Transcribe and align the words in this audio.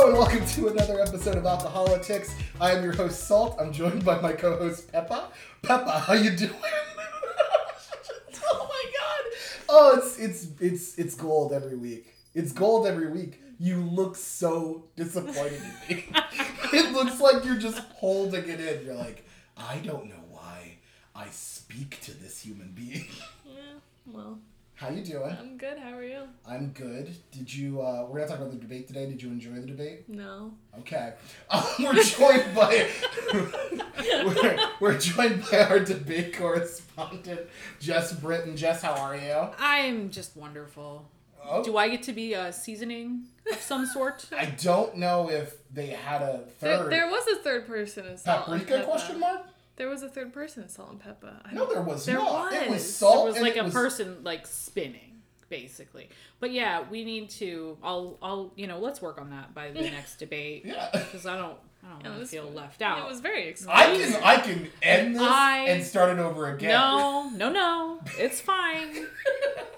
And 0.00 0.12
welcome 0.16 0.46
to 0.46 0.68
another 0.68 1.00
episode 1.00 1.36
of 1.38 1.44
Alcoholics. 1.44 2.32
I 2.60 2.70
am 2.70 2.84
your 2.84 2.92
host 2.92 3.24
Salt. 3.24 3.56
I'm 3.58 3.72
joined 3.72 4.04
by 4.04 4.20
my 4.20 4.32
co-host 4.32 4.92
Peppa. 4.92 5.30
Peppa, 5.62 5.90
how 5.98 6.12
you 6.12 6.30
doing? 6.36 6.52
oh 8.44 8.68
my 8.68 8.84
god! 8.96 9.38
Oh, 9.68 9.98
it's 9.98 10.18
it's 10.20 10.46
it's 10.60 10.98
it's 10.98 11.14
gold 11.16 11.52
every 11.52 11.76
week. 11.76 12.14
It's 12.32 12.52
gold 12.52 12.86
every 12.86 13.08
week. 13.08 13.42
You 13.58 13.78
look 13.80 14.14
so 14.14 14.84
disappointed 14.94 15.60
in 15.88 15.96
me. 15.96 16.04
it 16.72 16.92
looks 16.92 17.20
like 17.20 17.44
you're 17.44 17.58
just 17.58 17.78
holding 17.96 18.48
it 18.48 18.60
in. 18.60 18.86
You're 18.86 18.94
like, 18.94 19.26
I 19.56 19.78
don't 19.78 20.08
know 20.08 20.22
why 20.30 20.76
I 21.12 21.26
speak 21.30 22.00
to 22.02 22.12
this 22.16 22.40
human 22.40 22.70
being. 22.70 23.08
Yeah, 23.44 23.80
well, 24.06 24.38
How 24.78 24.90
you 24.90 25.02
doing? 25.02 25.36
I'm 25.40 25.56
good. 25.56 25.76
How 25.76 25.92
are 25.94 26.04
you? 26.04 26.20
I'm 26.46 26.68
good. 26.68 27.12
Did 27.32 27.52
you? 27.52 27.82
Uh, 27.82 28.06
we're 28.08 28.18
gonna 28.18 28.28
talk 28.30 28.38
about 28.38 28.52
the 28.52 28.58
debate 28.58 28.86
today. 28.86 29.06
Did 29.06 29.20
you 29.20 29.28
enjoy 29.28 29.54
the 29.54 29.66
debate? 29.66 30.08
No. 30.08 30.52
Okay. 30.78 31.14
Um, 31.50 31.64
we're 31.80 31.94
joined 32.02 32.54
by 32.54 32.86
we're, 34.04 34.58
we're 34.80 34.98
joined 34.98 35.42
by 35.50 35.62
our 35.62 35.80
debate 35.80 36.36
correspondent 36.36 37.40
Jess 37.80 38.12
Britton. 38.12 38.54
Jess, 38.56 38.82
how 38.82 38.92
are 38.92 39.16
you? 39.16 39.48
I'm 39.58 40.10
just 40.10 40.36
wonderful. 40.36 41.08
Oh, 41.42 41.64
Do 41.64 41.76
I 41.76 41.88
get 41.88 42.02
to 42.04 42.12
be 42.12 42.34
a 42.34 42.52
seasoning 42.52 43.22
of 43.50 43.60
some 43.60 43.86
sort? 43.86 44.26
I 44.38 44.44
don't 44.44 44.96
know 44.98 45.30
if 45.30 45.56
they 45.72 45.86
had 45.86 46.20
a 46.22 46.44
There, 46.60 46.76
third 46.78 46.92
there 46.92 47.08
was 47.08 47.26
a 47.28 47.36
third 47.42 47.66
person 47.66 48.06
in 48.06 48.16
Salt 48.18 48.44
paprika 48.44 48.84
question 48.84 49.18
mark. 49.18 49.46
There 49.78 49.88
was 49.88 50.02
a 50.02 50.08
third 50.08 50.32
person 50.34 50.68
Salt 50.68 50.90
and 50.90 51.00
Peppa. 51.00 51.40
I 51.44 51.54
No, 51.54 51.64
there 51.66 51.80
was 51.82 52.04
There 52.04 52.16
not. 52.16 52.52
It 52.52 52.68
was 52.68 52.82
was. 52.82 52.96
salt. 52.96 53.14
There 53.16 53.24
was 53.26 53.36
and 53.36 53.44
like 53.44 53.56
it 53.56 53.60
a 53.60 53.64
was- 53.64 53.72
person 53.72 54.18
like 54.24 54.46
spinning, 54.46 55.22
basically. 55.48 56.10
But 56.40 56.50
yeah, 56.52 56.82
we 56.90 57.04
need 57.04 57.30
to. 57.30 57.78
I'll. 57.82 58.18
I'll. 58.20 58.52
You 58.56 58.66
know, 58.66 58.78
let's 58.78 59.00
work 59.00 59.18
on 59.20 59.30
that 59.30 59.54
by 59.54 59.70
the 59.70 59.80
next 59.98 60.16
debate 60.18 60.64
Yeah. 60.66 60.88
because 60.92 61.24
I 61.26 61.36
don't. 61.38 61.56
I 61.84 61.90
don't 61.92 62.04
Yeah, 62.04 62.10
want 62.10 62.20
to 62.22 62.26
feel 62.26 62.50
left 62.50 62.82
out. 62.82 62.98
It 62.98 63.08
was 63.08 63.20
very 63.20 63.46
exciting. 63.46 64.02
I 64.02 64.16
can 64.16 64.22
I 64.24 64.36
can 64.40 64.68
end 64.82 65.14
this 65.14 65.22
I- 65.22 65.66
and 65.68 65.84
start 65.84 66.10
it 66.10 66.20
over 66.20 66.52
again. 66.52 66.70
No, 66.70 67.30
no, 67.34 67.50
no. 67.50 68.00
It's 68.18 68.40
fine. 68.40 69.06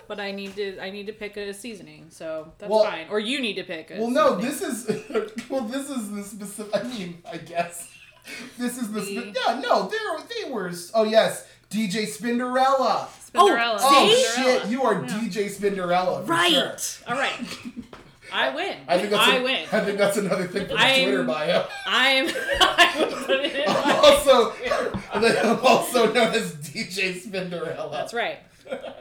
but 0.08 0.18
I 0.18 0.32
need 0.32 0.56
to. 0.56 0.78
I 0.80 0.88
need 0.90 1.06
to 1.08 1.12
pick 1.12 1.36
a 1.36 1.52
seasoning, 1.52 2.06
so 2.08 2.52
that's 2.58 2.70
Well- 2.70 2.84
fine. 2.84 3.06
Or 3.10 3.20
you 3.20 3.38
need 3.40 3.54
to 3.56 3.64
pick. 3.64 3.90
A 3.90 3.98
Well, 3.98 4.10
no, 4.10 4.36
this 4.36 4.62
is 4.62 4.86
well, 5.50 5.64
this 5.66 5.90
is 5.90 6.10
the 6.10 6.22
specific. 6.22 6.74
I 6.74 6.82
mean, 6.84 7.18
I 7.30 7.36
guess 7.36 7.86
this 8.58 8.78
is 8.78 8.92
the. 8.92 9.00
The- 9.00 9.34
yeah, 9.46 9.60
no, 9.60 9.88
they 9.88 9.96
were 9.96 10.22
they 10.44 10.50
were. 10.50 10.72
Oh 10.94 11.04
yes, 11.04 11.46
DJ 11.70 12.04
Spinderella. 12.06 13.06
Spinderella. 13.32 13.78
Oh, 13.80 13.80
oh 13.82 14.08
See? 14.34 14.42
shit, 14.42 14.66
you 14.66 14.82
are 14.82 14.94
Yeah. 14.94 15.08
DJ 15.08 15.46
Spinderella. 15.50 16.26
Right. 16.28 16.50
Sure. 16.80 17.08
All 17.08 17.16
right. 17.16 17.32
I 18.32 18.54
win. 18.54 18.76
I 18.88 18.98
think 18.98 19.10
that's 19.10 19.28
I 19.28 19.36
a- 19.36 19.42
win. 19.42 19.66
I 19.72 19.80
think 19.84 19.98
that's 19.98 20.16
another 20.16 20.46
thing 20.46 20.62
for 20.66 20.74
the 20.74 20.76
Twitter 20.76 21.22
bio. 21.24 21.66
I'm. 21.86 22.28
I 22.60 22.94
will 22.98 23.16
put 23.24 23.40
it 23.44 23.54
in 23.56 23.64
I'm 23.68 24.04
also, 24.04 24.52
I'm 25.12 25.58
also 25.66 26.12
known 26.12 26.34
as 26.34 26.54
DJ 26.56 27.14
Spinderella. 27.20 27.90
That's 27.90 28.14
right. 28.14 28.38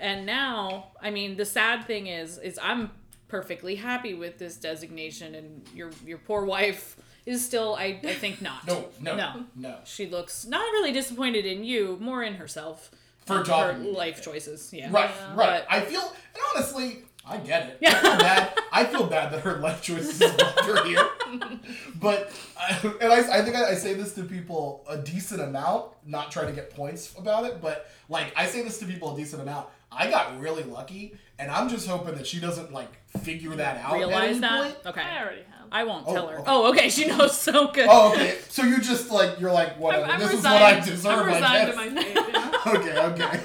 And 0.02 0.26
now, 0.26 0.88
I 1.02 1.12
mean, 1.12 1.38
the 1.38 1.46
sad 1.46 1.86
thing 1.86 2.08
is, 2.08 2.40
is 2.40 2.58
I'm 2.62 2.90
perfectly 3.28 3.76
happy 3.76 4.16
with 4.16 4.40
this 4.40 4.56
designation, 4.58 5.36
and 5.36 5.62
your 5.76 5.92
your 6.06 6.18
poor 6.18 6.44
wife 6.46 6.96
is 7.30 7.46
still, 7.46 7.76
I, 7.76 8.00
I 8.04 8.14
think, 8.14 8.42
not. 8.42 8.66
No, 8.68 8.90
no, 9.00 9.16
No. 9.16 9.46
no. 9.56 9.76
She 9.86 10.08
looks 10.08 10.46
not 10.46 10.62
really 10.72 10.92
disappointed 10.92 11.46
in 11.46 11.64
you, 11.64 11.98
more 12.02 12.24
in 12.24 12.36
herself. 12.36 12.90
For 13.26 13.38
and 13.38 13.46
talking. 13.46 13.84
her 13.84 13.92
life 13.92 14.24
choices. 14.24 14.70
Yeah. 14.74 14.88
Right, 14.92 15.12
Yeah. 15.16 15.36
right. 15.36 15.64
But- 15.68 15.68
I 15.70 15.82
feel, 15.82 16.02
and 16.02 16.44
honestly, 16.56 17.04
I 17.26 17.38
get 17.38 17.68
it. 17.70 17.78
Yeah. 17.82 17.92
I 17.92 18.02
feel 18.02 18.18
bad. 18.18 18.60
I 18.72 18.84
feel 18.86 19.06
bad 19.06 19.32
that 19.34 19.42
her 19.42 19.58
life 19.58 19.82
choices 19.84 20.18
brought 20.18 20.66
her 20.66 20.84
here. 20.86 21.06
But, 21.96 22.32
I, 22.60 22.80
and 23.02 23.12
I, 23.14 23.40
I 23.40 23.42
think 23.44 23.56
I, 23.56 23.70
I 23.72 23.76
say 23.76 23.94
this 23.94 24.14
to 24.16 24.24
people 24.24 24.84
a 24.90 24.98
decent 24.98 25.42
amount, 25.42 25.92
not 26.06 26.32
trying 26.32 26.48
to 26.48 26.54
get 26.54 26.72
points 26.74 27.14
about 27.18 27.44
it, 27.46 27.62
but 27.62 27.90
like 28.08 28.34
I 28.36 28.46
say 28.48 28.62
this 28.64 28.80
to 28.80 28.86
people 28.86 29.14
a 29.14 29.18
decent 29.18 29.42
amount. 29.42 29.68
I 29.92 30.10
got 30.10 30.40
really 30.40 30.64
lucky, 30.64 31.16
and 31.40 31.50
I'm 31.52 31.68
just 31.68 31.88
hoping 31.88 32.16
that 32.16 32.26
she 32.26 32.40
doesn't 32.40 32.72
like 32.72 32.90
figure 33.20 33.56
that 33.56 33.78
out. 33.84 33.94
at 33.94 33.98
Realize 33.98 34.30
any 34.32 34.40
that? 34.40 34.62
point. 34.64 34.78
Okay. 34.88 35.02
I 35.02 35.22
already 35.22 35.42
have. 35.58 35.59
I 35.72 35.84
won't 35.84 36.06
Oh, 36.08 36.14
tell 36.14 36.28
her. 36.28 36.36
okay. 36.40 36.44
Oh, 36.48 36.70
okay. 36.72 36.90
She 36.90 37.06
knows 37.08 37.38
so 37.38 37.72
good. 37.72 37.88
Oh, 37.90 38.12
okay. 38.14 38.38
So 38.50 38.64
you 38.64 38.80
just 38.82 39.10
like 39.12 39.40
you're 39.40 39.52
like 39.52 39.78
whatever. 39.80 40.06
I'm, 40.06 40.12
I'm 40.12 40.20
this 40.20 40.32
resigned. 40.34 40.88
is 40.90 41.04
what 41.04 41.16
I 41.16 41.20
deserve. 41.20 41.20
I'm 41.20 41.30
I 41.30 41.36
resigned 41.36 42.04
guess. 42.06 42.16
to 42.16 42.32
my 42.32 42.34
fate. 42.34 42.56
Okay, 42.68 42.98
okay. 43.00 43.40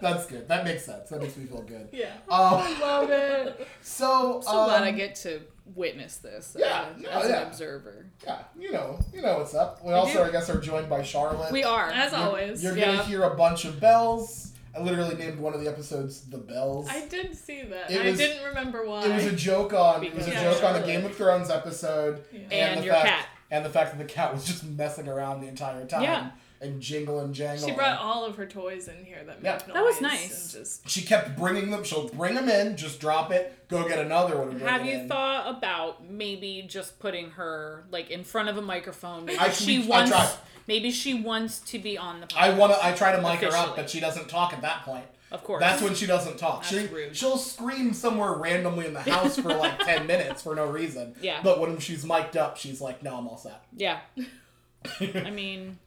That's 0.00 0.26
good. 0.26 0.46
That 0.48 0.64
makes 0.64 0.84
sense. 0.84 1.08
That 1.08 1.20
makes 1.20 1.36
me 1.36 1.46
feel 1.46 1.62
good. 1.62 1.88
yeah. 1.92 2.12
Um, 2.30 2.80
Love 2.80 3.10
it. 3.10 3.66
so 3.82 4.40
so 4.44 4.52
glad 4.66 4.82
I 4.84 4.90
um, 4.90 4.96
get 4.96 5.14
to 5.16 5.40
witness 5.74 6.18
this 6.18 6.54
Yeah, 6.58 6.86
as, 6.94 7.02
no, 7.02 7.08
as 7.08 7.28
yeah. 7.30 7.40
an 7.40 7.46
observer. 7.48 8.06
Yeah, 8.22 8.38
you 8.58 8.70
know, 8.70 8.98
you 9.14 9.22
know 9.22 9.38
what's 9.38 9.54
up. 9.54 9.82
We 9.84 9.92
also, 9.94 10.22
do. 10.22 10.28
I 10.28 10.30
guess, 10.30 10.50
are 10.50 10.60
joined 10.60 10.90
by 10.90 11.02
Charlotte. 11.02 11.50
We 11.52 11.64
are. 11.64 11.88
As 11.90 12.12
You're- 12.12 12.24
always. 12.24 12.62
You're 12.62 12.76
Yeah. 12.76 12.96
gonna 12.96 13.02
hear 13.04 13.22
a 13.22 13.34
bunch 13.34 13.64
of 13.64 13.80
bells. 13.80 14.52
I 14.76 14.80
literally 14.80 15.14
named 15.14 15.38
one 15.38 15.54
of 15.54 15.60
the 15.60 15.68
episodes 15.68 16.22
"The 16.22 16.38
Bells." 16.38 16.88
I 16.90 17.06
did 17.06 17.36
see 17.36 17.62
that. 17.62 17.90
It 17.90 18.00
I 18.06 18.10
was- 18.10 18.18
didn't 18.18 18.44
remember 18.44 18.84
why. 18.86 19.04
it 19.06 19.14
was 19.14 19.26
a 19.26 19.32
joke 19.36 19.72
on. 19.72 20.02
It 20.04 20.14
was 20.14 20.26
a 20.26 20.30
Because- 20.30 20.60
joke 20.60 20.64
on 20.68 20.80
the 20.80 20.86
Game 20.86 21.04
of 21.04 21.14
Thrones 21.16 21.50
episode, 21.50 22.24
Yeah. 22.32 22.40
And 22.50 22.80
the 22.80 22.84
your 22.86 22.94
fact, 22.94 23.06
cat. 23.06 23.26
and 23.50 23.64
the 23.64 23.70
fact 23.70 23.92
that 23.92 23.98
the 23.98 24.12
cat 24.12 24.32
was 24.34 24.44
just 24.44 24.64
messing 24.64 25.08
around 25.08 25.40
the 25.42 25.46
entire 25.48 25.84
time 25.86 26.02
Yeah. 26.02 26.30
and 26.60 26.80
jingle 26.80 27.20
and 27.20 27.32
jangle. 27.34 27.68
She 27.68 27.74
brought 27.74 28.00
all 28.00 28.24
of 28.24 28.34
her 28.36 28.46
toys 28.46 28.88
in 28.88 29.04
here 29.04 29.22
that 29.24 29.42
made 29.42 29.48
Yeah. 29.48 29.58
noise. 29.66 29.74
That 29.74 29.84
was 29.84 30.00
nice. 30.00 30.54
And 30.54 30.64
just 30.64 30.88
She 30.90 31.02
kept 31.02 31.36
bringing 31.36 31.70
them. 31.70 31.84
She'll 31.84 32.08
bring 32.08 32.34
them 32.34 32.48
in, 32.48 32.76
just 32.76 32.98
drop 32.98 33.30
it, 33.30 33.68
go 33.68 33.86
get 33.88 33.98
another 34.00 34.38
one. 34.38 34.48
and 34.48 34.58
bring 34.58 34.72
Have 34.72 34.80
it 34.82 34.86
you 34.86 34.98
in. 35.00 35.08
thought 35.08 35.56
about 35.56 36.04
maybe 36.04 36.64
just 36.66 36.98
putting 36.98 37.30
her 37.32 37.84
like 37.92 38.10
in 38.10 38.24
front 38.24 38.48
of 38.48 38.56
a 38.58 38.62
microphone? 38.62 39.24
Maybe 39.26 39.38
I- 39.38 39.50
she 39.50 39.78
we- 39.80 39.84
I 39.84 39.88
wants. 39.88 40.10
tried. 40.10 40.30
Maybe 40.66 40.90
she 40.90 41.14
wants 41.14 41.58
to 41.60 41.78
be 41.78 41.98
on 41.98 42.20
the. 42.20 42.26
Podcast, 42.26 42.38
I 42.38 42.58
want 42.58 42.72
to. 42.72 42.84
I 42.84 42.92
try 42.92 43.14
to 43.14 43.20
mic 43.22 43.40
her 43.40 43.56
up, 43.56 43.76
but 43.76 43.90
she 43.90 44.00
doesn't 44.00 44.28
talk 44.28 44.52
at 44.52 44.62
that 44.62 44.82
point. 44.84 45.04
Of 45.30 45.42
course. 45.42 45.60
That's 45.60 45.82
when 45.82 45.94
she 45.94 46.06
doesn't 46.06 46.38
talk. 46.38 46.62
That's 46.62 46.74
she 46.74 46.86
rude. 46.86 47.16
she'll 47.16 47.38
scream 47.38 47.92
somewhere 47.92 48.32
randomly 48.34 48.86
in 48.86 48.94
the 48.94 49.02
house 49.02 49.36
for 49.36 49.52
like 49.52 49.78
ten 49.84 50.06
minutes 50.06 50.42
for 50.42 50.54
no 50.54 50.66
reason. 50.66 51.14
Yeah. 51.20 51.40
But 51.42 51.60
when 51.60 51.78
she's 51.78 52.04
mic'd 52.04 52.36
up, 52.36 52.56
she's 52.56 52.80
like, 52.80 53.02
"No, 53.02 53.16
I'm 53.16 53.26
all 53.26 53.36
set." 53.36 53.64
Yeah. 53.76 53.98
I 55.00 55.30
mean, 55.30 55.78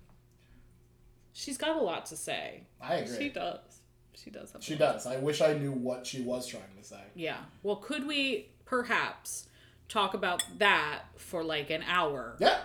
she's 1.34 1.58
got 1.58 1.78
a 1.78 1.82
lot 1.82 2.08
to 2.08 2.18
say. 2.18 2.64
I 2.82 2.96
agree. 2.96 3.18
she 3.18 3.30
does. 3.30 3.60
She 4.16 4.30
does 4.32 4.52
have. 4.52 4.64
She 4.64 4.76
does. 4.76 5.08
I 5.08 5.18
wish 5.18 5.42
I 5.42 5.54
knew 5.54 5.72
what 5.72 6.06
she 6.06 6.22
was 6.22 6.46
trying 6.48 6.64
to 6.78 6.84
say. 6.84 7.02
Yeah. 7.16 7.38
Well, 7.64 7.78
could 7.78 8.06
we 8.06 8.50
perhaps 8.66 9.48
talk 9.90 10.14
about 10.14 10.44
that 10.60 11.02
for 11.18 11.44
like 11.44 11.70
an 11.70 11.84
hour? 11.88 12.36
Yeah. 12.40 12.58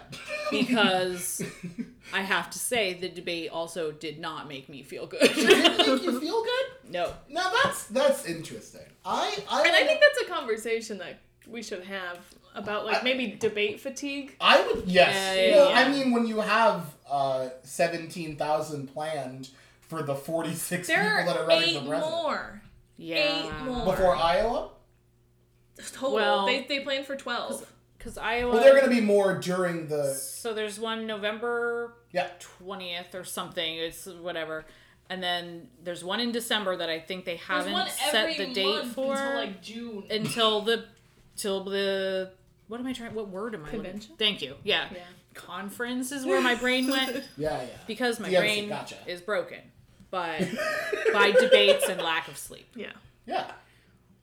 Because 0.50 1.42
I 2.12 2.20
have 2.22 2.50
to 2.50 2.58
say 2.58 2.94
the 2.94 3.08
debate 3.08 3.50
also 3.50 3.92
did 3.92 4.18
not 4.18 4.48
make 4.48 4.68
me 4.68 4.82
feel 4.82 5.06
good. 5.06 5.20
Did 5.20 5.48
it 5.50 5.78
make 5.78 6.02
you 6.02 6.20
feel 6.20 6.42
good? 6.42 6.92
no. 6.92 7.12
Now 7.28 7.50
that's 7.62 7.84
that's 7.86 8.26
interesting. 8.26 8.82
I 9.04 9.36
I 9.50 9.62
And 9.62 9.72
I 9.74 9.84
think 9.86 10.00
that's 10.00 10.28
a 10.28 10.32
conversation 10.32 10.98
that 10.98 11.20
we 11.48 11.62
should 11.62 11.84
have 11.84 12.18
about 12.54 12.84
like 12.84 12.98
I- 13.00 13.02
maybe 13.02 13.28
debate 13.38 13.80
fatigue. 13.80 14.36
I 14.40 14.60
would 14.66 14.84
yes. 14.86 15.14
Yeah, 15.14 15.34
yeah, 15.42 15.56
well, 15.56 15.70
yeah. 15.70 15.78
I 15.80 15.88
mean, 15.88 16.12
when 16.12 16.26
you 16.26 16.40
have 16.40 16.94
uh, 17.10 17.48
seventeen 17.62 18.36
thousand 18.36 18.92
planned 18.92 19.48
for 19.80 20.02
the 20.02 20.14
forty 20.14 20.54
six 20.54 20.88
people 20.88 21.02
that 21.02 21.36
are 21.36 21.44
are 21.44 21.46
running 21.46 21.68
eight 21.70 21.82
for 21.82 21.88
president 21.88 22.10
more 22.12 22.62
Yeah. 22.96 23.46
Eight 23.46 23.64
more. 23.64 23.84
before 23.86 24.14
Iowa, 24.16 24.68
total. 25.90 26.14
Well- 26.14 26.46
they 26.46 26.64
they 26.68 26.80
planned 26.80 27.06
for 27.06 27.16
twelve. 27.16 27.66
Because 27.98 28.18
Iowa. 28.18 28.52
well, 28.54 28.60
they're 28.64 28.72
going 28.72 28.82
to 28.82 28.90
be 28.90 29.00
more 29.00 29.38
during 29.38 29.86
the 29.86 30.12
So 30.14 30.52
there's 30.54 30.80
one 30.80 31.06
November 31.06 31.94
yeah. 32.10 32.30
20th 32.60 33.14
or 33.14 33.22
something. 33.22 33.76
It's 33.76 34.06
whatever. 34.06 34.64
And 35.08 35.22
then 35.22 35.68
there's 35.84 36.02
one 36.02 36.18
in 36.18 36.32
December 36.32 36.74
that 36.78 36.88
I 36.90 36.98
think 36.98 37.24
they 37.26 37.36
haven't 37.36 37.90
set 37.90 38.36
the 38.36 38.52
date 38.52 38.86
for 38.86 39.12
until 39.14 39.34
like 39.36 39.62
June. 39.62 40.04
until 40.10 40.62
the 40.62 40.86
till 41.36 41.62
the 41.62 42.32
what 42.66 42.80
am 42.80 42.86
I 42.88 42.92
trying? 42.92 43.14
What 43.14 43.28
word 43.28 43.54
am 43.54 43.60
I? 43.60 43.66
looking- 43.66 43.82
Convention? 43.82 44.14
Thank 44.18 44.42
you. 44.42 44.56
Yeah. 44.64 44.88
Yeah. 44.92 44.98
Conference 45.34 46.10
is 46.10 46.26
where 46.26 46.40
my 46.40 46.56
brain 46.56 46.88
went 46.88 47.22
Yeah, 47.36 47.62
yeah. 47.62 47.68
because 47.86 48.18
my 48.18 48.28
DNC, 48.30 48.38
brain 48.40 48.68
gotcha. 48.68 48.96
is 49.06 49.20
broken 49.20 49.58
by 50.10 50.48
by 51.12 51.30
debates 51.30 51.88
and 51.88 52.00
lack 52.00 52.26
of 52.26 52.36
sleep. 52.36 52.66
yeah. 52.74 52.90
Yeah. 53.26 53.52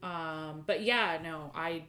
Um, 0.02 0.64
but 0.66 0.84
yeah, 0.84 1.20
no, 1.22 1.52
I 1.54 1.84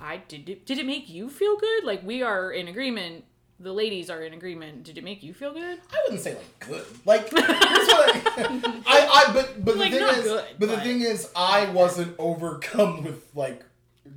I 0.00 0.18
did 0.28 0.48
it, 0.48 0.66
did 0.66 0.78
it 0.78 0.86
make 0.86 1.08
you 1.08 1.28
feel 1.28 1.56
good? 1.56 1.84
Like 1.84 2.04
we 2.04 2.22
are 2.22 2.50
in 2.52 2.68
agreement. 2.68 3.24
The 3.60 3.72
ladies 3.72 4.10
are 4.10 4.22
in 4.22 4.34
agreement. 4.34 4.82
Did 4.82 4.98
it 4.98 5.04
make 5.04 5.22
you 5.22 5.32
feel 5.32 5.52
good? 5.52 5.78
I 5.92 5.96
wouldn't 6.04 6.20
say 6.20 6.34
like 6.34 6.58
good. 6.60 6.84
Like 7.04 7.30
here's 7.30 7.42
what 7.42 8.16
I, 8.38 8.82
I, 8.86 9.24
I 9.28 9.32
but 9.32 9.64
but 9.64 9.76
Like, 9.76 9.92
the 9.92 9.98
thing 9.98 10.08
is 10.08 10.24
good, 10.24 10.44
but 10.58 10.68
the 10.68 10.80
thing 10.80 11.00
is 11.00 11.30
I 11.36 11.70
wasn't 11.70 12.16
overcome 12.18 13.04
with 13.04 13.24
like 13.34 13.62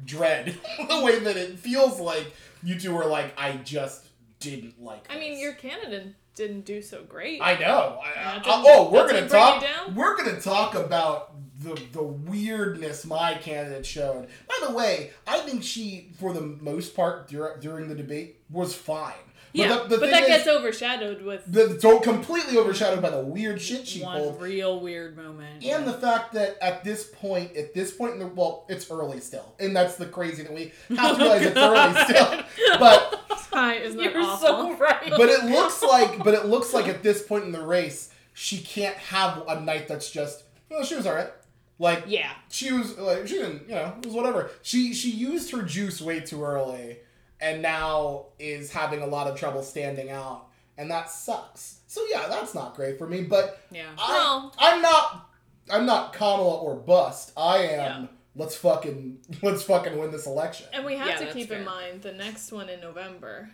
dread 0.06 0.57
the 0.89 1.01
way 1.04 1.19
that 1.19 1.38
it 1.38 1.60
feels 1.60 2.00
like 2.00 2.34
you 2.63 2.80
two 2.80 2.94
were 2.94 3.06
like 3.06 3.34
I 3.38 3.57
just 3.57 4.07
didn't 4.39 4.81
like 4.81 5.06
I 5.10 5.19
mean, 5.19 5.39
you're 5.39 5.54
candidates 5.54 6.16
didn't 6.38 6.62
do 6.66 6.81
so 6.81 7.04
great. 7.04 7.42
I 7.42 7.57
know. 7.57 8.00
I, 8.04 8.38
I- 8.38 8.42
oh, 8.45 8.89
we're 8.92 9.07
gonna 9.10 9.28
talk. 9.28 9.63
We're 9.94 10.16
gonna 10.16 10.39
talk 10.39 10.75
about 10.75 11.34
the 11.60 11.80
the 11.92 12.04
weirdness 12.04 13.06
my 13.06 13.34
candidate 13.36 13.86
showed. 13.86 14.28
By 14.48 14.68
the 14.68 14.74
way, 14.74 15.12
I 15.25 15.39
think 15.39 15.63
she, 15.63 16.12
for 16.19 16.31
the 16.34 16.42
most 16.42 16.95
part, 16.95 17.28
dur- 17.28 17.57
during 17.60 17.89
the 17.89 17.95
debate, 17.95 18.42
was 18.50 18.74
fine. 18.75 19.13
Yeah, 19.54 19.69
the, 19.69 19.84
the 19.86 19.98
but 19.98 20.00
thing 20.01 20.12
that 20.12 20.24
is, 20.24 20.28
gets 20.44 20.48
overshadowed 20.48 21.22
with 21.24 21.42
the, 21.48 21.80
so 21.80 22.00
completely 22.00 22.57
overshadowed 22.60 23.01
by 23.01 23.10
the 23.10 23.22
weird 23.22 23.60
shit 23.60 23.88
she 23.88 24.04
One 24.04 24.18
pulled. 24.19 24.42
real 24.42 24.80
weird 24.81 25.18
moment. 25.18 25.63
And 25.63 25.88
the 25.88 25.94
fact 25.94 26.34
that 26.34 26.57
at 26.62 26.84
this 26.84 27.06
point, 27.06 27.56
at 27.56 27.74
this 27.74 27.92
point 27.92 28.13
in 28.13 28.19
the 28.19 28.28
well, 28.28 28.66
it's 28.69 28.92
early 28.92 29.19
still, 29.19 29.56
and 29.60 29.75
that's 29.75 29.95
the 29.95 30.06
crazy 30.06 30.44
that 30.44 30.54
we 30.54 30.74
have 30.95 31.18
to 31.18 31.24
realize 31.24 31.42
it's 31.44 31.57
early 31.57 32.04
still. 32.04 32.42
But 32.80 33.22
Hi, 33.57 33.74
isn't 33.77 34.00
You're 34.00 34.19
awful? 34.19 34.48
so 34.48 34.74
right. 34.77 35.09
but 35.09 35.30
it 35.30 35.45
looks 35.45 35.81
like 35.81 36.24
but 36.24 36.36
it 36.36 36.45
looks 36.45 36.74
like 36.74 36.88
at 36.88 37.01
this 37.01 37.24
point 37.24 37.45
in 37.45 37.51
the 37.51 37.65
race, 37.65 38.12
she 38.33 38.59
can't 38.59 38.95
have 38.98 39.44
a 39.48 39.59
night 39.59 39.88
that's 39.88 40.12
just 40.12 40.44
well, 40.69 40.83
she 40.83 40.95
was 40.95 41.07
alright. 41.07 41.31
Like 41.80 42.04
yeah. 42.07 42.33
she 42.50 42.71
was 42.71 42.98
like 43.00 43.27
she 43.27 43.36
didn't 43.36 43.68
you 43.68 43.75
know 43.75 43.95
it 43.98 44.06
was 44.06 44.13
whatever. 44.13 44.51
She 44.62 44.94
she 44.94 45.09
used 45.09 45.51
her 45.51 45.63
juice 45.63 46.01
way 46.01 46.19
too 46.19 46.44
early, 46.44 46.98
and 47.42 47.63
now 47.63 48.27
is 48.38 48.71
having 48.71 49.01
a 49.01 49.07
lot 49.07 49.25
of 49.25 49.39
trouble 49.39 49.63
standing 49.63 50.12
out, 50.12 50.48
and 50.77 50.92
that 50.92 51.10
sucks. 51.10 51.80
So 51.88 52.06
yeah, 52.12 52.27
that's 52.30 52.53
not 52.53 52.75
great 52.75 53.00
for 53.00 53.07
me. 53.07 53.24
But 53.24 53.60
Yeah. 53.71 53.89
I, 53.98 54.12
Well- 54.12 54.56
I'm 54.60 54.81
not 54.83 55.30
I'm 55.69 55.86
not 55.88 56.13
Kamala 56.13 56.57
or 56.60 56.75
bust. 56.75 57.31
I 57.36 57.57
am. 57.57 58.01
Yeah. 58.03 58.07
Let's 58.38 58.56
fucking 58.56 59.18
let's 59.42 59.63
fucking 59.63 59.98
win 59.98 60.12
this 60.12 60.28
election. 60.28 60.68
And 60.74 60.86
we 60.86 60.95
have 60.95 61.07
Yeah, 61.07 61.16
to 61.18 61.24
that's 61.25 61.36
keep 61.36 61.51
in 61.51 61.66
mind 61.66 62.04
the 62.04 62.13
next 62.13 62.51
one 62.51 62.69
in 62.69 62.80
November, 62.80 63.50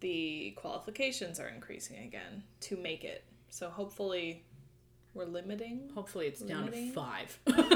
the 0.00 0.52
qualifications 0.56 1.40
are 1.40 1.48
increasing 1.48 2.04
again 2.04 2.44
to 2.62 2.76
make 2.76 3.04
it. 3.04 3.24
So 3.48 3.68
hopefully, 3.68 4.44
we're 5.14 5.24
limiting. 5.26 5.90
Hopefully 5.94 6.26
it's 6.26 6.40
down 6.40 6.70
to 6.72 6.90
five. 6.92 7.38
Hope- 7.48 7.68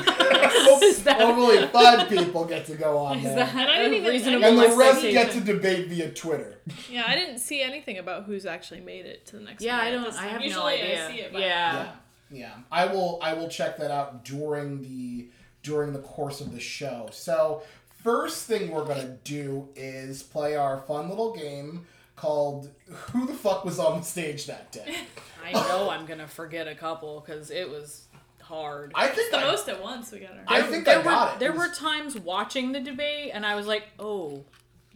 that- 1.05 1.21
Hopefully, 1.21 1.67
five 1.69 2.09
people 2.09 2.45
get 2.47 2.65
to 2.67 2.75
go 2.75 2.97
on 2.99 3.19
Is 3.19 3.25
there. 3.25 3.37
that 3.37 3.51
And 3.55 3.71
I 3.71 3.79
didn't 3.79 3.95
even- 3.95 4.11
reasonable 4.11 4.45
and 4.63 4.73
the 4.73 4.77
rest 4.77 5.03
get 5.03 5.33
to 5.33 5.41
debate 5.41 5.89
via 5.89 6.11
Twitter. 6.11 6.61
Yeah, 6.91 7.05
I 7.07 7.15
didn't 7.15 7.39
see 7.39 7.61
anything 7.63 7.99
about 7.99 8.25
who's 8.25 8.47
actually 8.47 8.81
made 8.81 9.07
it 9.07 9.27
to 9.27 9.37
the 9.37 9.43
next. 9.43 9.63
Yeah, 9.63 9.77
I 9.79 9.91
don't. 9.91 10.13
I 10.15 10.27
have 10.29 10.41
Usually 10.41 10.63
no 10.63 10.67
idea. 10.67 11.07
I 11.09 11.11
see 11.11 11.21
it. 11.21 11.33
by 11.33 11.41
yeah. 11.41 11.47
Yeah, 11.75 11.93
yeah. 12.31 12.55
I 12.73 12.87
will. 12.87 13.19
I 13.23 13.35
will 13.35 13.49
check 13.49 13.77
that 13.79 13.91
out 13.91 14.25
during 14.25 14.81
the 14.83 15.29
during 15.67 15.93
the 15.93 15.99
course 15.99 16.41
of 16.41 16.53
the 16.53 16.61
show. 16.61 17.09
So 17.11 17.63
first 18.05 18.47
thing 18.47 18.71
we're 18.71 18.85
gonna 18.85 19.19
do 19.25 19.69
is 19.75 20.23
play 20.23 20.55
our 20.55 20.79
fun 20.79 21.09
little 21.09 21.35
game 21.35 21.87
called 22.15 22.71
"Who 22.89 23.27
the 23.27 23.35
fuck 23.35 23.65
was 23.65 23.81
on 23.81 23.99
the 23.99 24.05
stage 24.05 24.47
that 24.47 24.71
day." 24.71 24.95
I 25.45 25.53
know 25.53 25.91
I'm 25.91 26.07
gonna 26.07 26.29
forget 26.29 26.69
a 26.69 26.75
couple 26.77 27.21
because 27.21 27.51
it 27.51 27.69
was 27.69 28.05
hard. 28.41 28.93
I 28.95 29.09
think 29.09 29.33
the 29.33 29.39
I, 29.39 29.45
most 29.45 29.69
at 29.69 29.83
once 29.83 30.13
we 30.13 30.21
got 30.21 30.31
our. 30.31 30.45
I 30.47 30.63
think 30.63 30.85
there 30.85 31.01
I 31.01 31.03
got 31.03 31.29
were, 31.31 31.35
it. 31.35 31.41
There 31.41 31.51
It 31.51 31.59
were 31.59 31.75
times 31.75 32.17
watching 32.17 32.71
the 32.71 32.81
debate, 32.81 33.33
and 33.35 33.45
I 33.45 33.57
was 33.57 33.67
like, 33.67 33.83
"Oh, 33.99 34.45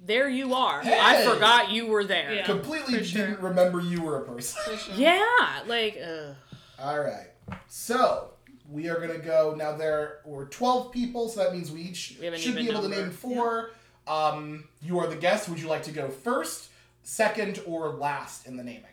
there 0.07 0.29
you 0.29 0.55
are. 0.55 0.81
Hey! 0.81 0.99
I 1.01 1.25
forgot 1.25 1.73
you 1.73 1.89
were 1.89 2.05
there." 2.05 2.33
Yeah. 2.33 2.47
completely 2.47 3.01
didn't 3.01 3.41
remember 3.41 3.81
you 3.81 4.03
were 4.03 4.19
a 4.19 4.25
person. 4.25 4.79
Sure. 4.79 4.95
Yeah, 4.95 5.63
like, 5.67 5.99
uh, 6.01 6.35
All 6.81 7.01
right. 7.01 7.27
So 7.67 8.30
we 8.71 8.89
are 8.89 9.01
gonna 9.01 9.19
go 9.19 9.55
now. 9.57 9.73
There 9.77 10.19
were 10.25 10.47
twelve 10.47 10.93
people, 10.93 11.29
so 11.29 11.43
that 11.45 11.53
means 11.53 11.71
we 11.73 11.83
each 11.83 12.17
We 12.21 12.37
should 12.39 12.55
be 12.55 12.63
even 12.63 12.77
able 12.77 12.83
to 12.83 12.89
name 12.89 13.11
four. 13.11 13.71
Um, 14.07 14.65
you 14.83 14.99
are 14.99 15.07
the 15.07 15.17
guest. 15.17 15.49
Would 15.49 15.61
you 15.61 15.69
like 15.69 15.83
to 15.85 15.93
go 15.93 16.09
first, 16.09 16.71
second, 17.03 17.61
or 17.67 17.91
last 17.91 18.47
in 18.47 18.57
the 18.57 18.65
naming? 18.65 18.85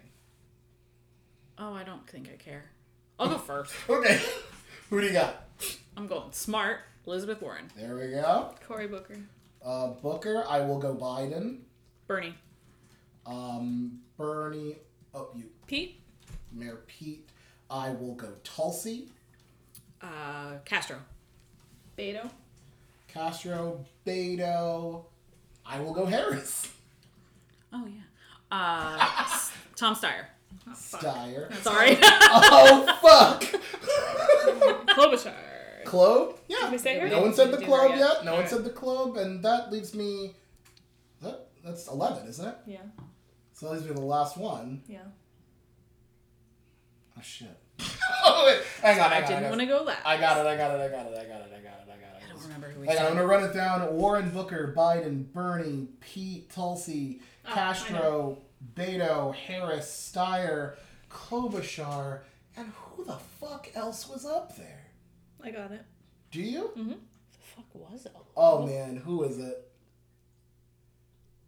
oh, 1.60 1.74
I 1.74 1.84
don't 1.84 2.08
think 2.08 2.30
I 2.32 2.36
care. 2.38 2.66
I'll 3.20 3.30
go 3.30 3.38
first. 3.38 3.74
Okay. 3.90 4.20
Who 4.90 5.02
do 5.02 5.08
you 5.08 5.14
got? 5.14 5.48
I'm 5.98 6.06
going 6.08 6.32
smart. 6.32 6.80
Elizabeth 7.08 7.42
Warren, 7.42 7.70
There 7.76 7.96
we 7.96 8.10
go. 8.12 8.54
Cory 8.68 8.88
Booker. 8.88 9.18
Uh, 9.66 9.88
Booker. 9.88 10.44
I 10.48 10.60
will 10.60 10.78
go 10.78 10.94
Biden. 10.94 11.60
Bernie, 12.06 12.36
Um, 13.26 14.00
Bernie. 14.18 14.78
Oh, 15.14 15.30
you, 15.36 15.46
Pete. 15.66 16.02
Mayor 16.52 16.82
Pete. 16.88 17.30
I 17.70 17.90
will 17.92 18.14
go 18.16 18.34
Tulsi. 18.44 19.10
Uh, 20.02 20.58
Castro, 20.66 20.98
Beto. 21.98 22.30
Castro. 23.08 23.86
Beto. 24.06 25.06
I 25.66 25.80
will 25.80 25.94
go 25.94 26.06
Harris. 26.06 26.72
Oh 27.74 27.86
yeah. 27.88 28.02
Uh, 28.52 29.26
Tom 29.76 29.96
Steyer. 29.96 30.26
Oh. 30.68 30.72
Steyer. 30.74 31.54
Sorry. 31.62 31.98
oh 32.02 32.98
fuck. 33.02 33.44
Klobuchar. 34.96 35.34
Club? 35.86 36.38
Yeah. 36.48 36.58
Did 36.64 36.72
we 36.72 36.78
say 36.78 37.00
her? 37.00 37.08
No 37.08 37.22
one 37.22 37.34
said 37.34 37.52
the 37.52 37.58
club 37.58 37.92
yet. 37.92 38.00
yet. 38.00 38.26
No 38.26 38.32
one 38.32 38.44
Alright. 38.44 38.50
said 38.50 38.64
the 38.64 38.70
club, 38.70 39.18
and 39.18 39.44
that 39.44 39.72
leaves 39.72 39.94
me. 39.96 40.36
That, 41.22 41.48
that's 41.64 41.88
eleven, 41.88 42.28
isn't 42.28 42.46
it? 42.48 42.56
Yeah. 42.66 42.78
So 43.54 43.68
that 43.68 43.74
leaves 43.74 43.88
me 43.88 43.94
the 43.94 44.02
last 44.02 44.38
one. 44.38 44.84
Yeah. 44.88 45.00
Oh 47.18 47.22
shit. 47.22 47.58
Hang 47.80 49.00
on, 49.00 49.12
I 49.12 49.16
hang 49.16 49.24
on. 49.24 49.30
didn't 49.30 49.46
I 49.46 49.50
want 49.50 49.62
to 49.62 49.66
go 49.68 49.84
last. 49.84 50.06
I 50.06 50.18
got 50.18 50.38
it. 50.38 50.48
I 50.48 50.56
got 50.58 50.72
it. 50.76 50.82
I 50.82 50.88
got 50.90 51.06
it. 51.08 51.18
I 51.18 51.18
got 51.18 51.18
it. 51.18 51.18
I 51.18 51.26
got 51.26 51.42
it. 51.42 51.52
I 51.54 51.60
got 51.60 52.22
it. 52.22 52.24
I 52.26 52.30
don't 52.30 52.44
remember 52.44 52.70
who 52.70 52.82
we 52.82 52.88
Hang 52.88 52.98
on, 53.00 53.06
I'm 53.08 53.14
gonna 53.16 53.26
run 53.28 53.44
it 53.44 53.54
down. 53.54 53.94
Warren 53.96 54.30
Booker, 54.30 54.74
Biden, 54.76 55.32
Bernie, 55.34 55.88
Pete, 56.00 56.50
Tulsi, 56.52 57.22
Oh, 57.46 57.50
I 57.52 57.54
Castro, 57.54 58.38
Beto, 58.76 59.34
Harris, 59.36 60.12
Steyer, 60.14 60.76
Klobuchar, 61.10 62.20
and 62.56 62.72
who 62.76 63.04
the 63.06 63.18
fuck 63.40 63.70
else 63.76 64.08
was 64.10 64.26
up 64.26 64.56
there? 64.58 64.86
I 65.44 65.52
got 65.52 65.72
it. 65.72 65.84
Do 66.32 66.42
you? 66.42 66.72
Mm-hmm. 66.78 66.90
the 66.90 66.98
fuck 67.56 67.66
was 67.74 68.06
it? 68.06 68.14
Oh 68.36 68.66
man, 68.66 68.98
who 68.98 69.24
is 69.24 69.38
it? 69.40 69.64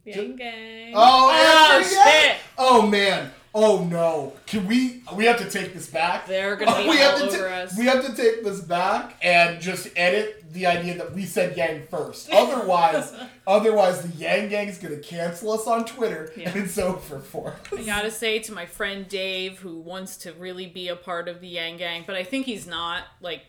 Yang 0.06 0.36
Gang. 0.38 0.94
Oh, 0.96 1.30
Oh, 1.32 1.84
shit. 1.84 2.38
Oh 2.58 2.88
man. 2.88 3.32
Oh 3.54 3.84
no. 3.84 4.34
Can 4.46 4.68
we? 4.68 5.02
We 5.16 5.26
have 5.26 5.40
to 5.40 5.50
take 5.50 5.74
this 5.74 5.88
back. 5.88 6.28
They're 6.28 6.56
gonna 6.56 6.78
be 6.84 6.90
we 6.90 6.98
have 6.98 7.20
all 7.22 7.28
to 7.28 7.32
ta- 7.32 7.44
over 7.44 7.50
us. 7.50 7.78
We 7.78 7.86
have 7.86 8.06
to 8.06 8.16
take 8.16 8.44
this 8.44 8.62
back 8.62 9.16
and 9.22 9.60
just 9.60 9.90
edit 9.96 10.49
the 10.52 10.66
idea 10.66 10.98
that 10.98 11.14
we 11.14 11.26
said 11.26 11.56
Yang 11.58 11.88
first. 11.88 12.30
Otherwise, 12.32 13.14
otherwise 13.48 14.02
the 14.02 14.16
Yang 14.18 14.50
Gang 14.50 14.68
is 14.68 14.78
gonna 14.78 14.98
cancel 14.98 15.52
us 15.52 15.68
on 15.68 15.86
Twitter, 15.86 16.32
Yeah. 16.36 16.50
and 16.50 16.64
it's 16.64 16.78
over 16.78 17.20
for 17.20 17.50
us. 17.50 17.60
I 17.80 17.84
gotta 17.84 18.12
say 18.12 18.40
to 18.40 18.52
my 18.54 18.66
friend 18.66 19.08
Dave, 19.08 19.60
who 19.60 19.78
wants 19.78 20.18
to 20.18 20.34
really 20.34 20.66
be 20.68 20.88
a 20.88 20.96
part 20.96 21.28
of 21.28 21.42
the 21.42 21.48
Yang 21.48 21.78
Gang, 21.78 22.04
but 22.08 22.16
I 22.16 22.24
think 22.24 22.46
he's 22.46 22.68
not. 22.68 23.04
Like, 23.22 23.42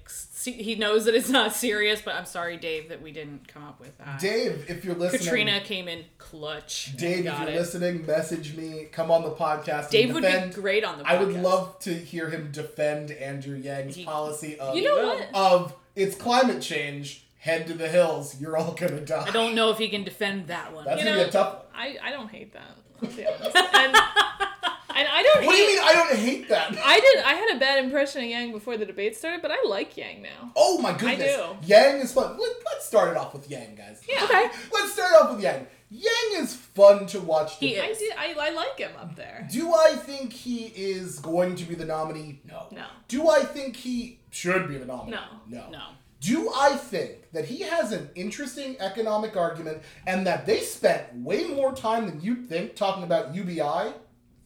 he 0.45 0.75
knows 0.75 1.05
that 1.05 1.15
it's 1.15 1.29
not 1.29 1.55
serious. 1.55 2.01
But 2.03 2.15
I'm 2.15 2.25
sorry, 2.25 2.57
Dave, 2.57 2.89
that 2.89 3.03
we 3.03 3.13
didn't 3.13 3.47
come 3.49 3.65
up 3.65 3.81
with 3.81 3.97
that. 3.99 4.19
Dave, 4.21 4.65
if 4.69 4.85
you're 4.85 4.95
listening, 4.95 5.21
Katrina 5.23 5.61
came 5.61 5.89
in 5.89 6.05
clutch. 6.19 6.97
Dave, 6.97 7.27
if 7.27 7.39
you're 7.39 7.49
it. 7.49 7.55
listening, 7.55 8.07
message 8.07 8.57
me. 8.57 8.87
Come 8.93 9.11
on 9.11 9.23
the 9.23 9.31
podcast. 9.31 9.83
and 9.85 9.91
Dave 9.91 10.15
would 10.15 10.23
be 10.23 10.51
great 10.61 10.85
on 10.85 10.99
the 10.99 11.05
podcast. 11.05 11.09
I 11.09 11.23
would 11.25 11.35
love 11.43 11.79
to 11.81 11.93
hear 11.95 12.31
him 12.31 12.51
defend 12.53 13.11
Andrew 13.11 13.57
Yang's 13.57 13.97
He- 13.97 14.05
policy 14.05 14.59
of 14.59 14.75
You 14.77 14.85
know 14.85 15.07
what? 15.07 15.29
of 15.35 15.75
it's 16.01 16.17
climate 16.17 16.63
change. 16.63 17.25
Head 17.39 17.67
to 17.69 17.75
the 17.75 17.89
hills. 17.89 18.39
You're 18.39 18.57
all 18.59 18.73
gonna 18.73 19.01
die. 19.01 19.25
I 19.27 19.31
don't 19.31 19.55
know 19.55 19.71
if 19.71 19.79
he 19.79 19.89
can 19.89 20.05
defend 20.05 20.49
that 20.49 20.75
one. 20.75 20.85
That's 20.85 20.99
You 21.01 21.07
gonna 21.07 21.17
know, 21.17 21.23
be 21.25 21.29
a 21.31 21.33
tough. 21.33 21.55
one. 21.55 21.65
I, 21.75 21.97
I 22.03 22.11
don't 22.11 22.29
hate 22.31 22.53
that. 22.53 22.77
I'll 23.03 23.09
be 23.09 23.27
honest. 23.27 23.57
And, 23.57 23.97
and 23.97 25.09
I 25.09 25.23
don't 25.23 25.47
What 25.47 25.53
do 25.55 25.59
you 25.59 25.69
mean? 25.69 25.79
I 25.83 25.95
don't 25.95 26.19
hate 26.19 26.49
that. 26.51 26.77
I 26.85 27.01
did. 27.01 27.25
I 27.25 27.33
had 27.33 27.57
a 27.57 27.59
bad 27.59 27.83
impression 27.83 28.23
of 28.23 28.29
Yang 28.29 28.53
before 28.53 28.77
the 28.77 28.85
debate 28.85 29.17
started, 29.17 29.41
but 29.41 29.51
I 29.51 29.57
like 29.67 29.97
Yang 29.97 30.21
now. 30.23 30.53
Oh 30.55 30.83
my 30.83 30.93
goodness. 30.93 31.35
I 31.35 31.53
do. 31.53 31.67
Yang 31.67 32.01
is 32.01 32.13
fun. 32.13 32.37
Let, 32.39 32.53
let's 32.67 32.85
start 32.87 33.11
it 33.13 33.17
off 33.17 33.33
with 33.33 33.49
Yang, 33.51 33.77
guys. 33.77 34.03
Yeah. 34.07 34.25
Okay. 34.25 34.49
Let's 34.75 34.93
start 34.93 35.13
off 35.23 35.31
with 35.35 35.43
Yang. 35.43 35.67
Yang 35.91 36.43
is 36.45 36.55
fun 36.55 37.07
to 37.07 37.21
watch. 37.21 37.57
He 37.59 37.75
debate. 37.75 37.99
I. 38.17 38.35
I, 38.39 38.49
I 38.49 38.51
like 38.51 38.79
him 38.79 38.93
up 38.99 39.17
there. 39.17 39.49
Do 39.51 39.75
I 39.75 39.97
think 39.97 40.33
he 40.33 40.67
is 40.67 41.19
going 41.19 41.57
to 41.57 41.65
be 41.65 41.75
the 41.75 41.85
nominee? 41.85 42.41
No. 42.47 42.69
No. 42.71 42.87
Do 43.09 43.29
I 43.29 43.41
think 43.41 43.75
he 43.75 44.21
should 44.31 44.69
be 44.69 44.79
the 44.79 44.87
nominee? 44.87 45.17
No. 45.17 45.25
No. 45.49 45.71
No. 45.71 45.83
Do 46.21 46.53
I 46.55 46.77
think 46.77 47.33
that 47.33 47.47
he 47.47 47.63
has 47.63 47.93
an 47.93 48.11
interesting 48.15 48.77
economic 48.79 49.37
argument 49.37 49.83
and 50.07 50.27
that 50.27 50.47
they 50.47 50.61
spent 50.61 51.15
way 51.15 51.45
more 51.45 51.73
time 51.73 52.07
than 52.07 52.21
you'd 52.21 52.47
think 52.47 52.77
talking 52.77 53.03
about 53.03 53.35
UBI? 53.35 53.95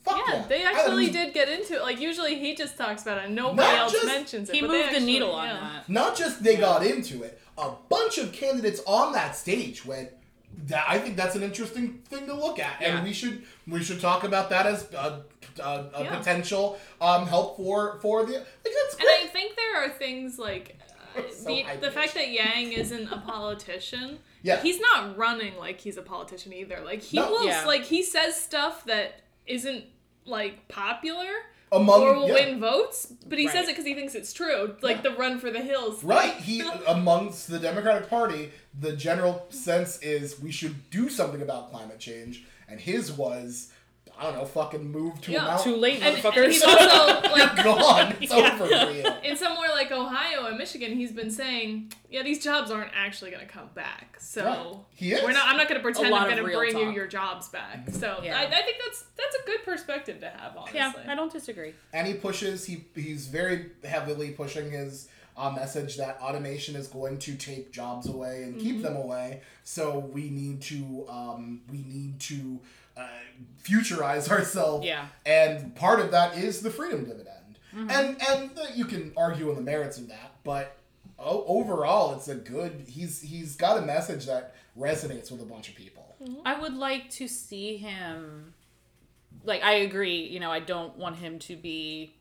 Fuck 0.05 0.19
yeah. 0.29 0.35
Yeah, 0.35 0.47
they 0.49 0.65
actually 0.65 0.93
I 0.93 1.07
mean, 1.07 1.13
did 1.13 1.35
get 1.35 1.49
into 1.49 1.75
it. 1.75 1.83
Like 1.83 2.01
usually 2.01 2.39
he 2.39 2.55
just 2.55 2.79
talks 2.79 3.03
about 3.03 3.19
it 3.19 3.25
and 3.25 3.35
nobody 3.35 3.77
else 3.77 3.93
just- 3.93 4.07
mentions 4.07 4.51
it. 4.51 4.55
He 4.55 4.63
moved 4.63 4.91
they 4.91 5.01
the 5.01 5.05
needle 5.05 5.33
on 5.33 5.49
yeah. 5.49 5.61
that. 5.61 5.89
Not 5.89 6.17
just 6.17 6.43
they 6.45 6.57
got 6.57 6.87
into 6.87 7.23
it, 7.23 7.41
a 7.59 7.73
bunch 7.89 8.19
of 8.19 8.33
candidates 8.33 8.81
on 8.87 9.13
that 9.13 9.37
stage 9.37 9.85
went. 9.85 10.11
That 10.67 10.85
I 10.89 10.99
think 10.99 11.17
that's 11.17 11.35
an 11.37 11.43
interesting 11.43 12.01
thing 12.09 12.27
to 12.27 12.35
look 12.35 12.59
at, 12.59 12.81
Yeah. 12.81 12.97
and 12.97 13.05
we 13.07 13.13
should 13.13 13.43
we 13.67 13.83
should 13.83 14.01
talk 14.01 14.25
about 14.25 14.51
that 14.51 14.67
as 14.67 14.91
a, 14.93 15.23
a, 15.61 15.63
a 15.63 16.05
Yeah. 16.05 16.17
potential 16.17 16.79
um, 17.01 17.27
help 17.27 17.57
for 17.57 17.99
for 18.01 18.25
the 18.25 18.33
like 18.33 18.45
that's 18.65 18.95
And. 18.99 19.09
I 19.09 19.27
think 19.33 19.57
there 19.57 19.85
are 19.85 19.89
things 19.91 20.39
like 20.39 20.79
uh, 21.17 21.23
So 21.31 21.45
the, 21.47 21.65
the 21.81 21.91
fact 21.91 22.15
that 22.15 22.31
Yang 22.31 22.73
isn't 22.73 23.13
a 23.13 23.19
politician. 23.19 24.19
Yeah. 24.43 24.61
He's 24.61 24.81
not 24.81 25.17
running 25.17 25.57
like 25.57 25.81
he's 25.81 25.97
a 25.97 26.03
politician 26.03 26.53
either. 26.53 26.81
Like 26.85 27.03
he 27.03 27.17
No. 27.19 27.31
will 27.31 27.47
Yeah. 27.47 27.65
like 27.67 27.85
he 27.85 28.03
says 28.03 28.35
stuff 28.41 28.85
that 28.87 29.21
isn't 29.47 29.85
like 30.27 30.69
popular 30.69 31.29
Among 31.73 32.03
or 32.03 32.15
will 32.15 32.29
yeah. 32.29 32.35
win 32.35 32.61
votes, 32.61 33.13
but 33.27 33.37
he 33.39 33.49
says 33.49 33.65
it 33.65 33.73
because 33.73 33.85
he 33.85 33.95
thinks 33.95 34.15
it's 34.15 34.33
true. 34.33 34.77
Like 34.81 35.03
the 35.03 35.11
run 35.11 35.39
for 35.41 35.51
the 35.51 35.61
hills. 35.61 36.05
Right. 36.05 36.35
He 36.35 36.63
amongst 36.87 37.49
the 37.51 37.59
Democratic 37.59 38.09
Party, 38.09 38.53
the 38.79 38.95
general 38.97 39.47
sense 39.51 39.99
is 40.03 40.41
we 40.41 40.51
should 40.51 40.91
do 40.91 41.09
something 41.09 41.43
about 41.43 41.71
climate 41.71 41.99
change, 42.01 42.45
and 42.69 42.81
his 42.81 43.13
was, 43.13 43.71
I 44.19 44.25
don't 44.25 44.35
know, 44.37 44.45
fucking 44.45 44.91
move 44.91 45.21
to 45.23 45.33
Yeah, 45.33 45.43
a 45.43 45.49
mountain. 45.49 45.73
Too 45.75 45.79
late, 45.79 46.03
And, 46.03 46.15
and 46.15 46.17
motherfuckers. 46.25 46.47
he's 46.53 46.63
also 46.63 47.21
like 47.33 47.65
Gone. 47.65 48.17
It's 48.21 48.33
Yeah. 48.33 48.59
over 48.61 48.67
for 48.69 48.91
you. 48.93 49.05
in 49.31 49.37
somewhere 49.37 49.69
like 49.71 49.91
Ohio 49.93 50.47
and 50.47 50.57
Michigan, 50.59 50.93
he's 50.97 51.13
been 51.13 51.31
saying, 51.31 51.93
yeah, 52.11 52.23
these 52.23 52.43
jobs 52.43 52.71
aren't 52.71 52.91
actually 52.95 53.31
going 53.33 53.45
to 53.47 53.53
come 53.53 53.69
back. 53.75 54.17
So 54.21 54.45
Right. 54.45 54.77
He 54.95 55.13
is. 55.13 55.23
we're 55.23 55.33
not. 55.33 55.47
I'm 55.49 55.57
not 55.57 55.69
going 55.69 55.81
to 55.81 55.83
pretend 55.83 56.15
I'm 56.15 56.25
going 56.25 56.37
to 56.37 56.43
real 56.45 56.59
bring 56.59 56.77
you 56.79 56.91
your 56.91 57.07
jobs 57.07 57.49
back. 57.49 57.91
So 57.91 58.21
Yeah. 58.23 58.39
I, 58.39 58.43
I 58.45 58.63
think 58.63 58.77
that's 58.85 59.05
that's 59.17 59.37
a 59.43 59.47
good 59.47 59.63
perspective 59.65 60.21
to 60.21 60.29
have. 60.31 60.57
Honestly. 60.57 60.79
yeah, 60.79 60.93
I 61.09 61.15
don't 61.15 61.33
disagree. 61.33 61.75
and 61.93 62.07
he 62.07 62.15
pushes. 62.15 62.65
He 62.67 62.85
he's 62.95 63.27
very 63.27 63.71
heavily 63.85 64.31
pushing 64.31 64.71
his 64.71 65.09
uh, 65.37 65.51
message 65.51 65.97
that 65.97 66.19
automation 66.21 66.77
is 66.77 66.87
going 66.87 67.19
to 67.19 67.35
take 67.35 67.73
jobs 67.73 68.09
away 68.09 68.45
and 68.45 68.59
keep 68.59 68.83
them 68.83 68.97
away. 68.97 69.43
So 69.65 69.99
we 69.99 70.31
need 70.31 70.61
to 70.63 71.07
um, 71.09 71.63
we 71.71 71.79
need 71.79 72.21
to 72.21 72.61
uh, 72.97 73.09
futurize 73.63 74.31
ourselves. 74.31 74.87
Yeah. 74.87 75.07
And 75.27 75.75
part 75.75 76.01
of 76.01 76.11
that 76.13 76.37
is 76.39 76.61
the 76.61 76.71
freedom 76.71 77.05
dividend. 77.05 77.31
And 77.77 78.17
and 78.29 78.51
uh, 78.57 78.67
you 78.75 78.85
can 78.85 79.13
argue 79.17 79.51
on 79.51 79.57
the 79.57 79.63
merits 79.63 79.99
of 79.99 80.09
that, 80.09 80.37
but 80.45 80.77
o- 81.19 81.45
overall, 81.47 82.15
it's 82.15 82.29
a 82.29 82.37
good. 82.37 82.85
He's 82.87 83.21
he's 83.21 83.57
got 83.57 83.79
a 83.79 83.83
message 83.83 84.27
that 84.27 84.55
resonates 84.79 85.33
with 85.33 85.43
a 85.43 85.45
bunch 85.45 85.69
of 85.69 85.75
people. 85.75 86.15
I 86.45 86.59
would 86.59 86.75
like 86.75 87.11
to 87.11 87.29
see 87.29 87.77
him. 87.77 88.55
Like, 89.43 89.63
I 89.63 89.73
agree. 89.73 90.23
You 90.23 90.41
know, 90.41 90.51
I 90.51 90.61
don't 90.61 90.97
want 90.97 91.17
him 91.17 91.39
to 91.41 91.57
be 91.57 92.15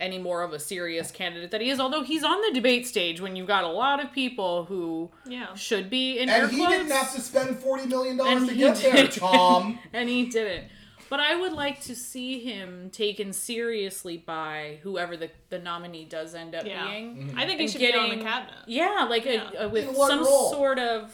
any 0.00 0.18
more 0.18 0.42
of 0.42 0.52
a 0.52 0.58
serious 0.58 1.10
candidate 1.10 1.50
that 1.50 1.60
he 1.60 1.70
is. 1.70 1.78
Although 1.78 2.02
he's 2.02 2.24
on 2.24 2.40
the 2.40 2.50
debate 2.52 2.86
stage 2.86 3.20
when 3.20 3.36
you've 3.36 3.46
got 3.46 3.64
a 3.64 3.68
lot 3.68 4.02
of 4.02 4.10
people 4.12 4.64
who 4.64 5.10
Yeah. 5.26 5.54
should 5.54 5.90
be 5.90 6.18
in 6.18 6.28
air 6.28 6.44
And 6.44 6.50
he 6.52 6.58
quotes, 6.58 6.72
didn't 6.72 6.92
have 6.92 7.14
to 7.14 7.20
spend 7.20 7.58
forty 7.58 7.86
million 7.86 8.16
dollars 8.16 8.38
And 8.42 8.48
to 8.48 8.54
he 8.54 8.60
get 8.60 8.76
there, 8.76 8.92
did. 8.94 9.12
Tom. 9.12 9.78
and 9.92 10.08
he 10.08 10.26
didn't. 10.26 10.66
But 11.10 11.18
I 11.20 11.34
would 11.34 11.52
like 11.52 11.80
to 11.82 11.96
see 11.96 12.38
him 12.38 12.88
taken 12.90 13.32
seriously 13.32 14.16
by 14.16 14.78
whoever 14.84 15.16
the, 15.16 15.28
the 15.48 15.58
nominee 15.58 16.04
does 16.04 16.34
end 16.36 16.54
up 16.54 16.64
Yeah. 16.64 16.86
being. 16.88 17.16
Mm-hmm. 17.16 17.38
I 17.38 17.46
think 17.46 17.58
he 17.58 17.64
And 17.64 17.72
should 17.72 17.80
be 17.80 17.92
on 17.94 18.10
the 18.18 18.24
cabinet. 18.24 18.54
Yeah, 18.68 19.06
like 19.10 19.26
a, 19.26 19.34
Yeah. 19.34 19.50
a, 19.64 19.68
with 19.68 19.94
some 19.96 20.20
role? 20.24 20.52
sort 20.52 20.78
of. 20.78 21.12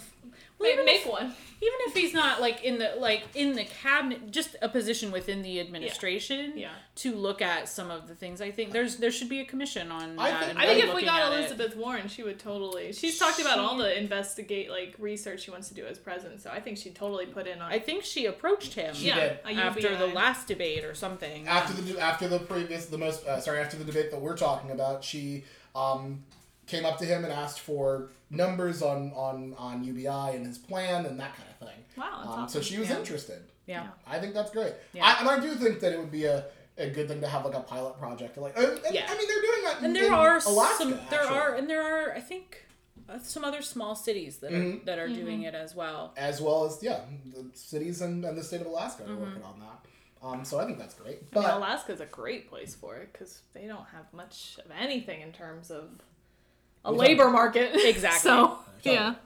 Well, 0.58 0.68
Make, 0.70 0.75
even 0.75 0.84
make 0.86 1.00
if- 1.02 1.06
one. 1.06 1.26
even 1.60 1.78
if 1.86 1.94
he's 1.94 2.14
not 2.14 2.40
like 2.40 2.64
in 2.64 2.78
the 2.78 2.94
like 2.98 3.25
in 3.34 3.54
the 3.54 3.64
cabinet 3.64 4.30
just 4.30 4.56
a 4.62 4.68
position 4.70 5.10
within 5.12 5.42
the 5.42 5.60
administration 5.60 6.52
Yeah. 6.56 6.70
to 6.96 7.14
look 7.14 7.42
at 7.42 7.68
some 7.68 7.90
of 7.90 8.08
the 8.08 8.14
things 8.14 8.40
i 8.40 8.50
think 8.50 8.72
there's 8.72 8.96
there 8.96 9.10
should 9.10 9.28
be 9.28 9.40
a 9.40 9.44
commission 9.44 9.90
on 9.90 10.18
I 10.18 10.30
that 10.30 10.44
think- 10.46 10.58
I 10.58 10.66
think 10.66 10.84
if 10.84 10.94
we 10.94 11.04
got 11.04 11.20
at 11.20 11.32
it. 11.32 11.38
Elizabeth 11.40 11.76
Warren, 11.76 12.08
she 12.08 12.22
would 12.22 12.38
totally. 12.38 12.92
She's 12.92 13.18
talked 13.18 13.38
about 13.40 13.58
all 13.58 13.76
the 13.76 13.96
investigate 13.98 14.70
like 14.70 14.94
research 14.98 15.42
she 15.44 15.50
wants 15.50 15.68
to 15.68 15.75
do 15.75 15.84
as 15.86 15.98
president, 15.98 16.40
so 16.42 16.50
I 16.50 16.60
think 16.60 16.78
she'd 16.78 16.94
totally 16.94 17.26
put 17.26 17.46
in 17.46 17.60
on. 17.60 17.70
i 17.70 17.78
think 17.78 18.02
she 18.04 18.25
approached 18.26 18.72
him 18.75 18.94
She 18.94 19.08
yeah, 19.08 19.34
did. 19.44 19.58
after 19.58 19.96
the 19.96 20.06
last 20.08 20.46
debate 20.48 20.84
or 20.84 20.94
something 20.94 21.46
after 21.48 21.75
the 21.75 21.98
after 22.00 22.28
the 22.28 22.38
previous 22.38 22.86
the 22.86 22.98
most 22.98 23.26
uh, 23.26 23.40
sorry 23.40 23.60
after 23.60 23.76
the 23.76 23.84
debate 23.84 24.10
that 24.10 24.20
we're 24.20 24.36
talking 24.36 24.70
about 24.70 25.04
she 25.04 25.44
um, 25.75 26.22
came 26.66 26.84
up 26.86 26.98
to 26.98 27.04
him 27.04 27.25
and 27.25 27.32
asked 27.32 27.60
for 27.60 28.08
numbers 28.30 28.83
on 28.83 29.12
on 29.14 29.54
on 29.59 29.85
UBI 29.85 30.35
and 30.37 30.47
his 30.47 30.59
plan 30.59 31.06
and 31.06 31.18
that 31.21 31.37
kind 31.37 31.49
of 31.50 31.68
thing. 31.68 31.78
Wow, 31.97 32.04
that's 32.18 32.26
Um, 32.26 32.33
awesome. 32.40 32.49
So 32.49 32.61
she 32.66 32.78
was 32.78 32.88
Yeah. 32.90 32.99
interested. 32.99 33.42
yeah 33.66 33.88
I 34.06 34.18
think 34.18 34.35
that's 34.35 34.50
great. 34.50 34.75
Yeah. 34.92 35.04
I, 35.06 35.21
and 35.21 35.28
I 35.28 35.38
do 35.40 35.54
think 35.54 35.80
that 35.80 35.92
it 35.92 35.99
would 35.99 36.11
be 36.12 36.25
a, 36.25 36.45
a 36.78 36.90
good 36.90 37.09
thing 37.09 37.21
to 37.21 37.26
have 37.28 37.45
like 37.45 37.54
a 37.54 37.61
pilot 37.61 37.99
project. 37.99 38.37
Like, 38.37 38.56
and, 38.56 38.66
and- 38.85 38.95
Yeah. 38.95 39.06
I 39.09 39.16
mean, 39.16 39.26
they're 39.28 39.40
doing 39.42 39.62
that. 39.64 39.76
and 39.78 39.87
in, 39.87 39.92
there 39.95 40.06
in 40.06 40.12
are 40.12 40.40
Alaska, 40.47 40.76
some 40.78 40.90
there 41.11 41.21
actually, 41.23 41.38
are 41.38 41.54
and 41.54 41.68
there 41.71 41.83
are 41.83 42.14
i 42.14 42.21
think 42.21 42.64
uh, 43.09 43.18
some 43.21 43.45
other 43.45 43.62
small 43.62 43.95
cities 43.95 44.38
that 44.38 44.52
are 44.52 44.56
Mhm. 44.56 44.85
that 44.85 44.99
are 44.99 45.09
doing 45.09 45.42
it 45.42 45.54
as 45.54 45.75
well 45.76 46.12
as 46.16 46.40
well 46.40 46.64
as 46.66 46.83
yeah, 46.83 47.00
the 47.35 47.49
cities 47.54 48.00
and, 48.02 48.25
and 48.25 48.37
the 48.37 48.42
state 48.42 48.61
of 48.61 48.66
Alaska 48.66 49.04
Mm-hmm. 49.04 49.12
are 49.12 49.16
working 49.26 49.42
on 49.45 49.61
that. 49.61 49.78
Um, 50.26 50.45
so 50.45 50.59
I 50.59 50.64
think 50.64 50.78
that's 50.78 50.95
great. 50.95 51.18
I 51.18 51.21
mean, 51.21 51.28
But 51.30 51.54
Alaska's 51.54 52.00
a 52.00 52.06
great 52.06 52.49
place 52.49 52.75
for 52.75 52.97
it 52.97 53.12
because 53.12 53.42
they 53.52 53.66
don't 53.66 53.87
have 53.97 54.12
much 54.12 54.59
of 54.64 54.71
anything 54.73 55.21
in 55.21 55.30
terms 55.33 55.71
of 55.71 56.00
a 56.86 56.92
We're 56.92 56.98
labor 56.98 57.30
market. 57.30 57.72
Exactly. 57.74 58.18
so 58.20 58.58
yeah, 58.82 59.16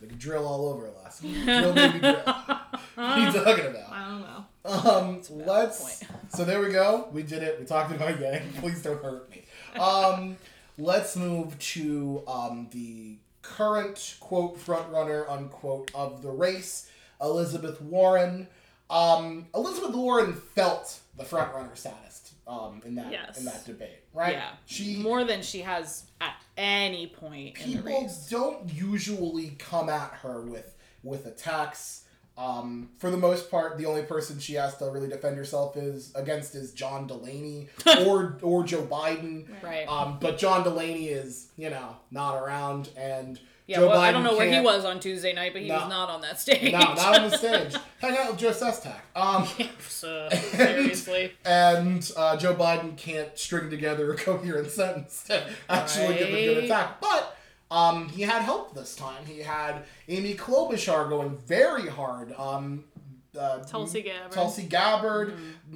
they 0.00 0.06
can 0.06 0.18
drill 0.18 0.46
all 0.46 0.68
over 0.68 0.86
Alaska. 0.86 1.26
drill, 1.44 1.72
baby, 1.72 1.98
drill. 1.98 2.14
what 2.14 2.78
are 2.96 3.18
you 3.18 3.32
talking 3.32 3.66
about? 3.66 3.90
I 3.90 4.08
don't 4.10 4.20
know. 4.20 4.90
Um, 4.90 5.22
let's. 5.46 6.04
So 6.28 6.44
there 6.44 6.60
we 6.60 6.70
go. 6.70 7.08
We 7.12 7.22
did 7.22 7.42
it. 7.42 7.58
We 7.58 7.66
talked 7.66 7.92
about 7.92 8.20
Yang. 8.20 8.52
Please 8.60 8.82
don't 8.82 9.02
hurt 9.02 9.30
me. 9.30 9.44
Um, 9.80 10.36
let's 10.78 11.16
move 11.16 11.58
to 11.58 12.22
um, 12.28 12.68
the 12.72 13.16
current 13.42 14.16
quote 14.20 14.58
front 14.58 14.90
runner 14.90 15.28
unquote 15.28 15.90
of 15.94 16.22
the 16.22 16.30
race, 16.30 16.90
Elizabeth 17.20 17.80
Warren. 17.80 18.48
Um, 18.90 19.46
Elizabeth 19.54 19.94
Warren 19.94 20.34
felt 20.34 21.00
the 21.16 21.24
front 21.24 21.52
runner 21.54 21.74
status 21.74 22.25
um, 22.46 22.80
in 22.84 22.94
that 22.94 23.10
Yes. 23.10 23.38
in 23.38 23.44
that 23.44 23.64
debate, 23.64 23.98
right? 24.14 24.32
yeah 24.34 24.50
She 24.66 24.96
more 24.96 25.24
than 25.24 25.42
she 25.42 25.60
has 25.62 26.04
at 26.20 26.34
any 26.56 27.06
point 27.08 27.54
people 27.56 28.10
don't 28.30 28.72
usually 28.72 29.50
come 29.58 29.88
at 29.88 30.10
her 30.22 30.42
with 30.42 30.74
with 31.02 31.26
attacks. 31.26 32.02
Um, 32.38 32.90
for 32.98 33.10
the 33.10 33.16
most 33.16 33.50
part, 33.50 33.78
the 33.78 33.86
only 33.86 34.02
person 34.02 34.38
she 34.38 34.54
has 34.54 34.76
to 34.76 34.84
really 34.90 35.08
defend 35.08 35.38
herself 35.38 35.74
is 35.76 36.12
against 36.14 36.54
is 36.54 36.72
John 36.72 37.06
Delaney 37.06 37.68
or 38.06 38.38
or 38.42 38.62
Joe 38.62 38.82
Biden. 38.82 39.46
right 39.62 39.88
Um, 39.88 40.18
but 40.20 40.36
John 40.38 40.62
Delaney 40.62 41.08
is 41.08 41.48
you 41.56 41.70
know 41.70 41.96
not 42.10 42.36
around, 42.36 42.90
and 42.96 43.40
yeah 43.66 43.76
Joe 43.78 43.88
well, 43.88 43.98
Biden 43.98 44.02
i 44.02 44.12
don't 44.12 44.22
know 44.24 44.36
where 44.36 44.50
he 44.50 44.60
was 44.60 44.84
on 44.84 45.00
tuesday 45.00 45.32
night 45.32 45.52
but 45.52 45.62
he 45.62 45.68
No. 45.68 45.76
was 45.80 45.88
not 45.88 46.08
on 46.08 46.20
that 46.22 46.40
stage 46.40 46.72
No, 46.72 46.78
not 46.78 47.18
on 47.20 47.30
the 47.30 47.36
stage. 47.44 47.74
Hang 48.00 48.16
out 48.16 48.30
with 48.30 48.38
Joe 48.38 48.50
Sestak. 48.50 49.00
Um, 49.14 49.46
So, 49.88 50.28
seriously 50.32 51.32
and 51.44 52.10
uh, 52.16 52.36
Joe 52.36 52.54
Biden 52.54 52.96
can't 52.96 53.36
string 53.38 53.70
together 53.70 54.12
a 54.12 54.16
coherent 54.16 54.70
sentence 54.70 55.24
to 55.24 55.42
actually 55.68 56.18
give 56.18 56.28
a 56.28 56.44
good 56.54 56.64
attack. 56.64 57.00
But 57.00 57.36
um, 57.70 58.08
he 58.10 58.22
had 58.22 58.42
help 58.42 58.74
this 58.74 58.94
time. 58.94 59.24
He 59.26 59.40
had 59.40 59.84
Amy 60.08 60.34
Klobuchar 60.34 61.08
going 61.08 61.36
very 61.38 61.88
hard. 61.88 62.32
Um, 62.38 62.84
uh, 63.38 63.58
Tulsi 63.64 64.02
Gabbard. 64.02 64.32
Tulsi 64.32 64.62
Gabbard, 64.62 65.34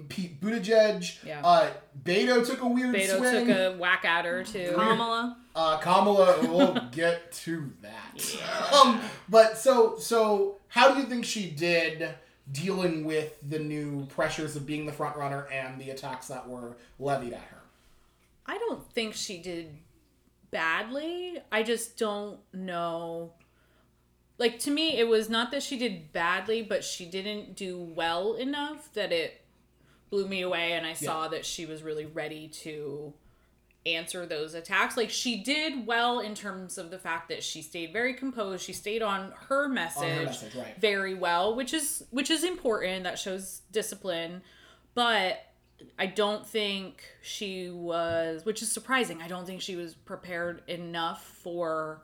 Pete 0.09 0.41
Buttigieg. 0.41 1.25
Yeah. 1.25 1.41
Uh, 1.45 1.71
Beto 2.05 2.47
took 2.47 2.61
a 2.63 2.67
weird 2.67 2.95
Beto 2.95 3.19
swing. 3.19 3.47
took 3.47 3.57
a 3.57 3.77
whack 3.77 4.05
at 4.05 4.25
her 4.25 4.45
too. 4.45 4.73
Kamala. 4.75 5.37
Uh, 5.61 5.79
Kamala, 5.79 6.39
we'll 6.41 6.89
get 6.93 7.33
to 7.33 7.71
that. 7.83 8.73
Um, 8.73 9.01
but 9.29 9.59
so 9.59 9.99
so, 9.99 10.57
how 10.69 10.95
do 10.95 11.01
you 11.01 11.07
think 11.07 11.25
she 11.25 11.51
did 11.51 12.09
dealing 12.51 13.05
with 13.05 13.37
the 13.47 13.59
new 13.59 14.07
pressures 14.07 14.57
of 14.57 14.65
being 14.65 14.87
the 14.87 14.93
front 14.93 15.17
runner 15.17 15.47
and 15.53 15.79
the 15.79 15.91
attacks 15.91 16.29
that 16.29 16.49
were 16.49 16.79
levied 16.99 17.35
at 17.35 17.43
her? 17.43 17.59
I 18.47 18.57
don't 18.57 18.91
think 18.93 19.15
she 19.15 19.43
did 19.43 19.77
badly. 20.51 21.39
I 21.53 21.63
just 21.63 21.99
don't 21.99 22.39
know. 22.55 23.35
Like 24.39 24.59
to 24.61 24.71
me, 24.71 24.97
it 24.97 25.09
was 25.09 25.29
not 25.29 25.51
that 25.51 25.63
she 25.63 25.79
did 25.79 26.11
badly, 26.13 26.63
but 26.63 26.83
she 26.83 27.05
didn't 27.05 27.55
do 27.55 27.79
well 27.79 28.35
enough 28.35 28.91
that 28.95 29.13
it 29.13 29.43
blew 30.09 30.27
me 30.27 30.41
away, 30.41 30.73
and 30.73 30.87
I 30.87 30.95
saw 30.95 31.29
that 31.29 31.45
she 31.45 31.67
was 31.67 31.83
really 31.83 32.07
ready 32.07 32.49
to 32.49 33.13
answer 33.87 34.27
those 34.27 34.55
attacks. 34.55 34.97
Like 34.97 35.11
she 35.11 35.43
did 35.43 35.87
well 35.87 36.21
in 36.21 36.35
terms 36.35 36.79
of 36.79 36.91
the 36.91 36.99
fact 36.99 37.29
that 37.29 37.43
she 37.43 37.63
stayed 37.63 37.93
very 37.93 38.15
composed. 38.15 38.65
She 38.65 38.73
stayed 38.73 39.03
on 39.03 39.33
her 39.49 39.69
message, 39.69 40.27
message, 40.27 40.55
right. 40.55 40.79
very 40.79 41.15
well, 41.15 41.55
which 41.55 41.73
is 41.73 42.05
which 42.11 42.31
is 42.31 42.45
important. 42.45 43.05
That 43.05 43.19
shows 43.19 43.63
discipline, 43.73 44.43
but 44.95 45.41
I 45.99 46.07
don't 46.07 46.47
think 46.47 47.03
she 47.23 47.71
was, 47.71 48.45
which 48.45 48.63
is 48.63 48.71
surprising. 48.71 49.23
I 49.23 49.29
don't 49.29 49.47
think 49.47 49.63
she 49.63 49.77
was 49.77 49.95
prepared 49.95 50.63
enough 50.69 51.25
for 51.25 52.03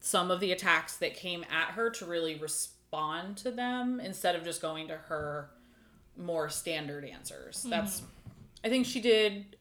some 0.00 0.30
of 0.30 0.40
the 0.40 0.52
attacks 0.52 0.96
that 0.96 1.14
came 1.14 1.44
at 1.44 1.72
her 1.74 1.90
to 1.90 2.06
really 2.06 2.36
respond 2.36 3.36
to 3.38 3.50
them 3.50 4.00
instead 4.00 4.34
of 4.36 4.44
just 4.44 4.62
going 4.62 4.88
to 4.88 4.96
her 4.96 5.50
more 6.16 6.48
standard 6.48 7.04
answers. 7.04 7.64
That's 7.68 8.00
mm-hmm. 8.00 8.10
I 8.64 8.68
think 8.68 8.86
she 8.86 9.00
did 9.00 9.56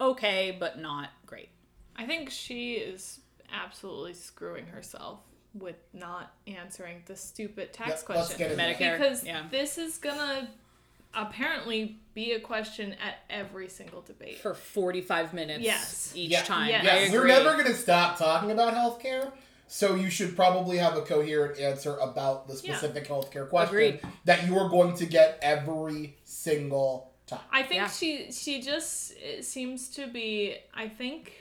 okay, 0.00 0.56
but 0.58 0.78
not 0.78 1.10
great. 1.26 1.48
I 1.96 2.06
think 2.06 2.30
she 2.30 2.74
is 2.74 3.20
absolutely 3.52 4.14
screwing 4.14 4.66
herself 4.66 5.20
with 5.54 5.76
not 5.94 6.34
answering 6.46 7.02
the 7.06 7.16
stupid 7.16 7.72
tax 7.72 7.88
Yep, 7.88 8.08
let's 8.16 8.34
question. 8.34 8.56
get. 8.56 8.58
Medicare, 8.58 8.98
because 8.98 9.24
yeah. 9.24 9.44
this 9.50 9.78
is 9.78 9.96
gonna 9.98 10.50
apparently 11.14 11.98
be 12.14 12.32
a 12.32 12.40
question 12.40 12.92
at 13.02 13.16
every 13.30 13.68
single 13.68 14.02
debate. 14.02 14.38
For 14.38 14.54
45 14.54 15.32
minutes 15.32 15.64
Yes. 15.64 16.12
each 16.14 16.30
Yeah. 16.30 16.42
time. 16.42 16.68
Yes. 16.68 16.84
Yes, 16.84 17.12
we're 17.12 17.26
never 17.26 17.52
going 17.54 17.66
to 17.66 17.74
stop 17.74 18.18
talking 18.18 18.50
about 18.50 18.74
healthcare. 18.74 19.32
So 19.66 19.94
you 19.94 20.10
should 20.10 20.36
probably 20.36 20.76
have 20.76 20.96
a 20.96 21.02
coherent 21.02 21.58
answer 21.58 21.96
about 21.96 22.46
the 22.48 22.54
Yeah. 22.62 22.76
specific 22.76 23.08
healthcare 23.08 23.48
question 23.48 23.74
Agreed. 23.76 24.00
that 24.26 24.46
you 24.46 24.58
are 24.58 24.68
going 24.68 24.94
to 24.96 25.06
get 25.06 25.38
every 25.42 26.16
single 26.24 27.12
time. 27.26 27.40
I 27.52 27.62
think 27.62 27.80
Yeah. 27.82 27.88
she 27.88 28.30
she 28.32 28.60
just 28.62 29.14
seems 29.42 29.88
to 29.90 30.06
be. 30.06 30.56
I 30.74 30.88
think 30.88 31.32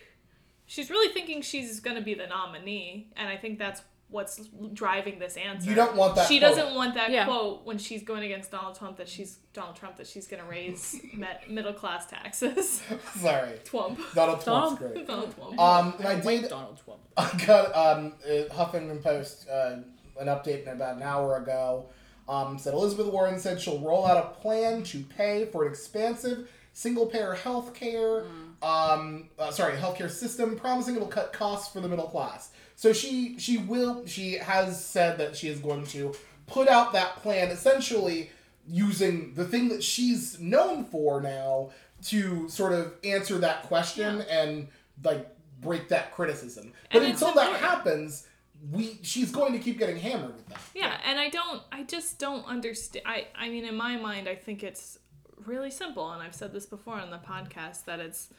she's 0.65 0.89
really 0.89 1.13
thinking 1.13 1.41
she's 1.41 1.79
going 1.79 1.95
to 1.97 2.01
be 2.03 2.13
the 2.13 2.27
nominee, 2.27 3.11
and 3.15 3.27
I 3.29 3.37
think 3.37 3.59
that's 3.59 3.81
what's 4.09 4.37
driving 4.73 5.17
this 5.17 5.35
answer. 5.35 5.67
You 5.67 5.75
don't 5.75 5.95
want 5.95 6.15
that 6.15 6.27
She 6.27 6.39
quote. 6.39 6.55
doesn't 6.55 6.75
want 6.75 6.93
that 6.93 7.09
Yeah. 7.09 7.25
quote 7.25 7.65
when 7.65 7.79
she's 7.79 8.03
going 8.03 8.23
against 8.23 8.51
Donald 8.51 8.77
Trump 8.77 8.97
that 8.97 9.09
she's 9.09 9.39
Donald 9.51 9.75
Trump 9.75 9.97
that 9.97 10.05
she's 10.05 10.27
going 10.27 10.41
to 10.43 10.47
raise 10.47 10.95
met, 11.13 11.49
middle 11.49 11.73
class 11.73 12.05
taxes. 12.05 12.83
Sorry. 13.19 13.59
Twump. 13.65 13.97
Donald 14.13 14.41
Trump's 14.41 14.45
Donald- 14.45 14.77
great. 14.77 15.07
Donald 15.07 15.35
Trump. 15.35 15.59
Um, 15.59 15.95
and 15.97 16.07
I 16.07 16.15
Wait, 16.23 16.41
did. 16.41 16.49
Donald 16.51 16.79
Trump. 16.85 16.99
I 17.17 17.45
got 17.45 17.75
um, 17.75 18.13
uh, 18.23 18.53
Huffington 18.53 19.01
Post 19.01 19.49
uh, 19.49 19.77
an 20.19 20.27
update 20.27 20.71
about 20.71 20.97
an 20.97 21.01
hour 21.03 21.37
ago. 21.37 21.87
Um, 22.27 22.57
said 22.57 22.73
Elizabeth 22.73 23.07
Warren 23.07 23.39
said 23.39 23.61
she'll 23.61 23.79
roll 23.79 24.05
out 24.05 24.17
a 24.17 24.41
plan 24.41 24.83
to 24.83 25.03
pay 25.03 25.45
for 25.45 25.65
an 25.65 25.71
expansive 25.71 26.49
single 26.73 27.05
payer 27.05 27.33
health 27.33 27.73
care. 27.73 28.25
Um, 28.61 29.29
uh, 29.37 29.51
sorry, 29.51 29.77
healthcare 29.77 30.09
system, 30.09 30.57
promising 30.57 30.95
it'll 30.95 31.07
cut 31.07 31.33
costs 31.33 31.71
for 31.71 31.81
the 31.81 31.87
middle 31.87 32.07
class. 32.07 32.51
So 32.75 32.93
she 32.93 33.37
she 33.39 33.57
will 33.57 34.05
she 34.05 34.33
has 34.33 34.83
said 34.83 35.17
that 35.19 35.35
she 35.35 35.47
is 35.47 35.59
going 35.59 35.85
to 35.87 36.13
put 36.47 36.67
out 36.67 36.93
that 36.93 37.17
plan 37.17 37.49
essentially 37.49 38.29
using 38.67 39.33
the 39.35 39.45
thing 39.45 39.69
that 39.69 39.83
she's 39.83 40.39
known 40.39 40.85
for 40.85 41.21
now 41.21 41.69
to 42.05 42.49
sort 42.49 42.73
of 42.73 42.93
answer 43.03 43.37
that 43.37 43.63
question 43.63 44.21
and 44.29 44.67
like 45.03 45.27
break 45.61 45.89
that 45.89 46.13
criticism. 46.13 46.73
But 46.91 47.03
And 47.03 47.11
until 47.11 47.33
that 47.33 47.59
happens, 47.59 48.27
we 48.71 48.99
she's 49.03 49.31
going 49.31 49.53
to 49.53 49.59
keep 49.59 49.77
getting 49.77 49.97
hammered 49.97 50.35
with 50.35 50.47
that. 50.49 50.59
Yeah, 50.73 50.97
and 51.05 51.19
I 51.19 51.29
don't 51.29 51.61
I 51.71 51.83
just 51.83 52.19
don't 52.19 52.45
understand 52.45 53.05
I 53.05 53.27
I 53.35 53.49
mean 53.49 53.65
in 53.65 53.75
my 53.75 53.97
mind 53.97 54.27
I 54.27 54.35
think 54.35 54.63
it's 54.63 54.99
really 55.45 55.71
simple 55.71 56.09
and 56.11 56.21
I've 56.23 56.33
said 56.35 56.53
this 56.53 56.65
before 56.65 56.95
on 56.95 57.11
the 57.11 57.17
podcast 57.19 57.85
that 57.85 57.99
it's 57.99 58.29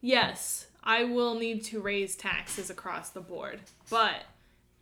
yes, 0.00 0.66
I 0.82 1.04
will 1.04 1.34
need 1.34 1.64
to 1.64 1.80
raise 1.80 2.16
taxes 2.16 2.70
across 2.70 3.10
the 3.10 3.20
board, 3.20 3.60
but 3.90 4.24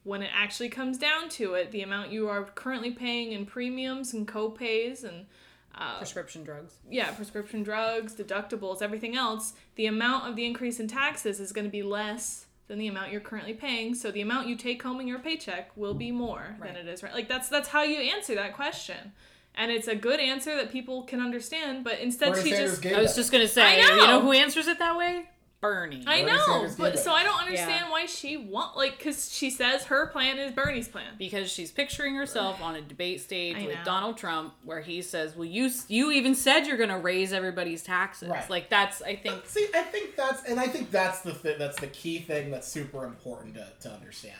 when 0.04 0.22
it 0.22 0.30
actually 0.32 0.68
comes 0.68 0.96
down 0.96 1.28
to 1.30 1.54
it, 1.54 1.70
the 1.72 1.82
amount 1.82 2.10
you 2.12 2.28
are 2.28 2.44
currently 2.44 2.92
paying 2.92 3.32
in 3.32 3.44
premiums 3.44 4.14
and 4.14 4.26
co-pays 4.26 5.04
and 5.04 5.26
uh, 5.74 5.98
Prescription 5.98 6.44
drugs. 6.44 6.74
yeah, 6.90 7.10
prescription 7.12 7.62
drugs, 7.62 8.14
deductibles, 8.14 8.80
everything 8.82 9.16
else, 9.16 9.52
the 9.76 9.86
amount 9.86 10.28
of 10.28 10.34
the 10.34 10.44
increase 10.46 10.80
in 10.80 10.88
taxes 10.88 11.40
is 11.40 11.52
going 11.52 11.66
to 11.66 11.70
be 11.70 11.82
less 11.82 12.46
than 12.68 12.78
the 12.78 12.86
amount 12.86 13.10
you're 13.10 13.20
currently 13.20 13.54
paying. 13.54 13.94
So 13.94 14.10
the 14.10 14.20
amount 14.20 14.46
you 14.46 14.54
take 14.56 14.82
home 14.82 15.00
in 15.00 15.08
your 15.08 15.18
paycheck 15.18 15.70
will 15.76 15.94
be 15.94 16.10
more 16.12 16.56
Right. 16.60 16.74
than 16.74 16.86
it 16.86 16.88
is 16.88 17.02
right. 17.02 17.12
Like 17.12 17.28
that's 17.28 17.48
that's 17.48 17.68
how 17.68 17.82
you 17.82 17.98
answer 17.98 18.34
that 18.36 18.54
question. 18.54 19.12
And 19.54 19.72
it's 19.72 19.88
a 19.88 19.96
good 19.96 20.20
answer 20.20 20.54
that 20.56 20.70
people 20.70 21.02
can 21.02 21.20
understand, 21.20 21.82
but 21.82 21.98
instead 21.98 22.32
Bernie 22.34 22.44
she 22.44 22.50
Sanders 22.50 22.78
just 22.80 22.94
I 22.94 23.00
was 23.00 23.10
that. 23.14 23.20
just 23.20 23.32
gonna 23.32 23.48
say, 23.48 23.62
I 23.82 23.88
you 23.94 23.96
know. 23.96 24.06
know 24.06 24.20
who 24.20 24.32
answers 24.32 24.68
it 24.68 24.78
that 24.78 24.96
way? 24.96 25.28
Bernie. 25.60 26.04
I 26.06 26.22
Bernie 26.22 26.36
know, 26.36 26.68
but 26.78 26.98
so 27.00 27.12
I 27.12 27.24
don't 27.24 27.40
understand 27.40 27.86
Yeah. 27.86 27.90
why 27.90 28.06
she 28.06 28.36
want 28.36 28.76
like 28.76 29.00
cuz 29.00 29.32
she 29.32 29.50
says 29.50 29.84
her 29.86 30.06
plan 30.06 30.38
is 30.38 30.52
Bernie's 30.52 30.86
plan. 30.86 31.14
because 31.18 31.50
she's 31.50 31.72
picturing 31.72 32.14
herself 32.14 32.62
on 32.62 32.76
a 32.76 32.80
debate 32.80 33.20
stage 33.20 33.56
I 33.56 33.66
with 33.66 33.74
know. 33.78 33.84
Donald 33.84 34.16
Trump, 34.18 34.54
where 34.64 34.80
he 34.80 35.02
says, 35.02 35.34
"Well, 35.34 35.46
you 35.46 35.70
you 35.88 36.12
even 36.12 36.36
said 36.36 36.66
you're 36.68 36.76
gonna 36.76 36.98
raise 37.00 37.32
everybody's 37.32 37.82
taxes." 37.82 38.28
Right. 38.28 38.48
Like 38.48 38.68
that's, 38.70 39.02
I 39.02 39.16
think, 39.16 39.46
See, 39.46 39.66
I 39.74 39.82
think 39.82 40.14
that's 40.14 40.44
and 40.44 40.60
I 40.60 40.68
think 40.68 40.92
that's 40.92 41.20
the 41.22 41.32
th- 41.32 41.58
that's 41.58 41.80
the 41.80 41.88
key 41.88 42.20
thing 42.20 42.52
that's 42.52 42.68
super 42.68 43.04
important 43.04 43.54
to, 43.54 43.66
to 43.80 43.90
understand. 43.92 44.36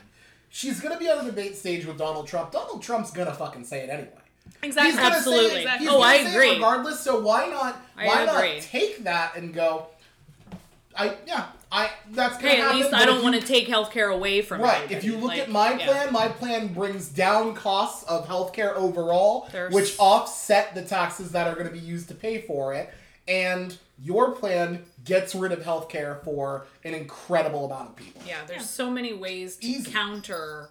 She's 0.51 0.81
gonna 0.81 0.99
be 0.99 1.11
on 1.11 1.19
the 1.25 1.31
debate 1.31 1.57
stage 1.57 1.85
with 1.85 1.99
Donald 1.99 2.29
Trump. 2.29 2.53
Donald 2.53 2.81
Trump's 2.83 3.11
gonna 3.11 3.35
fucking 3.35 3.65
say 3.65 3.81
it 3.81 3.91
anyway. 3.91 4.13
Exactly. 4.63 4.93
He's 4.93 5.01
gonna 5.01 5.17
Absolutely. 5.17 5.49
Say 5.51 5.55
it, 5.57 5.59
Exactly. 5.63 5.87
he's 5.89 5.95
Oh, 5.95 6.01
I 6.01 6.17
say 6.19 6.25
it 6.25 6.31
agree. 6.35 6.53
regardless, 6.55 7.01
so 7.01 7.21
why 7.21 7.47
not? 7.49 7.83
I 7.97 8.07
Why 8.07 8.23
agree. 8.23 8.55
not 8.55 8.63
take 8.63 9.05
that 9.05 9.37
and 9.37 9.53
go? 9.53 9.89
I 10.99 11.17
yeah. 11.27 11.47
I 11.71 11.91
that's 12.11 12.37
gonna 12.37 12.49
hey, 12.49 12.57
at 12.61 12.63
happen. 12.65 12.81
least 12.81 12.95
I 12.95 13.05
don't 13.05 13.23
want 13.23 13.35
to 13.41 13.47
take 13.47 13.69
healthcare 13.69 14.13
away 14.13 14.41
from 14.43 14.63
Right. 14.63 14.75
everybody. 14.85 14.95
If 14.97 15.05
you 15.05 15.17
look 15.19 15.29
Like, 15.33 15.41
at 15.41 15.51
my 15.51 15.73
yeah. 15.79 15.87
plan, 15.87 16.13
my 16.13 16.29
plan 16.29 16.73
brings 16.73 17.09
down 17.09 17.55
costs 17.55 18.05
of 18.05 18.27
healthcare 18.27 18.75
overall, 18.75 19.49
There's- 19.53 19.73
which 19.73 19.95
offset 19.99 20.75
the 20.75 20.83
taxes 20.83 21.33
that 21.33 21.47
are 21.47 21.55
going 21.55 21.67
to 21.67 21.73
be 21.73 21.79
used 21.79 22.09
to 22.09 22.15
pay 22.15 22.41
for 22.41 22.73
it. 22.75 22.91
And 23.29 23.77
your 24.03 24.31
plan 24.33 24.87
gets 25.05 25.35
rid 25.35 25.53
of 25.53 25.61
healthcare 25.61 26.25
for 26.25 26.67
an 26.85 26.95
incredible 26.95 27.67
amount 27.67 27.91
of 27.91 27.97
people. 27.97 28.23
Yeah, 28.27 28.39
there's 28.47 28.63
Yeah. 28.63 28.67
so 28.67 28.91
many 28.91 29.13
ways 29.13 29.57
to 29.59 29.67
Easy. 29.67 29.91
counter 29.93 30.71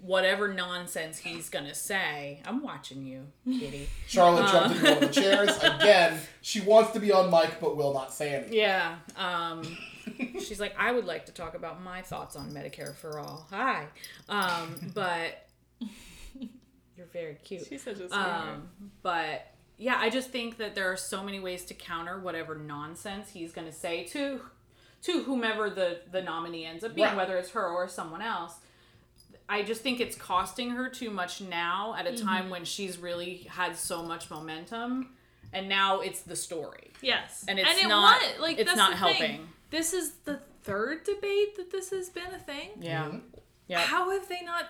whatever 0.00 0.48
nonsense 0.52 1.18
he's 1.18 1.48
gonna 1.48 1.74
say. 1.74 2.40
I'm 2.44 2.62
watching 2.62 3.04
you, 3.04 3.26
kitty. 3.44 3.88
Charlotte 4.06 4.44
Uh. 4.44 4.52
jumped 4.52 4.76
into 4.76 4.84
one 4.94 5.02
of 5.04 5.14
the 5.14 5.20
chairs. 5.20 5.56
Again, 5.62 6.20
she 6.40 6.60
wants 6.60 6.92
to 6.92 7.00
be 7.00 7.10
on 7.12 7.30
mic 7.30 7.58
but 7.60 7.76
will 7.76 7.92
not 7.92 8.12
say 8.12 8.34
anything. 8.34 8.54
Yeah. 8.54 8.96
Um, 9.16 9.62
she's 10.40 10.60
like, 10.60 10.74
I 10.78 10.92
would 10.92 11.04
like 11.04 11.26
to 11.26 11.32
talk 11.32 11.54
about 11.54 11.82
my 11.82 12.02
thoughts 12.02 12.36
on 12.36 12.50
Medicare 12.52 12.94
for 12.94 13.18
all. 13.18 13.46
Hi. 13.50 13.86
Um, 14.28 14.74
but 14.94 15.46
you're 16.96 17.06
very 17.12 17.34
cute. 17.44 17.66
She's 17.68 17.82
such 17.82 17.94
a 17.94 18.08
sweetheart. 18.08 18.48
Um, 18.54 18.68
but 19.02 19.46
yeah, 19.76 19.96
I 19.98 20.10
just 20.10 20.30
think 20.30 20.56
that 20.58 20.74
there 20.74 20.90
are 20.90 20.96
so 20.96 21.22
many 21.22 21.38
ways 21.40 21.64
to 21.66 21.74
counter 21.74 22.18
whatever 22.18 22.54
nonsense 22.56 23.30
he's 23.30 23.52
going 23.52 23.66
to 23.66 23.72
say 23.72 24.04
to 24.04 24.40
to 25.02 25.22
whomever 25.22 25.70
the 25.70 26.00
the 26.10 26.20
nominee 26.22 26.64
ends 26.64 26.82
up 26.82 26.94
being, 26.94 27.06
Right. 27.06 27.16
whether 27.16 27.36
it's 27.36 27.50
her 27.50 27.66
or 27.68 27.86
someone 27.88 28.22
else. 28.22 28.54
I 29.48 29.62
just 29.62 29.80
think 29.82 30.00
it's 30.00 30.16
costing 30.16 30.70
her 30.70 30.88
too 30.88 31.10
much 31.10 31.40
now 31.40 31.94
at 31.98 32.06
a 32.06 32.10
Mm-hmm. 32.10 32.26
time 32.26 32.50
when 32.50 32.64
she's 32.64 32.98
really 32.98 33.46
had 33.48 33.76
so 33.76 34.02
much 34.02 34.30
momentum, 34.30 35.10
and 35.52 35.68
now 35.68 36.00
it's 36.00 36.20
the 36.22 36.36
story. 36.36 36.92
Yes, 37.00 37.44
And 37.48 37.58
it's 37.58 37.68
it 37.82 37.88
not- 37.88 38.20
wa- 38.20 38.42
like 38.42 38.58
it's 38.58 38.68
that's 38.70 38.76
not 38.76 38.90
the 38.92 38.96
thing. 38.98 39.14
helping. 39.16 39.48
This 39.70 39.92
is 39.92 40.12
the 40.24 40.40
third 40.62 41.04
debate 41.04 41.56
that 41.56 41.70
this 41.70 41.90
has 41.90 42.10
been 42.10 42.32
a 42.34 42.38
thing. 42.38 42.70
Yeah, 42.80 43.04
Mhm. 43.06 43.22
yeah. 43.68 43.80
How 43.80 44.10
have 44.10 44.28
they 44.28 44.42
not 44.42 44.66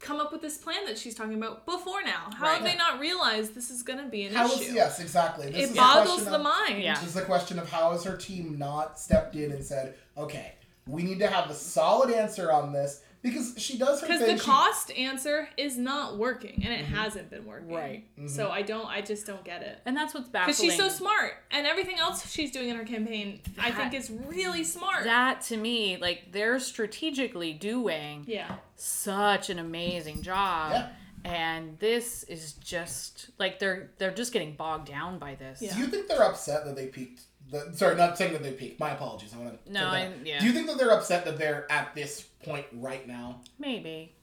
come 0.00 0.18
up 0.18 0.32
with 0.32 0.40
this 0.40 0.56
plan 0.56 0.86
that 0.86 0.98
she's 0.98 1.14
talking 1.14 1.34
about 1.34 1.66
before 1.66 2.02
now? 2.02 2.30
How 2.34 2.46
Right. 2.46 2.54
have 2.54 2.64
they 2.64 2.74
not 2.74 2.98
realized 2.98 3.54
this 3.54 3.70
is 3.70 3.82
going 3.82 3.98
to 3.98 4.06
be 4.08 4.24
an 4.24 4.34
How 4.34 4.46
issue? 4.46 4.62
is 4.62 4.72
yes, 4.72 4.98
exactly. 4.98 5.50
This 5.50 5.70
is 5.70 5.70
it 5.72 5.76
boggles 5.76 6.24
the 6.24 6.36
of- 6.36 6.42
mind. 6.42 6.82
Yeah. 6.82 6.94
This 6.94 7.08
is 7.08 7.14
the 7.14 7.22
question 7.22 7.58
of 7.58 7.70
how 7.70 7.92
has 7.92 8.02
her 8.04 8.16
team 8.16 8.58
not 8.58 8.98
stepped 8.98 9.36
in 9.36 9.52
and 9.52 9.64
said, 9.64 9.96
okay, 10.16 10.54
we 10.86 11.02
need 11.02 11.18
to 11.20 11.26
have 11.28 11.50
a 11.50 11.54
solid 11.54 12.10
answer 12.10 12.50
on 12.50 12.72
this 12.72 13.02
because 13.22 13.54
she 13.58 13.76
does 13.76 14.00
her 14.00 14.06
Because 14.06 14.20
the 14.20 14.38
she- 14.38 14.44
cost 14.44 14.90
answer 14.92 15.48
is 15.56 15.76
not 15.76 16.16
working, 16.16 16.62
and 16.64 16.72
it 16.72 16.84
mm-hmm. 16.86 16.94
hasn't 16.94 17.30
been 17.30 17.44
working. 17.44 17.74
Right. 17.74 18.04
Mm-hmm. 18.16 18.28
So 18.28 18.50
I 18.50 18.62
don't. 18.62 18.86
I 18.86 19.02
just 19.02 19.26
don't 19.26 19.44
get 19.44 19.62
it. 19.62 19.80
And 19.84 19.96
that's 19.96 20.14
what's 20.14 20.28
baffling. 20.28 20.52
Because 20.52 20.60
she's 20.60 20.76
so 20.76 20.88
smart, 20.88 21.34
and 21.50 21.66
everything 21.66 21.98
else 21.98 22.30
she's 22.30 22.50
doing 22.50 22.68
in 22.68 22.76
her 22.76 22.84
campaign, 22.84 23.40
I 23.58 23.70
think, 23.70 23.94
is 23.94 24.10
really 24.10 24.64
smart. 24.64 25.04
That 25.04 25.42
to 25.42 25.56
me, 25.56 25.98
like 25.98 26.32
they're 26.32 26.58
strategically 26.58 27.52
doing 27.52 28.24
yeah. 28.26 28.56
such 28.76 29.50
an 29.50 29.58
amazing 29.58 30.22
job. 30.22 30.72
Yeah. 30.72 30.88
And 31.22 31.78
this 31.78 32.22
is 32.24 32.54
just 32.54 33.30
like 33.38 33.58
they're 33.58 33.90
they're 33.98 34.14
just 34.14 34.32
getting 34.32 34.54
bogged 34.54 34.88
down 34.88 35.18
by 35.18 35.34
this. 35.34 35.60
Yeah. 35.60 35.74
Do 35.74 35.80
you 35.80 35.86
think 35.88 36.08
they're 36.08 36.22
upset 36.22 36.64
that 36.64 36.76
they 36.76 36.86
peaked? 36.86 37.24
The, 37.50 37.72
sorry, 37.74 37.96
not 37.96 38.16
saying 38.16 38.32
that 38.34 38.42
they 38.42 38.52
peaked. 38.52 38.78
My 38.78 38.90
apologies. 38.90 39.34
I 39.34 39.38
want 39.38 39.64
to. 39.66 39.72
No, 39.72 39.86
I- 39.86 40.12
yeah. 40.24 40.38
Do 40.40 40.46
you 40.46 40.52
think 40.52 40.66
that 40.68 40.78
they're 40.78 40.92
upset 40.92 41.24
that 41.24 41.38
they're 41.38 41.66
at 41.70 41.94
this 41.94 42.22
point 42.44 42.66
right 42.72 43.06
now? 43.08 43.40
Maybe. 43.58 44.14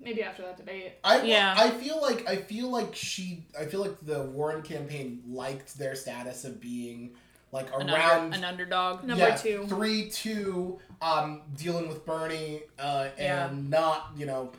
Maybe 0.00 0.22
after 0.22 0.42
that 0.42 0.56
debate. 0.56 0.94
I 1.04 1.22
Yeah. 1.22 1.54
I 1.56 1.70
feel 1.70 2.00
like 2.02 2.28
I 2.28 2.36
feel 2.36 2.68
like 2.70 2.94
she 2.94 3.46
I 3.58 3.64
feel 3.64 3.80
like 3.80 3.96
the 4.04 4.22
Warren 4.24 4.62
campaign 4.62 5.22
liked 5.26 5.78
their 5.78 5.94
status 5.94 6.44
of 6.44 6.60
being 6.60 7.14
like 7.52 7.68
An, 7.72 7.88
around 7.88 8.24
under, 8.24 8.36
an 8.36 8.44
underdog. 8.44 9.04
Number 9.04 9.28
yeah, 9.28 9.36
two. 9.36 9.66
three 9.68 10.10
two 10.10 10.78
um 11.00 11.42
dealing 11.56 11.88
with 11.88 12.04
Bernie 12.04 12.62
uh 12.78 13.08
and 13.16 13.18
Yeah. 13.18 13.50
not 13.78 14.10
you 14.16 14.26
know 14.26 14.50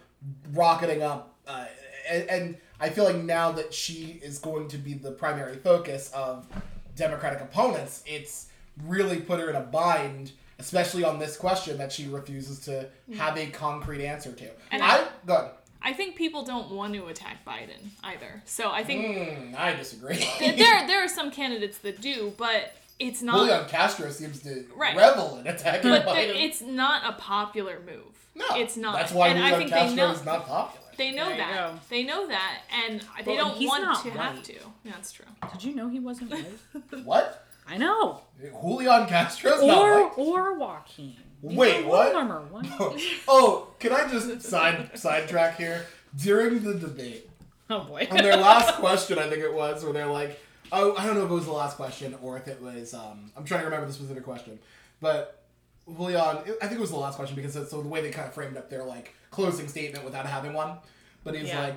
rocketing 0.54 1.04
up 1.04 1.36
uh 1.48 1.66
and, 2.10 2.30
and 2.30 2.58
I 2.80 2.90
feel 2.90 3.04
like 3.04 3.18
now 3.18 3.52
that 3.52 3.74
she 3.74 4.20
is 4.24 4.40
going 4.40 4.68
to 4.70 4.78
be 4.78 4.94
the 4.94 5.12
primary 5.12 5.58
focus 5.58 6.10
of 6.14 6.48
Democratic 6.96 7.42
opponents, 7.42 8.04
it's 8.06 8.48
really 8.86 9.20
put 9.22 9.40
her 9.40 9.50
in 9.50 9.56
a 9.56 9.62
bind, 9.62 10.32
especially 10.60 11.04
on 11.04 11.20
this 11.20 11.38
question 11.38 11.78
that 11.78 11.92
she 11.92 12.08
refuses 12.08 12.60
to 12.60 12.88
have 13.18 13.38
a 13.38 13.48
concrete 13.48 14.06
answer 14.06 14.32
to. 14.32 14.50
And 14.72 14.82
I 14.84 15.06
go 15.26 15.36
ahead. 15.36 15.52
I 15.82 15.94
think 15.94 16.16
people 16.16 16.44
don't 16.44 16.72
want 16.72 16.94
to 16.96 17.06
attack 17.08 17.46
Biden 17.46 17.90
either. 18.04 18.42
So 18.46 18.72
I 18.72 18.84
think 18.84 19.06
Mm, 19.06 19.56
I 19.56 19.74
disagree. 19.76 20.18
there 20.40 20.88
there 20.88 21.04
are 21.04 21.08
some 21.08 21.30
candidates 21.32 21.78
that 21.80 22.02
do, 22.02 22.34
but 22.38 22.74
it's 22.98 23.22
not. 23.22 23.38
Julian 23.38 23.66
Castro 23.68 24.10
seems 24.10 24.42
to 24.44 24.66
Right. 24.76 24.96
revel 24.96 25.38
in 25.38 25.48
attacking 25.48 25.92
but 25.92 26.06
Biden. 26.06 26.30
the, 26.34 26.44
it's 26.44 26.62
not 26.62 27.08
a 27.08 27.14
popular 27.22 27.80
move. 27.86 28.14
no, 28.34 28.46
it's 28.56 28.76
not. 28.78 28.96
That's 28.96 29.12
why 29.12 29.28
and 29.30 29.44
I 29.44 29.50
Julian 29.52 29.70
Castro 29.70 29.90
they 29.90 29.96
know 29.96 30.12
is 30.12 30.26
not 30.26 30.48
popular. 30.48 30.85
They 30.98 31.12
know 31.12 31.28
There 31.30 31.38
that 31.38 31.90
they 31.90 32.04
know 32.04 32.28
that, 32.28 32.62
and 32.86 33.02
they 33.26 33.36
Well, 33.36 33.48
don't 33.50 33.58
he's 33.58 33.70
want 33.70 33.84
not 33.84 34.04
to 34.04 34.12
have 34.12 34.44
to. 34.44 34.54
Yeah, 34.84 34.92
that's 34.94 35.12
true. 35.12 35.26
Did 35.54 35.64
you 35.64 35.76
know 35.76 35.88
he 35.90 36.00
wasn't 36.00 36.32
white? 36.32 36.46
What? 37.06 37.46
I 37.68 37.78
know. 37.78 38.22
Julian 38.62 39.08
Castro's 39.08 39.62
not 39.62 39.78
Or 39.78 40.04
white? 40.10 40.18
or 40.18 40.54
Joaquin. 40.58 41.16
Wait, 41.42 41.86
what? 41.86 42.14
warmer. 42.14 42.42
What? 42.50 42.66
oh, 43.28 43.68
can 43.80 43.92
I 43.92 44.08
just 44.10 44.42
side 44.42 44.92
sidetrack 44.98 45.58
here? 45.58 45.86
During 46.16 46.64
the 46.64 46.76
debate, 46.76 47.30
Oh 47.70 47.82
boy. 47.82 48.08
on 48.10 48.18
their 48.18 48.38
last 48.50 48.76
question, 48.76 49.20
I 49.20 49.28
think 49.30 49.42
it 49.44 49.54
was, 49.54 49.84
where 49.84 49.92
they're 49.94 50.06
like, 50.08 50.40
oh, 50.72 50.96
I 50.98 51.06
don't 51.06 51.16
know 51.16 51.26
if 51.26 51.32
it 51.32 51.34
was 51.34 51.46
the 51.46 51.52
last 51.52 51.76
question 51.76 52.16
or 52.22 52.38
if 52.38 52.48
it 52.48 52.62
was. 52.62 52.94
Um, 52.94 53.32
I'm 53.36 53.44
trying 53.44 53.60
to 53.62 53.66
remember 53.66 53.88
the 53.88 53.94
specific 53.94 54.24
question, 54.24 54.58
but 55.02 55.44
Julian, 55.88 56.20
I 56.20 56.42
think 56.68 56.74
it 56.74 56.80
was 56.80 56.92
the 56.92 56.98
last 56.98 57.16
question 57.16 57.36
because 57.36 57.56
it's 57.56 57.70
so 57.72 57.82
the 57.82 57.90
way 57.90 58.02
they 58.02 58.12
kind 58.12 58.28
of 58.28 58.34
framed 58.34 58.58
up 58.58 58.70
their 58.70 58.84
like 58.86 59.14
closing 59.36 59.68
statement 59.68 60.04
without 60.06 60.26
having 60.26 60.54
one. 60.54 60.78
But 61.24 61.36
he's 61.36 61.48
Yeah. 61.50 61.62
like, 61.62 61.76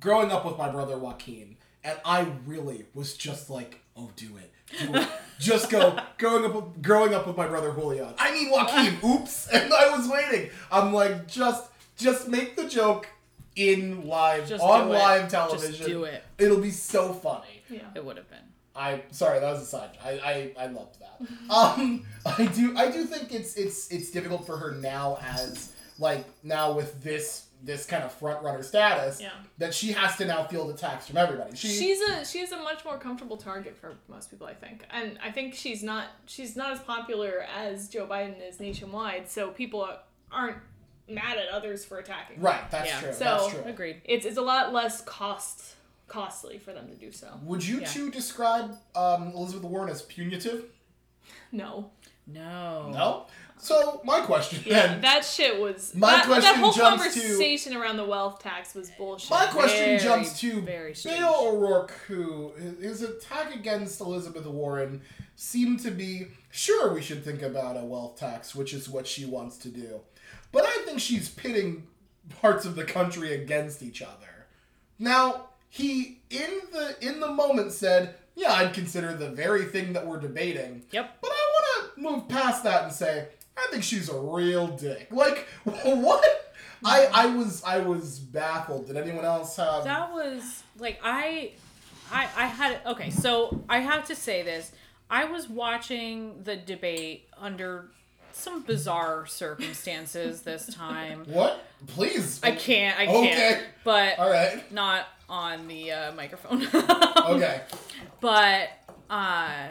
growing 0.00 0.30
up 0.32 0.44
with 0.44 0.56
my 0.58 0.68
brother 0.70 0.98
Joaquin, 0.98 1.56
and 1.82 1.98
I 2.04 2.26
really 2.46 2.86
was 2.94 3.16
just 3.16 3.50
like, 3.50 3.80
oh, 3.96 4.10
do 4.16 4.36
it, 4.38 4.50
do 4.80 4.94
it, 4.94 5.08
just 5.38 5.70
go. 5.70 5.98
Growing 6.18 6.44
up, 6.44 6.54
with, 6.54 6.82
growing 6.82 7.14
up 7.14 7.26
with 7.26 7.36
my 7.36 7.46
brother 7.46 7.72
Julian. 7.72 8.14
I 8.18 8.32
mean 8.32 8.50
Joaquin. 8.50 8.98
Oops, 9.04 9.48
and 9.52 9.72
I 9.72 9.96
was 9.96 10.08
waiting. 10.08 10.50
I'm 10.72 10.92
like, 10.92 11.26
just, 11.28 11.68
just 11.96 12.28
make 12.28 12.56
the 12.56 12.68
joke 12.68 13.08
in 13.56 14.06
live 14.08 14.48
Just 14.48 14.62
on 14.64 14.88
live 14.88 15.30
Just 15.30 15.34
television. 15.34 15.86
do 15.86 16.04
it. 16.04 16.24
It'll 16.38 16.60
be 16.60 16.70
so 16.72 17.12
funny. 17.12 17.62
Yeah. 17.70 17.80
It 17.94 18.04
would 18.04 18.16
have 18.16 18.28
been. 18.28 18.38
I 18.76 19.02
sorry, 19.12 19.38
that 19.38 19.52
was 19.52 19.62
a 19.62 19.66
side. 19.66 19.90
I 20.04 20.10
I, 20.58 20.64
I 20.64 20.66
loved 20.66 20.96
that. 20.98 21.20
um, 21.54 22.04
I 22.26 22.46
do 22.46 22.76
I 22.76 22.90
do 22.90 23.04
think 23.04 23.32
it's 23.32 23.54
it's 23.54 23.88
it's 23.92 24.10
difficult 24.10 24.44
for 24.44 24.56
her 24.56 24.72
now 24.72 25.18
as 25.22 25.70
like 25.98 26.24
now 26.42 26.72
with 26.72 27.02
this 27.02 27.46
this 27.62 27.86
kind 27.86 28.04
of 28.04 28.12
front 28.12 28.42
runner 28.42 28.62
status 28.62 29.22
Yeah. 29.22 29.30
that 29.56 29.72
she 29.72 29.92
has 29.92 30.16
to 30.18 30.26
now 30.26 30.44
field 30.44 30.68
attacks 30.70 31.06
from 31.06 31.16
everybody. 31.16 31.56
She 31.56 31.68
She's 31.68 32.00
a 32.02 32.24
she's 32.24 32.52
a 32.52 32.58
much 32.58 32.84
more 32.84 32.98
comfortable 32.98 33.36
target 33.38 33.76
for 33.76 33.94
most 34.08 34.30
people, 34.30 34.46
I 34.46 34.52
think, 34.54 34.84
and 34.90 35.18
I 35.24 35.30
think 35.30 35.54
she's 35.54 35.82
not 35.82 36.08
she's 36.26 36.56
not 36.56 36.72
as 36.72 36.80
popular 36.80 37.46
as 37.56 37.88
Joe 37.88 38.06
Biden 38.06 38.46
is 38.46 38.60
nationwide, 38.60 39.30
so 39.30 39.50
people 39.50 39.88
aren't 40.30 40.58
mad 41.08 41.38
at 41.38 41.48
others 41.48 41.84
for 41.84 41.98
attacking. 41.98 42.40
right. 42.40 42.70
That's 42.70 42.88
Yeah. 42.90 43.00
true. 43.00 43.12
So- 43.12 43.24
that's 43.24 43.48
true. 43.48 43.62
Agreed. 43.64 44.02
It's 44.04 44.26
it's 44.26 44.36
a 44.38 44.42
lot 44.42 44.72
less 44.74 45.00
cost 45.02 45.76
costly 46.06 46.58
for 46.58 46.72
them 46.74 46.86
to 46.88 46.94
do 46.94 47.10
so. 47.12 47.40
Would 47.44 47.64
you 47.66 47.80
Yeah. 47.80 47.86
two 47.86 48.10
describe 48.10 48.76
um, 48.94 49.28
Elizabeth 49.34 49.64
Warren 49.64 49.88
as 49.90 50.02
punitive? 50.02 50.66
No. 51.50 51.90
No. 52.26 52.90
No. 52.90 53.26
So 53.64 54.02
my 54.04 54.20
question 54.20 54.62
Yeah, 54.66 54.88
then. 54.88 55.00
that 55.00 55.24
shit 55.24 55.58
was 55.58 55.94
My 55.94 56.10
that, 56.10 56.18
that 56.18 56.26
question 56.26 56.54
whole 56.60 56.72
jumps 56.72 57.14
to- 57.14 57.20
conversation 57.20 57.74
around 57.74 57.96
the 57.96 58.04
wealth 58.04 58.42
tax 58.42 58.74
was 58.74 58.90
bullshit. 58.90 59.30
My 59.30 59.46
question 59.46 59.84
Very, 59.86 59.98
jumps 59.98 60.38
to 60.40 60.60
very 60.60 60.94
strange. 60.94 61.18
Beto 61.18 61.46
O'Rourke, 61.54 61.92
who 62.06 62.52
his 62.80 63.00
attack 63.00 63.54
against 63.54 64.00
Elizabeth 64.02 64.44
Warren 64.46 65.00
seemed 65.36 65.80
to 65.80 65.90
be 65.90 66.26
sure 66.50 66.92
we 66.92 67.00
should 67.00 67.24
think 67.24 67.40
about 67.40 67.76
a 67.78 67.84
wealth 67.84 68.18
tax, 68.18 68.54
which 68.54 68.74
is 68.74 68.88
what 68.88 69.06
she 69.06 69.24
wants 69.24 69.56
to 69.58 69.68
do. 69.68 70.00
But 70.52 70.64
I 70.66 70.82
think 70.84 71.00
she's 71.00 71.28
pitting 71.30 71.86
parts 72.42 72.64
of 72.66 72.76
the 72.76 72.84
country 72.84 73.32
against 73.32 73.82
each 73.82 74.02
other. 74.02 74.46
Now, 74.98 75.46
he 75.70 76.18
in 76.30 76.50
the 76.70 76.96
in 77.00 77.18
the 77.20 77.28
moment 77.32 77.72
said, 77.72 78.14
"Yeah, 78.36 78.52
I'd 78.52 78.74
consider 78.74 79.14
the 79.14 79.30
very 79.30 79.64
thing 79.64 79.94
that 79.94 80.06
we're 80.06 80.20
debating." 80.20 80.84
Yep. 80.92 81.16
But 81.20 81.30
I 81.32 81.50
want 81.54 81.94
to 81.96 82.00
move 82.00 82.28
past 82.28 82.62
that 82.64 82.84
and 82.84 82.92
say, 82.92 83.28
I 83.56 83.66
think 83.70 83.84
she's 83.84 84.08
a 84.08 84.18
real 84.18 84.66
dick. 84.68 85.08
Like, 85.10 85.46
what? 85.64 86.24
I 86.84 87.08
I 87.12 87.26
was 87.26 87.62
I 87.64 87.78
was 87.78 88.18
baffled. 88.18 88.86
Did 88.88 88.96
anyone 88.96 89.24
else 89.24 89.56
have? 89.56 89.84
That 89.84 90.12
was 90.12 90.62
like 90.78 91.00
I 91.02 91.52
I 92.12 92.28
I 92.36 92.46
had 92.46 92.80
okay, 92.86 93.10
so 93.10 93.62
I 93.68 93.78
have 93.78 94.06
to 94.08 94.14
say 94.16 94.42
this. 94.42 94.72
I 95.10 95.24
was 95.24 95.48
watching 95.48 96.42
the 96.42 96.56
debate 96.56 97.28
under 97.38 97.86
some 98.32 98.62
bizarre 98.62 99.26
circumstances 99.26 100.42
this 100.42 100.66
time. 100.74 101.24
What? 101.28 101.64
Please. 101.86 102.40
I 102.42 102.52
can't, 102.52 102.98
I 102.98 103.06
Okay. 103.06 103.28
can't. 103.28 103.56
Okay. 103.58 103.66
But 103.84 104.18
All 104.18 104.28
right. 104.30 104.70
not 104.72 105.06
on 105.28 105.68
the 105.68 105.92
uh, 105.92 106.12
microphone. 106.12 106.66
Okay. 106.66 107.60
but 108.20 108.68
uh 109.08 109.68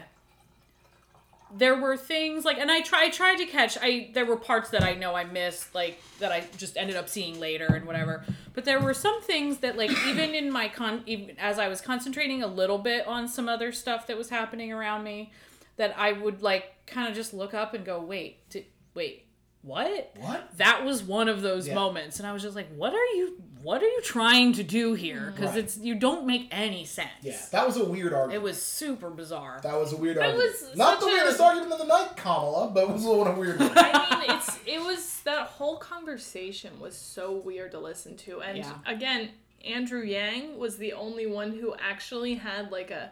there 1.55 1.75
were 1.79 1.95
things 1.95 2.43
like 2.45 2.57
and 2.57 2.71
i 2.71 2.81
tried 2.81 3.13
tried 3.13 3.35
to 3.37 3.45
catch 3.45 3.77
i 3.81 4.09
there 4.13 4.25
were 4.25 4.37
parts 4.37 4.69
that 4.71 4.83
i 4.83 4.93
know 4.93 5.13
i 5.15 5.23
missed 5.23 5.73
like 5.75 6.01
that 6.19 6.31
i 6.31 6.43
just 6.57 6.77
ended 6.77 6.95
up 6.95 7.07
seeing 7.07 7.39
later 7.39 7.65
and 7.67 7.85
whatever 7.85 8.23
but 8.53 8.65
there 8.65 8.79
were 8.79 8.93
some 8.93 9.21
things 9.21 9.59
that 9.59 9.77
like 9.77 9.91
even 10.07 10.33
in 10.33 10.51
my 10.51 10.67
con 10.67 11.03
even 11.05 11.37
as 11.39 11.59
i 11.59 11.67
was 11.67 11.79
concentrating 11.81 12.41
a 12.41 12.47
little 12.47 12.77
bit 12.79 13.05
on 13.07 13.27
some 13.27 13.47
other 13.47 13.71
stuff 13.71 14.07
that 14.07 14.17
was 14.17 14.29
happening 14.29 14.71
around 14.71 15.03
me 15.03 15.31
that 15.77 15.93
i 15.97 16.11
would 16.11 16.41
like 16.41 16.85
kind 16.87 17.07
of 17.07 17.13
just 17.15 17.33
look 17.33 17.53
up 17.53 17.73
and 17.73 17.85
go 17.85 17.99
wait 18.01 18.47
did, 18.49 18.65
wait 18.95 19.25
what 19.61 20.11
What? 20.19 20.57
that 20.57 20.83
was 20.83 21.03
one 21.03 21.29
of 21.29 21.41
those 21.41 21.67
Yeah. 21.67 21.75
moments 21.75 22.19
and 22.19 22.27
i 22.27 22.33
was 22.33 22.41
just 22.41 22.55
like 22.55 22.67
what 22.75 22.93
are 22.93 23.05
you 23.15 23.41
what 23.63 23.81
are 23.81 23.87
you 23.87 24.01
trying 24.01 24.53
to 24.53 24.63
do 24.63 24.93
here 24.93 25.17
mm-hmm. 25.21 25.31
because 25.35 25.49
Right. 25.51 25.59
it's 25.63 25.77
you 25.77 25.95
don't 25.95 26.25
make 26.27 26.47
any 26.51 26.85
sense 26.85 27.09
Yeah, 27.21 27.37
that 27.51 27.65
was 27.65 27.77
a 27.77 27.85
weird 27.85 28.13
argument. 28.13 28.35
it 28.35 28.43
was 28.43 28.61
super 28.61 29.09
bizarre 29.09 29.59
that 29.63 29.75
was 29.79 29.93
a 29.93 29.97
weird 29.97 30.17
That 30.17 30.25
argument. 30.31 30.51
was 30.61 30.75
Not 30.77 30.99
the 30.99 31.05
a- 31.07 31.09
weirdest 31.09 31.39
argument 31.39 31.71
of 31.73 31.79
the 31.79 31.85
night, 31.85 32.15
Kamala, 32.15 32.69
but 32.69 32.83
it 32.83 32.89
was 32.89 33.05
a 33.05 33.09
little 33.09 33.33
weird. 33.33 33.59
one. 33.59 33.71
I 33.75 34.19
mean, 34.19 34.37
it's 34.37 34.59
it 34.65 34.81
was 34.81 35.21
that 35.23 35.47
whole 35.47 35.77
conversation 35.77 36.79
was 36.79 36.95
so 36.95 37.31
weird 37.31 37.71
to 37.71 37.79
listen 37.79 38.15
to, 38.17 38.41
and 38.41 38.57
Yeah. 38.57 38.73
again, 38.85 39.29
Andrew 39.65 40.01
Yang 40.03 40.57
was 40.59 40.77
the 40.77 40.91
only 40.93 41.25
one 41.25 41.51
who 41.53 41.73
actually 41.79 42.35
had 42.35 42.71
like 42.71 42.91
a 42.91 43.11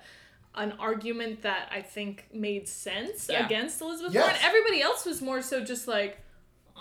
an 0.53 0.73
argument 0.79 1.43
that 1.43 1.69
I 1.71 1.81
think 1.81 2.25
made 2.33 2.67
sense 2.67 3.29
Yeah. 3.29 3.45
against 3.45 3.79
Elizabeth 3.79 4.13
Yes. 4.13 4.23
Warren. 4.25 4.37
Everybody 4.43 4.81
else 4.81 5.05
was 5.05 5.21
more 5.21 5.41
so 5.41 5.63
just 5.63 5.87
like, 5.87 6.17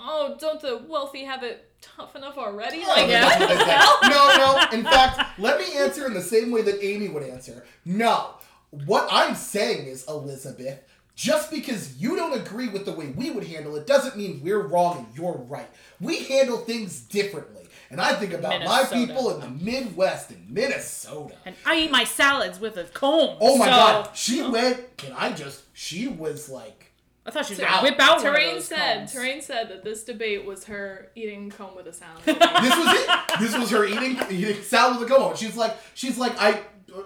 oh, 0.00 0.36
don't 0.40 0.60
the 0.60 0.82
wealthy 0.88 1.24
have 1.24 1.42
it 1.42 1.70
tough 1.80 2.16
enough 2.16 2.36
already? 2.38 2.82
Oh, 2.84 2.88
Like, 2.88 3.08
that's 3.08 3.40
what 3.40 3.48
what 3.50 3.58
the 3.58 3.64
hell? 3.64 3.98
No, 4.04 4.36
no. 4.36 4.78
In 4.78 4.84
fact, 4.84 5.38
let 5.38 5.58
me 5.58 5.76
answer 5.78 6.06
in 6.06 6.14
the 6.14 6.22
same 6.22 6.50
way 6.50 6.62
that 6.62 6.82
Amy 6.84 7.08
would 7.08 7.22
answer. 7.22 7.64
No. 7.84 8.30
What 8.70 9.08
I'm 9.10 9.34
saying 9.34 9.86
is, 9.86 10.04
Elizabeth, 10.08 10.80
just 11.16 11.50
because 11.50 11.96
you 12.00 12.16
don't 12.16 12.34
agree 12.40 12.68
with 12.68 12.84
the 12.84 12.92
way 12.92 13.08
we 13.08 13.30
would 13.30 13.44
handle 13.44 13.76
it 13.76 13.86
doesn't 13.86 14.16
mean 14.16 14.40
we're 14.42 14.66
wrong 14.66 14.98
and 14.98 15.06
you're 15.16 15.36
right. 15.48 15.68
We 16.00 16.24
handle 16.24 16.58
things 16.58 17.00
differently. 17.00 17.68
And 17.90 18.00
I 18.00 18.14
think 18.14 18.32
about 18.32 18.62
my 18.64 18.84
people 18.84 19.34
in 19.34 19.40
the 19.40 19.48
Midwest 19.64 20.30
in 20.30 20.46
Minnesota. 20.48 21.34
and 21.44 21.56
i 21.66 21.76
eat 21.80 21.90
my 21.90 22.04
salads 22.04 22.60
with 22.60 22.76
a 22.76 22.84
comb 22.84 23.36
Oh 23.40 23.58
my 23.58 23.64
so- 23.64 23.70
god, 23.70 24.10
she 24.16 24.42
went, 24.42 24.96
can 24.96 25.12
I 25.12 25.32
just, 25.32 25.62
she 25.72 26.06
was 26.06 26.48
like, 26.48 26.89
i 27.26 27.30
thought 27.30 27.46
she 27.46 27.52
was 27.54 27.60
Out. 27.60 27.68
gonna 27.68 27.82
whip 27.90 28.00
out 28.00 28.16
one 28.18 28.26
of 28.26 28.32
Terrain 28.34 28.54
those 28.54 28.64
said. 28.66 28.98
combs. 28.98 29.12
Terrain 29.12 29.40
said 29.42 29.68
that 29.68 29.84
this 29.84 30.04
debate 30.04 30.44
was 30.44 30.64
her 30.64 31.10
eating 31.14 31.50
comb 31.50 31.76
with 31.76 31.86
a 31.86 31.92
sound. 31.92 32.18
this 32.24 32.36
was 32.36 32.94
it. 32.94 33.40
This 33.40 33.56
was 33.58 33.70
her 33.70 33.84
eating 33.84 34.18
eating 34.30 34.62
salad 34.62 34.98
with 35.00 35.06
a 35.06 35.10
go. 35.10 35.34
She's 35.34 35.56
like, 35.56 35.76
she's 35.94 36.16
like, 36.18 36.32
I 36.38 36.60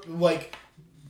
like 0.06 0.54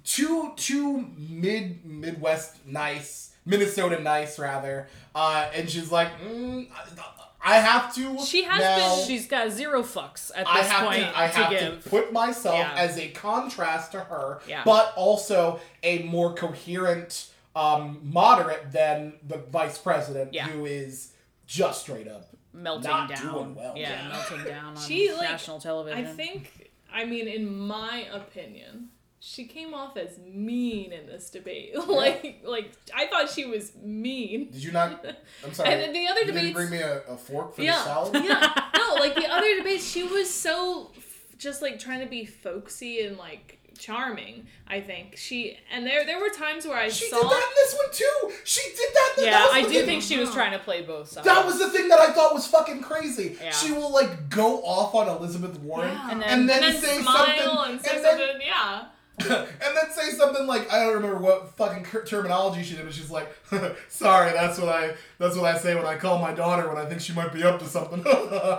two 0.04 0.52
two 0.56 1.06
mid 1.18 1.84
Midwest 1.84 2.66
nice 2.66 3.34
Minnesota 3.46 4.00
nice 4.00 4.38
rather, 4.38 4.88
uh, 5.14 5.48
and 5.54 5.68
she's 5.68 5.92
like, 5.92 6.08
mm, 6.20 6.66
I, 6.74 7.56
I 7.56 7.56
have 7.58 7.94
to. 7.96 8.18
She 8.20 8.44
has 8.44 8.58
now, 8.60 8.96
been- 8.96 9.06
she's 9.06 9.26
got 9.28 9.50
zero 9.50 9.82
fucks 9.82 10.30
at 10.34 10.48
I 10.48 10.62
this 10.62 10.70
have 10.70 10.86
point 10.86 11.00
to. 11.02 11.18
I 11.18 11.26
have 11.26 11.50
to, 11.50 11.58
give 11.58 11.84
put 11.84 12.10
myself 12.10 12.56
Yeah. 12.56 12.72
as 12.74 12.96
a 12.96 13.08
contrast 13.10 13.92
to 13.92 14.00
her, 14.00 14.40
Yeah. 14.48 14.62
but 14.64 14.94
also 14.96 15.60
a 15.82 16.04
more 16.04 16.32
coherent 16.34 17.26
um, 17.56 18.00
moderate 18.02 18.72
than 18.72 19.14
the 19.26 19.38
vice 19.38 19.78
president, 19.78 20.32
Yeah. 20.34 20.46
who 20.48 20.64
is 20.66 21.12
just 21.46 21.82
straight 21.82 22.08
up. 22.08 22.26
melting 22.52 22.90
not 22.90 23.08
down 23.08 23.32
doing 23.34 23.54
well. 23.54 23.74
yeah, 23.76 23.90
Yeah. 23.90 24.08
melting 24.08 24.44
down 24.44 24.76
on 24.76 24.82
She, 24.82 25.12
like, 25.12 25.28
national 25.30 25.60
television 25.60 26.06
I 26.06 26.08
think, 26.12 26.70
I 26.92 27.04
mean, 27.04 27.26
in 27.28 27.52
my 27.58 28.06
opinion, 28.12 28.88
she 29.20 29.44
came 29.46 29.72
off 29.74 29.96
as 29.96 30.18
mean 30.18 30.92
in 30.92 31.06
this 31.06 31.30
debate. 31.30 31.74
like, 31.88 32.40
like 32.44 32.72
I 32.94 33.06
thought 33.06 33.28
she 33.30 33.44
was 33.46 33.72
mean. 33.82 34.50
Did 34.52 34.62
you 34.62 34.70
not? 34.72 35.04
I'm 35.44 35.52
sorry. 35.54 35.70
And 35.70 35.80
then 35.82 35.92
the 35.92 36.06
other 36.08 36.20
you 36.20 36.26
didn't 36.26 36.34
debates- 36.42 36.54
bring 36.54 36.70
me 36.70 36.78
a, 36.78 37.00
a 37.08 37.16
fork 37.16 37.54
for 37.56 37.62
Yeah. 37.62 37.72
the 37.78 37.84
salad. 37.84 38.24
Yeah, 38.24 38.54
no, 38.76 38.94
like 39.00 39.14
the 39.14 39.26
other 39.28 39.56
debates, 39.56 39.84
she 39.88 40.02
was 40.02 40.32
so 40.32 40.92
f- 40.96 41.36
just 41.38 41.62
like 41.62 41.78
trying 41.78 42.00
to 42.00 42.06
be 42.06 42.24
folksy 42.24 43.00
and 43.06 43.16
like 43.16 43.58
charming. 43.78 44.46
I 44.66 44.80
think 44.80 45.16
she 45.16 45.56
and 45.72 45.86
there 45.86 46.04
there 46.06 46.18
were 46.20 46.30
times 46.30 46.66
where 46.66 46.76
I 46.78 46.88
She 46.88 47.08
saw 47.10 47.20
did 47.20 47.30
that 47.30 47.36
in 47.48 47.54
this 47.56 47.74
one 47.74 47.92
too. 47.92 48.34
She 48.44 48.62
did 48.70 48.94
that. 48.94 49.12
that 49.16 49.24
yeah 49.24 49.42
was 49.46 49.52
i 49.54 49.62
do 49.62 49.68
thing- 49.68 49.86
think 49.86 50.02
she 50.02 50.18
was 50.18 50.28
uh-huh. 50.30 50.38
trying 50.38 50.52
to 50.52 50.58
play 50.58 50.82
both 50.82 51.08
sides 51.08 51.26
That 51.26 51.44
was 51.46 51.58
the 51.58 51.70
thing 51.70 51.88
that 51.88 52.00
I 52.00 52.12
thought 52.12 52.32
was 52.34 52.46
fucking 52.46 52.80
crazy. 52.82 53.36
Yeah. 53.42 53.50
She 53.50 53.72
will 53.72 53.92
like 53.92 54.28
go 54.30 54.62
off 54.62 54.94
on 54.94 55.08
Elizabeth 55.08 55.58
Warren 55.60 55.90
Yeah. 55.92 56.10
And 56.10 56.22
then- 56.22 56.28
and 56.40 56.48
then, 56.48 56.62
and 56.64 56.74
then 56.74 56.82
say 56.82 57.02
smile 57.02 57.14
something 57.26 57.72
and 57.72 57.80
say 57.82 57.96
and 57.96 58.04
then, 58.04 58.18
something. 58.18 58.40
Yeah. 58.46 58.84
And 59.20 59.28
then 59.28 59.90
say 59.92 60.10
something 60.10 60.46
like 60.46 60.72
I 60.72 60.80
don't 60.80 60.94
remember 60.94 61.18
what 61.18 61.54
fucking 61.56 61.84
terminology 62.04 62.62
she 62.64 62.74
did, 62.74 62.84
but 62.84 62.92
she's 62.92 63.10
like, 63.10 63.28
"Sorry, 63.88 64.32
that's 64.32 64.58
what 64.58 64.68
I 64.68 64.94
that's 65.18 65.36
what 65.36 65.44
I 65.44 65.56
say 65.58 65.74
when 65.76 65.86
I 65.86 65.96
call 65.96 66.18
my 66.18 66.34
daughter 66.34 66.68
when 66.68 66.78
I 66.78 66.86
think 66.86 67.00
she 67.00 67.12
might 67.12 67.32
be 67.32 67.42
up 67.44 67.60
to 67.60 67.66
something." 67.66 68.02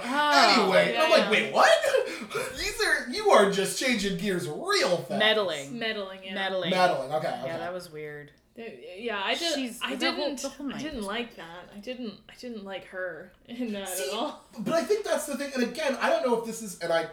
Oh, 0.08 0.58
anyway, 0.58 0.94
yeah, 0.94 1.04
I'm 1.04 1.12
like, 1.12 1.30
"Wait, 1.30 1.54
what? 1.54 1.70
These 2.58 2.82
are 2.82 3.10
you 3.10 3.30
are 3.32 3.52
just 3.52 3.80
changing 3.80 4.18
gears 4.18 4.48
real 4.48 4.98
fast." 4.98 5.20
meddling 5.20 5.78
Meddling. 5.78 6.24
Yeah. 6.24 6.34
meddling 6.36 6.70
Meddling. 6.70 7.12
Okay. 7.12 7.28
okay. 7.28 7.42
yeah 7.46 7.58
that 7.58 7.74
was 7.74 7.92
weird 7.92 8.32
Yeah, 8.98 9.22
I 9.24 9.36
just 9.36 9.56
She's- 9.56 9.80
I 9.84 9.96
didn't 9.96 10.42
whole 10.42 10.72
I 10.74 10.78
didn't 10.78 11.04
like 11.04 11.36
that. 11.36 11.70
I 11.76 11.80
didn't 11.80 12.14
I 12.30 12.34
didn't 12.40 12.64
like 12.64 12.86
her 12.86 13.34
in 13.48 13.74
that 13.74 13.90
See, 13.90 14.10
at 14.10 14.16
all. 14.18 14.46
But 14.60 14.74
I 14.74 14.84
think 14.84 15.04
that's 15.04 15.26
the 15.26 15.38
thing. 15.38 15.52
And 15.54 15.64
again, 15.64 15.98
I 16.02 16.10
don't 16.10 16.26
know 16.26 16.40
if 16.40 16.46
this 16.46 16.62
is, 16.62 16.80
and 16.80 16.94
I, 16.94 17.08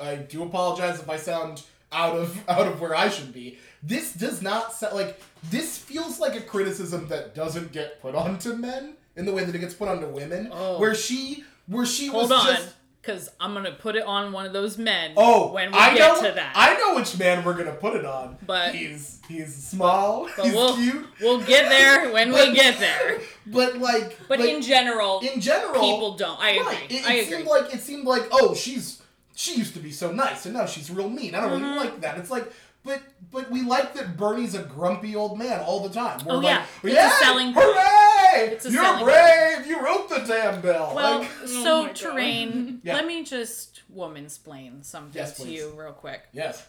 I 0.00 0.14
do 0.16 0.44
apologize 0.44 1.00
if 1.00 1.10
I 1.10 1.16
sound 1.16 1.62
out 1.94 2.16
of 2.16 2.36
out 2.48 2.66
of 2.66 2.80
where 2.80 2.94
I 2.94 3.08
should 3.08 3.32
be. 3.32 3.58
This 3.82 4.12
does 4.12 4.42
not 4.42 4.72
sound 4.72 4.94
like 4.94 5.20
this 5.50 5.78
feels 5.78 6.18
like 6.18 6.34
a 6.36 6.40
criticism 6.40 7.08
that 7.08 7.34
doesn't 7.34 7.72
get 7.72 8.00
put 8.00 8.14
onto 8.14 8.54
men 8.54 8.94
in 9.16 9.24
the 9.26 9.32
way 9.32 9.44
that 9.44 9.54
it 9.54 9.58
gets 9.58 9.74
put 9.74 9.88
onto 9.88 10.06
women. 10.08 10.48
Oh. 10.52 10.78
Where 10.80 10.94
she 10.94 11.44
where 11.66 11.86
she 11.86 12.08
Hold 12.08 12.30
was 12.30 12.32
on, 12.32 12.46
just 12.46 12.74
because 13.02 13.28
I'm 13.38 13.52
gonna 13.52 13.72
put 13.72 13.96
it 13.96 14.04
on 14.04 14.32
one 14.32 14.46
of 14.46 14.52
those 14.54 14.78
men. 14.78 15.12
Oh, 15.16 15.52
when 15.52 15.70
we 15.70 15.76
I 15.78 15.94
get 15.94 16.22
know, 16.22 16.28
to 16.28 16.34
that. 16.34 16.52
I 16.54 16.74
know 16.78 16.94
which 16.96 17.18
man 17.18 17.44
we're 17.44 17.54
gonna 17.54 17.72
put 17.74 17.94
it 17.96 18.04
on. 18.06 18.38
But- 18.46 18.74
he's 18.74 19.20
he's 19.28 19.54
small, 19.54 20.28
but 20.36 20.46
he's 20.46 20.54
we'll 20.54 20.74
cute, 20.76 21.06
we'll 21.20 21.40
get 21.42 21.68
there 21.68 22.10
when 22.12 22.32
But- 22.32 22.48
we 22.48 22.54
get 22.54 22.78
there. 22.78 23.20
but 23.46 23.78
like, 23.78 24.18
But 24.28 24.40
in 24.40 24.62
general, 24.62 25.20
in 25.20 25.40
general, 25.42 25.80
people 25.82 26.16
don't. 26.16 26.40
I 26.40 26.50
agree. 26.52 26.64
Right. 26.66 26.90
It, 26.92 27.06
I 27.06 27.14
it 27.16 27.26
agree. 27.26 27.36
seemed 27.36 27.48
like 27.48 27.74
it 27.74 27.80
seemed 27.80 28.04
like 28.06 28.28
oh 28.32 28.54
she's 28.54 29.02
she 29.34 29.56
used 29.56 29.74
to 29.74 29.80
be 29.80 29.90
so 29.92 30.12
nice 30.12 30.44
and 30.46 30.54
now 30.54 30.66
she's 30.66 30.90
real 30.90 31.08
mean. 31.10 31.34
I 31.34 31.40
don't 31.40 31.50
Mm-hmm. 31.60 31.64
really 31.64 31.76
like 31.78 32.00
that. 32.02 32.18
It's 32.18 32.30
like. 32.30 32.50
But 32.86 33.00
but 33.32 33.50
we 33.50 33.62
like 33.62 33.94
that 33.94 34.14
Bernie's 34.18 34.54
a 34.54 34.62
grumpy 34.62 35.16
old 35.16 35.38
man 35.38 35.60
all 35.60 35.80
the 35.80 35.88
time. 35.88 36.20
We're 36.26 36.34
Oh, 36.34 36.36
like, 36.36 36.44
yeah. 36.44 36.66
It's 36.82 36.92
a 36.92 36.94
yeah, 36.94 37.18
selling 37.18 37.52
hooray! 37.54 38.48
It's 38.52 38.66
a 38.66 38.70
You're 38.70 38.82
selling 38.84 39.04
brave. 39.06 39.66
You 39.66 39.80
wrote 39.82 40.10
the 40.10 40.18
damn 40.18 40.60
bill. 40.60 40.92
Well, 40.94 41.20
Like, 41.20 41.30
so 41.46 41.80
my 41.84 41.86
God. 41.86 41.96
terrain. 41.96 42.80
Yeah. 42.84 42.96
Let 42.96 43.06
me 43.06 43.24
just 43.24 43.84
woman-splain 43.88 44.82
something 44.82 45.14
Yes, 45.18 45.38
to 45.38 45.48
you 45.50 45.70
real 45.74 45.92
quick. 45.92 46.24
yes. 46.34 46.66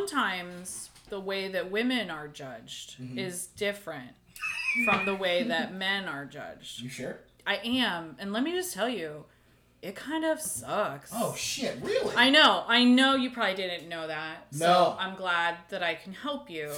Sometimes 0.00 0.90
the 1.08 1.18
way 1.18 1.48
that 1.48 1.70
women 1.70 2.10
are 2.10 2.28
judged 2.28 3.00
Mm-hmm. 3.00 3.18
is 3.18 3.46
different 3.48 4.10
from 4.84 5.04
the 5.06 5.14
way 5.16 5.42
that 5.44 5.74
men 5.86 6.04
are 6.06 6.26
judged. 6.26 6.80
You 6.80 6.88
sure? 6.90 7.18
I 7.46 7.56
am, 7.64 8.14
and 8.20 8.32
let 8.32 8.42
me 8.42 8.52
just 8.52 8.72
tell 8.74 8.88
you, 8.88 9.24
it 9.82 9.94
kind 9.94 10.24
of 10.24 10.40
sucks. 10.40 11.10
Oh 11.14 11.34
shit! 11.36 11.78
Really? 11.82 12.14
I 12.16 12.30
know, 12.30 12.64
I 12.66 12.84
know 12.84 13.14
you 13.14 13.30
probably 13.30 13.54
didn't 13.54 13.88
know 13.88 14.06
that. 14.06 14.46
So 14.50 14.66
No. 14.66 14.96
I'm 14.98 15.16
glad 15.16 15.56
that 15.70 15.82
I 15.82 15.94
can 15.94 16.12
help 16.12 16.50
you. 16.50 16.72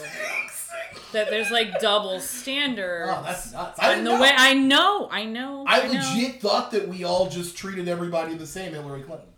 that 1.12 1.30
there's 1.30 1.50
like 1.50 1.80
double 1.80 2.20
standards. 2.20 3.10
oh, 3.14 3.22
that's 3.24 3.52
nuts. 3.52 3.78
I 3.80 3.90
didn't 3.90 4.04
the 4.04 4.14
know. 4.14 4.20
way 4.20 4.32
I 4.34 4.54
know, 4.54 5.08
I 5.10 5.24
know. 5.24 5.64
I 5.66 5.86
know. 5.86 5.92
legit 5.94 6.40
thought 6.40 6.70
that 6.72 6.88
we 6.88 7.04
all 7.04 7.28
just 7.28 7.56
treated 7.56 7.88
everybody 7.88 8.34
the 8.34 8.46
same, 8.46 8.72
Hillary 8.72 9.02
Clinton. 9.02 9.28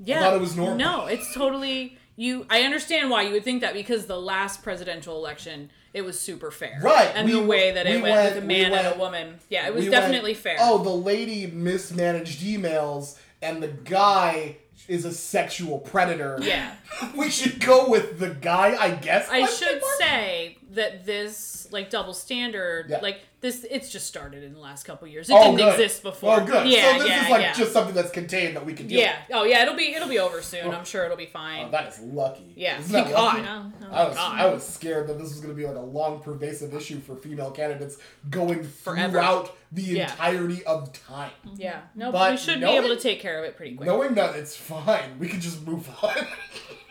Yeah. 0.00 0.20
thought 0.20 0.34
it 0.34 0.40
was 0.40 0.56
normal. 0.56 0.76
No, 0.76 1.06
it's 1.06 1.34
totally 1.34 1.97
you. 2.18 2.46
I 2.50 2.62
understand 2.62 3.10
why 3.10 3.22
you 3.22 3.32
would 3.32 3.44
think 3.44 3.60
that 3.62 3.74
because 3.74 4.06
the 4.06 4.20
last 4.20 4.62
presidential 4.62 5.16
election, 5.16 5.70
it 5.94 6.02
was 6.02 6.18
super 6.20 6.50
fair. 6.50 6.78
Right, 6.82 7.10
And 7.14 7.26
we 7.26 7.32
the 7.32 7.42
way 7.46 7.70
that 7.72 7.86
we 7.86 7.92
it 7.92 8.02
went, 8.02 8.14
went- 8.14 8.34
with 8.34 8.44
a 8.44 8.46
we 8.46 8.54
man 8.54 8.72
and 8.72 8.94
a 8.94 8.98
woman. 8.98 9.38
Yeah, 9.48 9.66
it 9.66 9.74
was 9.74 9.86
definitely 9.88 10.32
went, 10.32 10.42
fair. 10.42 10.56
Oh, 10.60 10.78
the 10.82 10.90
lady 10.90 11.46
mismanaged 11.46 12.40
emails, 12.42 13.18
and 13.40 13.62
the 13.62 13.68
guy 13.68 14.56
is 14.86 15.04
a 15.04 15.12
sexual 15.12 15.78
predator. 15.78 16.38
Yeah. 16.40 16.74
we 17.16 17.30
should 17.30 17.60
go 17.60 17.88
with 17.88 18.18
the 18.18 18.30
guy, 18.30 18.76
I 18.80 18.90
guess. 18.92 19.28
I 19.30 19.46
should 19.46 19.82
say 19.98 20.58
that 20.72 21.04
this 21.04 21.68
like 21.70 21.90
double 21.90 22.14
standard, 22.14 22.86
Yeah. 22.88 22.98
like 23.00 23.20
this, 23.40 23.64
it's 23.70 23.88
just 23.90 24.06
started 24.06 24.42
in 24.42 24.52
the 24.52 24.58
last 24.58 24.84
couple 24.84 25.06
years. 25.06 25.30
It 25.30 25.34
Oh, 25.34 25.44
didn't 25.44 25.58
good. 25.58 25.68
exist 25.80 26.02
before. 26.02 26.40
Oh, 26.40 26.44
good. 26.44 26.66
Yeah, 26.68 26.92
so 26.92 26.98
this 26.98 27.08
yeah, 27.08 27.24
is 27.24 27.30
like 27.30 27.40
yeah. 27.42 27.52
just 27.52 27.72
something 27.72 27.94
that's 27.94 28.10
contained 28.10 28.56
that 28.56 28.66
we 28.66 28.72
can 28.74 28.88
deal 28.88 28.98
yeah. 29.00 29.16
Oh, 29.32 29.44
yeah. 29.44 29.62
It'll 29.62 29.76
be 29.76 29.94
it'll 29.94 30.08
be 30.08 30.18
over 30.18 30.42
soon. 30.42 30.66
Oh. 30.66 30.72
I'm 30.72 30.84
sure 30.84 31.04
it'll 31.04 31.16
be 31.16 31.26
fine. 31.26 31.66
Oh, 31.66 31.70
that 31.70 31.88
is 31.92 32.00
lucky. 32.00 32.52
Yeah, 32.56 32.78
Isn't 32.80 32.92
that 32.92 33.10
God. 33.12 33.34
lucky? 33.36 33.42
No, 33.42 33.72
no. 33.88 33.94
I 33.94 34.04
was, 34.08 34.16
God. 34.16 34.40
I 34.40 34.46
was 34.46 34.66
scared 34.66 35.06
that 35.08 35.14
this 35.18 35.28
was 35.28 35.40
going 35.40 35.54
to 35.54 35.56
be 35.56 35.66
like 35.66 35.76
a 35.76 35.80
long, 35.80 36.20
pervasive 36.20 36.74
issue 36.74 36.98
for 37.00 37.14
female 37.16 37.50
candidates 37.52 37.98
going 38.28 38.64
Forever. 38.64 39.12
throughout 39.12 39.56
the 39.70 39.82
Yeah. 39.82 40.10
entirety 40.10 40.64
of 40.64 40.92
time. 40.92 41.30
Mm-hmm. 41.46 41.60
yeah. 41.60 41.80
No, 41.94 42.10
But 42.10 42.32
we 42.32 42.36
should 42.38 42.60
knowing- 42.60 42.80
be 42.82 42.86
able 42.86 42.96
to 42.96 43.00
take 43.00 43.20
care 43.20 43.38
of 43.38 43.44
it 43.44 43.56
pretty 43.56 43.76
quick. 43.76 43.86
Knowing 43.86 44.14
that 44.14 44.34
it's 44.34 44.56
fine, 44.56 45.18
we 45.18 45.28
can 45.28 45.40
just 45.40 45.64
move 45.66 45.88
on. 46.02 46.14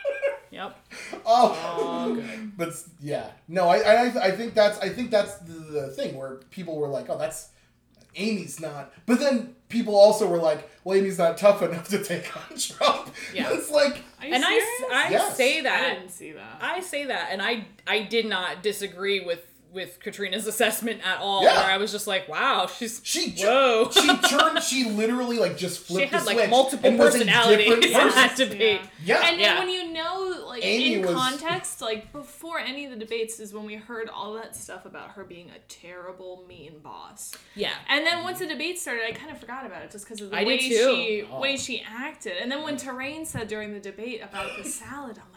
Yep. 0.58 0.78
oh, 1.26 1.58
Oh, 1.80 2.24
but 2.58 2.70
yeah, 3.00 3.30
no, 3.48 3.68
I, 3.70 3.78
I, 3.78 4.02
I 4.28 4.32
think 4.32 4.54
that's, 4.54 4.78
I 4.80 4.90
think 4.90 5.12
that's 5.12 5.36
the, 5.40 5.54
the 5.54 5.88
thing 5.90 6.18
where 6.18 6.36
people 6.52 6.76
were 6.78 6.88
like, 6.90 7.10
oh, 7.10 7.18
that's 7.18 7.50
Amy's 8.16 8.60
not. 8.60 8.92
But 9.06 9.20
then 9.20 9.56
people 9.70 9.96
also 9.96 10.28
were 10.28 10.40
like, 10.40 10.68
well, 10.84 10.98
Amy's 10.98 11.20
not 11.20 11.38
tough 11.38 11.62
enough 11.62 11.88
to 11.90 12.04
take 12.04 12.36
on 12.36 12.58
Trump. 12.58 13.14
Yeah. 13.34 13.50
it's 13.54 13.70
like, 13.70 14.02
Are 14.20 14.26
you 14.28 14.34
And 14.34 14.44
I, 14.44 14.50
serious? 14.50 14.66
s- 14.82 14.86
I 14.92 15.10
Yes. 15.12 15.38
say 15.38 15.60
I 15.60 15.94
didn't 15.94 16.10
see 16.10 16.32
that. 16.32 16.58
I 16.60 16.80
say 16.80 17.06
that, 17.06 17.30
and 17.32 17.42
I 17.42 17.66
I 17.86 18.02
did 18.04 18.26
not 18.26 18.64
disagree 18.64 19.20
with 19.20 19.46
with 19.74 20.00
Katrina's 20.00 20.48
assessment 20.48 21.02
at 21.06 21.20
all. 21.20 21.44
Yeah. 21.44 21.56
Where 21.58 21.72
I 21.72 21.78
was 21.78 21.92
just 21.92 22.08
like, 22.08 22.28
wow, 22.30 22.68
she's 22.68 23.02
she, 23.04 23.32
ju- 23.32 23.46
whoa. 23.46 23.90
she 23.94 24.18
turned, 24.30 24.64
she 24.64 24.86
literally 24.90 25.38
like 25.40 25.58
just 25.58 25.86
she 25.88 25.94
flipped 25.94 26.12
had 26.12 26.22
the 26.22 26.26
like 26.26 26.38
switch 26.38 26.50
multiple 26.50 26.90
and 26.90 27.00
was 27.00 27.16
a 27.16 27.18
personalities 27.20 27.66
different 27.68 27.84
in 27.86 27.92
person. 27.94 28.16
that 28.16 28.36
debate. 28.38 28.82
Yeah. 29.04 29.22
And 29.28 29.40
Yeah. 29.40 29.54
then 29.56 29.68
when 29.68 29.70
you 29.70 29.92
know, 29.94 30.46
like 30.48 30.66
Amy 30.66 30.94
in 30.96 31.02
was- 31.02 31.12
context, 31.14 31.82
like 31.82 32.12
before 32.12 32.60
any 32.60 32.86
of 32.86 32.92
the 32.92 32.98
debates, 32.98 33.40
is 33.40 33.54
when 33.54 33.66
we 33.66 33.76
heard 33.76 34.10
all 34.10 34.34
that 34.34 34.56
stuff 34.56 34.86
about 34.86 35.12
her 35.12 35.24
being 35.24 35.50
a 35.52 35.60
terrible, 35.68 36.44
mean 36.48 36.80
boss. 36.84 37.34
Yeah. 37.56 37.74
And 37.90 38.06
then 38.06 38.24
once 38.24 38.40
the 38.40 38.48
debate 38.48 38.80
started, 38.80 39.04
I 39.08 39.12
kind 39.12 39.32
of 39.32 39.38
forgot 39.40 39.66
about 39.66 39.84
it 39.84 39.92
just 39.92 40.06
because 40.06 40.22
of 40.22 40.32
the 40.32 40.38
I 40.38 40.44
way 40.44 40.58
she 40.58 41.24
Oh. 41.32 41.40
way 41.40 41.58
she 41.58 41.84
acted. 41.88 42.34
And 42.42 42.52
then 42.52 42.64
when 42.64 42.78
Terrain 42.78 43.26
said 43.26 43.48
during 43.48 43.74
the 43.74 43.80
debate 43.80 44.22
about 44.24 44.58
the 44.58 44.68
salad, 44.68 45.18
I'm 45.18 45.24
like, 45.34 45.37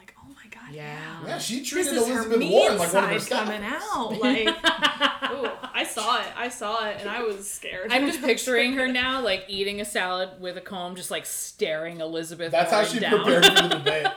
god, 0.51 0.71
Yeah. 0.73 0.83
yeah. 1.23 1.27
Yeah, 1.27 1.37
she 1.39 1.59
This 1.59 1.69
treated 1.69 1.93
is 1.93 2.07
her 2.07 2.13
Elizabeth 2.25 2.49
Warren 2.49 2.77
like 2.77 2.93
one 2.93 3.03
of 3.03 3.09
her 3.11 3.19
side 3.19 3.45
coming 3.45 3.63
out. 3.63 4.11
Like, 4.21 4.47
ooh, 5.33 5.49
I 5.73 5.83
saw 5.83 6.19
it. 6.21 6.27
I 6.37 6.49
saw 6.49 6.87
it, 6.89 6.97
and 6.99 7.09
I 7.09 7.23
was 7.23 7.49
scared. 7.49 7.91
I'm 7.91 8.05
just 8.07 8.21
picturing 8.23 8.73
her 8.73 8.87
now, 8.87 9.21
like 9.21 9.45
eating 9.47 9.79
a 9.81 9.85
salad 9.85 10.29
with 10.39 10.57
a 10.57 10.61
comb, 10.61 10.95
just 10.95 11.09
like 11.11 11.25
staring 11.25 12.01
Elizabeth. 12.01 12.51
That's 12.51 12.71
how 12.71 12.83
she 12.83 12.99
down. 12.99 13.23
prepared 13.23 13.45
for 13.45 13.51
the 13.63 13.67
debate. 13.69 14.07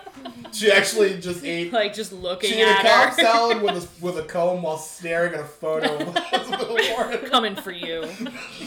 She 0.53 0.71
actually 0.71 1.19
just 1.21 1.45
ate 1.45 1.73
like 1.73 1.95
just 1.95 2.13
looking 2.13 2.51
She 2.51 2.61
ate 2.61 2.69
a 2.69 2.71
at 2.71 2.83
cob 2.83 3.09
her, 3.17 3.23
salad 3.23 3.63
with 3.63 3.85
a, 3.85 4.05
with 4.05 4.19
a 4.19 4.23
comb 4.23 4.63
while 4.63 4.79
staring 4.79 5.35
at 5.35 5.41
a 5.41 5.45
photo 5.45 5.95
of 5.97 6.17
Elizabeth 6.33 6.69
Warren. 6.91 7.19
coming 7.31 7.57
for 7.57 7.73
you, 7.73 8.03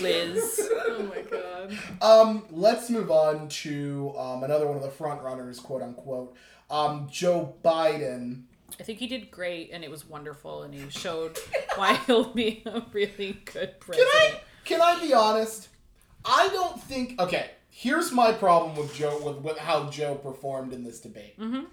Liz. 0.01 0.69
oh 0.73 1.03
my 1.10 1.21
god. 1.21 1.77
Um, 2.01 2.43
let's 2.51 2.89
move 2.89 3.10
on 3.12 3.47
to 3.49 4.13
um, 4.17 4.43
another 4.43 4.67
one 4.67 4.75
of 4.77 4.84
the 4.84 4.89
front 4.89 5.21
runners, 5.21 5.60
quote 5.60 5.82
unquote. 5.82 6.36
Um, 6.69 7.08
Joe 7.12 7.56
Biden. 7.63 8.43
I 8.80 8.84
think 8.84 8.99
he 8.99 9.08
did 9.08 9.32
great, 9.32 9.71
and 9.71 9.84
it 9.84 9.89
was 9.89 10.08
wonderful, 10.08 10.63
and 10.63 10.73
he 10.73 10.89
showed 10.89 11.38
why 11.75 11.93
he'll 12.08 12.34
be 12.34 12.63
a 12.65 12.84
really 12.91 13.39
good 13.45 13.80
president. 13.80 14.12
Can. 14.12 14.36
I 14.36 14.41
can 14.65 14.82
I 14.82 14.99
be 14.99 15.13
honest? 15.13 15.69
I 16.25 16.49
don't 16.49 16.82
think. 16.84 17.19
Okay, 17.19 17.51
here's 17.69 18.12
my 18.12 18.34
problem 18.34 18.75
with 18.75 18.93
Joe 18.93 19.19
with, 19.23 19.38
with 19.38 19.58
how 19.58 19.89
Joe 19.89 20.15
performed 20.15 20.73
in 20.73 20.84
this 20.84 20.99
debate. 20.99 21.39
Mm-hmm. 21.39 21.65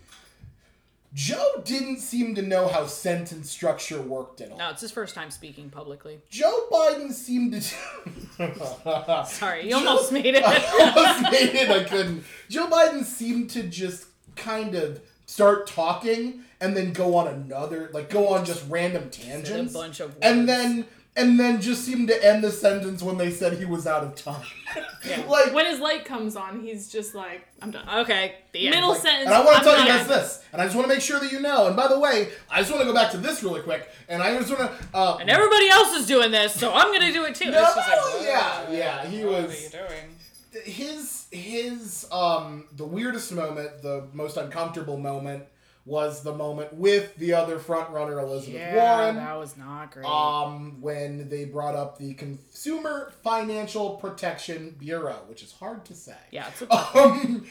Joe 1.12 1.62
didn't 1.64 1.98
seem 1.98 2.35
to 2.35 2.42
know 2.42 2.66
how 2.66 2.87
sentence 2.87 3.48
structure 3.48 4.02
worked 4.02 4.40
at 4.40 4.50
all. 4.50 4.59
No, 4.59 4.70
it's 4.70 4.80
his 4.80 4.90
first 4.90 5.14
time 5.14 5.30
speaking 5.30 5.70
publicly. 5.70 6.20
Joe 6.28 6.66
Biden 6.72 7.12
seemed 7.12 7.52
to. 7.52 9.24
Sorry, 9.26 9.68
you 9.68 9.76
almost 9.76 10.11
made 10.11 10.35
it. 10.35 10.42
I 10.46 10.92
almost 10.96 11.33
made 11.33 11.54
it. 11.54 11.70
I 11.70 11.85
couldn't. 11.85 12.24
Joe 12.48 12.66
Biden 12.68 13.04
seemed 13.04 13.50
to 13.50 13.62
just 13.62 14.07
kind 14.37 14.75
of 14.75 15.01
start 15.27 15.66
talking 15.66 16.40
and 16.61 16.77
then 16.77 16.92
go 16.92 17.16
on 17.16 17.27
another, 17.29 17.90
like 17.92 18.11
go 18.11 18.29
on 18.29 18.44
just 18.44 18.64
random 18.68 19.11
tangents, 19.11 19.73
bunch 19.73 20.01
of 20.01 20.14
and 20.23 20.49
then 20.49 20.87
and 21.16 21.38
then 21.38 21.61
just 21.61 21.85
seem 21.85 22.09
to 22.09 22.27
end 22.27 22.42
the 22.42 22.51
sentence 22.51 23.01
when 23.01 23.16
they 23.16 23.31
said 23.31 23.53
he 23.57 23.64
was 23.64 23.87
out 23.87 24.03
of 24.03 24.14
time. 24.16 24.44
Yeah. 25.07 25.23
like. 25.29 25.53
When 25.53 25.66
his 25.66 25.79
light 25.81 26.05
comes 26.07 26.35
on, 26.35 26.61
he's 26.61 26.90
just 26.90 27.14
like, 27.14 27.47
I'm 27.62 27.70
done. 27.70 27.87
Okay, 28.01 28.37
the 28.53 28.66
end. 28.66 28.75
Middle 28.75 28.88
like- 28.92 29.03
sentence. 29.03 29.27
and 29.27 29.35
I 29.35 29.44
want 29.44 29.59
to 29.59 29.62
tell 29.62 29.79
you 29.79 29.85
done. 29.87 29.99
guys 29.99 30.09
this, 30.09 30.42
and 30.51 30.61
I 30.62 30.64
just 30.64 30.75
want 30.75 30.88
to 30.88 30.94
make 30.94 31.03
sure 31.03 31.20
that 31.20 31.31
you 31.31 31.40
know. 31.40 31.66
And 31.66 31.77
by 31.77 31.87
the 31.88 31.99
way, 32.01 32.31
I 32.51 32.59
just 32.61 32.70
want 32.73 32.81
to 32.83 32.87
go 32.87 32.94
back 32.94 33.11
to 33.12 33.18
this 33.18 33.42
really 33.44 33.61
quick, 33.61 33.87
and 34.09 34.23
I 34.23 34.37
just 34.38 34.49
want 34.59 34.62
to. 34.62 34.87
Uh, 34.97 35.18
And 35.20 35.29
everybody 35.31 35.68
else 35.68 35.94
is 35.94 36.07
doing 36.07 36.31
this, 36.33 36.55
so 36.59 36.73
I'm 36.73 36.90
gonna 36.90 37.12
do 37.12 37.25
it 37.27 37.35
too. 37.35 37.51
No, 37.51 37.62
It's 37.62 37.75
just 37.75 37.88
like, 37.88 38.27
yeah, 38.27 38.70
yeah, 38.73 39.07
he 39.07 39.25
what 39.25 39.42
was- 39.44 39.53
are 39.61 39.62
you 39.62 39.68
doing? 39.68 40.16
His 40.64 41.27
his 41.31 42.07
um 42.12 42.64
the 42.77 42.85
weirdest 42.85 43.33
moment, 43.33 43.83
the 43.83 44.07
most 44.12 44.37
uncomfortable 44.37 44.97
moment 44.99 45.45
was 45.87 46.23
the 46.23 46.35
moment 46.35 46.73
with 46.73 47.14
the 47.17 47.35
other 47.35 47.59
front 47.59 47.90
runner 47.90 48.19
Elizabeth 48.19 48.55
Yeah, 48.59 48.97
Warren. 49.01 49.17
that 49.17 49.38
was 49.38 49.55
not 49.59 49.90
great. 49.90 50.07
Um, 50.07 50.81
when 50.81 51.29
they 51.29 51.45
brought 51.45 51.75
up 51.75 51.99
the 51.99 52.14
Consumer 52.14 53.12
Financial 53.23 53.97
Protection 53.97 54.75
Bureau, 54.79 55.19
which 55.29 55.43
is 55.43 55.53
hard 55.53 55.85
to 55.85 55.95
say. 55.95 56.17
yeah, 56.31 56.49
it's 56.49 56.62
a, 56.62 56.67
Um, 56.99 57.47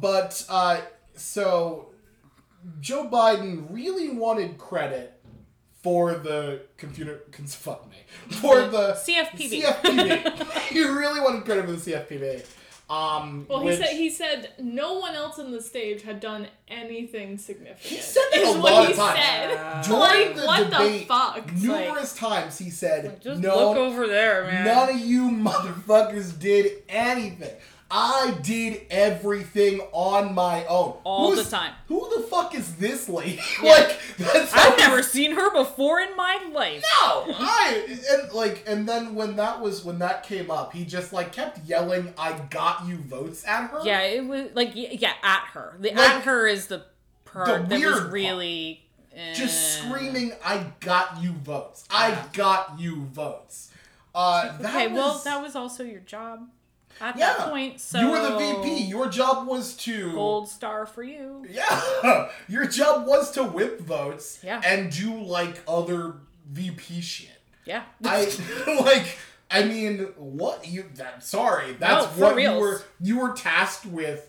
but 0.00 0.44
uh, 0.50 0.82
so 1.14 1.88
Joe 2.80 3.08
Biden 3.10 3.66
really 3.70 4.10
wanted 4.10 4.58
credit 4.58 5.17
for 5.82 6.14
the 6.14 6.62
computer. 6.76 7.20
Cons- 7.32 7.54
fuck 7.54 7.88
me. 7.90 7.96
For 8.36 8.62
the 8.66 8.92
CFPB. 8.94 9.62
CFPB. 9.62 10.52
he 10.68 10.82
really 10.82 11.20
wanted 11.20 11.44
credit 11.44 11.64
for 11.66 11.72
the 11.72 11.92
CFPB. 11.92 12.44
Um, 12.90 13.44
Well, 13.50 13.60
he 13.60 13.76
said 13.76 13.88
he 13.96 14.08
said 14.08 14.52
no 14.58 14.94
one 14.98 15.14
else 15.14 15.38
on 15.38 15.52
the 15.52 15.60
stage 15.60 16.02
had 16.04 16.20
done 16.20 16.48
anything 16.68 17.36
significant. 17.36 17.80
He 17.80 17.96
said 18.00 18.22
that 18.32 18.40
is 18.40 18.56
a 18.56 18.58
what 18.60 18.72
lot 18.72 18.86
he 18.86 18.92
of 18.92 18.98
times. 18.98 19.18
said. 19.18 19.82
During 19.84 20.00
like, 20.00 20.34
the 20.36 20.46
what 20.46 20.70
debate, 20.70 21.00
the 21.02 21.06
fuck? 21.06 21.36
It's 21.52 21.64
like- 21.66 21.84
numerous 21.86 22.14
times 22.16 22.56
he 22.58 22.70
said, 22.70 23.20
just 23.20 23.42
"No, 23.42 23.56
look 23.56 23.76
over 23.76 24.06
there, 24.06 24.44
man. 24.44 24.64
None 24.64 24.88
of 24.94 25.00
you 25.00 25.28
motherfuckers 25.30 26.38
did 26.40 26.82
anything. 26.88 27.54
I 27.90 28.36
did 28.42 28.82
everything 28.90 29.80
on 29.92 30.34
my 30.34 30.66
own. 30.66 30.98
All 31.04 31.30
Who's- 31.32 31.46
the 31.46 31.56
time. 31.56 31.72
Who 31.88 32.06
the 32.16 32.22
fuck 32.24 32.54
is 32.54 32.76
this 32.76 33.08
lady? 33.08 33.40
like 33.62 33.98
that's 34.18 34.52
I've 34.54 34.76
never 34.78 35.02
seen 35.14 35.32
her 35.32 35.50
before 35.52 36.00
in 36.00 36.14
my 36.14 36.38
life. 36.52 36.84
No, 37.00 37.26
I 37.38 37.98
and 38.10 38.32
like 38.32 38.64
and 38.66 38.86
then 38.86 39.14
when 39.14 39.36
that 39.36 39.60
was 39.60 39.84
when 39.84 39.98
that 40.00 40.22
came 40.22 40.50
up, 40.50 40.74
he 40.74 40.84
just 40.84 41.12
like 41.14 41.32
kept 41.32 41.64
yelling, 41.66 42.12
"I 42.18 42.38
got 42.50 42.86
you 42.86 42.96
votes" 42.98 43.46
at 43.46 43.70
her. 43.70 43.80
Yeah, 43.84 44.02
it 44.02 44.26
was 44.26 44.50
like 44.54 44.72
yeah, 44.74 45.14
at 45.22 45.44
her. 45.54 45.76
The 45.80 45.90
Like, 45.90 45.98
at 45.98 46.22
her 46.24 46.46
is 46.46 46.66
the 46.66 46.84
part 47.24 47.68
that 47.68 47.80
was 47.80 48.02
really 48.12 48.82
eh. 49.16 49.32
just 49.32 49.78
screaming, 49.78 50.32
"I 50.44 50.66
got 50.80 51.22
you 51.22 51.32
votes! 51.32 51.86
I 51.90 52.18
got 52.34 52.78
you 52.78 53.04
votes!" 53.12 53.70
Uh, 54.14 54.58
that 54.58 54.74
Okay, 54.74 54.88
well, 54.88 55.20
that 55.24 55.40
was 55.40 55.54
also 55.56 55.84
your 55.84 56.00
job 56.00 56.48
at 57.00 57.16
yeah. 57.18 57.34
that 57.36 57.50
point. 57.50 57.80
So 57.80 58.00
you 58.00 58.10
were 58.10 58.20
the 58.20 58.36
VP. 58.38 58.84
Your 58.84 59.08
job 59.08 59.46
was 59.46 59.76
to 59.78 60.12
gold 60.12 60.48
star 60.48 60.86
for 60.86 61.02
you. 61.02 61.46
Yeah, 61.50 62.30
your 62.48 62.66
job 62.66 63.06
was 63.06 63.30
to 63.32 63.44
whip 63.44 63.80
votes. 63.80 64.40
Yeah. 64.42 64.60
and 64.64 64.90
do 64.90 65.20
like 65.22 65.60
other 65.66 66.16
VP 66.50 67.00
shit. 67.00 67.30
Yeah. 67.64 67.82
I 68.04 68.26
like. 68.84 69.18
I 69.50 69.64
mean, 69.64 70.00
what 70.16 70.68
you? 70.68 70.84
That, 70.96 71.24
sorry, 71.24 71.72
that's 71.72 72.04
No, 72.18 72.26
what 72.26 72.36
reals. 72.36 72.54
you 72.54 72.60
were. 72.60 72.82
You 73.00 73.18
were 73.20 73.32
tasked 73.32 73.86
with, 73.86 74.28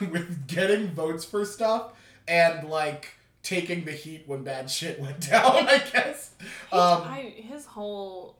with 0.00 0.46
getting 0.46 0.88
votes 0.94 1.24
for 1.24 1.44
stuff 1.44 1.92
and 2.28 2.68
like 2.68 3.14
taking 3.42 3.84
the 3.84 3.90
heat 3.90 4.22
when 4.26 4.44
bad 4.44 4.70
shit 4.70 5.00
went 5.00 5.28
down. 5.28 5.66
I 5.68 5.82
guess. 5.92 6.30
Um, 6.70 7.02
I, 7.02 7.34
his 7.36 7.66
whole 7.66 8.36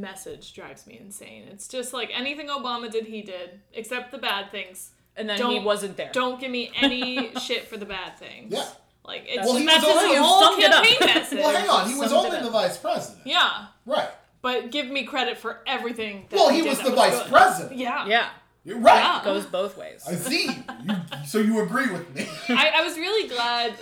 message 0.00 0.54
drives 0.54 0.86
me 0.86 0.98
insane. 1.00 1.44
It's 1.50 1.68
just 1.68 1.92
like 1.92 2.10
anything 2.14 2.48
Obama 2.48 2.90
did, 2.90 3.06
he 3.06 3.22
did, 3.22 3.60
except 3.72 4.10
the 4.12 4.18
bad 4.18 4.50
things. 4.50 4.90
and 5.16 5.28
then 5.28 5.36
he 5.36 5.42
Don't- 5.42 5.64
wasn't 5.64 5.96
there. 5.96 6.10
Don't 6.12 6.40
give 6.40 6.50
me 6.50 6.70
any 6.80 7.32
shit 7.40 7.68
for 7.68 7.76
the 7.76 7.84
bad 7.86 8.18
things. 8.18 8.52
Yeah. 8.52 8.66
Like 9.04 9.24
it's 9.26 9.44
Well, 9.46 9.56
he 9.56 9.66
that's 9.66 9.84
was 9.84 10.10
his 10.10 10.18
whole 10.18 10.40
summed 10.42 10.62
it 10.62 10.72
up. 10.72 10.84
campaign 10.84 11.14
message. 11.14 11.38
well, 11.38 11.56
hang 11.56 11.68
on. 11.68 11.88
He 11.90 11.98
was 11.98 12.12
only 12.12 12.40
the 12.40 12.50
vice 12.50 12.78
president. 12.78 13.26
Yeah, 13.26 13.66
Right. 13.84 14.08
but 14.42 14.70
give 14.70 14.86
me 14.88 15.04
credit 15.04 15.36
for 15.38 15.58
everything. 15.66 16.26
That 16.30 16.36
Well, 16.36 16.48
he 16.50 16.62
did 16.62 16.68
was 16.70 16.78
that 16.78 16.86
the 16.90 16.94
vice 16.96 17.18
good. 17.18 17.28
president. 17.28 17.76
Yeah. 17.78 18.06
yeah, 18.06 18.28
You're 18.64 18.78
right. 18.78 18.98
Yeah. 19.02 19.20
goes 19.24 19.44
both 19.44 19.76
ways. 19.76 20.04
I 20.08 20.14
see. 20.14 20.46
You, 20.84 20.94
so 21.26 21.38
you 21.38 21.60
agree 21.62 21.90
with 21.90 22.14
me? 22.14 22.26
I, 22.48 22.74
I 22.76 22.82
was 22.82 22.96
really 22.96 23.28
glad. 23.28 23.74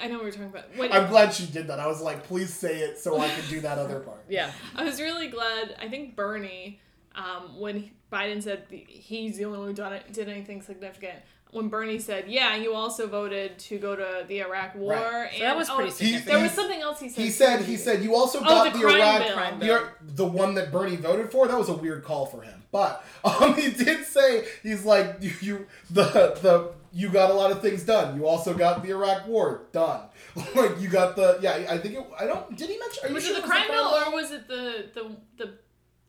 I- 0.00 0.04
I 0.04 0.08
know 0.08 0.14
what 0.16 0.24
we're 0.24 0.30
talking 0.30 0.46
about. 0.46 0.64
When, 0.76 0.92
I'm 0.92 1.08
glad 1.08 1.32
she 1.32 1.46
did 1.46 1.66
that. 1.68 1.78
I 1.80 1.86
was 1.86 2.00
like, 2.00 2.24
please 2.24 2.52
say 2.52 2.78
it 2.80 2.98
so 2.98 3.18
I 3.20 3.28
can 3.28 3.48
do 3.48 3.60
that 3.60 3.78
other 3.78 4.00
part. 4.00 4.24
Yeah. 4.28 4.50
I 4.74 4.84
was 4.84 5.00
really 5.00 5.28
glad. 5.28 5.76
I 5.80 5.88
think 5.88 6.16
Bernie, 6.16 6.80
um, 7.14 7.58
when 7.58 7.90
Biden 8.12 8.42
said 8.42 8.64
the, 8.68 8.84
he's 8.88 9.36
the 9.38 9.44
only 9.44 9.58
one 9.58 9.68
who 9.68 9.74
done 9.74 9.92
it, 9.92 10.12
did 10.12 10.28
anything 10.28 10.62
significant. 10.62 11.18
When 11.52 11.68
Bernie 11.68 12.00
said, 12.00 12.24
"Yeah, 12.28 12.56
you 12.56 12.74
also 12.74 13.06
voted 13.06 13.56
to 13.60 13.78
go 13.78 13.94
to 13.94 14.24
the 14.26 14.40
Iraq 14.40 14.74
War," 14.74 14.92
Right. 14.94 15.28
and 15.30 15.38
So 15.38 15.44
that 15.44 15.56
was 15.56 15.70
pretty 15.70 15.90
oh, 15.90 15.94
significant. 15.94 16.26
There 16.26 16.42
was 16.42 16.50
something 16.52 16.80
else 16.82 17.00
he 17.00 17.08
said. 17.08 17.22
He 17.24 17.30
said 17.30 17.60
he 17.62 17.76
said 17.76 18.02
you 18.02 18.16
also 18.16 18.40
Oh, 18.40 18.42
got 18.42 18.72
the 18.72 18.78
the, 18.78 18.84
crime 18.84 18.96
Iraq 19.00 19.22
bill. 19.22 19.34
Crime 19.34 19.58
the, 19.60 19.66
bill. 19.66 19.88
the 20.02 20.26
one 20.26 20.54
that 20.56 20.72
Bernie 20.72 20.96
voted 20.96 21.30
for. 21.30 21.46
That 21.46 21.56
was 21.56 21.68
a 21.68 21.74
weird 21.76 22.02
call 22.04 22.26
for 22.26 22.42
him. 22.42 22.64
But 22.72 23.02
um, 23.24 23.54
he 23.54 23.70
did 23.70 24.04
say 24.04 24.44
he's 24.64 24.84
like 24.84 25.18
you, 25.20 25.32
you 25.40 25.66
the 25.88 26.36
the 26.42 26.72
you 26.96 27.10
got 27.10 27.30
a 27.30 27.34
lot 27.34 27.50
of 27.52 27.60
things 27.60 27.82
done. 27.84 28.16
You 28.16 28.26
also 28.26 28.54
got 28.54 28.82
the 28.82 28.90
Iraq 28.90 29.26
War 29.28 29.66
done. 29.72 30.00
like 30.54 30.80
you 30.80 30.88
got 30.88 31.14
the 31.16 31.38
yeah. 31.42 31.66
I 31.68 31.78
think 31.78 31.94
it. 31.94 32.06
I 32.18 32.24
don't. 32.26 32.56
Did 32.56 32.70
he 32.70 32.78
mention? 32.78 33.04
Are 33.04 33.08
you 33.08 33.14
was 33.14 33.24
sure 33.26 33.36
it 33.36 33.42
the 33.42 33.46
crime 33.48 33.68
bill 33.68 33.84
or 33.84 34.12
was 34.12 34.30
it 34.32 34.48
the 34.48 34.86
the 34.94 35.16
the 35.36 35.52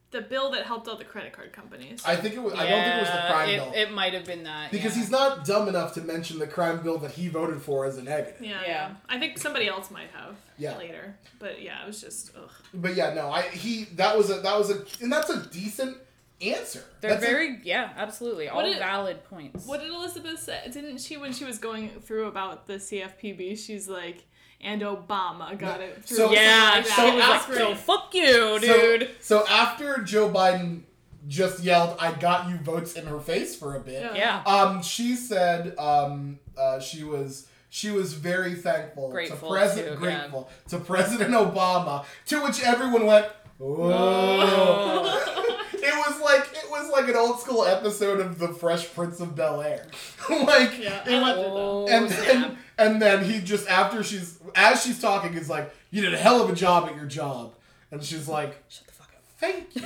the 0.10 0.22
bill 0.22 0.52
that 0.52 0.66
helped 0.66 0.88
out 0.88 0.98
the 1.00 1.04
credit 1.06 1.34
card 1.34 1.52
companies? 1.52 2.02
I 2.06 2.16
think 2.16 2.36
it 2.36 2.42
was. 2.42 2.54
I 2.54 2.66
don't 2.70 2.82
think 2.84 2.96
it 2.96 3.00
was 3.02 3.10
the 3.10 3.16
Yeah, 3.16 3.32
crime 3.32 3.50
it, 3.50 3.58
bill 3.58 3.74
It 3.76 3.92
might 3.92 4.14
have 4.14 4.24
been 4.26 4.44
that 4.46 4.72
because 4.72 4.96
yeah. 4.96 5.02
he's 5.02 5.12
not 5.12 5.44
dumb 5.46 5.68
enough 5.68 5.94
to 5.96 6.02
mention 6.02 6.40
the 6.40 6.48
crime 6.48 6.82
bill 6.82 6.98
that 7.00 7.12
he 7.12 7.28
voted 7.28 7.62
for 7.62 7.86
as 7.86 7.98
a 7.98 8.04
negative. 8.04 8.42
yeah, 8.42 8.62
Yeah. 8.66 8.92
I 9.10 9.20
think 9.20 9.38
somebody 9.38 9.68
else 9.68 9.92
might 9.92 10.10
have 10.12 10.36
Yeah. 10.58 10.78
later, 10.78 11.18
but 11.40 11.62
yeah, 11.62 11.84
it 11.84 11.88
was 11.88 12.00
just 12.00 12.32
ugh. 12.42 12.50
But 12.74 12.96
yeah, 12.96 13.14
no, 13.14 13.30
I 13.30 13.42
he 13.42 13.84
that 13.96 14.18
was 14.18 14.30
a 14.30 14.36
that 14.40 14.58
was 14.58 14.70
a 14.72 14.86
and 15.02 15.12
that's 15.12 15.30
a 15.30 15.46
decent 15.48 15.98
answer. 16.42 16.84
They're 17.02 17.12
That's 17.12 17.24
a- 17.24 17.28
very 17.28 17.60
yeah, 17.64 17.92
absolutely, 17.98 18.48
all 18.50 18.64
did- 18.64 18.78
valid 18.80 19.24
points. 19.26 19.66
What 19.66 19.82
did 19.82 19.90
Elizabeth 19.92 20.40
say? 20.40 20.62
Didn't 20.72 21.00
she 21.00 21.18
when 21.18 21.34
she 21.34 21.46
was 21.46 21.58
going 21.58 21.90
through 22.02 22.28
about 22.28 22.68
the 22.68 22.74
CFPB? 22.76 23.58
She's 23.58 23.88
like, 23.88 24.26
and 24.62 24.82
Obama 24.82 25.58
got 25.58 25.82
it 25.82 26.04
through. 26.06 26.18
So- 26.18 26.32
yeah, 26.32 26.72
like 26.76 26.86
she 26.86 26.96
that. 27.02 27.16
was 27.16 27.50
like, 27.50 27.58
"So 27.58 27.76
fuck 27.76 28.14
you, 28.14 28.60
So- 28.60 28.60
dude." 28.60 29.10
So, 29.20 29.46
after 29.48 30.00
Joe 30.04 30.30
Biden 30.30 30.82
just 31.28 31.64
yelled, 31.64 31.96
"I 32.00 32.12
got 32.14 32.50
you" 32.50 32.58
votes 32.58 32.94
in 32.94 33.06
her 33.06 33.20
face 33.20 33.56
for 33.56 33.76
a 33.76 33.80
bit. 33.80 34.02
Yeah. 34.02 34.16
yeah. 34.16 34.44
Um, 34.52 34.82
she 34.82 35.16
said 35.16 35.78
um, 35.78 36.40
uh, 36.58 36.80
she 36.80 37.04
was 37.04 37.48
she 37.70 37.92
was 37.92 38.14
very 38.14 38.56
thankful 38.56 39.12
Grateful 39.12 39.50
to 39.50 39.54
President 39.54 40.00
to, 40.02 40.06
yeah. 40.08 40.20
grateful 40.20 40.50
to 40.70 40.80
President 40.80 41.32
Obama. 41.34 42.06
To 42.28 42.42
which 42.44 42.64
everyone 42.64 43.06
went, 43.06 43.26
"Oh." 43.60 45.44
it 45.88 45.96
was 45.96 46.22
like 46.22 46.50
it 46.54 46.70
was 46.70 46.90
like 46.92 47.08
an 47.08 47.16
old 47.16 47.40
school 47.40 47.64
episode 47.64 48.20
of 48.20 48.40
The 48.40 48.50
Fresh 48.50 48.94
Prince 48.94 49.20
of 49.20 49.36
Bel 49.36 49.62
Air. 49.62 49.88
like 50.30 50.78
Yeah, 50.80 51.04
it 51.08 51.22
was, 51.22 51.38
loved 51.38 51.40
it 51.40 51.44
though. 51.44 51.86
Oh, 51.86 51.88
and 51.88 52.10
then 52.10 52.58
and 52.78 53.02
then 53.02 53.24
he 53.24 53.40
just 53.40 53.68
after 53.70 54.04
she's 54.04 54.38
as 54.56 54.84
she's 54.84 55.00
talking 55.02 55.34
is 55.36 55.50
like, 55.50 55.74
"You 55.90 56.02
did 56.02 56.14
a 56.14 56.18
hell 56.18 56.44
of 56.44 56.50
a 56.50 56.56
job 56.56 56.90
at 56.90 56.96
your 56.96 57.06
job," 57.06 57.54
and 57.92 58.04
she's 58.04 58.28
like, 58.28 58.62
"Shut 58.68 58.88
the 58.88 58.94
fuck 58.94 59.12
up, 59.16 59.24
thank 59.38 59.76
you," 59.76 59.84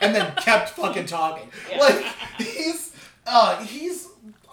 and 0.00 0.14
then 0.14 0.32
kept 0.36 0.70
fucking 0.70 1.06
talking. 1.06 1.50
Like 1.78 2.04
he's 2.38 2.94
uh 3.26 3.64
he's 3.64 4.08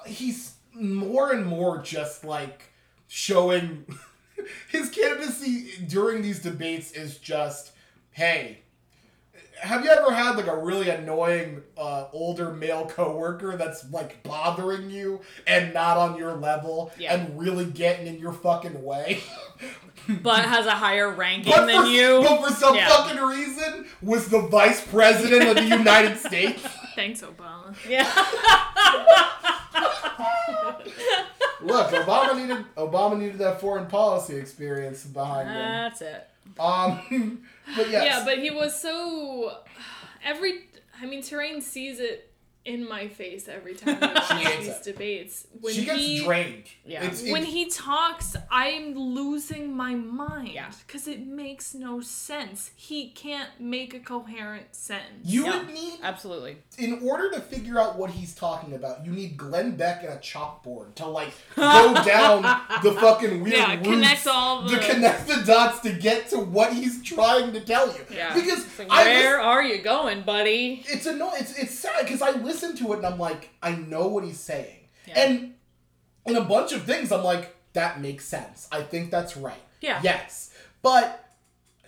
he's 0.05 0.53
more 0.73 1.31
and 1.31 1.45
more 1.45 1.79
just 1.79 2.23
like 2.23 2.71
showing 3.07 3.85
his 4.69 4.89
candidacy 4.89 5.71
during 5.87 6.21
these 6.21 6.39
debates 6.39 6.91
is 6.91 7.17
just 7.17 7.73
hey 8.11 8.59
have 9.61 9.83
you 9.83 9.89
ever 9.91 10.11
had 10.13 10.35
like 10.35 10.47
a 10.47 10.55
really 10.57 10.89
annoying 10.89 11.61
uh, 11.77 12.05
older 12.13 12.51
male 12.51 12.85
coworker 12.85 13.57
that's 13.57 13.89
like 13.91 14.21
bothering 14.23 14.89
you 14.89 15.21
and 15.47 15.73
not 15.73 15.97
on 15.97 16.17
your 16.17 16.33
level 16.35 16.91
Yeah. 16.97 17.15
and 17.15 17.37
really 17.39 17.65
getting 17.65 18.07
in 18.07 18.19
your 18.19 18.33
fucking 18.33 18.81
way? 18.83 19.21
but 20.21 20.45
has 20.45 20.65
a 20.65 20.71
higher 20.71 21.09
ranking 21.13 21.51
but, 21.53 21.65
than 21.67 21.83
for, 21.83 21.87
you. 21.87 22.21
but 22.21 22.47
for 22.47 22.53
some 22.53 22.75
Yeah. 22.75 22.87
fucking 22.89 23.21
reason 23.21 23.85
was 24.01 24.27
the 24.27 24.41
vice 24.41 24.81
president 24.85 25.49
of 25.49 25.55
the 25.55 25.65
United 25.77 26.17
States. 26.17 26.65
Thanks, 26.99 27.21
Obama. 27.21 27.73
Yeah. 27.87 28.03
Look, 31.61 31.91
Obama 31.91 32.35
needed 32.35 32.65
Obama 32.75 33.17
needed 33.17 33.37
that 33.37 33.61
foreign 33.61 33.85
policy 33.85 34.35
experience 34.35 35.05
behind 35.05 35.47
him. 35.47 35.55
That's 35.55 36.01
it. 36.01 36.27
Um, 36.59 37.39
but 37.77 37.89
yes, 37.89 38.03
Yeah, 38.03 38.25
but 38.25 38.39
he 38.39 38.51
was 38.51 38.77
so 38.77 39.59
every. 40.25 40.65
I 41.01 41.05
mean, 41.05 41.23
Terrain 41.23 41.61
sees 41.61 42.01
it 42.01 42.28
in 42.65 42.87
my 42.87 43.07
face 43.07 43.47
every 43.47 43.73
time 43.75 43.99
we 43.99 44.07
watch 44.07 44.31
hates 44.31 44.57
these 44.57 44.67
it. 44.75 44.83
debates. 44.83 45.47
When 45.61 45.73
she 45.73 45.85
gets 45.85 45.99
he 45.99 46.23
drained. 46.25 46.65
Yeah. 46.85 47.03
It's, 47.05 47.23
when 47.23 47.43
he 47.43 47.67
talks, 47.69 48.35
I'm 48.51 48.93
losing 48.95 49.75
my 49.75 49.95
mind. 49.95 50.49
Yeah. 50.49 50.69
Because 50.85 51.07
it 51.07 51.25
makes 51.25 51.73
no 51.73 52.01
sense. 52.01 52.71
He 52.75 53.09
can't 53.11 53.49
make 53.59 53.93
a 53.93 53.99
coherent 53.99 54.75
sentence. 54.75 55.21
you 55.25 55.45
Yeah. 55.45 55.57
would 55.59 55.73
need 55.73 55.99
Absolutely. 56.03 56.57
in 56.77 56.99
order 57.07 57.31
to 57.31 57.39
figure 57.39 57.79
out 57.79 57.97
what 57.97 58.11
he's 58.11 58.35
talking 58.35 58.73
about, 58.73 59.05
you 59.05 59.11
need 59.11 59.37
Glenn 59.37 59.75
Beck 59.75 60.03
and 60.03 60.13
a 60.13 60.17
chalkboard 60.17 60.95
to 60.95 61.05
like 61.07 61.31
go 61.55 61.93
down 62.05 62.41
the 62.83 62.91
fucking 62.93 63.41
weird 63.41 63.55
Yeah, 63.55 63.75
routes 63.75 63.87
connect 63.87 64.27
all 64.27 64.63
the- 64.63 64.77
to 64.77 64.79
connect 64.93 65.27
the 65.27 65.43
dots 65.45 65.79
to 65.81 65.93
get 65.93 66.29
to 66.29 66.39
what 66.39 66.73
he's 66.73 67.01
trying 67.03 67.53
to 67.53 67.61
tell 67.61 67.87
you. 67.87 68.05
Yeah. 68.13 68.33
Because 68.33 68.65
It's 68.65 68.79
like, 68.79 68.89
I 68.91 69.03
where 69.05 69.37
lis- 69.37 69.45
are 69.45 69.63
you 69.63 69.81
going, 69.81 70.21
buddy? 70.23 70.83
it's 70.87 71.05
annoying. 71.05 71.35
It's 71.39 71.57
it's 71.57 71.73
sad 71.79 72.03
because 72.05 72.21
I 72.21 72.31
listen 72.31 72.58
to 72.61 72.93
it 72.93 72.97
and 72.97 73.05
I'm 73.05 73.19
like, 73.19 73.49
I 73.61 73.71
know 73.75 74.07
what 74.07 74.23
he's 74.23 74.39
saying, 74.39 74.79
Yeah. 75.07 75.19
and 75.19 75.53
in 76.25 76.35
a 76.35 76.41
bunch 76.43 76.71
of 76.73 76.83
things, 76.83 77.11
I'm 77.11 77.23
like, 77.23 77.55
that 77.73 78.01
makes 78.01 78.25
sense. 78.25 78.67
I 78.71 78.81
think 78.83 79.09
that's 79.11 79.35
right. 79.37 79.61
Yeah. 79.81 79.99
Yes, 80.03 80.51
but 80.81 81.25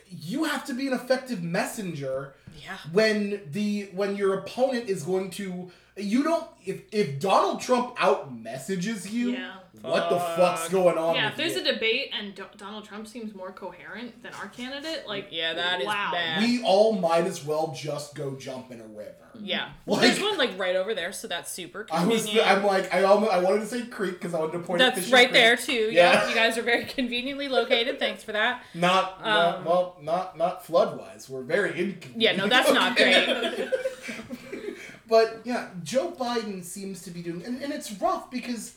you 0.09 0.43
have 0.45 0.65
to 0.65 0.73
be 0.73 0.87
an 0.87 0.93
effective 0.93 1.41
messenger 1.43 2.33
Yeah. 2.63 2.77
when 2.91 3.41
the 3.51 3.89
when 3.93 4.15
your 4.15 4.33
opponent 4.35 4.89
is 4.89 5.03
going 5.03 5.29
to 5.31 5.71
you 5.97 6.23
don't 6.23 6.47
if 6.65 6.83
if 6.91 7.19
Donald 7.19 7.59
Trump 7.61 7.95
out 7.99 8.33
messages 8.33 9.09
you 9.11 9.31
Yeah. 9.31 9.51
what 9.81 10.09
the 10.09 10.19
fuck's 10.19 10.69
going 10.69 10.97
on 10.97 11.15
Yeah, 11.15 11.25
with 11.25 11.31
if 11.33 11.37
there's 11.37 11.55
you? 11.65 11.69
a 11.69 11.73
debate 11.73 12.11
and 12.17 12.33
Do- 12.35 12.45
Donald 12.57 12.85
Trump 12.85 13.07
seems 13.07 13.33
more 13.35 13.51
coherent 13.51 14.21
than 14.23 14.33
our 14.35 14.47
candidate, 14.47 15.05
like 15.07 15.27
Yeah, 15.31 15.53
that 15.53 15.81
is 15.81 15.87
wow. 15.87 16.09
bad. 16.13 16.41
we 16.43 16.63
all 16.63 16.93
might 16.93 17.25
as 17.25 17.43
well 17.43 17.73
just 17.75 18.15
go 18.15 18.35
jump 18.35 18.71
in 18.71 18.79
a 18.79 18.85
river 18.87 19.15
Yeah. 19.41 19.69
Well, 19.85 19.97
Like- 19.99 20.07
there's 20.09 20.21
one 20.21 20.37
like 20.37 20.57
right 20.57 20.75
over 20.75 20.93
there, 20.93 21.11
so 21.11 21.27
that's 21.27 21.51
super 21.51 21.87
I 21.91 22.05
was 22.05 22.23
convenient. 22.23 22.47
I'm 22.47 22.63
like 22.65 22.93
I 22.93 23.03
almost 23.03 23.31
I 23.33 23.39
wanted 23.39 23.61
to 23.61 23.67
say 23.67 23.81
creek 23.87 24.13
because 24.13 24.33
I 24.33 24.39
wanted 24.39 24.53
to 24.53 24.59
point 24.59 24.81
at 24.81 24.93
that's 24.93 25.05
Fisher 25.07 25.15
right 25.15 25.29
Creek. 25.29 25.33
there 25.33 25.55
too. 25.57 25.89
Yeah. 25.91 26.13
Yeah. 26.23 26.29
You 26.29 26.35
guys 26.35 26.57
are 26.57 26.61
very 26.63 26.85
conveniently 26.85 27.47
located. 27.49 27.97
Thanks 27.99 28.23
for 28.23 28.31
that. 28.33 28.63
not, 28.75 29.23
not 29.25 29.55
Um, 29.59 29.65
well 29.65 29.97
not 30.01 30.37
not 30.37 30.65
flood 30.65 30.97
wise 30.97 31.27
we're 31.29 31.43
very 31.43 31.69
inconvenient 31.77 32.21
Yeah, 32.21 32.35
no, 32.35 32.47
that's 32.47 32.71
not 32.71 32.95
great. 32.95 33.27
But 35.11 35.41
yeah, 35.43 35.67
Joe 35.83 36.13
Biden 36.17 36.63
seems 36.63 37.01
to 37.01 37.11
be 37.11 37.21
doing, 37.21 37.43
and, 37.45 37.61
and 37.61 37.73
it's 37.73 37.91
rough 38.01 38.31
because 38.31 38.75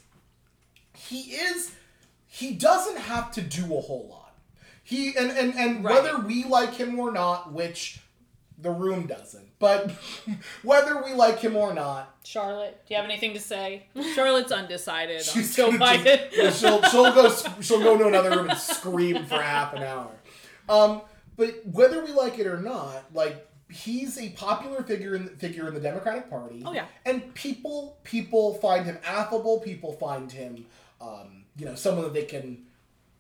he 0.97 1.21
is, 1.31 1.71
he 2.27 2.55
doesn't 2.55 2.99
have 2.99 3.31
to 3.35 3.41
do 3.41 3.63
a 3.77 3.81
whole 3.81 4.09
lot. 4.11 4.35
He 4.83 5.17
and 5.17 5.31
and 5.31 5.55
and 5.55 5.85
Right. 5.85 5.95
whether 6.03 6.19
we 6.19 6.43
like 6.43 6.75
him 6.75 6.99
or 6.99 7.13
not, 7.13 7.53
which 7.53 8.01
the 8.59 8.73
room 8.73 9.07
doesn't, 9.07 9.47
but 9.61 9.93
whether 10.65 11.01
we 11.05 11.13
like 11.13 11.39
him 11.39 11.55
or 11.55 11.73
not, 11.73 12.17
Charlotte, 12.25 12.83
do 12.89 12.95
you 12.95 13.01
have 13.01 13.09
anything 13.09 13.35
to 13.35 13.41
say? 13.41 13.87
Charlotte's 14.17 14.51
undecided 14.51 15.19
on 15.19 15.23
she's 15.23 15.55
Joe 15.55 15.71
gonna 15.79 16.03
just- 16.03 16.37
yeah, 16.37 16.51
she'll 16.51 16.83
she'll 16.91 17.13
go 17.15 17.33
she'll 17.61 17.79
go 17.83 17.97
to 17.97 18.09
another 18.09 18.31
room 18.31 18.51
and 18.51 18.59
scream 18.59 19.25
for 19.27 19.41
half 19.41 19.73
an 19.73 19.85
hour. 19.85 20.11
Um, 20.69 21.03
but 21.37 21.65
whether 21.65 22.05
we 22.05 22.11
like 22.11 22.41
it 22.41 22.49
or 22.49 22.59
not, 22.61 23.05
like 23.15 23.47
he's 23.71 24.19
a 24.19 24.31
popular 24.31 24.83
figure 24.83 25.15
in 25.15 25.29
figure 25.37 25.69
in 25.69 25.75
the 25.75 25.81
Democratic 25.81 26.29
Party. 26.31 26.63
Oh, 26.65 26.73
yeah. 26.73 26.87
and 27.05 27.35
people 27.35 27.99
people 28.05 28.55
find 28.55 28.85
him 28.85 28.99
affable. 29.05 29.61
People 29.61 29.93
find 29.93 30.31
him, 30.31 30.67
um, 31.01 31.45
you 31.57 31.65
know, 31.67 31.75
someone 31.75 32.05
that 32.05 32.15
they 32.15 32.25
can 32.25 32.65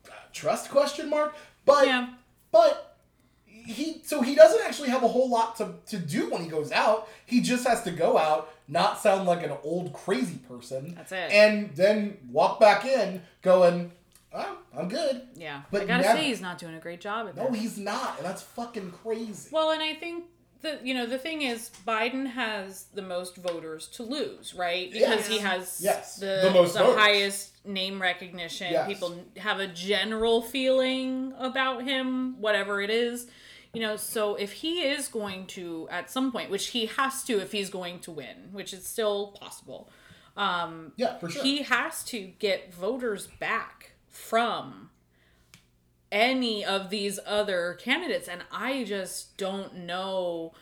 uh, 0.07 0.13
trust? 0.33 0.71
Question 0.71 1.09
mark. 1.11 1.35
But 1.65 1.87
yeah. 1.87 2.09
but 2.53 2.97
he 3.47 4.03
so 4.05 4.21
he 4.21 4.35
doesn't 4.35 4.61
actually 4.65 4.91
have 4.91 5.03
a 5.03 5.09
whole 5.09 5.31
lot 5.31 5.57
to, 5.57 5.75
to 5.87 5.99
do 5.99 6.31
when 6.31 6.43
he 6.43 6.49
goes 6.49 6.71
out. 6.71 7.09
He 7.25 7.41
just 7.41 7.67
has 7.67 7.83
to 7.85 7.91
go 7.91 8.19
out, 8.19 8.53
not 8.69 9.01
sound 9.01 9.27
like 9.27 9.43
an 9.43 9.53
old 9.63 9.93
crazy 9.93 10.37
person. 10.37 10.95
That's 10.95 11.13
it. 11.13 11.31
And 11.33 11.75
then 11.75 12.19
walk 12.31 12.61
back 12.61 12.85
in 12.85 13.23
going, 13.41 13.93
oh, 14.35 14.59
I'm 14.77 14.89
good. 14.89 15.23
Yeah. 15.35 15.63
But 15.71 15.83
I 15.83 15.85
gotta 15.87 16.03
never- 16.03 16.19
say, 16.19 16.25
he's 16.25 16.43
not 16.43 16.59
doing 16.59 16.75
a 16.75 16.81
great 16.81 17.01
job 17.01 17.29
at 17.29 17.37
No, 17.37 17.45
that. 17.49 17.57
he's 17.57 17.79
not, 17.79 18.19
and 18.19 18.27
that's 18.27 18.43
fucking 18.43 18.91
crazy. 18.91 19.49
Well, 19.51 19.71
and 19.71 19.83
I 19.83 19.95
think 19.95 20.25
that 20.65 20.85
you 20.85 20.93
know 20.95 21.07
the 21.07 21.19
thing 21.19 21.43
is 21.43 21.71
Biden 21.87 22.27
has 22.27 22.87
the 22.93 23.03
most 23.03 23.37
voters 23.37 23.87
to 23.89 24.03
lose, 24.03 24.55
right? 24.55 24.93
Because 24.93 25.27
he 25.27 25.39
has 25.39 25.81
Yes, 25.83 26.17
the, 26.17 26.41
the 26.45 26.51
most 26.51 26.77
voters. 26.77 26.97
highest 26.97 27.65
name 27.67 28.03
recognition. 28.03 28.73
Yes. 28.73 28.89
People 28.89 29.25
have 29.39 29.61
a 29.61 29.67
general 29.69 30.43
feeling 30.43 31.33
about 31.39 31.85
him, 31.85 32.41
whatever 32.41 32.81
it 32.81 32.91
is. 32.91 33.27
You 33.73 33.81
know, 33.81 33.97
so 33.97 34.35
if 34.37 34.53
he 34.53 34.83
is 34.83 35.09
going 35.09 35.47
to 35.49 35.89
at 35.91 36.11
some 36.11 36.31
point, 36.31 36.51
which 36.51 36.69
he 36.69 36.87
has 36.87 37.25
to 37.25 37.41
if 37.41 37.53
he's 37.53 37.71
going 37.71 38.01
to 38.01 38.11
win, 38.13 38.51
which 38.53 38.73
is 38.73 38.87
still 38.87 39.37
possible, 39.41 39.91
um, 40.37 40.93
yeah, 40.97 41.19
for 41.19 41.29
sure. 41.29 41.43
he 41.43 41.63
has 41.63 42.03
to 42.05 42.21
get 42.21 42.73
voters 42.75 43.27
back 43.41 43.93
from 44.09 44.91
any 46.15 46.65
of 46.65 46.89
these 46.91 47.19
other 47.27 47.77
candidates 47.81 48.29
and 48.29 48.41
i 48.53 48.85
just 48.85 49.37
don't 49.37 49.75
know 49.75 50.53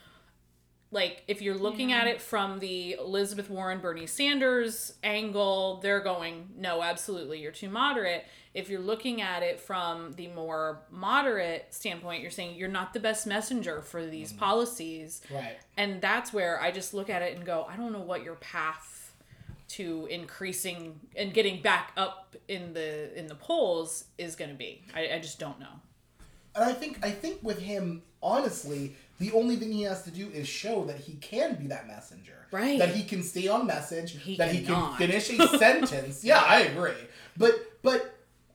like 0.91 1.23
if 1.29 1.43
you're 1.43 1.57
looking 1.57 1.93
at 1.93 2.07
it 2.07 2.21
from 2.21 2.59
the 2.59 2.97
elizabeth 2.99 3.51
warren 3.51 3.79
bernie 3.79 4.07
sanders 4.07 4.95
angle 5.05 5.79
they're 5.83 6.01
going 6.01 6.49
no 6.57 6.83
absolutely 6.83 7.39
you're 7.41 7.53
too 7.53 7.69
moderate. 7.69 8.25
If 8.55 8.69
you're 8.69 8.81
looking 8.81 9.23
at 9.23 9.43
it 9.43 9.61
from 9.61 10.13
the 10.13 10.29
more 10.29 10.83
moderate 10.91 11.69
standpoint 11.71 12.21
you're 12.23 12.31
saying 12.31 12.57
you're 12.57 12.69
not 12.69 12.93
the 12.93 13.01
best 13.01 13.27
messenger 13.27 13.81
for 13.81 14.05
these 14.05 14.33
mm. 14.33 14.39
policies. 14.39 15.23
Right. 15.33 15.57
and 15.77 16.01
that's 16.03 16.33
where 16.33 16.61
I 16.61 16.71
just 16.71 16.93
look 16.93 17.09
at 17.09 17.23
it 17.23 17.37
and 17.37 17.47
go, 17.47 17.67
I 17.69 17.77
don't 17.77 17.93
know 17.93 18.01
what 18.01 18.23
your 18.23 18.35
path 18.37 18.92
to 19.73 20.07
increasing 20.11 21.01
and 21.17 21.33
getting 21.33 21.63
back 21.63 21.93
up 21.97 22.37
in 22.49 22.75
the 22.75 23.19
in 23.19 23.27
the 23.27 23.35
polls 23.35 24.05
is 24.19 24.37
going 24.37 24.51
to 24.51 24.57
be. 24.57 24.83
I, 24.95 25.15
I 25.15 25.19
just 25.19 25.39
don't 25.39 25.59
know. 25.59 25.81
And 26.55 26.65
I 26.65 26.73
think 26.73 26.99
I 27.03 27.11
think 27.11 27.43
with 27.43 27.59
him, 27.59 28.03
honestly, 28.23 28.95
the 29.19 29.33
only 29.33 29.57
thing 29.57 29.73
he 29.73 29.83
has 29.83 30.03
to 30.03 30.11
do 30.11 30.29
is 30.29 30.47
show 30.47 30.85
that 30.85 30.99
he 30.99 31.15
can 31.15 31.55
be 31.55 31.69
that 31.69 31.87
messenger. 31.87 32.47
Right. 32.51 32.79
That 32.79 32.91
he 32.91 33.03
can 33.03 33.23
stay 33.23 33.49
on 33.49 33.67
message. 33.67 34.21
He 34.21 34.37
that 34.37 34.53
he 34.53 34.63
can 34.63 34.95
finish 34.97 35.31
a 35.31 35.49
sentence. 35.59 36.23
Yeah, 36.23 36.43
I 36.45 36.61
agree. 36.61 36.93
But 37.39 37.55
but 37.83 38.12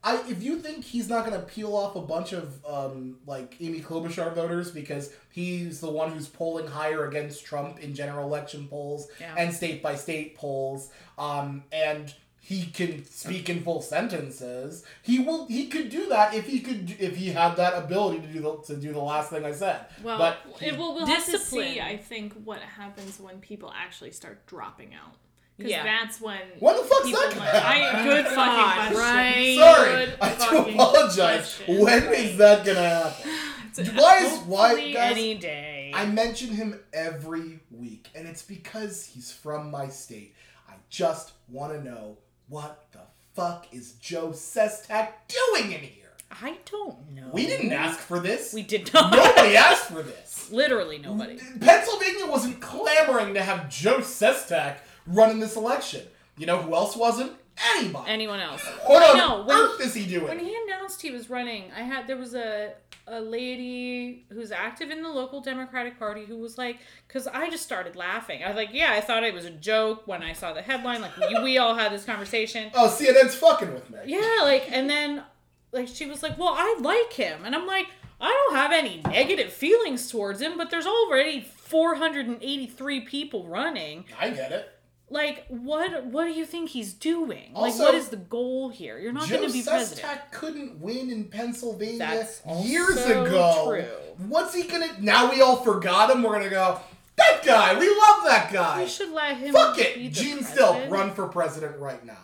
I 0.08 0.24
if 0.30 0.42
you 0.42 0.60
think 0.60 0.84
he's 0.84 1.10
not 1.10 1.26
gonna 1.26 1.40
peel 1.40 1.76
off 1.76 1.96
a 1.96 2.02
bunch 2.02 2.34
of 2.34 2.64
um 2.66 3.18
like 3.26 3.56
Amy 3.60 3.82
Klobuchar 3.82 4.34
voters 4.34 4.72
because 4.72 5.12
he's 5.32 5.82
the 5.82 5.90
one 5.90 6.12
who's 6.12 6.28
polling 6.28 6.68
higher 6.68 7.08
against 7.08 7.46
Trump 7.46 7.80
in 7.80 7.94
general 7.94 8.26
election 8.28 8.68
polls 8.68 9.08
Yeah. 9.20 9.36
and 9.38 9.54
state 9.54 9.82
by 9.84 9.96
state 9.96 10.36
polls, 10.36 10.90
um 11.18 11.64
and 11.72 12.14
he 12.40 12.66
can 12.68 13.04
speak 13.04 13.50
in 13.50 13.62
full 13.62 13.82
sentences. 13.82 14.86
He 15.02 15.20
will. 15.20 15.48
He 15.48 15.68
could 15.68 15.90
do 15.90 16.08
that 16.08 16.34
if 16.34 16.46
he 16.48 16.62
could. 16.62 16.96
If 16.98 17.18
he 17.18 17.28
had 17.34 17.58
that 17.58 17.74
ability 17.74 18.22
to 18.22 18.28
do 18.28 18.40
the 18.40 18.56
to 18.68 18.78
do 18.78 18.94
the 18.94 19.02
last 19.02 19.32
thing 19.32 19.44
I 19.44 19.52
said. 19.52 19.86
Well, 20.02 20.18
but 20.18 20.38
It 20.62 20.78
will, 20.78 20.96
we'll 20.96 21.06
have 21.08 21.26
to 21.26 21.40
see, 21.40 21.82
I 21.82 21.98
think, 21.98 22.32
what 22.46 22.62
happens 22.62 23.20
when 23.20 23.40
people 23.42 23.74
actually 23.76 24.12
start 24.12 24.46
dropping 24.48 24.94
out. 24.94 25.16
Because 25.58 25.72
Yeah. 25.72 25.84
that's 25.84 26.22
when. 26.22 26.38
When 26.60 26.76
the 26.76 26.84
fuck's 26.84 27.06
people 27.06 27.20
that 27.22 27.30
gonna 27.34 27.40
might- 27.46 27.54
I, 27.56 27.74
happen? 27.80 28.04
good 28.06 28.26
God, 28.26 28.36
fucking 28.36 28.96
question. 28.96 28.98
right? 28.98 29.58
Sorry, 29.58 30.06
Good 30.06 30.18
I 30.22 30.50
do 30.50 30.58
apologize. 30.74 31.56
question. 31.56 31.80
When 31.80 32.04
is 32.14 32.38
that 32.38 32.66
gonna 32.66 32.90
happen? 32.90 33.32
It's- 33.80 33.96
Why 33.96 34.18
is 34.20 34.40
why 34.40 34.92
guys? 34.94 35.12
any 35.14 35.36
day. 35.36 35.92
I 35.96 36.06
mention 36.06 36.50
him 36.50 36.80
every 36.94 37.60
week, 37.72 38.08
and 38.16 38.28
it's 38.28 38.42
because 38.44 39.06
he's 39.06 39.32
from 39.32 39.72
my 39.72 39.88
state. 39.88 40.36
I 40.70 40.74
just 40.90 41.32
want 41.50 41.74
to 41.74 41.84
know 41.84 42.18
what 42.50 42.86
the 42.92 43.00
fuck 43.36 43.68
is 43.72 43.94
Joe 43.94 44.30
Sestak 44.30 45.10
doing 45.28 45.72
in 45.72 45.80
here? 45.82 45.94
I 46.30 46.58
don't 46.70 47.12
know. 47.12 47.30
We 47.32 47.46
didn't 47.48 47.72
ask 47.72 48.00
for 48.00 48.20
this. 48.20 48.54
We 48.54 48.62
did 48.64 48.94
not. 48.94 49.14
Nobody 49.14 49.56
asked 49.56 49.86
for 49.86 50.04
this. 50.04 50.50
Literally 50.52 50.98
nobody. 50.98 51.40
Pennsylvania 51.62 52.26
wasn't 52.28 52.60
clamoring 52.62 53.34
to 53.36 53.42
have 53.42 53.70
Joe 53.70 54.00
Sestak 54.00 54.78
run 55.08 55.32
in 55.32 55.40
this 55.40 55.56
election. 55.56 56.02
You 56.38 56.46
know 56.46 56.58
who 56.62 56.76
else 56.76 56.96
wasn't? 56.96 57.34
Anybody. 57.76 58.10
Anyone 58.10 58.40
else? 58.40 58.64
what 58.86 59.02
I 59.02 59.12
on 59.12 59.18
know, 59.18 59.44
when- 59.46 59.58
earth 59.58 59.82
is 59.82 59.94
he 59.96 60.06
doing? 60.06 60.28
When 60.28 60.40
he 60.40 60.56
announced 60.68 61.02
he 61.02 61.10
was 61.12 61.30
running, 61.30 61.72
I 61.76 61.82
had 61.82 62.06
there 62.08 62.18
was 62.18 62.36
a 62.36 62.74
a 63.10 63.22
lady 63.22 64.26
who's 64.34 64.52
active 64.52 64.92
in 64.92 65.02
the 65.02 65.08
local 65.10 65.40
Democratic 65.40 65.98
Party 65.98 66.26
who 66.26 66.36
was 66.38 66.58
like, 66.58 66.80
because 67.08 67.26
I 67.26 67.50
just 67.50 67.64
started 67.64 67.96
laughing. 67.96 68.44
I 68.44 68.48
was 68.50 68.58
like, 68.58 68.74
yeah, 68.74 68.92
I 68.92 69.00
thought 69.00 69.24
it 69.24 69.34
was 69.34 69.46
a 69.46 69.50
joke 69.50 70.06
when 70.08 70.22
I 70.22 70.34
saw 70.34 70.52
the 70.52 70.62
headline. 70.62 71.00
Like 71.02 71.16
we, 71.18 71.42
we 71.42 71.58
all 71.58 71.74
had 71.74 71.94
this 71.94 72.04
conversation. 72.04 72.70
oh, 72.76 72.88
CNN's 72.90 73.34
fucking 73.36 73.74
with 73.74 73.90
me. 73.90 74.00
Yeah, 74.06 74.40
like 74.44 74.70
and 74.72 74.90
then 74.90 75.24
like 75.72 75.88
she 75.88 76.06
was 76.06 76.22
like, 76.22 76.38
well, 76.38 76.54
I 76.56 76.78
like 76.82 77.14
him, 77.14 77.42
and 77.46 77.56
I'm 77.56 77.66
like, 77.66 77.88
I 78.20 78.28
don't 78.28 78.56
have 78.58 78.72
any 78.74 79.02
negative 79.10 79.52
feelings 79.54 80.12
towards 80.12 80.42
him, 80.42 80.58
but 80.58 80.70
there's 80.70 80.86
already 80.86 81.42
483 81.42 83.02
people 83.02 83.46
running. 83.48 84.06
I 84.20 84.30
get 84.32 84.52
it. 84.52 84.77
Like, 85.10 85.46
what 85.48 86.06
what 86.08 86.26
do 86.26 86.32
you 86.32 86.46
think 86.46 86.70
he's 86.70 86.94
doing? 86.94 87.52
like, 87.54 87.78
what 87.80 87.96
is 87.96 88.10
the 88.10 88.18
goal 88.18 88.70
here? 88.70 89.00
You're 89.00 89.14
not 89.14 89.28
Joe 89.28 89.38
going 89.38 89.48
to 89.48 89.54
be 89.54 89.64
president. 89.64 90.06
Sestak 90.06 90.32
couldn't 90.32 90.82
win 90.82 91.10
in 91.10 91.26
Pennsylvania 91.26 91.98
That's 92.00 92.42
years 92.66 93.06
ago. 93.06 93.66
true. 93.68 93.86
What's 94.28 94.54
he 94.54 94.64
gonna? 94.64 94.90
Now 95.00 95.32
we 95.32 95.42
all 95.42 95.58
forgot 95.58 96.10
him. 96.10 96.24
We're 96.24 96.34
gonna 96.34 96.50
go. 96.50 96.80
That 97.16 97.42
guy. 97.46 97.80
We 97.80 97.88
love 97.88 98.24
that 98.26 98.50
guy. 98.52 98.84
We 98.84 98.90
should 98.90 99.12
let 99.12 99.38
him. 99.38 99.54
Fuck 99.54 99.78
it. 99.80 100.12
Gene 100.12 100.44
Still 100.44 100.88
run 100.90 101.14
for 101.14 101.28
president 101.28 101.80
right 101.80 102.04
now. 102.06 102.18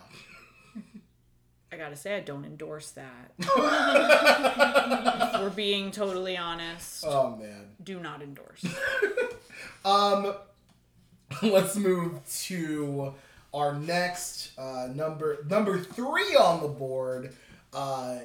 I 1.72 1.76
gotta 1.76 1.96
say, 1.96 2.16
I 2.16 2.20
don't 2.20 2.44
endorse 2.44 2.90
that. 2.92 3.32
We're 5.40 5.50
being 5.50 5.90
totally 5.90 6.36
honest. 6.36 7.04
oh 7.06 7.34
man. 7.36 7.70
Do 7.82 7.98
not 7.98 8.22
endorse. 8.22 8.64
Um, 9.84 10.34
let's 11.42 11.76
move 11.76 12.20
to 12.44 13.14
our 13.52 13.74
next 13.74 14.50
uh, 14.58 14.88
number 14.94 15.44
number 15.48 15.78
three 15.78 16.34
on 16.36 16.62
the 16.62 16.68
board. 16.68 17.34
Uh, 17.72 18.18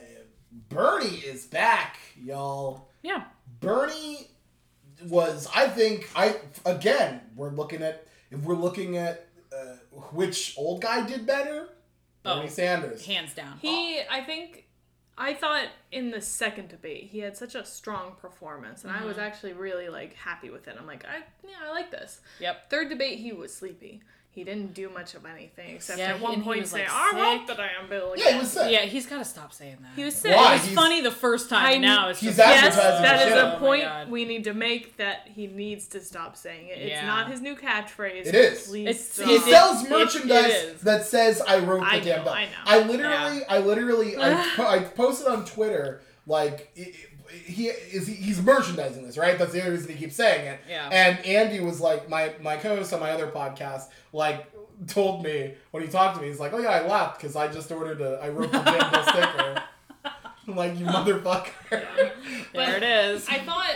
Bernie 0.69 1.17
is 1.17 1.45
back, 1.45 1.97
y'all. 2.21 2.89
Yeah. 3.03 3.23
Bernie 3.59 4.27
was, 5.07 5.47
I 5.55 5.67
think, 5.67 6.09
I 6.15 6.37
again, 6.65 7.21
we're 7.35 7.51
looking 7.51 7.81
at 7.83 8.07
if 8.31 8.39
we're 8.41 8.55
looking 8.55 8.97
at 8.97 9.27
uh, 9.55 9.75
which 10.11 10.55
old 10.57 10.81
guy 10.81 11.05
did 11.05 11.25
better, 11.25 11.69
Bernie 12.23 12.43
Oh. 12.45 12.47
Sanders. 12.47 13.05
Hands 13.05 13.33
down. 13.33 13.57
He, 13.61 14.01
I 14.09 14.21
think, 14.23 14.65
I 15.19 15.33
thought 15.33 15.67
in 15.91 16.11
the 16.11 16.21
second 16.21 16.69
debate 16.69 17.09
he 17.11 17.19
had 17.19 17.35
such 17.35 17.53
a 17.53 17.65
strong 17.65 18.15
performance, 18.21 18.83
and 18.83 18.91
I 18.91 18.97
Mm-hmm. 18.99 19.07
was 19.07 19.17
actually 19.17 19.53
really 19.53 19.89
like 19.89 20.13
happy 20.15 20.49
with 20.49 20.67
it. 20.67 20.75
I'm 20.79 20.87
like, 20.87 21.05
I 21.05 21.17
yeah, 21.47 21.57
I 21.67 21.71
like 21.71 21.91
this. 21.91 22.21
Yep. 22.39 22.69
Third 22.69 22.89
debate, 22.89 23.19
he 23.19 23.33
was 23.33 23.53
sleepy. 23.53 24.01
He 24.31 24.43
didn't 24.43 24.73
do 24.75 24.89
much 24.89 25.15
of 25.15 25.25
anything 25.25 25.75
except 25.75 25.97
Yeah, 25.99 26.11
at 26.13 26.21
one 26.21 26.35
he 26.35 26.41
point 26.41 26.67
say, 26.67 26.81
like, 26.83 26.89
"I 26.91 27.09
sick. 27.09 27.19
hope 27.19 27.47
that 27.47 27.59
I 27.59 27.69
am 27.81 27.89
Bill." 27.89 28.13
Yeah, 28.15 28.33
he 28.33 28.39
was 28.39 28.51
sick. 28.51 28.71
Yeah, 28.71 28.81
he's 28.81 29.07
gotta 29.07 29.25
stop 29.25 29.51
saying 29.51 29.77
that. 29.81 29.89
He 29.95 30.03
was 30.03 30.15
sick. 30.15 30.35
Why? 30.35 30.51
It 30.51 30.53
was 30.53 30.61
He's- 30.65 30.75
funny 30.75 31.01
the 31.01 31.11
first 31.11 31.49
time. 31.49 31.65
I- 31.65 31.77
now 31.77 32.09
it's 32.09 32.19
He's 32.19 32.37
just 32.37 32.39
Yes, 32.47 32.63
advertising 32.77 33.01
that 33.03 33.17
the 33.17 33.23
is 33.25 33.33
shit. 33.33 33.43
a 33.43 33.55
Oh 33.55 33.59
point 33.59 33.83
God. 33.83 34.09
we 34.11 34.25
need 34.25 34.43
to 34.43 34.53
make 34.53 34.97
that 34.97 35.27
he 35.33 35.47
needs 35.47 35.87
to 35.87 35.99
stop 35.99 36.37
saying 36.37 36.67
it. 36.67 36.77
It's 36.77 36.89
Yeah. 36.91 37.07
not 37.07 37.29
his 37.29 37.41
new 37.41 37.55
catchphrase. 37.55 38.27
It 38.27 38.35
is. 38.35 38.67
Please 38.67 38.87
It's- 38.87 39.09
stop. 39.13 39.25
He 39.27 39.35
It- 39.35 39.41
sells 39.41 39.83
it- 39.83 39.89
merchandise 39.89 40.45
it 40.45 40.75
is. 40.75 40.81
that 40.81 41.05
says 41.05 41.41
"I 41.41 41.57
wrote 41.57 41.79
the 41.81 41.85
I 41.87 41.99
damn 41.99 42.19
know, 42.19 42.23
bill." 42.25 42.33
I 42.33 42.45
know. 42.79 42.85
literally, 42.85 43.45
I 43.49 43.57
literally, 43.57 44.15
I, 44.15 44.47
po- 44.55 44.67
I 44.67 44.79
posted 44.79 45.27
on 45.27 45.43
Twitter 45.43 46.01
like, 46.27 46.71
it, 46.75 46.93
he 47.31 47.67
is 47.67 48.07
he, 48.07 48.15
he's 48.15 48.41
merchandising 48.41 49.05
this, 49.05 49.17
right? 49.17 49.37
That's 49.37 49.51
the 49.51 49.59
only 49.59 49.71
reason 49.71 49.91
he 49.91 49.97
keeps 49.97 50.15
saying 50.15 50.45
it. 50.45 50.59
Yeah. 50.69 50.89
And 50.91 51.25
Andy 51.25 51.59
was 51.59 51.79
like 51.79 52.09
my 52.09 52.33
my 52.41 52.57
co-host 52.57 52.93
on 52.93 52.99
my 52.99 53.11
other 53.11 53.27
podcast, 53.27 53.85
like 54.13 54.51
told 54.87 55.23
me 55.23 55.53
when 55.71 55.83
he 55.83 55.89
talked 55.89 56.15
to 56.15 56.21
me, 56.21 56.29
he's 56.29 56.39
like, 56.39 56.53
"Oh 56.53 56.59
yeah, 56.59 56.69
I 56.69 56.87
laughed 56.87 57.19
because 57.19 57.35
I 57.35 57.47
just 57.47 57.71
ordered 57.71 58.01
a 58.01 58.19
I 58.21 58.29
wrote 58.29 58.51
the 58.51 58.59
Jimbo 58.59 59.01
sticker." 59.03 59.63
I'm 60.47 60.55
like, 60.55 60.77
"You 60.79 60.85
motherfucker." 60.85 61.51
There 62.53 62.77
it 62.77 62.83
is. 62.83 63.27
I 63.29 63.39
thought 63.39 63.75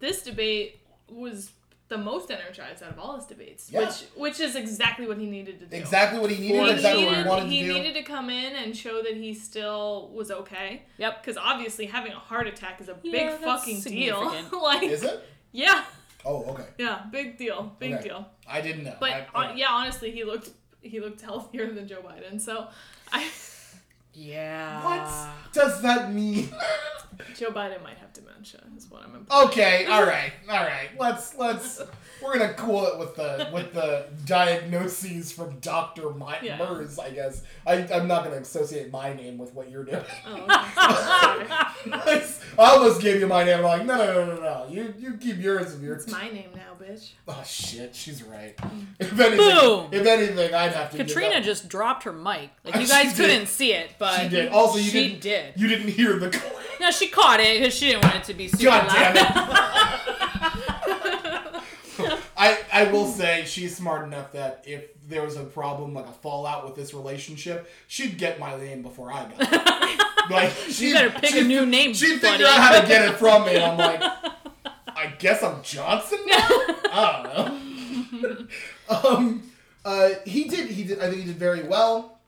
this 0.00 0.22
debate 0.22 0.80
was 1.08 1.50
the 1.90 1.98
most 1.98 2.30
energized 2.30 2.82
out 2.82 2.90
of 2.90 2.98
all 2.98 3.16
his 3.16 3.26
debates, 3.26 3.70
Yeah. 3.70 3.80
which 3.80 4.04
which 4.16 4.40
is 4.40 4.56
exactly 4.56 5.06
what 5.06 5.18
he 5.18 5.26
needed 5.26 5.60
to 5.60 5.66
do. 5.66 5.76
exactly 5.76 6.18
what 6.18 6.30
he 6.30 6.40
needed. 6.40 6.58
For 6.60 6.64
He, 6.66 6.72
exactly 6.72 7.04
what 7.04 7.16
he 7.18 7.24
wanted 7.28 7.48
he 7.50 7.60
to 7.60 7.66
do. 7.66 7.72
He 7.74 7.80
needed 7.80 7.94
to 7.94 8.02
come 8.04 8.30
in 8.30 8.54
and 8.56 8.74
show 8.76 9.02
that 9.02 9.14
he 9.16 9.34
still 9.34 10.10
was 10.14 10.30
okay. 10.30 10.82
Yep. 10.96 11.22
Because 11.22 11.36
obviously 11.36 11.86
having 11.86 12.12
a 12.12 12.18
heart 12.18 12.46
attack 12.46 12.80
is 12.80 12.88
a 12.88 12.96
Yeah, 13.02 13.12
big 13.12 13.28
that's 13.28 13.44
fucking 13.44 13.80
deal. 13.82 14.16
significant. 14.30 14.62
like, 14.62 14.82
Is 14.84 15.02
it? 15.02 15.22
yeah, 15.52 15.84
Oh, 16.24 16.44
okay. 16.52 16.68
yeah, 16.78 17.02
big 17.10 17.36
deal, 17.38 17.74
big 17.78 17.94
Okay. 17.94 18.04
deal. 18.04 18.26
I 18.48 18.60
didn't 18.60 18.84
know. 18.84 18.96
But 19.00 19.10
I, 19.10 19.26
uh, 19.34 19.50
okay. 19.50 19.58
yeah, 19.60 19.68
honestly, 19.70 20.10
he 20.10 20.24
looked 20.24 20.50
he 20.82 21.00
looked 21.00 21.20
healthier 21.28 21.72
than 21.74 21.86
Joe 21.88 22.02
Biden. 22.02 22.40
So, 22.40 22.68
I 23.12 23.26
Yeah. 24.12 24.84
What 24.84 25.52
does 25.52 25.82
that 25.82 26.12
mean? 26.12 26.48
Joe 27.36 27.50
Biden 27.50 27.82
might 27.82 27.98
have 27.98 28.12
dementia. 28.12 28.60
Is 28.76 28.90
what 28.90 29.02
I'm 29.04 29.14
implying. 29.14 29.48
Okay, 29.48 29.86
all 29.86 30.04
right, 30.04 30.32
all 30.48 30.64
right. 30.64 30.88
Let's 30.98 31.36
let's 31.36 31.80
we're 32.22 32.38
gonna 32.38 32.54
cool 32.54 32.86
it 32.86 32.98
with 32.98 33.16
the 33.16 33.48
with 33.52 33.72
the 33.72 34.06
diagnoses 34.26 35.32
from 35.32 35.58
Doctor 35.60 36.10
My- 36.10 36.38
Yeah. 36.42 36.58
Mers. 36.58 36.98
I 36.98 37.10
guess 37.10 37.42
I 37.66 37.86
I'm 37.92 38.06
not 38.08 38.24
gonna 38.24 38.36
associate 38.36 38.90
my 38.90 39.12
name 39.12 39.38
with 39.38 39.52
what 39.54 39.70
you're 39.70 39.84
doing. 39.84 40.02
Oh, 40.26 40.34
okay. 40.34 41.46
Sorry. 42.04 42.22
I 42.58 42.70
almost 42.72 43.00
gave 43.00 43.20
you 43.20 43.26
my 43.26 43.44
name. 43.44 43.58
I'm 43.58 43.64
like, 43.64 43.84
no, 43.86 43.96
no, 43.96 44.12
no, 44.26 44.34
no, 44.36 44.40
no. 44.42 44.66
You 44.70 44.94
you 44.98 45.16
keep 45.16 45.38
yours 45.38 45.74
of 45.74 45.82
yours. 45.82 46.04
It's 46.04 46.12
my 46.12 46.28
name 46.30 46.50
now, 46.54 46.74
bitch. 46.84 47.12
Oh 47.28 47.42
shit, 47.46 47.94
she's 47.94 48.22
right. 48.22 48.54
If 48.98 49.18
anything, 49.18 49.36
Boom. 49.38 49.88
if 49.92 50.06
anything, 50.06 50.54
I'd 50.54 50.72
have 50.72 50.90
to. 50.92 50.96
Katrina 50.98 51.34
that- 51.34 51.44
just 51.44 51.68
dropped 51.68 52.02
her 52.04 52.12
mic. 52.12 52.50
Like 52.64 52.74
you 52.80 52.86
guys 52.88 53.14
did. 53.14 53.28
couldn't 53.28 53.46
see 53.46 53.72
it, 53.72 53.90
but 53.98 54.20
She 54.20 54.28
did. 54.28 54.48
Also, 54.52 54.78
you 54.78 54.84
she 54.90 55.08
didn't. 55.08 55.20
did. 55.22 55.54
You 55.56 55.68
didn't 55.68 55.88
hear 55.88 56.18
the. 56.18 56.30
click. 56.30 56.52
No, 56.80 56.90
she 56.90 57.08
caught 57.08 57.40
it 57.40 57.58
because 57.60 57.74
she 57.74 57.88
didn't 57.88 58.04
want 58.04 58.16
it 58.16 58.24
to 58.24 58.34
be 58.34 58.48
super 58.48 58.64
God 58.64 58.88
loud. 58.88 59.14
damn 59.14 59.26
it. 62.06 62.20
I 62.88 62.92
will 62.92 63.06
say 63.06 63.44
she's 63.46 63.76
smart 63.76 64.04
enough 64.06 64.32
that 64.32 64.64
if 64.66 64.84
there 65.08 65.22
was 65.22 65.36
a 65.36 65.44
problem 65.44 65.94
like 65.94 66.06
a 66.06 66.12
fallout 66.12 66.64
with 66.64 66.74
this 66.76 66.94
relationship, 66.94 67.70
she'd 67.88 68.18
get 68.18 68.38
my 68.38 68.56
name 68.56 68.82
before 68.82 69.12
I 69.12 69.28
got 69.28 69.52
it. 69.52 70.06
Like 70.30 70.52
she 70.52 70.92
better 70.92 71.10
pick 71.18 71.34
a 71.34 71.42
new 71.42 71.66
name, 71.66 71.92
She'd 71.92 72.20
buddy. 72.20 72.34
figure 72.34 72.46
out 72.46 72.60
how 72.60 72.80
to 72.80 72.86
get 72.86 73.08
it 73.08 73.16
from 73.16 73.46
me. 73.46 73.56
And 73.56 73.64
I'm 73.64 73.78
like, 73.78 74.00
I 74.86 75.12
guess 75.18 75.42
I'm 75.42 75.60
Johnson 75.62 76.20
now. 76.26 76.36
I 76.92 77.56
don't 78.12 78.22
know. 78.22 78.46
um, 79.08 79.42
uh, 79.84 80.10
he 80.24 80.44
did. 80.44 80.70
He 80.70 80.84
did. 80.84 81.00
I 81.00 81.06
think 81.08 81.16
he 81.22 81.24
did 81.26 81.36
very 81.36 81.64
well. 81.64 82.18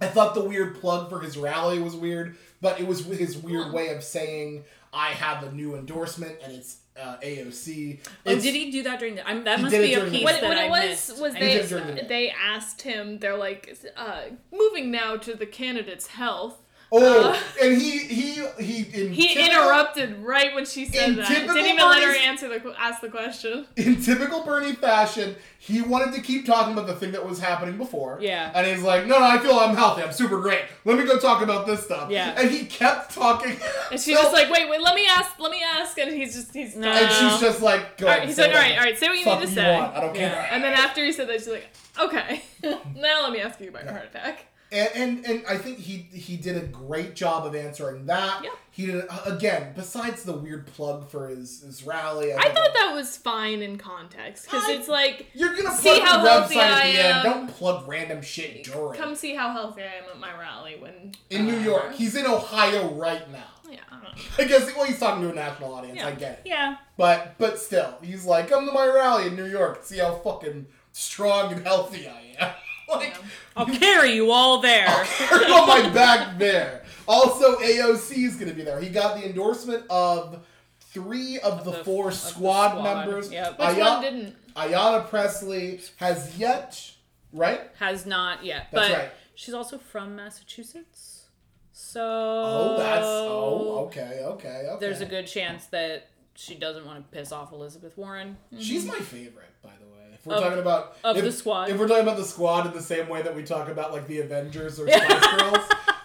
I 0.00 0.06
thought 0.06 0.34
the 0.34 0.42
weird 0.42 0.80
plug 0.80 1.08
for 1.08 1.20
his 1.20 1.36
rally 1.38 1.78
was 1.78 1.94
weird, 1.94 2.36
but 2.60 2.80
it 2.80 2.86
was 2.86 3.04
his 3.04 3.36
weird 3.36 3.72
way 3.72 3.88
of 3.94 4.02
saying 4.02 4.64
I 4.92 5.10
have 5.10 5.44
a 5.44 5.52
new 5.52 5.76
endorsement 5.76 6.36
and 6.42 6.52
it's 6.52 6.78
uh, 7.00 7.16
AOC. 7.22 7.98
Oh, 8.26 8.30
It's- 8.30 8.42
did 8.42 8.54
he 8.54 8.70
do 8.70 8.82
that 8.84 8.98
during 8.98 9.14
the? 9.16 9.28
I'm, 9.28 9.44
that 9.44 9.60
must 9.60 9.72
be 9.72 9.92
a 9.92 9.96
during 9.96 10.04
the- 10.12 10.18
piece 10.18 10.24
What, 10.24 10.40
that 10.40 10.48
what 10.48 10.56
I 10.56 10.64
it 10.66 10.70
was 10.70 10.80
missed. 10.84 11.20
was 11.20 11.34
I 11.34 11.38
they 11.40 11.62
the 11.62 12.04
they 12.08 12.30
asked 12.30 12.82
him. 12.82 13.18
They're 13.18 13.36
like, 13.36 13.76
uh, 13.96 14.22
moving 14.52 14.90
now 14.90 15.16
to 15.16 15.34
the 15.34 15.46
candidate's 15.46 16.06
health. 16.08 16.62
Oh, 16.92 17.30
Uh, 17.30 17.36
and 17.60 17.80
he 17.82 17.98
he 17.98 18.46
he 18.60 18.76
in 19.02 19.12
He 19.12 19.34
typical- 19.34 19.60
interrupted 19.62 20.18
right 20.22 20.54
when 20.54 20.64
she 20.64 20.84
said 20.86 21.16
that. 21.16 21.28
Didn't 21.28 21.56
even 21.56 21.76
let 21.78 22.00
her 22.02 22.14
answer 22.14 22.48
the 22.48 22.74
ask 22.78 23.00
the 23.00 23.08
question. 23.08 23.66
in 23.76 24.00
typical 24.00 24.42
Bernie 24.44 24.72
fashion, 24.72 25.34
he 25.58 25.82
wanted 25.82 26.14
to 26.14 26.20
keep 26.20 26.46
talking 26.46 26.72
about 26.74 26.86
the 26.86 26.94
thing 26.94 27.10
that 27.12 27.26
was 27.26 27.40
happening 27.40 27.76
before. 27.76 28.18
Yeah. 28.20 28.52
And 28.54 28.64
he's 28.66 28.82
like, 28.84 29.04
no, 29.06 29.18
no, 29.18 29.24
I 29.24 29.38
feel 29.38 29.58
I'm 29.58 29.74
healthy. 29.74 30.02
I'm 30.04 30.12
super 30.12 30.40
great. 30.40 30.62
Let 30.84 30.96
me 30.96 31.04
go 31.04 31.18
talk 31.18 31.42
about 31.42 31.66
this 31.66 31.82
stuff. 31.82 32.08
Yeah. 32.08 32.34
And 32.40 32.48
he 32.50 32.66
kept 32.66 33.12
talking. 33.12 33.56
And 33.90 34.00
she's 34.00 34.16
So- 34.16 34.22
just 34.22 34.32
like, 34.32 34.48
wait, 34.48 34.68
wait, 34.70 34.80
let 34.80 34.94
me 34.94 35.06
ask, 35.08 35.32
let 35.40 35.50
me 35.50 35.62
ask, 35.64 35.98
and 35.98 36.14
he's 36.14 36.34
just 36.36 36.54
he's 36.54 36.76
No. 36.76 36.88
And 36.88 37.10
she's 37.10 37.40
just 37.40 37.62
like, 37.62 37.98
go 37.98 38.06
All 38.06 38.16
right, 38.16 38.28
he's 38.28 38.38
like, 38.38 38.50
all 38.52 38.60
right, 38.60 38.78
all 38.78 38.84
right, 38.84 38.96
say 38.96 39.08
what 39.08 39.18
you 39.18 39.24
need 39.26 39.40
to 39.40 39.48
say. 39.48 39.74
want. 39.76 39.96
I 39.96 40.00
don't 40.00 40.14
Yeah. 40.14 40.30
care. 40.34 40.48
And 40.52 40.62
then 40.62 40.72
after 40.74 41.04
he 41.04 41.10
said 41.10 41.28
that, 41.28 41.38
she's 41.40 41.48
like, 41.48 41.68
okay, 42.00 42.42
now 42.94 43.22
let 43.24 43.32
me 43.32 43.40
ask 43.40 43.60
you 43.60 43.70
about 43.70 43.82
your 43.84 43.92
heart 43.92 44.04
attack. 44.04 44.46
And, 44.76 44.90
and 44.94 45.26
and 45.26 45.46
I 45.48 45.56
think 45.56 45.78
he 45.78 46.06
he 46.12 46.36
did 46.36 46.56
a 46.56 46.66
great 46.66 47.14
job 47.14 47.46
of 47.46 47.54
answering 47.54 48.04
that. 48.06 48.44
Yep. 48.44 48.52
He 48.70 48.86
did 48.86 49.04
again. 49.24 49.72
Besides 49.74 50.24
the 50.24 50.34
weird 50.34 50.66
plug 50.66 51.08
for 51.08 51.28
his 51.28 51.62
his 51.62 51.84
rally, 51.84 52.34
I 52.34 52.52
thought 52.52 52.74
that 52.74 52.92
was 52.94 53.16
fine 53.16 53.62
in 53.62 53.78
context 53.78 54.44
because 54.44 54.68
it's 54.68 54.86
like, 54.88 55.28
you're 55.32 55.56
gonna 55.56 55.70
plug 55.70 55.78
See 55.78 55.98
the 55.98 56.04
how 56.04 56.18
website 56.18 56.28
healthy 56.28 56.58
at 56.58 56.72
I 56.72 56.88
end. 56.88 56.98
am. 56.98 57.24
Don't 57.24 57.48
plug 57.48 57.88
random 57.88 58.20
shit 58.20 58.64
during. 58.64 59.00
come 59.00 59.14
see 59.14 59.34
how 59.34 59.50
healthy 59.52 59.82
I 59.82 60.02
am 60.02 60.04
at 60.12 60.20
my 60.20 60.38
rally 60.38 60.76
when 60.78 61.12
in 61.30 61.46
New 61.46 61.56
uh, 61.56 61.62
York, 61.62 61.94
he's 61.94 62.14
in 62.14 62.26
Ohio 62.26 62.92
right 62.92 63.30
now. 63.30 63.44
Yeah, 63.70 63.80
I. 63.90 63.96
I 64.42 64.44
guess 64.44 64.74
well, 64.76 64.84
he's 64.84 64.98
talking 64.98 65.22
to 65.22 65.30
a 65.30 65.34
national 65.34 65.72
audience. 65.72 65.98
Yeah. 65.98 66.08
I 66.08 66.12
get 66.12 66.32
it. 66.32 66.42
Yeah. 66.44 66.76
But 66.98 67.36
but 67.38 67.58
still, 67.58 67.94
he's 68.02 68.26
like, 68.26 68.48
come 68.48 68.66
to 68.66 68.72
my 68.72 68.86
rally 68.86 69.28
in 69.28 69.36
New 69.36 69.46
York. 69.46 69.84
See 69.84 69.98
how 69.98 70.16
fucking 70.16 70.66
strong 70.92 71.52
and 71.52 71.66
healthy 71.66 72.08
I 72.08 72.34
am. 72.38 72.54
like, 72.94 73.10
Yeah. 73.10 73.22
I'll 73.56 73.66
carry 73.66 74.12
you 74.12 74.30
all 74.30 74.60
there. 74.60 74.86
carry 74.86 75.46
on 75.46 75.66
my 75.68 75.88
back 75.90 76.38
there. 76.38 76.84
Also, 77.08 77.56
AOC 77.60 78.24
is 78.26 78.34
going 78.36 78.48
to 78.48 78.54
be 78.54 78.62
there. 78.62 78.80
He 78.80 78.88
got 78.88 79.16
the 79.18 79.26
endorsement 79.26 79.84
of 79.88 80.44
three 80.80 81.38
of 81.40 81.64
the, 81.64 81.70
the- 81.72 81.84
four 81.84 82.08
of 82.08 82.14
the 82.14 82.18
squad, 82.18 82.70
squad, 82.70 82.82
members. 82.82 83.32
yep. 83.32 83.58
Which 83.58 83.68
Aya- 83.68 83.80
one 83.80 84.02
didn't? 84.02 84.36
Ayanna 84.56 85.08
Pressley 85.08 85.80
has 85.96 86.36
yet, 86.38 86.92
right? 87.32 87.60
Has 87.78 88.06
not 88.06 88.44
yet, 88.44 88.68
That's 88.72 88.88
but 88.88 88.96
right. 88.98 89.10
she's 89.34 89.52
also 89.52 89.76
from 89.76 90.16
Massachusetts. 90.16 91.26
So 91.72 92.00
Oh, 92.02 92.76
that's 92.78 93.04
oh, 93.04 93.84
okay, 93.86 94.22
okay, 94.24 94.66
okay. 94.66 94.76
There's 94.80 95.02
a 95.02 95.06
good 95.06 95.26
chance 95.26 95.66
that 95.66 96.08
she 96.34 96.54
doesn't 96.54 96.86
want 96.86 96.98
to 96.98 97.16
piss 97.16 97.32
off 97.32 97.52
Elizabeth 97.52 97.98
Warren. 97.98 98.38
She's 98.58 98.84
mm-hmm. 98.84 98.92
my 98.94 99.00
favorite, 99.00 99.52
by 99.62 99.72
the 99.78 99.86
way. 99.86 100.14
If 100.14 100.15
we're 100.26 100.34
Of- 100.34 100.42
talking 100.42 100.58
about 100.58 100.96
of 101.04 101.16
if, 101.16 101.24
the 101.24 101.32
squad. 101.32 101.70
if 101.70 101.78
we're 101.78 101.88
talking 101.88 102.02
about 102.02 102.16
the 102.18 102.24
squad 102.24 102.66
in 102.66 102.72
the 102.72 102.82
same 102.82 103.08
way 103.08 103.22
that 103.22 103.34
we 103.34 103.42
talk 103.44 103.68
about 103.68 103.92
like 103.92 104.06
the 104.06 104.18
Avengers 104.20 104.78
or 104.80 104.88
Spice 104.90 105.36
Girls, 105.40 105.64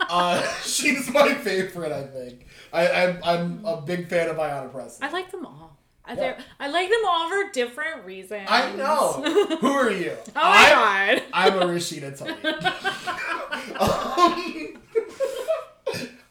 uh, 0.09 0.41
she's 0.63 1.09
my 1.11 1.33
favorite. 1.33 1.91
I 1.91 2.03
think 2.03 2.45
I, 2.71 2.87
I'm 3.05 3.19
I'm 3.23 3.65
a 3.65 3.81
big 3.81 4.07
fan 4.07 4.29
of 4.29 4.37
Ayanna 4.37 4.71
Pressley. 4.71 5.07
I 5.07 5.11
like 5.11 5.31
them 5.31 5.45
all. 5.45 5.77
I, 6.03 6.13
Yeah. 6.15 6.39
I 6.59 6.67
like 6.69 6.89
them 6.89 7.01
all 7.07 7.29
for 7.29 7.51
different 7.51 8.05
reasons. 8.05 8.47
I 8.49 8.73
know. 8.75 9.21
Who 9.61 9.67
are 9.67 9.91
you? 9.91 10.13
Oh 10.35 10.39
my 10.41 10.69
god. 11.19 11.23
I'm 11.33 11.53
a 11.59 11.65
Rashida 11.65 12.17
Tlaib. 12.17 12.43
um, 13.79 14.80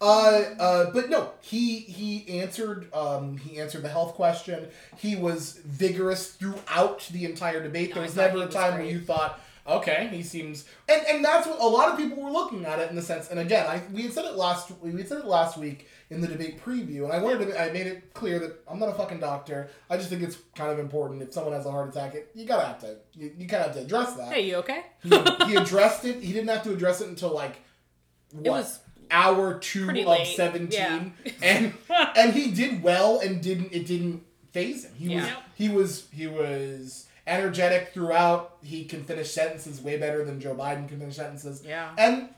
uh, 0.00 0.44
uh, 0.58 0.90
but 0.92 1.10
no, 1.10 1.32
he 1.40 1.80
he 1.80 2.40
answered 2.40 2.92
um, 2.94 3.36
he 3.36 3.60
answered 3.60 3.82
the 3.82 3.88
health 3.88 4.14
question. 4.14 4.68
He 4.96 5.16
was 5.16 5.60
vigorous 5.64 6.32
throughout 6.32 7.08
the 7.12 7.24
entire 7.24 7.62
debate. 7.62 7.92
There 7.92 8.02
I 8.02 8.06
was 8.06 8.16
never 8.16 8.42
a 8.44 8.48
time 8.48 8.74
where 8.74 8.84
you 8.86 9.00
thought, 9.00 9.40
okay, 9.66 10.08
he 10.10 10.22
seems 10.22 10.64
and 10.88 11.02
and 11.06 11.24
that's 11.24 11.46
what 11.46 11.60
a 11.60 11.66
lot 11.66 11.90
of 11.90 11.98
people 11.98 12.22
were 12.22 12.30
looking 12.30 12.64
at 12.64 12.78
it 12.78 12.88
in 12.88 12.96
the 12.96 13.02
sense. 13.02 13.28
And 13.30 13.38
again, 13.40 13.66
I 13.66 13.82
we 13.92 14.02
had 14.02 14.12
said 14.12 14.24
it 14.24 14.36
last 14.36 14.72
we 14.80 14.92
had 14.92 15.08
said 15.08 15.18
it 15.18 15.26
last 15.26 15.58
week 15.58 15.86
in 16.08 16.20
the 16.20 16.26
debate 16.28 16.64
preview, 16.64 17.04
and 17.04 17.12
I 17.12 17.18
wanted 17.18 17.46
to 17.48 17.60
I 17.60 17.70
made 17.70 17.86
it 17.86 18.14
clear 18.14 18.38
that 18.38 18.58
I'm 18.68 18.78
not 18.78 18.88
a 18.88 18.94
fucking 18.94 19.20
doctor. 19.20 19.68
I 19.90 19.96
just 19.98 20.08
think 20.08 20.22
it's 20.22 20.38
kind 20.56 20.72
of 20.72 20.78
important 20.78 21.22
if 21.22 21.32
someone 21.34 21.52
has 21.52 21.66
a 21.66 21.70
heart 21.70 21.90
attack, 21.90 22.14
it, 22.14 22.30
you 22.34 22.46
gotta 22.46 22.66
have 22.66 22.80
to 22.80 22.96
you, 23.12 23.32
you 23.36 23.46
kind 23.46 23.64
of 23.64 23.66
have 23.68 23.76
to 23.76 23.82
address 23.82 24.14
that 24.14 24.32
Hey, 24.32 24.48
you 24.48 24.56
okay? 24.56 24.82
he, 25.02 25.10
he 25.46 25.56
addressed 25.56 26.06
it. 26.06 26.22
He 26.22 26.32
didn't 26.32 26.48
have 26.48 26.62
to 26.64 26.72
address 26.72 27.02
it 27.02 27.08
until 27.08 27.34
like 27.34 27.56
what 28.32 28.50
was 28.52 28.78
hour 29.10 29.58
two 29.58 29.84
pretty 29.84 30.02
of 30.02 30.08
late. 30.08 30.36
seventeen, 30.36 31.14
and 31.42 31.74
and 32.16 32.32
he 32.32 32.50
did 32.50 32.82
well 32.82 33.20
and 33.20 33.42
didn't 33.42 33.72
it 33.72 33.86
didn't 33.86 34.22
phase 34.52 34.84
him. 34.84 34.94
He 34.96 35.16
was 35.16 35.28
he 35.54 35.68
was 35.68 36.06
he 36.12 36.26
was 36.26 37.06
energetic 37.26 37.92
throughout. 37.92 38.56
He 38.62 38.84
can 38.84 39.04
finish 39.04 39.30
sentences 39.30 39.80
way 39.80 39.96
better 39.96 40.24
than 40.24 40.40
Joe 40.40 40.54
Biden 40.54 40.88
can 40.88 40.98
finish 40.98 41.16
sentences. 41.16 41.62
Yeah. 41.66 41.90
and. 41.98 42.30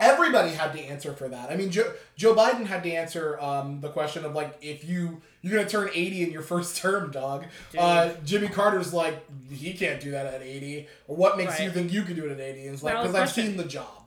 Everybody 0.00 0.50
had 0.50 0.72
to 0.72 0.80
answer 0.80 1.12
for 1.12 1.28
that. 1.28 1.52
I 1.52 1.54
mean, 1.54 1.70
Joe, 1.70 1.92
Joe 2.16 2.34
Biden 2.34 2.66
had 2.66 2.82
to 2.82 2.90
answer 2.90 3.38
um, 3.40 3.80
the 3.80 3.88
question 3.88 4.24
of 4.24 4.34
like, 4.34 4.58
if 4.60 4.84
you 4.84 5.22
you're 5.42 5.56
gonna 5.56 5.68
turn 5.68 5.90
80 5.94 6.22
in 6.24 6.32
your 6.32 6.42
first 6.52 6.76
term, 6.76 7.12
dog. 7.12 7.44
Uh, 7.78 8.10
Jimmy 8.24 8.48
Carter's 8.48 8.92
like, 8.92 9.24
he 9.48 9.74
can't 9.74 10.00
do 10.00 10.10
that 10.10 10.26
at 10.26 10.42
80. 10.42 10.88
Or 11.06 11.16
what 11.16 11.36
makes 11.36 11.60
you 11.60 11.70
think 11.70 11.92
you 11.92 12.02
can 12.02 12.16
do 12.16 12.24
it 12.24 12.32
at 12.32 12.40
80? 12.40 12.64
And 12.66 12.74
it's 12.74 12.82
like, 12.82 12.96
because 12.96 13.14
I've 13.14 13.30
seen 13.30 13.56
the 13.56 13.64
job. 13.64 14.01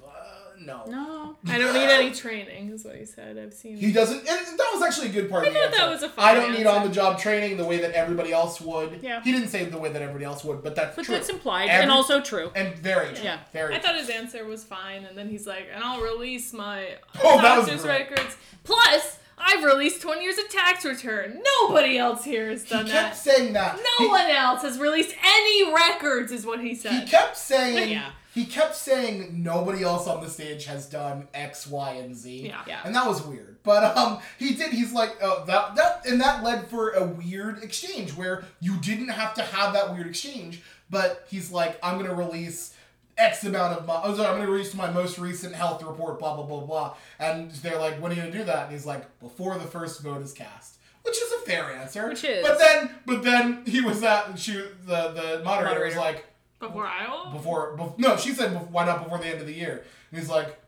No. 0.60 0.84
No. 0.88 1.36
I 1.47 1.58
don't 1.58 1.74
need 1.74 1.89
any 1.89 2.12
training, 2.12 2.70
is 2.72 2.84
what 2.86 2.95
he 2.95 3.06
said. 3.06 3.38
I've 3.38 3.53
seen. 3.53 3.78
He 3.78 3.91
doesn't, 3.91 4.20
and 4.20 4.28
that 4.28 4.70
was 4.74 4.82
actually 4.84 5.08
a 5.08 5.12
good 5.12 5.30
part 5.30 5.45
I 5.45 5.47
of 5.47 5.53
the 5.53 5.60
thought 5.60 5.72
that 5.76 5.89
was 5.89 6.03
a 6.03 6.10
fine 6.10 6.26
I 6.26 6.34
don't 6.36 6.51
need 6.51 6.66
answer. 6.66 6.80
on 6.80 6.88
the 6.88 6.93
job 6.93 7.20
training 7.20 7.58
the 7.58 7.66
way 7.66 7.80
that 7.80 7.91
everybody 7.91 8.32
else 8.32 8.60
would. 8.62 8.99
Yeah. 9.01 9.22
He 9.24 9.32
didn't 9.32 9.49
say 9.49 9.66
the 9.66 9.78
way 9.78 9.91
that 9.91 10.01
everybody 10.01 10.26
else 10.26 10.43
would, 10.43 10.64
but 10.64 10.76
that's 10.76 10.95
But 10.95 11.06
true. 11.06 11.16
that's 11.16 11.30
implied 11.30 11.70
Every- 11.70 11.84
and 11.84 11.91
also 11.91 12.22
true. 12.22 12.51
and 12.56 12.76
very 12.78 13.14
true. 13.14 13.24
Yeah. 13.24 13.39
Very 13.53 13.76
I 13.76 13.80
thought 13.80 13.95
his 13.95 14.10
answer 14.10 14.45
was 14.45 14.64
fine, 14.64 15.06
and 15.06 15.18
then 15.18 15.30
he's 15.30 15.45
like, 15.47 15.68
"And 15.74 15.84
I'll 15.84 16.01
release 16.01 16.53
my 16.53 16.88
Oh, 17.24 17.41
that 17.41 17.58
was 17.58 17.66
doctor's 17.68 17.84
great. 17.84 18.10
records. 18.12 18.36
Plus, 18.64 19.18
I've 19.38 19.64
released 19.66 20.01
20 20.01 20.24
years 20.24 20.38
of 20.38 20.47
tax 20.49 20.86
return. 20.86 21.41
Nobody 21.62 21.97
else 21.97 22.24
here 22.24 22.49
has 22.49 22.64
He 22.64 22.70
done 22.70 22.86
he 22.86 22.91
kept 22.93 23.16
that. 23.16 23.18
saying 23.18 23.53
that. 23.53 23.76
No 23.78 24.06
He- 24.06 24.08
one 24.08 24.30
else 24.32 24.62
has 24.62 24.80
released 24.80 25.14
any 25.24 25.74
records, 25.74 26.32
is 26.32 26.45
what 26.45 26.62
he 26.62 26.74
said. 26.74 26.91
He 26.93 26.99
said. 26.99 27.10
kept 27.10 27.38
saying. 27.38 27.89
Yeah. 27.95 28.12
He 28.36 28.43
kept 28.43 28.75
saying 28.75 29.41
nobody 29.41 29.81
else 29.81 30.07
on 30.09 30.21
the 30.21 30.29
stage 30.29 30.65
has 30.65 30.88
done 30.88 31.29
X, 31.33 31.67
Y, 31.67 31.91
and 31.93 32.13
Z. 32.13 32.47
Yeah. 32.47 32.63
Yeah. 32.67 32.81
And 32.83 32.93
that 32.93 33.07
was 33.07 33.25
weird. 33.25 33.55
But 33.63 33.95
um, 33.97 34.19
he 34.38 34.53
did. 34.53 34.73
He's 34.73 34.91
like 34.91 35.15
uh, 35.23 35.45
that. 35.45 35.75
That 35.75 36.05
and 36.05 36.19
that 36.19 36.43
led 36.43 36.67
for 36.67 36.89
a 36.91 37.05
weird 37.05 37.63
exchange 37.63 38.11
where 38.11 38.43
you 38.59 38.75
didn't 38.81 39.07
have 39.07 39.33
to 39.36 39.41
have 39.41 39.71
that 39.71 39.93
weird 39.93 40.07
exchange. 40.07 40.61
But 40.89 41.25
he's 41.29 41.49
like, 41.49 41.79
I'm 41.81 41.97
gonna 41.97 42.13
release 42.13 42.75
X 43.17 43.45
amount 43.45 43.79
of 43.79 43.88
my. 43.88 44.01
Oh, 44.03 44.13
sorry, 44.13 44.27
I'm 44.27 44.38
gonna 44.38 44.51
release 44.51 44.73
my 44.73 44.91
most 44.91 45.17
recent 45.17 45.55
health 45.55 45.81
report. 45.81 46.19
Blah 46.19 46.36
blah 46.36 46.45
blah 46.45 46.59
blah. 46.59 46.95
And 47.19 47.51
they're 47.51 47.79
like, 47.79 48.01
When 48.01 48.11
are 48.11 48.15
you 48.15 48.21
gonna 48.21 48.33
do 48.33 48.43
that? 48.43 48.65
And 48.65 48.73
he's 48.73 48.86
like, 48.86 49.17
Before 49.21 49.57
the 49.57 49.65
first 49.65 50.01
vote 50.01 50.21
is 50.21 50.33
cast. 50.33 50.75
Which 51.03 51.15
is 51.15 51.31
a 51.31 51.39
fair 51.45 51.71
answer. 51.71 52.09
Which 52.09 52.25
is. 52.25 52.45
But 52.45 52.59
then, 52.59 52.89
but 53.05 53.23
then 53.23 53.63
he 53.65 53.79
was 53.79 54.03
at. 54.03 54.38
She 54.38 54.51
the 54.86 55.11
the 55.11 55.41
moderator, 55.45 55.86
was 55.86 55.95
like 55.95 56.25
Before 56.60 56.86
Iowa? 56.86 57.32
before, 57.34 57.78
bef- 57.78 57.97
no, 57.99 58.18
she 58.18 58.32
said 58.32 58.51
why 58.72 58.86
not 58.86 59.03
before 59.03 59.18
the 59.20 59.28
end 59.28 59.41
of 59.41 59.47
the 59.47 59.53
year? 59.53 59.84
And 60.12 60.20
he's 60.20 60.30
like, 60.30 60.60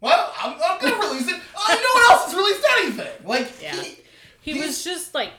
well, 0.00 0.32
I'm, 0.38 0.52
I'm 0.62 0.80
gonna 0.80 0.96
release 1.08 1.28
it. 1.28 1.34
Uh, 1.56 1.74
no 1.74 1.90
one 1.94 2.12
else 2.12 2.24
has 2.26 2.34
released 2.34 2.66
anything. 2.78 3.26
Like, 3.26 3.62
Yeah. 3.62 3.80
he, 3.80 3.98
He 4.40 4.52
He's- 4.54 4.66
was 4.66 4.84
just 4.84 5.14
like 5.14 5.30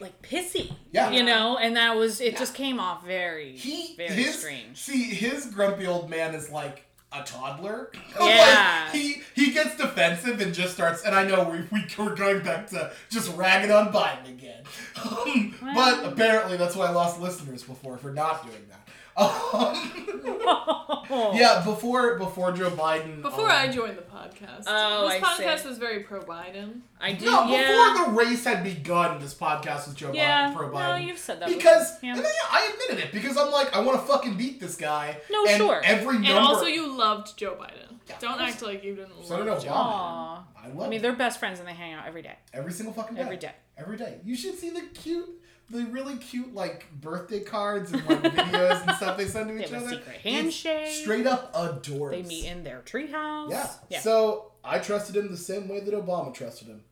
like 0.00 0.20
pissy. 0.22 0.72
Yeah. 0.92 1.10
You 1.10 1.22
know, 1.22 1.58
and 1.58 1.76
that 1.76 1.94
was 1.96 2.20
it 2.20 2.32
Yeah. 2.32 2.38
just 2.38 2.54
came 2.54 2.80
off 2.80 3.04
very 3.06 3.52
he 3.56 3.94
very 3.96 4.10
his 4.14 4.38
strange. 4.38 4.78
see 4.80 5.04
his 5.04 5.46
grumpy 5.46 5.86
old 5.86 6.08
man 6.10 6.34
is 6.34 6.50
like 6.50 6.84
a 7.12 7.22
toddler. 7.22 7.90
Yeah. 8.20 8.82
like, 8.86 8.94
he 8.94 9.22
he 9.34 9.52
gets 9.52 9.76
defensive 9.76 10.40
and 10.40 10.52
just 10.52 10.74
starts. 10.74 11.02
And 11.04 11.14
I 11.14 11.24
know 11.26 11.44
we 11.48 11.60
we 11.72 11.86
we're 11.98 12.14
going 12.14 12.42
back 12.42 12.68
to 12.70 12.92
just 13.08 13.34
ragging 13.36 13.70
on 13.70 13.92
Biden 13.92 14.28
again. 14.28 14.62
Um, 15.02 15.54
but 15.74 16.04
apparently 16.04 16.56
that's 16.58 16.76
why 16.76 16.86
I 16.86 16.90
lost 16.90 17.20
listeners 17.20 17.62
before 17.62 17.96
for 17.96 18.12
not 18.12 18.44
doing 18.44 18.66
that. 18.68 18.88
Oh. 19.22 21.30
yeah, 21.34 21.62
before 21.64 22.18
before 22.18 22.52
Joe 22.52 22.70
Biden. 22.70 23.22
Before 23.22 23.46
um, 23.46 23.50
I 23.50 23.68
joined 23.68 23.98
the 23.98 24.02
podcast. 24.02 24.64
Oh, 24.66 25.08
this 25.08 25.22
I 25.22 25.26
podcast 25.26 25.58
see. 25.60 25.68
was 25.68 25.78
very 25.78 26.00
pro 26.00 26.22
Biden. 26.22 26.80
I 27.00 27.12
do 27.12 27.24
No, 27.26 27.46
yeah. 27.46 27.92
before 27.94 28.06
the 28.06 28.10
race 28.12 28.44
had 28.44 28.64
begun, 28.64 29.20
this 29.20 29.34
podcast 29.34 29.86
was 29.86 29.94
Joe 29.94 30.12
yeah. 30.12 30.50
Biden, 30.50 30.56
pro 30.56 30.68
Biden. 30.68 30.72
No, 30.72 30.78
Biden. 30.78 31.06
you've 31.06 31.18
said 31.18 31.40
that 31.40 31.48
because 31.48 31.92
before. 31.94 32.08
Yeah. 32.08 32.14
and 32.16 32.24
then, 32.24 32.32
yeah, 32.32 32.48
I 32.50 32.70
admitted 32.72 33.06
it 33.06 33.12
because 33.12 33.36
I'm 33.36 33.50
like 33.50 33.74
I 33.74 33.80
want 33.80 34.00
to 34.00 34.06
fucking 34.06 34.36
beat 34.36 34.60
this 34.60 34.76
guy. 34.76 35.16
No, 35.30 35.44
and 35.46 35.56
sure. 35.56 35.80
Every 35.84 36.14
number. 36.14 36.28
And 36.28 36.38
also, 36.38 36.66
you 36.66 36.96
loved 36.96 37.36
Joe 37.36 37.56
Biden. 37.60 37.96
Yeah, 38.08 38.16
Don't 38.20 38.38
course. 38.38 38.52
act 38.52 38.62
like 38.62 38.82
you 38.82 38.96
didn't 38.96 39.12
So 39.24 39.36
did 39.36 39.46
love 39.46 39.58
Obama. 39.58 39.64
Joe. 39.64 39.70
Aw. 39.72 40.44
I 40.62 40.68
love 40.68 40.86
I 40.86 40.90
mean, 40.90 41.00
they're 41.02 41.14
best 41.14 41.38
friends 41.38 41.58
and 41.58 41.68
they 41.68 41.72
hang 41.72 41.94
out 41.94 42.06
every 42.06 42.22
day. 42.22 42.34
every 42.52 42.72
single 42.72 42.92
fucking 42.92 43.16
day. 43.16 43.22
Every 43.22 43.36
day. 43.36 43.52
Every 43.78 43.96
day. 43.96 44.18
You 44.24 44.36
should 44.36 44.58
see 44.58 44.70
the 44.70 44.82
cute, 44.92 45.39
the 45.70 45.84
really 45.86 46.16
cute 46.16 46.54
like 46.54 46.86
birthday 47.00 47.40
cards 47.40 47.92
and 47.92 48.04
like 48.06 48.22
videos 48.22 48.86
and 48.86 48.96
stuff 48.96 49.16
they 49.16 49.26
send 49.26 49.48
to 49.48 49.64
each 49.64 49.72
other. 49.72 49.88
secret 49.88 50.16
It's 50.16 50.22
handshake. 50.22 50.88
Straight 51.02 51.26
up 51.26 51.50
adorable. 51.54 52.10
They 52.10 52.22
meet 52.22 52.46
in 52.46 52.64
their 52.64 52.82
treehouse. 52.84 53.50
Yeah. 53.50 53.68
Yeah. 53.88 54.00
So 54.00 54.52
I 54.64 54.78
trusted 54.78 55.16
him 55.16 55.30
the 55.30 55.36
same 55.36 55.68
way 55.68 55.80
that 55.80 55.94
Obama 55.94 56.34
trusted 56.34 56.68
him. 56.68 56.82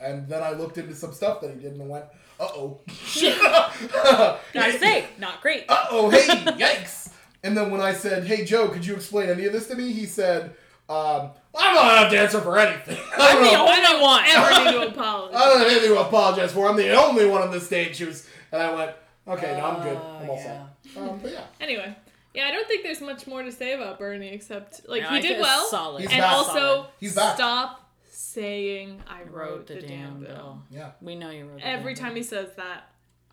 And 0.00 0.28
then 0.28 0.42
I 0.42 0.52
looked 0.52 0.78
into 0.78 0.94
some 0.94 1.12
stuff 1.12 1.40
that 1.40 1.50
he 1.50 1.60
did 1.60 1.72
and 1.72 1.88
went, 1.88 2.04
uh 2.38 2.44
oh. 2.54 2.80
Shit. 2.88 3.36
Gotta 3.42 4.78
say, 4.78 5.06
not 5.18 5.40
great. 5.42 5.64
uh 5.68 5.86
oh, 5.90 6.10
hey, 6.10 6.26
yikes. 6.52 7.12
And 7.42 7.56
then 7.56 7.70
when 7.70 7.80
I 7.80 7.92
said, 7.92 8.24
hey, 8.24 8.44
Joe, 8.44 8.68
could 8.68 8.86
you 8.86 8.94
explain 8.94 9.28
any 9.28 9.44
of 9.46 9.52
this 9.52 9.66
to 9.68 9.74
me? 9.74 9.92
He 9.92 10.06
said, 10.06 10.54
um, 10.88 11.30
I 11.58 11.74
don't 11.74 11.84
have 11.98 12.10
to 12.12 12.18
answer 12.18 12.40
for 12.40 12.58
anything. 12.58 12.96
I 13.18 13.30
I'm 13.30 13.34
don't 13.36 13.44
the 13.44 13.52
know. 13.52 13.68
only 13.68 14.02
one. 14.02 14.24
Ever 14.26 14.64
need 14.64 14.70
to 14.72 14.88
apologize. 14.94 15.36
I 15.40 15.44
don't 15.46 15.58
have 15.58 15.68
anything 15.68 15.88
to 15.94 16.00
apologize 16.00 16.52
for. 16.52 16.68
I'm 16.68 16.76
the 16.76 16.92
only 16.94 17.26
one 17.26 17.42
on 17.42 17.50
the 17.50 17.60
stage 17.60 17.98
who's. 17.98 18.28
And 18.52 18.62
I 18.62 18.74
went, 18.74 18.92
okay, 19.26 19.56
no, 19.58 19.66
I'm 19.66 19.82
good. 19.82 19.96
Uh, 19.96 20.18
I'm 20.22 20.30
all 20.30 20.36
yeah. 20.36 20.66
set. 20.94 21.02
Um, 21.02 21.18
but 21.22 21.32
yeah. 21.32 21.44
Anyway, 21.60 21.94
yeah, 22.34 22.46
I 22.46 22.50
don't 22.52 22.66
think 22.68 22.82
there's 22.84 23.00
much 23.00 23.26
more 23.26 23.42
to 23.42 23.52
say 23.52 23.74
about 23.74 23.98
Bernie 23.98 24.28
except 24.28 24.88
like 24.88 25.02
No, 25.02 25.10
he 25.10 25.16
I 25.16 25.20
did 25.20 25.40
well, 25.40 25.66
Solid. 25.68 26.00
He's 26.02 26.10
and 26.10 26.20
back. 26.20 26.32
also 26.32 26.52
Solid. 26.58 26.86
He's 27.00 27.14
back. 27.14 27.34
stop 27.36 27.90
saying 28.10 29.02
I 29.08 29.22
wrote 29.30 29.66
the, 29.66 29.80
damn 29.80 30.20
bill. 30.20 30.62
Yeah. 30.70 30.90
We 31.00 31.14
know 31.14 31.30
you 31.30 31.46
wrote 31.46 31.58
the 31.58 31.66
Every 31.66 31.94
damn 31.94 32.04
time 32.04 32.14
bill. 32.14 32.22
he 32.22 32.28
says 32.28 32.48
that, 32.56 32.90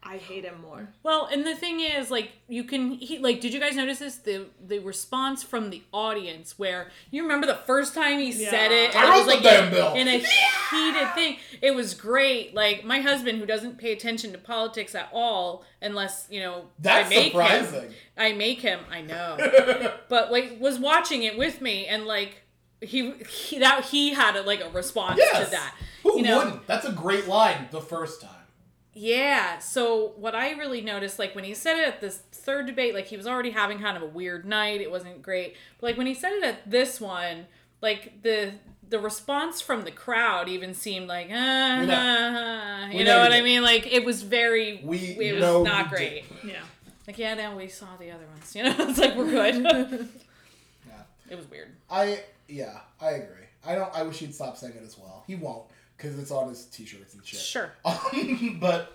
I 0.08 0.18
hate 0.18 0.44
him 0.46 0.62
more. 0.62 0.88
Well, 1.02 1.26
and 1.32 1.44
the 1.48 1.56
thing 1.56 1.80
is, 1.80 2.12
like, 2.12 2.30
you 2.48 2.64
can 2.64 2.92
he 2.92 3.18
like. 3.18 3.42
Did 3.42 3.56
you 3.56 3.60
guys 3.60 3.76
notice 3.76 3.98
this? 3.98 4.18
The 4.18 4.46
the 4.64 4.78
response 4.78 5.42
from 5.42 5.72
the 5.72 5.82
audience, 5.92 6.60
where 6.60 6.92
you 7.10 7.24
remember 7.24 7.48
the 7.48 7.56
first 7.56 7.96
time 7.96 8.20
he 8.20 8.32
said 8.32 8.70
Yeah. 8.70 8.78
it, 8.90 8.96
I 8.96 9.00
and 9.00 9.08
it 9.08 9.10
wrote 9.10 9.18
was 9.18 9.26
the 9.26 9.34
like 9.34 9.44
damn 9.44 9.64
in, 9.66 9.72
bill. 9.74 9.94
in 9.96 10.08
a 10.08 10.18
heated 10.72 11.14
thing. 11.16 11.38
It 11.62 11.74
was 11.74 11.96
great. 11.96 12.54
Like 12.54 12.86
my 12.86 13.00
husband, 13.02 13.40
who 13.40 13.48
doesn't 13.48 13.80
pay 13.80 13.94
attention 13.94 14.32
to 14.34 14.38
politics 14.38 14.94
at 14.94 15.10
all, 15.12 15.66
unless 15.82 16.28
you 16.30 16.40
know 16.40 16.66
That's 16.78 17.08
I 17.08 17.10
make 17.10 17.24
him. 17.24 17.32
surprising. 17.32 17.90
I 18.16 18.34
make 18.34 18.62
him. 18.62 18.82
I 18.92 19.02
know, 19.02 19.92
but 20.08 20.32
like 20.32 20.58
was 20.60 20.78
watching 20.78 21.24
it 21.24 21.36
with 21.36 21.62
me, 21.62 21.88
and 21.88 22.06
like 22.06 22.44
he, 22.80 23.12
he 23.28 23.58
that 23.58 23.86
he 23.86 24.14
had 24.14 24.36
a, 24.36 24.44
like 24.44 24.62
a 24.62 24.70
response 24.70 25.18
Yes. 25.18 25.46
to 25.46 25.52
that. 25.52 25.74
Who 26.04 26.18
you 26.18 26.24
know, 26.24 26.38
wouldn't? 26.38 26.68
That's 26.68 26.86
a 26.86 26.92
great 26.92 27.28
line 27.28 27.70
the 27.72 27.82
first 27.82 28.22
time. 28.22 28.30
Yeah. 28.96 29.60
So 29.60 30.14
what 30.16 30.34
I 30.34 30.52
really 30.52 30.80
noticed, 30.82 31.20
like 31.20 31.36
when 31.36 31.44
he 31.44 31.54
said 31.54 31.78
it 31.78 31.88
at 31.88 32.02
this 32.02 32.18
third 32.32 32.66
debate, 32.66 32.96
like 32.96 33.08
he 33.08 33.18
was 33.18 33.28
already 33.28 33.52
having 33.52 33.80
kind 33.80 33.98
of 33.98 34.04
a 34.04 34.08
weird 34.08 34.46
night. 34.46 34.80
It 34.80 34.90
wasn't 34.90 35.22
great. 35.22 35.56
But 35.80 35.88
like 35.88 35.98
when 35.98 36.08
he 36.08 36.14
said 36.14 36.32
it 36.32 36.44
at 36.44 36.72
this 36.72 37.02
one, 37.02 37.46
like 37.82 38.24
the 38.24 38.54
the 38.88 39.00
response 39.00 39.60
from 39.62 39.84
the 39.84 39.92
crowd 39.92 40.48
even 40.48 40.74
seemed 40.74 41.08
like, 41.08 41.28
uh, 41.28 41.30
We 41.30 41.92
uh, 41.92 42.88
you 42.92 43.04
know 43.04 43.16
know 43.16 43.20
what 43.20 43.32
you 43.32 43.38
I 43.38 43.42
mean? 43.42 43.64
Like 43.64 43.92
it 43.92 44.06
was 44.06 44.22
very, 44.22 44.82
We 44.84 44.98
it 44.98 45.36
was 45.36 45.66
not 45.66 45.86
you 45.92 45.98
great. 45.98 46.26
Yeah. 46.46 46.62
Like 47.06 47.18
yeah, 47.18 47.34
now 47.34 47.58
we 47.58 47.68
saw 47.68 47.98
the 48.00 48.12
other 48.12 48.26
ones. 48.26 48.56
You 48.56 48.64
know, 48.64 48.76
it's 48.80 49.00
like 49.00 49.16
we're 49.16 49.30
good. 49.30 49.56
Yeah. 50.88 51.02
it 51.30 51.36
was 51.36 51.50
weird. 51.50 51.70
I 51.90 52.22
yeah, 52.48 52.80
I 53.02 53.12
agree. 53.12 53.46
I 53.66 53.76
don't. 53.76 53.94
I 53.94 54.04
wish 54.04 54.20
he'd 54.20 54.34
stop 54.34 54.56
saying 54.56 54.74
it 54.76 54.84
as 54.84 54.98
well. 54.98 55.24
He 55.28 55.36
won't 55.36 55.64
because 55.98 56.18
it's 56.20 56.32
on 56.32 56.50
his 56.50 56.66
t-shirts 56.66 57.14
and 57.14 57.26
shit. 57.26 57.40
Sure. 57.40 57.72
Um, 57.86 58.58
but 58.60 58.94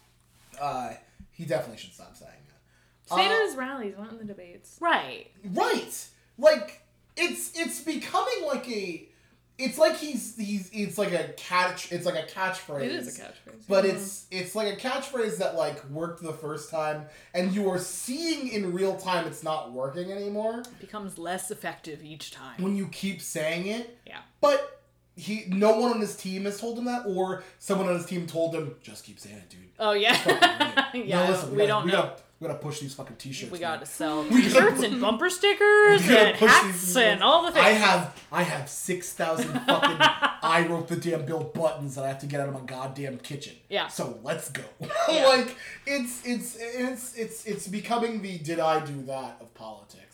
uh, 0.60 0.90
he 1.32 1.44
definitely 1.44 1.78
should 1.78 1.92
stop 1.92 2.16
saying 2.16 2.30
that. 2.48 3.14
Say 3.16 3.26
it 3.26 3.30
Uh, 3.30 3.34
at 3.34 3.42
his 3.46 3.56
rallies, 3.56 3.94
not 3.98 4.12
in 4.12 4.18
the 4.18 4.24
debates. 4.24 4.76
Right. 4.80 5.26
Right. 5.52 6.06
Like 6.38 6.82
it's 7.16 7.52
it's 7.58 7.80
becoming 7.80 8.44
like 8.46 8.68
a 8.68 9.08
it's 9.56 9.78
like 9.78 9.96
he's 9.96 10.36
he's 10.36 10.68
it's 10.72 10.98
like 10.98 11.12
a 11.12 11.28
catch 11.36 11.92
it's 11.92 12.06
like 12.06 12.16
a 12.16 12.26
catchphrase. 12.26 12.82
It 12.82 12.92
is 12.92 13.18
a 13.18 13.22
catchphrase. 13.22 13.62
But 13.68 13.84
it's 13.84 14.26
it's 14.32 14.54
like 14.56 14.72
a 14.72 14.76
catchphrase 14.76 15.36
that 15.38 15.54
like 15.54 15.84
worked 15.90 16.22
the 16.22 16.32
first 16.32 16.70
time 16.70 17.06
and 17.34 17.52
you 17.52 17.68
are 17.70 17.78
seeing 17.78 18.48
in 18.48 18.72
real 18.72 18.96
time 18.96 19.26
it's 19.28 19.44
not 19.44 19.70
working 19.72 20.10
anymore 20.10 20.60
It 20.60 20.80
becomes 20.80 21.18
less 21.18 21.50
effective 21.52 22.02
each 22.02 22.32
time. 22.32 22.60
when 22.62 22.74
you 22.74 22.88
keep 22.88 23.20
saying 23.20 23.66
it. 23.68 23.96
Yeah. 24.06 24.18
But 24.40 24.82
he 25.16 25.44
no 25.48 25.78
one 25.78 25.92
on 25.92 26.00
his 26.00 26.16
team 26.16 26.44
has 26.44 26.60
told 26.60 26.78
him 26.78 26.86
that 26.86 27.04
or 27.06 27.44
someone 27.58 27.88
on 27.88 27.94
his 27.94 28.06
team 28.06 28.26
told 28.26 28.54
him 28.54 28.74
just 28.82 29.04
keep 29.04 29.18
saying 29.18 29.36
it, 29.36 29.50
dude. 29.50 29.60
Oh 29.78 29.92
yeah. 29.92 30.80
Yeah. 30.94 31.24
no, 31.24 31.30
listen, 31.32 31.50
we 31.50 31.56
gotta, 31.56 31.66
don't 31.68 31.84
we 31.86 31.90
know. 31.90 32.02
Gotta, 32.02 32.22
we 32.38 32.46
gotta 32.46 32.58
push 32.60 32.78
these 32.78 32.94
fucking 32.94 33.16
t-shirts. 33.16 33.50
We 33.50 33.58
got 33.58 33.80
to 33.80 33.86
sell 33.86 34.24
t-shirts 34.28 34.82
and 34.82 35.00
bumper 35.00 35.28
stickers 35.28 36.02
and 36.08 36.36
hats 36.36 36.96
and 36.96 37.20
all 37.20 37.44
the 37.44 37.50
things. 37.50 37.66
I 37.66 37.70
have 37.70 38.24
I 38.30 38.42
have 38.44 38.68
six 38.68 39.12
thousand 39.12 39.52
fucking 39.62 39.96
I 40.00 40.66
wrote 40.68 40.86
the 40.86 40.96
damn 40.96 41.24
bill 41.26 41.42
buttons 41.42 41.96
that 41.96 42.04
I 42.04 42.08
have 42.08 42.20
to 42.20 42.26
get 42.26 42.40
out 42.40 42.48
of 42.48 42.54
my 42.54 42.60
goddamn 42.60 43.18
kitchen. 43.18 43.54
Yeah. 43.68 43.88
So 43.88 44.18
let's 44.22 44.50
go. 44.50 44.62
Yeah. 45.08 45.26
like 45.26 45.56
it's 45.86 46.24
it's 46.24 46.56
it's 46.60 47.16
it's 47.16 47.44
it's 47.44 47.66
becoming 47.66 48.22
the 48.22 48.38
did 48.38 48.60
I 48.60 48.84
do 48.84 49.02
that 49.06 49.38
of 49.40 49.52
politics. 49.54 50.13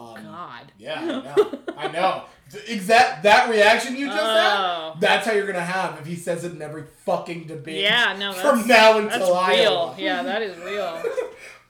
Oh 0.00 0.16
Um, 0.16 0.24
God. 0.24 0.72
Yeah, 0.78 1.00
I 1.00 1.04
know. 1.36 1.58
I 1.76 1.88
know. 1.88 2.24
The 2.50 2.72
Exact 2.72 3.22
that 3.22 3.48
reaction 3.48 3.94
you 3.96 4.06
just 4.06 4.18
Oh. 4.20 4.90
had. 4.94 5.00
That's 5.00 5.26
how 5.26 5.32
you're 5.32 5.46
gonna 5.46 5.60
have 5.60 5.98
if 6.00 6.06
he 6.06 6.16
says 6.16 6.44
it 6.44 6.52
in 6.52 6.60
every 6.62 6.84
fucking 7.04 7.44
debate. 7.46 7.82
Yeah, 7.82 8.16
no, 8.18 8.32
that's, 8.32 8.40
From 8.42 8.66
now 8.66 8.98
until 8.98 9.08
that's 9.10 9.14
until 9.22 9.46
real. 9.46 9.72
Iowa. 9.72 9.94
Yeah, 9.98 10.22
that 10.24 10.42
is 10.42 10.56
real. 10.58 11.02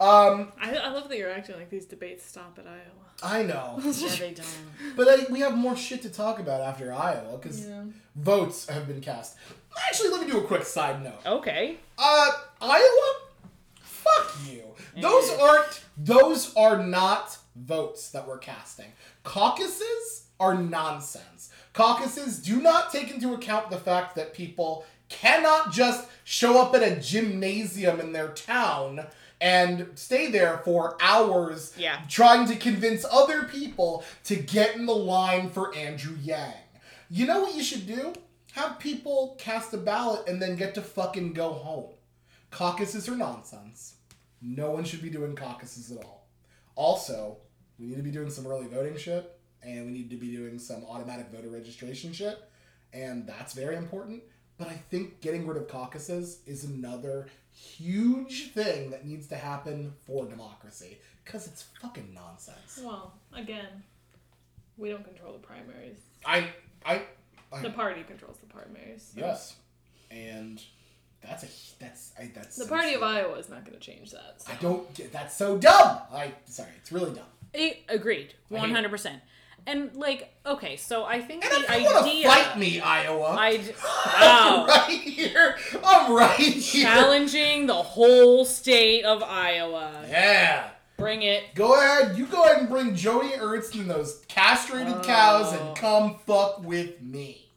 Um, 0.01 0.51
I, 0.59 0.75
I 0.77 0.89
love 0.89 1.11
that 1.11 1.19
you're 1.19 1.31
acting 1.31 1.57
like 1.57 1.69
these 1.69 1.85
debates 1.85 2.25
stop 2.25 2.59
at 2.59 2.67
Iowa. 2.67 2.81
I 3.23 3.43
know, 3.43 3.79
yeah, 3.85 4.09
they 4.19 4.33
don't. 4.33 4.97
but 4.97 5.07
I, 5.07 5.31
we 5.31 5.41
have 5.41 5.55
more 5.55 5.77
shit 5.77 6.01
to 6.01 6.09
talk 6.09 6.39
about 6.39 6.63
after 6.63 6.91
Iowa 6.91 7.37
because 7.37 7.67
Yeah. 7.69 7.83
votes 8.17 8.67
have 8.71 8.89
been 8.89 9.03
cast. 9.03 9.37
Actually, 9.89 10.09
let 10.09 10.23
me 10.23 10.33
do 10.33 10.39
a 10.39 10.45
quick 10.45 10.65
side 10.65 11.05
note. 11.05 11.21
Okay. 11.27 11.77
Uh, 11.99 12.31
Iowa? 12.63 13.13
Fuck 13.83 14.37
you. 14.51 14.63
Those 14.99 15.31
aren't. 15.39 15.85
Those 15.99 16.55
are 16.57 16.83
not 16.83 17.37
votes 17.57 18.11
that 18.11 18.27
we're 18.27 18.39
casting. 18.39 18.93
Caucuses 19.25 20.25
are 20.39 20.55
nonsense. 20.55 21.51
Caucuses 21.73 22.39
do 22.39 22.61
not 22.61 22.93
take 22.93 23.11
into 23.13 23.35
account 23.35 23.71
the 23.71 23.77
fact 23.79 24.15
that 24.17 24.35
people 24.35 24.85
cannot 25.09 25.73
just 25.73 26.09
show 26.25 26.61
up 26.63 26.75
at 26.75 26.83
a 26.83 27.01
gymnasium 27.01 28.01
in 28.01 28.13
their 28.13 28.29
town 28.29 29.07
and 29.41 29.89
stay 29.95 30.31
there 30.31 30.59
for 30.59 30.97
hours 31.01 31.73
Yeah. 31.77 32.01
trying 32.09 32.47
to 32.49 32.57
convince 32.57 33.05
other 33.11 33.45
people 33.45 34.05
to 34.25 34.37
get 34.37 34.77
in 34.77 34.87
the 34.87 34.95
line 34.95 35.51
for 35.51 35.75
Andrew 35.75 36.17
Yang. 36.23 36.55
You 37.09 37.27
know 37.27 37.41
what 37.43 37.55
you 37.55 37.63
should 37.63 37.87
do? 37.87 38.13
have 38.55 38.81
people 38.81 39.37
cast 39.39 39.73
a 39.73 39.77
ballot 39.77 40.27
and 40.29 40.43
then 40.43 40.57
get 40.57 40.75
to 40.75 40.83
fucking 40.83 41.33
go 41.33 41.53
home. 41.53 41.89
Caucuses 42.51 43.09
are 43.09 43.15
nonsense. 43.15 43.95
No 44.43 44.73
one 44.73 44.83
should 44.83 45.01
be 45.03 45.09
doing 45.09 45.37
caucuses 45.37 45.93
at 45.93 46.05
all. 46.05 46.20
Also, 46.81 47.37
we 47.79 47.89
need 47.89 47.97
to 47.99 48.03
be 48.03 48.11
doing 48.11 48.31
some 48.31 48.47
early 48.47 48.67
voting 48.67 48.97
shit, 48.97 49.39
and 49.63 49.85
we 49.85 49.93
need 49.93 50.09
to 50.09 50.17
be 50.17 50.35
doing 50.35 50.59
some 50.59 50.83
automatic 50.89 51.27
voter 51.31 51.51
registration 51.51 52.11
shit, 52.11 52.39
and 52.95 53.27
that's 53.27 53.53
very 53.53 53.77
important. 53.77 54.23
But 54.57 54.69
I 54.69 54.81
think 54.91 55.21
getting 55.21 55.47
rid 55.47 55.59
of 55.59 55.69
caucuses 55.69 56.41
is 56.47 56.65
another 56.65 57.27
huge 57.53 58.53
thing 58.53 58.89
that 58.93 59.05
needs 59.07 59.27
to 59.27 59.37
happen 59.37 59.93
for 60.07 60.25
democracy 60.25 60.97
because 61.23 61.47
it's 61.47 61.65
fucking 61.83 62.15
nonsense. 62.15 62.81
Well, 62.83 63.13
again, 63.35 63.83
we 64.79 64.89
don't 64.89 65.05
control 65.05 65.35
the 65.35 65.39
primaries. 65.39 65.99
I, 66.25 66.49
I, 66.87 67.03
I 67.53 67.61
The 67.61 67.69
party 67.71 68.05
controls 68.05 68.39
the 68.39 68.47
primaries. 68.47 69.11
so- 69.15 69.21
yes, 69.21 69.57
and 70.11 70.63
that's 71.23 71.45
a 71.45 71.49
that's 71.79 72.13
I, 72.19 72.31
that's 72.35 72.57
The 72.57 72.67
party 72.67 72.95
of. 72.95 73.03
Iowa 73.03 73.35
is 73.39 73.49
not 73.49 73.65
going 73.65 73.79
to 73.79 73.81
change 73.85 74.11
that. 74.13 74.37
so. 74.39 74.53
I 74.53 74.57
don't 74.57 74.93
get 74.95 75.13
that's 75.13 75.37
so 75.37 75.59
dumb. 75.59 75.99
I 76.13 76.33
sorry, 76.47 76.71
it's 76.79 76.91
really 76.93 77.13
dumb. 77.15 77.25
I, 77.55 77.79
agreed, 77.89 78.35
one 78.49 78.71
hundred 78.71 78.91
percent. 78.91 79.21
And 79.67 79.95
like, 79.95 80.33
okay, 80.47 80.77
so 80.79 81.05
I 81.05 81.21
think 81.21 81.45
And 81.45 81.65
the 81.65 81.71
idea. 81.71 82.27
fight 82.27 82.59
me, 82.59 82.81
Iowa, 82.81 83.37
I 83.39 83.61
I'm 84.17 84.67
right 84.67 84.99
here. 85.01 85.57
I'm 85.85 86.13
right 86.15 86.35
here. 86.39 86.85
challenging 86.85 87.67
the 87.67 87.75
whole 87.75 88.45
state 88.47 89.05
of 89.05 89.23
Iowa. 89.23 90.05
Yeah. 90.09 90.71
Bring 90.97 91.23
it. 91.23 91.55
Go 91.55 91.75
ahead. 91.75 92.17
You 92.17 92.25
go 92.27 92.45
ahead 92.45 92.59
and 92.61 92.69
bring 92.71 92.93
Joni 92.95 93.33
Ernst 93.39 93.75
and 93.75 93.91
those 93.91 94.23
castrated 94.29 95.03
cows 95.03 95.53
Oh. 95.53 95.67
and 95.69 95.77
come 95.77 96.17
fuck 96.27 96.63
with 96.65 97.01
me. 97.03 97.50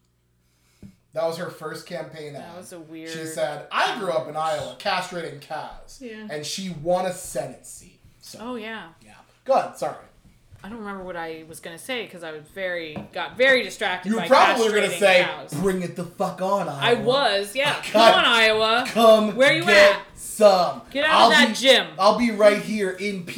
That 1.14 1.26
was 1.26 1.38
her 1.38 1.49
first 1.49 1.86
campaign 1.86 2.36
ad. 2.36 2.41
That 2.43 2.57
was 2.57 2.74
a 2.74 2.80
weird. 2.80 3.09
She 3.11 3.26
said, 3.26 3.68
"I 3.72 3.99
grew 3.99 4.11
up 4.11 4.28
in 4.28 4.36
Iowa, 4.36 4.76
castrating 4.80 5.39
cows," 5.41 5.99
Yeah. 6.01 6.28
and 6.30 6.45
she 6.45 6.70
won 6.82 7.05
a 7.05 7.14
Senate 7.14 7.66
seat. 7.68 7.99
So 8.22 8.39
Oh 8.41 8.55
yeah. 8.55 8.88
yeah, 9.05 9.11
go 9.45 9.53
ahead. 9.53 9.78
Sorry. 9.78 9.95
I 10.66 10.70
don't 10.70 10.80
remember 10.80 11.03
what 11.03 11.18
I 11.18 11.43
was 11.47 11.59
gonna 11.59 11.78
say 11.78 12.05
because 12.05 12.24
I 12.24 12.32
was 12.32 12.43
very 12.55 12.95
got 13.11 13.38
very 13.38 13.64
distracted. 13.64 14.09
You 14.11 14.18
by 14.18 14.28
probably 14.28 14.70
were 14.70 14.76
gonna 14.76 14.89
say, 14.97 15.24
cows. 15.30 15.53
"Bring 15.53 15.82
it 15.84 15.95
the 15.97 16.05
fuck 16.05 16.41
on, 16.41 16.68
Iowa." 16.70 16.80
I 16.82 16.93
was, 16.95 17.53
yeah. 17.55 17.82
Come 17.91 18.01
on, 18.01 18.26
Iowa. 18.26 18.86
Come. 18.88 19.36
Where 19.36 19.51
you 19.53 19.64
at? 19.70 19.99
Some. 20.16 20.82
Get 20.89 21.03
out 21.05 21.16
I'll 21.16 21.26
of 21.28 21.32
that 21.34 21.47
be- 21.49 21.53
gym. 21.55 21.88
I'll 21.99 22.18
be 22.18 22.32
right 22.32 22.61
here 22.61 22.89
in 22.91 23.26
PA, 23.26 23.34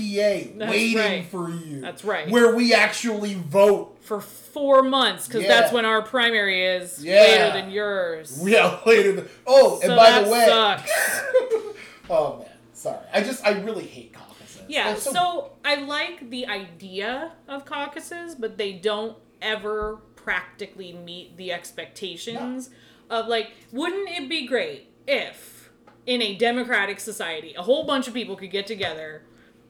That's 0.60 0.72
waiting 0.72 0.98
right. 0.98 1.26
for 1.26 1.50
you. 1.50 1.82
That's 1.82 2.06
right. 2.06 2.30
Where 2.30 2.56
we 2.56 2.74
actually 2.74 3.34
vote. 3.34 3.95
For 4.06 4.22
four 4.22 4.84
months, 4.84 5.28
because 5.28 5.42
Yeah. 5.42 5.48
that's 5.48 5.74
when 5.74 5.84
our 5.84 6.02
primary 6.04 6.64
is 6.64 7.04
Yeah. 7.04 7.22
later 7.22 7.52
than 7.54 7.72
yours. 7.72 8.40
Yeah, 8.48 8.80
later. 8.86 9.14
Than, 9.14 9.30
oh, 9.48 9.80
and 9.82 9.90
So 9.90 9.96
by 9.96 10.10
that 10.12 10.26
the 10.26 10.32
way, 10.32 10.46
sucks. 10.46 10.92
oh 12.10 12.38
man, 12.40 12.48
sorry. 12.74 13.00
I 13.12 13.22
just 13.22 13.44
I 13.44 13.60
really 13.62 13.86
hate 13.88 14.14
caucuses. 14.14 14.62
Yeah, 14.68 14.90
They're 14.92 14.98
so, 14.98 15.54
I 15.66 15.76
like 15.76 16.30
the 16.30 16.46
idea 16.46 17.32
of 17.48 17.66
caucuses, 17.66 18.36
but 18.36 18.58
they 18.60 18.74
don't 18.74 19.18
ever 19.42 20.02
practically 20.16 20.94
meet 20.94 21.36
the 21.38 21.52
expectations 21.52 22.70
of 23.10 23.28
like 23.28 23.52
wouldn't 23.72 24.10
it 24.10 24.30
be 24.30 24.46
great 24.48 24.88
if 25.08 25.70
in 26.06 26.22
a 26.22 26.36
democratic 26.36 27.00
society 27.00 27.54
a 27.56 27.62
whole 27.64 27.86
bunch 27.86 28.08
of 28.08 28.14
people 28.14 28.36
could 28.36 28.52
get 28.52 28.66
together 28.68 29.24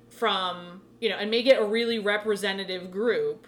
from, 0.09 0.81
you 0.99 1.07
know, 1.09 1.15
and 1.15 1.31
make 1.31 1.45
it 1.45 1.57
a 1.59 1.63
really 1.63 1.99
representative 1.99 2.91
group 2.91 3.47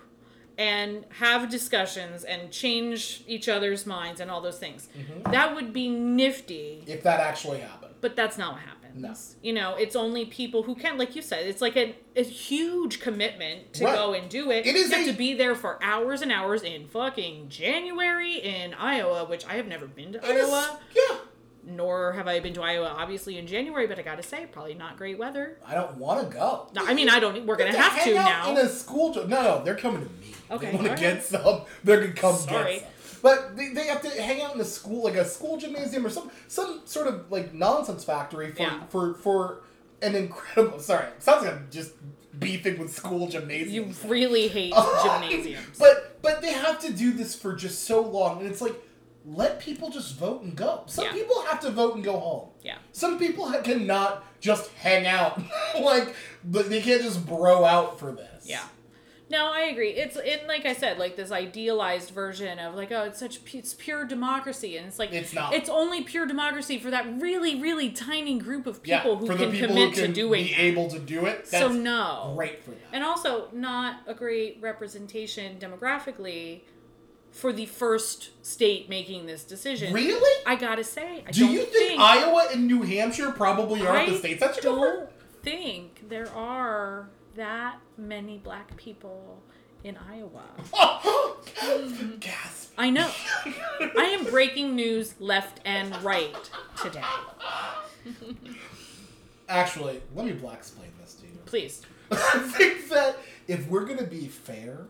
and 0.58 1.06
have 1.20 1.50
discussions 1.50 2.24
and 2.24 2.52
change 2.52 3.24
each 3.28 3.48
other's 3.48 3.86
minds 3.86 4.20
and 4.20 4.32
all 4.32 4.42
those 4.42 4.58
things. 4.60 4.90
Mm-hmm. 4.98 5.32
That 5.32 5.54
would 5.56 5.72
be 5.74 5.90
nifty 5.90 6.84
if 6.88 7.04
that 7.04 7.20
actually 7.20 7.60
happened. 7.60 7.94
but 8.02 8.16
that's 8.16 8.38
not 8.38 8.54
what 8.54 8.62
happens. 8.62 8.74
No. 9.00 9.14
You 9.44 9.54
know, 9.54 9.76
it's 9.76 9.96
only 9.96 10.26
people 10.26 10.64
who 10.64 10.74
can, 10.74 10.98
like 10.98 11.16
you 11.16 11.22
said, 11.22 11.46
it's 11.46 11.62
like 11.62 11.78
a, 11.78 11.96
a 12.16 12.24
huge 12.24 13.00
commitment 13.00 13.74
to 13.74 13.86
Right. 13.86 13.96
go 13.96 14.14
and 14.14 14.28
do 14.28 14.50
it. 14.50 14.66
It 14.66 14.76
is 14.76 14.90
you 14.90 14.96
have 14.98 15.08
a- 15.08 15.12
to 15.12 15.16
be 15.18 15.36
there 15.36 15.54
for 15.54 15.78
hours 15.84 16.24
and 16.24 16.32
hours 16.32 16.64
in 16.64 16.88
fucking 16.88 17.50
January 17.50 18.38
in 18.38 18.74
Iowa, 18.74 19.26
which 19.26 19.46
I 19.46 19.54
have 19.54 19.68
never 19.68 19.86
been 19.86 20.14
to 20.14 20.18
It 20.28 20.36
is- 20.38 20.46
Iowa, 20.50 20.80
yeah. 20.96 21.18
nor 21.64 22.14
have 22.14 22.28
I 22.28 22.40
been 22.40 22.54
to 22.56 22.64
Iowa 22.64 22.88
obviously 22.98 23.38
in 23.38 23.46
January. 23.46 23.86
But 23.86 24.00
I 24.00 24.02
gotta 24.02 24.24
say, 24.24 24.48
probably 24.52 24.74
not 24.74 24.98
great 24.98 25.20
weather. 25.20 25.60
I 25.64 25.76
don't 25.76 25.98
want 25.98 26.28
to 26.32 26.36
go. 26.36 26.68
No, 26.74 26.84
I 26.84 26.96
mean, 26.96 27.10
I 27.10 27.20
don't. 27.20 27.46
We're 27.46 27.56
gonna 27.58 27.74
To 27.74 27.78
have 27.78 27.92
hang 27.94 28.14
to 28.14 28.20
out 28.20 28.26
now. 28.26 28.52
In 28.52 28.58
a 28.66 28.68
school. 28.70 29.14
No, 29.14 29.26
no, 29.28 29.64
they're 29.64 29.76
coming 29.76 30.02
to 30.06 30.10
me. 30.16 30.34
Okay, 30.52 30.72
They 30.72 30.78
want 30.78 30.88
to 30.90 30.96
get 30.96 31.24
some. 31.24 31.62
They're 31.84 32.02
gonna 32.02 32.14
come 32.14 32.36
Sorry. 32.36 32.74
get 32.76 32.82
some. 32.82 33.20
But 33.24 33.58
they, 33.58 33.70
they 33.70 33.88
have 33.88 34.02
to 34.04 34.10
hang 34.22 34.42
out 34.42 34.56
in 34.56 34.62
a 34.62 34.66
school, 34.66 35.04
like 35.04 35.16
a 35.16 35.26
school 35.26 35.58
gymnasium 35.58 36.06
or 36.06 36.10
some 36.10 36.30
some 36.48 36.82
sort 36.86 37.08
of 37.08 37.32
like 37.32 37.54
nonsense 37.54 38.04
factory 38.04 38.52
for 38.52 38.62
Yeah. 38.62 38.84
for 38.90 39.14
for 39.16 39.64
an 40.02 40.16
incredible. 40.16 40.80
Sorry, 40.80 41.08
sounds 41.20 41.44
like 41.44 41.54
I'm 41.54 41.68
just 41.72 41.92
beefing 42.40 42.78
with 42.78 42.94
school 42.94 43.28
gymnasiums. 43.28 43.72
you 44.04 44.10
really 44.10 44.48
hate 44.48 44.74
gymnasiums. 45.04 45.78
But 45.80 46.22
but 46.22 46.42
they 46.42 46.54
have 46.54 46.80
to 46.82 46.94
do 46.94 47.12
this 47.12 47.36
for 47.36 47.56
just 47.56 47.86
so 47.86 48.02
long, 48.02 48.40
and 48.42 48.48
it's 48.48 48.62
like 48.62 48.76
let 49.26 49.60
people 49.60 49.90
just 49.90 50.16
vote 50.16 50.44
and 50.44 50.56
go. 50.56 50.84
Some 50.86 51.06
Yeah. 51.06 51.14
people 51.14 51.42
have 51.50 51.60
to 51.62 51.72
vote 51.72 51.96
and 51.96 52.04
go 52.04 52.18
home. 52.20 52.50
yeah. 52.64 52.78
Some 52.94 53.18
people 53.20 53.50
ha- 53.50 53.62
cannot 53.62 54.24
just 54.40 54.70
hang 54.74 55.06
out. 55.08 55.42
like 55.82 56.16
but 56.46 56.70
they 56.70 56.82
can't 56.82 57.02
just 57.02 57.26
bro 57.26 57.66
out 57.66 58.00
for 58.00 58.12
this. 58.12 58.46
Yeah. 58.46 58.64
No, 59.30 59.52
I 59.52 59.64
agree. 59.64 59.90
It's 59.90 60.16
in 60.16 60.48
like 60.48 60.66
I 60.66 60.74
said, 60.74 60.98
like 60.98 61.18
this 61.18 61.32
idealized 61.32 62.12
version 62.12 62.60
of 62.60 62.76
like, 62.76 62.92
oh, 62.94 63.04
it's 63.04 63.20
such 63.20 63.44
pu- 63.44 63.58
it's 63.58 63.74
pure 63.74 64.06
democracy, 64.06 64.78
and 64.78 64.88
it's 64.88 64.98
like 65.00 65.12
It's 65.12 65.34
not. 65.34 65.54
It's 65.54 65.68
only 65.70 66.04
pure 66.04 66.26
democracy 66.26 66.80
for 66.80 66.90
that 66.92 67.06
really, 67.22 67.60
really 67.62 67.90
tiny 67.90 68.40
group 68.40 68.66
of 68.68 68.80
Yeah, 68.86 69.00
people 69.02 69.18
who 69.18 69.28
can 69.28 69.52
people 69.52 69.68
commit 69.68 69.90
who 69.90 69.96
can 69.96 70.08
to 70.08 70.14
doing. 70.14 70.46
be 70.46 70.54
able 70.54 70.90
to 70.90 71.00
do 71.00 71.26
it. 71.26 71.46
That's 71.50 71.50
so 71.66 71.68
no, 71.72 72.34
great 72.38 72.64
for 72.64 72.72
them. 72.72 72.80
and 72.94 73.04
also 73.04 73.50
not 73.52 74.00
a 74.08 74.14
great 74.14 74.60
representation 74.62 75.58
demographically 75.60 76.62
for 77.32 77.52
the 77.52 77.66
first 77.66 78.30
state 78.46 78.88
making 78.90 79.26
this 79.26 79.44
decision. 79.44 79.94
Really? 79.94 80.44
I 80.46 80.56
gotta 80.56 80.84
say, 80.86 81.24
I 81.28 81.32
Do 81.32 81.46
you 81.48 81.66
think, 81.66 82.00
Iowa 82.00 82.48
and 82.54 82.66
New 82.66 82.82
Hampshire 82.84 83.32
probably 83.32 83.86
aren't 83.86 84.08
I 84.08 84.12
the 84.12 84.18
states 84.18 84.40
that 84.40 84.56
should 84.56 84.64
don't 84.64 85.10
think 85.44 86.08
there 86.10 86.32
are 86.34 87.10
that 87.38 87.80
many 87.98 88.40
black 88.40 88.76
people 88.76 89.42
in 89.84 89.96
Iowa. 89.96 90.44
Gasp. 92.20 92.74
I 92.78 92.90
know. 92.90 93.10
I 93.80 94.16
am 94.20 94.26
breaking 94.26 94.76
news 94.76 95.16
left 95.20 95.62
and 95.64 95.96
right 96.04 96.36
today. 96.82 97.02
Actually, 99.48 100.02
let 100.14 100.26
me 100.26 100.34
black 100.34 100.58
explain 100.58 100.90
this 101.00 101.14
to 101.16 101.28
you. 101.28 101.40
Please. 101.46 101.84
I 102.12 102.40
think 102.40 102.90
that 102.90 103.18
if 103.48 103.68
we're 103.68 103.86
going 103.86 104.00
to 104.00 104.06
be 104.08 104.28
fair, 104.28 104.88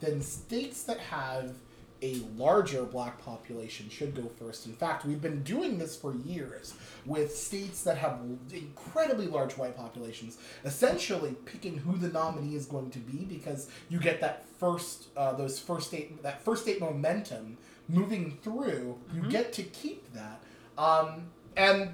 then 0.00 0.22
states 0.22 0.84
that 0.84 0.98
have 0.98 1.54
a 2.02 2.20
larger 2.36 2.84
black 2.84 3.20
population 3.20 3.88
should 3.88 4.14
go 4.14 4.28
first. 4.38 4.66
In 4.66 4.72
fact, 4.72 5.04
we've 5.04 5.20
been 5.20 5.42
doing 5.42 5.78
this 5.78 5.96
for 5.96 6.14
years 6.14 6.74
with 7.04 7.36
states 7.36 7.82
that 7.82 7.98
have 7.98 8.20
incredibly 8.52 9.26
large 9.26 9.56
white 9.56 9.76
populations, 9.76 10.38
essentially 10.64 11.34
picking 11.44 11.78
who 11.78 11.96
the 11.96 12.08
nominee 12.08 12.54
is 12.54 12.66
going 12.66 12.90
to 12.90 12.98
be 12.98 13.24
because 13.24 13.68
you 13.88 13.98
get 13.98 14.20
that 14.20 14.44
first, 14.58 15.08
uh, 15.16 15.32
those 15.32 15.58
first 15.58 15.88
state, 15.88 16.22
that 16.22 16.42
first 16.44 16.62
state 16.62 16.80
momentum 16.80 17.58
moving 17.88 18.38
through. 18.42 18.98
You 19.12 19.22
get 19.28 19.52
to 19.54 19.62
keep 19.62 20.12
that, 20.12 20.40
um, 20.76 21.28
and 21.56 21.90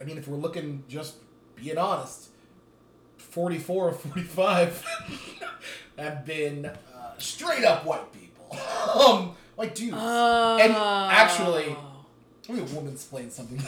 I 0.00 0.04
mean, 0.04 0.18
if 0.18 0.26
we're 0.28 0.36
looking 0.36 0.84
just 0.88 1.16
being 1.54 1.78
honest, 1.78 2.30
44 3.16 3.88
or 3.88 3.92
45 3.92 4.86
have 5.98 6.26
been 6.26 6.66
uh, 6.66 6.70
straight 7.18 7.64
up 7.64 7.84
white 7.84 8.12
people. 8.12 8.25
Um, 8.94 9.34
like 9.56 9.74
dudes. 9.74 9.96
Oh. 9.98 10.58
And 10.60 10.72
actually- 10.74 11.76
Let 12.48 12.58
me 12.58 12.60
a 12.62 12.74
woman 12.76 12.92
explain 12.92 13.30
something. 13.30 13.58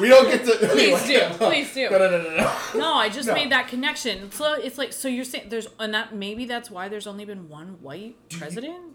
we 0.00 0.08
don't 0.08 0.26
get 0.30 0.44
to. 0.44 0.68
Please 0.68 1.04
do, 1.06 1.20
please 1.38 1.74
do. 1.74 1.90
No, 1.90 1.98
no, 1.98 2.10
no, 2.10 2.22
no, 2.22 2.36
no. 2.36 2.52
No, 2.78 2.94
I 2.94 3.08
just 3.08 3.26
No. 3.28 3.34
made 3.34 3.50
that 3.50 3.68
connection. 3.68 4.30
So 4.30 4.54
it's 4.54 4.78
like 4.78 4.92
so 4.92 5.08
you're 5.08 5.24
saying 5.24 5.48
there's 5.48 5.66
and 5.80 5.92
that 5.94 6.14
maybe 6.14 6.44
that's 6.44 6.70
why 6.70 6.88
there's 6.88 7.06
only 7.06 7.24
been 7.24 7.48
one 7.48 7.78
white 7.82 8.16
president 8.30 8.92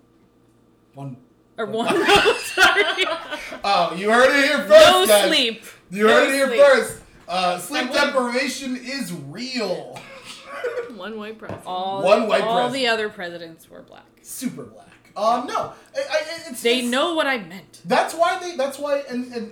One. 0.93 1.17
or 1.57 1.65
one. 1.65 1.87
sorry, 2.37 2.83
Oh, 3.63 3.93
you 3.97 4.09
heard 4.11 4.29
it 4.29 4.45
here 4.45 4.59
first. 4.59 4.69
no 4.91 5.05
guys. 5.07 5.27
sleep. 5.27 5.63
You 5.89 6.07
No 6.07 6.13
heard 6.13 6.29
it 6.29 6.33
here 6.35 6.47
sleep. 6.47 6.59
first. 6.61 6.99
Uh, 7.27 7.57
sleep 7.57 7.91
deprivation 7.91 8.77
is 8.77 9.11
real. 9.13 9.99
One 10.95 11.17
white 11.17 11.37
president. 11.37 11.65
All 11.65 12.03
One 12.03 12.27
white 12.27 12.41
all 12.43 12.55
president. 12.67 12.73
the 12.73 12.87
other 12.87 13.09
presidents 13.09 13.69
were 13.69 13.81
black. 13.81 14.05
Super 14.21 14.63
black. 14.63 14.87
Um, 15.15 15.45
no, 15.47 15.73
I, 15.95 15.99
I, 15.99 16.23
it's 16.49 16.61
They 16.61 16.77
it's- 16.79 16.91
know 16.91 17.13
what 17.13 17.27
I 17.27 17.37
meant. 17.37 17.81
That's 17.85 18.13
why 18.15 18.39
they. 18.39 18.55
That's 18.55 18.79
why, 18.79 18.99
and, 19.09 19.31
and 19.33 19.51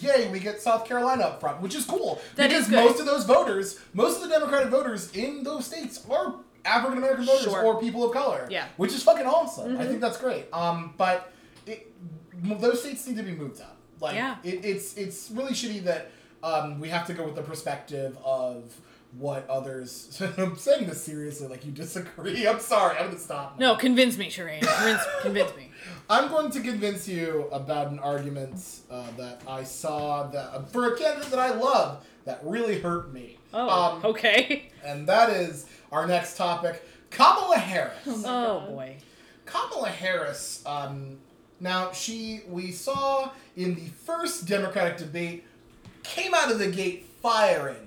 yay, 0.00 0.28
we 0.30 0.38
get 0.40 0.60
South 0.62 0.86
Carolina 0.86 1.24
up 1.24 1.40
front, 1.40 1.60
which 1.60 1.74
is 1.74 1.84
cool 1.84 2.20
That 2.36 2.48
because 2.48 2.64
is 2.64 2.70
good. 2.70 2.84
most 2.84 3.00
of 3.00 3.06
those 3.06 3.24
voters, 3.24 3.78
most 3.92 4.22
of 4.22 4.28
the 4.28 4.34
Democratic 4.34 4.68
voters 4.70 5.10
in 5.12 5.42
those 5.42 5.66
states 5.66 6.02
are 6.10 6.36
African 6.64 6.98
American 6.98 7.26
voters 7.26 7.44
Sure. 7.44 7.62
or 7.62 7.78
people 7.80 8.04
of 8.04 8.12
color. 8.12 8.46
Yeah. 8.50 8.66
which 8.78 8.92
is 8.92 9.02
fucking 9.02 9.26
awesome. 9.26 9.72
Mm-hmm. 9.72 9.80
I 9.82 9.86
think 9.86 10.00
that's 10.00 10.16
great. 10.18 10.46
Um, 10.52 10.94
but 10.96 11.30
it, 11.66 11.92
those 12.42 12.80
states 12.80 13.06
need 13.06 13.16
to 13.18 13.22
be 13.22 13.32
moved 13.32 13.60
up. 13.60 13.76
Like, 14.00 14.14
Yeah. 14.14 14.36
it, 14.44 14.64
it's 14.64 14.94
it's 14.94 15.30
really 15.30 15.52
shitty 15.52 15.84
that 15.84 16.10
um, 16.42 16.80
we 16.80 16.88
have 16.88 17.06
to 17.08 17.14
go 17.14 17.24
with 17.24 17.34
the 17.34 17.42
perspective 17.42 18.16
of 18.24 18.74
what 19.18 19.48
others. 19.48 20.20
I'm 20.38 20.56
saying 20.56 20.86
this 20.86 21.02
seriously, 21.02 21.48
like 21.48 21.64
you 21.64 21.72
disagree. 21.72 22.46
I'm 22.46 22.60
sorry. 22.60 22.96
I'm 22.98 23.06
gonna 23.06 23.18
stop. 23.18 23.58
now. 23.58 23.72
No, 23.72 23.78
convince 23.78 24.16
me, 24.18 24.26
Shireen. 24.28 24.60
Convince, 24.60 25.02
convince 25.22 25.56
me. 25.56 25.70
I'm 26.08 26.28
going 26.28 26.50
to 26.52 26.60
convince 26.60 27.08
you 27.08 27.48
about 27.52 27.90
an 27.90 27.98
argument 27.98 28.54
uh, 28.90 29.04
that 29.16 29.40
I 29.48 29.64
saw 29.64 30.24
that 30.28 30.50
uh, 30.54 30.62
for 30.64 30.92
a 30.92 30.96
candidate 30.98 31.30
that 31.30 31.38
I 31.38 31.50
love 31.54 32.04
that 32.24 32.40
really 32.44 32.80
hurt 32.80 33.12
me. 33.12 33.38
Oh, 33.54 33.68
Um, 33.96 34.04
okay. 34.04 34.70
And 34.84 35.06
that 35.08 35.30
is 35.30 35.66
our 35.92 36.06
next 36.06 36.36
topic, 36.36 36.82
Kamala 37.10 37.58
Harris. 37.58 38.04
my 38.06 38.22
Oh 38.26 38.66
boy. 38.68 38.96
Kamala 39.46 39.88
Harris. 39.88 40.62
Um, 40.66 41.18
now 41.60 41.92
she 41.92 42.42
we 42.48 42.70
saw 42.72 43.30
in 43.56 43.74
the 43.76 43.86
first 44.04 44.46
Democratic 44.46 44.98
debate 44.98 45.44
came 46.02 46.34
out 46.34 46.50
of 46.52 46.58
the 46.58 46.68
gate 46.70 47.06
firing. 47.22 47.85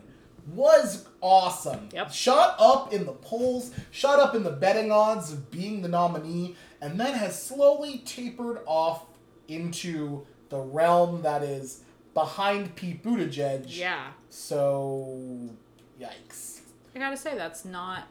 Was 0.53 1.07
awesome. 1.21 1.89
Yep. 1.93 2.11
Shot 2.11 2.55
up 2.59 2.93
in 2.93 3.05
the 3.05 3.11
polls, 3.13 3.71
shot 3.91 4.19
up 4.19 4.35
in 4.35 4.43
the 4.43 4.51
betting 4.51 4.91
odds 4.91 5.31
of 5.31 5.51
being 5.51 5.81
the 5.81 5.87
nominee, 5.89 6.55
and 6.81 6.99
then 6.99 7.13
has 7.13 7.41
slowly 7.41 7.99
tapered 8.05 8.59
off 8.65 9.05
into 9.47 10.25
the 10.49 10.59
realm 10.59 11.21
that 11.21 11.43
is 11.43 11.81
behind 12.13 12.75
Pete 12.75 13.03
Buttigieg. 13.03 13.65
Yeah. 13.67 14.11
So, 14.29 15.49
yikes. 15.99 16.61
I 16.95 16.99
gotta 16.99 17.17
say 17.17 17.35
that's 17.35 17.65
not 17.65 18.07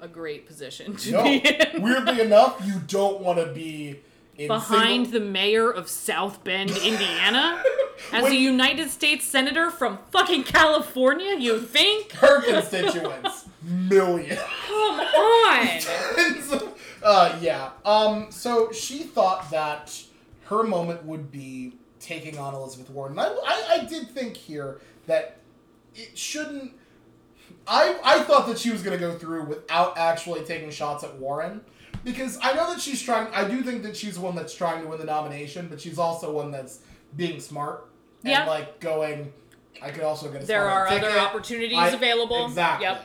a 0.00 0.08
great 0.08 0.46
position 0.46 0.96
to 0.96 1.10
No, 1.12 1.22
be 1.22 1.36
in. 1.38 1.82
weirdly 1.82 2.20
enough, 2.26 2.60
you 2.64 2.80
don't 2.86 3.20
want 3.20 3.38
to 3.38 3.52
be 3.52 4.00
Behind 4.48 5.06
single- 5.06 5.20
the 5.20 5.26
mayor 5.26 5.70
of 5.70 5.88
South 5.88 6.42
Bend, 6.44 6.70
Indiana, 6.70 7.62
as 8.12 8.22
When- 8.24 8.32
a 8.32 8.36
United 8.36 8.90
States 8.90 9.26
senator 9.26 9.70
from 9.70 9.98
fucking 10.10 10.44
California. 10.44 11.36
You 11.38 11.60
think? 11.60 12.12
her 12.12 12.42
constituents, 12.42 13.46
millions? 13.62 14.40
Come 14.66 15.00
on. 15.00 15.80
Uh, 17.02 17.34
yeah. 17.40 17.70
Um. 17.86 18.26
So 18.30 18.72
she 18.72 18.98
thought 19.04 19.50
that 19.52 20.02
her 20.48 20.62
moment 20.62 21.02
would 21.06 21.30
be 21.32 21.72
taking 21.98 22.36
on 22.38 22.52
Elizabeth 22.54 22.90
Warren. 22.90 23.18
I, 23.18 23.24
I, 23.24 23.66
I 23.80 23.84
did 23.86 24.10
think 24.10 24.36
here 24.36 24.82
that 25.06 25.38
it 25.94 26.18
shouldn't. 26.18 26.72
I, 27.66 27.98
I 28.04 28.22
thought 28.24 28.46
that 28.48 28.58
she 28.58 28.70
was 28.70 28.82
going 28.82 28.98
to 28.98 29.02
go 29.02 29.16
through 29.16 29.44
without 29.44 29.96
actually 29.96 30.42
taking 30.44 30.70
shots 30.70 31.02
at 31.02 31.16
Warren. 31.16 31.62
Because 32.04 32.38
I 32.42 32.52
know 32.54 32.70
that 32.72 32.80
she's 32.80 33.02
trying. 33.02 33.32
I 33.34 33.46
do 33.48 33.62
think 33.62 33.82
that 33.82 33.96
she's 33.96 34.18
one 34.18 34.34
that's 34.34 34.54
trying 34.54 34.82
to 34.82 34.88
win 34.88 34.98
the 34.98 35.04
nomination, 35.04 35.68
but 35.68 35.80
she's 35.80 35.98
also 35.98 36.32
one 36.32 36.50
that's 36.50 36.80
being 37.16 37.40
smart 37.40 37.90
and 38.24 38.30
Yeah. 38.32 38.46
like 38.46 38.80
going. 38.80 39.32
I 39.82 39.90
could 39.90 40.02
also 40.02 40.30
get 40.30 40.42
a 40.42 40.46
There 40.46 40.68
are 40.68 40.88
other 40.88 41.18
opportunities 41.18 41.78
I- 41.78 41.88
available. 41.88 42.46
Exactly. 42.46 42.86
Yep. 42.86 43.04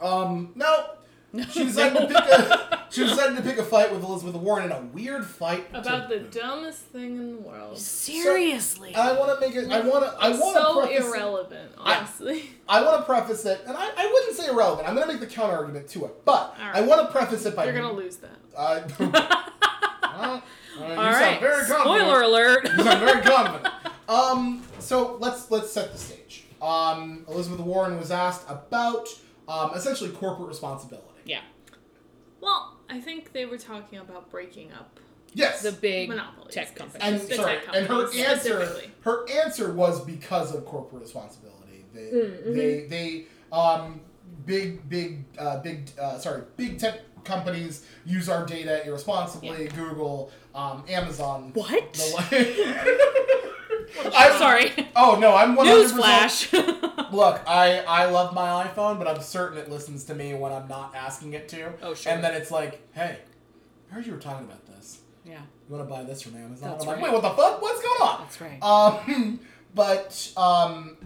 Um, 0.00 0.52
no. 0.54 0.86
She 1.52 1.64
decided 1.64 1.98
to 2.00 2.06
pick 2.06 2.16
a. 2.16 2.70
She 2.90 3.04
decided 3.04 3.36
to 3.36 3.42
pick 3.44 3.56
a 3.56 3.62
fight 3.62 3.92
with 3.92 4.02
Elizabeth 4.02 4.34
Warren 4.34 4.64
in 4.64 4.72
a 4.72 4.80
weird 4.80 5.24
fight 5.24 5.68
About 5.72 6.10
to- 6.10 6.18
the 6.18 6.24
dumbest 6.24 6.80
thing 6.86 7.16
in 7.18 7.36
the 7.36 7.40
world. 7.40 7.78
Seriously. 7.78 8.88
And 8.88 8.96
I 8.96 9.12
want 9.16 9.38
to 9.38 9.46
make 9.46 9.54
it. 9.56 9.70
I 9.70 9.78
want 9.80 10.04
to. 10.04 10.16
I 10.20 10.30
want 10.30 10.56
to 10.56 10.62
so 10.62 10.80
preface. 10.80 11.06
irrelevant, 11.06 11.72
honestly. 11.78 12.50
I 12.68 12.82
want 12.82 12.98
to 12.98 13.04
preface 13.04 13.44
it, 13.46 13.60
and 13.64 13.76
I, 13.76 13.90
I 13.96 14.10
wouldn't 14.12 14.36
say 14.36 14.48
irrelevant. 14.48 14.88
I'm 14.88 14.96
going 14.96 15.06
to 15.06 15.12
make 15.12 15.20
the 15.20 15.32
counter 15.32 15.54
argument 15.54 15.86
to 15.90 16.04
it, 16.06 16.24
but 16.24 16.56
All 16.60 16.70
I 16.74 16.80
want 16.80 17.06
to 17.06 17.12
preface 17.12 17.46
it 17.46 17.54
by. 17.54 17.66
You're 17.66 17.74
gonna 17.74 17.92
lose 17.92 18.16
that. 18.16 18.36
Uh, 18.56 18.80
well, 18.98 19.12
uh, 19.14 20.40
you 20.78 20.82
All 20.82 20.96
sound 20.96 20.98
right. 21.14 21.40
very 21.40 21.64
confident. 21.66 21.80
Spoiler 21.82 22.22
alert. 22.22 22.64
You 22.76 22.82
sound 22.82 23.00
very 23.00 23.22
confident. 23.22 23.74
Um, 24.08 24.62
so 24.80 25.16
let's 25.20 25.48
let's 25.52 25.70
set 25.70 25.92
the 25.92 25.98
stage. 25.98 26.44
Um, 26.60 27.24
Elizabeth 27.28 27.60
Warren 27.60 27.96
was 27.98 28.10
asked 28.10 28.44
about 28.50 29.08
um, 29.46 29.70
essentially 29.74 30.10
corporate 30.10 30.48
responsibility. 30.48 31.06
Yeah. 31.24 31.40
Well, 32.40 32.76
I 32.88 33.00
think 33.00 33.32
they 33.32 33.46
were 33.46 33.58
talking 33.58 33.98
about 33.98 34.30
breaking 34.30 34.72
up. 34.72 34.98
Yes. 35.32 35.62
The 35.62 35.72
big 35.72 36.08
Monopolies, 36.08 36.54
tech 36.54 36.74
basically. 36.74 37.00
companies. 37.00 37.20
and 37.22 37.30
the 37.30 37.34
sorry, 37.36 37.54
tech 37.56 37.64
and 37.74 37.86
her 37.86 37.94
companies 38.02 38.26
answer, 38.26 38.64
specifically. 38.64 38.90
her 39.02 39.30
answer 39.30 39.72
was 39.72 40.04
because 40.04 40.54
of 40.54 40.64
corporate 40.64 41.02
responsibility. 41.02 41.84
They, 41.94 42.00
Mm-hmm. 42.00 42.52
they, 42.56 42.86
they, 42.88 43.24
um, 43.52 44.00
big, 44.46 44.88
big, 44.88 45.24
uh, 45.38 45.60
big, 45.60 45.90
uh, 46.00 46.18
sorry, 46.18 46.42
big 46.56 46.78
tech 46.78 47.00
companies 47.24 47.84
use 48.06 48.28
our 48.28 48.44
data 48.46 48.84
irresponsibly. 48.86 49.68
Google, 49.68 50.30
um, 50.54 50.82
Amazon. 50.88 51.50
What? 51.54 51.92
The 51.92 52.26
li- 52.30 53.50
I'm 54.14 54.38
Sorry. 54.38 54.72
Oh 54.96 55.18
no, 55.20 55.34
I'm 55.34 55.54
one 55.56 55.66
hundred 55.66 55.90
percent. 55.90 56.02
Newsflash. 56.02 57.12
Look, 57.12 57.40
I 57.46 57.78
I 57.86 58.06
love 58.06 58.34
my 58.34 58.64
iPhone, 58.66 58.98
but 58.98 59.08
I'm 59.08 59.20
certain 59.20 59.58
it 59.58 59.70
listens 59.70 60.04
to 60.04 60.14
me 60.14 60.34
when 60.34 60.52
I'm 60.52 60.68
not 60.68 60.94
asking 60.94 61.32
it 61.34 61.48
to. 61.50 61.72
Oh, 61.82 61.94
sure. 61.94 62.12
And 62.12 62.22
then 62.22 62.34
it's 62.34 62.50
like, 62.50 62.86
hey, 62.92 63.18
I 63.90 63.94
heard 63.94 64.06
you 64.06 64.12
were 64.12 64.18
talking 64.18 64.46
about 64.46 64.64
this. 64.66 65.00
yeah. 65.24 65.40
You 65.68 65.76
want 65.76 65.88
to 65.88 65.94
buy 65.94 66.02
this 66.02 66.22
from 66.22 66.34
Amazon? 66.36 66.70
That's 66.70 66.82
I'm 66.82 66.88
like, 66.88 66.96
right. 66.96 67.04
wait, 67.04 67.12
what 67.12 67.22
the 67.22 67.30
fuck? 67.30 67.62
What's 67.62 67.80
going 67.82 68.00
on? 68.02 68.20
That's 68.22 68.40
right. 68.40 68.62
Um, 68.62 69.40
but 69.74 70.32
um, 70.36 70.96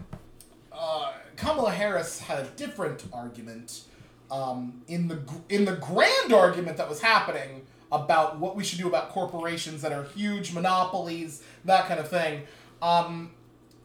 uh, 0.71 1.11
Kamala 1.35 1.71
Harris 1.71 2.19
had 2.19 2.39
a 2.39 2.47
different 2.55 3.03
argument 3.13 3.83
um, 4.31 4.81
in 4.87 5.07
the 5.07 5.19
in 5.49 5.65
the 5.65 5.75
grand 5.75 6.33
argument 6.33 6.77
that 6.77 6.89
was 6.89 7.01
happening 7.01 7.61
about 7.91 8.39
what 8.39 8.55
we 8.55 8.63
should 8.63 8.79
do 8.79 8.87
about 8.87 9.09
corporations 9.09 9.81
that 9.83 9.91
are 9.93 10.03
huge 10.03 10.51
monopolies, 10.53 11.43
that 11.63 11.87
kind 11.87 11.99
of 11.99 12.09
thing. 12.09 12.41
Um, 12.85 13.31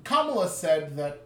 Kamala 0.04 0.48
said 0.48 0.96
that 0.96 1.22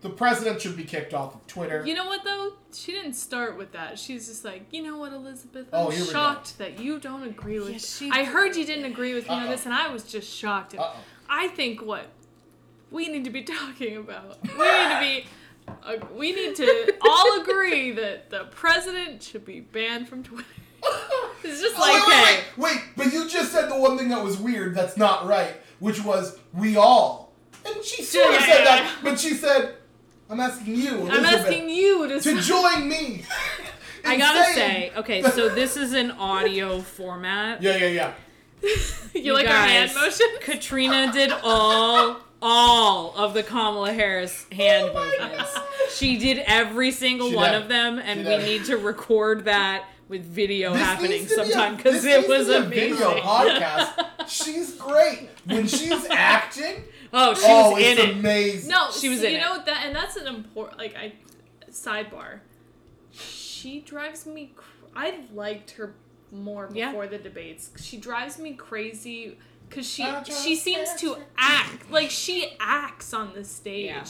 the 0.00 0.10
president 0.10 0.60
should 0.60 0.76
be 0.76 0.84
kicked 0.84 1.14
off 1.14 1.34
of 1.34 1.46
Twitter. 1.46 1.82
You 1.86 1.94
know 1.94 2.06
what 2.06 2.24
though? 2.24 2.52
She 2.72 2.92
didn't 2.92 3.14
start 3.14 3.56
with 3.56 3.72
that. 3.72 3.98
She's 3.98 4.26
just 4.26 4.44
like, 4.44 4.66
you 4.70 4.82
know 4.82 4.98
what, 4.98 5.12
Elizabeth? 5.12 5.66
Oh, 5.72 5.86
I'm 5.86 5.92
here 5.92 6.00
we 6.00 6.06
go. 6.06 6.12
shocked 6.12 6.58
that 6.58 6.78
you 6.78 6.98
don't 6.98 7.22
agree 7.24 7.58
with. 7.58 7.70
Yeah, 7.72 7.78
she 7.78 8.10
I 8.10 8.24
heard 8.24 8.56
you 8.56 8.64
didn't 8.66 8.84
agree 8.86 9.14
with 9.14 9.28
me 9.28 9.34
on 9.34 9.48
this, 9.48 9.64
and 9.64 9.74
I 9.74 9.88
was 9.92 10.04
just 10.04 10.30
shocked. 10.34 10.74
Uh-oh. 10.74 10.96
I 11.28 11.48
think 11.48 11.80
what 11.82 12.06
we 12.90 13.08
need 13.08 13.24
to 13.24 13.30
be 13.30 13.42
talking 13.58 13.96
about. 13.96 14.38
We 14.42 14.50
need 14.50 14.54
to 14.90 14.98
be. 15.00 15.26
Uh, 15.82 15.96
we 16.14 16.32
need 16.32 16.54
to 16.56 16.94
all 17.00 17.40
agree 17.40 17.90
that 17.92 18.28
the 18.28 18.44
president 18.50 19.22
should 19.22 19.46
be 19.46 19.60
banned 19.60 20.08
from 20.08 20.22
Twitter. 20.22 20.46
It's 21.46 21.60
just 21.60 21.76
Oh, 21.76 21.80
like, 21.80 22.06
wait, 22.06 22.14
hey, 22.16 22.44
wait, 22.56 22.74
wait, 22.76 22.82
but 22.96 23.12
you 23.12 23.28
just 23.28 23.52
said 23.52 23.70
the 23.70 23.78
one 23.78 23.98
thing 23.98 24.08
that 24.08 24.22
was 24.24 24.38
weird 24.38 24.74
that's 24.74 24.96
not 24.96 25.26
right, 25.26 25.54
which 25.84 26.02
was 26.02 26.38
we 26.54 26.76
all. 26.78 27.32
And 27.66 27.84
she 27.84 28.02
sort 28.02 28.34
of 28.34 28.40
said 28.40 28.48
yeah, 28.60 28.64
that, 28.64 28.82
yeah. 29.02 29.10
but 29.10 29.20
she 29.20 29.34
said, 29.34 29.74
I'm 30.30 30.40
asking 30.40 30.76
you, 30.76 30.96
Elizabeth, 31.00 31.18
I'm 31.18 31.24
asking 31.26 31.68
you 31.68 32.08
to. 32.08 32.20
to 32.20 32.40
join 32.40 32.88
me. 32.88 33.24
I 34.06 34.16
gotta 34.16 34.44
saying- 34.54 34.90
say, 34.92 34.98
okay, 34.98 35.22
so 35.22 35.48
this 35.50 35.76
is 35.76 35.92
an 35.92 36.10
audio 36.12 36.80
format. 36.80 37.62
Yeah, 37.62 37.76
yeah, 37.76 37.86
yeah. 37.86 38.12
you 39.14 39.34
like 39.34 39.46
our 39.46 39.52
hand 39.66 39.92
motion? 39.94 40.26
Katrina 40.40 41.12
did 41.12 41.30
all 41.42 42.16
all 42.40 43.14
of 43.16 43.34
the 43.34 43.42
Kamala 43.42 43.92
Harris 43.92 44.46
oh 44.52 44.54
hand 44.56 44.90
Oh 44.94 45.04
movements. 45.20 45.54
God. 45.54 45.64
She 45.90 46.16
did 46.18 46.38
every 46.46 46.90
single 46.92 47.28
She 47.30 47.36
one 47.36 47.52
did. 47.52 47.62
of 47.62 47.68
them, 47.68 47.98
and 47.98 48.20
She 48.20 48.24
we 48.26 48.36
did. 48.36 48.44
need 48.46 48.64
to 48.66 48.76
record 48.78 49.44
that 49.44 49.84
with 50.08 50.24
video 50.24 50.72
This 50.72 50.82
happening 50.82 51.10
needs 51.10 51.28
to 51.28 51.34
sometime 51.46 51.76
because 51.76 52.04
it 52.04 52.08
needs 52.16 52.26
to 52.26 52.32
was 52.32 52.46
be 52.48 52.52
a 52.54 52.62
amazing. 52.64 52.96
video 52.96 53.20
podcast. 53.20 54.06
She's 54.28 54.74
great 54.74 55.28
when 55.46 55.66
she's 55.66 56.04
acting. 56.10 56.84
Oh, 57.16 57.32
she 57.32 57.42
oh, 57.46 57.70
was 57.74 57.78
in 57.84 57.92
it's 57.92 58.00
it. 58.00 58.10
amazing. 58.16 58.70
No, 58.70 58.90
She 58.90 59.08
was 59.08 59.20
see, 59.20 59.26
in 59.26 59.32
you 59.34 59.38
it. 59.38 59.40
know 59.42 59.62
that, 59.64 59.86
and 59.86 59.94
that's 59.94 60.16
an 60.16 60.26
important 60.26 60.78
like 60.80 60.96
I 60.96 61.12
sidebar. 61.70 62.40
She 63.12 63.80
drives 63.82 64.26
me. 64.26 64.52
Cr- 64.56 64.64
I 64.96 65.20
liked 65.32 65.70
her 65.72 65.94
more 66.32 66.68
Yeah. 66.72 66.88
before 66.88 67.06
the 67.06 67.18
debates. 67.18 67.70
She 67.80 67.98
drives 67.98 68.40
me 68.40 68.54
crazy 68.54 69.38
because 69.68 69.88
she 69.88 70.04
she 70.42 70.56
seems 70.56 70.92
to 70.94 71.16
act 71.38 71.88
like 71.88 72.10
she 72.10 72.56
acts 72.58 73.14
on 73.14 73.32
the 73.32 73.44
stage, 73.44 73.90
Yeah. 73.94 74.04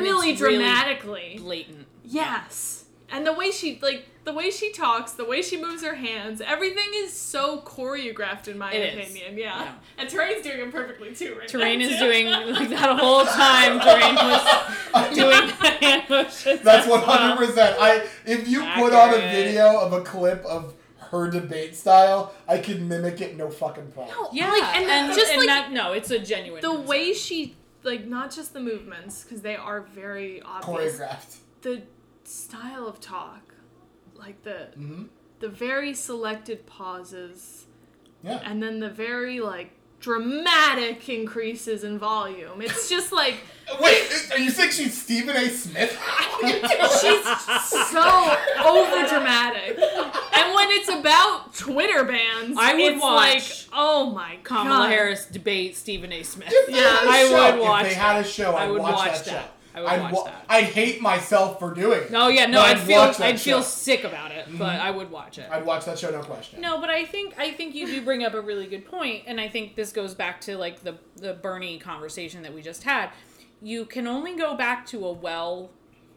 really 0.00 0.30
it's 0.30 0.40
really 0.40 0.56
dramatically. 0.56 1.36
Blatant. 1.38 1.86
Yes. 2.02 2.85
And 3.10 3.26
the 3.26 3.32
way 3.32 3.50
she 3.50 3.78
like 3.82 4.04
the 4.24 4.32
way 4.32 4.50
she 4.50 4.72
talks, 4.72 5.12
the 5.12 5.24
way 5.24 5.40
she 5.42 5.56
moves 5.60 5.84
her 5.84 5.94
hands, 5.94 6.40
everything 6.40 6.88
is 6.94 7.12
so 7.12 7.60
choreographed 7.60 8.48
in 8.48 8.58
my 8.58 8.72
It 8.72 8.98
is. 8.98 9.04
opinion. 9.08 9.38
Yeah. 9.38 9.62
Yeah. 9.62 9.72
And 9.98 10.08
Terrain's 10.08 10.42
doing 10.42 10.58
it 10.58 10.72
perfectly 10.72 11.14
too, 11.14 11.36
right? 11.38 11.46
Terrain 11.48 11.78
now, 11.78 11.84
is 11.86 11.92
too. 11.92 11.98
doing 12.04 12.26
like 12.26 12.68
that 12.70 12.98
whole 12.98 13.24
time. 13.24 13.78
Terrain 13.80 14.14
was 14.16 15.14
doing 15.16 15.46
the 15.46 15.86
hand 15.86 16.02
motions. 16.10 16.60
That's 16.62 16.86
as 16.88 17.02
hundred 17.04 17.36
percent. 17.46 17.76
I 17.80 18.06
if 18.24 18.48
you 18.48 18.60
put 18.74 18.92
on 18.92 19.14
a 19.14 19.18
video 19.18 19.78
of 19.78 19.92
a 19.92 20.00
clip 20.02 20.44
of 20.44 20.74
her 21.12 21.30
debate 21.30 21.76
style, 21.76 22.34
I 22.48 22.58
could 22.58 22.82
mimic 22.82 23.20
it 23.20 23.36
no 23.36 23.48
fucking 23.48 23.92
problem. 23.92 24.12
No, 24.16 24.28
Yeah, 24.32 24.50
like, 24.50 24.76
and, 24.76 24.90
and, 24.90 25.14
just 25.14 25.30
and 25.30 25.38
like 25.38 25.46
that 25.46 25.70
no, 25.70 25.92
it's 25.92 26.10
a 26.10 26.18
genuine. 26.18 26.60
the 26.62 26.68
concern. 26.68 26.86
way 26.88 27.12
she 27.12 27.54
like 27.84 28.04
not 28.06 28.32
just 28.34 28.52
the 28.52 28.58
movements 28.60 29.22
because 29.22 29.42
they 29.42 29.54
are 29.54 29.82
very 29.82 30.42
obvious. 30.42 30.98
Choreographed. 30.98 31.36
The 31.62 31.82
style 32.28 32.86
of 32.86 33.00
talk, 33.00 33.54
like 34.14 34.42
the 34.42 34.68
hmm 34.74 35.04
the 35.38 35.48
very 35.48 35.92
selected 35.92 36.64
pauses 36.66 37.66
Yeah. 38.24 38.40
and 38.42 38.62
then 38.62 38.80
the 38.80 38.88
very 38.88 39.40
like 39.40 39.70
dramatic 40.00 41.08
increases 41.10 41.84
in 41.84 41.98
volume. 41.98 42.62
It's 42.62 42.88
just 42.88 43.12
like 43.12 43.34
Wait, 43.80 44.28
are 44.30 44.38
you 44.38 44.50
saying 44.50 44.70
she's 44.70 45.00
Stephen 45.00 45.36
A. 45.36 45.48
Smith? 45.50 45.90
she's 47.00 47.24
so 47.88 48.36
over 48.64 49.08
dramatic. 49.08 49.78
And 49.78 50.54
when 50.54 50.68
it's 50.70 50.88
about 50.88 51.54
Twitter 51.54 52.04
bans, 52.04 52.56
I 52.58 52.74
would 52.74 52.80
it's 52.94 53.02
watch 53.02 53.16
like, 53.34 53.42
oh 53.74 54.10
my 54.10 54.38
Kamala 54.44 54.84
god. 54.86 54.90
Harris 54.90 55.26
debate 55.26 55.76
Stephen 55.76 56.12
A. 56.12 56.22
Smith. 56.22 56.52
Yeah, 56.68 56.78
I 57.02 57.04
a 57.04 57.08
I 57.10 57.28
show- 57.28 57.50
would 57.56 57.60
watch 57.60 57.82
If 57.84 57.88
they 57.90 57.94
had 57.94 58.24
a 58.24 58.28
show, 58.28 58.52
I 58.54 58.64
I'd 58.64 58.70
would 58.70 58.80
watch, 58.82 58.94
watch 58.94 59.24
that, 59.24 59.24
that. 59.26 59.52
Show. 59.76 59.80
I 59.80 59.82
would 59.82 59.90
I'd 59.90 60.02
watch 60.02 60.12
wa- 60.12 60.24
that. 60.24 60.44
I'd 60.48 60.64
hate 60.64 61.00
myself 61.00 61.58
for 61.58 61.74
doing 61.74 62.02
it. 62.02 62.10
No, 62.10 62.28
yeah, 62.28 62.46
no, 62.46 62.60
I'd, 62.60 62.76
I'd 62.76 62.82
feel 62.82 62.98
watch 62.98 63.18
that 63.18 63.26
I'd 63.26 63.40
feel 63.40 63.58
show. 63.58 63.64
sick 63.64 64.04
about 64.04 64.32
it, 64.32 64.46
but 64.46 64.68
mm-hmm. 64.72 64.86
I 64.86 64.90
would 64.90 65.10
watch 65.10 65.38
it. 65.38 65.48
I'd 65.50 65.64
watch 65.64 65.84
that 65.84 65.98
show, 65.98 66.10
no 66.10 66.22
question. 66.22 66.60
No, 66.60 66.80
but 66.80 66.90
I 66.90 67.04
think 67.04 67.34
I 67.38 67.52
think 67.52 67.74
you 67.74 67.86
do 67.86 68.02
bring 68.02 68.24
up 68.24 68.34
a 68.34 68.40
really 68.40 68.66
good 68.66 68.86
point, 68.86 69.24
and 69.26 69.40
I 69.40 69.48
think 69.48 69.76
this 69.76 69.92
goes 69.92 70.14
back 70.14 70.40
to 70.42 70.56
like 70.56 70.82
the 70.82 70.96
the 71.16 71.34
Bernie 71.34 71.78
conversation 71.78 72.42
that 72.42 72.54
we 72.54 72.62
just 72.62 72.82
had. 72.84 73.10
You 73.62 73.84
can 73.86 74.06
only 74.06 74.36
go 74.36 74.56
back 74.56 74.86
to 74.86 75.06
a 75.06 75.12
well 75.12 75.70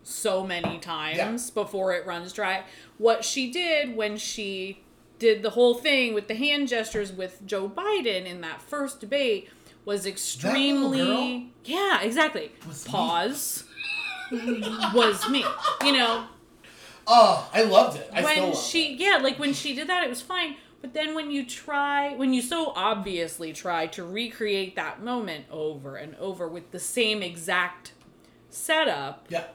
so 0.03 0.45
many 0.45 0.79
times 0.79 1.49
before 1.51 1.93
it 1.93 2.05
runs 2.05 2.33
dry. 2.33 2.63
What 2.97 3.23
she 3.23 3.51
did 3.51 3.95
when 3.95 4.17
she 4.17 4.81
did 5.19 5.43
the 5.43 5.51
whole 5.51 5.73
thing 5.73 6.13
with 6.13 6.27
the 6.27 6.35
hand 6.35 6.67
gestures 6.67 7.11
with 7.11 7.45
Joe 7.45 7.69
Biden 7.69 8.25
in 8.25 8.41
that 8.41 8.61
first 8.61 8.99
debate 9.01 9.49
was 9.89 10.05
extremely 10.05 11.51
yeah 11.65 12.01
exactly 12.01 12.51
Was 12.67 12.83
pause 12.83 13.63
was 14.93 15.27
me 15.29 15.43
you 15.83 15.91
know 15.93 16.25
Oh, 17.11 17.49
I 17.51 17.63
loved 17.63 17.97
it. 17.97 18.07
I 18.13 18.21
when 18.23 18.53
she 18.55 18.93
it. 18.93 18.99
yeah 18.99 19.17
like 19.17 19.39
when 19.39 19.51
she 19.53 19.73
did 19.73 19.89
that 19.89 20.03
it 20.03 20.09
was 20.09 20.21
fine 20.21 20.57
but 20.79 20.93
then 20.93 21.15
when 21.15 21.31
you 21.31 21.43
try 21.43 22.13
when 22.15 22.33
you 22.35 22.41
so 22.43 22.71
obviously 22.75 23.51
try 23.51 23.87
to 23.87 24.03
recreate 24.03 24.75
that 24.75 25.01
moment 25.01 25.45
over 25.49 25.95
and 25.95 26.15
over 26.17 26.47
with 26.47 26.69
the 26.69 26.79
same 26.79 27.23
exact 27.23 27.93
setup 28.51 29.25
Yeah. 29.29 29.45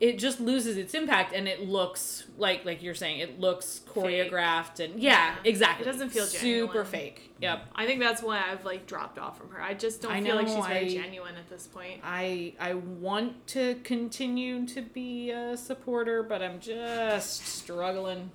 It 0.00 0.18
just 0.18 0.40
loses 0.40 0.76
its 0.76 0.92
impact 0.92 1.32
and 1.32 1.46
it 1.46 1.68
looks 1.68 2.24
like 2.36 2.64
like 2.64 2.82
you're 2.82 2.94
saying 2.94 3.20
it 3.20 3.38
looks 3.38 3.80
choreographed 3.88 4.80
and 4.84 5.00
yeah, 5.00 5.34
Yeah. 5.34 5.34
exactly 5.44 5.86
It 5.86 5.90
doesn't 5.92 6.10
feel 6.10 6.26
super 6.26 6.84
fake 6.84 7.30
yep 7.40 7.62
I 7.76 7.86
think 7.86 8.00
that's 8.00 8.22
why 8.22 8.42
I've 8.50 8.64
like 8.64 8.86
dropped 8.86 9.18
off 9.18 9.38
from 9.38 9.50
her. 9.50 9.62
I 9.62 9.74
just 9.74 10.02
don't 10.02 10.12
I 10.12 10.20
feel 10.22 10.34
like 10.36 10.46
know, 10.48 10.56
she's 10.56 10.66
very 10.66 10.86
I- 10.86 11.02
genuine 11.02 11.36
at 11.36 11.48
this 11.48 11.66
point. 11.68 12.00
I 12.02 12.54
I 12.58 12.74
want 12.74 13.46
to 13.48 13.76
continue 13.84 14.66
to 14.66 14.82
be 14.82 15.30
a 15.30 15.56
supporter, 15.56 16.22
but 16.22 16.42
I'm 16.42 16.58
just 16.60 17.46
struggling. 17.46 18.30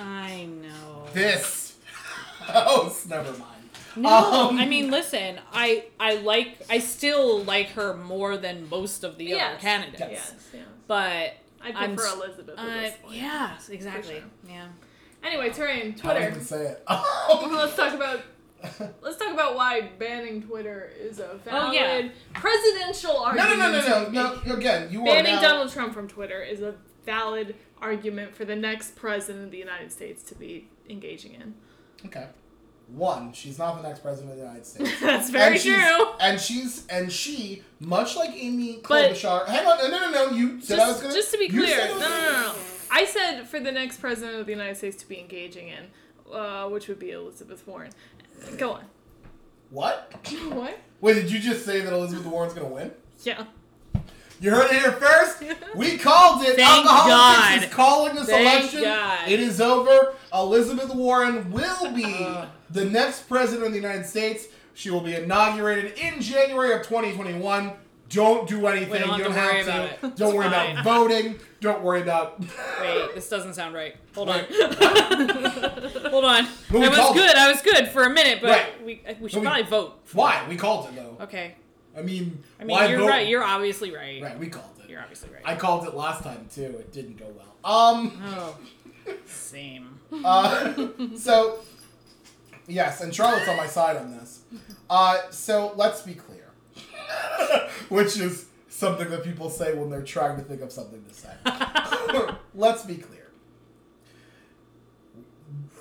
I 0.00 0.46
know. 0.62 1.04
This. 1.12 1.74
Oh, 2.50 2.96
never 3.10 3.30
mind. 3.32 3.57
No, 4.02 4.48
Um, 4.48 4.58
I 4.58 4.66
mean, 4.66 4.90
listen, 4.90 5.38
I 5.52 5.84
I 5.98 6.14
like 6.16 6.58
I 6.70 6.78
still 6.78 7.42
like 7.44 7.70
her 7.70 7.94
more 7.96 8.36
than 8.36 8.68
most 8.68 9.04
of 9.04 9.16
the 9.18 9.34
other 9.40 9.58
candidates, 9.58 10.00
Yes. 10.00 10.10
Yes, 10.34 10.46
yes. 10.54 10.64
but 10.86 10.98
I 11.60 11.72
I'm 11.74 11.96
prefer 11.96 12.14
Elizabeth 12.16 12.58
at 12.58 12.64
uh, 12.64 12.80
this 12.80 12.94
point. 13.02 13.16
yes, 13.16 13.68
exactly, 13.68 14.14
sure. 14.14 14.22
yeah. 14.48 14.66
Anyway, 15.24 15.50
Terrain, 15.50 15.94
Twitter. 15.94 16.28
even 16.28 16.40
say 16.40 16.64
it. 16.66 16.82
let's 16.88 17.74
talk 17.76 17.92
about 17.94 18.20
let's 19.02 19.16
talk 19.16 19.32
about 19.32 19.54
why 19.56 19.82
banning 19.98 20.42
Twitter 20.42 20.90
is 20.98 21.18
a 21.20 21.38
valid 21.44 21.68
Oh, 21.68 21.72
yeah. 21.72 22.08
presidential 22.34 23.12
no, 23.12 23.32
no, 23.34 23.56
no, 23.56 23.70
no, 23.72 24.08
no, 24.10 24.40
no. 24.44 24.54
Again, 24.54 24.90
you 24.92 25.02
are 25.02 25.06
Banning 25.06 25.36
now. 25.36 25.40
Donald 25.42 25.70
Trump 25.72 25.94
from 25.94 26.08
Twitter 26.08 26.42
is 26.42 26.60
a 26.60 26.74
valid 27.06 27.54
argument 27.80 28.34
for 28.34 28.44
the 28.44 28.56
next 28.56 28.96
president 28.96 29.44
of 29.46 29.50
the 29.50 29.58
United 29.58 29.90
States 29.92 30.22
to 30.24 30.34
be 30.34 30.68
engaging 30.90 31.34
in. 31.34 31.54
Okay. 32.06 32.26
One, 32.94 33.32
she's 33.34 33.58
not 33.58 33.80
the 33.82 33.86
next 33.86 34.00
president 34.00 34.32
of 34.32 34.38
the 34.38 34.44
United 34.44 34.64
States. 34.66 34.90
That's 35.00 35.28
very 35.30 35.54
and 35.56 35.62
true. 35.62 36.06
And 36.20 36.40
she's 36.40 36.86
and 36.88 37.12
she, 37.12 37.62
much 37.80 38.16
like 38.16 38.30
Amy 38.34 38.80
But- 38.86 39.12
Klobuchar. 39.12 39.46
Hang 39.46 39.66
on, 39.66 39.78
no, 39.78 39.88
no, 39.88 40.10
no, 40.10 40.24
no. 40.30 40.30
You 40.36 40.60
said 40.60 40.76
Just, 40.76 40.86
I 40.88 40.92
was 40.92 41.00
gonna. 41.02 41.14
just 41.14 41.30
to 41.32 41.38
be 41.38 41.48
clear, 41.48 41.86
no, 41.88 41.98
no, 41.98 42.08
no, 42.08 42.30
no. 42.32 42.54
I 42.90 43.04
said 43.04 43.42
for 43.46 43.60
the 43.60 43.70
next 43.70 43.98
president 43.98 44.40
of 44.40 44.46
the 44.46 44.52
United 44.52 44.76
States 44.78 44.96
to 45.02 45.08
be 45.08 45.20
engaging 45.20 45.68
in, 45.68 45.84
uh, 46.34 46.66
which 46.68 46.88
would 46.88 46.98
be 46.98 47.10
Elizabeth 47.10 47.66
Warren. 47.66 47.90
Go 48.56 48.72
on. 48.72 48.84
What? 49.70 50.14
What? 50.48 50.78
Wait, 51.02 51.14
did 51.14 51.30
you 51.30 51.38
just 51.38 51.64
say 51.66 51.80
that 51.82 51.92
Elizabeth 51.92 52.24
Warren's 52.26 52.54
gonna 52.54 52.68
win? 52.68 52.90
Yeah. 53.22 53.44
You 54.40 54.50
heard 54.50 54.66
it 54.72 54.80
here 54.80 54.92
first. 54.92 55.42
We 55.76 55.98
called 55.98 56.42
it. 56.42 56.56
Thank 56.56 56.86
Alcoholics 56.86 57.08
God. 57.10 57.62
is 57.64 57.74
calling 57.74 58.14
this 58.14 58.26
Thank 58.28 58.60
election. 58.62 58.82
God. 58.82 59.28
It 59.28 59.40
is 59.40 59.60
over. 59.60 60.14
Elizabeth 60.32 60.94
Warren 60.94 61.50
will 61.52 61.92
be 61.92 62.04
the 62.70 62.84
next 62.84 63.28
president 63.28 63.66
of 63.66 63.72
the 63.72 63.78
United 63.78 64.06
States. 64.06 64.46
She 64.74 64.90
will 64.90 65.00
be 65.00 65.14
inaugurated 65.14 65.98
in 65.98 66.20
January 66.20 66.72
of 66.72 66.82
2021. 66.86 67.72
Don't 68.10 68.48
do 68.48 68.66
anything. 68.68 68.90
We 68.92 68.98
don't 69.00 69.18
you 69.18 69.24
don't 69.24 69.34
worry 69.34 69.56
have 69.56 69.66
to. 69.66 69.70
about 69.72 69.84
it. 69.84 70.00
Don't 70.00 70.12
It's 70.12 70.20
worry 70.36 70.48
fine. 70.48 70.70
about 70.78 70.84
voting. 70.84 71.38
Don't 71.60 71.82
worry 71.82 72.00
about. 72.02 72.40
Wait, 72.80 73.14
this 73.14 73.28
doesn't 73.28 73.54
sound 73.54 73.74
right. 73.74 73.96
Hold 74.14 74.30
on. 74.30 74.44
Hold 76.10 76.24
on. 76.24 76.48
But 76.70 76.82
I 76.82 76.88
was 76.88 77.12
good. 77.14 77.36
I 77.36 77.50
was 77.50 77.62
good 77.62 77.88
for 77.88 78.04
a 78.04 78.10
minute, 78.10 78.38
but 78.40 78.50
Right. 78.50 78.84
we 78.84 79.02
we 79.20 79.28
should 79.28 79.40
we- 79.40 79.46
probably 79.46 79.64
vote. 79.64 80.00
Why? 80.12 80.44
We 80.48 80.56
called 80.56 80.88
it 80.88 80.94
though. 80.96 81.16
Okay. 81.24 81.54
I 81.96 82.02
mean, 82.02 82.42
I 82.60 82.64
mean, 82.64 82.76
why 82.76 82.86
you're 82.86 83.00
vote? 83.00 83.08
right. 83.08 83.26
You're 83.28 83.42
obviously 83.44 83.94
right. 83.94 84.22
right. 84.22 84.38
We 84.38 84.46
called 84.48 84.70
it. 84.82 84.88
You're 84.88 85.00
obviously 85.00 85.30
right. 85.30 85.42
I 85.44 85.56
called 85.56 85.86
it 85.86 85.94
last 85.94 86.22
time 86.22 86.46
too. 86.54 86.62
It 86.78 86.92
didn't 86.92 87.18
go 87.18 87.26
well. 87.36 87.54
Um. 87.64 88.22
oh, 88.26 88.56
same. 89.26 89.98
Uh, 90.24 90.72
so, 91.16 91.58
yes, 92.68 93.00
and 93.00 93.14
Charlotte's 93.14 93.48
on 93.48 93.56
my 93.56 93.66
side 93.66 93.96
on 93.96 94.10
this. 94.16 94.40
Uh, 94.88 95.18
so 95.30 95.72
let's 95.76 96.02
be 96.02 96.14
clear, 96.14 96.50
which 97.88 98.18
is 98.18 98.46
something 98.68 99.10
that 99.10 99.24
people 99.24 99.50
say 99.50 99.74
when 99.74 99.90
they're 99.90 100.02
trying 100.02 100.36
to 100.36 100.42
think 100.42 100.60
of 100.62 100.70
something 100.70 101.04
to 101.04 101.14
say. 101.14 101.32
let's 102.54 102.84
be 102.84 102.96
clear. 102.96 103.28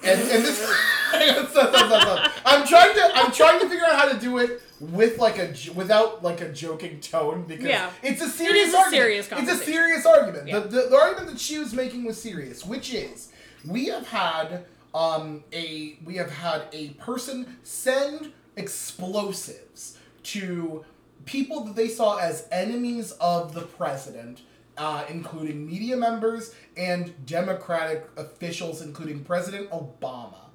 And, 0.04 0.20
and 0.22 0.46
this, 0.46 0.58
stop, 1.10 1.50
stop, 1.52 1.70
stop, 1.76 2.02
stop. 2.02 2.32
I'm 2.46 2.68
trying 2.68 2.94
to 2.96 3.12
I'm 3.16 3.32
trying 3.32 3.60
to 3.60 3.68
figure 3.68 3.86
out 3.86 4.00
how 4.00 4.10
to 4.12 4.20
do 4.20 4.38
it 4.38 4.62
with 4.80 5.18
like 5.18 5.38
a 5.40 5.54
without 5.74 6.24
like 6.24 6.40
a 6.42 6.50
joking 6.52 7.00
tone 7.00 7.44
because 7.48 7.66
Yeah. 7.66 7.90
it's 8.04 8.22
a 8.22 8.30
serious 8.30 8.70
is 8.70 8.74
a 8.74 8.78
argument. 8.78 9.04
serious 9.04 9.30
It's 9.32 9.52
a 9.62 9.66
serious 9.66 10.06
argument. 10.06 10.48
Yeah. 10.48 10.60
The, 10.60 10.68
the, 10.68 10.82
the 10.90 10.96
argument 10.96 11.32
that 11.32 11.40
she 11.40 11.58
was 11.58 11.74
making 11.74 12.06
was 12.06 12.22
serious, 12.22 12.66
which 12.66 12.94
is 12.94 13.32
we 13.66 13.86
have 13.88 14.08
had 14.08 14.66
um, 14.98 15.44
a 15.54 16.00
we 16.04 16.16
have 16.16 16.32
had 16.32 16.64
a 16.74 16.90
person 16.92 17.58
send 17.62 18.34
explosives 18.56 20.00
to 20.24 20.84
people 21.26 21.64
that 21.66 21.76
they 21.76 21.88
saw 21.88 22.18
as 22.18 22.48
enemies 22.52 23.12
of 23.22 23.54
the 23.54 23.62
president, 23.62 24.42
uh, 24.76 25.06
including 25.08 25.68
media 25.68 25.96
members 25.96 26.56
and 26.76 27.14
Democratic 27.28 28.10
officials, 28.18 28.82
including 28.82 29.24
President 29.24 29.70
Obama. 29.70 30.50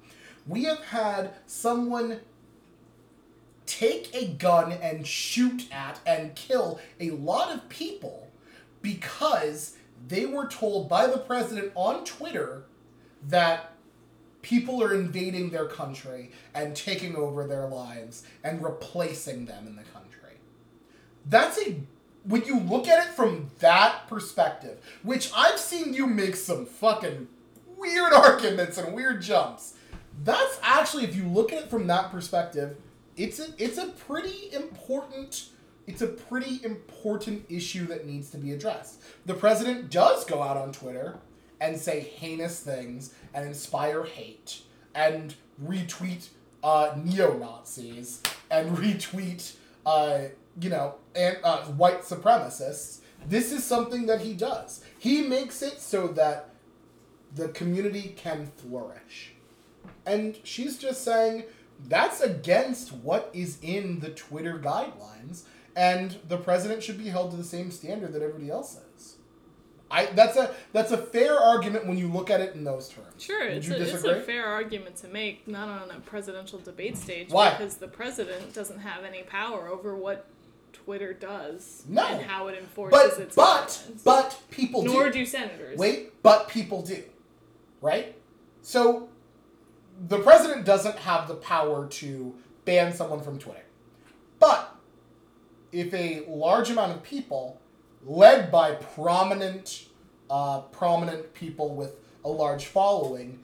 We 0.45 0.65
have 0.65 0.83
had 0.83 1.33
someone 1.47 2.19
take 3.65 4.13
a 4.13 4.27
gun 4.27 4.73
and 4.73 5.07
shoot 5.07 5.71
at 5.71 6.01
and 6.05 6.35
kill 6.35 6.81
a 6.99 7.11
lot 7.11 7.53
of 7.53 7.69
people 7.69 8.29
because 8.81 9.77
they 10.05 10.25
were 10.25 10.47
told 10.47 10.89
by 10.89 11.07
the 11.07 11.17
president 11.17 11.71
on 11.75 12.03
Twitter 12.03 12.63
that 13.29 13.72
people 14.43 14.83
are 14.83 14.93
invading 14.93 15.49
their 15.49 15.65
country 15.65 16.29
and 16.53 16.75
taking 16.75 17.15
over 17.15 17.47
their 17.47 17.65
lives 17.65 18.23
and 18.43 18.63
replacing 18.63 19.45
them 19.45 19.65
in 19.65 19.75
the 19.75 19.83
country. 19.83 20.37
That's 21.25 21.57
a 21.57 21.77
when 22.25 22.45
you 22.45 22.59
look 22.59 22.87
at 22.87 23.05
it 23.05 23.13
from 23.13 23.49
that 23.59 24.07
perspective, 24.07 24.77
which 25.01 25.31
I've 25.35 25.59
seen 25.59 25.93
you 25.93 26.07
make 26.07 26.35
some 26.35 26.65
fucking 26.65 27.27
weird 27.77 28.13
arguments 28.13 28.77
and 28.77 28.93
weird 28.93 29.21
jumps. 29.21 29.73
That's 30.23 30.59
actually 30.61 31.05
if 31.05 31.15
you 31.15 31.27
look 31.27 31.51
at 31.51 31.63
it 31.63 31.69
from 31.69 31.87
that 31.87 32.11
perspective, 32.11 32.77
it's 33.17 33.39
a 33.39 33.47
it's 33.57 33.77
a 33.77 33.87
pretty 33.87 34.53
important 34.53 35.47
it's 35.85 36.01
a 36.01 36.07
pretty 36.07 36.63
important 36.63 37.45
issue 37.49 37.87
that 37.87 38.05
needs 38.05 38.29
to 38.29 38.37
be 38.37 38.51
addressed. 38.53 39.01
The 39.25 39.33
president 39.33 39.89
does 39.89 40.23
go 40.25 40.41
out 40.41 40.57
on 40.57 40.71
Twitter 40.71 41.19
and 41.59 41.77
say 41.77 41.99
heinous 41.99 42.59
things 42.59 43.13
and 43.33 43.45
inspire 43.45 44.03
hate 44.03 44.61
and 44.95 45.35
retweet 45.63 46.29
uh, 46.63 46.93
neo 47.03 47.37
Nazis 47.37 48.21
and 48.49 48.77
retweet 48.77 49.55
uh, 49.85 50.21
you 50.59 50.69
know 50.69 50.95
and 51.15 51.37
uh, 51.43 51.61
white 51.63 52.01
supremacists. 52.01 52.99
This 53.27 53.51
is 53.51 53.63
something 53.63 54.05
that 54.07 54.21
he 54.21 54.33
does. 54.33 54.83
He 54.99 55.21
makes 55.21 55.61
it 55.61 55.79
so 55.79 56.07
that 56.09 56.49
the 57.35 57.49
community 57.49 58.13
can 58.17 58.51
flourish. 58.57 59.33
And 60.05 60.37
she's 60.43 60.77
just 60.77 61.03
saying 61.03 61.45
that's 61.87 62.21
against 62.21 62.93
what 62.93 63.29
is 63.33 63.57
in 63.61 63.99
the 63.99 64.09
Twitter 64.09 64.59
guidelines, 64.59 65.43
and 65.75 66.17
the 66.27 66.37
president 66.37 66.83
should 66.83 66.97
be 66.97 67.09
held 67.09 67.31
to 67.31 67.37
the 67.37 67.43
same 67.43 67.71
standard 67.71 68.13
that 68.13 68.21
everybody 68.21 68.49
else. 68.49 68.77
I 69.93 70.07
that's 70.07 70.35
a 70.37 70.53
that's 70.73 70.91
a 70.91 70.97
fair 70.97 71.37
argument 71.39 71.85
when 71.85 71.97
you 71.97 72.07
look 72.07 72.29
at 72.31 72.41
it 72.41 72.55
in 72.55 72.63
those 72.63 72.89
terms. 72.89 73.21
Sure, 73.21 73.47
Would 73.47 73.57
it's 73.57 73.69
a, 73.69 73.81
it's 73.81 74.03
a 74.03 74.21
fair 74.21 74.45
argument 74.47 74.95
to 74.97 75.07
make, 75.07 75.47
not 75.47 75.69
on 75.69 75.91
a 75.91 75.99
presidential 75.99 76.57
debate 76.59 76.97
stage, 76.97 77.29
Why? 77.29 77.51
because 77.51 77.77
the 77.77 77.87
president 77.87 78.53
doesn't 78.53 78.79
have 78.79 79.03
any 79.03 79.21
power 79.21 79.67
over 79.67 79.95
what 79.95 80.25
Twitter 80.73 81.13
does 81.13 81.83
No. 81.87 82.05
and 82.07 82.25
how 82.25 82.47
it 82.47 82.57
enforces 82.57 83.13
but 83.13 83.19
its 83.21 83.35
but 83.35 83.83
but 84.03 84.41
people 84.49 84.83
Nor 84.83 85.05
do. 85.05 85.19
do 85.19 85.25
senators. 85.27 85.77
Wait, 85.77 86.21
but 86.23 86.47
people 86.47 86.81
do. 86.81 87.03
Right? 87.79 88.15
So 88.63 89.09
the 90.07 90.19
president 90.19 90.65
doesn't 90.65 90.97
have 90.97 91.27
the 91.27 91.35
power 91.35 91.87
to 91.87 92.33
ban 92.65 92.93
someone 92.93 93.21
from 93.21 93.37
Twitter. 93.37 93.63
But 94.39 94.75
if 95.71 95.93
a 95.93 96.23
large 96.27 96.71
amount 96.71 96.93
of 96.93 97.03
people, 97.03 97.59
led 98.05 98.51
by 98.51 98.73
prominent 98.73 99.87
uh, 100.29 100.61
prominent 100.61 101.33
people 101.33 101.75
with 101.75 101.95
a 102.25 102.29
large 102.29 102.65
following, 102.65 103.39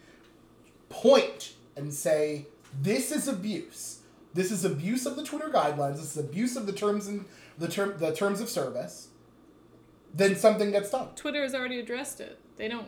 point 0.90 1.54
and 1.76 1.94
say, 1.94 2.48
this 2.82 3.12
is 3.12 3.28
abuse. 3.28 4.00
This 4.34 4.52
is 4.52 4.66
abuse 4.66 5.06
of 5.06 5.16
the 5.16 5.24
Twitter 5.24 5.50
guidelines. 5.50 5.98
This 5.98 6.16
is 6.16 6.18
abuse 6.18 6.56
of 6.56 6.66
the 6.66 6.72
terms 6.72 7.08
and 7.08 7.26
the 7.58 7.68
term 7.68 7.98
the 7.98 8.14
terms 8.14 8.42
of 8.42 8.50
service. 8.50 9.10
Then 10.14 10.36
something 10.36 10.72
gets 10.72 10.92
done. 10.92 11.10
Twitter 11.16 11.42
has 11.44 11.54
already 11.54 11.80
addressed 11.80 12.20
it. 12.20 12.40
They 12.58 12.68
don't. 12.68 12.88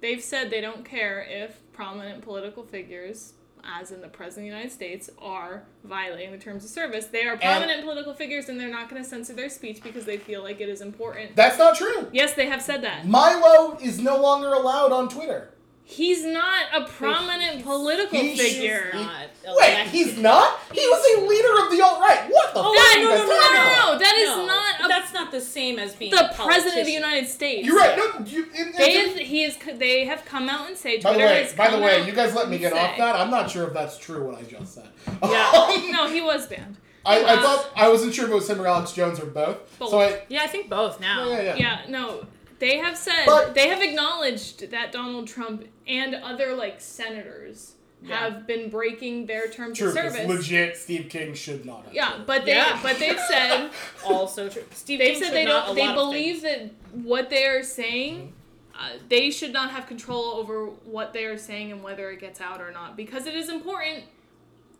They've 0.00 0.22
said 0.22 0.50
they 0.50 0.60
don't 0.60 0.84
care 0.84 1.20
if 1.28 1.60
prominent 1.72 2.22
political 2.22 2.64
figures, 2.64 3.32
as 3.80 3.90
in 3.90 4.00
the 4.00 4.08
president 4.08 4.46
of 4.46 4.50
the 4.50 4.56
United 4.56 4.72
States, 4.72 5.10
are 5.18 5.64
violating 5.84 6.32
the 6.32 6.38
terms 6.38 6.64
of 6.64 6.70
service. 6.70 7.06
They 7.06 7.26
are 7.26 7.36
prominent 7.36 7.84
political 7.84 8.14
figures, 8.14 8.48
and 8.48 8.58
they're 8.58 8.70
not 8.70 8.88
going 8.88 9.02
to 9.02 9.08
censor 9.08 9.34
their 9.34 9.48
speech 9.50 9.82
because 9.82 10.04
they 10.04 10.16
feel 10.16 10.42
like 10.42 10.60
it 10.60 10.68
is 10.68 10.80
important. 10.80 11.36
That's 11.36 11.58
not 11.58 11.76
true. 11.76 12.08
yes, 12.12 12.34
they 12.34 12.46
have 12.46 12.62
said 12.62 12.82
that. 12.82 13.06
Milo 13.06 13.76
is 13.80 13.98
no 13.98 14.20
longer 14.20 14.52
allowed 14.52 14.92
on 14.92 15.08
Twitter. 15.08 15.50
He's 15.90 16.22
not 16.22 16.66
a 16.74 16.84
prominent 16.84 17.52
he's- 17.52 17.62
political 17.62 18.20
he's 18.20 18.38
figure. 18.38 18.90
He- 18.92 18.98
Not 19.02 19.56
Wait, 19.56 19.86
he's 19.88 20.18
not? 20.18 20.60
He 20.70 20.80
was 20.86 21.16
a 21.16 21.20
leader 21.26 21.64
of 21.64 21.70
the 21.70 21.80
alt 21.82 21.98
right. 22.00 22.28
What 22.28 22.52
the 22.52 22.60
Oh, 22.62 22.74
fuck 22.74 22.96
are 22.96 23.02
no, 23.02 23.08
no, 23.08 23.16
no, 23.16 23.24
no, 23.24 23.64
no. 23.86 23.92
No, 23.94 23.98
that 23.98 24.14
is 24.18 24.28
No, 24.28 24.44
not 24.46 24.84
a- 24.84 24.88
that's 24.88 25.14
not 25.14 25.30
the 25.32 25.40
same 25.40 25.78
as 25.78 25.94
being 25.94 26.10
the 26.10 26.30
a 26.30 26.34
president 26.34 26.80
of 26.80 26.86
the. 26.86 26.92
United 26.92 27.26
States. 27.26 27.66
You're 27.66 27.76
right. 27.76 27.96
No, 27.96 28.22
you, 28.26 28.46
in, 28.54 28.72
They 28.76 29.00
in- 29.00 29.08
have, 29.08 29.16
he 29.18 29.44
is. 29.44 29.56
They 29.76 30.04
have 30.04 30.26
come 30.26 30.50
out 30.50 30.68
and 30.68 30.76
say 30.76 31.00
by 31.00 31.14
the 31.14 31.18
way, 31.20 31.42
has 31.44 31.54
by 31.54 31.70
the 31.70 31.78
way, 31.78 32.04
you 32.06 32.12
guys 32.12 32.34
let 32.34 32.48
me 32.50 32.56
and 32.56 32.60
get 32.64 32.72
off 32.74 32.98
that. 32.98 33.16
I'm 33.16 33.30
not 33.30 33.50
sure 33.50 33.66
if 33.66 33.72
that's 33.72 33.96
true 33.96 34.22
what 34.26 34.38
I 34.38 34.42
just 34.42 34.74
said. 34.74 34.88
Yeah. 35.22 35.90
No, 35.90 36.06
he 36.10 36.20
was 36.20 36.46
banned. 36.46 36.76
I, 37.06 37.20
I 37.20 37.32
Uh, 37.36 37.42
thought 37.42 37.70
I 37.74 37.88
wasn't 37.88 38.12
sure 38.14 38.26
if 38.26 38.30
it 38.30 38.34
was 38.34 38.50
him 38.50 38.60
or 38.60 38.66
Alex 38.66 38.92
Jones 38.92 39.18
or 39.18 39.24
both. 39.26 39.56
Both. 39.78 39.90
So 39.90 40.00
I, 40.00 40.20
Yeah, 40.28 40.42
I 40.42 40.48
think 40.48 40.68
both 40.68 41.00
now. 41.00 41.26
yeah, 41.30 41.36
yeah, 41.36 41.42
yeah. 41.42 41.56
Yeah, 41.56 41.78
no. 41.88 42.26
They 42.58 42.78
have 42.78 42.96
said 42.96 43.24
But- 43.26 43.54
they 43.54 43.68
have 43.68 43.80
acknowledged 43.82 44.70
that 44.70 44.92
Donald 44.92 45.28
Trump 45.28 45.66
and 45.86 46.14
other 46.14 46.54
like 46.56 46.80
senators 46.80 47.74
Yeah. 48.02 48.18
have 48.18 48.46
been 48.46 48.68
breaking 48.70 49.26
their 49.26 49.48
terms 49.48 49.78
True, 49.78 49.88
of 49.88 49.94
because 49.94 50.12
service. 50.14 50.28
legit 50.28 50.76
Steve 50.76 51.08
King 51.08 51.34
should 51.34 51.64
not 51.66 51.84
have. 51.84 51.94
yeah, 51.94 52.18
but 52.26 52.44
they 52.44 52.52
Yeah. 52.54 52.78
but 52.82 52.98
they've 52.98 53.18
said 53.28 53.70
Also 54.04 54.48
true. 54.48 54.64
Steve 54.72 54.98
they've 55.00 55.14
King 55.14 55.22
said 55.24 55.32
they 55.32 55.44
not 55.44 55.66
don't 55.66 55.78
a 55.78 55.80
they 55.86 55.92
believe 55.94 56.42
that 56.42 56.70
what 56.92 57.28
they 57.30 57.44
are 57.46 57.62
saying 57.62 58.32
uh, 58.80 58.90
they 59.08 59.28
should 59.32 59.52
not 59.52 59.72
have 59.72 59.88
control 59.88 60.22
over 60.34 60.66
what 60.66 61.12
they 61.12 61.24
are 61.24 61.36
saying 61.38 61.72
and 61.72 61.82
whether 61.82 62.10
it 62.12 62.20
gets 62.20 62.40
out 62.40 62.60
or 62.60 62.70
not 62.70 62.96
because 62.96 63.26
it 63.26 63.34
is 63.34 63.48
important 63.48 64.04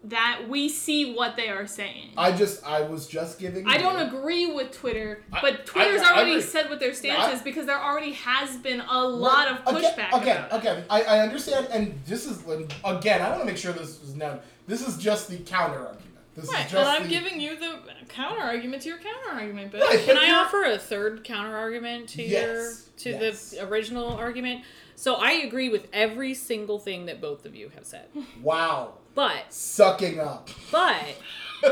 that 0.04 0.48
we 0.48 0.68
see 0.68 1.12
what 1.14 1.36
they 1.36 1.48
are 1.48 1.66
saying. 1.66 2.10
I 2.16 2.32
just 2.32 2.64
I 2.64 2.82
was 2.82 3.06
just 3.06 3.38
giving. 3.38 3.66
I 3.66 3.78
don't 3.78 3.98
agree 3.98 4.46
with 4.46 4.72
Twitter, 4.72 5.24
I- 5.32 5.40
but 5.40 5.66
Twitter's 5.66 6.02
I- 6.02 6.10
I 6.10 6.16
already 6.16 6.40
said 6.40 6.70
what 6.70 6.78
their 6.80 6.94
stance 6.94 7.24
I- 7.24 7.32
is 7.32 7.42
because 7.42 7.66
there 7.66 7.82
already 7.82 8.12
has 8.12 8.56
been 8.58 8.80
a 8.80 9.04
lot 9.04 9.48
of 9.48 9.64
pushback. 9.64 10.12
It. 10.22 10.52
again, 10.52 10.84
I, 10.88 11.02
I 11.02 11.18
understand, 11.20 11.68
and 11.70 11.98
this 12.06 12.26
is 12.26 12.42
again. 12.84 13.22
I 13.22 13.30
want 13.30 13.40
to 13.40 13.46
make 13.46 13.56
sure 13.56 13.72
this 13.72 14.02
is 14.02 14.14
known. 14.14 14.40
This 14.66 14.86
is 14.86 14.98
just 14.98 15.28
the 15.28 15.38
counter 15.38 15.78
argument. 15.78 16.04
This 16.36 16.52
Right, 16.52 16.68
but 16.70 16.86
I'm 16.86 17.02
the, 17.04 17.08
giving 17.08 17.40
you 17.40 17.58
the 17.58 17.80
counter 18.08 18.40
argument 18.40 18.82
to 18.82 18.90
your 18.90 18.98
counter 18.98 19.30
argument, 19.32 19.72
bitch. 19.72 19.80
Right, 19.80 19.98
Can 20.04 20.14
but 20.14 20.22
I 20.24 20.30
offer 20.32 20.62
a 20.62 20.78
third 20.78 21.24
counter 21.24 21.56
argument 21.56 22.10
to 22.10 22.22
your 22.22 22.72
to 22.98 23.10
yes. 23.10 23.50
the 23.50 23.66
original 23.68 24.12
argument? 24.12 24.62
So 24.94 25.14
I 25.14 25.32
agree 25.32 25.68
with 25.68 25.88
every 25.92 26.34
single 26.34 26.78
thing 26.78 27.06
that 27.06 27.20
both 27.20 27.44
of 27.44 27.54
you 27.56 27.70
have 27.70 27.84
said. 27.84 28.06
Wow, 28.42 28.94
But 29.18 29.52
sucking 29.52 30.20
up. 30.20 30.48
but 30.70 31.02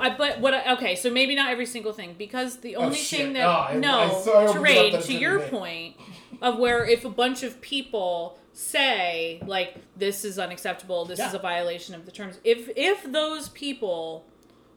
I 0.00 0.14
but 0.16 0.40
what 0.40 0.54
I, 0.54 0.72
okay, 0.72 0.96
so 0.96 1.10
maybe 1.10 1.34
not 1.34 1.50
every 1.50 1.66
single 1.66 1.92
thing 1.92 2.14
because 2.16 2.60
the 2.60 2.76
oh, 2.76 2.84
only 2.84 2.96
Oh, 2.98 3.02
thing 3.02 3.34
that 3.34 3.44
Oh, 3.46 3.66
I- 3.68 3.74
no 3.76 3.98
I 3.98 4.08
so 4.22 4.32
opened 4.32 4.46
it 4.46 4.48
up 4.48 4.54
terrain 4.54 5.02
to 5.02 5.12
your 5.12 5.38
be 5.40 5.44
me. 5.44 5.50
point 5.50 5.96
of 6.40 6.58
where 6.58 6.86
if 6.86 7.04
a 7.04 7.10
bunch 7.10 7.42
of 7.42 7.60
people 7.60 8.38
say 8.54 9.42
like 9.46 9.76
this 9.94 10.24
is 10.24 10.38
unacceptable, 10.38 11.04
this 11.04 11.20
is 11.20 11.34
a 11.34 11.38
violation 11.38 11.94
of 11.94 12.06
the 12.06 12.10
terms. 12.10 12.40
If 12.42 12.70
if 12.74 13.04
those 13.12 13.50
people 13.50 14.24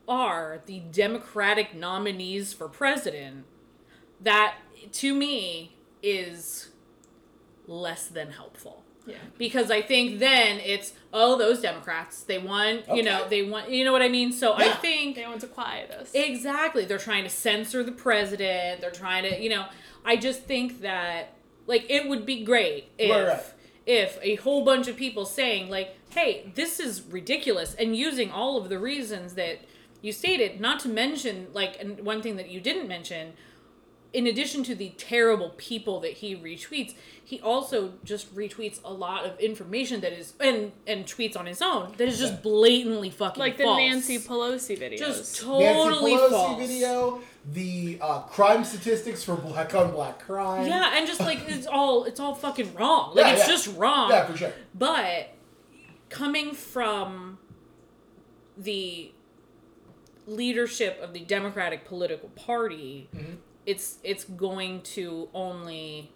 are 0.05 0.61
the 0.65 0.79
Democratic 0.79 1.73
nominees 1.73 2.51
for 2.51 2.67
president, 2.67 3.45
that 4.19 4.55
to 4.91 5.13
me 5.13 5.77
is 6.03 6.71
less 7.67 8.07
than 8.07 8.31
helpful 8.31 8.83
Yeah. 9.05 9.15
because 9.37 9.71
I 9.71 9.81
think 9.81 10.19
then 10.19 10.59
it's 10.59 10.91
oh 11.17 11.37
those 11.37 11.59
Democrats. 11.61 12.23
They 12.23 12.37
want 12.37 12.87
you 12.93 13.03
know 13.03 13.27
they 13.27 13.43
want 13.43 13.69
you 13.69 13.83
know 13.85 13.91
what 13.91 14.01
I 14.01 14.09
mean? 14.09 14.31
So 14.31 14.53
I 14.53 14.69
think 14.69 15.15
They 15.15 15.25
want 15.25 15.41
to 15.41 15.47
quiet 15.47 15.91
us. 15.91 16.11
exactly. 16.13 16.85
They're 16.85 16.97
trying 16.97 17.23
to 17.23 17.29
censor 17.29 17.83
the 17.83 17.91
president. 17.91 18.81
They're 18.81 18.91
trying 18.91 19.23
to 19.23 19.41
you 19.41 19.49
know 19.49 19.65
I 20.05 20.15
just 20.15 20.43
think 20.43 20.81
that 20.81 21.33
like 21.65 21.85
it 21.89 22.07
would 22.07 22.25
be 22.25 22.43
great 22.43 22.91
if 22.97 23.11
Right, 23.11 23.27
right. 23.27 23.43
if 23.85 24.19
a 24.21 24.35
whole 24.35 24.63
bunch 24.63 24.87
of 24.87 24.95
people 24.95 25.25
saying 25.25 25.69
like 25.69 25.95
hey 26.11 26.51
this 26.55 26.79
is 26.79 27.01
ridiculous 27.09 27.73
and 27.75 27.95
using 27.95 28.31
all 28.31 28.57
of 28.57 28.69
the 28.69 28.79
reasons 28.79 29.33
that 29.33 29.59
you 30.01 30.11
stated 30.13 30.61
not 30.61 30.79
to 30.81 30.87
mention 30.89 31.47
like 31.53 31.77
and 31.81 31.99
one 32.05 32.21
thing 32.21 32.35
that 32.37 32.49
you 32.49 32.59
didn't 32.61 32.87
mention 32.87 33.33
in 34.13 34.25
addition 34.27 34.63
to 34.63 34.73
the 34.75 34.89
terrible 34.97 35.49
people 35.57 35.99
that 35.99 36.13
he 36.13 36.35
retweets, 36.35 36.93
he 37.23 37.41
also 37.41 37.93
just 38.05 38.33
retweets 38.33 38.79
a 38.85 38.91
lot 38.93 39.25
of 39.25 39.37
information 39.39 39.99
that 40.01 40.13
is 40.13 40.33
and 40.39 40.71
and 40.87 41.05
tweets 41.05 41.35
on 41.37 41.45
his 41.45 41.61
own 41.61 41.93
that 41.97 42.07
is 42.07 42.17
just 42.17 42.41
blatantly 42.41 43.09
fucking 43.09 43.39
like 43.39 43.57
the. 43.57 43.65
Nancy 43.65 44.17
Pelosi 44.17 44.77
video, 44.79 44.97
just 44.97 45.43
Nancy 45.45 45.45
totally 45.45 46.13
Pelosi 46.15 46.29
false. 46.29 46.57
video, 46.57 47.21
the 47.51 47.97
uh, 48.01 48.19
crime 48.21 48.63
statistics 48.63 49.23
for 49.23 49.35
black 49.35 49.75
on 49.75 49.91
black 49.91 50.19
crime. 50.19 50.65
Yeah, 50.67 50.93
and 50.97 51.05
just 51.05 51.19
like 51.19 51.39
it's 51.47 51.67
all 51.67 52.05
it's 52.05 52.19
all 52.19 52.33
fucking 52.33 52.73
wrong. 52.75 53.13
Like 53.15 53.25
Yeah, 53.25 53.33
it's 53.33 53.41
yeah. 53.41 53.47
just 53.53 53.77
wrong. 53.77 54.09
yeah, 54.09 54.25
for 54.25 54.37
sure. 54.37 54.53
But 54.73 55.29
coming 56.09 56.53
from 56.53 57.39
the 58.57 59.11
leadership 60.25 60.99
of 61.01 61.13
the 61.13 61.19
Democratic 61.21 61.85
political 61.85 62.29
party, 62.29 63.09
Mm-hmm. 63.15 63.33
It's 63.67 63.97
it's 64.03 64.23
going 64.23 64.81
to 64.81 65.29
only 65.35 66.09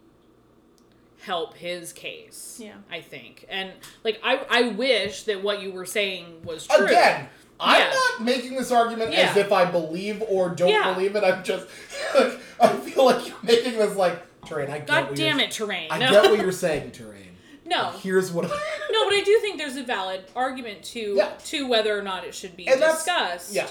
help 1.19 1.55
his 1.55 1.93
case. 1.93 2.57
Yeah. 2.59 2.73
I 2.89 3.01
think. 3.01 3.45
And 3.49 3.71
like 4.03 4.19
I 4.23 4.43
I 4.49 4.61
wish 4.69 5.23
that 5.23 5.43
what 5.43 5.61
you 5.61 5.71
were 5.71 5.85
saying 5.85 6.41
was 6.43 6.65
true. 6.65 6.85
Again, 6.85 7.27
I'm 7.59 7.79
Yeah. 7.79 7.93
not 7.93 8.23
making 8.23 8.55
this 8.55 8.71
argument 8.71 9.13
as 9.13 9.37
if 9.37 9.51
I 9.51 9.65
believe 9.65 10.23
or 10.27 10.49
don't 10.49 10.69
Yeah. 10.69 10.93
believe 10.93 11.15
it. 11.15 11.23
I'm 11.23 11.43
just, 11.43 11.67
I 12.59 12.69
feel 12.77 13.05
like 13.05 13.27
you're 13.27 13.37
making 13.43 13.77
this 13.77 13.95
like 13.95 14.19
terrain. 14.45 14.71
I 14.71 14.79
get 14.79 14.87
God 14.87 15.07
what 15.09 15.15
damn 15.15 15.37
you're, 15.37 15.47
it, 15.47 15.51
terrain. 15.51 15.87
I 15.91 15.99
no. 15.99 16.09
get 16.09 16.31
what 16.31 16.39
you're 16.39 16.51
saying, 16.51 16.89
terrain. 16.91 17.37
no. 17.65 17.91
Here's 18.01 18.31
what. 18.31 18.45
I, 18.45 18.49
No, 18.91 19.05
but 19.05 19.13
I 19.13 19.21
do 19.23 19.37
think 19.41 19.59
there's 19.59 19.77
a 19.77 19.83
valid 19.83 20.23
argument 20.35 20.81
to 20.85 21.13
Yeah. 21.17 21.29
to 21.45 21.67
whether 21.67 21.95
or 21.97 22.01
not 22.01 22.23
it 22.25 22.33
should 22.33 22.57
be 22.57 22.67
And 22.67 22.81
that's- 22.81 23.03
discussed. 23.05 23.53
yeah. 23.53 23.67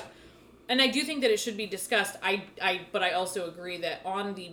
And 0.71 0.81
I 0.81 0.87
do 0.87 1.03
think 1.03 1.21
that 1.23 1.31
it 1.33 1.39
should 1.41 1.57
be 1.57 1.67
discussed. 1.67 2.17
I, 2.23 2.45
I, 2.63 2.83
but 2.93 3.03
I 3.03 3.11
also 3.11 3.47
agree 3.49 3.79
that 3.79 4.01
on 4.07 4.35
the 4.35 4.53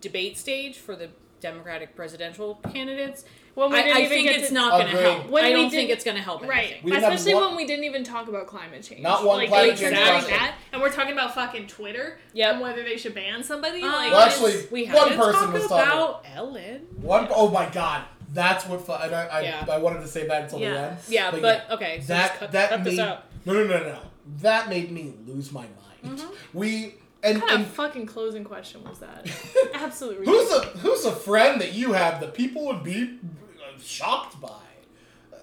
debate 0.00 0.38
stage 0.38 0.78
for 0.78 0.96
the 0.96 1.10
Democratic 1.40 1.94
presidential 1.94 2.54
candidates, 2.72 3.24
When 3.54 3.70
we 3.70 3.76
I, 3.78 3.82
didn't 3.82 3.96
I 3.96 4.00
even 4.00 4.08
think 4.10 4.28
get 4.28 4.38
it's 4.38 4.48
to- 4.48 4.54
not 4.54 4.70
going 4.72 4.86
to 4.86 4.98
Agreed. 4.98 5.12
help. 5.12 5.28
When 5.30 5.44
I 5.44 5.48
we 5.48 5.52
don't 5.54 5.70
think 5.70 5.72
didn't- 5.88 5.90
it's 5.90 6.04
going 6.04 6.16
to 6.16 6.22
help 6.22 6.40
Right. 6.42 6.50
anything. 6.64 6.84
We 6.84 6.90
didn't 6.92 7.04
have 7.04 7.12
Especially 7.12 7.34
one- 7.34 7.44
when 7.48 7.56
we 7.56 7.66
didn't 7.66 7.84
even 7.84 8.02
talk 8.04 8.28
about 8.28 8.46
climate 8.46 8.82
change. 8.82 9.02
Not 9.02 9.24
one 9.26 9.36
like, 9.36 9.48
climate 9.50 9.68
like, 9.72 9.78
change 9.78 9.94
considering 9.94 10.20
topic. 10.22 10.38
that, 10.38 10.54
and 10.72 10.80
we're 10.82 10.90
talking 10.90 11.12
about 11.12 11.34
fucking 11.34 11.66
Twitter 11.66 12.18
Yep. 12.32 12.52
and 12.54 12.60
whether 12.62 12.82
they 12.82 12.96
should 12.96 13.14
ban 13.14 13.44
somebody. 13.44 13.82
Uh, 13.82 13.86
like, 13.92 14.10
Well, 14.12 14.26
it's- 14.26 14.42
actually, 14.42 14.66
we 14.70 14.86
one 14.86 14.96
have 14.96 15.08
to 15.10 15.16
person 15.22 15.40
talk 15.44 15.52
was 15.52 15.66
talking- 15.68 15.92
about 15.92 16.24
Ellen. 16.34 16.86
One 17.02 17.28
oh 17.30 17.50
my 17.50 17.66
god, 17.68 18.04
that's 18.32 18.66
what. 18.66 18.84
Fu- 18.86 18.92
and 18.92 19.14
I, 19.14 19.26
I, 19.26 19.40
Yeah. 19.42 19.66
I 19.70 19.76
wanted 19.78 20.00
to 20.00 20.08
say 20.08 20.26
that 20.26 20.44
until 20.44 20.58
the 20.60 20.64
Yeah. 20.64 20.86
end. 20.88 20.96
Yeah, 21.08 21.30
but, 21.30 21.70
okay, 21.72 22.00
so 22.00 22.06
that 22.14 22.28
just 22.28 22.40
cut, 22.40 22.52
that 22.52 22.68
cut 22.70 22.78
made 22.82 22.92
this 22.92 22.98
out. 22.98 23.24
no 23.44 23.52
no 23.52 23.64
no 23.66 23.78
no 23.84 23.98
that 24.40 24.68
made 24.68 24.90
me 24.90 25.14
lose 25.26 25.52
my 25.52 25.62
mind. 25.62 26.18
Mm-hmm. 26.18 26.58
We 26.58 26.94
and, 27.22 27.40
what 27.40 27.48
kind 27.48 27.60
and 27.60 27.66
of 27.68 27.74
fucking 27.74 28.06
closing 28.06 28.44
question 28.44 28.84
was 28.84 28.98
that? 28.98 29.26
Absolutely. 29.74 30.26
who's 30.26 30.50
a 30.50 30.60
who's 30.78 31.04
a 31.04 31.12
friend 31.12 31.60
that 31.60 31.72
you 31.72 31.92
have 31.92 32.20
that 32.20 32.34
people 32.34 32.66
would 32.66 32.82
be 32.82 33.18
uh, 33.22 33.78
shocked 33.80 34.40
by? 34.40 34.48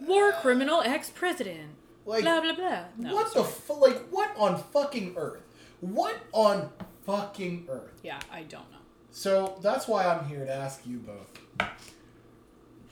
War 0.01 0.31
criminal 0.33 0.81
ex 0.81 1.09
president. 1.09 1.71
Like 2.05 2.23
Blah 2.23 2.41
blah 2.41 2.55
blah. 2.55 2.83
No, 2.97 3.15
what 3.15 3.33
the 3.33 3.43
fu- 3.43 3.79
like 3.79 4.07
what 4.09 4.31
on 4.37 4.61
fucking 4.71 5.13
earth? 5.17 5.41
What 5.81 6.15
on 6.31 6.69
fucking 7.05 7.67
earth? 7.69 7.99
Yeah, 8.03 8.19
I 8.31 8.41
don't 8.41 8.69
know. 8.71 8.77
So 9.11 9.59
that's 9.61 9.87
why 9.87 10.05
I'm 10.05 10.25
here 10.25 10.45
to 10.45 10.53
ask 10.53 10.81
you 10.85 10.97
both. 10.97 11.69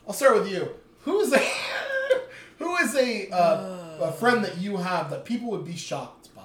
I'll 0.06 0.14
start 0.14 0.36
with 0.36 0.50
you. 0.50 0.68
Who 1.02 1.20
is 1.20 1.32
a 1.32 1.38
who 2.60 2.76
is 2.76 2.94
a 2.94 3.28
uh, 3.30 3.98
a 4.00 4.12
friend 4.12 4.44
that 4.44 4.58
you 4.58 4.76
have 4.76 5.10
that 5.10 5.24
people 5.24 5.50
would 5.50 5.64
be 5.64 5.74
shocked 5.76 6.32
by? 6.34 6.42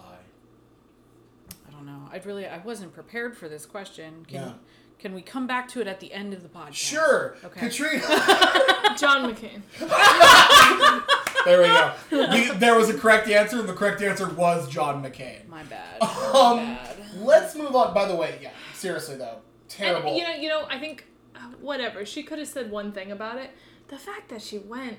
I 1.67 1.71
don't 1.71 1.85
know. 1.85 2.09
I'd 2.11 2.25
really. 2.25 2.47
I 2.47 2.57
wasn't 2.57 2.93
prepared 2.93 3.37
for 3.37 3.47
this 3.47 3.65
question. 3.67 4.25
Can 4.27 4.41
Yeah. 4.41 4.51
Can 4.97 5.13
we 5.13 5.21
come 5.21 5.45
back 5.45 5.67
to 5.69 5.81
it 5.81 5.87
at 5.87 5.99
the 5.99 6.11
end 6.13 6.33
of 6.33 6.41
the 6.41 6.47
podcast? 6.49 6.73
Sure, 6.73 7.35
Okay. 7.43 7.59
Katrina. 7.59 8.01
John 8.97 9.29
McCain. 9.35 9.61
there 11.45 11.61
we 11.61 11.67
go. 11.67 11.93
The- 12.09 12.55
there 12.57 12.75
was 12.75 12.89
a 12.89 12.93
correct 12.97 13.27
answer, 13.29 13.59
and 13.59 13.67
the 13.67 13.73
correct 13.73 14.01
answer 14.01 14.27
was 14.29 14.69
John 14.69 15.03
McCain. 15.03 15.47
My 15.49 15.63
bad. 15.63 16.01
Um, 16.01 16.09
My 16.57 16.63
bad. 16.75 16.97
let's 17.19 17.55
move 17.55 17.75
on. 17.75 17.93
By 17.93 18.07
the 18.07 18.15
way, 18.15 18.39
yeah, 18.41 18.51
seriously 18.73 19.17
though, 19.17 19.39
terrible. 19.67 20.09
And, 20.09 20.17
you 20.17 20.23
know, 20.23 20.33
you 20.35 20.47
know, 20.49 20.65
I 20.69 20.79
think 20.79 21.05
uh, 21.35 21.39
whatever. 21.59 22.05
She 22.05 22.23
could 22.23 22.39
have 22.39 22.47
said 22.47 22.71
one 22.71 22.91
thing 22.93 23.11
about 23.11 23.37
it. 23.37 23.51
The 23.89 23.97
fact 23.97 24.29
that 24.29 24.41
she 24.41 24.57
went 24.57 24.97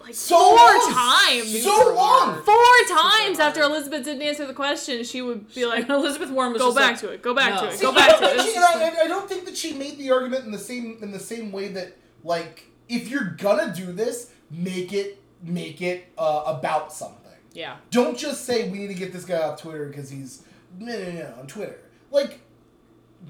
like 0.00 0.14
So 0.14 0.36
four 0.38 0.56
long! 0.56 0.92
times, 0.92 1.62
So 1.62 1.94
long! 1.94 2.42
four 2.42 2.96
times 2.96 3.38
after 3.38 3.60
Elizabeth 3.62 4.04
didn't 4.04 4.22
answer 4.22 4.46
the 4.46 4.54
question, 4.54 5.04
she 5.04 5.22
would 5.22 5.52
be 5.54 5.66
like, 5.66 5.88
Elizabeth 5.88 6.30
Warren 6.30 6.52
was 6.52 6.62
"Go 6.62 6.68
just 6.68 6.76
back 6.78 6.90
like, 6.92 7.00
to 7.00 7.08
it. 7.10 7.22
Go 7.22 7.34
back 7.34 7.54
no. 7.54 7.60
to 7.62 7.68
it. 7.74 7.78
See, 7.78 7.84
Go 7.84 7.92
I 7.92 7.94
back 7.94 8.18
to 8.18 8.24
it." 8.24 8.42
she- 8.42 8.56
and 8.56 8.64
I, 8.64 9.04
I 9.04 9.06
don't 9.06 9.28
think 9.28 9.44
that 9.46 9.56
she 9.56 9.74
made 9.74 9.98
the 9.98 10.10
argument 10.10 10.44
in 10.44 10.52
the 10.52 10.58
same 10.58 10.98
in 11.02 11.10
the 11.10 11.20
same 11.20 11.52
way 11.52 11.68
that 11.68 11.96
like 12.24 12.64
if 12.88 13.08
you're 13.08 13.30
gonna 13.36 13.72
do 13.74 13.92
this, 13.92 14.30
make 14.50 14.92
it 14.92 15.20
make 15.42 15.82
it 15.82 16.08
uh, 16.18 16.44
about 16.46 16.92
something. 16.92 17.16
Yeah. 17.52 17.76
Don't 17.90 18.16
just 18.16 18.44
say 18.44 18.68
we 18.68 18.78
need 18.78 18.88
to 18.88 18.94
get 18.94 19.12
this 19.12 19.24
guy 19.24 19.38
off 19.40 19.60
Twitter 19.60 19.86
because 19.86 20.10
he's 20.10 20.42
no, 20.78 20.96
no, 20.96 21.10
no, 21.12 21.34
on 21.40 21.46
Twitter. 21.46 21.78
Like, 22.10 22.40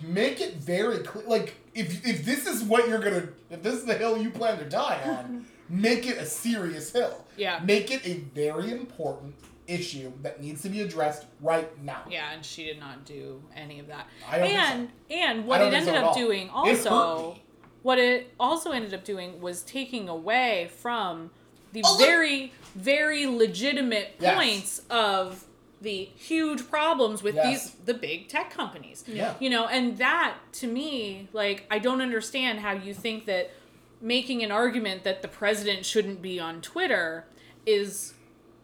make 0.03 0.41
it 0.41 0.55
very 0.57 0.99
clear. 0.99 1.25
Like, 1.27 1.55
if 1.75 2.07
if 2.07 2.25
this 2.25 2.47
is 2.47 2.63
what 2.63 2.89
you're 2.89 2.99
gonna, 2.99 3.29
if 3.51 3.63
this 3.63 3.75
is 3.75 3.85
the 3.85 3.95
hill 3.95 4.17
you 4.21 4.31
plan 4.31 4.59
to 4.59 4.65
die 4.65 5.01
on, 5.05 5.47
make 5.69 6.07
it 6.07 6.19
a 6.19 6.25
serious 6.27 6.93
hill. 6.93 7.25
Yeah. 7.37 7.61
Make 7.65 7.91
it 7.91 8.07
a 8.07 8.15
very 8.35 8.71
important 8.71 9.35
issue 9.67 10.13
that 10.23 10.41
needs 10.41 10.63
to 10.63 10.69
be 10.71 10.81
addressed 10.81 11.27
right 11.43 11.69
now. 11.83 12.03
Yeah, 12.11 12.33
and 12.33 12.45
she 12.45 12.65
did 12.65 12.81
not 12.81 13.05
do 13.05 13.43
any 13.55 13.79
of 13.81 13.87
that. 13.89 14.07
I 14.29 14.39
don't 14.39 14.49
think 14.49 14.59
and 14.59 14.89
and 15.11 15.47
what 15.47 15.61
it 15.61 15.73
ended 15.75 15.95
so 15.95 16.01
up 16.01 16.05
all. 16.07 16.15
doing 16.15 16.49
also, 16.51 17.37
what 17.83 17.99
it 17.99 18.33
also 18.41 18.71
ended 18.73 18.95
up 18.95 19.05
doing 19.05 19.41
was 19.43 19.63
taking 19.63 20.09
away 20.09 20.71
from 20.79 21.31
the 21.73 21.83
Oh, 21.85 21.97
very 21.99 22.53
very 22.75 23.27
legitimate 23.27 24.15
Yes. 24.19 24.35
points 24.37 24.83
of 24.89 25.45
the 25.83 26.09
huge 26.17 26.69
problems 26.71 27.23
with 27.23 27.35
Yes. 27.35 27.47
these 27.47 27.73
the 27.85 27.95
big 27.95 28.29
tech 28.29 28.51
companies. 28.51 29.05
Yeah. 29.07 29.35
You 29.39 29.51
know, 29.51 29.67
and 29.67 29.99
that 29.99 30.35
to 30.55 30.67
me, 30.67 31.29
like 31.35 31.67
I 31.71 31.79
don't 31.79 32.01
understand 32.01 32.61
how 32.61 32.73
you 32.73 32.95
think 32.95 33.27
that 33.27 33.51
making 34.01 34.43
an 34.43 34.51
argument 34.51 35.05
that 35.05 35.23
the 35.23 35.29
president 35.29 35.85
shouldn't 35.85 36.23
be 36.23 36.39
on 36.39 36.61
Twitter 36.61 37.27
is 37.67 38.15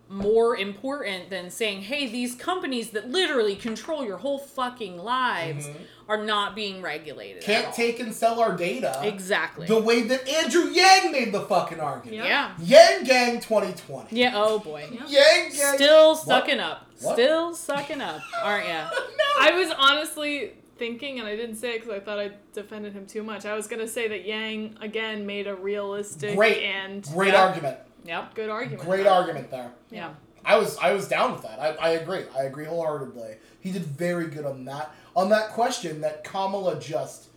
more 0.09 0.57
important 0.57 1.31
than 1.31 1.51
saying, 1.51 1.83
hey, 1.83 2.07
these 2.07 2.35
companies 2.35 2.91
that 2.91 3.09
literally 3.11 3.57
control 3.57 4.05
your 4.05 4.19
whole 4.19 4.39
fucking 4.39 4.99
lives 4.99 5.69
are 6.09 6.23
not 6.23 6.55
being 6.55 6.83
regulated. 6.83 7.43
Mm-hmm. 7.43 7.53
Can't 7.53 7.75
take 7.75 8.01
and 8.01 8.15
sell 8.15 8.39
our 8.39 8.55
data. 8.55 9.01
Exactly. 9.03 9.67
The 9.67 9.81
way 9.81 10.03
that 10.03 10.29
Andrew 10.29 10.65
Yang 10.71 11.13
made 11.13 11.33
the 11.33 11.41
fucking 11.41 11.81
argument. 11.81 12.27
yeah. 12.27 12.53
Yang 12.61 13.05
Gang 13.05 13.41
2020. 13.41 14.15
Yeah, 14.15 14.33
oh 14.35 14.59
boy. 14.59 14.87
Yeah. 14.93 15.07
Yang 15.09 15.53
Gang. 15.57 15.75
Still 15.75 16.15
sucking 16.15 16.61
up. 16.61 16.87
What? 17.01 17.15
Still 17.15 17.55
sucking 17.55 18.01
up, 18.03 18.21
aren't 18.43 18.69
ya? 18.69 18.89
I 19.41 19.53
was 19.53 19.73
honestly 19.77 20.53
thinking, 20.77 21.19
and 21.19 21.29
I 21.29 21.37
didn't 21.37 21.57
say 21.57 21.75
it 21.77 21.81
because 21.83 21.95
I 21.95 22.01
thought 22.01 22.19
I 22.19 22.33
defended 22.53 22.93
him 22.93 23.07
too 23.07 23.23
much. 23.23 23.45
I 23.47 23.55
was 23.55 23.67
gonna 23.67 23.89
say 23.89 24.09
that 24.09 24.25
Yang 24.25 24.77
again 24.81 25.27
made 25.27 25.47
a 25.47 25.55
realistic 25.55 26.37
Great. 26.37 26.63
and 26.63 27.03
Great 27.05 27.33
Yeah. 27.33 27.47
argument. 27.47 27.79
Yep. 28.05 28.35
good 28.35 28.51
argument. 28.51 28.83
Great 28.87 29.07
argument 29.07 29.51
there. 29.51 29.71
Yeah. 29.91 30.11
I 30.45 30.59
was 30.59 30.77
I 30.79 30.93
was 30.93 31.09
down 31.09 31.33
with 31.33 31.43
that. 31.43 31.59
I, 31.59 31.69
I 31.77 31.89
agree. 31.91 32.25
I 32.37 32.43
agree 32.43 32.67
wholeheartedly. 32.67 33.37
He 33.61 33.71
did 33.73 33.83
very 33.83 34.27
good 34.27 34.45
on 34.45 34.65
that. 34.67 34.91
On 35.17 35.31
that 35.31 35.51
question 35.51 36.03
that 36.03 36.23
Kamala 36.25 36.79
just 36.79 37.29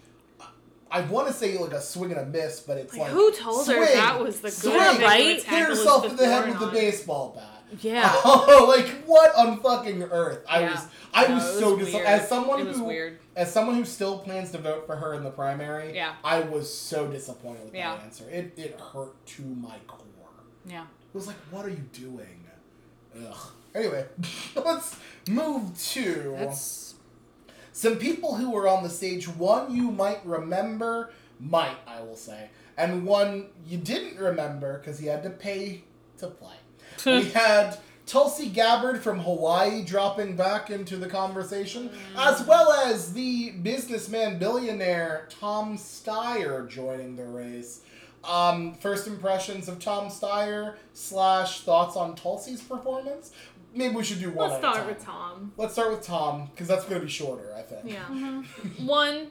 I 0.89 1.01
want 1.01 1.27
to 1.27 1.33
say 1.33 1.57
like 1.57 1.73
a 1.73 1.81
swing 1.81 2.11
and 2.11 2.19
a 2.21 2.25
miss, 2.25 2.59
but 2.61 2.77
it's 2.77 2.93
Like, 2.93 3.03
like 3.03 3.11
who 3.11 3.31
told 3.33 3.67
her 3.67 3.73
swing, 3.75 3.93
that 3.93 4.19
was 4.21 4.37
the 4.39 4.49
good 4.49 4.53
swing, 4.53 5.01
right? 5.01 5.43
Hit 5.43 5.67
herself 5.67 6.05
in 6.05 6.15
the 6.15 6.25
head 6.25 6.47
with 6.49 6.59
the 6.59 6.67
baseball 6.67 7.33
bat. 7.35 7.56
Yeah. 7.81 8.11
Oh, 8.25 8.73
like 8.75 8.87
what 9.05 9.35
on 9.35 9.59
fucking 9.59 10.03
earth? 10.03 10.43
I 10.49 10.61
Yeah. 10.61 10.71
was 10.71 10.87
I 11.13 11.27
No, 11.27 11.33
was, 11.35 11.43
was 11.43 11.59
so 11.59 11.77
disappointed. 11.77 12.07
As 12.07 12.27
someone 12.29 12.65
who 12.67 12.83
weird. 12.83 13.19
as 13.35 13.51
someone 13.51 13.75
who 13.75 13.85
still 13.85 14.19
plans 14.19 14.51
to 14.51 14.57
vote 14.57 14.85
for 14.85 14.95
her 14.95 15.13
in 15.15 15.23
the 15.23 15.29
primary, 15.31 15.93
Yeah. 15.95 16.13
I 16.23 16.41
was 16.41 16.73
so 16.73 17.07
disappointed 17.07 17.65
with 17.65 17.75
Yeah. 17.75 17.95
that 17.95 18.03
answer. 18.03 18.29
It 18.29 18.53
it 18.57 18.79
hurt 18.79 19.25
to 19.27 19.41
my 19.41 19.77
core. 19.87 20.03
Yeah. 20.65 20.83
It 20.83 21.15
was 21.15 21.27
like, 21.27 21.37
what 21.51 21.65
are 21.65 21.69
you 21.69 21.85
doing? 21.93 22.43
Ugh. 23.27 23.37
Anyway, 23.73 24.05
let's 24.55 24.95
move 25.29 25.77
to 25.93 26.35
That's 26.37 26.95
some 27.71 27.97
people 27.97 28.35
who 28.35 28.51
were 28.51 28.67
on 28.67 28.83
the 28.83 28.89
stage. 28.89 29.27
One 29.27 29.75
you 29.75 29.91
might 29.91 30.25
remember, 30.25 31.11
might 31.39 31.77
I 31.87 32.01
will 32.01 32.15
say, 32.15 32.49
and 32.77 33.05
one 33.05 33.47
you 33.65 33.77
didn't 33.77 34.17
remember 34.19 34.77
because 34.79 34.99
he 34.99 35.07
had 35.07 35.23
to 35.23 35.29
pay 35.29 35.83
to 36.19 36.27
play. 36.27 36.55
we 37.05 37.25
had 37.29 37.77
Tulsi 38.05 38.47
Gabbard 38.47 39.03
from 39.03 39.19
Hawaii 39.19 39.83
dropping 39.83 40.35
back 40.35 40.69
into 40.69 40.95
the 40.95 41.07
conversation, 41.07 41.89
as 42.17 42.41
well 42.45 42.71
as 42.71 43.13
the 43.13 43.51
businessman 43.51 44.39
billionaire 44.39 45.27
Tom 45.29 45.77
Steyer 45.77 46.67
joining 46.69 47.15
the 47.15 47.25
race. 47.25 47.81
Um, 48.23 48.75
first 48.75 49.07
impressions 49.07 49.67
of 49.67 49.79
Tom 49.79 50.07
Steyer 50.07 50.75
slash 50.93 51.61
thoughts 51.61 51.95
on 51.95 52.15
Tulsi's 52.15 52.61
performance. 52.61 53.31
Maybe 53.73 53.95
we 53.95 54.03
should 54.03 54.19
do 54.19 54.31
one. 54.31 54.49
Let's 54.49 54.63
at 54.63 54.69
a 54.69 54.73
start 54.73 54.75
time. 54.77 54.87
with 54.87 55.05
Tom. 55.05 55.51
Let's 55.57 55.73
start 55.73 55.91
with 55.91 56.01
Tom 56.01 56.49
because 56.51 56.67
that's 56.67 56.85
going 56.85 56.99
to 56.99 57.05
be 57.05 57.11
shorter, 57.11 57.53
I 57.55 57.61
think. 57.61 57.81
Yeah. 57.85 58.43
One, 58.85 59.27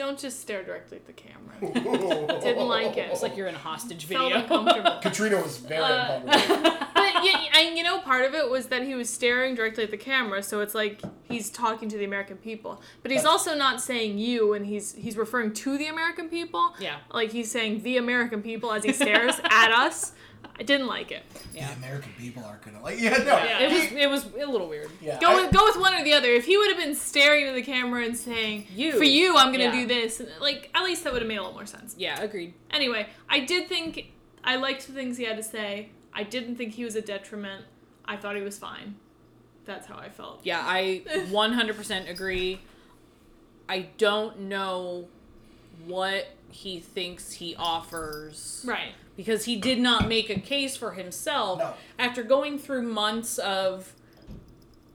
don't 0.00 0.18
just 0.18 0.40
stare 0.40 0.62
directly 0.64 0.96
at 0.96 1.06
the 1.06 1.12
camera. 1.12 1.54
Didn't 1.60 2.40
Didn't 2.40 2.68
like 2.68 2.96
it. 2.96 3.10
it's 3.12 3.22
like 3.22 3.36
you're 3.36 3.48
in 3.48 3.54
a 3.54 3.58
hostage 3.58 4.06
Felt 4.06 4.32
video. 4.32 4.38
uncomfortable. 4.42 4.98
Katrina 5.02 5.36
was 5.42 5.58
very 5.58 5.82
Uh, 5.82 6.16
uncomfortable. 6.20 6.86
but 6.94 7.24
you, 7.24 7.32
and 7.58 7.76
you 7.76 7.84
know, 7.84 7.98
part 8.00 8.24
of 8.24 8.34
it 8.34 8.50
was 8.50 8.66
that 8.68 8.82
he 8.84 8.94
was 8.94 9.10
staring 9.10 9.54
directly 9.54 9.84
at 9.84 9.90
the 9.90 9.96
camera, 9.98 10.42
so 10.42 10.60
it's 10.60 10.74
like 10.74 11.00
he's 11.28 11.50
talking 11.50 11.88
to 11.90 11.98
the 11.98 12.04
American 12.04 12.38
people. 12.38 12.80
But 13.02 13.10
he's 13.12 13.26
also 13.26 13.54
not 13.54 13.80
saying 13.82 14.16
you, 14.18 14.54
and 14.54 14.64
he's 14.66 14.94
he's 14.94 15.16
referring 15.18 15.52
to 15.54 15.76
the 15.76 15.86
American 15.88 16.28
people. 16.30 16.74
Yeah. 16.80 16.96
Like 17.12 17.30
he's 17.32 17.50
saying 17.50 17.82
the 17.82 17.98
American 17.98 18.42
people 18.42 18.72
as 18.72 18.82
he 18.84 18.92
stares 18.94 19.38
at 19.44 19.70
us. 19.70 20.12
I 20.58 20.62
didn't 20.62 20.88
like 20.88 21.10
it. 21.10 21.22
yeah. 21.54 21.68
The 21.72 21.76
American 21.78 22.12
people 22.18 22.44
aren't 22.44 22.62
gonna 22.62 22.82
like. 22.82 23.00
Yeah, 23.00 23.16
no. 23.18 23.24
Yeah. 23.24 23.60
It 23.60 23.72
was 23.72 23.92
it 23.92 24.10
was 24.10 24.24
a 24.46 24.50
little 24.50 24.68
weird. 24.68 24.90
Yeah, 25.00 25.18
Go 25.20 25.28
I- 25.30 25.42
with 25.42 25.52
go 25.54 25.64
with 25.64 25.76
one 25.76 25.94
or 25.94 26.04
the 26.04 26.12
other. 26.12 26.28
If 26.28 26.44
he 26.44 26.56
would 26.58 26.68
have 26.68 26.78
been 26.78 26.94
staring 26.94 27.46
at 27.46 27.54
the 27.54 27.62
camera 27.62 28.04
and 28.04 28.16
saying 28.16 28.66
You. 28.74 28.92
for 28.98 29.04
you, 29.04 29.36
I'm 29.36 29.52
gonna 29.52 29.64
Yeah. 29.64 29.72
do 29.72 29.86
this, 29.86 30.20
like 30.40 30.70
at 30.74 30.84
least 30.84 31.04
that 31.04 31.12
would 31.12 31.22
have 31.22 31.28
made 31.28 31.36
a 31.38 31.42
little 31.42 31.54
more 31.54 31.66
sense. 31.66 31.94
Yeah, 31.98 32.20
agreed. 32.20 32.52
Anyway, 32.70 33.06
I 33.28 33.40
did 33.40 33.68
think 33.68 34.12
I 34.44 34.56
liked 34.56 34.86
the 34.86 34.92
things 34.92 35.16
he 35.16 35.24
had 35.24 35.36
to 35.36 35.42
say. 35.42 35.90
I 36.12 36.24
didn't 36.24 36.56
think 36.56 36.74
he 36.74 36.84
was 36.84 36.94
a 36.96 37.02
detriment. 37.02 37.64
I 38.04 38.16
thought 38.16 38.36
he 38.36 38.42
was 38.42 38.58
fine. 38.58 38.96
That's 39.64 39.86
how 39.86 39.96
I 39.96 40.08
felt. 40.08 40.40
Yeah, 40.42 40.60
I 40.62 41.02
100% 41.06 42.10
agree. 42.10 42.60
I 43.68 43.88
don't 43.98 44.40
know 44.40 45.06
what 45.86 46.26
he 46.50 46.80
thinks 46.80 47.32
he 47.32 47.54
offers. 47.56 48.64
Right. 48.66 48.92
Because 49.16 49.44
he 49.44 49.56
did 49.56 49.78
not 49.78 50.08
make 50.08 50.30
a 50.30 50.40
case 50.40 50.76
for 50.76 50.92
himself 50.92 51.58
No. 51.58 51.74
after 51.98 52.22
going 52.22 52.58
through 52.58 52.82
months 52.82 53.38
of 53.38 53.92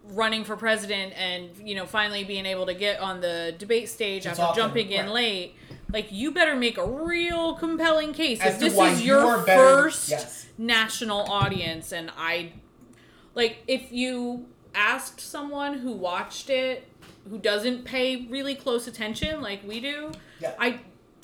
running 0.10 0.44
for 0.44 0.56
president 0.56 1.14
and, 1.18 1.50
you 1.64 1.76
know, 1.76 1.86
finally 1.86 2.24
being 2.24 2.46
able 2.46 2.66
to 2.68 2.74
get 2.74 3.00
on 3.00 3.22
the 3.22 3.56
debate 3.58 3.90
stage 3.90 4.24
To 4.24 4.30
after 4.30 4.42
talk 4.42 4.56
to 4.56 4.62
jumping 4.62 4.92
in 4.92 5.06
right. 5.08 5.14
late. 5.14 5.56
Like, 5.92 6.12
you 6.12 6.32
better 6.32 6.56
make 6.56 6.78
a 6.78 6.86
real 6.86 7.56
compelling 7.56 8.14
case. 8.14 8.40
As 8.42 8.56
if 8.56 8.60
this 8.60 8.74
is 9.00 9.06
your 9.06 9.20
are 9.22 9.46
better 9.46 9.62
first 9.84 10.10
yes. 10.10 10.48
national 10.58 11.22
audience 11.22 11.92
and 11.92 12.12
I 12.18 12.54
like 13.34 13.58
if 13.68 13.92
you 13.92 14.46
asked 14.74 15.20
someone 15.22 15.76
who 15.80 15.92
watched 15.92 16.50
it 16.50 16.88
who 17.30 17.38
doesn't 17.38 17.86
pay 17.86 18.26
really 18.28 18.56
close 18.56 18.88
attention 18.88 19.42
like 19.42 19.66
we 19.68 19.80
do, 19.80 20.12
Yeah. 20.40 20.54
I 20.60 20.80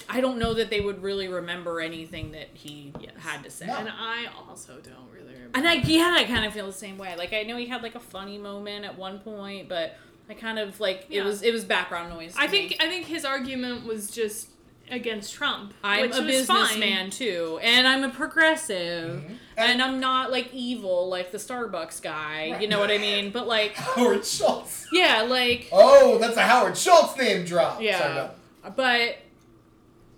I 0.10 0.22
don't 0.22 0.38
know 0.38 0.54
that 0.54 0.70
they 0.70 0.82
would 0.82 1.02
really 1.04 1.28
remember 1.28 1.80
anything 1.82 2.32
that 2.32 2.50
he 2.54 2.94
Yes. 3.00 3.12
had 3.20 3.44
to 3.44 3.50
say. 3.50 3.68
No. 3.68 3.78
And 3.78 3.90
I 3.90 4.28
also 4.48 4.74
don't 4.84 5.10
really 5.14 5.34
remember. 5.34 5.52
And 5.58 5.68
I 5.68 5.74
yeah, 5.76 6.16
I 6.18 6.24
kind 6.26 6.46
of 6.46 6.54
feel 6.54 6.66
the 6.68 6.74
same 6.74 6.98
way. 6.98 7.16
Like 7.18 7.34
I 7.34 7.44
know 7.44 7.58
he 7.58 7.68
had 7.68 7.82
like 7.84 7.96
a 7.96 8.00
funny 8.00 8.38
moment 8.38 8.86
at 8.86 8.98
one 8.98 9.20
point, 9.20 9.68
but 9.70 9.98
I 10.30 10.34
kind 10.34 10.60
of 10.60 10.80
like 10.80 11.08
it 11.10 11.24
was 11.24 11.42
it 11.44 11.52
was 11.54 11.64
background 11.66 12.10
noise. 12.10 12.36
to 12.36 12.40
I 12.42 12.48
me. 12.48 12.52
think 12.70 12.76
I 12.82 12.88
think 12.88 13.06
his 13.06 13.26
argument 13.26 13.86
was 13.86 14.10
just 14.12 14.48
against 14.90 15.34
Trump. 15.34 15.74
I'm 15.84 16.02
which 16.02 16.18
a 16.18 16.22
businessman 16.22 17.10
too, 17.12 17.60
and 17.62 17.88
I'm 17.88 18.04
a 18.04 18.10
progressive, 18.10 19.22
Mm-hmm. 19.22 19.34
and 19.58 19.82
I'm 19.82 20.00
not 20.02 20.32
like 20.32 20.50
evil 20.54 21.08
like 21.10 21.32
the 21.32 21.38
Starbucks 21.38 22.02
guy. 22.02 22.58
You 22.60 22.68
know 22.68 22.80
what 22.80 22.92
I 22.92 22.98
mean? 22.98 23.32
But 23.32 23.48
like, 23.48 23.74
Howard 23.76 24.26
Schultz. 24.26 24.88
yeah, 24.92 25.22
like 25.24 25.70
Oh, 25.72 26.18
that's 26.18 26.36
a 26.38 26.42
Howard 26.42 26.78
Schultz 26.78 27.18
name 27.18 27.46
drop. 27.46 27.76
Sorry, 27.76 27.86
yeah. 27.86 28.30
no. 28.64 28.70
But 28.76 29.18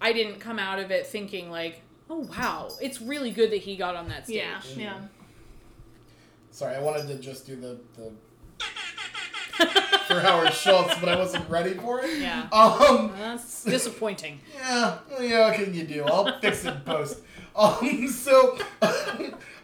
I 0.03 0.13
didn't 0.13 0.39
come 0.39 0.59
out 0.59 0.77
of 0.79 0.91
it 0.91 1.07
thinking 1.07 1.49
like, 1.49 1.81
oh 2.09 2.27
wow, 2.37 2.69
it's 2.81 3.01
really 3.01 3.31
good 3.31 3.51
that 3.51 3.61
he 3.61 3.75
got 3.77 3.95
on 3.95 4.09
that 4.09 4.25
stage. 4.25 4.35
Yeah, 4.37 4.61
yeah. 4.75 5.01
Sorry, 6.51 6.75
I 6.75 6.81
wanted 6.81 7.07
to 7.07 7.15
just 7.15 7.47
do 7.47 7.55
the 7.55 7.79
the 7.95 8.11
for 10.07 10.19
Howard 10.19 10.53
Schultz, 10.53 10.99
but 10.99 11.09
I 11.09 11.15
wasn't 11.15 11.49
ready 11.49 11.73
for 11.73 12.01
it. 12.03 12.19
Yeah. 12.19 12.47
Um. 12.51 13.13
That's 13.17 13.63
disappointing. 13.63 14.39
Yeah. 14.55 14.97
Yeah. 15.19 15.47
What 15.47 15.55
can 15.55 15.73
you 15.73 15.85
do? 15.85 16.03
I'll 16.03 16.39
fix 16.39 16.65
it 16.65 16.75
in 16.75 16.81
post. 16.81 17.21
Um. 17.55 18.07
So, 18.09 18.57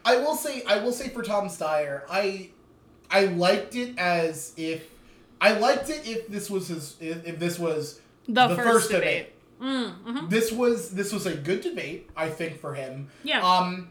I 0.05 0.15
will 0.17 0.35
say, 0.35 0.63
I 0.63 0.79
will 0.79 0.91
say 0.93 1.09
for 1.09 1.21
Tom 1.21 1.47
Steyer, 1.49 2.03
I, 2.09 2.49
I 3.11 3.25
liked 3.25 3.75
it 3.75 3.97
as 3.97 4.53
if, 4.57 4.83
I 5.41 5.53
liked 5.53 5.89
it 5.89 6.07
if 6.07 6.27
this 6.27 6.49
was 6.49 6.67
his, 6.69 6.95
if, 6.99 7.25
if 7.27 7.39
this 7.39 7.59
was 7.59 7.99
The, 8.27 8.49
first, 8.55 8.91
debate. 8.91 9.33
Mm, 9.61 9.89
hmm 9.91 10.29
This 10.29 10.51
was 10.51 10.91
this 10.91 11.11
was 11.11 11.25
a 11.25 11.35
good 11.35 11.61
debate, 11.61 12.09
I 12.15 12.29
think, 12.29 12.59
for 12.59 12.73
him. 12.73 13.09
Yeah. 13.23 13.41
Um, 13.41 13.89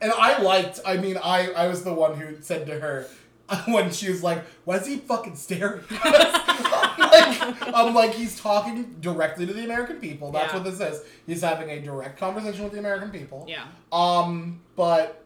and 0.00 0.12
I 0.12 0.40
liked. 0.42 0.80
I 0.84 0.96
mean, 0.98 1.16
I 1.22 1.50
I 1.52 1.66
was 1.68 1.84
the 1.84 1.92
one 1.94 2.16
who 2.18 2.40
said 2.42 2.66
to 2.66 2.78
her 2.80 3.06
when 3.66 3.90
she 3.90 4.10
was 4.10 4.22
like, 4.22 4.44
"Why 4.64 4.76
is 4.76 4.86
he 4.86 4.96
fucking 4.98 5.36
staring?" 5.36 5.80
I'm 5.90 6.98
like, 6.98 7.74
I'm 7.74 7.94
like, 7.94 8.12
he's 8.14 8.38
talking 8.38 8.96
directly 9.00 9.46
to 9.46 9.52
the 9.52 9.64
American 9.64 9.96
people. 9.96 10.30
That's 10.32 10.52
Yeah. 10.52 10.60
what 10.60 10.64
this 10.70 10.80
is. 10.80 11.02
He's 11.26 11.40
having 11.42 11.70
a 11.70 11.80
direct 11.80 12.18
conversation 12.18 12.64
with 12.64 12.72
the 12.72 12.78
American 12.78 13.10
people. 13.10 13.46
Yeah. 13.48 13.64
Um, 13.92 14.60
but 14.76 15.24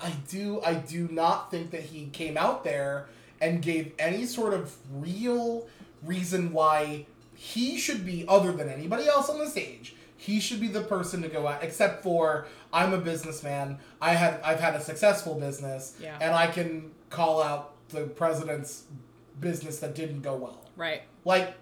I 0.00 0.12
do 0.28 0.60
I 0.64 0.74
do 0.74 1.08
not 1.10 1.50
think 1.50 1.70
that 1.72 1.82
he 1.82 2.06
came 2.06 2.36
out 2.36 2.64
there 2.64 3.06
and 3.40 3.60
gave 3.62 3.92
any 3.98 4.24
sort 4.26 4.54
of 4.54 4.74
real 4.92 5.66
reason 6.04 6.52
why 6.52 7.06
he 7.40 7.78
should 7.78 8.04
be 8.04 8.24
other 8.26 8.50
than 8.50 8.68
anybody 8.68 9.06
else 9.06 9.30
on 9.30 9.38
the 9.38 9.46
stage. 9.46 9.94
He 10.16 10.40
should 10.40 10.60
be 10.60 10.66
the 10.66 10.80
person 10.80 11.22
to 11.22 11.28
go 11.28 11.46
out 11.46 11.62
except 11.62 12.02
for 12.02 12.46
I'm 12.72 12.92
a 12.92 12.98
businessman. 12.98 13.78
I 14.02 14.14
have 14.14 14.40
I've 14.44 14.58
had 14.58 14.74
a 14.74 14.80
successful 14.80 15.36
business 15.36 15.96
Yeah. 16.02 16.18
and 16.20 16.34
I 16.34 16.48
can 16.48 16.90
call 17.10 17.40
out 17.40 17.74
the 17.90 18.02
president's 18.02 18.82
business 19.40 19.78
that 19.78 19.94
didn't 19.94 20.22
go 20.22 20.34
well. 20.34 20.64
Right. 20.76 21.02
Like 21.24 21.54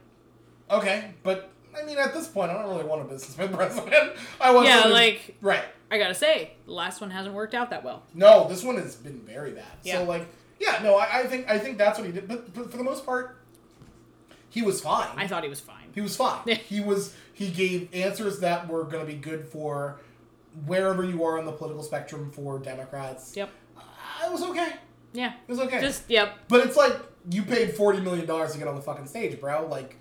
okay, 0.71 1.13
but 1.23 1.51
I 1.79 1.85
mean 1.85 1.99
at 1.99 2.15
this 2.15 2.27
point 2.27 2.51
I 2.51 2.55
don't 2.55 2.71
really 2.71 2.85
want 2.87 3.03
a 3.03 3.05
businessman 3.05 3.49
president. 3.55 4.15
I 4.41 4.55
want 4.55 4.67
Yeah, 4.67 4.87
like 4.87 5.37
right. 5.43 5.65
I 5.91 5.99
gotta 5.99 6.15
say, 6.15 6.53
the 6.65 6.73
last 6.73 7.03
one 7.03 7.11
hasn't 7.11 7.35
worked 7.35 7.55
out 7.55 7.69
that 7.71 7.85
well. 7.85 8.03
No, 8.15 8.49
this 8.49 8.65
one 8.65 8.77
has 8.77 8.95
been 8.97 9.21
very 9.21 9.51
bad. 9.53 9.65
Yeah. 9.85 9.99
So 9.99 10.05
like, 10.05 10.27
yeah, 10.59 10.81
no, 10.83 10.97
I, 10.97 11.21
I 11.21 11.27
think 11.27 11.51
I 11.51 11.59
think 11.59 11.77
that's 11.77 11.99
what 11.99 12.07
he 12.07 12.13
did. 12.15 12.27
But, 12.27 12.55
but 12.55 12.71
for 12.71 12.79
the 12.79 12.83
most 12.85 13.05
part, 13.05 13.37
he 14.57 14.63
was 14.63 14.81
fine. 14.81 15.11
I 15.19 15.27
thought 15.27 15.43
he 15.43 15.51
was 15.51 15.61
fine. 15.61 15.89
he 15.95 16.01
was 16.01 16.17
fine. 16.17 16.41
He 16.47 16.81
was 16.81 17.15
he 17.35 17.51
gave 17.51 17.91
answers 17.93 18.41
that 18.41 18.69
were 18.69 18.85
going 18.85 19.05
to 19.07 19.13
be 19.13 19.19
good 19.19 19.45
for 19.47 20.01
wherever 20.65 21.05
you 21.05 21.23
are 21.25 21.39
on 21.39 21.45
the 21.45 21.53
political 21.53 21.83
spectrum 21.83 22.31
for 22.31 22.59
Democrats. 22.59 23.37
Yep. 23.37 23.51
Uh, 23.77 23.83
it 24.25 24.33
was 24.33 24.43
okay. 24.43 24.73
Yeah. 25.13 25.35
It 25.47 25.51
was 25.51 25.61
okay. 25.61 25.79
Just 25.83 26.09
yep. 26.09 26.39
but 26.49 26.67
it's 26.67 26.75
like 26.75 26.97
you 27.31 27.43
paid 27.43 27.75
forty 27.77 28.01
million 28.01 28.25
dollars 28.25 28.53
to 28.53 28.59
get 28.59 28.67
on 28.67 28.77
the 28.77 28.81
fucking 28.81 29.07
stage, 29.07 29.39
bro. 29.39 29.67
Like, 29.67 29.97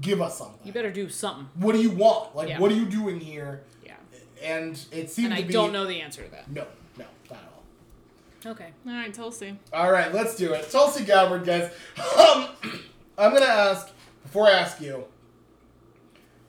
give 0.00 0.22
us 0.22 0.38
something. 0.38 0.60
You 0.64 0.72
better 0.72 0.92
do 0.92 1.08
something. 1.08 1.48
what 1.56 1.72
do 1.72 1.82
you 1.82 1.90
want? 1.90 2.36
Like, 2.36 2.48
Yeah. 2.48 2.60
what 2.60 2.70
are 2.70 2.76
you 2.76 2.86
doing 2.86 3.18
here? 3.18 3.64
Yeah. 3.84 3.94
And 4.40 4.78
it 4.92 5.10
seemed 5.10 5.32
And 5.32 5.34
I 5.34 5.40
to 5.40 5.46
be 5.48 5.52
don't 5.52 5.72
know 5.72 5.84
the 5.84 6.00
answer 6.00 6.22
to 6.22 6.30
that. 6.30 6.48
No, 6.48 6.64
no, 6.96 7.06
not 7.28 7.40
at 7.40 7.52
all. 7.52 8.52
Okay. 8.52 8.68
All 8.86 8.92
right, 8.92 9.12
Tulsi. 9.12 9.58
All 9.72 9.90
right, 9.90 10.14
let's 10.14 10.36
do 10.36 10.52
it. 10.52 10.70
Tulsi 10.70 11.04
Gabbard, 11.04 11.44
guys. 11.44 11.72
Um, 12.16 12.46
I'm 13.18 13.32
gonna 13.32 13.46
ask 13.46 13.90
before 14.36 14.50
I 14.50 14.58
ask 14.58 14.82
you 14.82 15.04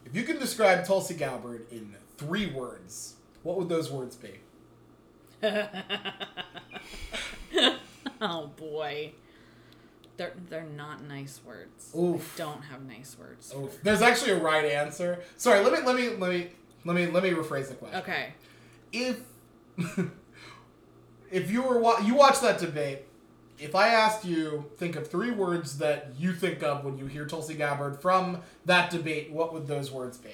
if 0.06 0.14
you 0.14 0.24
can 0.24 0.38
describe 0.40 0.86
Tulsi 0.86 1.14
Gabbard 1.14 1.68
in 1.72 1.96
three 2.18 2.48
words. 2.48 3.14
What 3.44 3.56
would 3.58 3.70
those 3.70 3.90
words 3.90 4.18
be? 4.18 4.42
oh 8.22 8.48
boy. 8.58 9.14
They're 10.18 10.34
they're 10.50 10.66
not 10.66 11.06
nice 11.06 11.40
words. 11.46 11.96
Oof. 11.98 12.34
I 12.36 12.38
don't 12.38 12.64
have 12.64 12.86
nice 12.86 13.16
words. 13.18 13.54
Oh, 13.56 13.70
there's 13.84 14.02
actually 14.02 14.32
a 14.32 14.40
right 14.40 14.66
answer. 14.66 15.24
Sorry, 15.38 15.64
let 15.64 15.72
me 15.72 15.80
let 15.86 15.96
me 15.96 16.10
let 16.10 16.30
me 16.30 16.50
let 16.84 16.94
me 16.94 17.08
let 17.08 17.24
me 17.24 17.30
rephrase 17.30 17.70
the 17.70 17.76
question. 17.76 18.02
Okay. 18.02 18.34
If 18.92 19.22
if 21.32 21.50
you 21.50 21.62
were 21.62 21.80
wa- 21.80 22.00
you 22.00 22.16
watched 22.16 22.42
that 22.42 22.60
debate, 22.60 23.06
if 23.60 23.76
I 23.76 23.88
asked 23.90 24.24
you 24.26 24.66
think 24.78 24.96
of 24.96 25.10
three 25.10 25.32
words 25.32 25.78
that 25.80 26.12
you 26.18 26.34
think 26.34 26.62
of 26.64 26.84
when 26.86 26.98
you 26.98 27.08
hear 27.08 27.26
Tulsi 27.26 27.56
Gabbard 27.56 28.00
from 28.02 28.42
that 28.66 28.90
debate, 28.92 29.32
what 29.32 29.54
would 29.54 29.68
those 29.68 29.92
words 29.92 30.18
be? 30.18 30.30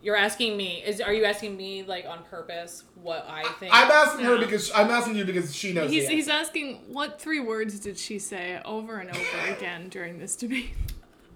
You're 0.00 0.16
asking 0.16 0.56
me 0.56 0.82
is 0.86 1.00
are 1.00 1.12
you 1.12 1.24
asking 1.24 1.56
me 1.56 1.82
like 1.82 2.06
on 2.06 2.22
purpose 2.24 2.84
what 3.02 3.26
I 3.28 3.42
think? 3.58 3.74
I'm 3.74 3.90
asking 3.90 4.24
her 4.26 4.36
No. 4.36 4.44
because 4.44 4.70
I'm 4.72 4.90
asking 4.90 5.16
you 5.16 5.24
because 5.24 5.54
she 5.54 5.72
knows. 5.72 5.90
He's, 5.90 6.06
the 6.06 6.14
he's 6.14 6.28
asking 6.28 6.76
what 6.88 7.20
three 7.20 7.40
words 7.40 7.80
did 7.80 7.98
she 7.98 8.18
say 8.20 8.60
over 8.64 8.98
and 8.98 9.10
over 9.10 9.38
again 9.56 9.88
during 9.88 10.18
this 10.18 10.36
debate? 10.36 10.70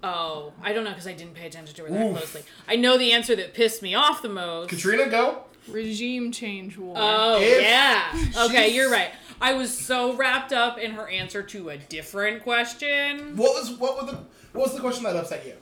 oh, 0.01 0.51
I 0.61 0.73
don't 0.73 0.83
know 0.85 0.91
because 0.91 1.07
I 1.07 1.13
didn't 1.13 1.33
pay 1.33 1.47
attention 1.47 1.75
to 1.75 1.83
her 1.83 1.89
that 1.89 2.05
Oof. 2.05 2.17
closely. 2.17 2.43
I 2.67 2.75
know 2.77 2.97
the 2.97 3.11
answer 3.11 3.35
that 3.35 3.53
pissed 3.53 3.81
me 3.81 3.95
off 3.95 4.21
the 4.21 4.29
most. 4.29 4.69
Katrina, 4.69 5.09
go. 5.09 5.43
Regime 5.67 6.31
change 6.31 6.77
war. 6.77 6.95
Oh 6.97 7.39
If 7.41 7.61
yeah. 7.61 8.13
Okay, 8.45 8.69
you're 8.75 8.91
right. 8.91 9.11
I 9.41 9.53
was 9.53 9.75
so 9.77 10.13
wrapped 10.15 10.53
up 10.53 10.77
in 10.77 10.91
her 10.91 11.07
answer 11.07 11.43
to 11.43 11.69
a 11.69 11.77
different 11.77 12.43
question. 12.43 13.35
What 13.35 13.53
was 13.53 13.71
what 13.77 13.95
was 14.01 14.11
the 14.11 14.17
what 14.53 14.65
was 14.67 14.73
the 14.75 14.81
question 14.81 15.03
that 15.03 15.15
upset 15.15 15.45
you? 15.45 15.53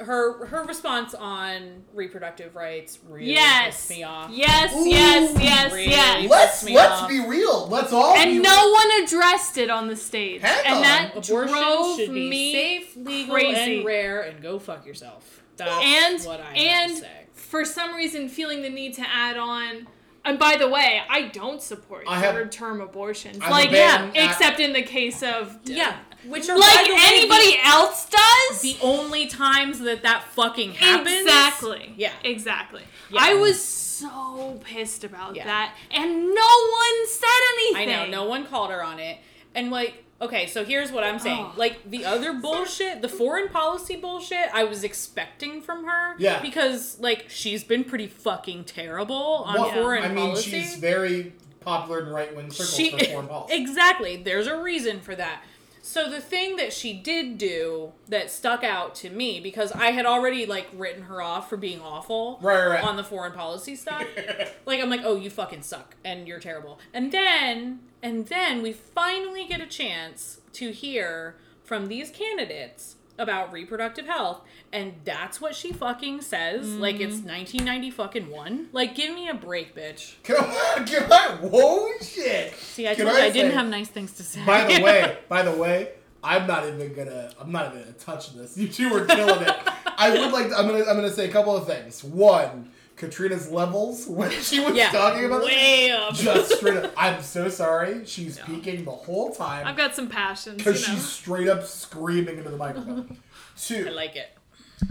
Her 0.00 0.46
her 0.46 0.62
response 0.64 1.12
on 1.12 1.82
reproductive 1.92 2.54
rights 2.54 3.00
really 3.08 3.32
yes. 3.32 3.74
pissed 3.88 3.90
me 3.90 4.04
off. 4.04 4.30
Yes, 4.30 4.72
Ooh, 4.76 4.88
yes, 4.88 5.36
yes, 5.42 5.72
really 5.72 5.90
yes. 5.90 6.30
Let's 6.30 6.62
let's 6.70 7.02
off. 7.02 7.08
be 7.08 7.26
real. 7.26 7.66
Let's 7.66 7.92
all 7.92 8.14
be 8.14 8.20
And 8.20 8.42
no 8.42 8.70
one 8.70 9.02
addressed 9.02 9.58
it 9.58 9.70
on 9.70 9.88
the 9.88 9.96
stage. 9.96 10.40
Hang 10.40 10.66
and 10.66 10.74
on. 10.76 10.82
that 10.82 11.10
Abortion 11.16 11.48
drove 11.52 11.96
should 11.96 12.14
be 12.14 12.30
me 12.30 12.52
safe, 12.52 12.96
legal, 12.96 13.34
crazy. 13.34 13.76
and 13.78 13.84
rare, 13.86 14.20
and 14.22 14.40
go 14.40 14.60
fuck 14.60 14.86
yourself. 14.86 15.42
That's 15.56 15.84
and 16.24 16.26
what 16.28 16.40
I 16.40 16.52
and 16.52 16.90
have 16.92 17.00
to 17.00 17.04
say. 17.04 17.26
For 17.38 17.64
some 17.64 17.94
reason 17.94 18.28
feeling 18.28 18.62
the 18.62 18.68
need 18.70 18.94
to 18.94 19.02
add 19.08 19.36
on 19.36 19.86
and 20.24 20.38
by 20.38 20.56
the 20.56 20.68
way, 20.68 21.00
I 21.08 21.22
don't 21.28 21.62
support 21.62 22.04
I 22.06 22.18
have- 22.18 22.34
third 22.34 22.52
term 22.52 22.80
abortions. 22.82 23.38
I'm 23.40 23.50
like 23.50 23.70
yeah, 23.70 24.10
at- 24.14 24.30
except 24.30 24.60
in 24.60 24.72
the 24.74 24.82
case 24.82 25.22
of 25.22 25.56
Yeah, 25.64 25.96
which 26.26 26.48
are 26.50 26.58
like 26.58 26.86
by 26.86 26.92
way, 26.92 26.98
anybody 27.00 27.56
else 27.64 28.08
does. 28.10 28.60
The, 28.60 28.74
the 28.74 28.78
only 28.82 29.26
times 29.26 29.78
that 29.80 30.02
that 30.02 30.24
fucking 30.24 30.72
happens. 30.72 31.20
Exactly. 31.22 31.94
Yeah. 31.96 32.12
Exactly. 32.24 32.82
Yeah. 33.10 33.20
I 33.22 33.34
was 33.34 33.62
so 33.62 34.60
pissed 34.64 35.04
about 35.04 35.34
Yeah. 35.36 35.44
that, 35.46 35.74
and 35.92 36.10
no 36.34 36.68
one 36.72 37.06
said 37.06 37.40
anything. 37.54 37.76
I 37.76 38.04
know 38.04 38.10
no 38.10 38.24
one 38.28 38.44
called 38.46 38.70
her 38.70 38.82
on 38.82 38.98
it, 38.98 39.18
and 39.54 39.70
like. 39.70 40.04
Okay, 40.20 40.46
so 40.46 40.64
here's 40.64 40.90
what 40.90 41.04
I'm 41.04 41.18
saying. 41.18 41.46
Oh. 41.50 41.52
Like 41.56 41.88
the 41.88 42.04
other 42.04 42.32
bullshit, 42.40 43.02
the 43.02 43.08
foreign 43.08 43.48
policy 43.48 43.96
bullshit, 43.96 44.48
I 44.52 44.64
was 44.64 44.82
expecting 44.82 45.62
from 45.62 45.84
her. 45.84 46.14
Yeah. 46.18 46.42
Because 46.42 46.98
like 46.98 47.26
she's 47.28 47.62
been 47.62 47.84
pretty 47.84 48.08
fucking 48.08 48.64
terrible 48.64 49.14
on 49.46 49.54
Well, 49.60 49.70
foreign 49.70 50.02
policy. 50.02 50.10
I 50.10 50.14
mean, 50.14 50.30
policy. 50.30 50.50
she's 50.50 50.76
very 50.76 51.32
popular 51.60 52.00
in 52.06 52.08
right 52.08 52.34
wing 52.34 52.50
circles 52.50 52.74
she 52.74 52.90
for 52.90 53.04
foreign 53.04 53.28
policy. 53.28 53.54
exactly 53.62 54.16
there's 54.16 54.46
a 54.46 54.60
reason 54.60 55.00
for 55.00 55.14
that 55.14 55.42
so 55.88 56.10
the 56.10 56.20
thing 56.20 56.56
that 56.56 56.70
she 56.72 56.92
did 56.92 57.38
do 57.38 57.92
that 58.08 58.30
stuck 58.30 58.62
out 58.62 58.94
to 58.94 59.08
me 59.08 59.40
because 59.40 59.72
i 59.72 59.86
had 59.90 60.04
already 60.04 60.44
like 60.44 60.68
written 60.74 61.04
her 61.04 61.22
off 61.22 61.48
for 61.48 61.56
being 61.56 61.80
awful 61.80 62.38
Right, 62.42 62.66
right, 62.66 62.84
on 62.84 62.96
the 62.96 63.04
foreign 63.04 63.32
policy 63.32 63.74
stuff 63.74 64.04
like 64.66 64.80
i'm 64.80 64.90
like 64.90 65.00
oh 65.04 65.16
you 65.16 65.30
fucking 65.30 65.62
suck 65.62 65.96
and 66.04 66.28
you're 66.28 66.40
terrible. 66.40 66.78
And 66.92 67.10
then 67.12 67.80
and 68.02 68.26
then 68.26 68.62
we 68.62 68.72
finally 68.72 69.44
get 69.46 69.60
a 69.60 69.66
chance 69.66 70.40
to 70.54 70.70
hear 70.72 71.36
from 71.64 71.88
these 71.88 72.10
candidates 72.10 72.96
about 73.18 73.52
reproductive 73.52 74.06
health 74.06 74.40
and 74.72 74.94
that's 75.04 75.40
what 75.40 75.54
she 75.54 75.72
fucking 75.72 76.20
says 76.20 76.68
like 76.74 76.96
Mm-hmm. 76.96 77.02
it's 77.04 77.16
1990 77.16 77.90
fucking 77.90 78.30
one 78.30 78.68
like 78.72 78.94
give 78.94 79.14
me 79.14 79.28
a 79.28 79.34
break 79.34 79.74
bitch 79.74 80.14
Can 80.22 80.36
I, 80.38 80.84
can 80.86 81.10
I, 81.12 81.36
whoa, 81.42 81.88
shit. 82.00 82.54
see 82.54 82.86
i 82.88 82.94
Can 82.94 83.06
told 83.06 83.18
you 83.18 83.24
i 83.24 83.30
didn't 83.30 83.52
have 83.52 83.66
nice 83.68 83.88
things 83.88 84.12
to 84.12 84.22
say 84.22 84.44
By 84.46 84.64
the 84.64 84.82
way, 84.82 85.18
by 85.28 85.42
the 85.42 85.52
way, 85.52 85.90
I'm 86.22 86.46
not 86.48 86.66
even 86.66 86.92
gonna. 86.94 87.30
I'm 87.40 87.52
not 87.52 87.68
even 87.68 87.80
gonna 87.82 87.92
touch 87.92 88.34
this. 88.34 88.56
You 88.60 88.66
two 88.68 88.92
are 88.92 89.04
killing 89.06 89.40
it. 89.42 89.56
I 89.96 90.10
would 90.10 90.32
like. 90.32 90.46
I'm 90.46 90.66
gonna. 90.66 90.80
I'm 90.80 90.96
gonna 90.96 91.12
say 91.12 91.28
a 91.28 91.32
couple 91.32 91.56
of 91.56 91.64
things. 91.66 92.02
One, 92.02 92.70
Katrina's 92.98 93.48
levels 93.50 94.06
when 94.08 94.30
she 94.30 94.60
was 94.60 94.74
yeah 94.74 94.90
talking 94.90 95.24
about 95.24 95.40
this, 95.40 95.48
way 95.50 95.90
up 95.90 96.14
just 96.14 96.56
straight 96.56 96.76
up. 96.76 96.92
I'm 96.96 97.22
so 97.22 97.48
sorry. 97.48 98.04
She's 98.04 98.38
speaking 98.40 98.84
the 98.84 98.90
whole 98.90 99.30
time. 99.32 99.66
I've 99.66 99.76
got 99.76 99.94
some 99.94 100.08
passions, 100.08 100.58
you 100.58 100.64
because 100.64 100.86
know. 100.86 100.94
she's 100.94 101.08
straight 101.08 101.48
up 101.48 101.64
screaming 101.64 102.38
into 102.38 102.50
the 102.50 102.56
microphone. 102.56 103.16
Two, 103.56 103.86
i 103.88 103.90
like 103.90 104.14
it 104.16 104.28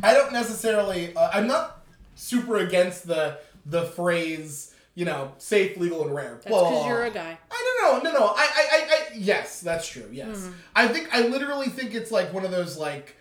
I 0.04 0.14
don't 0.14 0.34
necessarily. 0.34 1.16
Uh, 1.16 1.30
I'm 1.34 1.48
not 1.48 1.86
super 2.16 2.58
against 2.58 3.08
the 3.08 3.40
the 3.66 3.84
phrase. 3.86 4.74
You 4.96 5.06
know, 5.06 5.32
safe, 5.38 5.78
legal, 5.78 6.02
and 6.02 6.16
rare. 6.16 6.34
That's 6.36 6.48
Blah, 6.48 6.60
blah, 6.62 6.70
because 6.72 6.86
you're 6.88 7.04
a 7.06 7.12
guy. 7.12 7.38
I 7.52 7.76
don't 7.80 8.04
know. 8.04 8.10
No, 8.12 8.18
no. 8.20 8.26
I, 8.26 8.50
I, 8.56 8.68
I, 8.72 8.88
I 8.90 9.08
yes, 9.16 9.62
that's 9.62 9.88
true. 9.88 10.10
Yes, 10.12 10.38
Mm-hmm. 10.40 10.52
I 10.76 10.88
think 10.88 11.14
I 11.14 11.22
literally 11.28 11.68
think 11.68 11.94
it's 11.94 12.10
like 12.12 12.34
one 12.34 12.44
of 12.44 12.50
those 12.50 12.78
like 12.80 13.16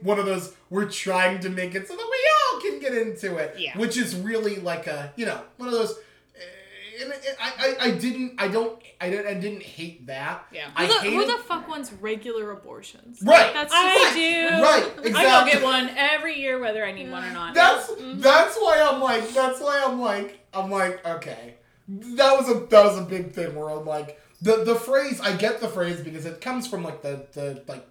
one 0.00 0.18
of 0.18 0.24
those 0.24 0.54
we're 0.70 0.88
trying 0.88 1.38
to 1.40 1.50
make 1.50 1.74
it 1.74 1.86
so 1.86 1.94
that 1.94 2.08
we 2.10 2.18
all 2.38 2.39
can 2.60 2.78
get 2.80 2.94
into 2.94 3.36
it. 3.36 3.54
Yeah. 3.58 3.76
Which 3.78 3.96
is 3.96 4.14
really 4.16 4.56
like 4.56 4.86
a 4.86 5.12
you 5.16 5.26
know 5.26 5.40
one 5.56 5.68
of 5.68 5.74
those. 5.74 5.96
eh, 6.36 7.02
And 7.02 7.12
I, 7.40 7.50
I, 7.58 7.86
I 7.86 7.90
didn't 7.92 8.34
I 8.38 8.48
don't 8.48 8.80
I 9.00 9.08
didn't 9.10 9.26
I 9.26 9.34
didn't 9.34 9.62
hate 9.62 10.06
that. 10.06 10.44
Yeah. 10.52 10.68
I 10.76 10.86
Who 10.86 10.92
the, 11.10 11.16
who 11.16 11.26
the 11.38 11.42
fuck 11.44 11.66
wants 11.68 11.92
regular 11.94 12.50
abortions? 12.52 13.22
Right. 13.22 13.52
That's 13.54 13.72
I 13.74 13.94
just, 13.98 14.14
do. 14.14 14.48
Right, 14.62 15.06
Exactly. 15.06 15.14
I 15.14 15.44
go 15.44 15.50
get 15.52 15.62
one 15.62 15.90
every 15.96 16.38
year, 16.38 16.58
whether 16.58 16.84
I 16.84 16.92
need 16.92 17.10
one 17.10 17.24
or 17.24 17.32
not. 17.32 17.54
That's 17.54 17.88
Mm-hmm. 17.90 18.20
that's 18.20 18.56
why 18.56 18.80
I'm 18.88 19.00
like 19.00 19.28
that's 19.30 19.60
why 19.60 19.82
I'm 19.86 20.00
like 20.00 20.40
I'm 20.52 20.70
like 20.70 21.04
okay 21.06 21.54
that 21.88 22.36
was 22.38 22.48
a 22.48 22.54
that 22.66 22.84
was 22.84 22.98
a 22.98 23.02
big 23.02 23.32
thing 23.32 23.54
where 23.56 23.70
I'm 23.70 23.84
like 23.84 24.20
the 24.42 24.64
the 24.64 24.74
phrase 24.74 25.20
I 25.20 25.32
get 25.36 25.60
the 25.60 25.68
phrase 25.68 26.00
because 26.00 26.24
it 26.26 26.40
comes 26.40 26.66
from 26.68 26.82
like 26.84 27.02
the 27.02 27.26
the 27.32 27.62
like 27.66 27.84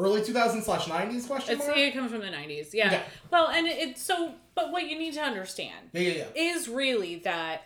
early 0.00 0.20
2000s 0.22 0.62
slash 0.64 0.86
90s 0.86 1.26
question 1.26 1.56
It's, 1.56 1.66
mark 1.66 1.76
it 1.78 1.92
comes 1.94 2.10
from 2.10 2.20
the 2.20 2.26
90s. 2.28 2.72
Yeah. 2.72 2.92
Yeah. 2.92 3.02
Well, 3.30 3.48
and 3.48 3.66
it- 3.66 3.78
it's 3.78 4.02
so, 4.02 4.34
but 4.54 4.72
what 4.72 4.88
you 4.88 4.98
need 4.98 5.14
to 5.14 5.20
understand 5.22 5.90
yeah 5.92 6.00
yeah 6.00 6.12
yeah 6.34 6.54
is 6.54 6.68
really 6.68 7.16
that, 7.16 7.62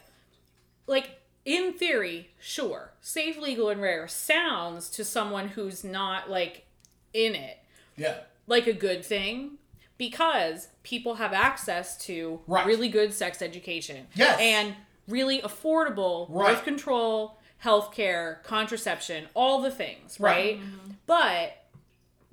like, 0.87 1.21
in 1.45 1.75
theory, 1.75 2.31
sure, 2.41 2.93
safe, 3.01 3.37
legal, 3.39 3.69
and 3.69 3.81
rare 3.81 4.09
sounds 4.09 4.89
to 4.91 5.05
someone 5.05 5.49
who's 5.49 5.85
not, 5.85 6.29
like, 6.31 6.67
in 7.13 7.35
it 7.35 7.59
yeah 7.97 8.17
like 8.49 8.67
a 8.67 8.73
good 8.73 9.05
thing 9.05 9.53
because 9.99 10.67
people 10.83 11.15
have 11.15 11.33
access 11.33 11.97
to 12.07 12.41
Right. 12.49 12.67
really 12.67 12.89
good 12.89 13.15
sex 13.15 13.41
education. 13.41 14.09
Yes. 14.17 14.39
And 14.41 14.75
really 15.07 15.41
affordable 15.41 16.27
Right. 16.29 16.57
birth 16.57 16.65
control, 16.65 17.39
healthcare, 17.63 18.43
contraception, 18.43 19.29
all 19.35 19.63
the 19.63 19.71
things, 19.71 20.19
Right. 20.19 20.35
right? 20.37 20.61
Mm-hmm. 20.61 20.91
But 21.07 21.57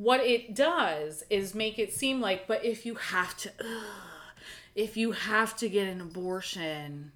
what 0.02 0.19
it 0.22 0.56
does 0.56 1.23
is 1.30 1.53
make 1.53 1.78
it 1.78 1.94
seem 1.94 2.19
like, 2.22 2.48
but 2.48 2.65
if 2.65 2.86
you 2.88 2.95
have 2.95 3.38
to, 3.38 3.52
ugh, 3.60 3.86
if 4.73 4.98
you 4.98 5.11
have 5.11 5.56
to 5.57 5.69
get 5.69 5.88
an 5.88 6.02
abortion, 6.02 7.11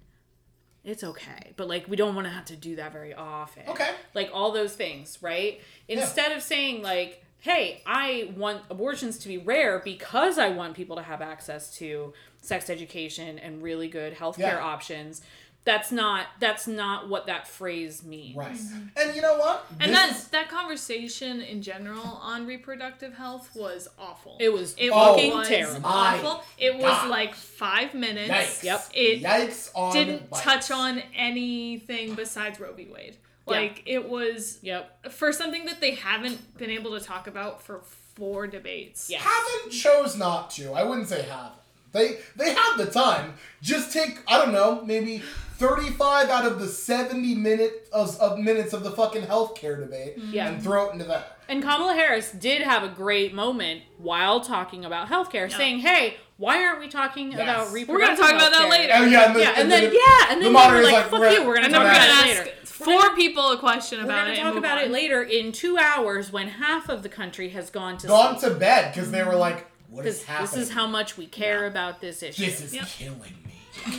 it's 0.84 1.02
okay. 1.02 1.52
But 1.56 1.66
like, 1.66 1.88
we 1.88 1.96
don't 1.96 2.14
want 2.14 2.28
to 2.28 2.32
have 2.32 2.44
to 2.44 2.54
do 2.56 2.76
that 2.76 2.92
very 2.92 3.12
often. 3.12 3.64
Okay. 3.68 3.90
Like 4.14 4.30
all 4.32 4.52
those 4.52 4.72
things, 4.74 5.18
right? 5.20 5.60
Instead 5.88 6.30
of 6.30 6.42
saying 6.42 6.82
like, 6.82 7.24
hey, 7.40 7.82
I 7.86 8.32
want 8.36 8.62
abortions 8.70 9.18
to 9.18 9.28
be 9.28 9.38
rare 9.38 9.80
because 9.84 10.38
I 10.38 10.50
want 10.50 10.74
people 10.74 10.94
to 10.94 11.02
have 11.02 11.20
access 11.20 11.76
to 11.78 12.12
sex 12.40 12.70
education 12.70 13.40
and 13.40 13.62
really 13.64 13.88
good 13.88 14.14
healthcare 14.14 14.38
Yeah. 14.38 14.60
options. 14.60 15.22
That's 15.66 15.90
not 15.92 16.26
that's 16.40 16.66
not 16.66 17.08
what 17.10 17.26
that 17.26 17.46
phrase 17.48 18.02
means. 18.04 18.36
right 18.36 18.52
mm-hmm. 18.52 18.86
and 18.96 19.14
you 19.16 19.20
know 19.20 19.36
what 19.36 19.66
and 19.80 19.90
This 19.92 19.98
that 19.98 20.10
is- 20.16 20.28
that 20.28 20.48
conversation 20.48 21.42
in 21.42 21.60
general 21.60 22.06
on 22.22 22.46
reproductive 22.46 23.12
health 23.14 23.50
was 23.54 23.88
awful. 23.98 24.36
It 24.40 24.50
was 24.52 24.74
it 24.78 24.90
Oh, 24.94 25.14
fucking 25.16 25.32
was 25.34 25.48
terrible. 25.48 25.80
awful. 25.84 26.44
It 26.56 26.74
was 26.76 26.84
God. 26.84 27.10
like 27.10 27.34
five 27.34 27.92
minutes. 27.94 28.30
yikes 28.30 28.62
Yep. 28.62 28.84
It 28.94 29.22
yikes 29.22 29.70
on 29.74 29.92
didn't 29.92 30.30
bikes. 30.30 30.42
touch 30.44 30.70
on 30.70 31.02
anything 31.14 32.14
besides 32.14 32.58
Roe 32.60 32.72
v. 32.72 32.86
Wade. 32.86 33.16
Yeah. 33.48 33.52
Like 33.56 33.82
it 33.86 34.08
was 34.08 34.58
Yep. 34.62 35.12
for 35.12 35.32
something 35.32 35.64
that 35.66 35.80
they 35.80 35.92
haven't 35.96 36.56
been 36.58 36.70
able 36.70 36.98
to 36.98 37.04
talk 37.04 37.26
about 37.26 37.60
for 37.62 37.80
four 38.14 38.46
debates. 38.46 39.10
Yeah. 39.10 39.18
haven't 39.20 39.72
chose 39.72 40.16
not 40.16 40.50
to 40.52 40.72
I 40.72 40.84
wouldn't 40.84 41.08
say 41.08 41.22
haven't 41.22 41.52
they 41.96 42.18
they 42.36 42.54
have 42.54 42.78
the 42.78 42.86
time 42.86 43.34
just 43.62 43.92
take 43.92 44.18
I 44.28 44.38
don't 44.38 44.52
know 44.52 44.82
maybe 44.84 45.22
35 45.58 46.28
out 46.28 46.44
of 46.44 46.60
the 46.60 46.66
70 46.68 47.34
minute 47.34 47.88
of, 47.92 48.18
of 48.20 48.38
minutes 48.38 48.72
of 48.74 48.84
the 48.84 48.90
fucking 48.90 49.22
healthcare 49.22 49.78
debate 49.78 50.18
mm-hmm. 50.18 50.32
Yeah. 50.34 50.48
and 50.48 50.62
throw 50.62 50.90
it 50.90 50.92
into 50.92 51.06
that 51.06 51.38
And 51.48 51.62
Kamala 51.62 51.94
Harris 51.94 52.30
did 52.32 52.60
have 52.62 52.82
a 52.82 52.88
great 52.88 53.32
moment 53.34 53.82
while 53.98 54.40
talking 54.40 54.84
about 54.84 55.08
healthcare, 55.08 55.50
saying, 55.50 55.78
"Hey, 55.78 56.16
why 56.38 56.62
aren't 56.64 56.80
we 56.80 56.88
talking 56.88 57.30
Yes. 57.32 57.40
about 57.40 57.72
We're 57.72 58.00
gonna 58.00 58.16
talk 58.16 58.32
about 58.32 58.52
that 58.52 58.68
later. 58.68 58.92
Oh 58.96 59.04
yeah, 59.04 59.26
and, 59.26 59.36
the, 59.36 59.40
Yeah, 59.40 59.54
and 59.56 59.70
then 59.70 59.84
the- 59.90 59.94
yeah, 59.94 60.26
and 60.30 60.30
then 60.30 60.40
they 60.40 60.46
were 60.48 60.52
moderator's 60.52 60.92
like, 60.92 60.94
like, 60.94 61.10
"Fuck 61.10 61.20
we're 61.20 61.30
you, 61.30 61.36
gonna- 61.38 61.48
we're 61.48 61.54
gonna 61.54 61.66
And 61.66 61.74
talk 61.74 61.82
about 61.84 61.94
gonna 62.08 62.30
it 62.30 62.36
ask 62.36 62.44
later." 62.46 62.50
four 62.64 63.14
people 63.16 63.52
a 63.52 63.58
question 63.58 64.00
about 64.00 64.10
it. 64.10 64.10
We're 64.10 64.16
gonna 64.16 64.32
it. 64.32 64.36
talk 64.36 64.44
and 64.46 64.54
move 64.56 64.64
about 64.64 64.78
on. 64.78 64.84
it 64.84 64.90
later 64.90 65.22
in 65.22 65.52
two 65.52 65.78
hours 65.78 66.30
when 66.32 66.48
half 66.48 66.88
of 66.90 67.02
the 67.04 67.08
country 67.08 67.48
has 67.50 67.70
gone 67.70 67.96
to 67.98 68.06
gone 68.08 68.38
sleep. 68.38 68.52
to 68.52 68.58
bed 68.58 68.92
because 68.92 69.10
they 69.12 69.22
were 69.24 69.36
like, 69.36 69.66
"What 69.88 70.06
is 70.06 70.24
happening? 70.24 70.50
this 70.60 70.68
is 70.68 70.74
how 70.74 70.86
much 70.86 71.16
we 71.16 71.26
care 71.26 71.66
about 71.66 72.00
this 72.00 72.22
issue. 72.22 72.44
this 72.44 72.60
is 72.60 72.74
Yep. 72.74 72.86
killing 72.86 73.20
me." 73.44 73.52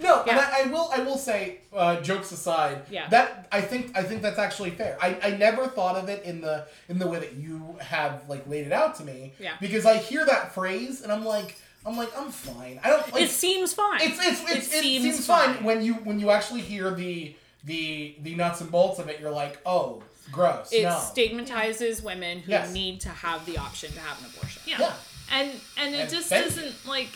no, 0.00 0.22
and 0.28 0.38
I, 0.38 0.62
I 0.64 0.66
will. 0.70 0.90
I 0.92 1.00
will 1.00 1.16
say, 1.16 1.60
uh, 1.74 2.00
jokes 2.00 2.32
aside, 2.32 2.82
Yeah. 2.90 3.08
that 3.08 3.48
I 3.50 3.60
think 3.62 3.96
I 3.96 4.02
think 4.02 4.20
that's 4.22 4.38
actually 4.38 4.70
fair. 4.70 4.98
I, 5.00 5.18
I 5.22 5.30
never 5.30 5.66
thought 5.66 5.96
of 5.96 6.08
it 6.08 6.22
in 6.24 6.40
the 6.40 6.66
in 6.88 6.98
the 6.98 7.06
way 7.06 7.18
that 7.18 7.32
you 7.34 7.76
have 7.80 8.22
like 8.28 8.46
laid 8.46 8.66
it 8.66 8.72
out 8.72 8.94
to 8.96 9.04
me. 9.04 9.32
Yeah. 9.38 9.52
Because 9.60 9.86
I 9.86 9.96
hear 9.96 10.24
that 10.26 10.54
phrase 10.54 11.00
and 11.02 11.10
I'm 11.10 11.24
like, 11.24 11.56
I'm 11.86 11.96
like, 11.96 12.10
I'm 12.16 12.30
fine. 12.30 12.78
I 12.84 12.90
don't. 12.90 13.10
Like, 13.12 13.22
it 13.24 13.30
seems 13.30 13.72
fine. 13.72 14.00
it's 14.02 14.18
it's, 14.24 14.42
It 14.50 14.56
it, 14.58 14.62
seems 14.64 15.02
seems, 15.04 15.26
fine. 15.26 15.54
fine. 15.54 15.64
when 15.64 15.82
you 15.82 15.94
when 15.94 16.20
you 16.20 16.30
actually 16.30 16.60
hear 16.60 16.90
the 16.90 17.34
the 17.64 18.16
the 18.22 18.34
nuts 18.34 18.60
and 18.60 18.70
bolts 18.70 18.98
of 18.98 19.08
it. 19.08 19.18
You're 19.20 19.30
like, 19.30 19.58
oh, 19.66 20.02
gross. 20.32 20.72
it 20.72 20.82
no. 20.84 20.98
stigmatizes 20.98 22.02
women 22.02 22.40
who 22.40 22.50
Yes. 22.50 22.72
need 22.72 23.00
to 23.02 23.08
have 23.10 23.44
the 23.46 23.58
option 23.58 23.92
to 23.92 24.00
have 24.00 24.18
an 24.20 24.26
abortion. 24.34 24.62
Yeah. 24.66 24.78
Yeah. 24.80 24.94
And 25.32 25.50
and 25.78 25.94
it 25.94 25.98
And 26.00 26.10
just 26.10 26.28
thank 26.28 26.44
doesn't 26.46 26.86
like 26.86 27.08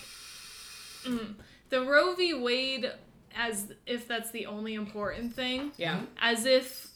mm, 1.05 1.35
the 1.70 1.82
Roe 1.82 2.15
v. 2.15 2.35
Wade 2.35 2.91
as 3.36 3.73
if 3.86 4.07
that's 4.07 4.31
the 4.31 4.47
only 4.47 4.74
important 4.74 5.35
thing. 5.35 5.73
Yeah. 5.77 6.01
As 6.20 6.47
if 6.47 6.89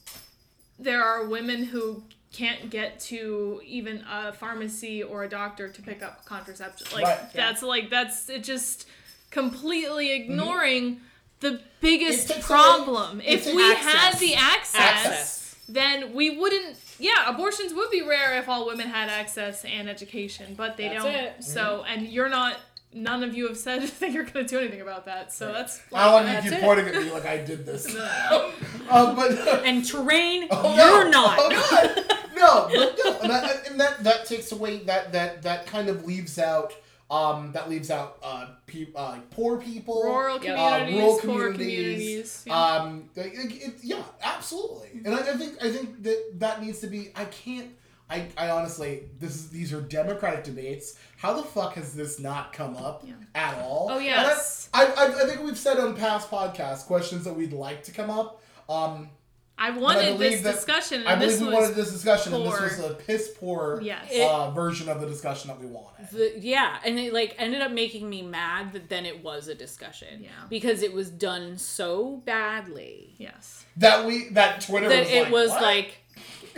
there 0.78 1.02
are 1.02 1.26
women 1.26 1.64
who 1.64 2.04
can't 2.32 2.70
get 2.70 3.00
to 3.00 3.60
even 3.64 4.04
a 4.08 4.32
pharmacy 4.32 5.02
or 5.02 5.24
a 5.24 5.28
doctor 5.28 5.68
to 5.68 5.82
pick 5.82 6.02
up 6.02 6.24
contraception. 6.24 6.86
Like 6.92 7.04
Right. 7.06 7.32
that's 7.32 7.62
like 7.62 7.90
that's 7.90 8.28
it 8.28 8.44
just 8.44 8.86
completely 9.30 10.12
ignoring 10.12 11.00
the 11.40 11.60
biggest 11.80 12.28
problem. 12.40 13.16
away- 13.20 13.26
if 13.26 13.46
we 13.46 13.68
takes 13.74 13.80
had 13.84 14.18
the 14.18 14.34
access, 14.34 14.80
Access. 14.80 15.47
Then 15.68 16.14
we 16.14 16.36
wouldn't 16.38 16.76
yeah 16.98 17.28
abortions 17.28 17.72
would 17.74 17.90
be 17.90 18.02
rare 18.02 18.38
if 18.38 18.48
all 18.48 18.66
women 18.66 18.88
had 18.88 19.08
access 19.08 19.64
and 19.64 19.88
education 19.88 20.54
but 20.56 20.76
they 20.76 20.88
That's 20.88 21.04
don't 21.04 21.14
it. 21.14 21.44
so 21.44 21.84
and 21.88 22.06
you're 22.08 22.28
not 22.28 22.56
none 22.92 23.22
of 23.22 23.34
you 23.34 23.46
have 23.48 23.56
said 23.58 23.82
that 24.00 24.10
you're 24.12 24.24
going 24.24 24.46
to 24.46 24.48
do 24.48 24.58
anything 24.58 24.80
about 24.80 25.04
that 25.06 25.32
so 25.32 25.52
that's 25.52 25.80
I 25.92 26.04
don't 26.04 26.12
want 26.14 26.28
you 26.28 26.34
to 26.36 26.42
keep 26.42 26.52
it. 26.58 26.64
pointing 26.64 26.86
at 26.86 26.94
me 26.94 27.10
like 27.12 27.26
I 27.26 27.36
did 27.38 27.66
this. 27.66 27.94
uh, 27.96 29.14
but 29.14 29.30
And 29.66 29.84
terrain, 29.84 30.48
Oh, 30.50 30.74
you're 30.74 31.04
no. 31.04 31.10
not. 31.10 31.38
Oh, 31.38 31.50
God. 31.70 32.16
no, 32.34 32.68
but 32.74 32.98
no, 33.04 33.18
and 33.20 33.30
that, 33.30 33.68
and 33.70 33.80
that 33.80 34.04
that 34.04 34.24
takes 34.26 34.52
away 34.52 34.78
that 34.84 35.12
that 35.12 35.42
that 35.42 35.66
kind 35.66 35.88
of 35.88 36.06
leaves 36.06 36.38
out 36.38 36.72
um 37.10 37.52
that 37.52 37.70
leaves 37.70 37.90
out 37.90 38.18
uh, 38.22 38.48
pe- 38.66 38.88
uh 38.94 39.10
like 39.10 39.30
poor 39.30 39.56
people, 39.58 40.02
rural 40.02 40.36
uh, 40.36 40.38
communities 40.38 40.94
rural 40.94 41.18
communities. 41.18 41.60
communities 41.60 42.44
yeah. 42.46 42.64
Um, 42.76 43.10
it, 43.16 43.52
it, 43.68 43.74
yeah, 43.82 44.02
absolutely, 44.22 45.00
and 45.04 45.14
I, 45.14 45.18
I 45.20 45.36
think 45.36 45.62
I 45.62 45.70
think 45.70 46.02
that 46.02 46.24
that 46.34 46.62
needs 46.62 46.80
to 46.80 46.86
be. 46.86 47.10
I 47.16 47.24
can't. 47.26 47.70
I, 48.10 48.26
I 48.38 48.48
honestly, 48.50 49.02
this 49.20 49.34
is 49.36 49.50
these 49.50 49.70
are 49.74 49.82
democratic 49.82 50.42
debates. 50.44 50.96
How 51.18 51.34
the 51.34 51.42
fuck 51.42 51.74
has 51.74 51.94
this 51.94 52.18
not 52.18 52.52
come 52.54 52.74
up 52.76 53.04
Yeah. 53.06 53.12
at 53.34 53.58
all? 53.58 53.88
Oh, 53.90 53.98
yes. 53.98 54.70
I, 54.72 54.86
I, 54.86 55.24
I 55.24 55.26
think 55.26 55.42
we've 55.42 55.58
said 55.58 55.78
on 55.78 55.94
past 55.94 56.30
podcasts 56.30 56.86
questions 56.86 57.24
that 57.24 57.34
we'd 57.36 57.52
like 57.52 57.82
to 57.82 57.92
come 57.92 58.08
up. 58.08 58.40
Um, 58.66 59.10
i 59.58 59.70
but 59.70 59.76
I 59.76 59.80
wanted 59.80 60.18
this 60.18 60.40
that- 60.42 60.54
discussion 60.54 61.00
and 61.00 61.08
I 61.08 61.14
believe 61.16 61.30
this 61.32 61.40
we 61.40 61.46
was 61.46 61.54
wanted 61.54 61.74
this 61.76 61.92
discussion, 61.92 62.32
and 62.34 62.44
this 62.44 62.60
was 62.78 62.90
a 62.90 62.94
piss 62.94 63.30
poor 63.38 63.80
yes 63.82 64.06
It- 64.10 64.22
uh, 64.28 64.50
version 64.52 64.88
of 64.88 65.00
the 65.00 65.06
discussion 65.06 65.48
that 65.48 65.60
we 65.60 65.66
wanted. 65.66 66.08
The, 66.10 66.34
yeah, 66.38 66.78
and 66.84 66.98
it 66.98 67.12
like 67.12 67.34
ended 67.38 67.60
up 67.60 67.72
making 67.72 68.08
me 68.08 68.22
mad 68.22 68.72
that 68.72 68.88
then 68.88 69.04
it 69.04 69.22
was 69.22 69.48
a 69.48 69.54
discussion. 69.54 70.22
Yeah. 70.22 70.30
Because 70.48 70.82
it 70.82 70.92
was 70.92 71.10
done 71.10 71.58
so 71.58 72.22
badly 72.24 73.14
yes 73.18 73.64
That 73.76 74.06
we 74.06 74.28
that 74.30 74.60
Twitter 74.60 74.88
that 74.88 75.00
was 75.00 75.10
it 75.12 75.22
like, 75.24 75.32
was 75.32 75.50
"What?" 75.50 75.62
like 75.62 75.98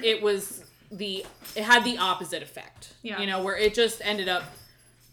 it 0.03 0.23
was 0.23 0.63
the 0.93 1.25
it 1.57 1.65
had 1.65 1.85
the 1.85 1.99
opposite 1.99 2.43
effect. 2.43 2.93
Yeah. 3.03 3.21
You 3.21 3.27
know, 3.27 3.43
where 3.43 3.57
it 3.57 3.75
just 3.75 4.01
ended 4.05 4.29
up 4.29 4.45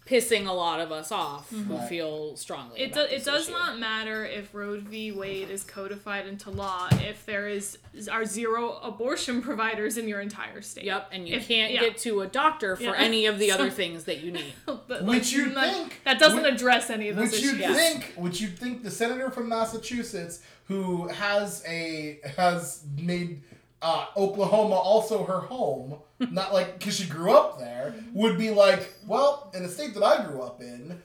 pissing 0.08 0.48
a 0.48 0.52
lot 0.54 0.80
of 0.80 0.92
us 0.92 1.12
off 1.12 1.50
who 1.50 1.76
Right. 1.76 1.90
feel 1.90 2.36
strongly. 2.38 2.80
It, 2.80 2.94
do, 2.94 3.02
about 3.02 3.12
it 3.12 3.26
does 3.26 3.44
issue. 3.44 3.52
not 3.52 3.78
matter 3.78 4.26
if 4.26 4.54
Roe 4.56 4.80
v. 4.80 5.12
Wade 5.12 5.50
is 5.50 5.64
codified 5.64 6.26
into 6.28 6.50
law 6.50 6.88
if 6.92 7.26
there 7.26 7.48
is 7.50 7.78
are 8.12 8.26
zero 8.26 8.80
abortion 8.84 9.42
providers 9.42 9.98
in 9.98 10.08
your 10.08 10.22
entire 10.22 10.62
state. 10.62 10.86
Yep, 10.86 11.10
and 11.12 11.28
you 11.28 11.36
If- 11.36 11.48
can't 11.48 11.74
yeah. 11.74 11.82
get 11.82 11.98
to 12.00 12.22
a 12.22 12.28
doctor 12.28 12.76
for 12.78 12.84
Yeah. 12.84 12.94
any 12.96 13.26
of 13.26 13.38
the 13.38 13.52
other 13.56 13.70
things 13.70 14.06
that 14.06 14.20
you 14.24 14.32
need. 14.32 14.54
But, 14.88 15.04
Which 15.04 15.32
you'd 15.34 15.54
think- 15.54 16.02
that 16.06 16.20
doesn't 16.20 16.44
which- 16.44 16.54
address 16.54 16.90
any 16.90 17.10
of 17.10 17.18
those 17.18 17.32
Which 17.32 17.42
issues. 17.44 17.60
you'd 17.60 17.76
think, 17.76 18.14
which 18.16 18.40
you'd 18.40 18.58
think, 18.58 18.84
the 18.84 18.92
senator 18.92 19.30
from 19.30 19.50
Massachusetts 19.50 20.40
who 20.70 21.08
has 21.10 21.64
a 21.68 22.20
has 22.38 22.84
made 22.98 23.42
uh, 23.82 24.08
Oklahoma 24.16 24.76
also 24.76 25.24
her 25.24 25.40
home, 25.40 25.98
not 26.32 26.54
like 26.54 26.80
because 26.80 26.98
she 26.98 27.08
grew 27.08 27.32
up 27.32 27.60
there, 27.60 27.94
would 28.14 28.38
be 28.38 28.49
like, 28.49 28.94
well, 29.06 29.52
in 29.54 29.64
the 29.64 29.70
state 29.70 29.94
that 29.94 30.04
I 30.04 30.26
grew 30.26 30.41
up 30.41 30.62
in, 30.62 31.02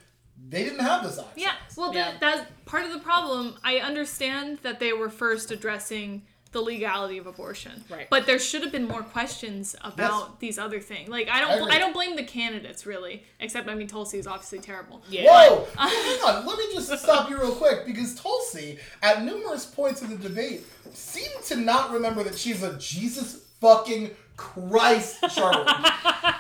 they 0.49 0.65
didn't 0.65 0.81
have 0.81 1.03
this 1.03 1.19
access. 1.19 1.33
Yeah, 1.37 1.53
well, 1.77 1.95
Yeah. 1.95 2.13
That, 2.13 2.21
that's 2.21 2.51
part 2.65 2.85
of 2.85 2.93
the 2.93 2.99
problem. 2.99 3.57
I 3.63 3.77
understand 3.79 4.59
that 4.63 4.81
they 4.81 4.93
were 4.93 5.11
first 5.11 5.51
addressing 5.51 6.23
the 6.53 6.61
legality 6.61 7.19
of 7.19 7.27
abortion, 7.27 7.83
Right. 7.91 8.07
But 8.11 8.27
there 8.27 8.39
should 8.39 8.63
have 8.63 8.71
been 8.73 8.87
more 8.87 9.03
questions 9.03 9.75
about 9.83 10.21
Yes. 10.21 10.31
these 10.39 10.59
other 10.59 10.81
things. 10.81 11.09
Like 11.09 11.29
I 11.29 11.39
I 11.39 11.41
don't, 11.41 11.63
agree. 11.63 11.73
I, 11.75 11.79
don't 11.79 11.93
blame 11.95 12.15
the 12.15 12.25
candidates 12.25 12.85
really, 12.87 13.25
except 13.41 13.69
I 13.69 13.75
mean 13.75 13.89
Tulsi 13.89 14.19
is 14.19 14.27
obviously 14.27 14.59
terrible. 14.61 15.03
Yeah. 15.09 15.25
Whoa! 15.31 15.67
Hang 15.79 16.21
on, 16.23 16.47
let 16.47 16.59
me 16.59 16.65
just 16.75 16.93
stop 17.03 17.31
you 17.31 17.39
real 17.41 17.55
quick 17.55 17.87
because 17.87 18.15
Tulsi, 18.15 18.79
at 19.03 19.25
numerous 19.25 19.65
points 19.65 20.03
in 20.03 20.11
the 20.11 20.17
debate, 20.29 20.65
seemed 20.93 21.43
to 21.47 21.57
not 21.57 21.91
remember 21.91 22.23
that 22.23 22.37
she's 22.37 22.63
a 22.63 22.77
Jesus 22.79 23.45
fucking 23.61 24.11
Christ 24.37 25.19
charlatan. 25.31 25.85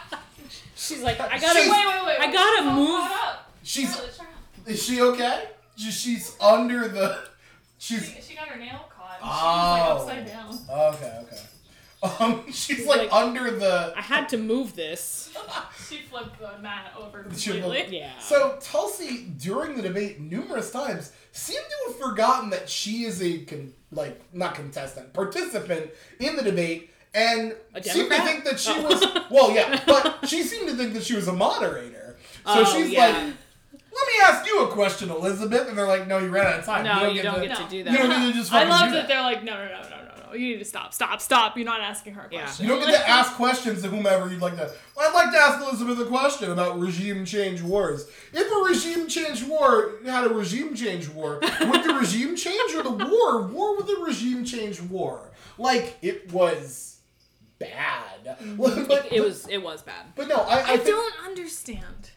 She's 0.75 1.03
like, 1.03 1.21
I 1.21 1.39
gotta 1.39 1.61
She's- 1.61 1.71
Wait, 1.71 1.87
wait, 1.87 2.07
wait. 2.07 2.21
I 2.21 2.33
gotta 2.33 2.71
Hold 2.71 2.77
move- 2.89 3.11
up. 3.13 3.51
She's 3.63 3.95
Charlotte, 3.95 4.15
Charlotte. 4.17 4.35
is 4.67 4.83
she 4.83 5.01
okay? 5.01 5.45
She's 5.77 6.37
under 6.41 6.89
the. 6.89 7.19
She's 7.79 8.09
She, 8.09 8.21
she 8.21 8.35
got 8.35 8.49
her 8.49 8.59
nail 8.59 8.89
caught. 9.21 9.99
Oh. 9.99 9.99
She 9.99 10.05
was 10.05 10.07
like 10.07 10.19
upside 10.19 10.27
down. 10.27 10.95
okay. 10.95 11.19
Okay. 11.23 11.43
Um, 12.25 12.45
she's 12.53 12.87
like, 12.87 13.03
Like- 13.03 13.13
under 13.13 13.51
the. 13.53 13.93
I 13.97 14.01
had 14.03 14.29
to 14.31 14.39
move 14.39 14.75
this. 14.75 15.29
She 15.89 15.99
flipped 16.03 16.39
the 16.41 16.59
mat 16.63 16.95
over 16.99 17.27
She 17.37 17.51
completely. 17.51 17.99
Yeah. 17.99 18.19
So 18.19 18.57
Tulsi, 18.63 19.25
during 19.37 19.77
the 19.77 19.83
debate, 19.83 20.21
numerous 20.21 20.71
times 20.71 21.13
seemed 21.33 21.65
to 21.69 21.93
have 21.93 21.99
forgotten 22.01 22.49
that 22.51 22.67
she 22.71 23.05
is 23.05 23.21
a 23.23 23.41
con- 23.45 23.75
like 23.91 24.19
not 24.33 24.55
contestant, 24.55 25.13
participant 25.13 25.91
in 26.19 26.37
the 26.37 26.43
debate, 26.43 26.91
and 27.13 27.55
A 27.75 27.83
seemed 27.83 28.11
to 28.11 28.23
think 28.23 28.45
that 28.45 28.59
she 28.59 28.71
Oh. 28.75 28.83
was 28.85 29.05
well, 29.31 29.51
yeah, 29.53 29.83
but 29.87 30.27
she 30.27 30.43
seemed 30.45 30.69
to 30.71 30.75
think 30.77 30.95
that 30.95 31.05
she 31.05 31.15
was 31.15 31.29
a 31.29 31.33
moderator. 31.33 32.17
So 32.47 32.61
Oh, 32.61 32.65
she's 32.65 32.91
yeah. 32.91 33.07
like, 33.27 33.35
"Let 33.95 34.07
me 34.07 34.13
ask 34.25 34.47
you 34.47 34.65
a 34.65 34.69
question, 34.69 35.11
Elizabeth," 35.11 35.69
and 35.69 35.77
they're 35.77 35.87
like, 35.87 36.07
"No, 36.07 36.19
you 36.19 36.29
ran 36.29 36.47
out 36.47 36.59
of 36.61 36.65
time. 36.65 36.85
No, 36.85 37.09
you 37.09 37.23
get 37.23 37.25
don't 37.25 37.41
to, 37.43 37.49
get 37.49 37.57
to 37.57 37.63
No. 37.63 37.69
do 37.69 37.77
You 37.77 37.85
don't 37.85 38.09
get 38.09 38.27
to 38.27 38.33
just 38.33 38.53
I 38.53 38.59
fucking 38.65 38.71
love 38.71 38.89
do 38.89 38.95
that 38.95 39.09
they're 39.09 39.23
like, 39.23 39.43
no, 39.45 39.55
no, 39.55 39.65
no, 39.67 39.83
no, 39.83 39.89
no, 39.89 39.97
no. 40.29 40.33
You 40.35 40.53
need 40.53 40.59
to 40.61 40.65
stop, 40.65 40.95
stop, 40.95 41.21
stop. 41.21 41.57
You're 41.59 41.67
not 41.67 41.81
asking 41.81 42.15
her 42.15 42.23
a 42.23 42.29
Yeah. 42.33 42.43
question. 42.45 42.65
You 42.67 42.73
don't 42.73 42.81
get 42.87 42.97
to 42.99 43.09
ask 43.09 43.35
questions 43.35 43.83
to 43.83 43.89
whomever 43.89 44.31
you'd 44.31 44.41
like 44.41 44.57
to. 44.57 44.71
Well, 44.97 45.09
I'd 45.09 45.15
like 45.15 45.31
to 45.33 45.39
ask 45.39 45.61
Elizabeth 45.61 45.99
a 46.01 46.07
question 46.09 46.51
about 46.51 46.81
regime 46.81 47.27
change 47.27 47.61
wars. 47.61 48.07
If 48.33 48.51
a 48.51 48.69
regime 48.69 49.09
change 49.09 49.43
war 49.45 49.93
had 50.07 50.25
a 50.25 50.31
regime 50.31 50.75
change 50.75 51.09
war, 51.11 51.39
would 51.43 51.85
the 51.85 51.95
regime 52.01 52.35
change 52.35 52.75
or 52.75 52.83
the 52.83 52.91
war? 52.93 53.43
War 53.43 53.77
with 53.77 53.87
the 53.89 53.97
regime 54.07 54.45
change 54.47 54.81
war. 54.81 55.33
Like, 55.59 55.99
it 56.01 56.33
was 56.33 56.97
bad. 57.59 58.39
Mm-hmm. 58.43 58.85
but, 58.87 59.13
It 59.13 59.21
was 59.23 59.47
it 59.49 59.63
was 59.63 59.83
bad. 59.83 60.07
But 60.17 60.29
no, 60.29 60.37
I, 60.37 60.55
I, 60.55 60.61
I 60.63 60.77
think, 60.79 60.87
don't 60.87 61.15
understand 61.27 62.11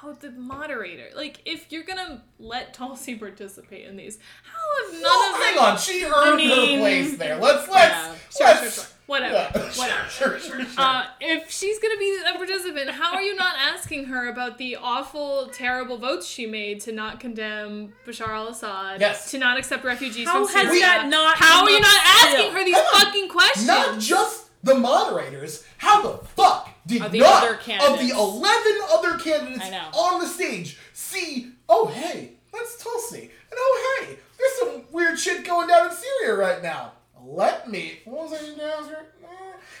how 0.00 0.12
the 0.12 0.30
moderator, 0.30 1.08
like, 1.14 1.40
if 1.44 1.70
you're 1.70 1.82
gonna 1.82 2.22
let 2.38 2.72
Tulsi 2.72 3.16
participate 3.16 3.86
in 3.86 3.96
these, 3.96 4.18
how 4.44 4.84
have 4.84 4.94
none 4.94 5.02
Well, 5.02 5.34
of 5.34 5.40
hang 5.40 5.54
them? 5.56 5.64
on, 5.64 5.78
she 5.78 6.04
earned 6.04 6.36
mean- 6.36 6.78
her 6.78 6.78
place 6.78 7.16
there. 7.18 7.36
Let's 7.36 7.68
let's 7.68 7.90
Yeah. 7.90 8.14
Sure, 8.30 8.46
let's. 8.46 8.60
sure, 8.76 8.84
sure. 8.84 8.92
Whatever, 9.06 9.34
Yeah, 9.34 9.50
whatever. 9.74 10.08
Sure, 10.08 10.38
sure, 10.38 10.64
sure. 10.64 10.66
Uh, 10.78 11.04
if 11.20 11.50
she's 11.50 11.78
gonna 11.80 11.96
be 11.98 12.16
a 12.32 12.36
participant, 12.38 12.90
how 12.90 13.12
are 13.14 13.20
you 13.22 13.34
not 13.34 13.56
asking 13.58 14.04
her 14.06 14.28
about 14.28 14.56
the 14.56 14.76
awful, 14.76 15.48
terrible 15.52 15.98
votes 15.98 16.26
she 16.28 16.46
made 16.46 16.80
to 16.82 16.92
not 16.92 17.18
condemn 17.18 17.92
Bashar 18.06 18.28
al-Assad, 18.28 19.00
Yes. 19.00 19.30
to 19.32 19.38
not 19.38 19.58
accept 19.58 19.82
refugees 19.84 20.28
How 20.28 20.46
from 20.46 20.54
has 20.56 20.80
that 20.80 21.08
not 21.08 21.36
How 21.38 21.58
come 21.58 21.66
are 21.66 21.70
you 21.70 21.76
up 21.78 21.82
not 21.82 22.00
asking 22.04 22.38
still? 22.38 22.50
her 22.52 22.64
these 22.64 22.74
Hang 22.76 22.84
on. 22.84 23.00
fucking 23.00 23.28
questions? 23.28 23.66
Not 23.66 23.98
just 23.98 24.46
the 24.62 24.74
moderators. 24.74 25.64
How 25.78 26.02
the 26.02 26.18
fuck 26.18 26.70
did 26.86 27.02
Of 27.02 27.12
the 27.12 27.20
not 27.20 27.42
other 27.42 27.54
of 27.54 27.98
the 27.98 28.10
eleven 28.10 28.78
other 28.92 29.18
candidates 29.18 29.64
on 29.94 30.20
the 30.20 30.26
stage 30.26 30.78
see? 30.92 31.52
Oh 31.68 31.86
hey, 31.88 32.32
that's 32.52 32.82
Tulsi, 32.82 33.22
and 33.22 33.30
oh 33.54 34.04
hey, 34.06 34.16
there's 34.38 34.52
some 34.72 34.82
weird 34.92 35.18
shit 35.18 35.44
going 35.44 35.68
down 35.68 35.90
in 35.90 35.96
Syria 35.96 36.36
right 36.36 36.62
now. 36.62 36.92
Let 37.22 37.70
me. 37.70 38.00
What 38.04 38.30
was 38.30 38.32
I 38.40 38.46
going 38.46 38.58
to 38.58 38.64
ask 38.64 38.88
her? 38.90 39.06
Eh. 39.24 39.26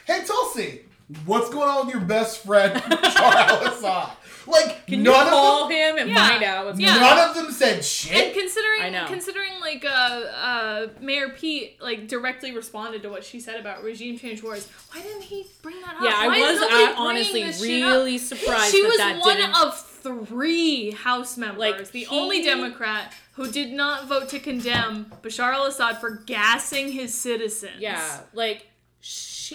Hey 0.06 0.24
Tulsi, 0.24 0.82
what's 1.24 1.50
going 1.50 1.68
on 1.68 1.86
with 1.86 1.94
your 1.94 2.04
best 2.04 2.44
friend 2.44 2.80
al-Assad? 3.02 4.10
Like 4.46 4.86
Can 4.86 4.98
you 4.98 5.04
none 5.04 5.28
call 5.28 5.64
of 5.64 5.68
them. 5.68 5.78
him 5.78 5.98
and 5.98 6.10
Yeah. 6.10 6.28
find 6.28 6.42
out 6.44 6.66
what's 6.66 6.78
Yeah. 6.80 6.94
going 6.94 7.02
on? 7.04 7.16
None 7.16 7.28
of 7.30 7.34
them 7.36 7.50
said 7.52 7.74
And 7.76 7.84
shit. 7.84 8.34
considering, 8.34 8.82
I 8.82 8.88
know. 8.90 9.06
considering 9.06 9.60
like 9.60 9.84
uh, 9.84 9.88
uh, 9.88 10.86
Mayor 11.00 11.28
Pete 11.30 11.80
like 11.80 12.08
directly 12.08 12.52
responded 12.52 13.02
to 13.02 13.08
what 13.10 13.24
she 13.24 13.38
said 13.40 13.58
about 13.60 13.82
regime 13.82 14.18
change 14.18 14.42
wars, 14.42 14.66
why 14.92 15.02
didn't 15.02 15.22
he 15.22 15.46
bring 15.62 15.80
that 15.82 15.96
up? 15.96 16.02
Yeah, 16.02 16.14
I 16.16 16.28
Why 16.28 16.36
is 16.38 16.52
was 16.52 16.60
nobody 16.60 16.74
uh, 16.82 16.86
bringing 16.86 16.98
honestly 16.98 17.42
this 17.44 17.60
shit 17.62 17.82
up? 17.82 17.92
really 17.92 18.18
surprised 18.18 18.72
She 18.72 18.82
that 18.82 18.88
was 18.88 18.96
that 18.98 19.18
one 19.20 19.36
didn't. 19.36 19.54
of 19.56 20.26
three 20.28 20.90
House 20.92 21.36
members, 21.36 21.58
Like, 21.60 21.90
the 21.90 22.00
he- 22.04 22.06
only 22.06 22.42
Democrat 22.42 23.12
who 23.34 23.50
did 23.50 23.72
not 23.72 24.06
vote 24.06 24.28
to 24.30 24.38
condemn 24.38 25.12
Bashar 25.22 25.52
al-Assad 25.52 25.98
for 26.00 26.10
gassing 26.26 26.90
his 26.92 27.12
citizens. 27.14 27.72
yeah, 27.78 28.20
like 28.32 28.66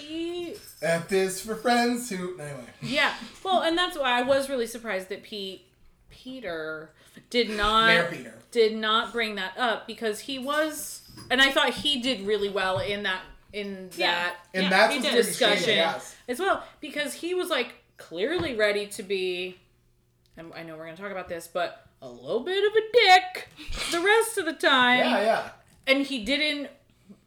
she 0.02 0.54
F 0.82 1.10
is 1.12 1.40
for 1.40 1.54
friends 1.56 2.10
who. 2.10 2.38
Anyway. 2.38 2.64
Yeah. 2.82 3.14
Well, 3.44 3.62
and 3.62 3.76
that's 3.76 3.98
why 3.98 4.18
I 4.18 4.22
was 4.22 4.48
really 4.48 4.66
surprised 4.66 5.08
that 5.08 5.22
Pete 5.22 5.66
Peter 6.10 6.90
did 7.30 7.50
not 7.50 7.86
Mayor 7.88 8.08
Peter. 8.10 8.34
did 8.50 8.76
not 8.76 9.12
bring 9.12 9.34
that 9.36 9.52
up 9.56 9.86
because 9.86 10.20
he 10.20 10.38
was 10.38 11.02
and 11.30 11.40
I 11.42 11.50
thought 11.50 11.70
he 11.74 12.00
did 12.00 12.22
really 12.26 12.48
well 12.48 12.78
in 12.78 13.02
that 13.04 13.20
in 13.52 13.90
Yeah. 13.96 14.06
that 14.12 14.36
And 14.54 14.64
Yeah, 14.64 14.70
that's 14.70 14.92
what's 14.94 15.04
did. 15.04 15.12
pretty 15.12 15.28
discussion 15.28 15.74
yes. 15.76 16.14
as 16.28 16.38
well 16.38 16.62
because 16.80 17.14
he 17.14 17.34
was 17.34 17.48
like 17.48 17.74
clearly 17.96 18.54
ready 18.54 18.86
to 18.88 19.02
be 19.02 19.56
and 20.36 20.52
I 20.54 20.62
know 20.62 20.76
we're 20.76 20.84
going 20.84 20.96
to 20.96 21.02
talk 21.02 21.10
about 21.10 21.28
this 21.28 21.48
but 21.48 21.86
a 22.02 22.08
little 22.08 22.40
bit 22.40 22.62
of 22.64 22.72
a 22.76 22.92
dick 22.92 23.48
the 23.92 24.00
rest 24.00 24.38
of 24.38 24.44
the 24.44 24.52
time 24.52 24.98
Yeah, 25.00 25.20
yeah. 25.22 25.48
and 25.86 26.06
he 26.06 26.24
didn't 26.24 26.68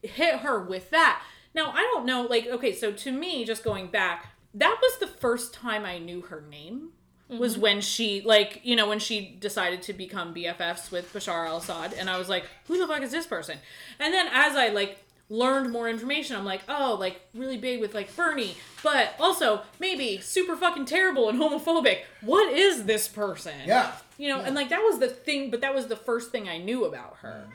hit 0.03 0.37
her 0.39 0.59
with 0.63 0.89
that. 0.91 1.21
Now, 1.60 1.73
I 1.76 1.81
don't 1.94 2.06
know, 2.06 2.22
like, 2.22 2.48
okay, 2.48 2.73
so 2.73 2.94
to 2.94 3.11
me, 3.11 3.44
just 3.44 3.65
going 3.65 3.88
back, 3.88 4.27
that 4.53 4.77
was 4.81 4.99
the 4.99 5.07
first 5.07 5.53
time 5.53 5.84
I 5.84 5.98
knew 5.98 6.22
her 6.22 6.41
name. 6.49 6.91
Was 7.27 7.53
mm-hmm. 7.53 7.61
when 7.61 7.81
she, 7.81 8.22
like, 8.22 8.61
you 8.64 8.77
know, 8.77 8.88
when 8.88 8.99
she 8.99 9.38
decided 9.40 9.81
to 9.84 9.94
become 9.94 10.34
BFFs 10.34 10.90
with 10.90 11.14
Bashar 11.14 11.48
al 11.48 11.57
Assad. 11.57 11.94
And 11.94 12.10
I 12.10 12.18
was 12.18 12.30
like, 12.30 12.45
who 12.65 12.77
the 12.77 12.88
fuck 12.88 13.03
is 13.03 13.11
this 13.11 13.27
person? 13.27 13.57
And 13.99 14.14
then 14.14 14.27
as 14.31 14.56
I, 14.56 14.69
like, 14.69 15.03
learned 15.27 15.69
more 15.72 15.90
information, 15.90 16.38
I'm 16.38 16.45
like, 16.45 16.61
oh, 16.69 16.95
like, 16.98 17.19
really 17.36 17.57
big 17.57 17.81
with, 17.81 17.94
like, 17.94 18.15
Bernie, 18.15 18.56
but 18.81 19.14
also 19.19 19.61
maybe 19.80 20.19
super 20.22 20.56
fucking 20.56 20.86
terrible 20.86 21.27
and 21.27 21.38
homophobic. 21.38 21.99
What 22.22 22.53
is 22.53 22.86
this 22.86 23.10
person? 23.10 23.53
Yeah. 23.65 23.91
You 24.18 24.30
know, 24.30 24.40
and 24.40 24.56
like 24.56 24.69
that 24.69 24.81
was 24.81 24.99
the 24.99 25.07
thing, 25.07 25.52
but 25.52 25.61
that 25.61 25.76
was 25.76 25.88
the 25.88 25.95
first 25.95 26.31
thing 26.31 26.49
I 26.49 26.57
knew 26.57 26.86
about 26.86 27.18
her. 27.22 27.45
Mm. 27.48 27.52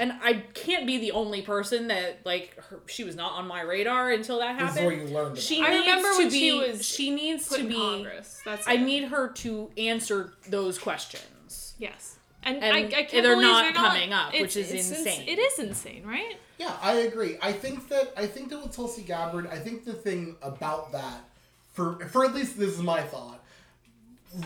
And 0.00 0.12
I 0.22 0.34
can't 0.54 0.86
be 0.86 0.98
the 0.98 1.10
only 1.10 1.42
person 1.42 1.88
that 1.88 2.20
like 2.24 2.54
her, 2.70 2.80
she 2.86 3.02
was 3.02 3.16
not 3.16 3.32
on 3.32 3.48
my 3.48 3.62
radar 3.62 4.12
until 4.12 4.38
that 4.38 4.54
happened. 4.54 4.74
Before 4.76 4.92
you 4.92 5.04
learned 5.12 5.32
about 5.32 5.38
She. 5.38 5.60
I 5.60 5.70
needs 5.70 5.86
remember 5.86 6.08
to 6.12 6.18
when 6.18 6.28
be, 6.30 6.38
she 6.38 6.52
was 6.52 6.86
she 6.86 7.10
needs 7.10 7.48
Put 7.48 7.56
to 7.56 7.60
in 7.62 7.68
be 7.68 7.74
Congress. 7.74 8.40
That's 8.44 8.66
I 8.68 8.74
it. 8.74 8.82
need 8.82 9.04
her 9.08 9.28
to 9.28 9.70
answer 9.76 10.34
those 10.48 10.78
questions. 10.78 11.74
yes. 11.78 12.14
And, 12.44 12.62
And 12.62 12.72
I, 12.72 12.78
I 12.78 12.84
can't 13.02 13.10
they're 13.10 13.34
believe 13.34 13.48
not 13.48 13.62
they're 13.64 13.72
coming 13.72 14.12
up, 14.12 14.32
which 14.32 14.56
is 14.56 14.70
it's 14.70 14.88
ins- 14.90 14.98
insane. 15.00 15.28
It 15.28 15.40
is 15.40 15.58
insane, 15.58 16.04
right? 16.06 16.36
Yeah, 16.58 16.72
I 16.80 16.92
agree. 16.92 17.36
I 17.42 17.52
think 17.52 17.88
that 17.88 18.12
I 18.16 18.26
think 18.26 18.50
that 18.50 18.62
with 18.62 18.74
Tulsi 18.74 19.02
Gabbard, 19.02 19.48
I 19.48 19.56
think 19.58 19.84
the 19.84 19.92
thing 19.92 20.36
about 20.40 20.92
that, 20.92 21.24
for 21.72 21.98
for 22.06 22.24
at 22.24 22.34
least 22.34 22.56
this 22.56 22.70
is 22.70 22.80
my 22.80 23.02
thought. 23.02 23.37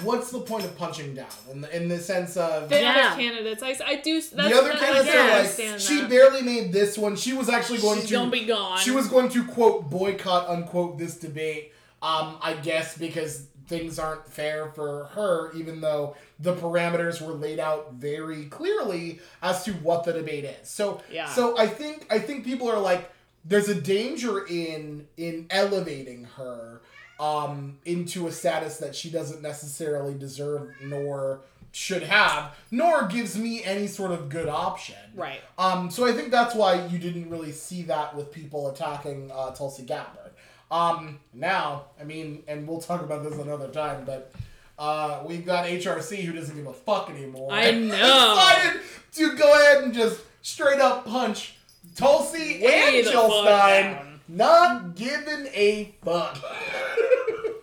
What's 0.03 0.31
the 0.31 0.39
point 0.41 0.65
of 0.65 0.77
punching 0.79 1.15
down 1.15 1.27
in 1.51 1.61
the, 1.61 1.77
in 1.77 1.89
the 1.89 1.99
sense 1.99 2.37
of 2.37 2.69
The 2.69 2.81
Yeah. 2.81 3.09
other 3.13 3.21
candidates, 3.21 3.63
I, 3.63 3.77
I 3.85 3.97
do. 3.97 4.15
That's, 4.21 4.31
the 4.31 4.41
other 4.43 4.69
that, 4.69 4.79
candidates 4.79 5.15
I 5.15 5.19
are 5.19 5.29
like 5.29 5.39
understand 5.39 5.81
she 5.81 6.01
that. 6.01 6.09
barely 6.11 6.43
made 6.43 6.73
this 6.73 6.97
one. 6.97 7.17
She 7.17 7.33
was 7.33 7.49
actually 7.49 7.79
going 7.81 7.99
She's 8.01 8.09
to 8.11 8.15
gonna 8.15 8.31
be 8.31 8.45
gone. 8.45 8.79
She 8.79 8.93
was 8.93 9.09
going 9.09 9.29
to 9.31 9.45
quote 9.45 9.91
boycott 9.91 10.49
unquote 10.49 10.99
this 10.99 11.17
debate. 11.17 11.73
Um, 12.01 12.39
I 12.41 12.55
guess 12.55 12.97
because 12.97 13.47
things 13.67 13.99
aren't 13.99 14.27
fair 14.29 14.71
for 14.73 15.05
her, 15.15 15.53
even 15.55 15.81
though 15.81 16.17
the 16.39 16.55
parameters 16.55 17.21
were 17.21 17.33
laid 17.33 17.59
out 17.59 17.95
very 17.95 18.45
clearly 18.47 19.21
as 19.43 19.65
to 19.65 19.73
what 19.75 20.05
the 20.05 20.13
debate 20.13 20.45
is. 20.45 20.69
So 20.69 21.01
Yeah. 21.11 21.29
so 21.29 21.59
I 21.59 21.67
think 21.67 22.07
I 22.11 22.19
think 22.21 22.45
people 22.45 22.69
are 22.71 22.79
like 22.81 23.11
there's 23.45 23.69
a 23.69 23.75
danger 23.75 24.47
in 24.47 25.07
in 25.17 25.47
elevating 25.51 26.25
her 26.37 26.83
um 27.23 27.79
into 27.85 28.27
a 28.27 28.33
status 28.33 28.75
that 28.79 28.95
she 28.97 29.09
doesn't 29.11 29.41
necessarily 29.43 30.15
deserve 30.15 30.63
nor 30.83 31.41
should 31.71 32.03
have 32.03 32.55
nor 32.71 33.07
gives 33.07 33.37
me 33.39 33.63
any 33.65 33.87
sort 33.87 34.11
of 34.13 34.29
good 34.29 34.49
option 34.49 34.97
Right. 35.15 35.41
um, 35.59 35.91
so 35.91 36.07
I 36.07 36.13
think 36.13 36.31
that's 36.31 36.55
why 36.55 36.87
you 36.87 36.99
didn't 36.99 37.31
really 37.31 37.53
see 37.53 37.83
that 37.85 38.15
with 38.17 38.33
people 38.33 38.69
attacking 38.71 39.31
uh, 39.33 39.51
Tulsi 39.55 39.83
Gabbard. 39.85 40.33
Um, 40.71 41.21
now, 41.35 41.85
I 42.01 42.05
mean, 42.05 42.43
and 42.49 42.67
we'll 42.67 42.81
talk 42.81 43.03
about 43.03 43.23
this 43.25 43.39
another 43.39 43.69
time, 43.69 44.05
but 44.07 44.33
uh, 44.79 45.21
we've 45.27 45.45
got 45.45 45.67
HRC 45.67 46.23
who 46.25 46.33
doesn't 46.33 46.57
give 46.57 46.67
a 46.67 46.73
fuck 46.73 47.11
anymore. 47.11 47.51
I 47.53 47.71
know. 47.93 48.35
decided 48.35 48.81
to 49.17 49.37
go 49.37 49.53
ahead 49.53 49.85
and 49.85 49.93
just 49.95 50.21
straight 50.41 50.81
up 50.81 51.05
punch 51.07 51.57
Tulsi 51.95 52.63
Way 52.65 53.01
and 53.01 53.07
Jill 53.09 53.31
Stein 53.45 54.21
not 54.29 54.95
giving 54.95 55.47
a 55.53 55.95
fuck. 56.03 56.39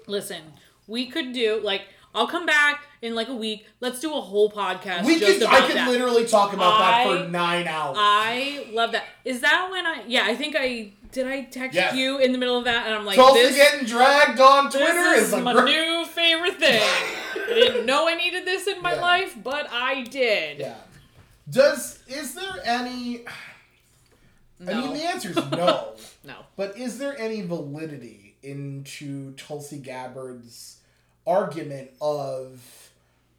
Listen, 0.09 0.41
we 0.87 1.05
could 1.07 1.31
do 1.33 1.61
like 1.63 1.83
I'll 2.15 2.27
come 2.27 2.45
back 2.47 2.85
in 3.03 3.13
like 3.15 3.27
a 3.29 3.35
week. 3.35 3.67
Let's 3.79 3.99
do 3.99 4.13
a 4.13 4.19
whole 4.19 4.51
podcast 4.51 5.05
we 5.05 5.19
just 5.19 5.43
I 5.43 5.67
could 5.67 5.75
that. 5.77 5.89
literally 5.89 6.25
talk 6.25 6.53
about 6.53 6.79
that 6.79 7.05
for 7.05 7.29
nine 7.29 7.67
hours. 7.67 7.95
I 7.99 8.67
love 8.73 8.91
that. 8.93 9.05
Is 9.23 9.41
that 9.41 9.69
when 9.71 9.85
I? 9.85 10.03
Yeah, 10.07 10.23
I 10.25 10.35
think 10.35 10.55
I 10.57 10.91
did. 11.11 11.27
I 11.27 11.41
text 11.43 11.75
Yes. 11.75 11.95
you 11.95 12.17
in 12.17 12.31
the 12.31 12.39
middle 12.39 12.57
of 12.57 12.65
that, 12.65 12.87
and 12.87 12.95
I'm 12.95 13.05
like, 13.05 13.15
Tulsi 13.15 13.39
this, 13.41 13.55
getting 13.55 13.85
dragged 13.85 14.39
on 14.39 14.71
Twitter 14.71 15.13
is, 15.13 15.27
is 15.27 15.33
a 15.33 15.39
my 15.41 15.53
great- 15.53 15.65
new 15.65 16.05
favorite 16.07 16.57
thing. 16.59 16.81
I 16.81 17.53
didn't 17.53 17.85
know 17.91 18.07
I 18.09 18.15
needed 18.15 18.43
this 18.45 18.65
in 18.67 18.81
my 18.81 18.95
Yeah. 18.95 19.01
life, 19.01 19.35
but 19.43 19.67
I 19.71 20.01
did. 20.03 20.59
Yeah. 20.59 20.75
Does 21.47 21.99
is 22.07 22.33
there 22.33 22.59
any? 22.65 23.21
I 24.67 24.73
mean, 24.73 24.93
the 24.93 25.03
answer 25.07 25.29
is 25.29 25.35
no. 25.51 25.93
No. 26.23 26.35
But 26.57 26.77
is 26.77 26.97
there 26.97 27.17
any 27.19 27.41
validity 27.41 28.18
into 28.43 29.33
Tulsi 29.33 29.77
Gabbard's 29.79 30.77
argument 31.27 31.91
of 32.01 32.89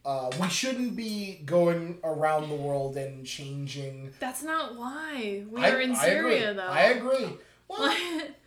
uh, 0.05 0.31
we 0.39 0.47
shouldn't 0.49 0.95
be 0.95 1.41
going 1.45 1.99
around 2.03 2.49
the 2.49 2.55
world 2.55 2.97
and 2.97 3.25
changing? 3.25 4.11
That's 4.19 4.41
not 4.43 4.75
why 4.75 5.43
we 5.51 5.61
I- 5.61 5.71
are 5.71 5.79
in 5.81 5.91
I 5.91 6.05
Syria, 6.05 6.51
agree. 6.51 6.61
though. 6.63 6.69
I 6.69 6.81
agree. 6.83 7.27
Well, 7.67 7.95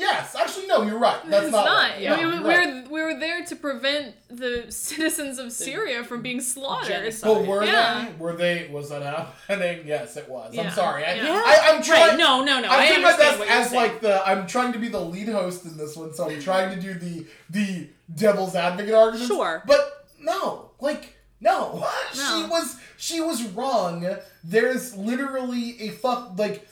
yes, 0.00 0.34
actually, 0.34 0.66
no, 0.66 0.82
you're 0.82 0.98
right. 0.98 1.20
That's 1.28 1.52
not. 1.52 1.64
not. 1.64 1.90
right. 1.90 2.00
Yeah, 2.00 2.16
we, 2.16 2.20
you're 2.22 2.30
we, 2.42 2.48
right. 2.48 2.84
we're, 2.90 2.90
we 2.90 3.02
were 3.14 3.20
there 3.20 3.44
to 3.44 3.54
prevent 3.56 4.14
the 4.28 4.66
citizens 4.70 5.38
of 5.38 5.52
Syria 5.52 6.02
from 6.02 6.22
being 6.22 6.40
slaughtered. 6.40 6.88
genocide. 6.88 7.28
But 7.34 7.46
were 7.46 7.64
Yeah. 7.64 8.06
they? 8.08 8.14
Were 8.18 8.32
they? 8.36 8.68
Was 8.72 8.88
that 8.90 9.02
happening? 9.02 9.82
Yes, 9.86 10.16
it 10.16 10.28
was. 10.28 10.48
I'm 10.50 10.64
Yeah. 10.64 10.70
sorry. 10.72 11.04
I, 11.04 11.14
Yeah. 11.14 11.42
I, 11.44 11.70
I'm 11.74 11.82
trying. 11.82 12.08
Right. 12.10 12.18
No. 12.18 12.42
No. 12.42 12.60
No. 12.60 12.68
I'm 12.68 12.80
I 12.80 12.88
doing 12.88 13.02
my 13.02 13.16
best 13.16 13.40
as 13.42 13.70
saying. 13.70 13.82
like 13.82 14.00
the 14.00 14.26
I'm 14.28 14.46
trying 14.46 14.72
to 14.72 14.78
be 14.78 14.88
the 14.88 15.00
lead 15.00 15.28
host 15.28 15.64
in 15.66 15.76
this 15.76 15.96
one, 15.96 16.12
so 16.14 16.28
I'm 16.30 16.40
trying 16.40 16.74
to 16.74 16.80
do 16.80 16.94
the 16.94 17.26
the 17.50 17.88
devil's 18.14 18.54
advocate 18.56 18.94
argument. 18.94 19.28
Sure. 19.28 19.62
But 19.66 20.06
no, 20.20 20.70
like 20.80 21.16
no. 21.40 21.86
she 22.12 22.18
No. 22.42 22.48
was 22.50 22.76
she 22.96 23.20
was 23.20 23.42
wrong. 23.48 24.06
There's 24.44 24.96
literally 24.96 25.80
a 25.82 25.88
fuck 25.90 26.38
like 26.38 26.66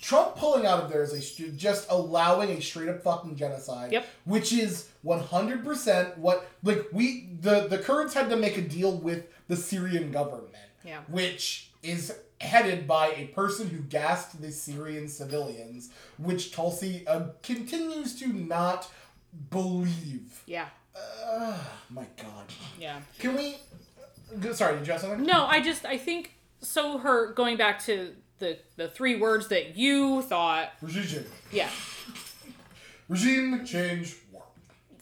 Trump 0.00 0.36
pulling 0.36 0.66
out 0.66 0.84
of 0.84 0.90
there 0.90 1.02
is 1.02 1.12
a 1.12 1.50
just 1.52 1.86
allowing 1.90 2.50
a 2.50 2.60
straight 2.60 2.88
up 2.88 3.02
fucking 3.02 3.36
genocide. 3.36 3.92
Yep. 3.92 4.06
Which 4.24 4.52
is 4.52 4.88
100% 5.04 6.18
what 6.18 6.48
like 6.62 6.86
we 6.92 7.28
the 7.40 7.66
the 7.68 7.78
Kurds 7.78 8.14
had 8.14 8.28
to 8.30 8.36
make 8.36 8.56
a 8.56 8.62
deal 8.62 8.96
with 8.96 9.26
the 9.48 9.56
Syrian 9.56 10.10
government. 10.10 10.54
Yeah. 10.84 11.00
Which 11.08 11.70
is 11.82 12.16
headed 12.40 12.86
by 12.86 13.08
a 13.08 13.26
person 13.28 13.68
who 13.68 13.78
gassed 13.78 14.40
the 14.40 14.52
Syrian 14.52 15.08
civilians, 15.08 15.90
which 16.18 16.52
Tulsi 16.52 17.06
uh, 17.06 17.28
continues 17.42 18.18
to 18.20 18.28
not 18.28 18.88
believe. 19.50 20.42
Yeah. 20.46 20.66
Uh, 20.94 21.58
my 21.90 22.06
God. 22.16 22.46
Yeah. 22.78 23.00
Can 23.18 23.36
we? 23.36 23.56
Sorry, 24.52 24.78
did 24.78 24.86
you 24.86 24.92
have 24.92 25.00
something? 25.00 25.24
No, 25.24 25.44
I 25.46 25.60
just 25.60 25.84
I 25.84 25.98
think 25.98 26.34
so. 26.60 26.98
Her 26.98 27.32
going 27.32 27.56
back 27.56 27.82
to 27.84 28.14
the 28.38 28.58
the 28.76 28.88
three 28.88 29.16
words 29.16 29.48
that 29.48 29.76
you 29.76 30.22
thought. 30.22 30.72
Regime 30.80 31.04
change. 31.04 31.26
Yeah. 31.52 31.70
Regime 33.08 33.64
change. 33.64 34.16
War. 34.32 34.44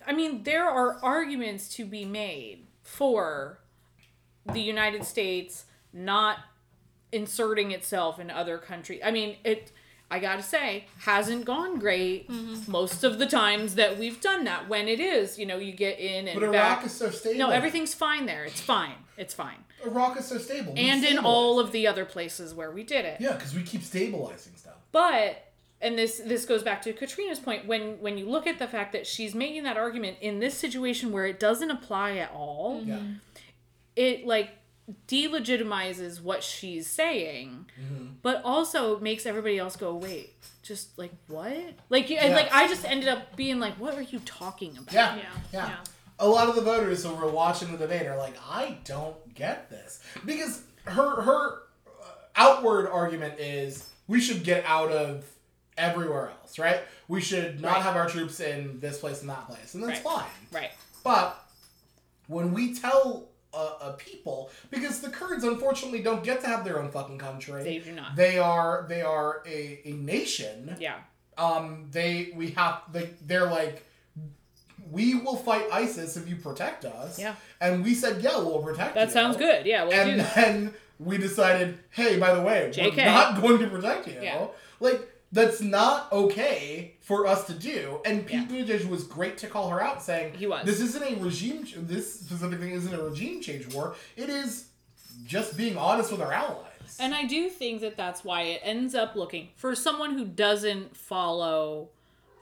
I 0.07 0.13
mean, 0.13 0.43
there 0.43 0.69
are 0.69 0.99
arguments 1.03 1.69
to 1.77 1.85
be 1.85 2.05
made 2.05 2.67
for 2.83 3.59
the 4.53 4.61
United 4.61 5.05
States 5.05 5.65
not 5.93 6.39
inserting 7.13 7.71
itself 7.71 8.19
in 8.19 8.31
other 8.31 8.59
countries. 8.59 9.01
I 9.05 9.11
mean, 9.11 9.37
it 9.45 9.73
I 10.11 10.19
got 10.19 10.37
to 10.37 10.43
say 10.43 10.87
hasn't 10.99 11.45
gone 11.45 11.79
great 11.79 12.29
mm-hmm. 12.29 12.71
most 12.71 13.05
of 13.05 13.19
the 13.19 13.27
times 13.27 13.77
that 13.77 13.99
we've 13.99 14.21
done 14.21 14.45
that. 14.45 14.69
When 14.69 14.87
it 14.87 15.01
is, 15.01 15.39
you 15.39 15.47
know, 15.47 15.57
you 15.57 15.73
get 15.73 15.99
in 15.99 16.29
and 16.29 16.39
But 16.39 16.53
back. 16.53 16.85
Is 16.85 16.93
so 16.93 17.11
stable. 17.11 17.39
no, 17.39 17.51
everything's 17.51 17.95
fine 17.95 18.27
there. 18.27 18.45
It's 18.45 18.61
fine. 18.61 18.95
It's 19.17 19.35
fine. 19.35 19.64
Iraq 19.87 20.19
is 20.19 20.27
so 20.27 20.39
stable. 20.39 20.73
We 20.73 20.81
And 20.81 21.05
in 21.05 21.19
all 21.19 21.59
of 21.61 21.73
the 21.73 21.87
other 21.87 22.05
places 22.05 22.55
where 22.55 22.71
we 22.71 22.83
did 22.83 23.05
it. 23.05 23.21
Yeah, 23.21 23.33
because 23.33 23.55
we 23.55 23.63
keep 23.63 23.83
stabilizing 23.83 24.55
stuff. 24.57 24.75
But 24.93 25.45
and 25.81 25.99
this 25.99 26.21
this 26.25 26.47
goes 26.47 26.63
back 26.63 26.83
to 26.83 26.93
Katrina's 26.93 27.39
point 27.39 27.67
when 27.67 28.01
when 28.01 28.17
you 28.19 28.29
look 28.29 28.47
at 28.47 28.59
the 28.59 28.67
fact 28.67 28.93
that 28.93 29.07
she's 29.07 29.35
making 29.35 29.65
that 29.65 29.77
argument 29.77 30.17
in 30.21 30.39
this 30.39 30.57
situation 30.57 31.13
where 31.13 31.27
it 31.27 31.39
doesn't 31.39 31.71
apply 31.71 32.17
at 32.17 32.31
all, 32.33 32.81
mm-hmm. 32.81 32.91
Yeah. 32.91 33.01
it 33.97 34.27
like 34.27 34.51
delegitimizes 35.09 36.21
what 36.23 36.43
she's 36.43 36.87
saying, 36.87 37.67
mm-hmm. 37.81 38.07
but 38.23 38.43
also 38.45 38.99
makes 39.01 39.27
everybody 39.27 39.59
else 39.59 39.77
go, 39.77 39.95
"Wait, 39.95 40.35
just 40.63 40.99
like 40.99 41.13
what?" 41.27 41.75
Like 41.91 42.09
you 42.09 42.17
Yeah. 42.17 42.35
like 42.35 42.53
I 42.53 42.67
just 42.69 42.85
ended 42.85 43.09
up 43.09 43.37
being 43.37 43.61
like, 43.61 43.75
"What 43.75 43.95
are 43.95 44.03
you 44.03 44.21
talking 44.21 44.77
about?" 44.79 44.95
Yeah. 44.95 45.17
Yeah, 45.17 45.23
Yeah. 45.53 45.69
yeah. 45.69 45.77
A 46.19 46.29
lot 46.29 46.49
of 46.49 46.55
the 46.55 46.61
voters 46.63 47.05
who 47.05 47.13
were 47.15 47.29
watching 47.31 47.73
the 47.73 47.79
debate 47.79 48.07
are 48.07 48.17
like, 48.17 48.35
I 48.49 48.79
don't 48.85 49.35
get 49.35 49.69
this. 49.71 50.01
Because 50.25 50.63
her 50.85 51.21
her 51.23 51.63
uh, 51.87 52.05
outward 52.37 52.89
argument 52.89 53.39
is 53.41 53.89
we 54.07 54.21
should 54.21 54.45
get 54.45 54.65
out 54.67 54.91
of 54.93 55.25
everywhere 55.77 56.31
else, 56.41 56.59
right? 56.59 56.81
We 57.09 57.21
should 57.21 57.61
not 57.61 57.73
Right. 57.75 57.83
have 57.83 57.97
our 57.97 58.09
troops 58.09 58.39
in 58.41 58.79
this 58.81 58.99
place 58.99 59.23
and 59.23 59.31
that 59.31 59.47
place. 59.49 59.75
And 59.75 59.83
that's 59.83 60.05
Right. 60.05 60.19
fine. 60.21 60.31
Right. 60.53 60.71
But 61.03 61.37
when 62.29 62.53
we 62.55 62.75
tell 62.75 63.29
a, 63.53 63.57
uh, 63.57 63.93
people, 63.93 64.51
because 64.71 65.01
the 65.01 65.11
Kurds 65.11 65.43
unfortunately 65.45 66.01
don't 66.03 66.23
get 66.25 66.41
to 66.43 66.47
have 66.47 66.65
their 66.65 66.81
own 66.81 66.91
fucking 66.91 67.19
country. 67.19 67.63
They 67.65 67.79
do 67.79 67.93
not. 67.93 68.15
They 68.17 68.39
are 68.39 68.87
they 68.89 69.03
are 69.03 69.43
a, 69.47 69.81
a 69.85 69.93
nation. 69.93 70.77
Yeah. 70.79 70.99
Um, 71.37 71.89
they 71.91 72.33
we 72.37 72.51
have 72.53 72.83
they 72.93 73.11
they're 73.27 73.47
like, 73.51 73.85
we 74.91 75.15
will 75.15 75.37
fight 75.37 75.67
ISIS 75.73 76.17
if 76.17 76.29
you 76.29 76.37
protect 76.37 76.85
us. 76.85 77.19
Yeah. 77.19 77.35
And 77.61 77.85
we 77.85 77.95
said, 77.95 78.23
yeah, 78.23 78.37
we'll 78.39 78.63
protect 78.63 78.95
you. 78.95 79.01
That 79.01 79.13
sounds 79.13 79.37
good. 79.37 79.67
Yeah, 79.67 79.85
we'll 79.85 79.93
do 79.93 79.97
And 79.97 80.21
then 80.21 80.75
we 80.99 81.19
decided, 81.19 81.79
hey, 81.91 82.19
by 82.19 82.35
the 82.35 82.43
way, 82.43 82.73
we're 82.77 82.95
not 83.05 83.41
going 83.41 83.59
to 83.61 83.69
protect 83.69 84.07
you. 84.07 84.19
Yeah. 84.21 84.47
Like 84.81 85.11
that's 85.33 85.61
not 85.61 86.13
okay 86.13 86.95
for 87.01 87.27
us 87.27 87.47
to 87.47 87.55
do. 87.55 88.01
And 88.05 88.25
Pete 88.27 88.49
Yeah. 88.49 88.65
Buttigieg 88.65 88.89
was 88.89 89.05
great 89.05 89.37
to 89.39 89.49
call 89.49 89.69
her 89.71 89.83
out, 89.83 90.03
saying 90.03 90.35
He 90.35 90.47
was. 90.47 90.65
This 90.65 90.81
isn't 90.81 91.03
a 91.03 91.17
regime. 91.17 91.67
This 91.77 92.21
specific 92.21 92.61
thing 92.61 92.71
isn't 92.71 92.95
a 92.95 93.03
regime 93.03 93.41
change 93.41 93.73
war. 93.75 93.97
It 94.17 94.29
is 94.29 94.67
just 95.27 95.57
being 95.57 95.77
honest 95.77 96.13
with 96.13 96.21
our 96.21 96.33
allies. 96.33 96.99
And 97.01 97.15
I 97.15 97.25
do 97.25 97.49
think 97.49 97.81
that 97.81 97.97
that's 97.97 98.25
why 98.25 98.43
it 98.43 98.61
ends 98.63 98.95
up 98.95 99.17
looking 99.17 99.49
for 99.57 99.75
someone 99.75 100.17
who 100.17 100.25
doesn't 100.25 100.97
follow 100.97 101.89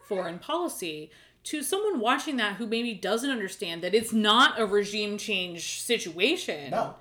foreign 0.07 0.39
policy 0.39 1.11
to 1.45 1.63
someone 1.63 2.01
watching 2.01 2.37
that 2.37 2.57
who 2.57 2.67
maybe 2.67 2.95
doesn't 2.95 3.31
understand 3.31 3.83
that 3.83 3.95
it's 3.95 4.13
not 4.13 4.61
a 4.61 4.67
regime 4.67 5.19
change 5.19 5.81
situation. 5.81 6.71
no. 6.71 6.97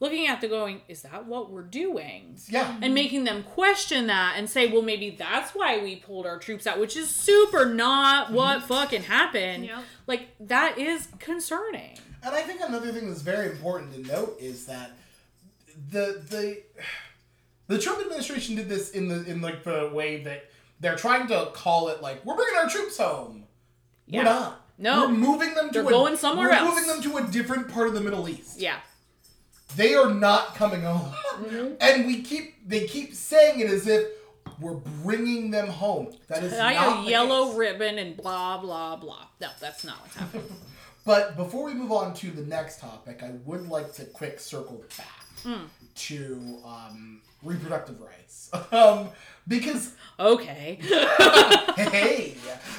Looking 0.00 0.28
at 0.28 0.40
the 0.40 0.46
going, 0.46 0.82
is 0.86 1.02
that 1.02 1.26
what 1.26 1.50
we're 1.50 1.62
doing? 1.62 2.38
Yeah. 2.48 2.78
And 2.80 2.94
making 2.94 3.24
them 3.24 3.42
question 3.42 4.06
that 4.06 4.34
and 4.36 4.48
say, 4.48 4.70
well, 4.70 4.80
maybe 4.80 5.10
that's 5.10 5.56
why 5.56 5.82
we 5.82 5.96
pulled 5.96 6.24
our 6.24 6.38
troops 6.38 6.68
out, 6.68 6.78
which 6.78 6.96
is 6.96 7.10
super 7.10 7.66
not 7.66 8.30
what 8.30 8.60
mhm. 8.60 8.68
fucking 8.68 9.02
happened. 9.02 9.64
Yep. 9.64 9.78
Like, 10.06 10.28
that 10.38 10.78
is 10.78 11.08
concerning. 11.18 11.98
And 12.22 12.32
I 12.32 12.42
think 12.42 12.60
another 12.60 12.92
thing 12.92 13.08
that's 13.08 13.22
very 13.22 13.50
important 13.50 13.92
to 13.94 14.02
note 14.02 14.36
is 14.40 14.66
that 14.66 14.92
the 15.90 16.22
the 16.28 16.62
the 17.68 17.78
Trump 17.78 18.00
administration 18.00 18.56
did 18.56 18.68
this 18.68 18.90
in 18.90 19.08
the 19.08 19.24
in 19.24 19.40
like 19.40 19.62
the 19.62 19.90
way 19.92 20.22
that 20.22 20.50
they're 20.80 20.96
trying 20.96 21.28
to 21.28 21.50
call 21.54 21.88
it 21.88 22.02
like 22.02 22.24
we're 22.24 22.36
bringing 22.36 22.56
our 22.56 22.68
troops 22.68 22.98
home. 22.98 23.44
Yeah. 24.08 24.18
We're 24.20 24.24
not. 24.24 24.64
No. 24.78 25.06
we're 25.06 25.12
moving 25.12 25.54
them 25.54 25.68
to 25.68 25.72
They're 25.74 25.86
a, 25.86 25.90
going 25.90 26.16
somewhere 26.16 26.48
we're 26.48 26.54
else. 26.54 26.68
moving 26.74 26.86
them 26.88 27.02
to 27.02 27.16
a 27.18 27.26
different 27.30 27.68
part 27.68 27.88
of 27.88 27.94
the 27.94 28.00
Middle 28.00 28.28
East. 28.28 28.60
Yeah. 28.60 28.76
They 29.76 29.94
are 29.94 30.12
not 30.12 30.54
coming 30.54 30.82
home, 30.82 31.12
Mm-hmm. 31.38 31.74
and 31.80 32.06
we 32.06 32.22
keep 32.22 32.68
they 32.68 32.86
keep 32.86 33.14
saying 33.14 33.60
it 33.60 33.70
as 33.70 33.86
if 33.86 34.08
we're 34.60 34.74
bringing 34.74 35.50
them 35.52 35.68
home. 35.68 36.12
That 36.28 36.42
is 36.42 36.52
I 36.54 36.74
not 36.74 37.06
a 37.06 37.10
yellow 37.10 37.48
case. 37.50 37.56
ribbon 37.58 37.98
and 37.98 38.16
blah, 38.16 38.58
blah, 38.58 38.96
blah. 38.96 39.26
No, 39.40 39.48
that's 39.60 39.84
not 39.84 40.00
what's 40.00 40.16
happening. 40.16 40.44
But 41.04 41.36
before 41.38 41.64
we 41.64 41.72
move 41.72 41.90
on 41.90 42.12
to 42.14 42.30
the 42.30 42.42
next 42.44 42.80
topic, 42.80 43.22
I 43.22 43.30
would 43.46 43.66
like 43.70 43.94
to 43.94 44.04
quick 44.04 44.38
circle 44.40 44.84
back 44.98 45.24
Hmm. 45.42 45.64
to 45.94 46.58
um, 46.66 47.22
reproductive 47.42 47.98
rights. 48.00 48.50
um, 48.72 49.08
because 49.48 49.94
okay. 50.20 50.78
hey, 51.76 52.36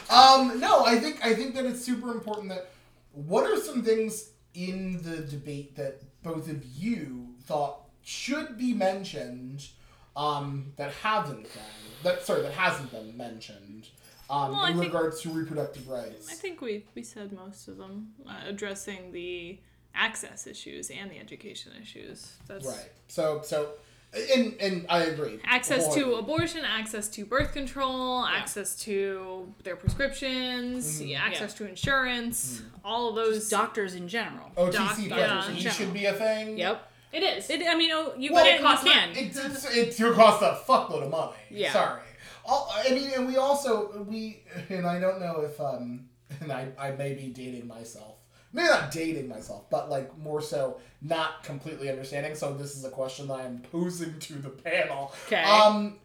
um, 0.09 0.59
no, 0.59 0.85
I 0.85 0.97
think 0.99 1.25
I 1.25 1.33
think 1.33 1.55
that 1.55 1.65
it's 1.65 1.83
super 1.83 2.11
important 2.11 2.49
that 2.49 2.69
what 3.11 3.49
are 3.49 3.59
some 3.59 3.83
things 3.83 4.29
in 4.53 5.01
the 5.03 5.17
debate 5.17 5.75
that 5.75 6.01
both 6.23 6.49
of 6.49 6.63
you 6.65 7.35
thought 7.43 7.81
should 8.03 8.57
be 8.57 8.73
mentioned 8.73 9.67
um, 10.15 10.71
that 10.77 10.91
haven't 10.93 11.43
been 11.43 12.03
that 12.03 12.25
sorry 12.25 12.41
that 12.41 12.53
hasn't 12.53 12.91
been 12.91 13.15
mentioned 13.17 13.87
um, 14.29 14.51
Well, 14.51 14.59
I 14.59 14.69
in 14.71 14.79
think- 14.79 14.93
regards 14.93 15.21
to 15.21 15.29
reproductive 15.29 15.87
rights. 15.89 16.31
I 16.31 16.35
think 16.35 16.61
we, 16.61 16.85
we 16.93 17.01
said 17.01 17.33
most 17.33 17.67
of 17.67 17.77
them, 17.77 18.09
uh, 18.27 18.35
addressing 18.45 19.11
the 19.11 19.59
access 19.95 20.45
issues 20.45 20.91
and 20.91 21.09
the 21.09 21.17
education 21.17 21.71
issues. 21.81 22.33
That's 22.47 22.65
Right. 22.65 22.91
So 23.07 23.41
so 23.43 23.71
and 24.13 24.55
and 24.59 24.85
I 24.89 25.03
agree. 25.03 25.39
access 25.43 25.93
to 25.93 26.15
abortion, 26.15 26.65
access 26.65 27.07
to 27.09 27.25
birth 27.25 27.53
control, 27.53 28.25
access 28.25 28.75
to 28.81 29.53
their 29.63 29.75
prescriptions, 29.75 30.99
Mm-hmm. 30.99 31.07
yeah, 31.09 31.21
access 31.23 31.53
to 31.55 31.67
insurance, 31.67 32.61
all 32.83 33.09
of 33.09 33.15
those. 33.15 33.49
Doctors 33.49 33.95
in 33.95 34.07
general. 34.07 34.49
OTC 34.57 34.71
Doc- 34.73 34.95
pregnancy 34.95 35.09
yeah, 35.09 35.49
in 35.49 35.55
should 35.57 35.71
general. 35.73 35.93
be 35.93 36.05
a 36.05 36.13
thing. 36.13 36.57
Yep. 36.57 36.91
it 37.13 37.23
is. 37.23 37.49
It, 37.49 37.61
I 37.67 37.75
mean, 37.75 37.91
oh, 37.93 38.13
you 38.17 38.33
Well, 38.33 38.45
can. 38.45 38.59
it 38.59 38.61
costs 38.61 38.85
you 38.85 38.91
can. 38.91 39.09
It, 39.11 39.17
it's 39.35 39.75
it's 39.75 39.99
gonna 39.99 40.15
cost 40.15 40.41
a 40.41 40.59
fuckload 40.67 41.03
of 41.03 41.11
money. 41.11 41.33
Yeah. 41.49 41.71
Sorry. 41.73 42.01
All, 42.45 42.71
I 42.75 42.89
mean, 42.91 43.11
and 43.15 43.27
we 43.27 43.37
also 43.37 44.03
we 44.07 44.41
and 44.69 44.85
I 44.87 44.99
don't 44.99 45.19
know 45.19 45.41
if 45.41 45.59
um 45.61 46.09
and 46.41 46.51
I 46.51 46.69
I 46.79 46.91
may 46.91 47.13
be 47.13 47.27
dating 47.29 47.67
myself. 47.67 48.15
Maybe 48.51 48.67
not 48.67 48.89
dating 48.91 49.27
myself, 49.29 49.69
but 49.69 49.89
like 49.89 50.17
more 50.17 50.41
so 50.41 50.79
not 51.01 51.43
completely 51.43 51.89
understanding. 51.89 52.33
So 52.35 52.53
this 52.53 52.75
is 52.75 52.83
a 52.83 52.89
question 52.89 53.27
that 53.27 53.35
I'm 53.41 53.59
posing 53.71 54.17
to 54.19 54.33
the 54.33 54.49
panel. 54.49 55.13
'Kay. 55.27 55.43
Um, 55.43 55.99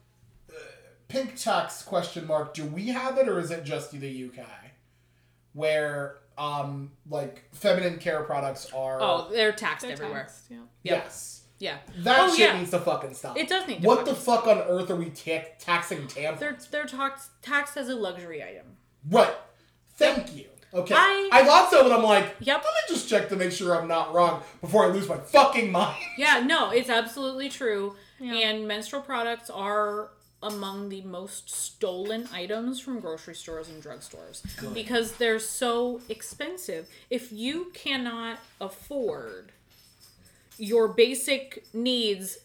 pink 1.09 1.37
tax 1.37 1.83
question 1.83 2.27
mark. 2.27 2.55
Do 2.55 2.65
we 2.67 2.89
have 2.89 3.17
it 3.19 3.29
or 3.29 3.39
is 3.39 3.51
it 3.51 3.65
just 3.65 3.93
the 3.93 4.25
UK? 4.29 4.47
Where 5.53 6.19
um 6.37 6.91
like 7.09 7.45
feminine 7.53 7.99
care 7.99 8.23
products 8.25 8.71
are. 8.75 9.01
Oh, 9.01 9.29
they're 9.31 9.53
taxed 9.53 9.83
They're 9.83 9.93
everywhere. 9.93 10.23
taxed, 10.23 10.45
yeah. 10.51 10.59
yes. 10.83 11.43
Yeah. 11.61 11.79
That 11.99 12.19
Oh, 12.21 12.31
shit 12.31 12.51
yeah. 12.53 12.59
needs 12.59 12.73
to 12.73 12.81
fucking 12.81 13.15
stop. 13.15 13.39
It 13.39 13.49
does 13.49 13.67
need 13.69 13.81
to 13.83 13.87
What 13.87 14.05
the 14.05 14.15
fucking 14.15 14.45
fuck 14.45 14.47
on 14.49 14.59
earth 14.69 14.91
are 14.91 14.97
we 14.97 15.11
ta- 15.11 15.47
taxing 15.59 16.07
tampons? 16.09 16.41
They're 16.41 16.59
they're 16.71 16.85
taxed 16.87 17.31
taxed 17.43 17.77
as 17.77 17.89
a 17.89 17.95
luxury 17.95 18.43
item. 18.43 18.77
Right. 19.09 19.35
Thank 19.97 20.35
you. 20.35 20.47
Okay. 20.75 20.95
I- 20.95 21.29
I, 21.33 21.45
thought 21.45 21.71
so, 21.71 21.83
but 21.83 21.93
I'm 21.93 22.03
like, 22.03 22.35
Yep. 22.41 22.57
let 22.57 22.65
me 22.65 22.95
just 22.95 23.09
check 23.09 23.29
to 23.29 23.37
make 23.37 23.53
sure 23.53 23.79
I'm 23.81 23.87
not 23.89 24.13
wrong 24.13 24.43
before 24.61 24.85
I 24.85 24.89
lose 24.89 25.09
my 25.09 25.19
fucking 25.19 25.71
mind. 25.71 26.03
Yeah, 26.19 26.43
no, 26.45 26.71
it's 26.71 26.91
absolutely 26.91 27.49
true. 27.49 27.97
Yeah. 28.19 28.35
And 28.35 28.67
menstrual 28.67 29.03
products 29.03 29.51
are 29.51 30.11
among 30.43 30.89
the 30.91 31.01
most 31.03 31.49
stolen 31.49 32.29
items 32.33 32.79
from 32.81 33.01
grocery 33.01 33.35
stores 33.35 33.69
and 33.69 33.83
drugstores 33.83 34.43
because 34.75 35.13
they're 35.13 35.39
so 35.39 36.01
expensive. 36.09 36.87
If 37.09 37.33
you 37.33 37.71
cannot 37.73 38.39
afford 38.61 39.53
your 40.59 40.89
basic 40.89 41.65
needs 41.73 42.39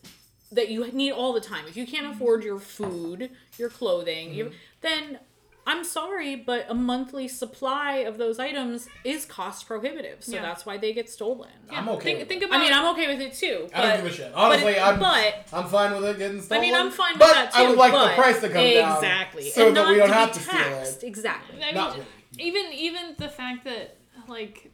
that 0.52 0.70
you 0.70 0.90
need 0.92 1.12
all 1.12 1.34
the 1.34 1.42
time, 1.42 1.66
if 1.68 1.76
you 1.78 1.86
can't 1.86 2.08
afford 2.16 2.44
your 2.44 2.60
food, 2.60 3.30
your 3.58 3.70
clothing, 3.70 4.34
your, 4.34 4.50
then 4.82 5.20
I'm 5.72 5.84
sorry, 5.84 6.36
but 6.36 6.66
a 6.70 6.74
monthly 6.74 7.28
supply 7.28 7.98
of 8.10 8.18
those 8.18 8.40
items 8.40 8.88
is 9.04 9.24
cost 9.26 9.68
prohibitive. 9.68 10.24
So 10.24 10.34
Yeah. 10.34 10.42
that's 10.42 10.66
why 10.66 10.78
they 10.78 10.92
get 10.94 11.10
stolen. 11.10 11.50
I'm 11.70 11.88
okay. 11.90 12.04
Think, 12.04 12.20
with 12.20 12.28
think 12.30 12.44
about. 12.44 12.60
I 12.60 12.64
mean, 12.64 12.74
I'm 12.74 12.88
okay 12.94 13.08
with 13.08 13.22
it 13.22 13.34
too. 13.34 13.70
I 13.74 13.82
don't 13.82 13.90
but- 13.92 13.98
give 14.04 14.06
a 14.06 14.16
shit. 14.16 14.34
Honestly, 14.34 14.74
but, 14.74 14.82
I'm 14.82 15.00
but 15.00 15.48
I'm 15.54 15.68
fine 15.70 15.92
with 15.94 16.06
it 16.10 16.18
getting 16.18 16.42
stolen. 16.42 16.60
I 16.64 16.66
mean, 16.66 16.76
I'm 16.76 16.92
fine 16.92 17.14
with 17.14 17.20
but 17.20 17.34
that 17.34 17.54
too. 17.54 17.60
I 17.60 17.68
would 17.70 17.78
like 17.78 17.92
but 17.94 18.10
the 18.10 18.16
price 18.22 18.40
to 18.42 18.50
come 18.50 18.64
down 18.74 18.96
exactly, 18.98 19.50
so 19.52 19.68
and 19.68 19.78
that 19.78 19.88
we 19.88 19.96
don't 19.98 20.08
to 20.08 20.14
have 20.14 20.30
be 20.30 20.34
to 20.34 20.40
steal 20.42 20.60
it. 20.60 21.04
Exactly. 21.04 21.62
I 21.64 21.66
mean, 21.68 21.76
Not 21.76 21.94
really. 21.94 22.06
even 22.40 22.66
even 22.74 23.16
the 23.18 23.30
fact 23.30 23.64
that 23.66 23.96
like 24.28 24.72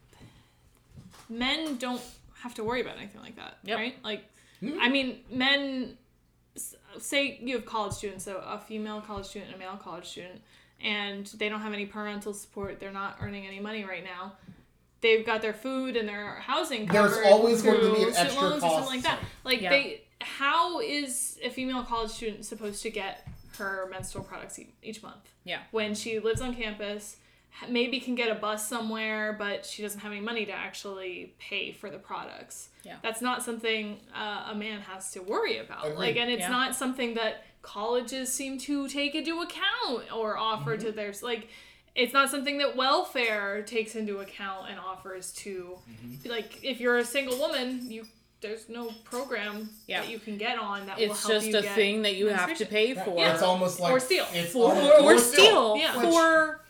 men 1.29 1.77
don't 1.77 2.01
have 2.41 2.53
to 2.55 2.63
worry 2.63 2.81
about 2.81 2.97
anything 2.97 3.21
like 3.21 3.35
that, 3.35 3.57
Yep. 3.63 3.77
right? 3.77 3.95
Like, 4.03 4.23
Hmm. 4.59 4.79
I 4.79 4.89
mean, 4.89 5.23
men. 5.29 5.97
Say 6.97 7.37
you 7.43 7.55
have 7.57 7.65
college 7.65 7.91
students, 7.91 8.23
so 8.23 8.37
a 8.37 8.57
female 8.57 9.01
college 9.01 9.25
student 9.25 9.51
and 9.51 9.61
a 9.61 9.65
male 9.65 9.75
college 9.75 10.05
student, 10.05 10.41
and 10.85 11.25
they 11.37 11.49
don't 11.49 11.61
have 11.61 11.73
any 11.73 11.85
parental 11.85 12.33
support. 12.33 12.79
They're 12.79 12.91
not 12.91 13.17
earning 13.21 13.45
any 13.47 13.59
money 13.59 13.83
right 13.83 14.03
now. 14.03 14.33
They've 15.01 15.25
got 15.25 15.41
their 15.41 15.53
food 15.53 15.95
and 15.97 16.07
their 16.07 16.35
housing 16.35 16.85
There's 16.85 17.11
covered. 17.13 17.25
always 17.27 17.61
going 17.61 17.81
to 17.81 17.93
be 17.93 18.03
an 18.03 18.15
extra 18.15 18.41
loans 18.41 18.63
or 18.63 18.69
something 18.69 18.85
like 18.87 19.03
that. 19.03 19.19
Like 19.43 19.61
Yeah. 19.61 19.69
they, 19.71 20.01
how 20.21 20.79
is 20.79 21.37
a 21.43 21.49
female 21.49 21.83
college 21.83 22.11
student 22.11 22.45
supposed 22.45 22.81
to 22.83 22.89
get 22.89 23.27
her 23.57 23.87
menstrual 23.91 24.23
products 24.23 24.59
each 24.81 25.01
month? 25.03 25.31
Yeah. 25.43 25.59
when 25.71 25.93
she 25.93 26.19
lives 26.19 26.41
on 26.41 26.55
campus 26.55 27.17
maybe 27.69 27.99
can 27.99 28.15
get 28.15 28.29
a 28.31 28.35
bus 28.35 28.67
somewhere 28.67 29.31
but 29.37 29.63
she 29.65 29.81
doesn't 29.83 29.99
have 30.01 30.11
any 30.11 30.19
money 30.21 30.43
to 30.45 30.51
actually 30.51 31.35
pay 31.39 31.71
for 31.71 31.89
the 31.91 31.99
products 31.99 32.69
Yeah. 32.83 32.95
that's 33.03 33.21
not 33.21 33.43
something 33.43 33.99
uh, 34.13 34.47
a 34.51 34.55
man 34.55 34.81
has 34.81 35.11
to 35.11 35.19
worry 35.21 35.59
about 35.59 35.85
Agreed. 35.85 35.97
like 35.99 36.15
and 36.17 36.31
it's 36.31 36.41
Yeah. 36.41 36.49
not 36.49 36.75
something 36.75 37.13
that 37.13 37.43
colleges 37.65 38.31
seem 38.31 38.57
to 38.59 38.87
take 38.87 39.15
into 39.15 39.41
account 39.41 40.15
or 40.15 40.37
offer 40.37 40.77
to 40.77 40.87
mm-hmm. 40.87 40.95
their 40.95 41.13
like 41.21 41.49
it's 41.95 42.13
not 42.13 42.29
something 42.29 42.57
that 42.57 42.75
welfare 42.75 43.63
takes 43.63 43.95
into 43.95 44.19
account 44.19 44.69
and 44.69 44.79
offers 44.79 45.33
to 45.33 45.77
mm-hmm. 45.89 46.29
like 46.29 46.63
if 46.63 46.79
you're 46.79 46.97
a 46.97 47.05
single 47.05 47.37
woman 47.37 47.89
you 47.89 48.05
there's 48.41 48.69
no 48.69 48.91
program 49.03 49.69
Yeah. 49.87 50.01
that 50.01 50.09
you 50.09 50.19
can 50.19 50.37
get 50.37 50.59
on 50.59 50.85
that 50.85 50.97
will 50.97 51.11
It's 51.11 51.21
help 51.21 51.41
just 51.41 51.47
a 51.47 51.61
get 51.63 51.75
thing 51.75 52.03
that 52.03 52.15
you 52.15 52.27
have 52.27 52.41
to 52.57 52.65
menstruation. 52.65 52.67
pay 52.67 52.93
Yeah, 52.93 53.03
for. 53.03 53.33
It's 53.33 53.41
almost 53.41 53.79
like 53.79 53.91
Or 53.91 53.99
steal. 53.99 54.25
It's 54.33 54.51
for 54.53 54.71
almost- 54.71 55.01
or 55.01 55.17
steal 55.17 55.77
Yeah. 55.77 55.97
Which- 55.97 56.09
for 56.13 56.61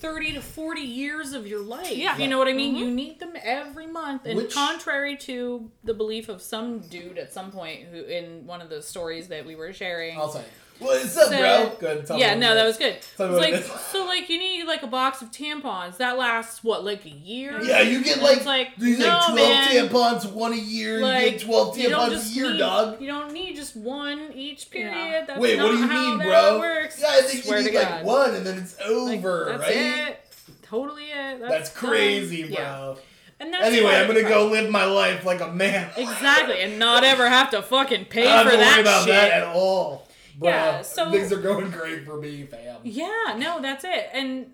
30 0.00 0.32
to 0.32 0.40
40 0.40 0.80
years 0.80 1.32
of 1.32 1.46
your 1.46 1.60
life. 1.60 1.90
Yeah. 1.96 2.16
You 2.16 2.26
know 2.28 2.38
what 2.38 2.48
I 2.48 2.52
mean? 2.54 2.74
Mhm. 2.74 2.78
You 2.78 2.90
need 2.90 3.20
them 3.20 3.32
every 3.42 3.86
month. 3.86 4.26
And 4.26 4.36
Which- 4.36 4.54
contrary 4.54 5.16
to 5.18 5.70
the 5.84 5.94
belief 5.94 6.28
of 6.28 6.40
some 6.42 6.80
dude 6.80 7.18
at 7.18 7.32
some 7.32 7.52
point 7.52 7.84
who 7.90 8.02
in 8.02 8.46
one 8.46 8.60
of 8.62 8.68
the 8.70 8.82
stories 8.82 9.28
that 9.28 9.44
we 9.46 9.54
were 9.54 9.72
sharing. 9.72 10.18
I'll 10.18 10.32
say. 10.32 10.44
What's 10.80 11.16
up, 11.16 11.28
So- 11.28 11.38
bro? 11.38 11.76
Good. 11.78 12.06
tell 12.06 12.18
yeah, 12.18 12.30
what 12.30 12.38
no, 12.38 12.52
it 12.52 12.54
that 12.54 12.66
is. 12.66 12.68
was 12.68 12.76
good. 12.78 12.96
Tell 13.16 13.26
me 13.28 13.32
what 13.34 13.42
like 13.42 13.52
it 13.54 13.60
is. 13.60 13.70
so 13.92 14.04
like 14.06 14.28
you 14.28 14.38
need 14.38 14.64
like 14.64 14.82
a 14.82 14.86
box 14.86 15.20
of 15.22 15.30
tampons. 15.30 15.98
That 15.98 16.16
lasts 16.18 16.64
what, 16.64 16.84
like 16.84 17.04
a 17.04 17.10
year? 17.10 17.60
Yeah, 17.62 17.80
you 17.82 18.02
get 18.02 18.14
And 18.14 18.22
like, 18.22 18.36
it's 18.38 18.46
like, 18.46 18.76
these 18.76 18.98
no, 18.98 19.06
like 19.06 19.24
twelve 19.32 19.36
man. 19.36 19.68
tampons, 19.88 20.32
one 20.32 20.52
a 20.52 20.56
year. 20.56 21.00
Like, 21.00 21.22
you 21.24 21.30
get 21.32 21.40
twelve 21.42 21.76
tampons 21.76 22.26
a 22.30 22.34
year, 22.34 22.50
need, 22.52 22.58
dog. 22.58 23.00
You 23.00 23.06
don't 23.08 23.32
need 23.32 23.56
just 23.56 23.76
one 23.76 24.32
each 24.34 24.70
period. 24.70 24.94
Yeah. 24.94 25.24
That's 25.26 25.38
Wait, 25.38 25.58
what 25.58 25.66
not 25.66 25.72
do 25.72 25.78
you 25.78 25.86
how 25.86 26.16
mean, 26.16 26.26
bro? 26.26 26.58
Works. 26.60 27.00
Yeah, 27.00 27.08
I 27.10 27.20
think 27.22 27.44
Swear 27.44 27.58
you 27.60 27.64
to 27.66 27.70
need 27.72 27.78
like 27.78 27.88
God. 27.88 28.04
one, 28.04 28.34
and 28.34 28.46
then 28.46 28.58
it's 28.58 28.78
Like, 28.80 28.88
over, 29.18 29.46
that's 29.50 29.62
right? 29.62 29.76
it. 29.76 30.24
Totally 30.62 31.04
it. 31.10 31.40
That's, 31.40 31.50
That's 31.52 31.70
crazy, 31.76 32.44
bro. 32.44 32.52
Yeah. 32.54 32.94
And 33.40 33.52
that's 33.54 33.64
Anyway, 33.66 33.94
I'm 33.96 34.06
gonna 34.06 34.22
go 34.22 34.48
live 34.48 34.70
my 34.70 34.84
life 34.84 35.24
like 35.24 35.40
a 35.40 35.48
man. 35.50 35.90
Exactly, 35.96 36.60
and 36.60 36.78
not 36.78 37.04
ever 37.04 37.28
have 37.28 37.50
to 37.50 37.62
fucking 37.62 38.04
pay 38.06 38.26
I 38.30 38.44
for 38.44 38.50
don't 38.50 38.60
that 38.60 38.72
worry 38.76 38.80
about 38.82 39.04
shit. 39.06 39.14
that 39.14 39.30
at 39.32 39.46
all. 39.46 40.06
Bro, 40.40 40.48
Yeah, 40.50 40.82
so- 40.82 41.10
things 41.10 41.30
are 41.32 41.40
going 41.40 41.70
great 41.70 42.04
for 42.04 42.16
me, 42.20 42.44
fam. 42.44 42.78
Yeah, 42.82 43.36
no, 43.38 43.60
that's 43.60 43.84
it. 43.84 44.08
And 44.12 44.52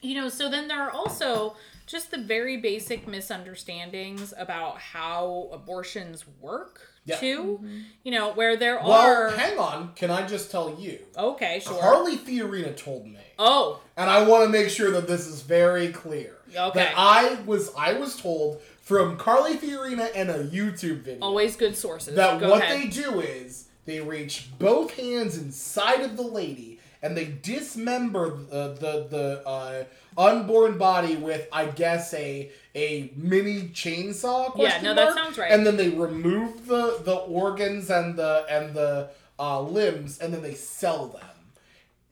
you 0.00 0.14
know, 0.14 0.28
so 0.28 0.50
then 0.50 0.68
there 0.68 0.82
are 0.82 0.90
also 0.90 1.56
just 1.86 2.10
the 2.10 2.18
very 2.18 2.58
basic 2.58 3.06
misunderstandings 3.08 4.34
about 4.36 4.78
how 4.78 5.48
abortions 5.50 6.24
work 6.40 6.80
Yeah. 7.06 7.16
too. 7.16 7.58
Mm-hmm. 7.62 7.78
You 8.02 8.12
know, 8.12 8.32
where 8.34 8.56
there 8.56 8.76
Well, 8.76 8.92
are 8.92 9.30
hang 9.30 9.58
on. 9.58 9.92
Can 9.94 10.10
I 10.10 10.26
just 10.26 10.50
tell 10.50 10.76
you? 10.78 10.98
Okay, 11.16 11.60
sure. 11.60 11.78
Carly 11.80 12.16
Fiorina 12.18 12.76
told 12.76 13.06
me, 13.06 13.16
oh, 13.38 13.80
and 13.96 14.10
I 14.10 14.24
want 14.28 14.44
to 14.44 14.50
make 14.50 14.68
sure 14.68 14.90
that 14.90 15.06
this 15.06 15.26
is 15.26 15.40
very 15.40 15.88
clear. 15.88 16.36
Okay. 16.54 16.78
That 16.80 16.94
I 16.98 17.36
was 17.46 17.72
I 17.76 17.94
was 17.94 18.16
told 18.20 18.60
from 18.82 19.16
Carly 19.16 19.54
Fiorina 19.56 20.10
and 20.14 20.28
a 20.28 20.44
YouTube 20.44 21.00
video 21.00 21.20
always 21.22 21.56
good 21.56 21.76
sources. 21.76 22.14
that 22.14 22.40
Go 22.40 22.50
what 22.50 22.62
ahead. 22.62 22.82
they 22.82 22.86
do 22.88 23.20
is 23.20 23.68
they 23.86 24.00
reach 24.00 24.48
both 24.58 24.94
hands 24.94 25.36
inside 25.36 26.00
of 26.00 26.16
the 26.16 26.22
lady 26.22 26.78
and 27.02 27.16
they 27.16 27.26
dismember 27.42 28.30
the 28.30 28.74
the, 28.80 29.06
the 29.10 29.46
uh, 29.48 29.84
unborn 30.16 30.78
body 30.78 31.16
with 31.16 31.46
I 31.52 31.66
guess 31.66 32.14
a 32.14 32.50
a 32.74 33.12
mini 33.16 33.68
chainsaw. 33.68 34.52
question 34.52 34.84
no, 34.84 34.94
that 34.94 35.14
sounds 35.14 35.36
right. 35.38 35.50
And 35.50 35.66
then 35.66 35.76
they 35.76 35.90
remove 35.90 36.66
the 36.66 36.98
the 37.04 37.14
organs 37.16 37.90
and 37.90 38.16
the 38.16 38.46
and 38.48 38.74
the 38.74 39.10
uh, 39.38 39.60
limbs 39.60 40.18
and 40.18 40.32
then 40.32 40.42
they 40.42 40.54
sell 40.54 41.08
them. 41.08 41.26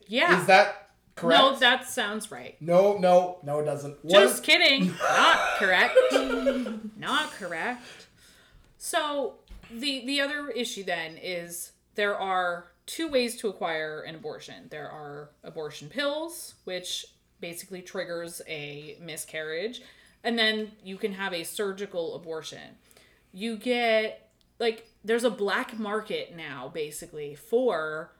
yeah. 0.07 0.41
Is 0.41 0.47
that 0.47 0.91
correct? 1.15 1.41
no, 1.41 1.57
that 1.59 1.89
sounds 1.89 2.31
right. 2.31 2.57
no, 2.61 2.99
no, 2.99 3.39
no, 3.45 3.61
it 3.61 3.65
doesn't. 3.65 3.97
What 4.05 4.21
Just 4.21 4.35
is- 4.35 4.41
kidding. 4.41 4.87
Not 5.03 5.39
correct. 5.59 5.97
Not 6.99 7.31
correct. 7.33 7.83
So 8.79 9.35
the 9.75 10.05
the 10.07 10.21
other 10.21 10.49
issue 10.49 10.85
then 10.85 11.19
is 11.21 11.73
there 11.95 12.17
are 12.17 12.67
two 12.87 13.09
ways 13.09 13.37
to 13.37 13.49
acquire 13.49 14.01
an 14.01 14.15
abortion. 14.15 14.67
There 14.71 14.91
are 14.91 15.31
abortion 15.45 15.89
pills, 15.89 16.55
which 16.65 17.07
basically 17.41 17.83
triggers 17.83 18.43
a 18.49 18.97
miscarriage, 19.01 19.83
and 20.25 20.39
then 20.39 20.73
you 20.85 20.97
can 20.97 21.13
have 21.13 21.33
a 21.33 21.45
surgical 21.45 22.15
abortion. 22.15 22.77
You 23.33 23.57
get 23.57 24.31
like 24.59 24.87
there's 25.05 25.25
a 25.25 25.31
black 25.31 25.79
market 25.79 26.37
now 26.37 26.71
basically 26.73 27.35
for 27.35 28.13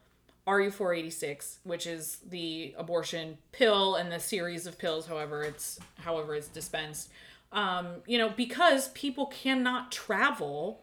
RU486, 0.47 1.59
which 1.63 1.87
is 1.87 2.17
the 2.27 2.75
abortion 2.77 3.37
pill 3.51 3.95
and 3.95 4.11
the 4.11 4.19
series 4.19 4.67
of 4.67 4.77
pills, 4.77 5.07
however 5.07 5.43
it's 5.43 5.79
however 5.99 6.35
it's 6.35 6.49
dispensed. 6.49 7.09
Um, 7.53 7.97
you 8.07 8.17
know, 8.17 8.29
because 8.29 8.87
people 8.89 9.27
cannot 9.27 9.91
travel 9.91 10.81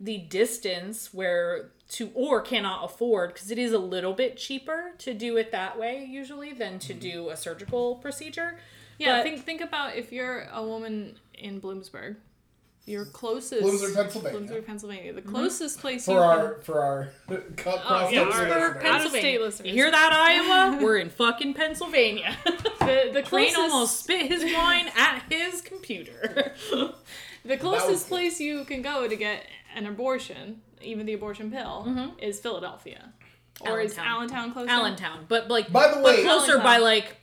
the 0.00 0.16
distance 0.18 1.12
where 1.12 1.70
to 1.90 2.10
or 2.14 2.40
cannot 2.40 2.84
afford 2.84 3.34
because 3.34 3.50
it 3.50 3.58
is 3.58 3.72
a 3.72 3.78
little 3.78 4.14
bit 4.14 4.36
cheaper 4.38 4.92
to 4.98 5.12
do 5.14 5.36
it 5.36 5.52
that 5.52 5.78
way 5.78 6.04
usually 6.08 6.52
than 6.52 6.78
to 6.80 6.94
do 6.94 7.28
a 7.28 7.36
surgical 7.36 7.96
procedure. 7.96 8.58
Yeah, 8.98 9.18
But- 9.18 9.24
think 9.24 9.44
think 9.44 9.60
about 9.60 9.94
if 9.96 10.10
you're 10.10 10.48
a 10.52 10.62
woman 10.66 11.18
in 11.34 11.60
Bloomsburg 11.60 12.16
Your 12.86 13.04
closest 13.04 13.62
Bloomsburg, 13.64 13.94
Pennsylvania. 13.96 14.40
Bloomsburg, 14.40 14.66
Pennsylvania. 14.66 15.12
The 15.12 15.22
closest 15.22 15.80
place 15.80 16.06
you 16.06 16.14
For 16.14 16.20
can 16.20 16.28
our 16.30 16.54
for 16.62 16.80
our 16.80 17.08
cross 17.56 17.80
Oh, 17.84 18.08
yeah, 18.10 18.20
our- 18.20 18.30
country 18.30 18.52
our 18.52 18.68
listeners. 18.74 18.84
out-of-state 18.84 19.40
listeners. 19.40 19.66
You 19.68 19.74
hear 19.74 19.90
that, 19.90 20.12
Iowa? 20.12 20.78
We're 20.84 20.98
in 20.98 21.10
fucking 21.10 21.54
Pennsylvania. 21.54 22.36
the, 22.44 23.10
the 23.12 23.22
Crane 23.24 23.52
closest 23.52 23.58
almost 23.58 24.00
spit 24.04 24.26
his 24.30 24.44
wine 24.54 24.86
at 24.96 25.24
his 25.28 25.62
computer. 25.62 26.54
the 27.44 27.56
closest 27.56 28.04
good. 28.08 28.14
place 28.14 28.38
you 28.40 28.64
can 28.64 28.82
go 28.82 29.08
to 29.08 29.16
get 29.16 29.44
an 29.74 29.86
abortion, 29.86 30.60
even 30.80 31.06
the 31.06 31.12
abortion 31.14 31.50
pill, 31.50 31.84
Mm-hmm. 31.88 32.18
is 32.20 32.38
Philadelphia. 32.40 33.12
Or 33.62 33.80
is 33.80 33.96
Allentown. 33.98 34.06
Allentown 34.16 34.52
closer? 34.52 34.70
Allentown, 34.70 35.24
but 35.28 35.48
like, 35.48 35.72
By 35.72 35.88
the 35.88 35.94
but 35.96 36.04
way- 36.04 36.22
closer 36.22 36.52
Allentown. 36.52 36.62
by 36.62 36.76
like 36.78 37.16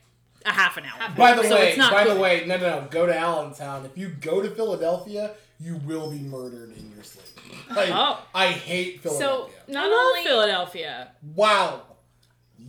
a 0.45 0.51
half 0.51 0.77
an 0.77 0.85
hour. 0.85 1.09
By 1.15 1.33
the 1.33 1.43
So 1.43 1.55
way, 1.55 1.69
it's 1.69 1.77
not 1.77 1.91
by 1.91 2.03
the 2.05 2.15
way, 2.19 2.43
no, 2.45 2.57
no, 2.57 2.81
no. 2.81 2.87
Go 2.89 3.05
to 3.05 3.15
Allentown. 3.17 3.85
If 3.85 3.97
you 3.97 4.09
go 4.09 4.41
to 4.41 4.49
Philadelphia, 4.49 5.31
you 5.59 5.77
will 5.85 6.11
be 6.11 6.19
murdered 6.19 6.75
in 6.77 6.91
your 6.93 7.03
sleep. 7.03 7.25
Like, 7.75 7.89
Oh. 7.91 8.19
I 8.35 8.47
hate 8.47 9.01
Philadelphia. 9.01 9.49
So 9.67 9.71
not 9.71 9.85
I 9.85 9.87
love 9.87 9.99
only 10.07 10.23
Philadelphia. 10.23 11.11
wow. 11.35 11.81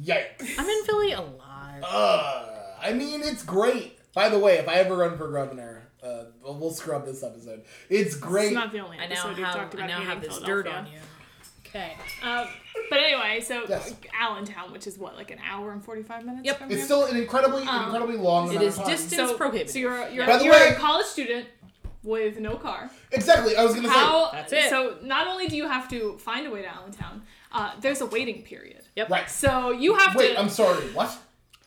Yikes. 0.03 0.59
I'm 0.59 0.69
in 0.69 0.85
Philly 0.85 1.13
a 1.13 1.21
lot. 1.21 1.75
Uh, 1.83 2.47
I 2.83 2.93
mean, 2.93 3.23
it's 3.23 3.43
great. 3.45 3.99
By 4.15 4.29
the 4.29 4.39
way, 4.39 4.59
if 4.59 4.69
I 4.69 4.75
ever 4.75 4.97
run 4.97 5.17
for 5.19 5.31
governor, 5.31 5.89
uh, 6.03 6.25
we'll 6.43 6.71
scrub 6.73 7.05
this 7.07 7.23
episode. 7.23 7.63
It's 7.89 8.15
great. 8.17 8.47
it's 8.47 8.55
not 8.55 8.73
the 8.73 8.81
only 8.81 8.99
I 8.99 9.05
episode 9.05 9.23
now 9.23 9.29
we've 9.35 9.45
have 9.45 9.55
talked 9.55 9.75
I 9.75 9.79
about 9.79 9.89
now 9.89 10.01
have 10.05 10.21
this 10.21 10.39
dirt 10.39 10.65
Philadelphia. 10.67 10.79
on 10.79 10.87
you. 10.95 11.01
Okay. 11.75 11.93
Uh, 12.23 12.47
but 12.89 13.01
anyway, 13.01 13.41
so 13.41 13.65
Yes. 13.69 13.95
Allentown, 14.19 14.71
which 14.73 14.87
is 14.87 14.97
what, 14.97 15.17
like 15.17 15.31
an 15.33 15.39
hour 15.45 15.73
and 15.73 15.85
forty 15.85 16.03
five 16.03 16.25
minutes 16.25 16.45
Yep. 16.47 16.59
from 16.59 16.67
it's 16.69 16.77
here? 16.77 16.85
still 16.85 17.05
an 17.07 17.17
incredibly, 17.17 17.63
Um, 17.65 17.85
incredibly 17.87 18.17
long 18.17 18.47
it 18.47 18.51
amount 18.53 18.65
is 18.65 18.79
of 18.79 18.85
time. 18.85 18.93
distant- 18.93 19.29
so, 19.31 19.37
prohibitive. 19.37 19.71
So 19.71 19.79
you're 19.81 20.09
you're, 20.09 20.27
By 20.27 20.37
the 20.39 20.45
you're 20.45 20.53
way- 20.55 20.69
a 20.69 20.75
college 20.75 21.07
student 21.07 21.49
with 22.05 22.39
no 22.39 22.55
car. 22.57 22.91
Exactly. 23.11 23.57
I 23.57 23.65
was 23.65 23.75
gonna 23.75 23.89
How? 23.89 24.31
That's 24.33 24.53
it. 24.53 24.69
So 24.71 24.99
not 25.03 25.27
only 25.27 25.49
do 25.49 25.57
you 25.57 25.67
have 25.67 25.89
to 25.89 26.17
find 26.19 26.47
a 26.47 26.51
way 26.51 26.63
to 26.63 26.69
Allentown, 26.69 27.23
uh, 27.51 27.73
there's 27.81 28.01
a 28.03 28.07
waiting 28.07 28.43
period. 28.43 28.85
Yep. 28.95 29.09
say. 29.09 29.13
Right. 29.13 29.31
So 29.31 29.71
you 29.73 29.95
have 29.95 30.13
to 30.13 30.19
Wait, 30.19 30.35
to. 30.35 30.41
I'm 30.41 30.51
sorry. 30.51 30.85
What? 30.93 31.17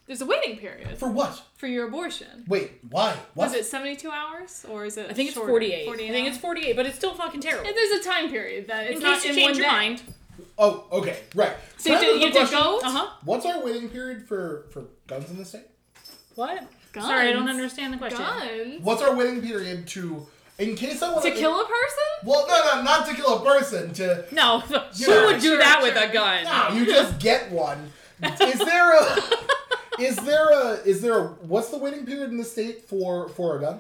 There's 0.08 0.22
a 0.22 0.26
waiting 0.26 0.58
period 0.58 0.98
For 0.98 1.10
what? 1.10 1.42
for 1.58 1.68
your 1.68 1.88
abortion. 1.88 2.46
Wait, 2.48 2.72
why? 2.90 3.12
What? 3.34 3.50
Was 3.50 3.54
it 3.56 3.66
72 3.66 4.10
hours 4.10 4.66
or 4.70 4.86
is 4.86 4.96
it? 4.98 5.08
I 5.10 5.14
think 5.14 5.28
it's 5.28 5.36
shorter? 5.36 5.50
48. 5.52 5.86
48 5.86 6.10
I 6.10 6.12
think 6.14 6.28
it's 6.30 6.38
48, 6.38 6.76
but 6.78 6.86
it's 6.86 6.96
still 6.96 7.14
fucking 7.14 7.42
terrible. 7.42 7.68
And 7.68 7.76
there's 7.78 8.00
a 8.00 8.04
time 8.04 8.30
period 8.30 8.68
that 8.68 8.88
it's 8.88 8.98
in 8.98 9.04
not 9.04 9.16
case 9.22 9.26
you 9.26 9.30
in 9.32 9.36
change 9.36 9.48
one 9.50 9.56
your 9.58 9.66
day. 9.66 9.72
mind. 9.72 10.02
Oh, 10.58 10.86
okay, 10.92 11.20
right. 11.36 11.54
So 11.78 11.92
you 11.92 11.98
Can 12.00 12.06
I 12.06 12.08
have 12.08 12.20
to, 12.22 12.26
ask 12.26 12.36
you 12.36 12.40
have 12.40 12.50
to 12.50 12.56
go. 12.56 12.80
Uh 12.84 12.90
huh. 12.92 13.10
What's 13.26 13.46
our 13.46 13.64
waiting 13.64 13.90
period 13.90 14.28
for 14.28 14.66
for 14.72 14.86
guns 15.08 15.30
in 15.30 15.38
the 15.38 15.46
state? 15.46 15.66
What? 16.36 16.64
Guns. 16.94 17.06
Sorry, 17.08 17.28
I 17.30 17.34
don't 17.34 17.50
understand 17.50 17.94
the 17.94 17.98
question. 17.98 18.20
Guns. 18.20 18.82
What's 18.82 19.02
our 19.02 19.14
waiting 19.16 19.42
period 19.42 19.88
to, 19.90 20.26
in 20.58 20.76
case 20.76 21.02
I 21.04 21.12
want 21.12 21.24
To 21.26 21.32
kill 21.32 21.60
a 21.60 21.66
person? 21.66 22.08
Well, 22.24 22.48
no, 22.48 22.76
no, 22.76 22.82
not 22.84 23.08
to 23.08 23.14
kill 23.14 23.40
a 23.40 23.46
person. 23.46 23.94
To 23.96 24.26
No, 24.32 24.60
who 24.62 24.76
Sure, 24.96 25.26
would 25.28 25.42
do 25.42 25.48
sure, 25.50 25.58
that 25.58 25.82
with 25.82 25.96
a 25.98 26.12
gun? 26.14 26.44
no, 26.46 26.70
you 26.80 26.86
just 26.86 27.20
get 27.20 27.52
one. 27.52 27.92
Is 28.24 28.58
there 28.60 28.96
a? 28.98 29.18
Is 30.00 30.16
there 30.18 30.50
a? 30.50 30.72
Is 30.86 31.02
there 31.02 31.18
a? 31.20 31.28
What's 31.28 31.70
the 31.70 31.78
waiting 31.78 32.06
period 32.06 32.30
in 32.30 32.38
the 32.38 32.44
state 32.44 32.84
for 32.84 33.30
for 33.30 33.58
a 33.58 33.62
gun? 33.62 33.80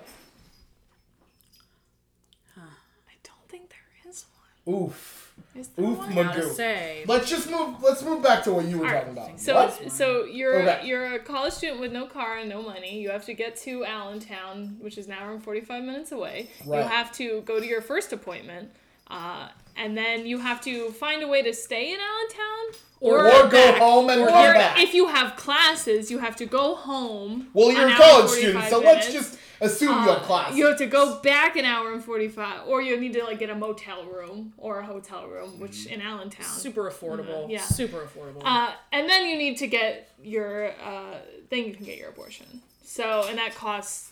I 2.57 3.13
don't 3.23 3.47
think 3.49 3.69
there 3.69 4.11
is 4.11 4.25
one. 4.65 4.75
Oof, 4.83 5.33
Is 5.55 5.67
there 5.69 5.85
oof, 5.85 5.97
one? 5.99 6.11
Magoo. 6.13 6.53
say. 6.53 7.03
Let's 7.07 7.29
just 7.29 7.49
move. 7.49 7.81
Let's 7.81 8.03
move 8.03 8.21
back 8.23 8.43
to 8.45 8.51
what 8.53 8.65
you 8.65 8.79
were 8.79 8.87
All 8.87 8.91
right, 8.93 8.99
talking 9.05 9.13
about. 9.17 9.39
So, 9.39 9.55
what? 9.55 9.91
so 9.91 10.25
you're 10.25 10.61
Okay. 10.61 10.87
you're 10.87 11.13
a 11.15 11.19
college 11.19 11.53
student 11.53 11.79
with 11.79 11.91
no 11.91 12.05
car 12.07 12.37
and 12.37 12.49
no 12.49 12.61
money. 12.61 12.99
You 12.99 13.09
have 13.11 13.25
to 13.25 13.33
get 13.33 13.55
to 13.57 13.85
Allentown, 13.85 14.77
which 14.79 14.97
is 14.97 15.07
an 15.07 15.13
hour 15.13 15.31
and 15.33 15.43
forty 15.43 15.61
five 15.61 15.83
minutes 15.83 16.11
away. 16.11 16.49
You 16.65 16.73
have 16.73 17.11
to 17.13 17.41
go 17.41 17.59
to 17.59 17.65
your 17.65 17.81
first 17.81 18.11
appointment, 18.13 18.71
uh, 19.09 19.49
and 19.77 19.97
then 19.97 20.25
you 20.25 20.39
have 20.39 20.59
to 20.61 20.91
find 20.91 21.23
a 21.23 21.27
way 21.27 21.41
to 21.43 21.53
stay 21.53 21.93
in 21.93 21.99
Allentown, 21.99 22.81
Or 22.99 23.27
or 23.27 23.43
go 23.43 23.49
back. 23.71 23.77
home 23.79 24.09
and 24.09 24.21
or 24.21 24.27
come 24.27 24.53
back. 24.53 24.79
if 24.79 24.93
you 24.93 25.07
have 25.07 25.35
classes, 25.35 26.09
you 26.11 26.19
have 26.19 26.35
to 26.37 26.45
go 26.45 26.75
home. 26.75 27.47
well, 27.53 27.71
you're 27.71 27.89
a 27.89 27.95
college 27.95 28.29
student, 28.31 28.63
45 28.65 28.69
so 28.69 28.79
let's 28.79 29.11
just 29.13 29.37
assume 29.61 29.89
you 30.03 30.09
Uh, 30.11 30.13
have 30.15 30.23
class. 30.23 30.55
You 30.55 30.65
have 30.67 30.77
to 30.77 30.85
go 30.85 31.19
back 31.21 31.55
an 31.55 31.65
hour 31.65 31.91
and 31.93 32.03
forty 32.03 32.27
five, 32.27 32.67
or 32.67 32.81
you 32.81 32.99
need 32.99 33.13
to 33.13 33.23
like 33.23 33.39
get 33.39 33.49
a 33.49 33.55
motel 33.55 34.03
room 34.05 34.53
or 34.57 34.79
a 34.79 34.85
hotel 34.85 35.27
room, 35.27 35.59
which 35.59 35.85
in 35.87 35.99
Allentown. 36.01 36.45
Super 36.45 36.89
affordable. 36.91 37.49
Yeah. 37.49 37.61
Super 37.61 38.07
affordable. 38.07 38.41
Uh, 38.45 38.71
and 38.91 39.09
then 39.09 39.25
you 39.27 39.35
need 39.37 39.57
to 39.57 39.67
get 39.67 40.11
your 40.23 40.71
uh, 40.83 41.15
then 41.49 41.65
you 41.65 41.73
can 41.73 41.85
get 41.85 41.97
your 41.97 42.09
abortion. 42.09 42.61
So 42.85 43.25
and 43.29 43.37
that 43.39 43.55
costs 43.55 44.11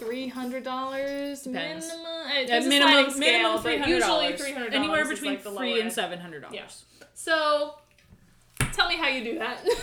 three 0.00 0.28
hundred 0.28 0.64
dollars 0.64 1.46
minimum. 1.46 1.80
Depends. 1.80 1.90
Uh, 1.90 2.40
At 2.40 2.46
there's 2.48 2.66
a 2.66 2.68
minimum, 2.68 3.10
scale, 3.10 3.18
minimum 3.20 3.52
but 3.52 3.62
three 3.62 3.78
hundred 3.78 3.94
usually 3.94 4.36
three 4.36 4.52
hundred 4.52 4.74
Anywhere 4.74 5.08
between 5.08 5.32
like 5.32 5.44
the 5.44 5.52
three 5.52 5.80
and 5.80 5.92
seven 5.92 6.18
hundred 6.18 6.42
dollars. 6.42 6.84
Yeah. 6.98 7.06
So 7.14 7.74
tell 8.72 8.88
me 8.88 8.96
how 8.96 9.08
you 9.08 9.22
do 9.22 9.38
that. 9.38 9.64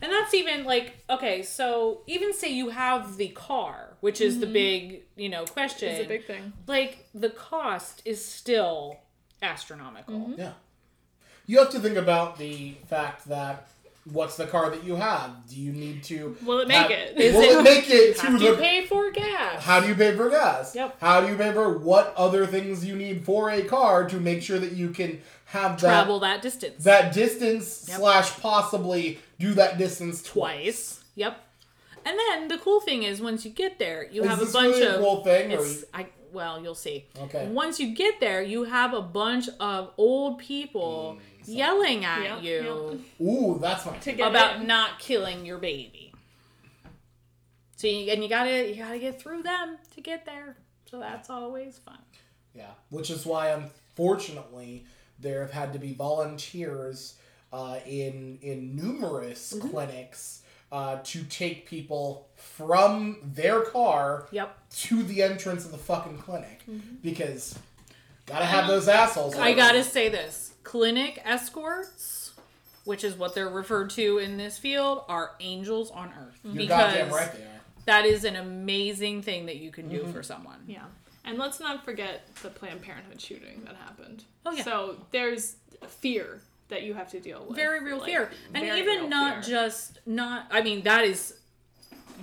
And 0.00 0.12
that's 0.12 0.32
even 0.34 0.64
like 0.64 0.96
okay, 1.10 1.42
so 1.42 2.02
even 2.06 2.32
say 2.32 2.52
you 2.52 2.68
have 2.68 3.16
the 3.16 3.28
car, 3.28 3.96
which 4.00 4.20
is 4.20 4.38
the 4.38 4.46
big 4.46 5.02
you 5.16 5.28
know 5.28 5.44
question. 5.44 5.88
it's 5.88 6.04
a 6.04 6.08
big 6.08 6.24
thing. 6.24 6.52
like 6.66 7.08
the 7.14 7.30
cost 7.30 8.02
is 8.04 8.24
still 8.24 8.98
astronomical. 9.42 10.34
Yeah. 10.36 10.52
You 11.46 11.58
have 11.58 11.70
to 11.70 11.80
think 11.80 11.96
about 11.96 12.38
the 12.38 12.74
fact 12.88 13.28
that 13.28 13.68
what's 14.12 14.36
the 14.36 14.46
car 14.46 14.70
that 14.70 14.84
you 14.84 14.96
have? 14.96 15.30
Do 15.48 15.56
you 15.56 15.72
need 15.72 16.02
to 16.04 16.36
Will 16.44 16.60
it 16.60 16.68
make 16.68 16.76
have- 16.76 16.90
it? 16.90 17.16
Is 17.18 17.34
will 17.34 17.42
it- 17.42 17.60
it 17.60 17.62
make 17.62 17.90
it 17.90 18.16
to 18.16 18.22
Have 18.26 18.40
to 18.40 18.50
the 18.50 18.56
pay 18.56 18.86
for 18.86 19.10
gas. 19.10 19.62
How 19.62 19.80
do 19.80 19.88
you 19.88 19.94
pay 19.94 20.16
for 20.16 20.30
gas? 20.30 20.74
Yep. 20.74 20.96
How 21.00 21.20
do 21.20 21.28
you 21.28 21.36
pay 21.36 21.52
for 21.52 21.78
what 21.78 22.14
other 22.16 22.46
things 22.46 22.84
you 22.84 22.96
need 22.96 23.24
for 23.24 23.50
a 23.50 23.62
car 23.62 24.08
to 24.08 24.18
make 24.18 24.42
sure 24.42 24.58
that 24.58 24.72
you 24.72 24.90
can 24.90 25.20
have 25.46 25.80
that 25.80 25.88
travel 25.88 26.20
that 26.20 26.42
distance 26.42 26.84
that 26.84 27.12
distance 27.12 27.86
Yep. 27.88 27.98
slash 27.98 28.38
possibly 28.40 29.18
do 29.38 29.54
that 29.54 29.78
distance 29.78 30.22
twice. 30.22 31.02
Yep. 31.14 31.38
And 32.04 32.18
then 32.18 32.48
the 32.48 32.58
cool 32.58 32.80
thing 32.80 33.02
is 33.02 33.20
once 33.20 33.44
you 33.44 33.50
get 33.50 33.78
there, 33.78 34.06
you 34.10 34.22
Is 34.22 34.28
have 34.28 34.42
a 34.42 34.46
bunch 34.46 34.76
really 34.76 34.86
of 34.86 35.00
cool 35.00 35.24
thing, 35.24 35.52
or 35.52 35.64
It's 35.64 35.84
I 35.92 36.06
well, 36.32 36.60
you'll 36.62 36.74
see. 36.74 37.06
Okay. 37.18 37.48
Once 37.48 37.80
you 37.80 37.94
get 37.94 38.20
there, 38.20 38.42
you 38.42 38.64
have 38.64 38.92
a 38.92 39.00
bunch 39.00 39.48
of 39.60 39.92
old 39.96 40.38
people 40.38 41.18
mm. 41.18 41.37
Yelling 41.48 42.04
at 42.04 42.42
Yep, 42.42 42.42
you 42.42 43.04
Ooh, 43.20 43.58
that's 43.60 43.84
my 43.86 43.96
To 43.96 44.12
about 44.22 44.60
in. 44.60 44.66
not 44.66 44.98
killing 44.98 45.44
your 45.46 45.58
baby. 45.58 46.12
So 47.76 47.86
you, 47.86 48.10
and 48.12 48.22
you 48.22 48.28
gotta 48.28 48.68
you 48.68 48.76
gotta 48.82 48.98
get 48.98 49.20
through 49.20 49.42
them 49.42 49.78
to 49.94 50.00
get 50.00 50.24
there. 50.26 50.56
So 50.90 50.98
that's 50.98 51.30
always 51.30 51.78
fun. 51.78 51.98
Yeah, 52.54 52.70
which 52.90 53.10
is 53.10 53.24
why 53.26 53.50
unfortunately 53.50 54.84
there 55.20 55.42
have 55.42 55.52
had 55.52 55.72
to 55.74 55.78
be 55.78 55.92
volunteers 55.94 57.16
uh, 57.52 57.78
in 57.86 58.38
in 58.42 58.74
numerous 58.76 59.52
Mm-hmm. 59.52 59.68
clinics 59.68 60.42
uh, 60.70 60.98
to 61.04 61.22
take 61.24 61.66
people 61.66 62.28
from 62.36 63.18
their 63.24 63.62
car 63.62 64.26
Yep. 64.32 64.56
to 64.70 65.02
the 65.02 65.22
entrance 65.22 65.64
of 65.64 65.70
the 65.72 65.78
fucking 65.78 66.18
clinic 66.18 66.62
because 67.02 67.58
gotta 68.26 68.44
have 68.44 68.66
those 68.66 68.88
assholes. 68.88 69.34
Mm-hmm. 69.34 69.42
I 69.44 69.50
over 69.50 69.56
gotta 69.56 69.84
say 69.84 70.08
this: 70.08 70.52
clinic 70.68 71.22
escorts, 71.24 72.34
which 72.84 73.02
is 73.02 73.16
what 73.16 73.34
they're 73.34 73.48
referred 73.48 73.88
to 73.88 74.18
in 74.18 74.36
this 74.36 74.58
field, 74.58 75.02
are 75.08 75.30
angels 75.40 75.90
on 75.90 76.08
earth 76.08 76.38
You're 76.44 76.54
because 76.54 76.92
goddamn 76.92 77.10
right 77.10 77.32
they 77.32 77.42
are. 77.42 77.60
that 77.86 78.04
is 78.04 78.24
an 78.24 78.36
amazing 78.36 79.22
thing 79.22 79.46
that 79.46 79.56
you 79.56 79.70
can 79.70 79.88
do 79.88 80.00
mm-hmm. 80.00 80.12
for 80.12 80.22
someone. 80.22 80.58
Yeah. 80.66 80.84
And 81.24 81.38
let's 81.38 81.58
not 81.58 81.86
forget 81.86 82.28
the 82.42 82.50
Planned 82.50 82.82
Parenthood 82.82 83.18
shooting 83.18 83.62
that 83.64 83.76
happened. 83.76 84.24
Oh, 84.44 84.52
yeah. 84.52 84.62
So 84.62 84.96
there's 85.10 85.56
fear 85.86 86.42
that 86.68 86.82
you 86.82 86.92
have 86.92 87.10
to 87.12 87.20
deal 87.20 87.46
with. 87.48 87.56
very 87.56 87.82
real 87.82 87.96
like, 87.96 88.06
fear 88.06 88.30
and 88.52 88.78
even 88.78 89.08
not 89.08 89.42
fear. 89.42 89.54
just 89.54 90.00
not 90.04 90.46
i 90.50 90.60
mean 90.60 90.82
that 90.82 91.02
is 91.02 91.34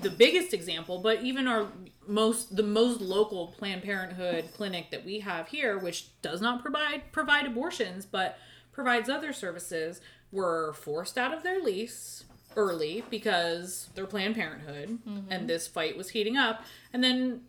the 0.03 0.09
biggest 0.11 0.53
example 0.53 0.99
but 0.99 1.23
even 1.23 1.47
our 1.47 1.67
most 2.07 2.55
the 2.55 2.63
most 2.63 3.01
local 3.01 3.47
planned 3.47 3.83
parenthood 3.83 4.49
clinic 4.55 4.91
that 4.91 5.03
we 5.05 5.19
have 5.19 5.47
here 5.47 5.77
which 5.77 6.07
does 6.21 6.41
not 6.41 6.61
provide 6.61 7.01
provide 7.11 7.45
abortions 7.45 8.05
but 8.05 8.37
provides 8.71 9.09
other 9.09 9.31
services 9.33 10.01
were 10.31 10.73
forced 10.73 11.17
out 11.17 11.33
of 11.33 11.43
their 11.43 11.61
lease 11.61 12.25
early 12.55 13.03
because 13.09 13.89
they're 13.95 14.05
planned 14.05 14.35
parenthood 14.35 14.99
mm-hmm. 15.07 15.31
and 15.31 15.49
this 15.49 15.67
fight 15.67 15.97
was 15.97 16.09
heating 16.09 16.37
up. 16.37 16.63
And 16.93 17.03
then 17.03 17.41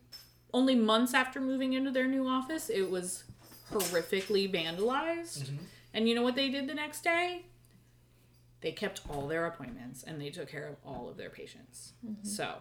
only 0.55 0.75
months 0.75 1.15
after 1.15 1.41
moving 1.41 1.73
into 1.73 1.91
their 1.91 2.07
new 2.07 2.27
office 2.27 2.71
it 2.71 2.91
was 2.91 3.25
horrifically 3.73 4.51
vandalized. 4.53 5.45
Mm-hmm. 5.45 5.65
And 5.95 6.09
you 6.09 6.15
know 6.15 6.23
what 6.23 6.37
they 6.37 6.49
did 6.49 6.69
the 6.69 6.75
next 6.75 7.03
day? 7.03 7.47
They 8.61 8.73
kept 8.73 9.03
all 9.09 9.27
their 9.27 9.47
appointments 9.47 10.03
and 10.03 10.21
they 10.21 10.31
took 10.31 10.49
care 10.49 10.69
of 10.69 10.77
all 10.85 11.09
of 11.09 11.17
their 11.17 11.31
patients. 11.31 11.93
Mm-hmm. 12.05 12.27
So 12.27 12.55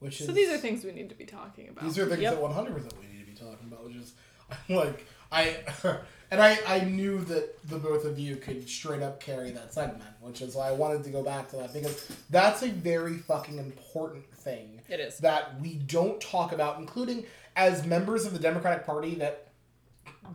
Which 0.00 0.20
is 0.20 0.26
So 0.26 0.32
these 0.32 0.50
are 0.50 0.58
things 0.58 0.84
we 0.84 0.92
need 0.92 1.08
to 1.08 1.14
be 1.14 1.24
talking 1.24 1.68
about. 1.68 1.84
these 1.84 1.98
are 1.98 2.06
things 2.06 2.20
Yep. 2.22 2.34
that 2.34 2.42
one 2.42 2.52
hundred 2.52 2.74
percent 2.74 2.94
we 3.00 3.06
need 3.06 3.24
to 3.24 3.30
be 3.32 3.36
talking 3.36 3.66
about. 3.70 3.84
Which 3.84 3.96
is 3.96 4.12
I'm 4.68 4.76
like 4.76 5.06
I 5.32 5.56
and 6.30 6.40
I 6.40 6.58
I 6.66 6.80
knew 6.80 7.18
that 7.24 7.66
the 7.68 7.78
both 7.78 8.04
of 8.04 8.18
you 8.18 8.36
could 8.36 8.68
straight 8.68 9.02
up 9.02 9.20
carry 9.20 9.50
that 9.52 9.72
segment, 9.74 10.04
which 10.20 10.40
is 10.42 10.54
why 10.54 10.68
I 10.68 10.72
wanted 10.72 11.02
to 11.04 11.10
go 11.10 11.22
back 11.22 11.48
to 11.50 11.56
that 11.56 11.72
because 11.72 12.06
that's 12.30 12.62
a 12.62 12.68
very 12.68 13.16
fucking 13.18 13.58
important 13.58 14.30
thing. 14.32 14.80
It 14.88 15.00
is. 15.00 15.18
that 15.18 15.60
we 15.60 15.74
don't 15.74 16.20
talk 16.20 16.52
about, 16.52 16.78
including 16.78 17.26
as 17.56 17.84
members 17.86 18.24
of 18.26 18.32
the 18.34 18.38
Democratic 18.38 18.86
Party 18.86 19.14
that 19.16 19.48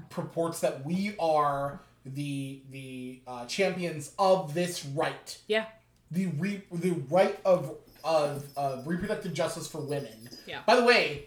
purports 0.09 0.59
that 0.61 0.85
we 0.85 1.15
are 1.19 1.81
the 2.05 2.61
the 2.71 3.21
uh, 3.27 3.45
champions 3.45 4.11
of 4.17 4.53
this 4.53 4.85
right, 4.85 5.37
Yeah. 5.47 5.65
the 6.09 6.25
re- 6.27 6.63
the 6.71 6.91
right 7.09 7.39
of 7.45 7.75
of 8.03 8.45
of 8.57 8.87
reproductive 8.87 9.33
justice 9.33 9.67
for 9.67 9.79
women. 9.81 10.29
Yeah. 10.47 10.59
By 10.65 10.75
the 10.75 10.83
way, 10.83 11.25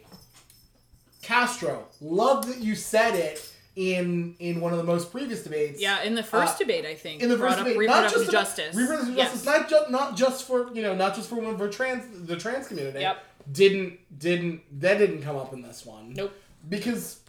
Castro, 1.23 1.87
love 2.01 2.47
that 2.49 2.59
you 2.59 2.75
said 2.75 3.15
it 3.15 3.51
in 3.77 4.37
in 4.39 4.61
one 4.61 4.73
of 4.73 4.79
the 4.79 4.85
most 4.85 5.11
previous 5.11 5.43
debates. 5.43 5.81
Yeah, 5.81 6.03
in 6.03 6.15
the 6.15 6.23
first 6.23 6.55
Uh, 6.57 6.59
debate, 6.59 6.85
I 6.85 6.95
think 6.95 7.23
In 7.23 7.29
the 7.29 7.39
first 7.39 7.59
debate, 7.59 7.75
not 7.75 7.81
reproductive 7.81 8.21
just 8.21 8.31
justice. 8.33 8.75
reproductive 8.77 9.17
Yes. 9.17 9.31
justice, 9.33 9.47
not 9.47 9.69
just 9.69 9.91
not 9.91 10.17
just 10.17 10.47
for 10.47 10.73
you 10.75 10.83
know, 10.83 10.95
not 10.95 11.15
just 11.15 11.29
for 11.29 11.37
women, 11.37 11.57
for 11.57 11.69
trans 11.69 12.27
the 12.27 12.37
trans 12.37 12.69
community. 12.69 13.01
Yep. 13.01 13.25
Didn't 13.51 14.19
didn't 14.19 14.81
that 14.81 14.99
didn't 14.99 15.23
come 15.23 15.37
up 15.37 15.53
in 15.53 15.63
this 15.63 15.85
one? 15.85 16.13
Nope. 16.13 16.33
Because 16.69 17.21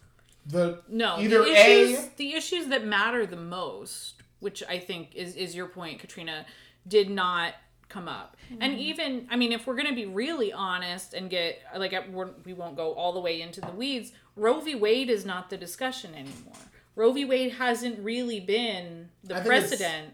the 0.45 0.81
No, 0.87 1.17
either 1.19 1.43
the 1.43 1.51
A- 1.51 1.83
issues, 1.83 2.05
the 2.17 2.33
issues 2.35 2.67
that 2.67 2.85
matter 2.85 3.25
the 3.25 3.35
most, 3.37 4.21
which 4.39 4.61
I 4.69 4.77
think 4.77 5.15
is 5.15 5.35
is 5.35 5.55
your 5.55 5.67
point, 5.67 5.99
Katrina, 5.99 6.45
did 6.87 7.09
not 7.09 7.55
come 7.89 8.07
up. 8.07 8.35
Mm-hmm. 8.51 8.61
And 8.61 8.79
even, 8.79 9.27
I 9.29 9.35
mean, 9.35 9.51
if 9.51 9.67
we're 9.67 9.75
gonna 9.75 9.93
be 9.95 10.05
really 10.05 10.51
honest 10.51 11.13
and 11.13 11.29
get 11.29 11.59
like 11.77 11.93
we're, 12.11 12.29
we 12.45 12.53
won't 12.53 12.75
go 12.75 12.93
all 12.93 13.13
the 13.13 13.19
way 13.19 13.41
into 13.41 13.61
the 13.61 13.71
weeds. 13.71 14.11
Roe 14.35 14.59
v. 14.59 14.75
Wade 14.75 15.09
is 15.09 15.25
not 15.25 15.49
the 15.49 15.57
discussion 15.57 16.13
anymore. 16.13 16.53
Roe 16.95 17.11
v. 17.11 17.25
Wade 17.25 17.53
hasn't 17.53 17.99
really 17.99 18.39
been 18.39 19.09
the 19.23 19.37
I 19.37 19.41
precedent. 19.41 20.13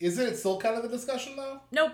isn't 0.00 0.24
it 0.26 0.36
still 0.36 0.58
kind 0.60 0.76
of 0.76 0.84
a 0.84 0.88
discussion 0.88 1.34
though? 1.36 1.60
Nope. 1.72 1.92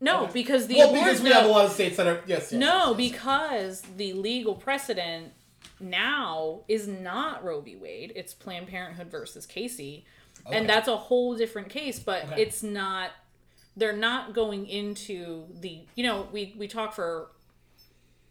No, 0.00 0.24
Okay. 0.24 0.32
because 0.32 0.66
the 0.66 0.76
well, 0.76 0.90
abort- 0.90 1.04
because 1.04 1.22
we 1.22 1.28
no. 1.30 1.34
have 1.36 1.44
a 1.46 1.48
lot 1.52 1.64
of 1.66 1.72
states 1.72 1.96
that 1.96 2.06
are 2.06 2.22
yes, 2.26 2.50
yes 2.50 2.52
No, 2.52 2.94
yes, 2.96 2.98
yes. 2.98 3.10
because 3.12 3.80
the 3.96 4.12
legal 4.14 4.54
precedent 4.54 5.32
now 5.80 6.60
is 6.68 6.86
not 6.88 7.44
Roe 7.44 7.60
v. 7.60 7.76
Wade. 7.76 8.12
It's 8.16 8.34
Planned 8.34 8.68
Parenthood 8.68 9.10
versus 9.10 9.46
Casey. 9.46 10.04
Okay. 10.46 10.56
And 10.58 10.68
that's 10.68 10.88
a 10.88 10.96
whole 10.96 11.36
different 11.36 11.68
case, 11.68 11.98
but 11.98 12.24
Okay. 12.24 12.42
it's 12.42 12.62
not 12.62 13.10
they're 13.76 13.92
not 13.96 14.34
going 14.34 14.66
into 14.66 15.46
the 15.60 15.80
you 15.94 16.04
know, 16.04 16.28
we 16.32 16.54
we 16.56 16.68
talk 16.68 16.92
for 16.94 17.28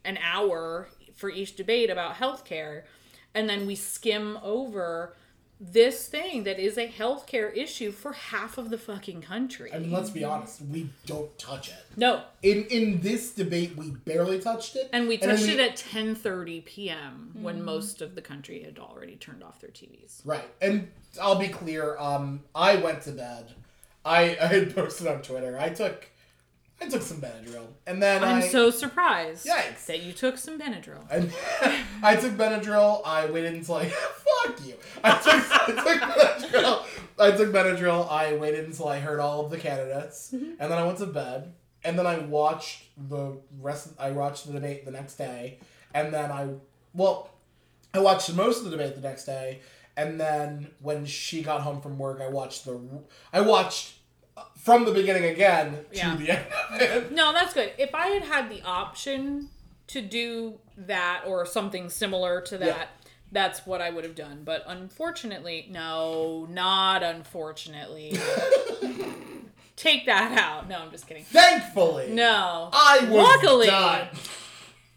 an 0.05 0.17
hour 0.23 0.87
for 1.15 1.29
each 1.29 1.55
debate 1.55 1.89
about 1.89 2.15
healthcare 2.15 2.83
and 3.33 3.49
then 3.49 3.65
we 3.65 3.75
skim 3.75 4.37
over 4.43 5.15
this 5.59 6.07
thing 6.07 6.43
that 6.43 6.59
is 6.59 6.77
a 6.77 6.87
healthcare 6.87 7.55
issue 7.55 7.89
for 7.91 8.11
half 8.11 8.57
of 8.57 8.69
the 8.69 8.77
fucking 8.77 9.21
country. 9.21 9.71
I 9.73 9.79
mean, 9.79 9.91
let's 9.91 10.09
be 10.09 10.23
honest, 10.23 10.61
we 10.61 10.89
don't 11.05 11.37
touch 11.37 11.69
it. 11.69 11.75
no, 11.95 12.23
In 12.41 12.65
in 12.65 12.99
this 12.99 13.31
debate, 13.31 13.77
we 13.77 13.91
barely 13.91 14.39
touched 14.39 14.75
it, 14.75 14.89
And 14.91 15.07
we 15.07 15.17
touched 15.17 15.43
we- 15.43 15.53
it 15.53 15.59
at 15.59 15.77
10:30 15.77 16.65
p.m. 16.65 17.31
when 17.33 17.63
most 17.63 18.01
of 18.01 18.15
the 18.15 18.21
country 18.21 18.61
had 18.63 18.77
already 18.77 19.15
turned 19.15 19.41
off 19.41 19.61
their 19.61 19.69
TVs. 19.69 20.21
Right, 20.25 20.49
and 20.61 20.91
I'll 21.21 21.39
be 21.39 21.47
clear. 21.47 21.97
Um, 21.97 22.41
I 22.53 22.75
went 22.75 23.01
to 23.03 23.11
bed. 23.11 23.53
I 24.05 24.37
I 24.41 24.47
had 24.47 24.75
posted 24.75 25.07
on 25.07 25.21
Twitter. 25.21 25.57
I 25.59 25.69
took 25.69 26.09
I 26.81 26.89
took 26.89 27.01
some 27.01 27.21
Benadryl, 27.21 27.67
and 27.87 28.01
then 28.01 28.23
I'm 28.23 28.43
I, 28.43 28.47
so 28.47 28.69
surprised 28.69 29.45
Yikes. 29.45 29.85
that 29.85 30.03
you 30.03 30.11
took 30.11 30.37
some 30.37 30.59
Benadryl. 30.59 31.05
And 31.09 31.31
I 32.03 32.15
took 32.15 32.33
Benadryl. 32.33 33.01
I 33.05 33.27
waited 33.27 33.53
until 33.53 33.75
I 33.75 33.85
fuck 33.87 34.65
you. 34.65 34.75
I 35.03 35.11
took, 35.11 35.25
I 35.51 35.65
took 35.67 36.01
Benadryl. 36.01 36.85
I 37.19 37.31
took 37.31 37.53
Benadryl. 37.53 38.11
I 38.11 38.35
waited 38.35 38.65
until 38.65 38.89
I 38.89 38.99
heard 38.99 39.19
all 39.19 39.45
of 39.45 39.51
the 39.51 39.57
candidates, 39.57 40.31
mm-hmm. 40.33 40.51
and 40.59 40.71
then 40.71 40.77
I 40.77 40.85
went 40.85 40.97
to 40.99 41.05
bed. 41.05 41.53
And 41.85 41.99
then 41.99 42.07
I 42.07 42.19
watched 42.19 42.85
the 43.09 43.37
rest. 43.59 43.89
I 43.99 44.11
watched 44.11 44.47
the 44.47 44.53
debate 44.53 44.85
the 44.85 44.91
next 44.91 45.15
day, 45.15 45.59
and 45.93 46.13
then 46.13 46.31
I 46.31 46.49
well, 46.93 47.29
I 47.93 47.99
watched 47.99 48.33
most 48.33 48.59
of 48.59 48.65
the 48.65 48.71
debate 48.71 48.95
the 48.95 49.01
next 49.01 49.25
day, 49.25 49.59
and 49.97 50.19
then 50.19 50.71
when 50.81 51.05
she 51.05 51.41
got 51.43 51.61
home 51.61 51.81
from 51.81 51.97
work, 51.97 52.21
I 52.21 52.27
watched 52.29 52.65
the. 52.65 52.79
I 53.31 53.41
watched 53.41 53.93
from 54.57 54.85
the 54.85 54.91
beginning 54.91 55.25
again 55.25 55.85
to 55.91 55.97
Yeah. 55.97 56.15
the 56.15 56.29
end. 56.31 57.11
No, 57.15 57.31
that's 57.33 57.53
good. 57.53 57.71
If 57.77 57.93
I 57.93 58.07
had 58.07 58.23
had 58.23 58.49
the 58.49 58.61
option 58.63 59.49
to 59.87 60.01
do 60.01 60.59
that 60.77 61.23
or 61.27 61.45
something 61.45 61.89
similar 61.89 62.41
to 62.41 62.57
that, 62.57 62.65
Yeah. 62.67 62.85
that's 63.31 63.65
what 63.67 63.81
I 63.81 63.89
would 63.91 64.03
have 64.05 64.15
done. 64.15 64.41
But 64.43 64.63
unfortunately, 64.65 65.67
no, 65.69 66.47
not 66.49 67.03
unfortunately. 67.03 68.17
Take 69.75 70.05
that 70.05 70.37
out. 70.37 70.69
No, 70.69 70.77
I'm 70.79 70.91
just 70.91 71.07
kidding. 71.07 71.23
Thankfully, 71.25 72.09
No. 72.11 72.69
I 72.71 72.99
was 73.01 73.09
Luckily, 73.09 73.67
done. 73.67 74.07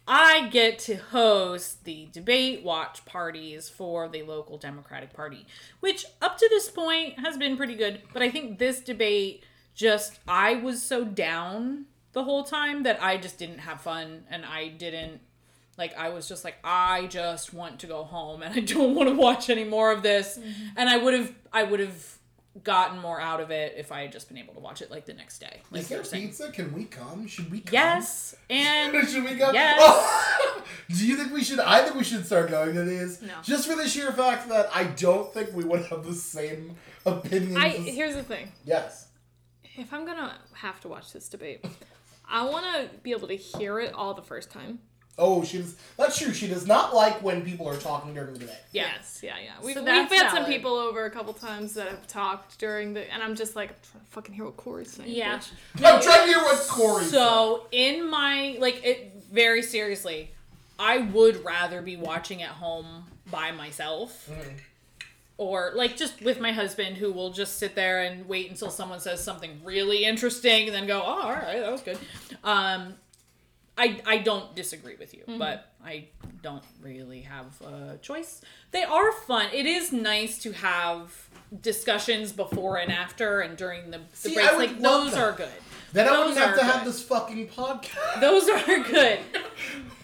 I 0.07 0.47
get 0.47 0.79
to 0.79 0.95
host 0.95 1.83
the 1.83 2.07
debate 2.13 2.63
watch 2.63 3.03
parties 3.05 3.67
for 3.67 4.07
the 4.07 4.23
local 4.23 4.57
Democratic 4.57 5.11
Party, 5.13 5.45
which 5.81 6.05
up 6.21 6.37
to 6.37 6.47
this 6.49 6.69
point 6.69 7.19
has 7.19 7.37
been 7.37 7.57
pretty 7.57 7.75
good. 7.75 8.01
But 8.13 8.21
I 8.21 8.29
think 8.29 8.57
this 8.57 8.79
debate 8.79 9.43
just, 9.75 10.19
I 10.27 10.55
was 10.55 10.81
so 10.81 11.03
down 11.03 11.85
the 12.13 12.23
whole 12.23 12.43
time 12.43 12.83
that 12.83 13.03
I 13.03 13.17
just 13.17 13.37
didn't 13.37 13.59
have 13.59 13.81
fun 13.81 14.23
and 14.29 14.45
I 14.45 14.69
didn't. 14.69 15.21
Like 15.77 15.95
I 15.95 16.09
was 16.09 16.27
just 16.27 16.43
like 16.43 16.55
I 16.63 17.05
just 17.05 17.53
want 17.53 17.79
to 17.81 17.87
go 17.87 18.03
home 18.03 18.41
and 18.41 18.55
I 18.55 18.61
don't 18.61 18.95
want 18.95 19.09
to 19.09 19.15
watch 19.15 19.49
any 19.49 19.65
more 19.65 19.91
of 19.91 20.01
this. 20.01 20.37
Mm-hmm. 20.37 20.67
And 20.77 20.89
I 20.89 20.97
would 20.97 21.13
have 21.13 21.35
I 21.53 21.63
would 21.63 21.79
have 21.79 22.16
gotten 22.63 22.99
more 22.99 23.19
out 23.19 23.39
of 23.39 23.51
it 23.51 23.75
if 23.77 23.91
I 23.91 24.01
had 24.01 24.11
just 24.11 24.27
been 24.27 24.37
able 24.37 24.53
to 24.53 24.59
watch 24.59 24.81
it 24.81 24.89
like 24.91 25.05
the 25.05 25.13
next 25.13 25.39
day. 25.39 25.61
Like 25.71 25.81
Is 25.81 25.87
there 25.89 25.97
you're 25.99 26.05
saying. 26.05 26.27
pizza? 26.27 26.51
Can 26.51 26.73
we 26.73 26.85
come? 26.85 27.27
Should 27.27 27.51
we 27.51 27.59
come? 27.61 27.73
Yes, 27.73 28.35
and 28.49 29.07
should 29.07 29.23
we 29.23 29.35
go? 29.35 29.51
Yes. 29.51 29.79
Oh! 29.81 30.63
Do 30.89 31.05
you 31.07 31.15
think 31.17 31.33
we 31.33 31.43
should? 31.43 31.59
I 31.59 31.83
think 31.83 31.95
we 31.95 32.03
should 32.03 32.25
start 32.25 32.49
going 32.49 32.73
to 32.75 32.83
these. 32.83 33.21
No. 33.21 33.33
Just 33.43 33.67
for 33.67 33.75
the 33.75 33.87
sheer 33.87 34.11
fact 34.11 34.49
that 34.49 34.69
I 34.73 34.85
don't 34.85 35.33
think 35.33 35.53
we 35.53 35.63
would 35.63 35.85
have 35.85 36.05
the 36.05 36.13
same 36.13 36.75
opinions. 37.05 37.57
I 37.57 37.69
here's 37.69 38.15
the 38.15 38.23
thing. 38.23 38.51
yes. 38.65 39.07
If 39.75 39.93
I'm 39.93 40.05
gonna 40.05 40.33
have 40.53 40.79
to 40.81 40.87
watch 40.87 41.13
this 41.13 41.29
debate, 41.29 41.63
I 42.27 42.43
want 42.45 42.65
to 42.65 42.89
be 43.03 43.11
able 43.11 43.27
to 43.27 43.35
hear 43.35 43.79
it 43.79 43.93
all 43.93 44.13
the 44.15 44.23
first 44.23 44.49
time. 44.49 44.79
Oh, 45.19 45.43
she's. 45.43 45.75
That's 45.97 46.17
true. 46.19 46.31
She 46.31 46.47
does 46.47 46.67
not 46.67 46.93
like 46.93 47.23
when 47.23 47.43
people 47.43 47.67
are 47.67 47.77
talking 47.77 48.13
during 48.13 48.33
the 48.33 48.39
debate. 48.39 48.55
Yeah. 48.71 48.87
Yes, 48.95 49.19
yeah, 49.23 49.35
yeah. 49.43 49.51
We've, 49.63 49.73
So 49.73 49.79
we've 49.81 49.85
that's 49.87 50.13
had 50.13 50.29
some 50.29 50.43
valid. 50.43 50.51
people 50.51 50.73
over 50.75 51.05
a 51.05 51.09
couple 51.09 51.33
times 51.33 51.73
that 51.73 51.87
have 51.87 52.05
talked 52.05 52.59
during 52.59 52.93
the, 52.93 53.11
and 53.11 53.23
I'm 53.23 53.35
just 53.35 53.55
like, 53.55 53.69
I'm 53.71 53.75
trying 53.91 54.03
to 54.05 54.11
fucking 54.11 54.35
hear 54.35 54.45
what 54.45 54.57
Cory's 54.57 54.91
saying. 54.91 55.09
Yeah. 55.09 55.39
bitch. 55.39 55.49
I'm 55.83 56.01
trying 56.01 56.21
to 56.21 56.27
hear 56.27 56.37
what 56.43 56.59
Cory 56.67 57.03
said. 57.05 57.11
So 57.13 57.65
in 57.71 58.07
my 58.09 58.57
like 58.59 58.85
it 58.85 59.23
very 59.31 59.63
seriously, 59.63 60.29
I 60.77 60.99
would 60.99 61.43
rather 61.43 61.81
be 61.81 61.95
watching 61.97 62.43
at 62.43 62.51
home 62.51 63.05
by 63.31 63.51
myself. 63.51 64.29
Mm. 64.31 64.59
Or 65.39 65.71
like 65.75 65.97
just 65.97 66.21
with 66.21 66.39
my 66.39 66.51
husband 66.51 66.97
who 66.97 67.11
will 67.11 67.31
just 67.31 67.57
sit 67.57 67.73
there 67.75 68.01
and 68.03 68.27
wait 68.27 68.49
until 68.49 68.69
someone 68.71 68.99
says 68.99 69.23
something 69.23 69.61
really 69.63 70.03
interesting 70.03 70.67
and 70.67 70.75
then 70.75 70.87
go, 70.87 70.99
Oh, 71.03 71.21
all 71.23 71.31
right, 71.31 71.59
that 71.59 71.71
was 71.71 71.81
good. 71.81 71.97
Um 72.43 72.95
I, 73.77 74.01
I 74.05 74.17
don't 74.17 74.55
disagree 74.55 74.95
with 74.95 75.13
you, 75.13 75.21
mm-hmm. 75.21 75.37
but 75.37 75.71
I 75.83 76.05
don't 76.41 76.63
really 76.81 77.21
have 77.21 77.61
a 77.61 77.97
choice. 78.01 78.41
They 78.71 78.83
are 78.83 79.11
fun. 79.11 79.47
It 79.53 79.65
is 79.65 79.91
nice 79.91 80.39
to 80.39 80.51
have 80.53 81.29
discussions 81.61 82.31
before 82.31 82.77
and 82.77 82.91
after 82.91 83.41
and 83.41 83.57
during 83.57 83.91
the, 83.91 83.99
the 83.99 84.29
See, 84.29 84.33
breaks. 84.33 84.55
Like 84.55 84.79
those 84.79 85.11
that. 85.11 85.21
are 85.21 85.31
good. 85.31 85.49
Then 85.93 86.07
I 86.07 86.11
Those 86.11 86.35
wouldn't 86.35 86.45
have 86.45 86.53
are 86.53 86.57
to 86.57 86.63
have 86.65 86.85
this 86.85 87.01
fucking 87.03 87.47
podcast. 87.49 88.19
Those 88.19 88.49
are 88.49 88.83
good. 88.83 89.19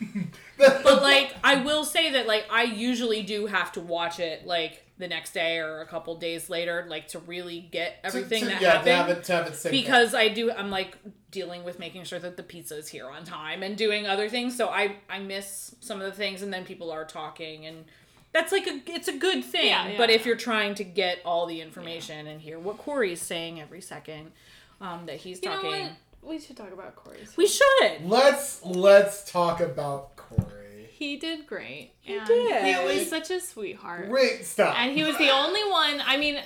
But 0.55 1.01
like 1.01 1.35
I 1.43 1.55
will 1.63 1.83
say 1.83 2.11
that 2.11 2.27
like 2.27 2.45
I 2.49 2.63
usually 2.63 3.23
do 3.23 3.47
have 3.47 3.71
to 3.73 3.81
watch 3.81 4.19
it 4.19 4.45
like 4.45 4.83
the 4.97 5.07
next 5.07 5.33
day 5.33 5.57
or 5.57 5.81
a 5.81 5.87
couple 5.87 6.15
days 6.15 6.49
later, 6.49 6.85
like 6.87 7.07
to 7.09 7.19
really 7.19 7.61
get 7.71 7.97
everything 8.03 8.41
to, 8.43 8.49
that 8.49 8.61
yeah, 8.61 8.71
happened. 8.73 8.85
to 8.85 8.93
have 8.93 9.09
it, 9.09 9.23
to 9.23 9.31
have 9.33 9.47
it 9.47 9.55
sync 9.55 9.73
up. 9.73 9.81
because 9.81 10.13
I 10.13 10.27
do 10.29 10.51
I'm 10.51 10.69
like 10.69 10.97
dealing 11.31 11.63
with 11.63 11.79
making 11.79 12.03
sure 12.03 12.19
that 12.19 12.37
the 12.37 12.43
pizza 12.43 12.77
is 12.77 12.87
here 12.87 13.09
on 13.09 13.23
time 13.23 13.63
and 13.63 13.75
doing 13.75 14.05
other 14.05 14.29
things. 14.29 14.55
So 14.55 14.69
I 14.69 14.97
I 15.09 15.19
miss 15.19 15.75
some 15.79 15.99
of 15.99 16.05
the 16.05 16.15
things 16.15 16.41
and 16.43 16.53
then 16.53 16.63
people 16.63 16.91
are 16.91 17.05
talking 17.05 17.65
and 17.65 17.85
that's 18.33 18.51
like 18.51 18.67
a 18.67 18.81
it's 18.87 19.07
a 19.07 19.17
good 19.17 19.43
thing. 19.43 19.67
Yeah, 19.67 19.89
yeah. 19.89 19.97
But 19.97 20.09
if 20.09 20.25
you're 20.25 20.35
trying 20.35 20.75
to 20.75 20.83
get 20.83 21.19
all 21.25 21.45
the 21.47 21.61
information 21.61 22.27
and 22.27 22.39
hear 22.41 22.59
what 22.59 22.77
Cory's 22.77 23.21
saying 23.21 23.61
every 23.61 23.81
second, 23.81 24.31
um, 24.81 25.05
that 25.07 25.17
he's 25.17 25.37
You 25.41 25.49
talking. 25.49 25.71
know 25.71 25.77
what? 25.79 25.91
We 26.21 26.39
should 26.39 26.55
talk 26.55 26.71
about 26.71 26.95
Cory. 26.95 27.17
We 27.35 27.47
should. 27.47 28.05
let's 28.05 28.63
let's 28.63 29.29
talk 29.29 29.59
about 29.59 30.15
Cory. 30.15 30.62
He 31.03 31.17
did 31.17 31.45
great. 31.47 31.91
He 31.99 32.17
and 32.17 32.25
did. 32.25 32.63
He 32.63 32.85
was 32.85 33.09
such 33.09 33.29
a 33.29 33.41
sweetheart. 33.41 34.09
Great 34.09 34.45
stuff. 34.45 34.73
And 34.77 34.91
he 34.93 35.03
was 35.03 35.17
the 35.17 35.29
only 35.29 35.63
one. 35.69 36.01
I 36.05 36.15
mean, 36.15 36.39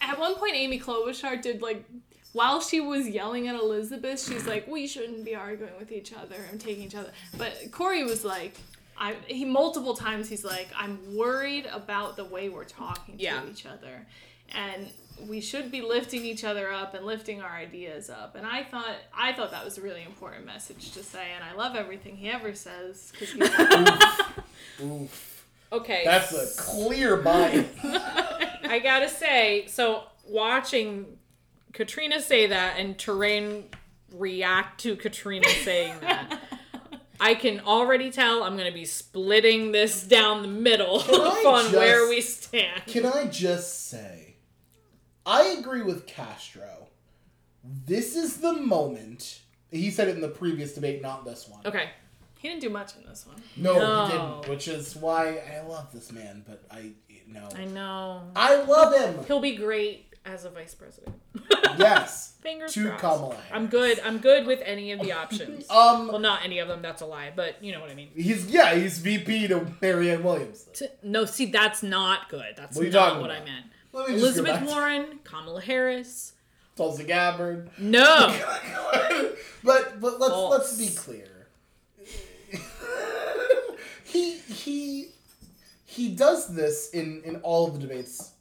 at 0.00 0.18
one 0.18 0.34
point, 0.34 0.54
Amy 0.56 0.80
Klobuchar 0.80 1.40
did 1.40 1.62
like, 1.62 1.84
while 2.32 2.60
she 2.60 2.80
was 2.80 3.06
yelling 3.08 3.46
at 3.46 3.54
Elizabeth, 3.54 4.20
she's 4.26 4.44
like, 4.44 4.66
"We 4.66 4.88
shouldn't 4.88 5.24
be 5.24 5.36
arguing 5.36 5.74
with 5.78 5.92
each 5.92 6.12
other 6.12 6.36
and 6.50 6.60
taking 6.60 6.82
each 6.82 6.96
other." 6.96 7.12
But 7.38 7.70
Cory 7.70 8.02
was 8.02 8.24
like, 8.24 8.56
I 8.98 9.14
he 9.26 9.44
multiple 9.44 9.94
times 9.94 10.28
he's 10.28 10.44
like, 10.44 10.68
I'm 10.76 10.98
worried 11.16 11.66
about 11.72 12.16
the 12.16 12.24
way 12.24 12.48
we're 12.48 12.64
talking 12.64 13.18
to 13.18 13.50
each 13.50 13.66
other, 13.66 14.06
and 14.52 14.88
we 15.28 15.40
should 15.40 15.70
be 15.70 15.80
lifting 15.82 16.24
each 16.24 16.44
other 16.44 16.72
up 16.72 16.94
and 16.94 17.04
lifting 17.06 17.40
our 17.42 17.50
ideas 17.56 18.10
up. 18.10 18.34
And 18.36 18.46
I 18.46 18.62
thought 18.64 18.96
I 19.16 19.32
thought 19.32 19.50
that 19.52 19.64
was 19.64 19.78
a 19.78 19.80
really 19.82 20.02
important 20.04 20.44
message 20.46 20.92
to 20.92 21.02
say, 21.02 21.28
and 21.34 21.44
I 21.44 21.54
love 21.56 21.76
everything 21.76 22.16
he 22.16 22.28
ever 22.28 22.54
says 22.54 23.12
because 23.18 23.32
he's 23.32 24.80
Oof. 24.82 25.46
Okay. 25.72 26.02
That's 26.04 26.32
a 26.32 26.60
clear 26.62 27.16
bias. 27.16 27.66
I 27.84 28.80
gotta 28.82 29.08
say, 29.08 29.66
so 29.68 30.04
watching 30.26 31.18
Katrina 31.72 32.20
say 32.20 32.46
that 32.48 32.78
and 32.78 32.98
Terrain 32.98 33.64
react 34.14 34.80
to 34.82 34.96
Katrina 34.96 35.48
saying 35.48 35.94
that, 36.02 36.40
I 37.20 37.34
can 37.34 37.60
already 37.60 38.10
tell 38.10 38.42
I'm 38.42 38.56
gonna 38.56 38.72
be 38.72 38.84
splitting 38.84 39.72
this 39.72 40.02
down 40.02 40.42
the 40.42 40.48
middle 40.48 40.96
on 41.00 41.62
just- 41.62 41.74
where 41.74 42.08
we 42.08 42.20
stand. 42.20 42.82
Can 42.86 43.06
I 43.06 43.26
just 43.26 43.88
say, 43.88 44.21
I 45.26 45.56
agree 45.58 45.82
with 45.82 46.06
Castro. 46.06 46.88
This 47.86 48.16
is 48.16 48.38
the 48.38 48.52
moment. 48.52 49.40
He 49.70 49.90
said 49.90 50.08
it 50.08 50.14
in 50.16 50.20
the 50.20 50.28
previous 50.28 50.74
debate, 50.74 51.00
not 51.02 51.24
this 51.24 51.48
one. 51.48 51.60
Okay. 51.64 51.90
he 52.38 52.48
didn't 52.48 52.60
do 52.60 52.70
much 52.70 52.96
in 52.96 53.04
this 53.08 53.24
one. 53.26 53.36
No, 53.56 53.74
No. 53.78 54.06
he 54.06 54.12
didn't. 54.12 54.48
Which 54.48 54.68
is 54.68 54.96
why 54.96 55.40
I 55.56 55.60
love 55.66 55.92
this 55.92 56.10
man, 56.12 56.44
but 56.46 56.62
I 56.70 56.92
no. 57.28 57.48
I 57.56 57.64
know. 57.64 58.22
I 58.36 58.56
love 58.64 58.94
him. 58.94 59.24
He'll 59.26 59.40
be 59.40 59.56
great 59.56 60.12
as 60.26 60.44
a 60.44 60.50
vice 60.50 60.74
president. 60.74 61.16
Yes. 61.78 62.34
Fingers 62.42 62.74
To 62.74 62.88
crossed. 62.90 63.00
Kamala 63.00 63.34
Harris. 63.34 63.48
I'm 63.50 63.66
good. 63.68 63.98
I'm 64.04 64.18
good 64.18 64.46
with 64.46 64.60
any 64.62 64.92
of 64.92 65.00
the 65.00 65.12
options. 65.12 65.64
Um, 65.70 66.08
well, 66.08 66.18
not 66.18 66.44
any 66.44 66.58
of 66.58 66.68
them. 66.68 66.82
That's 66.82 67.00
a 67.00 67.06
lie. 67.06 67.32
But 67.34 67.64
you 67.64 67.72
know 67.72 67.80
what 67.80 67.90
I 67.90 67.94
mean. 67.94 68.10
he's 68.14 68.44
yeah, 68.50 68.74
he's 68.74 68.98
VP 68.98 69.48
to 69.48 69.66
Marianne 69.80 70.22
Williams. 70.22 70.68
T- 70.74 70.88
No, 71.02 71.24
see, 71.24 71.46
that's 71.46 71.82
not 71.82 72.28
good. 72.28 72.54
That's 72.58 72.76
What 72.76 72.84
not 72.88 72.92
talking 72.92 73.20
what 73.22 73.30
I 73.30 73.36
about? 73.36 73.46
meant. 73.46 73.66
Let 73.92 74.08
me 74.08 74.14
just 74.14 74.22
go 74.22 74.26
Elizabeth 74.28 74.52
back 74.52 74.64
to 74.64 74.66
Warren, 74.66 75.18
Kamala 75.24 75.60
Harris. 75.60 76.32
Tulsi 76.76 77.04
Gabbard. 77.04 77.70
No. 77.78 78.34
but 79.64 80.00
but 80.00 80.18
let's 80.18 80.32
False. 80.32 80.50
let's 80.50 80.78
be 80.78 80.88
clear. 80.96 81.48
he 84.04 84.32
he 84.38 85.08
he 85.84 86.08
does 86.14 86.54
this 86.54 86.90
in 86.90 87.22
in 87.24 87.36
all 87.36 87.66
of 87.68 87.74
the 87.74 87.80
debates. 87.80 88.32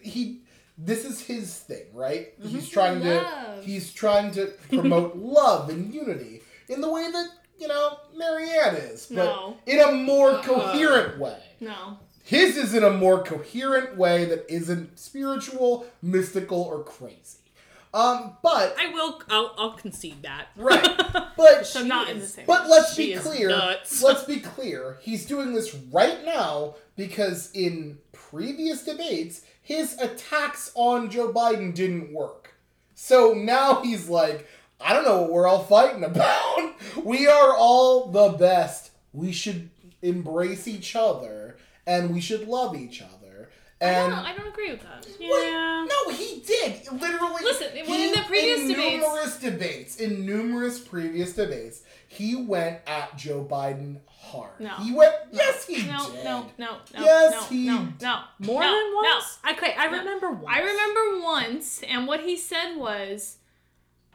He 0.00 0.42
this 0.78 1.04
is 1.04 1.20
his 1.20 1.56
thing, 1.58 1.84
right? 1.92 2.38
Mm-hmm. 2.40 2.48
He's 2.48 2.68
trying 2.68 3.00
to 3.02 3.60
he's 3.62 3.92
trying 3.92 4.30
to 4.32 4.52
promote 4.70 5.16
love 5.16 5.68
and 5.70 5.92
unity 5.92 6.42
in 6.68 6.80
the 6.80 6.90
way 6.90 7.10
that 7.10 7.26
you 7.58 7.66
know 7.68 7.98
Marianne 8.16 8.76
is, 8.76 9.06
but 9.06 9.24
No. 9.24 9.56
in 9.66 9.80
a 9.80 9.92
more 9.92 10.30
uh-uh. 10.30 10.42
coherent 10.42 11.18
way. 11.18 11.38
No, 11.60 11.98
His 12.26 12.56
is 12.56 12.74
in 12.74 12.82
a 12.82 12.90
more 12.90 13.22
coherent 13.22 13.98
way 13.98 14.24
that 14.24 14.46
isn't 14.48 14.98
spiritual, 14.98 15.84
mystical, 16.00 16.62
or 16.62 16.82
crazy. 16.82 17.38
Um, 17.92 18.38
but 18.42 18.74
I 18.80 18.92
will. 18.94 19.20
I'll, 19.28 19.54
I'll 19.58 19.72
concede 19.74 20.22
that. 20.22 20.48
Right. 20.56 21.00
But 21.36 21.66
So 21.66 21.82
not 21.82 22.08
in 22.08 22.20
the 22.20 22.26
same 22.26 22.46
But 22.46 22.68
let's 22.68 22.96
be 22.96 23.14
clear. 23.16 23.50
Let's 24.02 24.22
be 24.24 24.38
clear. 24.38 24.98
He's 25.02 25.26
doing 25.26 25.52
this 25.52 25.74
right 25.92 26.24
now 26.24 26.76
because 26.96 27.50
in 27.52 27.98
previous 28.12 28.84
debates, 28.84 29.42
his 29.60 29.98
attacks 29.98 30.70
on 30.74 31.10
Joe 31.10 31.32
Biden 31.32 31.74
didn't 31.74 32.12
work. 32.12 32.54
So 32.94 33.34
now 33.34 33.82
he's 33.82 34.08
like, 34.08 34.48
I 34.80 34.94
don't 34.94 35.04
know 35.04 35.22
what 35.22 35.32
we're 35.32 35.46
all 35.46 35.64
fighting 35.64 36.04
about. 36.04 36.74
we 37.04 37.26
are 37.26 37.54
all 37.54 38.10
the 38.10 38.30
best. 38.30 38.92
We 39.12 39.32
should 39.32 39.68
embrace 40.00 40.66
each 40.66 40.96
other 40.96 41.43
and 41.86 42.12
we 42.14 42.20
should 42.20 42.46
love 42.48 42.76
each 42.76 43.02
other. 43.02 43.50
I 43.80 43.86
And 43.86 44.10
don't, 44.12 44.24
I 44.24 44.34
don't 44.36 44.46
agree 44.48 44.70
with 44.70 44.82
that. 44.82 45.06
Yeah. 45.20 45.86
no, 45.88 46.12
he 46.14 46.40
did. 46.46 46.90
Literally. 46.92 47.42
Listen, 47.42 47.68
he- 47.74 48.06
in 48.06 48.12
the 48.12 48.22
previous 48.26 48.60
in 48.60 48.68
debates- 48.68 49.02
numerous 49.02 49.38
debates, 49.38 49.96
in 49.96 50.24
numerous 50.24 50.78
previous 50.78 51.32
debates, 51.34 51.82
he 52.08 52.36
went 52.36 52.78
at 52.86 53.16
Joe 53.18 53.44
Biden 53.44 53.98
hard. 54.06 54.58
No. 54.60 54.70
He 54.76 54.92
went. 54.94 55.12
Yes, 55.32 55.66
he 55.66 55.82
No, 55.86 56.10
did. 56.10 56.24
no, 56.24 56.46
no, 56.56 56.76
no, 56.94 57.04
Yes, 57.04 57.32
no, 57.32 57.42
he 57.48 57.66
no, 57.66 57.88
no. 58.00 58.20
More 58.38 58.62
no, 58.62 58.70
than 58.72 58.90
no. 58.92 59.02
once. 59.02 59.38
Okay, 59.50 59.74
I 59.76 59.86
remember 59.86 60.30
once. 60.30 60.56
I 60.56 60.60
remember 60.60 61.20
once, 61.24 61.82
and 61.82 62.06
what 62.06 62.20
he 62.20 62.36
said 62.36 62.76
was, 62.76 63.38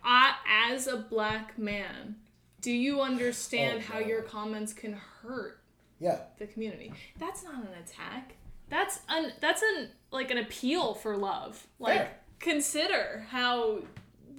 I, 0.04 0.36
as 0.72 0.88
a 0.88 0.96
black 0.98 1.58
man, 1.60 2.16
do 2.62 2.72
you 2.72 3.02
understand 3.02 3.84
Oh, 3.90 3.94
how 3.94 4.00
your 4.00 4.22
comments 4.22 4.74
can 4.74 4.94
hurt 5.22 5.59
Yeah. 6.00 6.20
the 6.38 6.48
community? 6.48 6.94
That's 7.18 7.44
not 7.44 7.56
an 7.56 7.70
attack. 7.84 8.36
That's 8.70 9.00
an 9.10 9.34
that's 9.40 9.62
an 9.62 9.90
like 10.12 10.32
an 10.32 10.38
appeal 10.38 10.94
for 10.94 11.18
love. 11.18 11.66
Like 11.80 11.98
Fair. 11.98 12.12
consider 12.40 13.26
how 13.30 13.80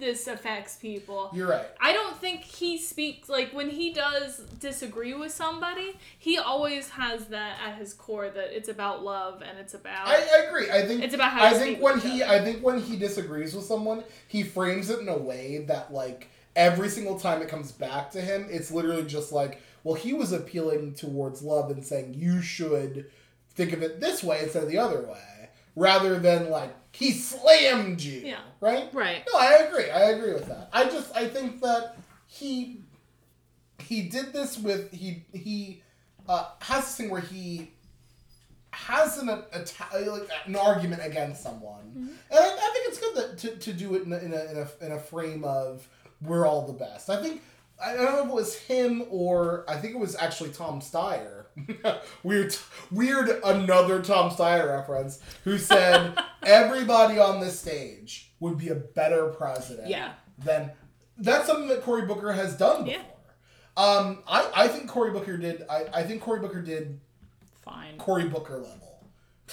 this 0.01 0.27
affects 0.27 0.77
people. 0.77 1.29
You're 1.33 1.49
right. 1.49 1.65
I 1.79 1.93
don't 1.93 2.17
think 2.17 2.41
he 2.41 2.77
speaks 2.77 3.29
like 3.29 3.51
when 3.51 3.69
he 3.69 3.93
does 3.93 4.39
disagree 4.59 5.13
with 5.13 5.31
somebody, 5.31 5.97
he 6.17 6.37
always 6.39 6.89
has 6.89 7.27
that 7.27 7.59
at 7.63 7.75
his 7.77 7.93
core 7.93 8.29
that 8.29 8.55
it's 8.55 8.67
about 8.67 9.03
love 9.03 9.41
and 9.41 9.59
it's 9.59 9.73
about 9.73 10.07
I, 10.07 10.15
I 10.15 10.45
agree. 10.47 10.71
I 10.71 10.85
think 10.85 11.03
It's 11.03 11.13
about 11.13 11.31
how 11.31 11.45
I 11.45 11.53
think 11.53 11.81
when 11.81 11.99
he 11.99 12.17
each 12.17 12.23
I 12.23 12.43
think 12.43 12.63
when 12.63 12.81
he 12.81 12.97
disagrees 12.97 13.53
with 13.53 13.65
someone, 13.65 14.03
he 14.27 14.43
frames 14.43 14.89
it 14.89 14.99
in 14.99 15.07
a 15.07 15.17
way 15.17 15.65
that 15.67 15.93
like 15.93 16.29
every 16.55 16.89
single 16.89 17.19
time 17.19 17.41
it 17.41 17.47
comes 17.47 17.71
back 17.71 18.11
to 18.11 18.21
him, 18.21 18.47
it's 18.49 18.71
literally 18.71 19.05
just 19.05 19.31
like, 19.31 19.61
well, 19.83 19.95
he 19.95 20.13
was 20.13 20.31
appealing 20.31 20.93
towards 20.93 21.41
love 21.41 21.71
and 21.71 21.85
saying 21.85 22.13
you 22.13 22.41
should 22.41 23.09
think 23.53 23.73
of 23.73 23.81
it 23.83 23.99
this 23.99 24.23
way 24.23 24.43
instead 24.43 24.63
of 24.63 24.69
the 24.69 24.77
other 24.77 25.01
way, 25.01 25.49
rather 25.75 26.19
than 26.19 26.49
like 26.49 26.73
he 26.93 27.11
slammed 27.11 28.01
you. 28.01 28.21
Yeah. 28.21 28.39
Right. 28.59 28.89
Right. 28.93 29.23
No, 29.31 29.39
I 29.39 29.53
agree. 29.67 29.89
I 29.89 30.11
agree 30.11 30.33
with 30.33 30.47
that. 30.47 30.69
I 30.73 30.85
just 30.85 31.15
I 31.15 31.27
think 31.27 31.61
that 31.61 31.97
he 32.27 32.81
he 33.79 34.03
did 34.03 34.33
this 34.33 34.57
with 34.57 34.91
he 34.93 35.23
he 35.33 35.81
uh, 36.29 36.49
has 36.61 36.85
this 36.85 36.95
thing 36.97 37.09
where 37.09 37.21
he 37.21 37.71
has 38.71 39.17
an 39.17 39.29
atta- 39.29 40.09
like 40.11 40.29
an 40.45 40.55
argument 40.55 41.01
against 41.05 41.43
someone, 41.43 41.81
and 41.95 42.09
I, 42.31 42.37
I 42.37 42.69
think 42.73 42.87
it's 42.87 42.99
good 42.99 43.15
that 43.15 43.37
to, 43.39 43.55
to 43.57 43.73
do 43.73 43.95
it 43.95 44.03
in 44.03 44.13
a, 44.13 44.17
in 44.19 44.33
a 44.33 44.43
in 44.51 44.57
a 44.57 44.85
in 44.85 44.91
a 44.93 44.99
frame 44.99 45.43
of 45.43 45.87
we're 46.21 46.45
all 46.45 46.65
the 46.67 46.73
best. 46.73 47.09
I 47.09 47.21
think 47.21 47.41
I 47.83 47.93
don't 47.93 48.05
know 48.05 48.23
if 48.23 48.29
it 48.29 48.33
was 48.33 48.57
him 48.57 49.03
or 49.09 49.65
I 49.67 49.77
think 49.77 49.93
it 49.95 49.99
was 49.99 50.15
actually 50.15 50.51
Tom 50.51 50.81
Steyer. 50.81 51.45
weird, 52.23 52.55
weird. 52.91 53.41
Another 53.43 54.01
Tom 54.01 54.29
Steyer 54.31 54.77
reference 54.77 55.19
who 55.43 55.57
said 55.57 56.17
everybody 56.43 57.19
on 57.19 57.39
this 57.39 57.59
stage 57.59 58.31
would 58.39 58.57
be 58.57 58.69
a 58.69 58.75
better 58.75 59.27
president. 59.27 59.87
Yeah. 59.89 60.13
Than 60.39 60.71
that's 61.17 61.47
something 61.47 61.67
that 61.67 61.83
Cory 61.83 62.05
Booker 62.05 62.31
has 62.31 62.55
done 62.57 62.85
before. 62.85 62.99
Yeah. 62.99 63.05
Um, 63.77 64.23
I, 64.27 64.49
I 64.55 64.67
think 64.67 64.87
Cory 64.89 65.11
Booker 65.11 65.37
did. 65.37 65.63
I, 65.69 65.85
I 65.93 66.03
think 66.03 66.21
Cory 66.21 66.39
Booker 66.39 66.61
did 66.61 66.99
Fine. 67.63 67.97
Cory 67.97 68.25
Booker 68.27 68.57
level, 68.57 69.05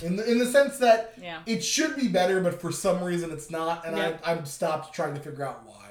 in 0.03 0.17
the 0.17 0.29
in 0.31 0.39
the 0.39 0.47
sense 0.47 0.79
that 0.79 1.15
Yeah. 1.21 1.41
it 1.47 1.63
should 1.63 1.95
be 1.95 2.09
better, 2.09 2.41
but 2.41 2.61
for 2.61 2.73
some 2.73 3.03
reason 3.03 3.31
it's 3.31 3.51
not, 3.51 3.87
and 3.87 3.97
Yeah. 3.97 4.17
I 4.25 4.33
I've 4.33 4.49
stopped 4.49 4.95
trying 4.95 5.15
to 5.15 5.21
figure 5.21 5.45
out 5.45 5.65
why. 5.67 5.88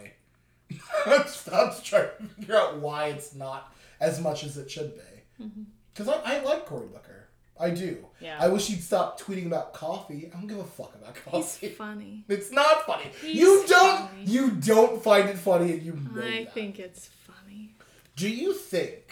Stopped 1.28 1.84
trying 1.84 2.10
to 2.20 2.26
figure 2.40 2.56
out 2.58 2.78
why 2.80 3.08
it's 3.08 3.34
not 3.36 3.74
as 4.00 4.20
much 4.20 4.44
as 4.44 4.58
it 4.58 4.70
should 4.70 4.96
be. 4.96 5.44
Mm-hmm. 5.44 5.64
Because 5.94 6.08
I, 6.10 6.38
I 6.38 6.44
like 6.44 6.66
Cory 6.66 6.88
Booker, 6.88 7.28
I 7.60 7.72
do. 7.72 8.06
Yeah. 8.20 8.38
I 8.40 8.48
wish 8.50 8.68
he'd 8.68 8.82
stop 8.84 9.20
tweeting 9.20 9.48
about 9.48 9.74
coffee. 9.74 10.30
I 10.32 10.38
don't 10.38 10.48
give 10.48 10.60
a 10.60 10.64
fuck 10.64 10.94
about 10.96 11.16
He's 11.16 11.24
coffee. 11.46 11.70
funny. 11.70 12.24
It's 12.30 12.52
not 12.52 12.86
funny. 12.86 13.06
He's 13.22 13.36
you 13.36 13.66
don't. 13.68 14.10
funny. 14.10 14.24
You 14.26 14.52
don't 14.52 15.02
find 15.02 15.30
it 15.30 15.38
funny, 15.38 15.74
and 15.74 15.82
you 15.84 15.94
know 15.94 16.22
I 16.22 16.44
that. 16.46 16.54
think 16.54 16.80
it's 16.80 17.08
funny. 17.08 17.72
Do 18.16 18.30
you 18.30 18.54
think 18.54 19.07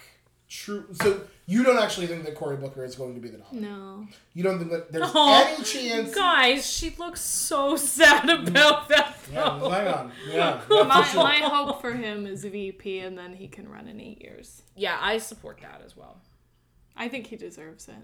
true? 0.49 0.85
So 0.93 1.21
you 1.47 1.63
don't 1.63 1.77
actually 1.77 2.07
think 2.07 2.25
that 2.25 2.35
Cory 2.35 2.57
Booker 2.57 2.83
is 2.83 2.95
going 2.95 3.15
to 3.15 3.21
be 3.21 3.29
the 3.29 3.37
nominee? 3.39 3.67
No. 3.67 4.07
You 4.33 4.43
don't 4.43 4.59
think 4.59 4.71
that 4.71 4.91
there's 4.91 5.05
Aw, 5.05 5.11
oh, 5.15 5.53
any 5.55 5.63
chance? 5.63 6.13
Guys, 6.15 6.65
she 6.65 6.93
looks 6.97 7.21
so 7.21 7.75
sad 7.75 8.29
about 8.29 8.89
that. 8.89 9.15
Yeah, 9.31 9.57
though. 9.59 9.69
hang 9.69 9.87
on. 9.87 10.11
Yeah, 10.29 10.61
yeah, 10.69 10.83
My, 10.87 11.03
sure. 11.03 11.23
my 11.23 11.37
hope 11.37 11.81
for 11.81 11.93
him 11.93 12.25
is 12.25 12.43
VP 12.43 12.99
and 12.99 13.17
then 13.17 13.33
he 13.33 13.47
can 13.47 13.69
run 13.69 13.87
in 13.87 13.99
eight 13.99 14.21
years. 14.21 14.63
Yeah, 14.75 14.97
I 14.99 15.17
support 15.17 15.59
that 15.61 15.81
as 15.85 15.95
well. 15.95 16.17
I 16.97 17.09
think 17.09 17.27
he 17.27 17.35
deserves 17.35 17.87
it. 17.87 17.95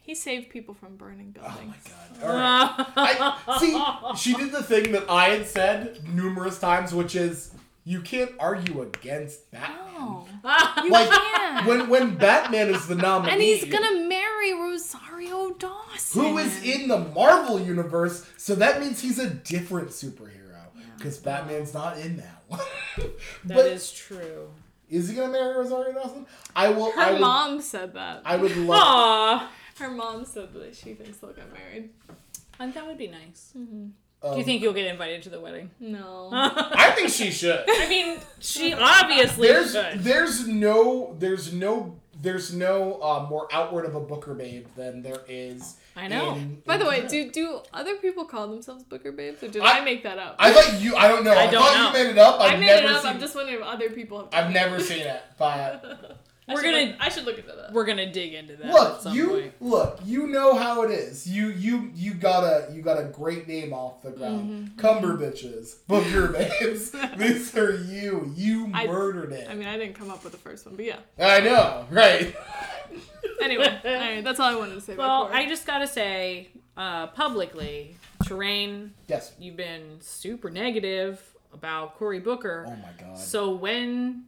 He 0.00 0.14
saved 0.14 0.48
people 0.48 0.72
from 0.72 0.96
burning 0.96 1.32
buildings. 1.32 1.74
Oh 1.86 1.90
my 2.16 2.26
god! 2.26 2.30
All 2.30 2.34
right. 2.34 3.34
I, 3.46 3.58
see, 4.14 4.30
she 4.30 4.34
did 4.34 4.52
the 4.52 4.62
thing 4.62 4.92
that 4.92 5.04
I 5.10 5.28
had 5.28 5.46
said 5.46 5.98
numerous 6.08 6.58
times, 6.58 6.94
which 6.94 7.14
is 7.14 7.52
you 7.88 8.00
can't 8.02 8.32
argue 8.38 8.82
against 8.82 9.50
Batman. 9.50 9.94
No. 9.94 10.26
You 10.84 10.90
Like 10.90 11.10
can't. 11.10 11.66
when 11.66 11.88
when 11.88 12.14
Batman 12.16 12.68
is 12.68 12.86
the 12.86 12.94
nominee, 12.94 13.32
And 13.32 13.42
he's 13.42 13.64
gonna 13.64 14.06
marry 14.08 14.52
Rosario 14.54 15.50
Dawson. 15.54 16.22
who 16.22 16.38
is 16.38 16.62
in 16.62 16.88
the 16.88 16.98
Marvel 16.98 17.58
universe, 17.60 18.24
so 18.36 18.54
that 18.56 18.80
means 18.80 19.00
he's 19.00 19.18
a 19.18 19.28
different 19.30 19.88
superhero 19.88 20.60
because 20.96 21.16
Batman's 21.18 21.72
not 21.74 21.98
in 21.98 22.18
that 22.18 22.42
one. 22.48 22.60
That 23.46 23.56
but 23.56 23.66
is 23.66 23.90
true. 23.92 24.50
Is 24.88 25.08
he 25.08 25.16
gonna 25.16 25.32
marry 25.32 25.56
Rosario 25.56 25.92
Dawson? 25.94 26.26
I 26.54 26.68
will. 26.70 26.92
Her 26.92 27.00
I 27.00 27.12
would, 27.12 27.20
mom 27.20 27.60
said 27.60 27.94
that. 27.94 28.22
I 28.24 28.36
would 28.36 28.56
love. 28.70 28.80
Aw, 28.80 29.50
Her 29.78 29.90
mom 29.90 30.24
said 30.24 30.52
that 30.54 30.74
she 30.76 30.94
thinks 30.94 31.18
they'll 31.18 31.32
get 31.32 31.52
married. 31.52 31.90
and 32.60 32.72
that 32.74 32.86
would 32.86 32.98
be 32.98 33.08
nice. 33.08 33.52
Mm-hmm. 33.56 33.88
Um, 34.22 34.32
Do 34.32 34.38
you 34.38 34.44
think 34.44 34.62
you'll 34.62 34.72
get 34.72 34.86
invited 34.86 35.22
to 35.24 35.28
the 35.30 35.40
wedding? 35.40 35.70
No. 35.80 36.30
I 36.32 36.92
think 36.96 37.08
she 37.10 37.30
should. 37.30 37.64
I 37.68 37.88
mean, 37.88 38.18
she 38.40 38.74
obviously 38.74 39.48
There's 39.48 39.72
should. 39.72 40.00
there's 40.00 40.46
no 40.48 41.14
there's 41.18 41.52
no 41.52 41.96
there's 42.20 42.52
no 42.52 43.00
uh, 43.00 43.26
more 43.30 43.46
outward 43.52 43.84
of 43.84 43.94
a 43.94 44.00
Booker 44.00 44.34
babe 44.34 44.66
than 44.76 45.02
there 45.02 45.20
is. 45.28 45.76
I 45.96 46.08
know. 46.08 46.34
in- 46.34 46.60
By 46.66 46.76
the 46.76 46.84
way, 46.84 46.96
Japan. 47.02 47.10
do 47.10 47.30
do 47.30 47.60
other 47.72 47.94
people 47.96 48.24
call 48.24 48.48
themselves 48.48 48.82
Booker 48.82 49.12
babes, 49.12 49.40
or 49.44 49.48
did 49.48 49.62
I- 49.62 49.78
I, 49.78 49.84
make 49.84 50.02
that 50.02 50.18
up? 50.18 50.34
I 50.40 50.52
thought 50.52 50.80
you. 50.80 50.96
I 50.96 51.06
don't 51.06 51.22
know. 51.22 51.30
I, 51.32 51.42
I 51.44 51.50
don't 51.50 51.62
thought 51.62 51.92
know. 51.94 51.98
you 52.00 52.04
made 52.06 52.10
it 52.10 52.18
up. 52.18 52.40
I've 52.40 52.54
I 52.54 52.56
made 52.56 52.66
never 52.66 52.86
it 52.86 52.90
up. 52.90 53.02
Seen, 53.02 53.10
I'm 53.12 53.20
just 53.20 53.34
wondering 53.36 53.58
if 53.60 53.64
other 53.64 53.90
people 53.90 54.18
have. 54.18 54.28
I've 54.46 54.52
never 54.52 54.80
seen 54.80 55.02
it, 55.02 55.22
but 55.38 55.44
I 55.44 55.96
We're 56.48 56.62
gonna- 56.62 56.78
Look, 56.86 56.96
I 57.00 57.08
should 57.10 57.24
look 57.24 57.38
into 57.38 57.52
that. 57.52 57.72
We're 57.72 57.84
gonna 57.84 58.10
dig 58.12 58.32
into 58.34 58.56
that 58.56 58.66
at 58.66 58.72
look, 58.72 59.00
some 59.02 59.14
you 59.16 59.28
point. 59.28 59.52
look, 59.60 60.00
you 60.04 60.26
know 60.26 60.54
how 60.56 60.82
it 60.82 60.90
is. 60.90 61.26
You 61.28 61.48
you 61.48 61.90
you 61.94 62.14
got 62.14 62.44
a 62.44 62.72
you 62.72 62.82
got 62.82 62.98
a 62.98 63.04
great 63.04 63.46
name 63.46 63.72
off 63.72 64.02
the 64.02 64.10
ground. 64.10 64.50
Mm-hmm. 64.68 64.76
Cumber 64.78 65.16
bitches, 65.18 65.76
Booker 65.86 66.28
babes. 66.28 66.90
These 67.16 67.56
are 67.56 67.74
you. 67.76 68.32
You 68.36 68.70
I- 68.74 68.86
murdered 68.86 69.32
it. 69.32 69.48
I 69.50 69.54
mean, 69.54 69.68
I 69.68 69.76
didn't 69.76 69.94
come 69.94 70.10
up 70.10 70.22
with 70.24 70.32
the 70.32 70.38
first 70.38 70.64
one, 70.66 70.76
but 70.76 70.84
yeah. 70.84 70.98
I 71.18 71.40
know, 71.40 71.86
right? 71.90 72.34
Anyway, 73.40 73.66
all 73.84 73.92
right, 73.94 74.24
that's 74.24 74.40
all 74.40 74.46
I 74.52 74.56
wanted 74.56 74.74
to 74.74 74.80
say. 74.80 74.96
Well, 74.96 75.26
about 75.26 75.34
I 75.36 75.46
just 75.46 75.64
gotta 75.66 75.86
say, 75.86 76.48
uh, 76.76 77.06
publicly, 77.08 77.96
Terrain, 78.24 78.94
Yes. 79.06 79.32
you've 79.38 79.56
been 79.56 79.98
super 80.00 80.50
negative 80.50 81.22
about 81.52 81.96
Cory 81.96 82.18
Booker. 82.18 82.64
Oh 82.66 82.70
my 82.70 82.88
god. 82.98 83.16
So 83.16 83.50
when 83.54 84.24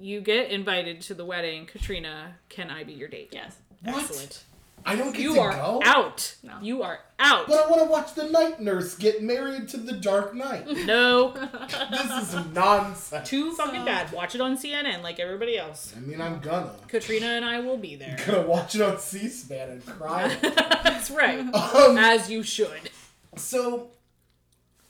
you 0.00 0.20
get 0.20 0.50
invited 0.50 1.00
to 1.02 1.14
the 1.14 1.24
wedding, 1.24 1.66
Katrina, 1.66 2.34
can 2.48 2.70
I 2.70 2.84
be 2.84 2.92
your 2.92 3.08
date? 3.08 3.30
yes. 3.32 3.56
What? 3.82 4.04
Excellent. 4.04 4.44
I 4.86 4.94
don't 4.94 5.12
get 5.12 5.20
You 5.22 5.34
to 5.34 5.40
are 5.40 5.52
go. 5.52 5.82
out. 5.84 6.36
No. 6.42 6.54
You 6.62 6.82
are 6.84 7.00
out. 7.18 7.48
But 7.48 7.66
I 7.66 7.68
want 7.68 7.82
to 7.82 7.88
watch 7.90 8.14
the 8.14 8.28
night 8.28 8.60
nurse 8.60 8.94
get 8.94 9.22
married 9.22 9.68
to 9.70 9.76
the 9.76 9.92
Dark 9.92 10.34
Knight. 10.34 10.66
No. 10.86 11.32
this 11.90 12.32
is 12.32 12.54
nonsense. 12.54 13.28
Too 13.28 13.52
fucking 13.52 13.84
bad. 13.84 14.12
Watch 14.12 14.34
it 14.36 14.40
on 14.40 14.56
CNN 14.56 15.02
like 15.02 15.18
everybody 15.18 15.58
else. 15.58 15.92
I 15.96 16.00
mean, 16.00 16.20
I'm 16.20 16.38
gonna. 16.38 16.70
Katrina 16.86 17.26
and 17.26 17.44
I 17.44 17.58
will 17.60 17.76
be 17.76 17.96
there. 17.96 18.16
Gonna 18.24 18.42
watch 18.46 18.76
it 18.76 18.80
on 18.80 18.98
C-SPAN 18.98 19.68
and 19.68 19.84
cry. 19.84 20.28
That's 20.42 21.10
right. 21.10 21.40
um, 21.40 21.98
As 21.98 22.30
you 22.30 22.42
should. 22.44 22.90
so, 23.36 23.88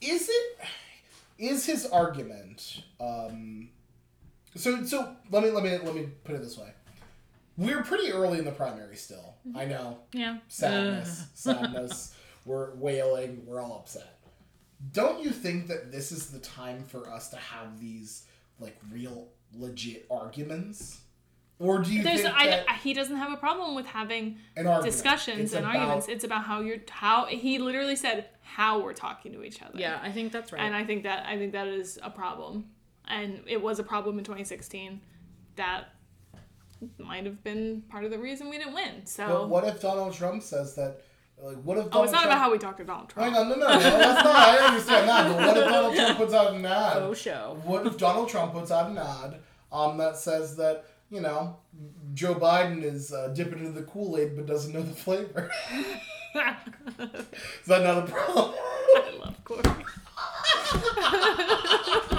is 0.01 0.29
it? 0.29 0.59
Is 1.39 1.65
his 1.65 1.85
argument? 1.87 2.83
Um, 3.01 3.69
so 4.55 4.83
so 4.83 5.15
let 5.31 5.43
me 5.43 5.49
let 5.51 5.63
me 5.63 5.71
let 5.83 5.95
me 5.95 6.09
put 6.23 6.35
it 6.35 6.41
this 6.41 6.57
way. 6.57 6.69
We're 7.57 7.83
pretty 7.83 8.11
early 8.11 8.39
in 8.39 8.45
the 8.45 8.51
primary 8.51 8.95
still. 8.95 9.35
I 9.55 9.65
know. 9.65 9.99
Yeah. 10.13 10.37
Sadness, 10.47 11.25
sadness. 11.33 12.15
We're 12.45 12.73
wailing. 12.75 13.43
We're 13.45 13.59
all 13.61 13.73
upset. 13.79 14.19
Don't 14.93 15.21
you 15.21 15.29
think 15.31 15.67
that 15.67 15.91
this 15.91 16.11
is 16.13 16.27
the 16.27 16.39
time 16.39 16.83
for 16.85 17.09
us 17.09 17.29
to 17.31 17.35
have 17.37 17.79
these 17.79 18.23
like 18.59 18.77
real 18.91 19.27
legit 19.53 20.05
arguments? 20.09 21.01
Or 21.61 21.79
do 21.79 21.91
you 21.93 22.01
There's, 22.03 22.21
think 22.21 22.33
I, 22.33 22.47
that 22.47 22.65
I- 22.69 22.75
he 22.75 22.93
doesn't 22.93 23.17
have 23.17 23.33
a 23.33 23.35
problem 23.37 23.75
with 23.75 23.85
having 23.85 24.37
an 24.55 24.65
discussions 24.81 25.41
it's 25.41 25.53
and 25.53 25.65
about- 25.65 25.75
arguments. 25.75 26.07
It's 26.07 26.23
about 26.23 26.45
how 26.45 26.61
you're 26.61 26.77
how 26.89 27.25
he 27.25 27.59
literally 27.59 27.97
said 27.97 28.27
how 28.41 28.79
we're 28.81 28.93
talking 28.93 29.33
to 29.33 29.43
each 29.43 29.61
other. 29.61 29.77
Yeah, 29.77 29.99
I 30.01 30.11
think 30.13 30.31
that's 30.31 30.53
right. 30.53 30.61
and 30.61 30.73
I 30.73 30.85
think 30.85 31.03
that 31.03 31.25
I 31.27 31.37
think 31.37 31.51
that 31.51 31.67
is 31.67 31.99
a 32.01 32.09
problem, 32.09 32.69
and 33.09 33.41
it 33.47 33.61
was 33.61 33.79
a 33.79 33.83
problem 33.83 34.17
in 34.17 34.23
2016. 34.23 35.01
That 35.55 35.93
might 36.97 37.25
have 37.25 37.43
been 37.43 37.83
part 37.89 38.05
of 38.05 38.11
the 38.11 38.19
reason 38.19 38.49
we 38.49 38.57
didn't 38.57 38.73
win. 38.73 39.05
So, 39.05 39.27
But 39.27 39.49
what 39.49 39.65
if 39.65 39.81
Donald 39.81 40.13
Trump 40.13 40.43
says 40.43 40.75
that? 40.75 41.01
Like, 41.41 41.57
what 41.57 41.77
if 41.77 41.85
Donald 41.85 42.01
oh, 42.01 42.03
it's 42.03 42.11
not 42.11 42.23
Trump... 42.23 42.33
about 42.33 42.39
how 42.39 42.51
we 42.51 42.57
talk 42.57 42.77
to 42.77 42.83
Donald 42.83 43.09
Trump. 43.09 43.33
Hang 43.33 43.41
on, 43.41 43.49
no, 43.49 43.55
no, 43.55 43.67
no, 43.67 43.79
that's 43.79 44.23
not. 44.23 44.35
I 44.35 44.57
understand 44.67 45.07
that. 45.07 45.29
But 45.29 45.47
what 45.47 45.57
if 45.57 45.69
Donald 45.69 45.95
Trump 45.95 46.17
puts 46.17 46.33
out 46.33 46.53
an 46.53 46.65
ad? 46.65 46.93
Faux 46.93 47.19
show. 47.19 47.57
What 47.63 47.87
if 47.87 47.97
Donald 47.97 48.29
Trump 48.29 48.53
puts 48.53 48.71
out 48.71 48.89
an 48.89 48.97
ad 48.97 49.39
um, 49.71 49.97
that 49.97 50.17
says 50.17 50.57
that 50.57 50.85
you 51.09 51.21
know 51.21 51.55
Joe 52.13 52.35
Biden 52.35 52.83
is 52.83 53.13
uh, 53.13 53.29
dipping 53.29 53.59
into 53.59 53.71
the 53.71 53.83
Kool 53.83 54.17
Aid 54.17 54.35
but 54.35 54.47
doesn't 54.47 54.73
know 54.73 54.81
the 54.81 54.93
flavor? 54.93 55.49
is 56.35 57.67
that 57.67 57.83
not 57.83 57.99
a 57.99 58.11
problem? 58.11 58.55
I 58.95 59.11
love 59.17 59.43
Cory. 59.45 59.63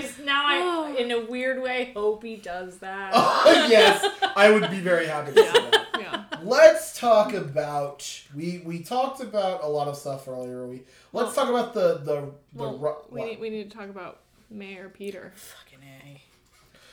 God, 0.00 0.02
I 0.02 0.06
s- 0.06 0.18
now 0.24 0.42
I 0.46 0.96
in 0.98 1.10
a 1.10 1.24
weird 1.24 1.62
way 1.62 1.92
hope 1.94 2.22
he 2.22 2.36
does 2.36 2.78
that. 2.78 3.12
yes, 3.68 4.04
I 4.36 4.50
would 4.50 4.70
be 4.70 4.80
very 4.80 5.06
happy 5.06 5.32
to 5.32 5.38
see 5.44 5.52
that. 5.52 5.86
Yeah. 5.98 6.24
Let's 6.42 6.98
talk 6.98 7.32
about 7.32 8.22
we 8.34 8.58
we 8.64 8.82
talked 8.82 9.20
about 9.20 9.62
a 9.64 9.68
lot 9.68 9.88
of 9.88 9.96
stuff 9.96 10.28
earlier. 10.28 10.66
We 10.66 10.82
let's 11.12 11.34
talk 11.34 11.48
about 11.48 11.74
the 11.74 11.98
the 11.98 12.30
the. 12.52 12.62
Well, 12.62 12.78
ru- 12.78 12.94
we 13.10 13.24
need, 13.24 13.40
we 13.40 13.50
need 13.50 13.70
to 13.70 13.76
talk 13.76 13.88
about 13.88 14.20
Mayor 14.50 14.88
Peter. 14.88 15.32
Fucking 15.36 15.78
a. 15.82 16.22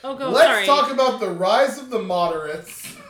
Oh, 0.04 0.16
go. 0.16 0.30
Let's 0.30 0.48
sorry. 0.48 0.66
talk 0.66 0.92
about 0.92 1.20
the 1.20 1.30
rise 1.30 1.78
of 1.78 1.90
the 1.90 2.00
moderates. 2.00 2.96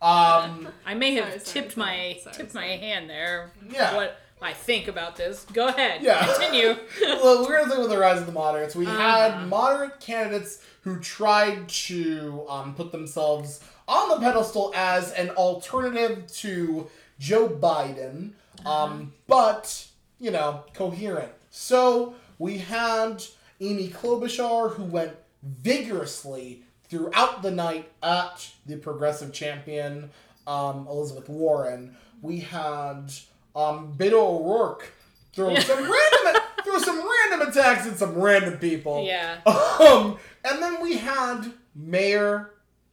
Um, 0.00 0.66
I 0.84 0.94
may 0.94 1.14
have 1.14 1.26
Sorry, 1.26 1.38
sorry, 1.38 1.44
tipped 1.62 1.72
sorry, 1.74 1.86
my 1.86 2.18
sorry, 2.24 2.36
tipped 2.36 2.52
sorry. 2.52 2.66
my 2.70 2.76
hand 2.76 3.08
there. 3.08 3.52
Yeah. 3.70 3.94
What 3.94 4.16
I 4.42 4.52
think 4.52 4.88
about 4.88 5.16
this. 5.16 5.44
Go 5.52 5.68
ahead. 5.68 6.02
Yeah. 6.02 6.26
Continue. 6.26 6.76
well, 7.02 7.42
we're 7.44 7.58
gonna 7.58 7.68
talk 7.68 7.78
about 7.78 7.88
the 7.90 7.98
rise 7.98 8.18
of 8.20 8.26
the 8.26 8.32
moderates. 8.32 8.74
We 8.74 8.86
Uh-huh. 8.86 8.98
had 8.98 9.48
moderate 9.48 10.00
candidates 10.00 10.58
who 10.82 10.98
tried 10.98 11.68
to 11.68 12.44
um, 12.48 12.74
put 12.74 12.90
themselves 12.92 13.60
on 13.86 14.08
the 14.08 14.16
pedestal 14.16 14.72
as 14.74 15.12
an 15.12 15.30
alternative 15.30 16.26
to 16.32 16.88
Joe 17.18 17.48
Biden, 17.48 18.32
Uh-huh. 18.64 18.84
um, 18.84 19.12
but 19.26 19.86
you 20.18 20.30
know, 20.30 20.64
coherent. 20.74 21.32
So 21.50 22.14
we 22.38 22.58
had 22.58 23.22
Amy 23.60 23.88
Klobuchar 23.88 24.74
who 24.74 24.84
went 24.84 25.12
vigorously 25.42 26.62
throughout 26.88 27.42
the 27.42 27.50
night 27.50 27.90
at 28.02 28.48
the 28.66 28.76
progressive 28.76 29.32
champion 29.32 30.10
um, 30.46 30.86
Elizabeth 30.88 31.28
Warren. 31.28 31.96
We 32.20 32.40
had 32.40 33.12
um, 33.54 33.94
Beto 33.96 34.14
O'Rourke 34.14 34.92
throw 35.32 35.54
some 35.56 35.78
random 35.78 36.42
throw 36.64 36.78
some 36.78 37.02
random 37.30 37.48
attacks 37.48 37.86
at 37.86 37.98
some 37.98 38.14
random 38.14 38.58
people. 38.58 39.04
Yeah. 39.04 39.38
Um, 39.46 40.18
and 40.44 40.62
then 40.62 40.82
we 40.82 40.96
had 40.96 41.52
Mayor 41.74 42.50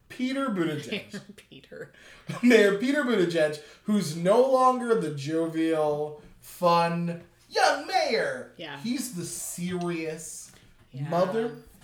Peter 0.10 0.49
Buttigieg. 0.49 1.14
Mayor 1.14 1.22
Peter. 1.36 1.91
Mayor 2.44 2.77
Peter 2.77 3.03
Buttigieg, 3.03 3.60
who's 3.84 4.15
no 4.15 4.41
longer 4.41 4.99
the 4.99 5.11
jovial, 5.11 6.22
fun 6.40 7.22
young 7.49 7.88
mayor. 7.88 8.53
Yeah. 8.57 8.80
He's 8.81 9.14
the 9.15 9.23
serious, 9.26 10.52
Yeah. 10.91 11.06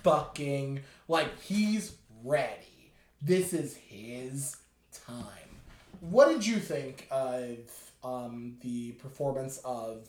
motherfucking, 0.03 0.81
like, 1.07 1.39
he's 1.41 1.93
ready. 2.23 2.91
This 3.21 3.53
is 3.53 3.75
his 3.75 4.57
time. 4.91 5.23
What 6.01 6.29
did 6.29 6.45
you 6.45 6.57
think 6.59 7.07
of 7.09 7.57
um, 8.05 8.55
the 8.61 8.91
performance 8.93 9.57
of. 9.65 10.07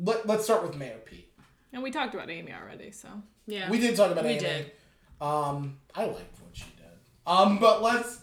Let, 0.00 0.26
let's 0.26 0.44
start 0.44 0.62
with 0.62 0.76
Mayor 0.76 0.98
Pete. 1.04 1.32
And 1.72 1.82
we 1.82 1.90
talked 1.90 2.14
about 2.14 2.30
Amy 2.30 2.52
already, 2.52 2.92
so. 2.92 3.08
Yeah. 3.46 3.70
We 3.70 3.78
did 3.78 3.96
talk 3.96 4.10
about 4.12 4.24
We 4.24 4.30
Amy. 4.30 4.40
did. 4.40 4.72
Um, 5.20 5.78
I 5.94 6.04
liked 6.04 6.40
what 6.40 6.54
she 6.54 6.66
did. 6.76 6.86
Um, 7.26 7.58
but 7.58 7.82
let's 7.82 8.20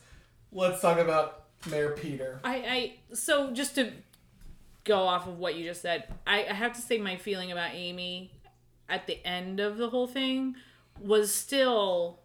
let's 0.51 0.81
talk 0.81 0.97
about 0.97 1.43
Mayor 1.69 1.91
Peter. 1.91 2.39
I, 2.43 2.55
I 2.55 3.15
so 3.15 3.51
just 3.51 3.75
to 3.75 3.91
go 4.85 4.99
off 4.99 5.27
of 5.27 5.37
what 5.37 5.55
you 5.55 5.65
just 5.65 5.81
said, 5.81 6.07
I, 6.25 6.45
I 6.45 6.53
have 6.53 6.73
to 6.73 6.81
say 6.81 6.97
my 6.97 7.17
feeling 7.17 7.51
about 7.51 7.71
Amy 7.73 8.31
at 8.87 9.07
the 9.07 9.23
end 9.25 9.59
of 9.59 9.77
the 9.77 9.89
whole 9.89 10.07
thing 10.07 10.55
was 10.99 11.33
still 11.33 12.19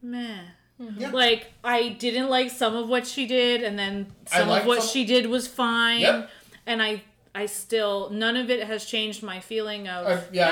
meh. 0.00 0.38
Yeah. 0.78 1.10
Like 1.10 1.52
I 1.64 1.88
didn't 1.90 2.28
like 2.28 2.50
some 2.50 2.76
of 2.76 2.88
what 2.88 3.06
she 3.06 3.26
did, 3.26 3.62
and 3.62 3.78
then 3.78 4.06
some 4.26 4.48
of 4.50 4.66
what 4.66 4.80
some- 4.82 4.88
she 4.92 5.04
did 5.04 5.26
was 5.26 5.46
fine. 5.48 6.00
Yep. 6.00 6.30
And 6.66 6.82
I 6.82 7.02
I 7.34 7.46
still 7.46 8.08
none 8.10 8.36
of 8.36 8.48
it 8.50 8.66
has 8.66 8.84
changed 8.86 9.22
my 9.22 9.40
feeling 9.40 9.88
of 9.88 10.06
Uh, 10.06 10.20
yeah, 10.32 10.48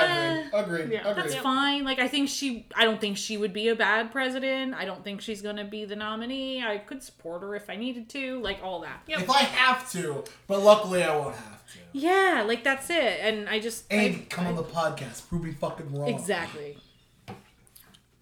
eh, 0.53 0.57
agreed. 0.59 0.81
Agreed. 0.81 0.93
Yeah. 0.93 1.07
agreed. 1.09 1.15
that's 1.25 1.35
fine. 1.35 1.83
Like 1.83 1.99
I 1.99 2.07
think 2.07 2.29
she 2.29 2.65
I 2.75 2.85
don't 2.85 3.01
think 3.01 3.17
she 3.17 3.37
would 3.37 3.53
be 3.53 3.67
a 3.69 3.75
bad 3.75 4.11
president. 4.11 4.73
I 4.75 4.85
don't 4.85 5.03
think 5.03 5.21
she's 5.21 5.41
gonna 5.41 5.63
be 5.65 5.85
the 5.85 5.95
nominee. 5.95 6.63
I 6.63 6.77
could 6.79 7.01
support 7.03 7.41
her 7.41 7.55
if 7.55 7.69
I 7.69 7.75
needed 7.75 8.07
to, 8.09 8.39
like 8.41 8.59
all 8.63 8.81
that. 8.81 9.01
If 9.07 9.29
I 9.29 9.39
have 9.39 9.91
to, 9.93 10.23
but 10.47 10.61
luckily 10.61 11.03
I 11.03 11.15
won't 11.15 11.35
have 11.35 11.65
to. 11.73 11.79
Yeah, 11.91 12.43
like 12.47 12.63
that's 12.63 12.89
it. 12.89 13.19
And 13.21 13.49
I 13.49 13.59
just 13.59 13.85
And 13.91 14.01
I- 14.15 14.25
come 14.29 14.45
I- 14.45 14.49
on 14.49 14.55
the 14.55 14.63
podcast, 14.63 15.27
prove 15.27 15.43
me 15.43 15.51
fucking 15.53 15.91
wrong. 15.93 16.07
Exactly. 16.09 16.77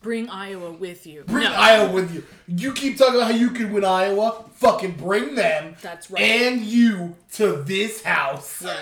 Bring 0.03 0.29
Iowa 0.29 0.71
with 0.71 1.07
you. 1.07 1.23
Bring 1.23 1.45
no, 1.45 1.53
Iowa 1.53 1.91
with 1.91 2.13
you. 2.13 2.23
You 2.47 2.73
keep 2.73 2.97
talking 2.97 3.15
about 3.15 3.31
how 3.31 3.37
you 3.37 3.49
can 3.49 3.73
win 3.73 3.83
Iowa. 3.85 4.43
Fucking 4.55 4.91
bring 4.91 5.33
them 5.35 5.75
That's 5.81 6.11
right. 6.11 6.21
and 6.21 6.61
you 6.61 7.15
to 7.33 7.63
this 7.63 8.03
house. 8.03 8.61
Yeah. 8.61 8.75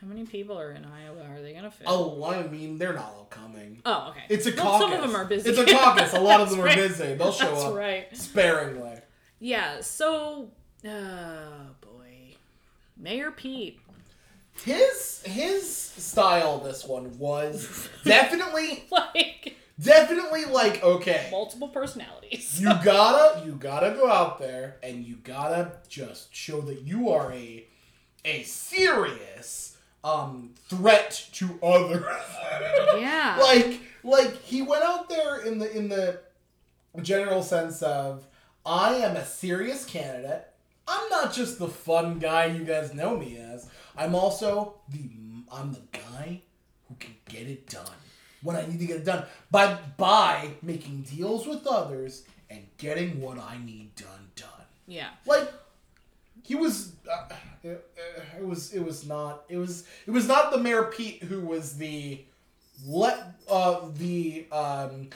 How 0.00 0.06
many 0.08 0.24
people 0.26 0.58
are 0.58 0.72
in 0.72 0.84
Iowa? 0.84 1.22
Are 1.30 1.40
they 1.40 1.52
gonna 1.54 1.70
fit? 1.70 1.86
Oh, 1.88 2.22
I 2.24 2.46
mean, 2.46 2.78
they're 2.78 2.92
not 2.92 3.04
all 3.16 3.26
coming. 3.30 3.80
Oh, 3.86 4.08
okay. 4.10 4.24
It's 4.28 4.46
a 4.46 4.50
Well, 4.54 4.64
caucus. 4.64 4.80
Some 4.80 4.92
of 4.92 5.00
them 5.02 5.16
are 5.16 5.24
busy. 5.24 5.50
It's 5.50 5.58
a 5.58 5.64
caucus. 5.66 6.12
A 6.14 6.20
lot 6.20 6.40
of 6.40 6.50
them 6.50 6.60
are 6.60 6.64
right. 6.64 6.76
busy. 6.76 7.14
They'll 7.14 7.32
show 7.32 7.50
That's 7.50 7.64
up 7.64 7.74
right. 7.74 8.16
sparingly. 8.16 8.98
Yeah. 9.40 9.80
So, 9.82 10.50
oh 10.84 11.66
boy, 11.80 12.34
Mayor 12.96 13.30
Pete. 13.30 13.80
His 14.64 15.22
his 15.24 15.70
style 15.76 16.58
this 16.58 16.84
one 16.84 17.18
was 17.18 17.88
definitely 18.04 18.84
Like 18.90 19.54
definitely 19.80 20.44
like 20.46 20.82
okay. 20.82 21.28
multiple 21.30 21.68
personalities. 21.68 22.60
You 22.60 22.68
gotta 22.84 23.44
you 23.44 23.52
gotta 23.52 23.90
go 23.90 24.10
out 24.10 24.38
there 24.38 24.76
and 24.82 25.04
you 25.04 25.16
gotta 25.16 25.72
just 25.88 26.34
show 26.34 26.60
that 26.62 26.82
you 26.82 27.10
are 27.10 27.32
a 27.32 27.66
a 28.24 28.42
serious 28.42 29.76
um 30.02 30.50
threat 30.68 31.28
to 31.32 31.58
others. 31.62 32.04
yeah. 33.00 33.38
like 33.40 33.80
like 34.02 34.42
he 34.42 34.62
went 34.62 34.84
out 34.84 35.08
there 35.08 35.38
in 35.38 35.58
the 35.58 35.76
in 35.76 35.88
the 35.88 36.20
general 37.02 37.42
sense 37.42 37.82
of 37.82 38.26
I 38.64 38.94
am 38.96 39.16
a 39.16 39.24
serious 39.24 39.84
candidate. 39.84 40.46
I'm 40.88 41.08
not 41.10 41.32
just 41.32 41.58
the 41.58 41.68
fun 41.68 42.18
guy 42.18 42.46
you 42.46 42.64
guys 42.64 42.94
know 42.94 43.16
me 43.16 43.38
as. 43.38 43.68
I'm 43.96 44.14
also 44.14 44.76
the 44.88 45.10
I'm 45.52 45.72
the 45.72 45.82
guy 45.92 46.42
who 46.88 46.94
can 46.98 47.14
get 47.28 47.46
it 47.46 47.68
done 47.68 47.84
when 48.42 48.56
I 48.56 48.66
need 48.66 48.78
to 48.80 48.86
get 48.86 48.96
it 48.98 49.04
done 49.04 49.24
by 49.50 49.78
by 49.96 50.50
making 50.62 51.02
deals 51.02 51.46
with 51.46 51.66
others 51.66 52.24
and 52.50 52.66
getting 52.78 53.20
what 53.20 53.38
I 53.38 53.58
need 53.64 53.94
done 53.96 54.30
done. 54.36 54.48
yeah. 54.86 55.08
Like 55.26 55.52
he 56.44 56.54
was 56.54 56.92
uh, 57.10 57.28
it, 57.64 57.84
it 58.38 58.44
was 58.46 58.72
it 58.72 58.84
was 58.84 59.06
not 59.06 59.44
it 59.48 59.56
was 59.56 59.84
it 60.06 60.10
was 60.12 60.28
not 60.28 60.52
the 60.52 60.58
mayor 60.58 60.84
Pete 60.84 61.22
who 61.24 61.40
was 61.40 61.76
the 61.76 62.20
let 62.86 63.18
uh 63.50 63.80
the 63.94 64.46
um 64.52 65.08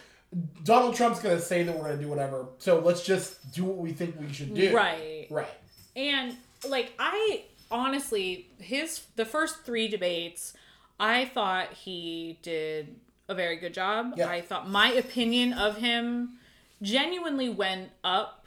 Donald 0.64 0.94
Trump's 0.96 1.20
gonna 1.20 1.40
say 1.40 1.62
that 1.62 1.76
we're 1.76 1.82
gonna 1.82 1.96
do 2.02 2.08
whatever 2.08 2.46
so 2.58 2.78
let's 2.80 3.04
just 3.04 3.52
do 3.52 3.64
what 3.64 3.76
we 3.76 3.92
think 3.92 4.18
we 4.18 4.32
should 4.32 4.54
do 4.54 4.74
Right. 4.74 5.26
right 5.30 5.48
And 5.94 6.36
like 6.68 6.92
I 6.98 7.44
honestly 7.70 8.48
his 8.58 9.02
the 9.16 9.24
first 9.24 9.64
3 9.64 9.86
debates 9.88 10.54
I 10.98 11.26
thought 11.26 11.72
he 11.72 12.38
did 12.42 12.96
a 13.30 13.34
very 13.34 13.56
good 13.56 13.72
job. 13.72 14.14
Yeah. 14.16 14.28
I 14.28 14.40
thought 14.42 14.68
my 14.68 14.90
opinion 14.92 15.52
of 15.52 15.76
him 15.78 16.38
genuinely 16.82 17.48
went 17.48 17.90
up. 18.02 18.44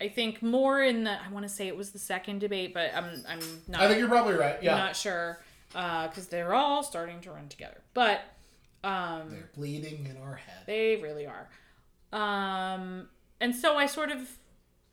I 0.00 0.08
think 0.08 0.42
more 0.42 0.82
in 0.82 1.04
the 1.04 1.12
I 1.12 1.30
want 1.32 1.44
to 1.44 1.48
say 1.48 1.66
it 1.66 1.76
was 1.76 1.90
the 1.90 1.98
second 1.98 2.40
debate, 2.40 2.74
but 2.74 2.90
I'm 2.94 3.24
I'm 3.26 3.40
not 3.66 3.80
I 3.80 3.88
think 3.88 3.98
you're 3.98 4.08
probably 4.08 4.34
right 4.34 4.62
yeah 4.62 4.76
not 4.76 4.94
sure 4.94 5.40
because 5.72 6.28
they're 6.28 6.54
all 6.54 6.82
starting 6.82 7.20
to 7.22 7.30
run 7.30 7.48
together. 7.48 7.80
But 7.94 8.20
um, 8.84 9.30
they're 9.30 9.50
bleeding 9.56 10.06
in 10.08 10.16
our 10.22 10.36
head 10.36 10.64
they 10.66 10.96
really 10.96 11.26
are. 11.26 11.48
Um, 12.12 13.08
and 13.40 13.54
so 13.54 13.76
I 13.76 13.86
sort 13.86 14.10
of 14.10 14.28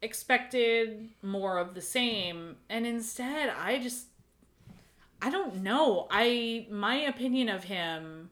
expected 0.01 1.09
more 1.21 1.57
of 1.57 1.73
the 1.75 1.81
same, 1.81 2.55
and 2.69 2.87
instead 2.87 3.49
I 3.49 3.79
just 3.79 4.05
I 5.21 5.29
don't 5.29 5.57
know. 5.57 6.07
I 6.09 6.67
my 6.71 6.95
opinion 6.95 7.49
of 7.49 7.65
him. 7.65 8.29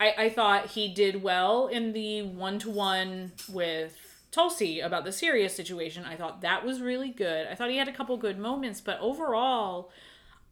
I, 0.00 0.14
I 0.16 0.28
thought 0.30 0.66
he 0.66 0.88
did 0.94 1.22
well 1.22 1.66
in 1.66 1.92
the 1.92 2.22
one 2.22 2.58
to 2.60 2.70
one 2.70 3.32
with 3.48 3.96
Tulsi 4.30 4.80
about 4.80 5.04
the 5.04 5.12
serious 5.12 5.54
situation. 5.56 6.04
I 6.04 6.14
thought 6.16 6.42
that 6.42 6.64
was 6.64 6.80
really 6.80 7.10
good. 7.10 7.46
I 7.48 7.54
thought 7.54 7.70
he 7.70 7.76
had 7.78 7.88
a 7.88 7.92
couple 7.92 8.16
good 8.16 8.38
moments, 8.38 8.80
but 8.80 9.00
overall, 9.00 9.90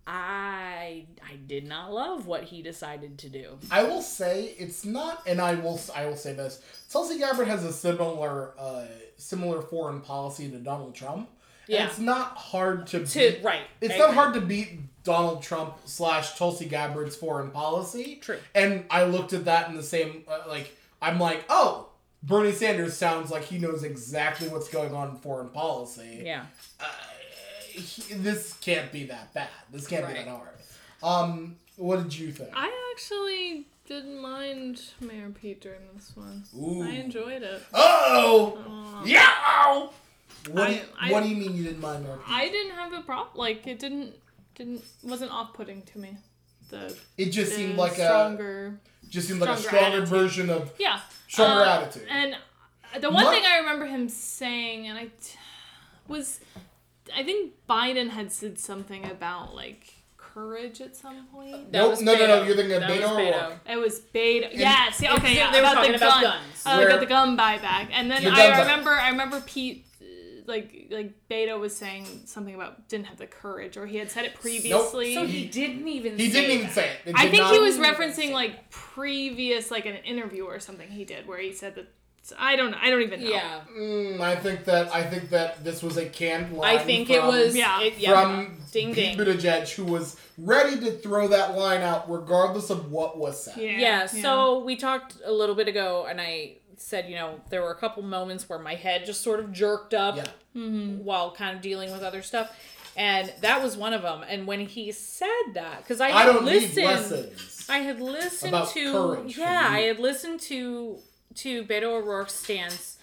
I 0.07 1.05
I 1.29 1.37
did 1.47 1.67
not 1.67 1.93
love 1.93 2.27
what 2.27 2.45
he 2.45 2.63
decided 2.63 3.19
to 3.19 3.29
do. 3.29 3.59
I 3.71 3.83
will 3.83 4.03
say 4.03 4.55
it's 4.59 4.85
not, 4.85 5.23
and 5.27 5.41
I 5.41 5.55
will 5.57 5.81
I 5.95 6.07
will 6.07 6.17
say 6.17 6.33
this: 6.33 6.61
Tulsi 6.91 7.19
Gabbard 7.19 7.49
has 7.49 7.65
a 7.65 7.73
similar 7.73 8.55
uh, 8.59 8.85
similar 9.17 9.63
foreign 9.63 10.01
policy 10.01 10.49
to 10.51 10.59
Donald 10.59 10.95
Trump. 10.95 11.29
And 11.69 11.75
Yeah. 11.75 11.87
it's 11.89 11.99
not 11.99 12.37
hard 12.37 12.87
to 12.89 13.05
To 13.05 13.19
beat- 13.19 13.43
right, 13.43 13.63
It's 13.81 13.95
I 13.95 13.99
not 13.99 14.05
agree. 14.11 14.15
hard 14.15 14.35
to 14.35 14.41
beat 14.41 14.96
Donald 15.07 15.43
Trump 15.43 15.75
slash 15.87 16.37
Tulsi 16.37 16.67
Gabbard's 16.67 17.17
foreign 17.17 17.51
policy. 17.51 18.17
True. 18.21 18.39
And 18.55 18.85
I 18.91 19.05
looked 19.05 19.33
at 19.33 19.47
that 19.47 19.71
in 19.71 19.77
the 19.77 19.83
same 19.83 20.25
uh, 20.29 20.41
like 20.47 20.77
I'm 21.01 21.19
like, 21.19 21.45
oh, 21.49 21.89
Bernie 22.23 22.53
Sanders 22.53 22.97
sounds 22.97 23.31
like 23.31 23.45
he 23.45 23.57
knows 23.59 23.85
exactly 23.85 24.49
what's 24.49 24.69
going 24.69 24.93
on 24.95 25.11
in 25.11 25.17
foreign 25.17 25.49
policy. 25.49 26.23
Yeah. 26.25 26.45
Uh, 26.81 26.85
he- 27.71 28.15
this 28.15 28.53
can't 28.61 28.91
be 28.93 29.05
that 29.05 29.33
bad. 29.33 29.49
This 29.73 29.87
can't 29.87 30.07
be 30.07 30.13
that 30.15 30.29
hard. 30.29 30.49
Um, 31.03 31.57
what 31.77 32.03
did 32.03 32.19
you 32.19 32.33
think? 32.33 32.51
I 32.55 32.73
actually 32.95 33.67
didn't 33.87 34.19
mind 34.21 34.83
Mayor 35.01 35.31
Pete 35.31 35.61
during 35.61 35.81
this 35.95 36.11
one. 36.17 36.43
Ooh. 36.59 36.83
I 36.83 36.93
enjoyed 36.93 37.43
it. 37.43 37.63
Oh, 37.73 38.59
Uh, 39.01 39.05
yeah. 39.07 39.87
What, 40.51 40.69
do 40.69 40.75
you, 40.75 40.81
I- 40.99 41.09
I- 41.09 41.13
what 41.13 41.23
do 41.23 41.29
you 41.29 41.37
mean 41.37 41.57
you 41.57 41.65
didn't 41.65 41.81
mind 41.81 42.05
Mayor 42.05 42.17
Pete? 42.17 42.35
I 42.35 42.49
didn't 42.49 42.73
have 42.73 42.93
a 42.93 43.03
problem. 43.03 43.37
Like 43.37 43.67
it 43.67 43.79
didn't 43.79 44.15
didn't 44.57 44.83
wasn't 45.03 45.31
off 45.31 45.53
putting 45.55 45.83
to 45.83 45.99
me. 45.99 46.17
The, 46.71 46.97
It 47.17 47.27
just 47.27 47.51
the 47.53 47.57
seemed 47.59 47.77
like 47.77 47.93
a 47.93 48.07
stronger. 48.07 48.81
just 49.09 49.29
seemed 49.29 49.41
like 49.41 49.51
a 49.51 49.57
stronger 49.57 49.79
stronger 49.79 49.97
attitude. 49.99 50.09
version 50.09 50.51
of 50.51 50.73
Yeah. 50.79 51.01
stronger 51.29 51.63
Uh, 51.65 51.81
attitude. 51.83 52.09
And 52.11 52.37
the 53.01 53.11
one 53.11 53.25
My- 53.25 53.31
thing 53.31 53.45
I 53.47 53.59
remember 53.59 53.87
him 53.87 54.09
saying, 54.09 54.89
and 54.89 54.99
I 54.99 55.05
t- 55.05 55.39
was, 56.09 56.41
I 57.15 57.23
think 57.23 57.53
Biden 57.69 58.11
had 58.11 58.33
said 58.33 58.59
something 58.59 59.09
about 59.09 59.55
like 59.55 59.93
courage 60.17 60.81
at 60.81 60.97
some 60.97 61.27
point. 61.33 61.73
That 61.73 61.79
Nope, 61.79 61.91
was 61.93 62.03
no, 62.03 62.15
no, 62.15 62.27
no, 62.27 62.43
you're 62.43 62.57
thinking 62.57 62.75
of 62.75 62.81
That 62.81 62.91
Beto 62.91 63.01
was 63.03 63.11
O'Rourke. 63.37 63.61
It 63.71 63.77
was 63.77 64.01
Beto. 64.15 64.49
Yes. 64.53 65.01
Yeah, 65.01 65.15
okay. 65.15 65.29
They 65.29 65.35
Yeah. 65.37 65.53
were 65.53 65.59
about 65.61 65.75
talking 65.75 65.93
the 65.93 65.97
about 65.99 66.23
gun. 66.23 66.23
guns. 66.23 66.63
Oh, 66.67 66.79
Where- 66.79 66.89
about 66.89 67.01
the 67.01 67.07
gun 67.07 67.37
buyback. 67.39 67.89
And 67.93 68.11
then 68.11 68.23
The 68.25 68.31
I 68.31 68.37
gun 68.37 68.51
buyback. 68.53 68.61
remember, 68.61 68.91
I 68.95 69.09
remember 69.11 69.41
Pete. 69.41 69.86
Like 70.47 70.89
like 70.91 71.13
Beto 71.29 71.59
was 71.59 71.77
saying 71.77 72.07
something 72.25 72.55
about 72.55 72.89
didn't 72.89 73.07
have 73.07 73.19
the 73.19 73.27
courage, 73.27 73.77
or 73.77 73.87
he 73.87 73.97
had 73.97 74.11
said 74.11 74.25
it 74.25 74.35
previously. 74.35 75.15
So 75.15 75.27
he 75.27 75.47
didn't 75.47 75.87
even. 75.89 76.19
He 76.19 76.31
say 76.31 76.41
didn't 76.41 76.51
even 76.51 76.67
that. 76.67 76.75
say 76.75 76.91
it. 76.91 77.11
It 77.11 77.15
I 77.17 77.29
think 77.29 77.47
he 77.47 77.59
was 77.59 77.79
referencing 77.79 78.33
like 78.33 78.71
previous, 78.71 79.71
like 79.71 79.87
an 79.87 79.97
interview 79.97 80.45
or 80.45 80.61
something 80.61 80.89
he 80.89 81.05
did 81.05 81.27
where 81.27 81.39
he 81.39 81.53
said 81.53 81.75
that. 81.75 81.89
I 82.39 82.57
don't. 82.57 82.75
I 82.75 82.91
don't 82.91 83.03
even 83.03 83.23
know. 83.23 83.31
Yeah. 83.31 83.61
Mm, 83.79 84.21
I 84.21 84.35
think 84.35 84.65
that 84.65 84.93
I 84.93 85.05
think 85.05 85.31
that 85.31 85.63
this 85.63 85.83
was 85.83 85.97
a 85.97 86.07
canned 86.07 86.57
line. 86.57 86.77
I 86.77 86.79
think 86.83 87.09
it 87.09 87.23
was. 87.23 87.57
Yeah. 87.57 87.81
It, 87.81 87.99
yeah. 87.99 88.21
from 88.21 88.57
Ding 88.73 88.95
Pete 88.95 89.17
ding. 89.17 89.19
Buttigieg, 89.19 89.73
who 89.75 89.85
was 89.85 90.17
ready 90.39 90.79
to 90.81 90.93
throw 90.93 91.29
that 91.29 91.57
line 91.57 91.83
out 91.83 92.11
regardless 92.11 92.71
of 92.71 92.91
what 92.91 93.19
was 93.19 93.45
said. 93.45 93.57
Yeah. 93.57 93.79
yeah, 93.79 94.07
so 94.07 94.63
we 94.65 94.77
talked 94.77 95.17
a 95.25 95.33
little 95.33 95.55
bit 95.55 95.69
ago 95.69 96.07
and 96.09 96.21
i 96.21 96.57
said 96.77 97.09
you 97.09 97.15
know 97.17 97.41
there 97.51 97.63
were 97.63 97.71
a 97.71 97.77
couple 97.77 98.03
moments 98.03 98.49
where 98.49 98.59
my 98.59 98.75
head 98.75 99.05
just 99.07 99.23
sort 99.23 99.41
of 99.41 99.53
jerked 99.53 99.95
up 99.95 100.17
Yeah. 100.17 100.25
Mm-hmm. 100.57 101.05
while 101.05 101.31
kind 101.33 101.55
of 101.57 101.63
dealing 101.63 101.91
with 101.93 102.03
other 102.03 102.23
stuff. 102.23 102.55
And 102.99 103.31
that 103.43 103.63
was 103.63 103.77
one 103.77 103.93
of 103.93 104.01
them. 104.01 104.25
And 104.27 104.47
when 104.47 104.61
he 104.61 104.91
said 104.93 105.29
that 105.55 105.79
because 105.83 106.01
i, 106.01 106.07
I 106.09 106.23
had 106.23 106.27
don't 106.33 106.45
listened 106.45 106.77
need 106.77 106.85
lessons. 106.87 107.67
i 107.69 107.79
had 107.79 108.01
listened 108.01 108.55
About 108.55 108.71
to 108.71 108.93
courage 108.93 109.37
yeah 109.39 109.67
i 109.71 109.81
had 109.81 109.99
listened 109.99 110.41
to 110.41 110.99
to 111.37 111.65
beto 111.65 111.85
o'rourke's 112.03 112.35
stance. 112.35 112.97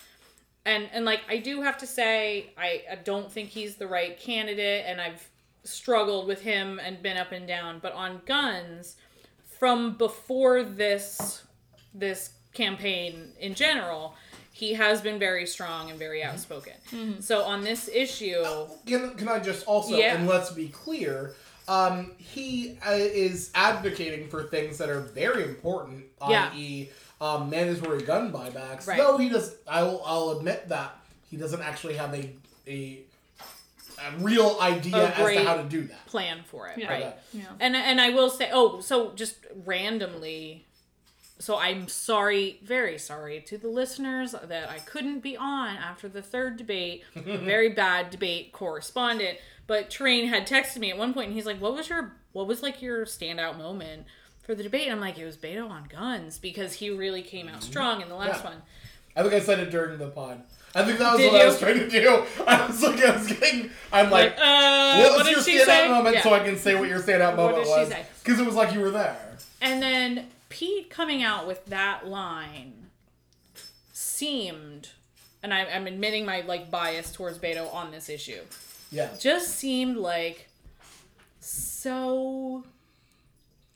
And 0.65 0.89
and 0.93 1.05
like 1.05 1.21
i 1.29 1.37
do 1.37 1.61
have 1.61 1.77
to 1.79 1.87
say 1.87 2.51
i, 2.57 2.81
I 2.91 2.95
don't 2.95 3.31
think 3.31 3.49
he's 3.49 3.75
the 3.75 3.87
right 3.87 4.19
candidate 4.19 4.85
and 4.87 4.99
i've 5.01 5.29
struggled 5.65 6.27
with 6.27 6.41
him 6.41 6.79
and 6.83 7.01
been 7.01 7.15
up 7.17 7.31
and 7.31 7.47
down. 7.47 7.79
But 7.81 7.93
on 7.93 8.21
guns 8.25 8.97
from 9.59 9.95
before 9.97 10.61
this 10.63 11.43
this 11.93 12.31
campaign 12.53 13.31
in 13.39 13.53
general 13.55 14.15
he 14.51 14.73
has 14.75 15.01
been 15.01 15.17
very 15.17 15.45
strong 15.47 15.89
and 15.89 15.97
very 15.97 16.23
outspoken 16.23 16.73
so 17.21 17.43
on 17.43 17.63
this 17.63 17.89
issue 17.91 18.43
Can, 18.85 19.15
can 19.15 19.27
I 19.27 19.39
just 19.39 19.65
also, 19.65 19.95
Yeah. 19.97 20.15
and 20.15 20.27
let's 20.27 20.51
be 20.51 20.67
clear, 20.67 21.34
um, 21.67 22.11
he 22.17 22.77
uh, 22.88 22.91
is 22.93 23.49
advocating 23.55 24.27
for 24.30 24.43
things 24.43 24.77
that 24.77 24.89
are 24.89 24.99
very 25.01 25.43
important, 25.43 26.05
Yeah. 26.30 26.51
i.e., 26.53 26.89
um, 27.19 27.49
mandatory 27.49 28.03
gun 28.03 28.31
buybacks. 28.34 28.85
Right. 28.85 28.97
Though 28.97 29.17
he 29.17 29.30
does, 29.30 29.55
I'll, 29.67 30.01
I'll 30.05 30.31
admit 30.38 30.67
that 30.69 30.97
he 31.31 31.38
doesn't 31.38 31.61
actually 31.61 31.95
have 31.95 32.13
a 32.13 32.30
a, 32.67 32.99
a 34.05 34.17
real 34.19 34.57
idea 34.61 34.97
A 34.97 35.07
as 35.15 35.34
to 35.38 35.43
how 35.45 35.55
to 35.55 35.63
do 35.63 35.84
that. 35.88 36.05
plan 36.05 36.43
for 36.45 36.67
it 36.67 36.77
Yeah. 36.77 36.89
right 36.91 37.15
Yeah. 37.34 37.43
And 37.59 37.75
and 37.75 37.99
I 38.01 38.09
will 38.11 38.30
say, 38.30 38.49
oh, 38.53 38.81
so 38.81 39.13
just 39.15 39.35
randomly, 39.65 40.65
so 41.43 41.57
I'm 41.57 41.87
sorry, 41.87 42.59
very 42.63 42.97
sorry 42.97 43.41
to 43.47 43.57
the 43.57 43.67
listeners 43.67 44.33
that 44.47 44.69
I 44.69 44.79
couldn't 44.79 45.19
be 45.19 45.35
on 45.37 45.75
after 45.77 46.07
the 46.07 46.21
third 46.21 46.57
debate, 46.57 47.03
a 47.15 47.19
very 47.37 47.69
bad 47.69 48.09
debate 48.09 48.51
correspondent. 48.53 49.37
But 49.67 49.89
Train 49.89 50.27
had 50.27 50.47
texted 50.47 50.77
me 50.77 50.89
at 50.91 50.97
one 50.97 51.13
point, 51.13 51.27
and 51.27 51.35
he's 51.35 51.45
like, 51.45 51.59
"What 51.61 51.73
was 51.75 51.89
your, 51.89 52.13
what 52.33 52.47
was 52.47 52.61
like 52.63 52.81
your 52.81 53.05
standout 53.05 53.57
moment 53.57 54.05
for 54.41 54.55
the 54.55 54.63
debate?" 54.63 54.83
And 54.87 54.93
I'm 54.93 54.99
like, 55.01 55.17
"It 55.17 55.25
was 55.25 55.37
Beto 55.37 55.69
on 55.69 55.85
guns 55.85 56.37
because 56.37 56.73
he 56.73 56.89
really 56.89 57.21
came 57.21 57.47
out 57.47 57.63
strong 57.63 58.01
in 58.01 58.09
the 58.09 58.15
last 58.15 58.43
Yeah. 58.43 58.49
one." 58.51 58.61
I 59.15 59.21
think 59.21 59.33
I 59.35 59.39
said 59.39 59.59
it 59.59 59.69
during 59.69 59.97
the 59.99 60.07
pod. 60.09 60.41
I 60.75 60.83
think 60.83 60.97
that 60.97 61.11
was 61.11 61.21
Did 61.21 61.31
what 61.31 61.41
I 61.41 61.45
was 61.45 61.59
trying 61.59 61.77
to 61.77 61.87
do. 61.89 62.23
I 62.47 62.65
was 62.65 62.81
like, 62.81 62.99
I 62.99 63.15
was 63.15 63.27
getting. 63.27 63.69
I'm 63.91 64.09
like, 64.09 64.31
Like, 64.37 64.39
uh, 64.41 64.97
what 65.09 65.17
was 65.19 65.29
your 65.29 65.39
standout 65.61 65.65
say? 65.65 65.87
moment 65.89 66.15
Yeah. 66.15 66.23
so 66.23 66.33
I 66.33 66.39
can 66.39 66.57
say 66.57 66.73
what 66.75 66.89
your 66.89 66.99
standout 66.99 67.35
moment 67.35 67.67
was? 67.67 67.93
Because 68.23 68.39
it 68.39 68.45
was 68.45 68.55
like 68.55 68.73
you 68.73 68.79
were 68.79 68.89
there. 68.89 69.37
And 69.61 69.81
then 69.83 70.27
Pete 70.53 70.88
coming 70.91 71.23
out 71.23 71.47
with 71.47 71.65
that 71.65 72.07
line 72.07 72.91
seemed, 73.91 74.89
and 75.41 75.51
I, 75.51 75.65
I'm 75.65 75.88
admitting 75.88 76.27
my 76.27 76.41
like 76.41 76.69
bias 76.69 77.11
towards 77.11 77.39
Beto 77.39 77.73
on 77.73 77.89
this 77.89 78.07
issue, 78.07 78.41
Yeah. 78.91 79.09
just 79.19 79.55
seemed 79.55 79.97
like 79.97 80.47
so 81.39 82.63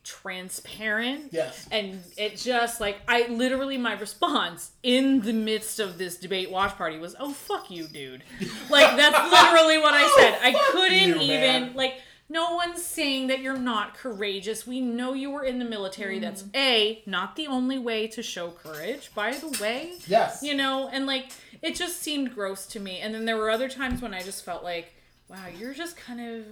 transparent. 0.03 1.29
Yes. 1.31 1.67
And 1.71 2.03
it 2.15 2.37
just 2.37 2.79
like 2.79 2.97
I 3.07 3.25
literally 3.27 3.79
my 3.79 3.93
response 3.93 4.71
in 4.83 5.21
the 5.21 5.33
midst 5.33 5.79
of 5.79 5.97
this 5.97 6.15
debate 6.17 6.51
watch 6.51 6.75
party 6.77 6.99
was, 6.99 7.15
"Oh 7.19 7.33
fuck 7.33 7.71
you, 7.71 7.87
dude!" 7.87 8.23
Like 8.69 8.95
that's 8.95 9.31
literally 9.31 9.79
what 9.79 9.95
I 9.95 10.03
oh, 10.05 10.15
said. 10.19 10.39
I 10.43 10.53
couldn't 10.71 11.21
you, 11.21 11.33
even 11.33 11.39
man. 11.63 11.73
like. 11.75 12.01
No 12.29 12.55
one's 12.55 12.83
saying 12.83 13.27
that 13.27 13.39
you're 13.39 13.57
not 13.57 13.95
courageous. 13.95 14.67
We 14.67 14.81
know 14.81 15.13
you 15.13 15.31
were 15.31 15.43
in 15.45 15.59
the 15.59 15.65
military. 15.65 16.19
That's 16.19 16.43
a 16.53 17.01
not 17.05 17.35
the 17.37 17.47
only 17.47 17.79
way 17.79 18.07
to 18.07 18.21
show 18.21 18.49
courage. 18.51 19.11
By 19.15 19.31
the 19.31 19.57
way, 19.61 19.93
Yes. 20.07 20.41
you 20.43 20.53
know, 20.53 20.89
and 20.89 21.05
like 21.05 21.31
it 21.61 21.75
just 21.75 22.01
seemed 22.01 22.35
gross 22.35 22.65
to 22.67 22.79
me. 22.81 22.99
And 22.99 23.13
then 23.15 23.23
there 23.25 23.37
were 23.37 23.49
other 23.49 23.69
times 23.69 24.01
when 24.01 24.13
I 24.13 24.21
just 24.23 24.43
felt 24.43 24.63
like, 24.63 24.93
wow, 25.29 25.45
you're 25.57 25.73
just 25.73 25.95
kind 25.95 26.19
of 26.19 26.45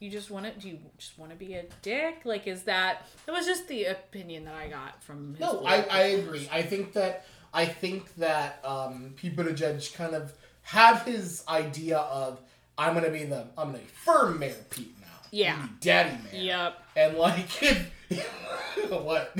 you 0.00 0.10
just 0.10 0.30
want 0.30 0.44
to 0.44 0.52
do 0.60 0.68
you 0.68 0.78
just 0.98 1.18
want 1.18 1.30
to 1.32 1.36
be 1.36 1.54
a 1.54 1.64
dick? 1.80 2.20
Like 2.24 2.46
is 2.46 2.64
that 2.64 3.06
that 3.24 3.32
was 3.32 3.46
just 3.46 3.68
the 3.68 3.84
opinion 3.86 4.44
that 4.44 4.54
I 4.54 4.68
got 4.68 5.02
from 5.02 5.30
his 5.32 5.40
No, 5.40 5.64
I, 5.64 5.86
I 5.90 6.00
agree. 6.02 6.46
I 6.52 6.60
think 6.62 6.92
that 6.92 7.24
I 7.54 7.64
think 7.64 8.14
that 8.16 8.60
um, 8.64 9.14
Pete 9.16 9.34
Buttigieg 9.36 9.94
kind 9.94 10.14
of 10.14 10.32
had 10.62 10.96
his 11.02 11.42
idea 11.48 11.98
of 11.98 12.40
I'm 12.78 12.94
gonna 12.94 13.10
be 13.10 13.24
the 13.24 13.46
I'm 13.58 13.66
gonna 13.68 13.78
be 13.78 13.84
firm 13.84 14.38
mayor 14.38 14.54
Pete 14.70 14.94
now. 15.00 15.06
Yeah. 15.30 15.66
Daddy 15.80 16.16
mayor. 16.32 16.42
Yep. 16.42 16.82
And 16.96 17.16
like 17.18 17.48
what? 18.88 19.34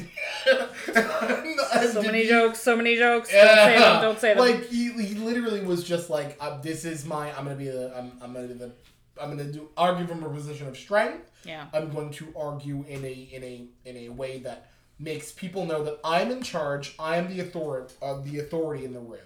So 1.92 2.02
many 2.02 2.26
jokes, 2.26 2.60
so 2.60 2.76
many 2.76 2.96
jokes. 2.96 3.30
Don't 3.30 3.46
say 3.56 3.78
them, 3.78 4.02
don't 4.02 4.18
say 4.18 4.34
them. 4.34 4.38
Like 4.38 4.66
he, 4.68 4.90
he 4.92 5.14
literally 5.14 5.60
was 5.62 5.84
just 5.84 6.10
like, 6.10 6.36
uh, 6.40 6.60
"This 6.60 6.84
is 6.84 7.04
my. 7.04 7.30
I'm 7.36 7.44
gonna 7.44 7.56
be 7.56 7.68
the. 7.68 7.96
I'm, 7.96 8.12
I'm 8.22 8.32
gonna 8.32 8.48
be 8.48 8.54
the. 8.54 8.72
I'm 9.20 9.30
gonna 9.30 9.50
do 9.50 9.68
argue 9.76 10.06
from 10.06 10.22
a 10.24 10.28
position 10.30 10.68
of 10.68 10.76
strength. 10.76 11.30
yeah. 11.44 11.66
I'm 11.72 11.90
going 11.90 12.10
to 12.12 12.32
argue 12.36 12.84
in 12.88 13.04
a 13.04 13.12
in 13.12 13.42
a 13.44 13.66
in 13.84 13.96
a 13.96 14.08
way 14.10 14.38
that 14.40 14.70
makes 14.98 15.32
people 15.32 15.66
know 15.66 15.82
that 15.84 15.98
I'm 16.04 16.30
in 16.30 16.42
charge. 16.42 16.94
I 16.98 17.16
am 17.16 17.28
the 17.28 17.40
authority 17.40 17.94
of 18.00 18.24
the 18.30 18.38
authority 18.40 18.84
in 18.84 18.92
the 18.92 19.00
room. 19.00 19.18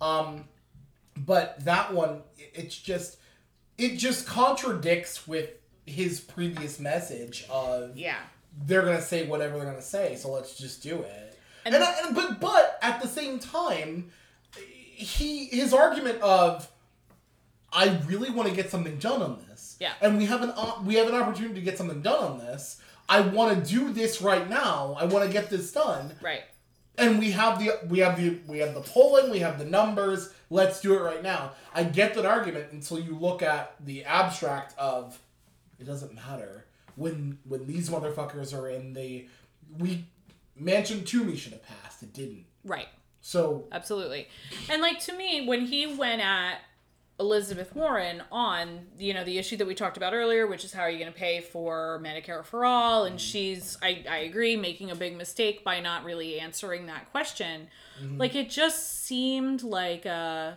Um, 0.00 0.44
but 1.16 1.64
that 1.64 1.92
one, 1.92 2.22
it- 2.38 2.52
it's 2.54 2.76
just 2.76 3.16
it 3.78 3.96
just 3.96 4.26
contradicts 4.26 5.26
with 5.28 5.50
his 5.86 6.20
previous 6.20 6.78
message 6.80 7.44
of 7.50 7.96
Yeah. 7.96 8.18
they're 8.64 8.82
gonna 8.82 9.02
say 9.02 9.26
whatever 9.26 9.56
they're 9.58 9.66
gonna 9.66 9.82
say, 9.82 10.16
so 10.16 10.30
let's 10.30 10.56
just 10.56 10.82
do 10.82 11.00
it. 11.02 11.38
And- 11.64 11.74
And, 11.74 11.84
I, 11.84 11.92
and 12.06 12.14
but 12.14 12.40
but 12.40 12.78
at 12.82 13.02
the 13.02 13.08
same 13.08 13.38
time, 13.38 14.10
he 14.56 15.46
his 15.46 15.72
argument 15.74 16.20
of 16.22 16.68
I 17.72 18.00
really 18.06 18.30
want 18.30 18.48
to 18.48 18.54
get 18.54 18.70
something 18.70 18.96
done 18.98 19.20
on 19.20 19.44
this. 19.48 19.76
Yeah. 19.78 19.92
And 20.00 20.16
we 20.16 20.24
have 20.26 20.42
an 20.42 20.52
we 20.86 20.94
have 20.94 21.08
an 21.08 21.14
opportunity 21.14 21.54
to 21.56 21.60
get 21.60 21.76
something 21.76 22.00
done 22.00 22.22
on 22.22 22.38
this. 22.38 22.80
I 23.08 23.20
want 23.20 23.62
to 23.64 23.70
do 23.70 23.92
this 23.92 24.22
right 24.22 24.48
now. 24.48 24.96
I 24.98 25.04
want 25.04 25.26
to 25.26 25.30
get 25.32 25.50
this 25.50 25.70
done. 25.72 26.14
Right. 26.22 26.42
And 26.98 27.18
we 27.18 27.32
have 27.32 27.58
the 27.58 27.78
we 27.88 27.98
have 28.00 28.16
the 28.18 28.38
we 28.46 28.58
have 28.58 28.74
the 28.74 28.80
polling, 28.80 29.30
we 29.30 29.40
have 29.40 29.58
the 29.58 29.64
numbers. 29.64 30.32
Let's 30.48 30.80
do 30.80 30.94
it 30.94 31.00
right 31.00 31.22
now. 31.22 31.52
I 31.74 31.84
get 31.84 32.14
that 32.14 32.24
argument 32.24 32.72
until 32.72 32.98
you 32.98 33.16
look 33.18 33.42
at 33.42 33.74
the 33.84 34.04
abstract 34.04 34.78
of 34.78 35.18
it 35.78 35.84
doesn't 35.84 36.14
matter 36.14 36.64
when 36.94 37.38
when 37.44 37.66
these 37.66 37.90
motherfuckers 37.90 38.56
are 38.56 38.68
in 38.68 38.92
the 38.94 39.28
we 39.78 40.06
Manchin 40.60 41.04
Toomey 41.04 41.36
should 41.36 41.52
have 41.52 41.62
passed. 41.62 42.02
It 42.02 42.12
didn't. 42.12 42.46
Right. 42.64 42.88
So 43.20 43.66
Absolutely. 43.72 44.28
And 44.70 44.80
like 44.80 45.00
to 45.00 45.16
me, 45.16 45.46
when 45.46 45.66
he 45.66 45.94
went 45.94 46.22
at 46.22 46.58
Elizabeth 47.18 47.74
Warren 47.74 48.22
on, 48.30 48.86
you 48.98 49.14
know, 49.14 49.24
the 49.24 49.38
issue 49.38 49.56
that 49.56 49.66
we 49.66 49.74
talked 49.74 49.96
about 49.96 50.12
earlier, 50.12 50.46
which 50.46 50.64
is 50.64 50.72
how 50.74 50.82
are 50.82 50.90
you 50.90 50.98
going 50.98 51.10
to 51.12 51.18
pay 51.18 51.40
for 51.40 51.98
Medicare 52.04 52.44
for 52.44 52.64
all, 52.66 53.04
and 53.06 53.18
she's, 53.18 53.78
I, 53.82 54.04
I 54.08 54.18
agree, 54.18 54.54
making 54.56 54.90
a 54.90 54.94
big 54.94 55.16
mistake 55.16 55.64
by 55.64 55.80
not 55.80 56.04
really 56.04 56.38
answering 56.38 56.86
that 56.86 57.10
question. 57.10 57.68
Like 58.18 58.34
it 58.34 58.50
just 58.50 59.04
seemed 59.06 59.62
like 59.62 60.04
uh 60.04 60.52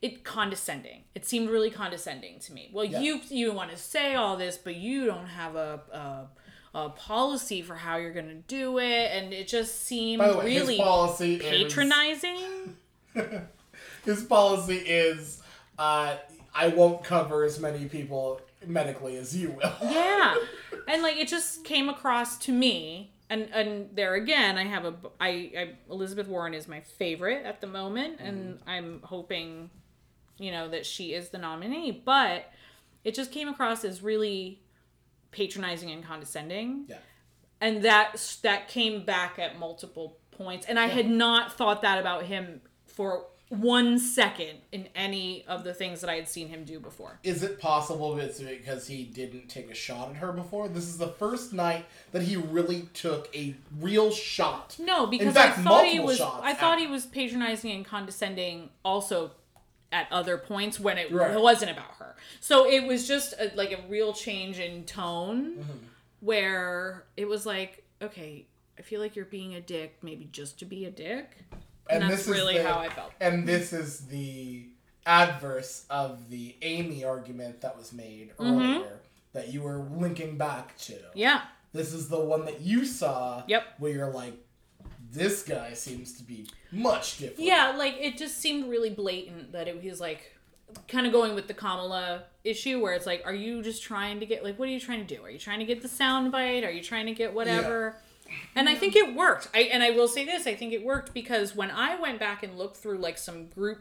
it 0.00 0.24
condescending. 0.24 1.02
It 1.14 1.26
seemed 1.26 1.50
really 1.50 1.70
condescending 1.70 2.38
to 2.40 2.52
me. 2.54 2.70
Well, 2.72 2.86
Yeah. 2.86 3.00
you 3.00 3.20
you 3.28 3.52
want 3.52 3.70
to 3.72 3.76
say 3.76 4.14
all 4.14 4.38
this, 4.38 4.56
but 4.56 4.76
you 4.76 5.04
don't 5.04 5.26
have 5.26 5.54
a, 5.56 5.80
a 5.92 6.78
a 6.78 6.88
policy 6.88 7.60
for 7.60 7.74
how 7.74 7.98
you're 7.98 8.14
going 8.14 8.28
to 8.28 8.34
do 8.48 8.78
it, 8.78 9.10
and 9.12 9.34
it 9.34 9.46
just 9.46 9.84
seemed 9.84 10.22
way, 10.22 10.42
really 10.42 10.78
policy 10.78 11.34
is 11.34 11.42
patronizing. 11.42 12.76
his 14.06 14.24
policy 14.24 14.76
is 14.76 15.41
uh, 15.78 16.16
I 16.54 16.68
won't 16.68 17.02
cover 17.04 17.44
as 17.44 17.58
many 17.58 17.86
people 17.86 18.40
medically 18.66 19.16
as 19.16 19.36
you 19.36 19.50
will. 19.52 19.72
yeah 19.82 20.36
and 20.86 21.02
like 21.02 21.16
it 21.16 21.26
just 21.28 21.64
came 21.64 21.88
across 21.88 22.38
to 22.38 22.52
me 22.52 23.12
and 23.28 23.48
and 23.52 23.88
there 23.92 24.14
again 24.14 24.56
i 24.56 24.62
have 24.64 24.84
a 24.84 24.94
I, 25.20 25.28
I 25.58 25.70
elizabeth 25.90 26.28
warren 26.28 26.54
is 26.54 26.68
my 26.68 26.80
favorite 26.80 27.44
at 27.44 27.60
the 27.60 27.66
moment 27.66 28.20
and 28.20 28.60
i'm 28.66 29.00
hoping 29.02 29.68
you 30.38 30.52
know 30.52 30.68
that 30.68 30.86
she 30.86 31.12
is 31.12 31.30
the 31.30 31.38
nominee 31.38 31.90
but 31.90 32.50
it 33.02 33.14
just 33.16 33.32
came 33.32 33.48
across 33.48 33.84
as 33.84 34.00
really 34.00 34.60
patronizing 35.32 35.90
and 35.90 36.04
condescending 36.04 36.84
Yeah. 36.88 36.98
and 37.60 37.82
that 37.82 38.38
that 38.42 38.68
came 38.68 39.04
back 39.04 39.38
at 39.40 39.58
multiple 39.58 40.18
points 40.30 40.66
and 40.66 40.78
i 40.78 40.86
had 40.86 41.08
not 41.08 41.52
thought 41.56 41.82
that 41.82 41.98
about 41.98 42.24
him 42.24 42.60
for 42.86 43.26
one 43.60 43.98
second 43.98 44.58
in 44.72 44.88
any 44.94 45.44
of 45.46 45.62
the 45.62 45.74
things 45.74 46.00
that 46.00 46.08
i 46.08 46.14
had 46.14 46.26
seen 46.26 46.48
him 46.48 46.64
do 46.64 46.80
before 46.80 47.18
Is 47.22 47.42
it 47.42 47.60
possible 47.60 48.18
it's 48.18 48.40
because 48.40 48.86
he 48.86 49.04
didn't 49.04 49.48
take 49.48 49.70
a 49.70 49.74
shot 49.74 50.08
at 50.10 50.16
her 50.16 50.32
before? 50.32 50.68
This 50.68 50.84
is 50.84 50.96
the 50.96 51.08
first 51.08 51.52
night 51.52 51.84
that 52.12 52.22
he 52.22 52.36
really 52.36 52.88
took 52.94 53.28
a 53.36 53.54
real 53.78 54.10
shot. 54.10 54.76
No, 54.78 55.06
because 55.06 55.34
fact, 55.34 55.58
I 55.58 55.62
thought 55.62 55.84
he 55.86 56.00
was. 56.00 56.16
shots 56.16 56.40
I 56.42 56.54
thought 56.54 56.74
at- 56.78 56.80
he 56.80 56.86
was 56.86 57.04
patronizing 57.04 57.70
and 57.72 57.84
condescending 57.84 58.70
also 58.84 59.32
at 59.92 60.06
other 60.10 60.38
points 60.38 60.80
when 60.80 60.96
it, 60.96 61.12
Right. 61.12 61.38
wasn't 61.38 61.70
about 61.70 61.92
her. 61.98 62.16
So 62.40 62.66
it 62.66 62.86
was 62.86 63.06
just 63.06 63.34
a, 63.38 63.52
like 63.54 63.72
a 63.72 63.80
real 63.88 64.14
change 64.14 64.58
in 64.58 64.84
tone, 64.84 65.56
Mm-hmm. 65.58 65.86
where 66.20 67.04
it 67.16 67.28
was 67.28 67.44
like, 67.44 67.84
okay, 68.00 68.46
I 68.78 68.82
feel 68.82 69.00
like 69.00 69.14
you're 69.16 69.26
being 69.26 69.54
a 69.54 69.60
dick, 69.60 69.98
maybe 70.02 70.28
just 70.32 70.58
to 70.60 70.64
be 70.64 70.86
a 70.86 70.90
dick, 70.90 71.36
and, 71.90 72.02
And 72.04 72.10
that's 72.12 72.24
this 72.26 72.34
is 72.34 72.40
really 72.40 72.58
the- 72.58 72.64
how 72.64 72.78
I 72.78 72.88
felt. 72.88 73.12
And 73.20 73.46
this 73.46 73.72
is 73.72 74.06
the 74.06 74.66
adverse 75.06 75.84
of 75.90 76.30
the 76.30 76.54
Amy 76.62 77.04
argument 77.04 77.60
that 77.60 77.76
was 77.76 77.92
made 77.92 78.30
earlier 78.38 79.00
that 79.32 79.52
you 79.52 79.62
were 79.62 79.78
linking 79.78 80.36
back 80.36 80.76
to. 80.78 80.92
Mm-hmm. 80.92 81.18
Yeah, 81.18 81.42
This 81.72 81.92
is 81.92 82.08
the 82.08 82.20
one 82.20 82.44
that 82.44 82.60
you 82.60 82.84
saw. 82.84 83.42
Yep. 83.48 83.64
Where 83.78 83.92
you're 83.92 84.10
like, 84.12 84.34
this 85.10 85.42
guy 85.42 85.72
seems 85.74 86.12
to 86.14 86.22
be 86.22 86.46
much 86.70 87.18
different. 87.18 87.40
yeah, 87.40 87.74
like 87.76 87.96
it 88.00 88.16
just 88.16 88.38
seemed 88.38 88.70
really 88.70 88.90
blatant 88.90 89.52
that 89.52 89.68
it 89.68 89.82
was 89.84 90.00
like 90.00 90.36
kind 90.88 91.06
of 91.06 91.12
going 91.12 91.34
with 91.34 91.48
the 91.48 91.54
Kamala 91.54 92.22
issue 92.44 92.80
where 92.80 92.94
it's 92.94 93.04
like, 93.04 93.22
are 93.26 93.34
you 93.34 93.62
just 93.62 93.82
trying 93.82 94.20
to 94.20 94.26
get 94.26 94.42
like, 94.44 94.58
what 94.58 94.68
are 94.68 94.72
you 94.72 94.80
trying 94.80 95.04
to 95.06 95.16
do? 95.16 95.22
Are 95.22 95.28
you 95.30 95.38
trying 95.38 95.58
to 95.58 95.66
get 95.66 95.82
the 95.82 95.88
sound 95.88 96.32
bite? 96.32 96.64
Are 96.64 96.70
you 96.70 96.82
trying 96.82 97.06
to 97.06 97.12
get 97.12 97.34
whatever? 97.34 97.96
And 98.54 98.68
I 98.68 98.74
think 98.74 98.96
it 98.96 99.14
worked. 99.14 99.48
I 99.54 99.60
and 99.62 99.82
I 99.82 99.90
will 99.90 100.08
say 100.08 100.24
this, 100.24 100.46
I 100.46 100.54
think 100.54 100.72
it 100.72 100.84
worked 100.84 101.14
because 101.14 101.54
when 101.56 101.70
I 101.70 101.98
went 102.00 102.18
back 102.18 102.42
and 102.42 102.56
looked 102.58 102.76
through 102.76 102.98
like 102.98 103.18
some 103.18 103.46
group 103.46 103.80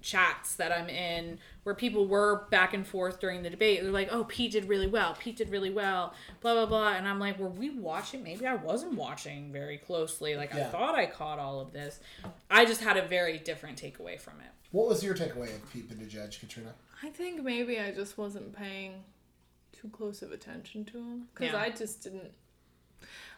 chats 0.00 0.56
that 0.56 0.72
I'm 0.72 0.88
in 0.88 1.38
where 1.62 1.76
people 1.76 2.08
were 2.08 2.46
back 2.50 2.74
and 2.74 2.84
forth 2.84 3.20
during 3.20 3.44
the 3.44 3.50
debate, 3.50 3.82
they're 3.82 3.92
like, 3.92 4.08
"Oh, 4.10 4.24
Pete 4.24 4.50
did 4.52 4.64
really 4.68 4.88
well. 4.88 5.16
Pete 5.18 5.36
did 5.36 5.48
really 5.50 5.70
well." 5.70 6.12
Blah 6.40 6.54
blah 6.54 6.66
blah. 6.66 6.92
And 6.94 7.06
I'm 7.06 7.20
like, 7.20 7.38
"Were 7.38 7.48
we 7.48 7.70
watching? 7.70 8.22
Maybe 8.22 8.46
I 8.46 8.56
wasn't 8.56 8.94
watching 8.94 9.52
very 9.52 9.78
closely. 9.78 10.34
Like 10.36 10.54
I 10.54 10.64
thought 10.64 10.94
I 10.96 11.06
caught 11.06 11.38
all 11.38 11.60
of 11.60 11.72
this. 11.72 12.00
I 12.50 12.64
just 12.64 12.80
had 12.82 12.96
a 12.96 13.06
very 13.06 13.38
different 13.38 13.80
takeaway 13.80 14.20
from 14.20 14.40
it." 14.40 14.50
What 14.72 14.88
was 14.88 15.04
your 15.04 15.14
takeaway 15.14 15.54
of 15.54 15.72
Pete 15.72 15.88
Buttigieg, 15.88 16.40
Katrina? 16.40 16.74
I 17.02 17.10
think 17.10 17.42
maybe 17.42 17.78
I 17.78 17.92
just 17.92 18.16
wasn't 18.16 18.56
paying 18.56 19.04
too 19.72 19.88
close 19.88 20.22
of 20.22 20.32
attention 20.32 20.84
to 20.86 20.98
him 20.98 21.28
because 21.34 21.52
Yeah. 21.52 21.60
I 21.60 21.70
just 21.70 22.02
didn't 22.02 22.32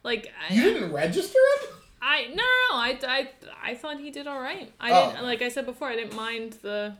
like. 0.04 0.32
You 0.50 0.60
I, 0.60 0.64
didn't 0.64 0.92
register 0.92 1.38
it? 1.60 1.70
I 2.00 2.26
no 2.28 2.34
no 2.34 2.42
no. 2.42 2.76
I, 2.76 2.98
I 3.08 3.28
I 3.70 3.74
thought 3.74 3.98
he 3.98 4.10
did 4.10 4.26
all 4.26 4.40
right. 4.40 4.70
I 4.78 4.90
Oh. 4.92 5.10
didn't 5.10 5.24
like 5.24 5.42
I 5.42 5.48
said 5.48 5.66
before. 5.66 5.88
I 5.88 5.96
didn't 5.96 6.14
mind 6.14 6.58
the 6.62 6.94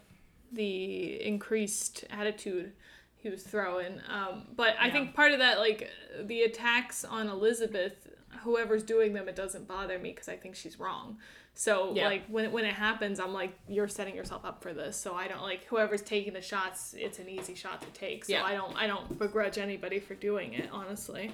the 0.53 1.23
increased 1.23 2.05
attitude 2.11 2.73
he 3.17 3.29
was 3.31 3.43
throwing. 3.43 4.01
Um, 4.09 4.47
but 4.57 4.77
I 4.81 4.87
Yeah. 4.87 4.93
think 4.93 5.15
part 5.15 5.33
of 5.33 5.39
that 5.41 5.59
like 5.59 5.91
the 6.23 6.43
attacks 6.43 7.05
on 7.05 7.29
Elizabeth 7.29 8.09
whoever's 8.43 8.83
doing 8.83 9.13
them, 9.15 9.29
it 9.29 9.37
doesn't 9.37 9.67
bother 9.69 9.99
me 9.99 10.11
because 10.11 10.29
I 10.29 10.37
think 10.37 10.55
she's 10.57 10.79
wrong. 10.79 11.19
So 11.55 11.93
Yeah. 11.95 12.07
like 12.07 12.27
when 12.29 12.51
when 12.53 12.65
it 12.65 12.75
happens, 12.75 13.21
I'm 13.21 13.33
like, 13.33 13.53
you're 13.69 13.89
setting 13.89 14.15
yourself 14.17 14.45
up 14.45 14.63
for 14.63 14.73
this. 14.73 14.97
So 14.97 15.15
I 15.15 15.29
don't 15.29 15.43
like 15.43 15.65
whoever's 15.67 16.03
taking 16.03 16.33
the 16.33 16.43
shots. 16.43 16.95
It's 16.97 17.19
an 17.19 17.29
easy 17.29 17.55
shot 17.55 17.81
to 17.83 17.87
take. 17.89 18.25
So 18.25 18.33
Yeah. 18.33 18.45
I 18.45 18.55
don't 18.55 18.75
I 18.77 18.87
don't 18.87 19.19
begrudge 19.19 19.59
anybody 19.59 20.01
for 20.01 20.15
doing 20.15 20.55
it. 20.55 20.69
Honestly, 20.73 21.31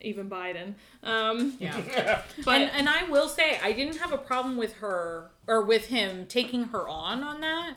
even 0.00 0.28
Biden. 0.28 0.74
Um, 1.02 1.54
Yeah. 1.58 2.22
but 2.44 2.60
and, 2.60 2.70
and 2.72 2.88
I 2.88 3.04
will 3.04 3.28
say, 3.28 3.58
I 3.62 3.72
didn't 3.72 3.96
have 3.98 4.12
a 4.12 4.18
problem 4.18 4.56
with 4.56 4.74
her 4.74 5.30
or 5.46 5.62
with 5.64 5.86
him 5.86 6.26
taking 6.26 6.64
her 6.64 6.88
on 6.88 7.22
on 7.22 7.40
that. 7.40 7.74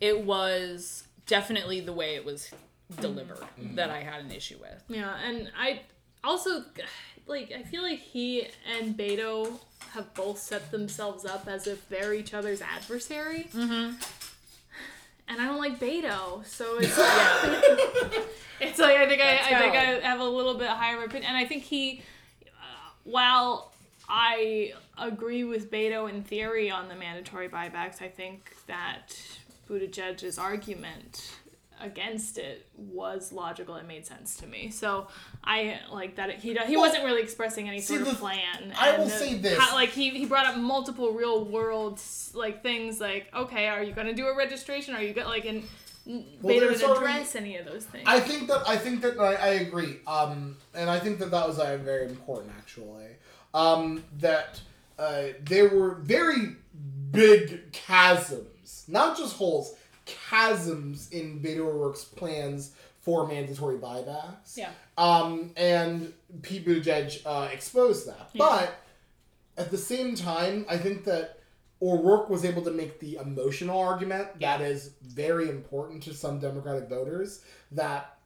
It 0.00 0.24
was 0.24 1.04
definitely 1.26 1.80
the 1.80 1.92
way 1.92 2.14
it 2.14 2.24
was 2.24 2.50
delivered 3.00 3.44
that 3.74 3.90
I 3.90 4.00
had 4.00 4.20
an 4.20 4.30
issue 4.30 4.58
with. 4.60 4.82
Yeah, 4.88 5.14
and 5.24 5.50
I 5.58 5.82
also 6.22 6.64
like 7.26 7.52
I 7.52 7.62
feel 7.62 7.82
like 7.82 7.98
he 7.98 8.46
and 8.78 8.96
Beto 8.96 9.58
have 9.92 10.12
both 10.14 10.38
set 10.38 10.70
themselves 10.70 11.24
up 11.24 11.48
as 11.48 11.66
if 11.66 11.88
they're 11.88 12.14
each 12.14 12.34
other's 12.34 12.60
adversary. 12.60 13.48
Mm-hmm. 13.54 13.96
And 15.28 15.40
I 15.40 15.46
don't 15.46 15.58
like 15.58 15.80
Beto, 15.80 16.46
so 16.46 16.78
it's 16.80 16.96
Yeah. 16.96 18.22
it's 18.60 18.78
like 18.78 18.96
I 18.96 19.08
think 19.08 19.20
I, 19.20 19.38
I 19.38 19.58
think. 19.60 19.74
I 19.74 20.08
have 20.08 20.20
a 20.20 20.24
little 20.24 20.54
bit 20.54 20.68
higher 20.68 21.02
opinion, 21.02 21.24
and 21.28 21.36
I 21.36 21.44
think 21.44 21.64
he, 21.64 22.02
uh, 22.46 22.90
while 23.04 23.72
I 24.08 24.72
agree 24.98 25.44
with 25.44 25.70
Beto 25.70 26.08
in 26.08 26.22
theory 26.22 26.70
on 26.70 26.88
the 26.88 26.94
mandatory 26.94 27.48
buybacks, 27.48 28.00
I 28.00 28.08
think 28.08 28.54
that 28.66 29.16
Buttigieg's 29.68 30.38
argument 30.38 31.34
against 31.80 32.38
it 32.38 32.66
was 32.76 33.32
logical. 33.32 33.76
It 33.76 33.86
made 33.86 34.06
sense 34.06 34.36
to 34.38 34.46
me. 34.46 34.70
So 34.70 35.08
I 35.44 35.78
like 35.92 36.16
that 36.16 36.30
it, 36.30 36.38
he 36.40 36.54
he 36.54 36.76
Well, 36.76 36.86
wasn't 36.88 37.04
really 37.04 37.22
expressing 37.22 37.68
any 37.68 37.80
see, 37.80 37.96
sort 37.96 38.08
of 38.08 38.18
plan. 38.18 38.72
I 38.78 38.90
and 38.90 38.98
will 38.98 39.04
the- 39.06 39.10
say 39.10 39.34
this. 39.34 39.58
how- 39.58 39.74
like 39.74 39.90
he 39.90 40.10
he 40.10 40.24
brought 40.26 40.46
up 40.46 40.56
multiple 40.56 41.12
real 41.12 41.44
world 41.44 42.00
like 42.34 42.62
things 42.62 43.00
like 43.00 43.28
okay, 43.34 43.68
are 43.68 43.82
you 43.82 43.92
gonna 43.92 44.14
do 44.14 44.26
a 44.26 44.36
registration? 44.36 44.94
Are 44.94 45.02
you 45.02 45.12
gonna 45.14 45.28
like 45.28 45.44
and. 45.44 45.62
Well, 46.08 46.60
there's 46.60 46.78
didn't 46.80 46.96
address 46.98 47.34
any 47.34 47.56
of 47.56 47.66
those 47.66 47.84
things. 47.84 48.04
I 48.06 48.20
think 48.20 48.46
that 48.46 48.62
I 48.68 48.76
think 48.76 49.00
that 49.02 49.18
I, 49.18 49.34
I 49.34 49.48
agree, 49.66 49.96
um, 50.06 50.56
and 50.72 50.88
I 50.88 51.00
think 51.00 51.18
that 51.18 51.32
that 51.32 51.48
was 51.48 51.58
uh, 51.58 51.78
very 51.78 52.06
important 52.06 52.52
actually. 52.56 53.06
Um, 53.52 54.04
that 54.20 54.60
uh, 55.00 55.22
there 55.42 55.68
were 55.68 55.96
very 55.96 56.54
big 57.10 57.72
chasms, 57.72 58.84
not 58.88 59.16
just 59.16 59.34
holes, 59.36 59.74
chasms 60.06 61.10
in 61.10 61.40
Beto 61.40 61.60
O'Rourke's 61.60 62.04
plans 62.04 62.72
for 63.00 63.26
mandatory 63.26 63.76
buybacks. 63.76 64.56
Yeah. 64.56 64.70
Um, 64.96 65.52
and 65.56 66.12
Pete 66.42 66.66
Buttigieg 66.66 67.20
uh, 67.26 67.48
exposed 67.52 68.08
that, 68.08 68.30
but 68.36 68.80
at 69.56 69.70
the 69.70 69.78
same 69.78 70.14
time, 70.14 70.66
I 70.68 70.76
think 70.76 71.04
that 71.04 71.38
O'Rourke 71.82 72.30
was 72.30 72.44
able 72.44 72.62
to 72.62 72.70
make 72.70 73.00
the 73.00 73.16
emotional 73.16 73.78
argument 73.78 74.40
that 74.40 74.60
is 74.60 74.92
very 75.02 75.48
important 75.48 76.02
to 76.04 76.14
some 76.14 76.38
Democratic 76.38 76.88
voters 76.88 77.44
that 77.72 78.18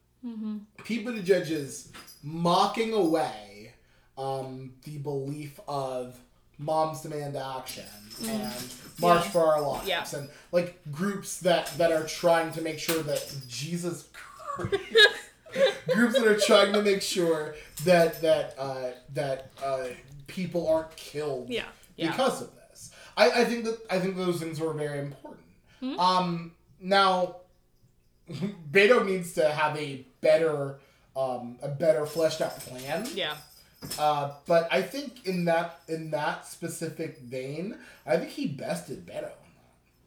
Pete 0.84 1.04
Buttigieg 1.04 1.50
is 1.50 1.92
mocking 2.22 2.92
away 2.92 3.72
um, 4.16 4.74
the 4.84 4.98
belief 4.98 5.58
of 5.66 6.16
Moms 6.60 7.00
Demand 7.00 7.36
Action 7.36 7.84
and 8.28 8.52
March 9.00 9.26
for 9.28 9.44
Our 9.46 9.60
Lives 9.62 9.88
Yeah. 9.88 10.04
and 10.14 10.28
like 10.52 10.78
groups 10.92 11.38
that 11.40 11.66
that 11.78 11.90
are 11.90 12.04
trying 12.06 12.52
to 12.52 12.60
make 12.60 12.78
sure 12.78 13.02
that 13.02 13.34
Jesus 13.48 14.08
Christ. 14.12 14.76
groups 15.88 16.14
that 16.14 16.26
are 16.26 16.38
trying 16.38 16.72
to 16.74 16.82
make 16.82 17.02
sure 17.02 17.54
that 17.84 18.20
that 18.20 18.54
uh, 18.58 18.90
that 19.14 19.50
uh, 19.64 19.84
people 20.26 20.68
aren't 20.68 20.94
killed 20.96 21.48
Yeah. 21.48 21.64
Yeah. 21.96 22.10
because 22.10 22.42
of 22.42 22.50
this. 22.68 22.90
I, 23.16 23.30
I 23.30 23.44
think 23.44 23.64
that 23.64 23.78
I 23.90 23.98
think 23.98 24.16
those 24.16 24.38
things 24.38 24.60
were 24.60 24.72
very 24.74 24.98
important. 25.00 25.98
Um, 25.98 26.52
now, 26.78 27.36
Beto 28.70 29.04
needs 29.04 29.32
to 29.34 29.50
have 29.50 29.76
a 29.78 30.04
better 30.20 30.78
um, 31.16 31.56
a 31.62 31.68
better 31.68 32.04
fleshed 32.06 32.40
out 32.42 32.58
plan. 32.60 33.06
Yeah. 33.14 33.34
Uh, 33.98 34.32
but 34.46 34.68
I 34.70 34.82
think 34.82 35.26
in 35.26 35.44
that 35.46 35.80
in 35.88 36.10
that 36.10 36.46
specific 36.46 37.18
vein, 37.20 37.76
I 38.06 38.16
think 38.18 38.30
he 38.30 38.46
bested 38.46 39.06
Beto. 39.06 39.30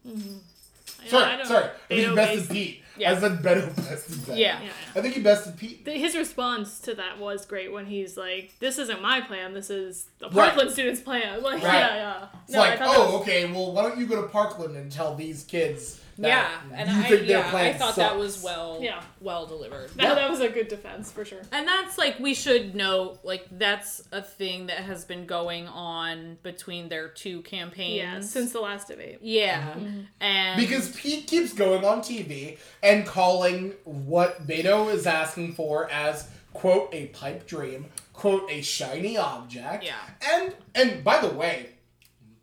I 0.06 1.08
Sorry, 1.08 1.36
don't- 1.36 1.46
sorry. 1.46 1.64
I 1.64 1.68
think 1.94 2.08
he 2.08 2.14
bested 2.14 2.38
based- 2.40 2.50
Pete. 2.52 2.80
Yeah. 2.96 3.12
I 3.12 3.18
said 3.20 3.32
Beto 3.42 3.74
bested 3.88 4.14
Beto. 4.18 4.36
Yeah. 4.38 4.62
Yeah, 4.62 4.70
I 4.94 5.00
think 5.00 5.14
he 5.14 5.20
bested 5.20 5.56
Pete. 5.56 5.84
The- 5.84 5.92
His 5.92 6.14
response 6.16 6.78
to 6.80 6.94
that 6.94 7.18
was 7.18 7.44
great 7.44 7.72
when 7.72 7.86
he's 7.86 8.16
like, 8.16 8.52
"This 8.60 8.78
isn't 8.78 9.02
my 9.02 9.20
plan. 9.20 9.52
This 9.54 9.70
is 9.70 10.06
the 10.18 10.26
Right. 10.26 10.34
Parkland 10.50 10.70
students' 10.70 11.00
plan." 11.00 11.42
Like, 11.42 11.62
Right. 11.62 11.72
yeah, 11.74 11.96
yeah. 11.96 12.26
It's 12.44 12.52
No, 12.52 12.62
I 12.62 12.70
like, 12.70 12.78
oh, 12.82 13.12
was- 13.12 13.22
okay, 13.22 13.50
well, 13.50 13.72
why 13.72 13.82
don't 13.82 13.98
you 13.98 14.06
go 14.06 14.22
to 14.22 14.28
Parkland 14.28 14.76
and 14.76 14.90
tell 14.92 15.14
these 15.16 15.42
kids 15.44 15.96
that 15.96 16.03
yeah, 16.16 16.48
and 16.72 16.90
you 16.90 16.96
I 16.96 17.02
think 17.08 17.26
their 17.26 17.38
yeah, 17.40 17.46
I 17.46 17.50
plan 17.50 17.78
thought 17.78 17.96
that 17.96 18.16
was 18.16 18.42
well 18.42 18.78
Yeah. 18.80 19.02
well 19.20 19.46
delivered. 19.46 19.90
that, 19.96 20.02
Yeah. 20.02 20.14
that 20.14 20.30
was 20.30 20.40
a 20.40 20.48
good 20.48 20.68
defense 20.68 21.10
for 21.10 21.24
sure. 21.24 21.40
And 21.52 21.66
that's 21.66 21.98
like 21.98 22.18
we 22.18 22.34
should 22.34 22.74
know 22.74 23.18
like 23.22 23.46
that's 23.50 24.02
a 24.12 24.22
thing 24.22 24.66
that 24.66 24.78
has 24.78 25.04
been 25.04 25.26
going 25.26 25.66
on 25.68 26.38
between 26.42 26.88
their 26.88 27.08
two 27.08 27.42
campaigns. 27.42 27.96
Yeah, 27.96 28.20
since 28.20 28.52
the 28.52 28.60
last 28.60 28.88
debate. 28.88 29.18
yeah, 29.22 29.74
and 30.20 30.60
Because 30.60 30.90
Pete 30.96 31.26
keeps 31.26 31.52
going 31.52 31.84
on 31.84 32.00
TV 32.00 32.58
and 32.82 33.06
calling 33.06 33.74
what 33.84 34.46
Beto 34.46 34.92
is 34.92 35.06
asking 35.06 35.54
for 35.54 35.90
as 35.90 36.28
quote 36.52 36.88
a 36.94 37.06
pipe 37.06 37.46
dream, 37.46 37.86
quote 38.12 38.48
a 38.50 38.62
shiny 38.62 39.16
object. 39.18 39.84
Yeah. 39.84 39.94
And 40.32 40.54
and 40.74 41.02
by 41.02 41.20
the 41.20 41.28
way, 41.30 41.70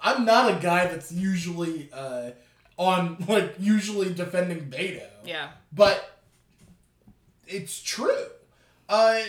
I'm 0.02 0.26
not 0.26 0.52
a 0.52 0.60
guy 0.62 0.88
that's 0.88 1.12
usually 1.12 1.90
uh 1.94 2.32
on 2.78 3.18
like 3.28 3.56
usually 3.60 4.14
defending 4.14 4.70
Beto. 4.70 5.06
yeah, 5.26 5.50
But 5.74 6.20
it's 7.48 7.82
true. 7.82 8.26
Uh, 8.90 9.22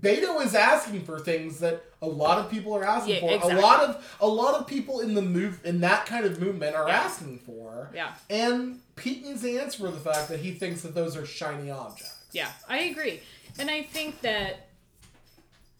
Beto 0.00 0.44
is 0.44 0.54
asking 0.54 1.04
for 1.04 1.18
things 1.18 1.60
that 1.60 1.82
a 2.02 2.06
lot 2.06 2.38
of 2.38 2.50
people 2.50 2.74
are 2.74 2.84
asking 2.84 3.14
Yeah, 3.14 3.20
for. 3.20 3.30
exactly. 3.34 3.58
A 3.58 3.60
lot 3.60 3.82
of 3.82 4.16
a 4.20 4.26
lot 4.26 4.54
of 4.60 4.66
people 4.66 5.00
in 5.00 5.14
the 5.14 5.22
move 5.22 5.60
in 5.64 5.80
that 5.80 6.04
kind 6.06 6.26
of 6.26 6.38
movement 6.40 6.74
are 6.76 6.86
Yeah. 6.88 6.96
asking 6.96 7.38
for. 7.38 7.90
Yeah. 7.94 8.12
And 8.28 8.80
Pete 8.96 9.24
needs 9.24 9.42
to 9.42 9.58
answer 9.58 9.78
for 9.86 9.90
the 9.90 10.00
fact 10.00 10.28
that 10.28 10.40
he 10.40 10.52
thinks 10.52 10.82
that 10.82 10.94
those 10.94 11.16
are 11.16 11.24
shiny 11.24 11.70
objects. 11.70 12.14
yeah, 12.32 12.50
I 12.68 12.78
agree, 12.80 13.20
and 13.58 13.70
I 13.70 13.82
think 13.84 14.20
that 14.22 14.68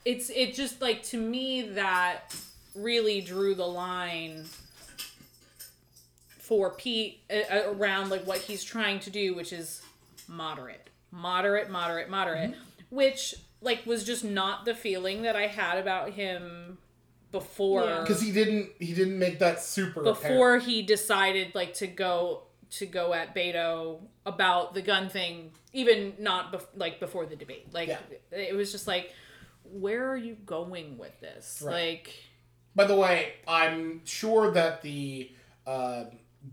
it's 0.06 0.30
it 0.30 0.54
just 0.54 0.80
like 0.80 1.02
to 1.04 1.18
me 1.18 1.62
that 1.70 2.34
really 2.74 3.20
drew 3.20 3.54
the 3.54 3.66
line 3.66 4.44
for 6.46 6.70
Pete 6.70 7.22
uh, 7.28 7.72
around 7.72 8.08
like 8.10 8.24
what 8.24 8.38
he's 8.38 8.62
trying 8.62 9.00
to 9.00 9.10
do, 9.10 9.34
which 9.34 9.52
is 9.52 9.82
moderate, 10.28 10.90
moderate, 11.10 11.68
moderate, 11.68 12.08
moderate, 12.08 12.54
which 12.88 13.34
like 13.60 13.84
was 13.84 14.04
just 14.04 14.22
not 14.22 14.64
the 14.64 14.72
feeling 14.74 15.22
that 15.22 15.34
I 15.34 15.48
had 15.48 15.78
about 15.78 16.10
him 16.10 16.78
before 17.32 17.82
Yeah. 17.84 18.00
Because 18.02 18.20
he 18.22 18.30
didn't 18.30 18.70
he 18.78 18.94
didn't 18.94 19.18
make 19.18 19.40
that 19.40 19.60
super 19.60 20.00
apparent. 20.02 20.22
before 20.22 20.58
he 20.58 20.82
decided 20.82 21.52
like 21.56 21.74
to 21.74 21.88
go 21.88 22.44
to 22.70 22.86
go 22.86 23.12
at 23.12 23.34
Beto 23.34 24.00
about 24.24 24.72
the 24.74 24.82
gun 24.82 25.08
thing, 25.08 25.50
even 25.72 26.14
not 26.20 26.52
bef- 26.52 26.66
like 26.76 27.00
before 27.00 27.26
the 27.26 27.34
debate. 27.36 27.66
Like 27.74 27.88
Yeah. 27.88 27.98
it 28.30 28.54
was 28.54 28.70
just 28.70 28.86
like, 28.86 29.12
where 29.64 30.08
are 30.08 30.16
you 30.16 30.36
going 30.46 30.96
with 30.96 31.18
this? 31.20 31.60
Right. 31.64 31.72
Like, 31.72 32.14
By 32.76 32.84
the 32.84 32.94
way, 32.96 33.32
I'm 33.48 34.02
sure 34.04 34.52
that 34.52 34.82
the 34.82 35.32
uh, 35.66 36.04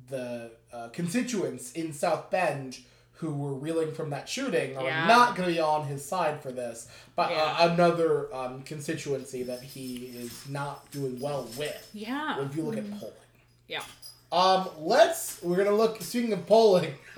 the 0.10 0.52
uh, 0.72 0.90
constituents 0.90 1.72
in 1.74 1.94
South 1.94 2.30
Bend 2.32 2.80
who 3.18 3.34
were 3.34 3.54
reeling 3.54 3.94
from 3.94 4.10
that 4.10 4.28
shooting 4.28 4.76
are 4.78 4.84
Yeah. 4.84 5.08
not 5.08 5.36
going 5.36 5.48
to 5.48 5.54
be 5.56 5.60
on 5.62 5.86
his 5.88 6.04
side 6.04 6.42
for 6.42 6.52
this, 6.52 6.88
but 7.16 7.32
Yeah. 7.32 7.44
uh, 7.60 7.70
another 7.74 8.34
um, 8.36 8.64
constituency 8.64 9.44
that 9.44 9.62
he 9.62 10.08
is 10.16 10.48
not 10.50 10.90
doing 10.92 11.20
well 11.20 11.48
with. 11.58 11.90
yeah, 11.94 12.44
If 12.44 12.56
you 12.56 12.64
look 12.64 12.78
at 12.78 12.90
polling. 13.00 13.14
yeah, 13.68 13.84
Um, 14.32 14.68
let's. 14.80 15.42
We're 15.44 15.58
gonna 15.64 15.76
look. 15.78 16.02
Speaking 16.02 16.34
of 16.34 16.46
polling, 16.48 16.96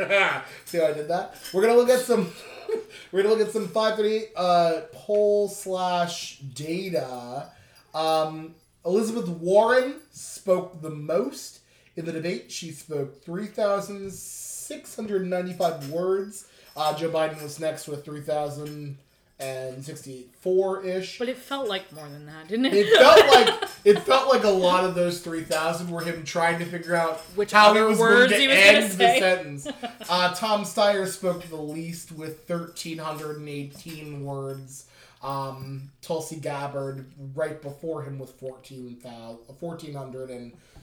see 0.65 0.77
how 0.79 0.87
I 0.87 0.93
did 0.93 1.07
that? 1.07 1.35
We're 1.53 1.61
gonna 1.61 1.75
look 1.77 1.89
at 1.89 2.01
some. 2.01 2.29
we're 3.11 3.23
gonna 3.23 3.33
look 3.35 3.47
at 3.47 3.53
some 3.53 3.69
five 3.69 3.95
thirty 3.95 4.25
uh 4.35 4.81
poll 4.91 5.47
slash 5.47 6.39
data. 6.39 7.49
Um, 7.93 8.53
Elizabeth 8.85 9.29
Warren 9.29 9.95
spoke 10.11 10.81
the 10.81 10.89
most 10.89 11.61
in 11.95 12.05
the 12.05 12.11
debate. 12.11 12.51
She 12.51 12.71
spoke 12.71 13.23
three 13.23 13.47
thousand 13.47 14.11
six 14.11 14.95
hundred 14.95 15.25
ninety 15.27 15.53
five 15.53 15.89
words. 15.89 16.47
Uh, 16.75 16.95
Joe 16.95 17.09
Biden 17.09 17.41
was 17.41 17.59
next 17.59 17.87
with 17.87 18.03
three 18.03 18.21
thousand 18.21 18.97
and 19.37 19.83
sixty 19.83 20.27
four 20.39 20.81
ish. 20.85 21.19
but 21.19 21.27
it 21.27 21.37
felt 21.37 21.67
like 21.67 21.91
more 21.91 22.07
than 22.07 22.25
that, 22.25 22.47
didn't 22.47 22.67
it? 22.67 22.73
It 22.73 22.97
felt 22.97 23.27
like 23.61 23.69
it 23.83 23.99
felt 24.03 24.29
like 24.29 24.45
a 24.45 24.49
lot 24.49 24.85
of 24.85 24.95
those 24.95 25.19
three 25.19 25.43
thousand 25.43 25.89
were 25.89 26.01
him 26.01 26.23
trying 26.23 26.57
to 26.59 26.65
figure 26.65 26.95
out 26.95 27.19
Which 27.35 27.51
how 27.51 27.73
he 27.73 27.81
was 27.81 27.99
words 27.99 28.31
going 28.31 28.47
to 28.47 28.53
he 28.53 28.57
was 28.57 28.57
end 28.57 28.91
the 28.93 29.19
sentence. 29.19 29.67
Uh, 30.07 30.31
Tom 30.35 30.63
Steyer 30.63 31.07
spoke 31.07 31.41
the 31.49 31.55
least 31.55 32.11
with 32.11 32.43
thirteen 32.45 32.99
hundred 32.99 33.37
and 33.37 33.49
eighteen 33.49 34.23
words. 34.23 34.85
Um, 35.23 35.89
Tulsi 36.03 36.35
Gabbard 36.35 37.07
right 37.33 37.59
before 37.59 38.03
him 38.03 38.19
with 38.19 38.29
14,000 38.39 39.39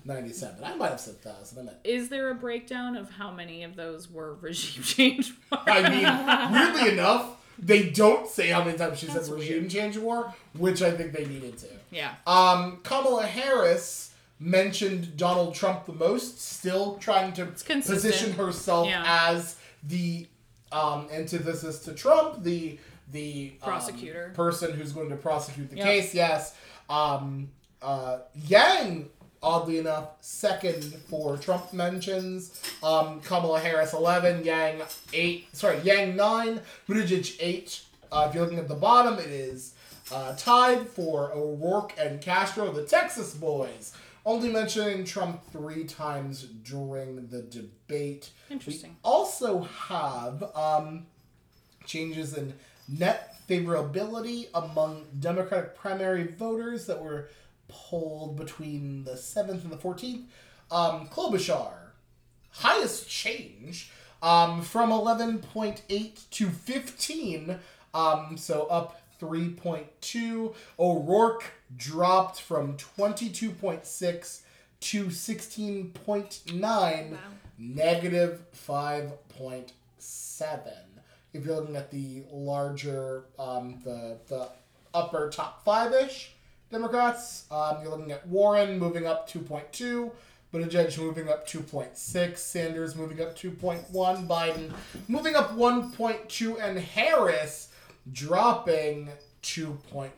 1497. 0.05 0.65
I 0.65 0.75
might 0.77 0.91
have 0.91 1.01
said 1.01 1.15
1,000. 1.23 1.59
I 1.59 1.63
meant 1.63 1.77
Is 1.85 2.09
there 2.09 2.31
a 2.31 2.35
breakdown 2.35 2.97
of 2.97 3.11
how 3.11 3.31
many 3.31 3.63
of 3.65 3.77
those 3.77 4.11
were 4.11 4.35
regime 4.41 4.83
change? 4.85 5.33
war? 5.51 5.61
I 5.67 5.89
mean, 5.89 6.53
weirdly 6.53 6.93
enough, 6.93 7.37
they 7.59 7.91
don't 7.91 8.27
say 8.29 8.49
how 8.49 8.65
many 8.65 8.77
times 8.79 8.99
she 8.99 9.07
That's 9.07 9.27
said 9.29 9.35
regime 9.37 9.69
change 9.69 9.97
war, 9.99 10.35
which 10.59 10.83
I 10.83 10.91
think 10.91 11.13
they 11.13 11.27
needed 11.27 11.59
to. 11.59 11.67
yeah. 11.91 12.15
Um, 12.27 12.79
Kamala 12.83 13.27
Harris 13.27 14.13
mentioned 14.41 15.17
Donald 15.17 15.55
Trump 15.55 15.87
the 15.87 15.93
most, 15.93 16.41
still 16.41 16.97
trying 16.97 17.33
to 17.35 17.47
position 17.47 18.33
herself 18.33 18.89
Yeah. 18.89 19.05
as 19.07 19.57
the 19.85 20.27
um, 20.73 21.07
antithesis 21.13 21.81
to 21.81 21.93
Trump, 21.95 22.43
the 22.43 22.79
the 23.13 23.53
um, 23.63 23.69
Prosecutor. 23.69 24.33
person 24.35 24.73
who's 24.73 24.93
going 24.93 25.11
to 25.11 25.17
prosecute 25.17 25.69
the 25.71 25.77
Yep. 25.77 25.85
case. 25.85 26.15
Yes, 26.15 26.55
um, 26.89 27.51
uh, 27.83 28.19
Yang. 28.49 29.11
Oddly 29.43 29.79
enough, 29.79 30.11
second 30.21 30.85
for 31.09 31.37
Trump 31.37 31.73
mentions. 31.73 32.63
Um, 32.83 33.21
Kamala 33.21 33.59
Harris 33.59 33.93
eleven, 33.93 34.45
Yang 34.45 34.83
eight. 35.13 35.49
Sorry, 35.55 35.81
Yang 35.81 36.15
nine, 36.17 36.61
Buttigieg 36.89 37.37
eight. 37.41 37.83
Uh, 38.13 38.27
if 38.29 38.35
you're 38.35 38.45
looking 38.45 38.59
at 38.59 38.69
the 38.69 38.75
bottom, 38.75 39.19
it 39.19 39.27
is 39.31 39.75
uh, 40.13 40.35
tied 40.37 40.87
for 40.89 41.33
O'Rourke 41.33 41.93
and 41.99 42.21
Castro, 42.21 42.71
the 42.71 42.85
Texas 42.85 43.35
boys. 43.35 43.97
Only 44.25 44.51
mentioning 44.51 45.05
Trump 45.05 45.41
three 45.51 45.85
times 45.85 46.45
during 46.45 47.27
the 47.27 47.43
debate. 47.43 48.31
Interesting. 48.49 48.91
We 48.91 48.97
also 49.03 49.63
have 49.63 50.45
um, 50.55 51.07
changes 51.85 52.37
in 52.37 52.55
net 52.89 53.35
favorability 53.49 54.47
among 54.55 55.07
Democratic 55.19 55.75
primary 55.75 56.29
voters 56.29 56.87
that 56.87 57.03
were 57.03 57.29
polled 57.73 58.37
between 58.37 59.05
the 59.05 59.13
7th 59.13 59.63
and 59.65 59.71
the 59.73 59.77
14th. 59.77 60.25
Um, 60.71 61.09
Klobuchar, 61.09 61.73
highest 62.51 63.09
change 63.09 63.91
um, 64.23 64.63
from 64.63 64.91
11.8 64.91 66.31
to 66.31 66.49
15, 66.51 67.59
um, 67.95 68.37
so 68.37 68.67
up 68.67 69.01
3.2. 69.21 70.55
O'Rourke 70.79 71.45
dropped 71.77 72.41
from 72.41 72.77
22.6 72.77 74.41
to 74.81 75.05
16.9 75.07 76.61
Wow. 76.61 77.19
negative 77.59 78.43
5.7 78.67 79.71
if 81.33 81.47
you're 81.47 81.55
looking 81.57 81.77
at 81.77 81.91
the 81.91 82.25
larger 82.33 83.25
um, 83.39 83.81
the 83.85 84.19
the 84.29 84.49
upper 84.93 85.31
top 85.31 85.65
five-ish 85.65 86.33
democrats 86.73 87.45
um, 87.51 87.77
you're 87.83 87.91
looking 87.91 88.11
at 88.13 88.27
warren 88.27 88.79
moving 88.79 89.07
up 89.07 89.29
2.2 89.31 90.11
Buttigieg 90.53 90.99
moving 90.99 91.29
up 91.29 91.49
2.6 91.49 92.37
sanders 92.37 92.95
moving 92.97 93.21
up 93.23 93.37
2.1 93.37 94.27
biden 94.27 94.73
moving 95.09 95.35
up 95.37 95.55
1.2 95.57 96.61
and 96.63 96.79
harris 96.79 97.69
dropping 98.13 99.09
2.4 99.43 100.11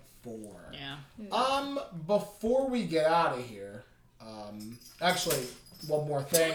Yeah. 0.73 0.97
um, 1.31 1.79
before 2.07 2.69
we 2.69 2.85
get 2.85 3.07
out 3.07 3.39
of 3.39 3.45
here, 3.45 3.85
um, 4.21 4.79
actually, 5.01 5.45
one 5.87 6.07
more 6.09 6.23
thing. 6.23 6.55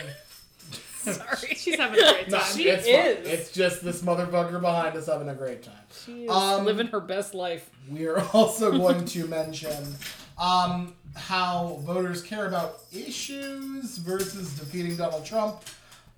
Sorry. 1.13 1.55
She's 1.55 1.75
having 1.77 1.99
a 1.99 2.11
great 2.13 2.29
No, 2.29 2.37
time. 2.39 2.55
She 2.57 2.63
it's 2.69 2.85
fine. 2.85 2.95
is. 2.95 3.27
It's 3.27 3.51
just 3.51 3.83
this 3.83 4.01
motherfucker 4.01 4.59
behind 4.61 4.95
us 4.97 5.07
having 5.07 5.29
a 5.29 5.35
great 5.35 5.63
time. 5.63 5.73
She 6.05 6.23
is 6.25 6.29
Um, 6.29 6.65
living 6.65 6.87
her 6.87 6.99
best 6.99 7.33
life. 7.33 7.69
We 7.89 8.05
are 8.07 8.19
also 8.33 8.71
going 8.77 9.05
to 9.05 9.27
mention 9.27 9.95
um, 10.37 10.95
how 11.15 11.79
voters 11.83 12.21
care 12.21 12.47
about 12.47 12.81
issues 12.91 13.97
versus 13.97 14.53
defeating 14.59 14.95
Donald 14.97 15.25
Trump. 15.25 15.61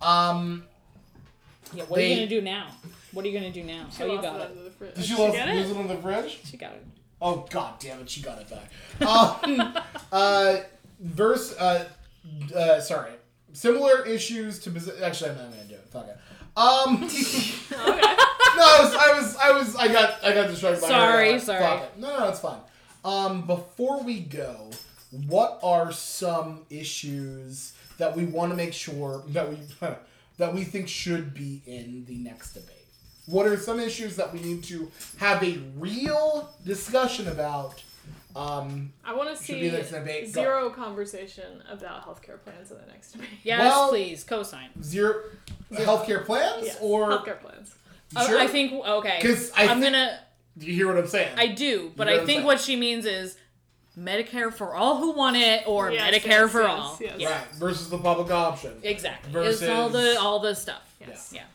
Um, 0.02 0.64
Yeah. 1.74 1.84
What 1.86 2.00
are 2.00 2.04
you 2.04 2.16
gonna 2.16 2.28
do 2.28 2.42
now? 2.42 2.68
What 3.12 3.24
are 3.24 3.28
you 3.28 3.38
gonna 3.40 3.52
do 3.52 3.64
now? 3.64 3.88
She 3.96 4.04
oh, 4.04 4.08
you 4.16 4.22
got 4.22 4.42
it. 4.42 4.52
under 4.52 4.94
did 4.94 5.06
she 5.06 5.16
Did 5.16 5.20
lose, 5.24 5.32
get 5.34 5.48
lose 5.56 5.70
it? 5.70 5.74
it 5.74 5.78
on 5.80 5.88
the 5.88 5.96
fridge? 5.98 6.40
She 6.46 6.58
got 6.58 6.72
it. 6.74 6.86
Oh 7.22 7.46
god 7.50 7.80
damn 7.80 8.00
it, 8.02 8.10
she 8.10 8.22
got 8.22 8.40
it 8.40 8.50
back. 8.50 9.08
Um, 9.08 9.78
uh, 10.12 10.58
verse. 11.00 11.56
Uh, 11.58 11.86
uh, 12.56 12.80
sorry. 12.82 13.12
Similar 13.54 14.06
issues 14.06 14.60
to 14.60 14.72
posi- 14.72 15.02
actually, 15.02 15.32
I'm 15.32 15.38
not 15.38 15.50
gonna 15.52 15.64
do 15.66 15.74
it. 15.76 15.88
Fuck 15.92 16.08
it. 16.08 16.18
Um, 16.58 17.04
Okay. 17.04 18.02
no, 18.58 18.64
I 18.64 18.80
was, 18.82 18.96
I 18.96 19.14
was, 19.20 19.36
I 19.38 19.52
was, 19.52 19.76
I 19.78 19.88
got, 19.88 20.24
I 20.24 20.34
got 20.34 20.48
distracted. 20.50 20.82
by 20.82 20.88
Sorry, 20.90 21.20
everyone. 21.30 21.40
sorry. 21.46 21.60
Fuck 21.62 21.84
it. 21.84 21.98
No, 22.00 22.20
no, 22.20 22.30
it's 22.30 22.40
fine. 22.40 22.60
Um, 23.06 23.48
before 23.48 24.04
we 24.04 24.20
go, 24.20 24.70
what 25.28 25.60
are 25.64 25.92
some 25.92 26.62
issues 26.70 27.74
that 27.98 28.16
we 28.16 28.26
want 28.26 28.52
to 28.52 28.56
make 28.58 28.74
sure 28.74 29.24
that 29.30 29.50
we 29.50 29.58
that 30.38 30.54
we 30.54 30.64
think 30.64 30.88
should 30.88 31.34
be 31.34 31.62
in 31.66 32.06
the 32.08 32.18
next 32.18 32.54
debate? 32.54 32.76
What 33.28 33.46
are 33.46 33.58
some 33.58 33.80
issues 33.80 34.16
that 34.18 34.34
we 34.34 34.40
need 34.42 34.64
to 34.66 34.92
have 35.18 35.44
a 35.44 35.60
real 35.78 36.54
discussion 36.66 37.28
about? 37.28 37.82
Um, 38.36 38.94
I 39.04 39.14
want 39.14 39.36
to 39.38 39.44
Should 39.44 39.56
be 39.56 39.70
see 39.70 39.70
the 39.70 40.00
next. 40.02 40.32
Go. 40.34 40.42
zero 40.42 40.70
conversation 40.70 41.64
about 41.70 42.06
healthcare 42.06 42.42
plans 42.44 42.72
in 42.72 42.78
the 42.78 42.86
next 42.88 43.12
debate. 43.14 43.28
Yes, 43.44 43.60
Well- 43.60 43.90
please. 43.90 44.24
Cosign. 44.24 44.70
zero 44.82 45.24
healthcare 45.74 46.26
plans 46.26 46.66
Yes, 46.68 46.78
or 46.82 47.10
healthcare 47.10 47.40
plans. 47.42 47.76
Sure. 48.26 48.40
I 48.40 48.48
think 48.48 48.74
okay. 48.74 49.20
'Cause 49.22 49.52
I 49.56 49.64
I'm 49.64 49.80
think- 49.82 49.94
gonna. 49.94 50.20
Do 50.58 50.66
you 50.66 50.74
hear 50.74 50.88
what 50.88 50.98
I'm 50.98 51.08
saying? 51.08 51.34
I 51.38 51.48
do, 51.48 51.94
but 51.96 52.08
know 52.08 52.14
what 52.14 52.24
I 52.24 52.26
think 52.26 52.46
what 52.46 52.60
she 52.60 52.76
means 52.76 53.06
is 53.06 53.38
Medicare 53.98 54.54
for 54.54 54.76
all 54.76 54.98
who 54.98 55.12
want 55.12 55.38
it, 55.38 55.64
or 55.66 55.92
Yes, 55.92 56.02
Medicare 56.04 56.26
yes, 56.28 56.52
for 56.52 56.62
yes, 56.62 56.70
all. 56.70 56.98
yes. 57.02 57.32
Right 57.32 57.56
versus 57.56 57.90
the 57.90 57.98
public 57.98 58.32
option. 58.32 58.80
exactly. 58.84 59.32
Versus- 59.32 59.62
It's 59.62 59.72
all 59.72 59.90
the 59.90 60.18
all 60.20 60.40
the 60.40 60.54
stuff. 60.56 60.94
Yes. 61.00 61.32
Yeah, 61.34 61.42
Okay. 61.42 61.50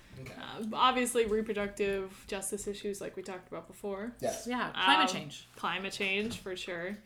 Obviously, 0.73 1.27
reproductive 1.27 2.13
justice 2.27 2.67
issues, 2.67 3.01
like 3.01 3.17
we 3.17 3.23
talked 3.23 3.49
about 3.49 3.67
before. 3.67 4.13
Yes. 4.21 4.47
yeah. 4.49 4.71
Climate 4.73 5.09
Um, 5.11 5.15
change, 5.17 5.49
Climate 5.57 5.93
change, 5.93 6.39
for 6.39 6.57
sure. 6.57 6.97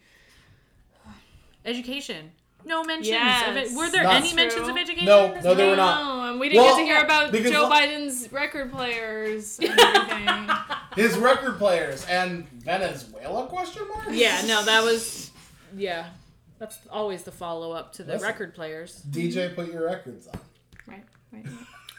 education. 1.65 2.31
No 2.65 2.85
mentions 2.85 3.17
of 3.49 3.57
it. 3.57 3.75
Were 3.75 3.91
there 3.91 4.03
That's 4.03 4.27
any 4.27 4.35
mentions 4.37 4.69
of 4.69 4.77
education? 4.77 5.07
No, 5.07 5.35
no, 5.41 5.55
there 5.55 5.70
were 5.70 5.77
not. 5.77 6.05
No, 6.25 6.31
and 6.33 6.41
we 6.41 6.51
didn't 6.51 6.62
Well, 6.62 6.77
get 6.77 6.83
to 6.83 6.87
hear 6.87 7.03
about 7.03 7.33
Joe 7.33 7.62
lo- 7.62 7.70
Biden's 7.70 8.31
record 8.31 8.70
players 8.70 9.59
and 9.61 9.70
everything. 9.81 10.57
His 10.95 11.17
record 11.17 11.57
players 11.57 12.05
and 12.07 12.47
Venezuela 12.51 13.47
question 13.47 13.89
mark? 13.89 14.09
Yeah, 14.11 14.43
no, 14.47 14.62
that 14.65 14.85
was 14.85 15.31
yeah. 15.75 16.11
That's 16.59 16.79
always 16.91 17.23
the 17.23 17.33
follow 17.33 17.73
up 17.73 17.95
to 17.95 18.03
the 18.05 18.12
Listen. 18.12 18.27
record 18.29 18.55
players. 18.55 19.03
DJ 19.09 19.55
put 19.55 19.73
your 19.73 19.87
records 19.87 20.27
on. 20.29 20.39
right, 20.87 21.03
right. 21.33 21.47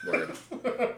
Word. 0.06 0.36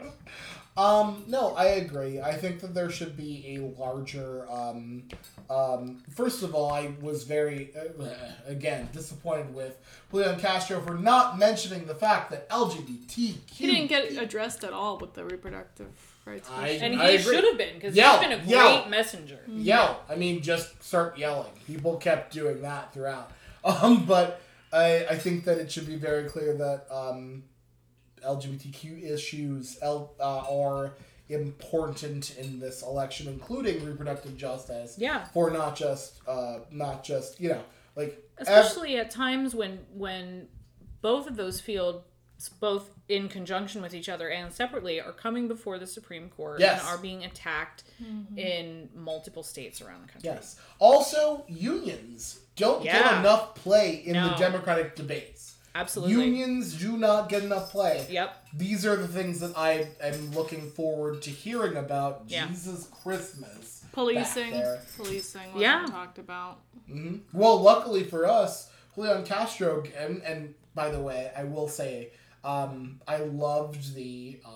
Um, 0.77 1.23
no, 1.27 1.53
I 1.55 1.65
agree. 1.67 2.19
I 2.19 2.33
think 2.33 2.59
that 2.59 2.73
there 2.73 2.89
should 2.91 3.15
be 3.15 3.55
a 3.55 3.81
larger. 3.81 4.45
Um, 4.51 5.03
um, 5.49 6.03
first 6.13 6.43
of 6.43 6.53
all, 6.53 6.69
I 6.69 6.91
was 7.01 7.23
very, 7.23 7.71
uh, 7.77 8.03
again, 8.45 8.89
disappointed 8.91 9.55
with 9.55 9.77
Julian 10.11 10.37
Castro 10.37 10.81
for 10.81 10.95
not 10.95 11.39
mentioning 11.39 11.85
the 11.85 11.95
fact 11.95 12.29
that 12.31 12.49
LGBTQ. 12.49 13.49
He 13.49 13.67
didn't 13.67 13.87
get 13.87 14.17
addressed 14.21 14.65
at 14.65 14.73
all 14.73 14.97
with 14.97 15.13
the 15.13 15.23
reproductive 15.23 15.87
rights. 16.25 16.49
I- 16.51 16.67
And 16.67 17.01
I 17.01 17.11
he 17.11 17.17
agree. 17.19 17.35
should 17.35 17.43
have 17.45 17.57
been 17.57 17.75
because 17.75 17.95
he's 17.95 18.19
been 18.19 18.33
a 18.33 18.37
great 18.39 18.49
yell. 18.49 18.89
messenger. 18.89 19.39
yell. 19.47 20.01
I 20.09 20.15
mean, 20.15 20.41
just 20.41 20.83
start 20.83 21.17
yelling. 21.17 21.53
People 21.65 21.95
kept 21.95 22.33
doing 22.33 22.61
that 22.63 22.93
throughout. 22.93 23.31
Um, 23.63 24.05
but 24.05 24.41
I, 24.73 25.05
I 25.09 25.15
think 25.17 25.45
that 25.45 25.57
it 25.57 25.71
should 25.71 25.87
be 25.87 25.95
very 25.95 26.25
clear 26.29 26.53
that 26.57 26.85
um, 26.91 27.43
LGBTQ 28.25 29.03
issues 29.11 29.77
L, 29.81 30.13
uh, 30.19 30.43
are 30.49 30.93
important 31.29 32.37
in 32.37 32.59
this 32.59 32.81
election, 32.83 33.27
including 33.27 33.83
reproductive 33.85 34.37
justice. 34.37 34.95
Yeah. 34.97 35.25
For 35.33 35.49
not 35.51 35.75
just, 35.75 36.19
uh, 36.27 36.59
not 36.71 37.03
just 37.03 37.39
you 37.39 37.49
know, 37.49 37.61
like 37.95 38.11
ev- 38.39 38.47
Especially 38.47 38.97
at 38.97 39.09
times 39.11 39.55
when 39.55 39.79
when 39.93 40.47
both 41.01 41.27
of 41.27 41.35
those 41.35 41.59
fields, 41.61 42.03
both 42.59 42.89
in 43.07 43.29
conjunction 43.29 43.81
with 43.81 43.93
each 43.93 44.09
other 44.09 44.29
and 44.29 44.51
separately, 44.51 44.99
are 44.99 45.11
coming 45.13 45.47
before 45.47 45.77
the 45.79 45.85
Supreme 45.87 46.29
Court 46.29 46.59
Yes. 46.59 46.79
and 46.81 46.89
are 46.89 46.97
being 46.97 47.23
attacked 47.23 47.83
in 48.35 48.89
multiple 48.95 49.43
states 49.43 49.81
around 49.81 50.01
the 50.01 50.11
country. 50.11 50.29
yes. 50.31 50.59
Also, 50.79 51.45
unions 51.47 52.39
don't 52.55 52.83
get 52.83 53.19
enough 53.19 53.55
play 53.55 53.95
in 54.05 54.13
the 54.13 54.33
Democratic 54.37 54.95
debates. 54.95 55.34
Absolutely. 55.75 56.13
Unions 56.15 56.73
do 56.75 56.95
not 56.97 57.27
get 57.29 57.43
enough 57.43 57.69
play. 57.71 58.07
Yep. 58.09 58.33
these 58.53 58.85
are 58.85 58.95
the 58.95 59.07
things 59.09 59.41
that 59.41 59.57
I 59.57 59.89
am 60.01 60.31
looking 60.31 60.71
forward 60.71 61.21
to 61.23 61.29
hearing 61.29 61.75
about. 61.75 62.23
Yeah. 62.27 62.47
Jesus 62.47 62.87
Christmas. 63.03 63.83
Policing, 63.91 64.51
policing 64.95 65.41
wasn't 65.47 65.61
Yeah. 65.61 65.85
talked 65.89 66.17
about. 66.17 66.61
hmm 66.87 67.17
Well, 67.33 67.61
luckily 67.61 68.03
for 68.05 68.25
us, 68.25 68.69
Julian 68.95 69.25
Castro, 69.25 69.83
and, 69.97 70.21
and 70.23 70.53
by 70.73 70.89
the 70.89 70.99
way, 71.01 71.29
I 71.35 71.43
will 71.43 71.67
say, 71.67 72.11
um, 72.45 73.01
I 73.07 73.17
loved 73.17 73.93
the 73.95 74.39
uh, 74.45 74.49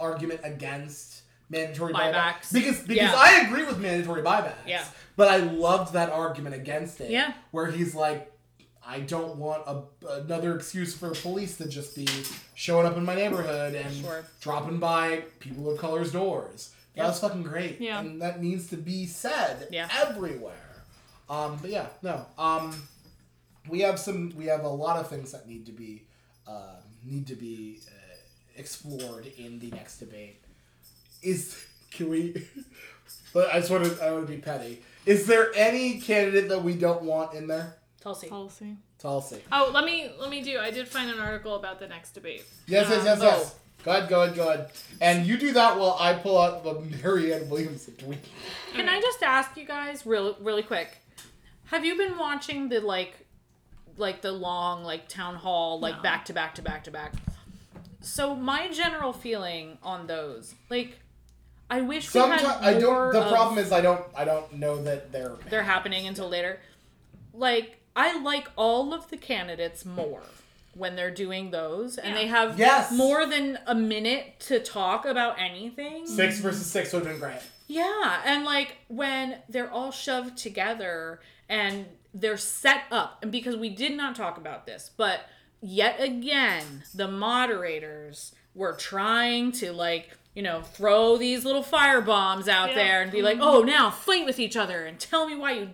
argument 0.00 0.40
against 0.42 1.22
mandatory 1.50 1.92
Buybacks. 1.92 2.12
buybacks 2.14 2.52
because 2.52 2.80
because 2.80 2.96
Yeah. 3.12 3.14
I 3.16 3.42
agree 3.46 3.64
with 3.64 3.78
mandatory 3.78 4.22
buybacks. 4.22 4.54
Yeah. 4.66 4.84
But 5.16 5.28
I 5.28 5.36
loved 5.36 5.92
that 5.92 6.10
argument 6.10 6.54
against 6.56 7.00
it. 7.00 7.10
Yeah. 7.10 7.34
Where 7.52 7.66
he's 7.70 7.94
like, 7.94 8.31
I 8.86 9.00
don't 9.00 9.36
want 9.36 9.62
a, 9.66 9.82
another 10.22 10.56
excuse 10.56 10.94
for 10.94 11.10
police 11.12 11.56
to 11.58 11.68
just 11.68 11.94
be 11.94 12.06
showing 12.54 12.86
up 12.86 12.96
in 12.96 13.04
my 13.04 13.14
neighborhood 13.14 13.74
and 13.74 13.94
Sure. 13.94 14.24
dropping 14.40 14.78
by 14.78 15.22
people 15.38 15.70
of 15.70 15.78
color's 15.78 16.10
doors. 16.12 16.70
That 16.96 17.02
Yeah. 17.02 17.08
was 17.08 17.20
fucking 17.20 17.42
great. 17.44 17.80
Yeah. 17.80 18.00
And 18.00 18.20
that 18.20 18.42
needs 18.42 18.68
to 18.70 18.76
be 18.76 19.06
said 19.06 19.68
Yeah. 19.70 19.88
everywhere. 19.92 20.82
Um, 21.30 21.58
but 21.60 21.70
yeah, 21.70 21.86
no. 22.02 22.26
Um, 22.36 22.88
we 23.68 23.80
have 23.80 23.98
some. 24.00 24.34
We 24.36 24.46
have 24.46 24.64
a 24.64 24.68
lot 24.68 24.96
of 24.98 25.08
things 25.08 25.30
that 25.32 25.48
need 25.48 25.64
to 25.66 25.72
be 25.72 26.02
uh, 26.46 26.76
need 27.04 27.26
to 27.28 27.36
be 27.36 27.78
uh, 27.86 28.16
explored 28.56 29.26
in 29.38 29.60
the 29.60 29.70
next 29.70 29.98
debate. 29.98 30.42
Is 31.22 31.56
can 31.92 32.08
we? 32.10 32.48
But 33.32 33.54
I 33.54 33.60
just 33.60 33.70
want 33.70 33.84
to. 33.84 34.04
I 34.04 34.10
want 34.12 34.26
to 34.26 34.32
be 34.32 34.40
petty. 34.42 34.82
Is 35.06 35.26
there 35.26 35.50
any 35.54 36.00
candidate 36.00 36.48
that 36.50 36.62
we 36.62 36.74
don't 36.74 37.02
want 37.02 37.32
in 37.34 37.46
there? 37.46 37.76
Tulsi. 38.02 38.28
Policy. 38.28 38.76
Tulsi. 38.98 39.40
Oh, 39.52 39.70
let 39.72 39.84
me 39.84 40.10
let 40.18 40.28
me 40.30 40.42
do. 40.42 40.58
I 40.58 40.70
did 40.70 40.88
find 40.88 41.08
an 41.10 41.18
article 41.20 41.54
about 41.56 41.78
the 41.78 41.86
next 41.88 42.12
debate. 42.12 42.44
Yes, 42.66 42.88
yes, 42.90 43.00
Um, 43.00 43.04
yes, 43.06 43.18
oh. 43.20 43.24
yes. 43.26 43.54
Go 43.84 43.90
ahead, 43.90 44.08
go 44.08 44.22
ahead, 44.22 44.36
go 44.36 44.48
ahead. 44.48 44.70
And 45.00 45.26
you 45.26 45.36
do 45.36 45.52
that 45.54 45.76
while 45.78 45.96
I 45.98 46.14
pull 46.14 46.38
out 46.38 46.62
the 46.62 46.80
Marianne 47.02 47.48
Williamson 47.48 47.94
tweet. 47.98 48.18
Can 48.74 48.88
I 48.88 49.00
just 49.00 49.22
ask 49.22 49.56
you 49.56 49.64
guys 49.66 50.04
really 50.06 50.34
really 50.40 50.62
quick? 50.62 50.98
Have 51.66 51.84
you 51.84 51.96
been 51.96 52.16
watching 52.18 52.68
the 52.68 52.80
like 52.80 53.26
like 53.96 54.20
the 54.22 54.32
long 54.32 54.82
like 54.84 55.08
town 55.08 55.34
hall 55.36 55.78
like 55.80 55.96
No. 55.96 56.02
back 56.02 56.24
to 56.26 56.32
back 56.32 56.54
to 56.56 56.62
back 56.62 56.84
to 56.84 56.90
back? 56.90 57.12
So 58.00 58.34
my 58.34 58.68
general 58.68 59.12
feeling 59.12 59.78
on 59.82 60.06
those, 60.08 60.54
like 60.70 60.98
I 61.70 61.80
wish 61.82 62.12
we 62.12 62.20
Sometimes 62.20 62.42
had 62.42 62.62
I 62.62 62.72
more 62.72 62.80
don't. 62.80 63.12
The 63.12 63.22
of- 63.22 63.32
problem 63.32 63.58
is 63.58 63.70
I 63.72 63.80
don't. 63.80 64.04
I 64.16 64.24
don't 64.24 64.52
know 64.54 64.82
that 64.82 65.12
they're. 65.12 65.36
they're 65.50 65.62
happening 65.62 66.06
until 66.08 66.28
later. 66.28 66.58
Like 67.32 67.78
I 67.94 68.20
like 68.20 68.48
all 68.56 68.94
of 68.94 69.10
the 69.10 69.16
candidates 69.16 69.84
more 69.84 70.22
when 70.74 70.96
they're 70.96 71.10
doing 71.10 71.50
those 71.50 71.98
and 71.98 72.16
they 72.16 72.26
have 72.28 72.58
Yes. 72.58 72.90
more 72.92 73.26
than 73.26 73.58
a 73.66 73.74
minute 73.74 74.40
to 74.40 74.58
talk 74.60 75.04
about 75.04 75.38
anything. 75.38 76.06
Six 76.06 76.38
versus 76.38 76.66
six 76.66 76.92
would 76.92 77.04
have 77.04 77.12
been 77.12 77.20
great. 77.20 77.40
Yeah, 77.68 78.22
and 78.24 78.44
like 78.44 78.76
when 78.88 79.36
they're 79.48 79.70
all 79.70 79.90
shoved 79.92 80.36
together 80.38 81.20
and 81.48 81.86
they're 82.14 82.36
set 82.38 82.84
up, 82.90 83.18
and 83.22 83.30
because 83.30 83.56
we 83.56 83.68
did 83.70 83.96
not 83.96 84.14
talk 84.16 84.36
about 84.38 84.66
this, 84.66 84.90
but 84.96 85.20
yet 85.60 86.00
again, 86.00 86.82
the 86.94 87.08
moderators 87.08 88.32
were 88.54 88.72
trying 88.74 89.52
to 89.52 89.72
like, 89.72 90.10
you 90.34 90.42
know, 90.42 90.62
throw 90.62 91.16
these 91.16 91.44
little 91.44 91.62
fire 91.62 92.00
bombs 92.00 92.48
out 92.48 92.70
Yeah. 92.70 92.74
there 92.76 93.02
and 93.02 93.10
be 93.12 93.22
like, 93.22 93.38
oh, 93.40 93.62
now 93.62 93.90
fight 93.90 94.24
with 94.26 94.38
each 94.38 94.56
other 94.56 94.84
and 94.84 94.98
tell 94.98 95.26
me 95.28 95.36
why 95.36 95.52
you 95.52 95.70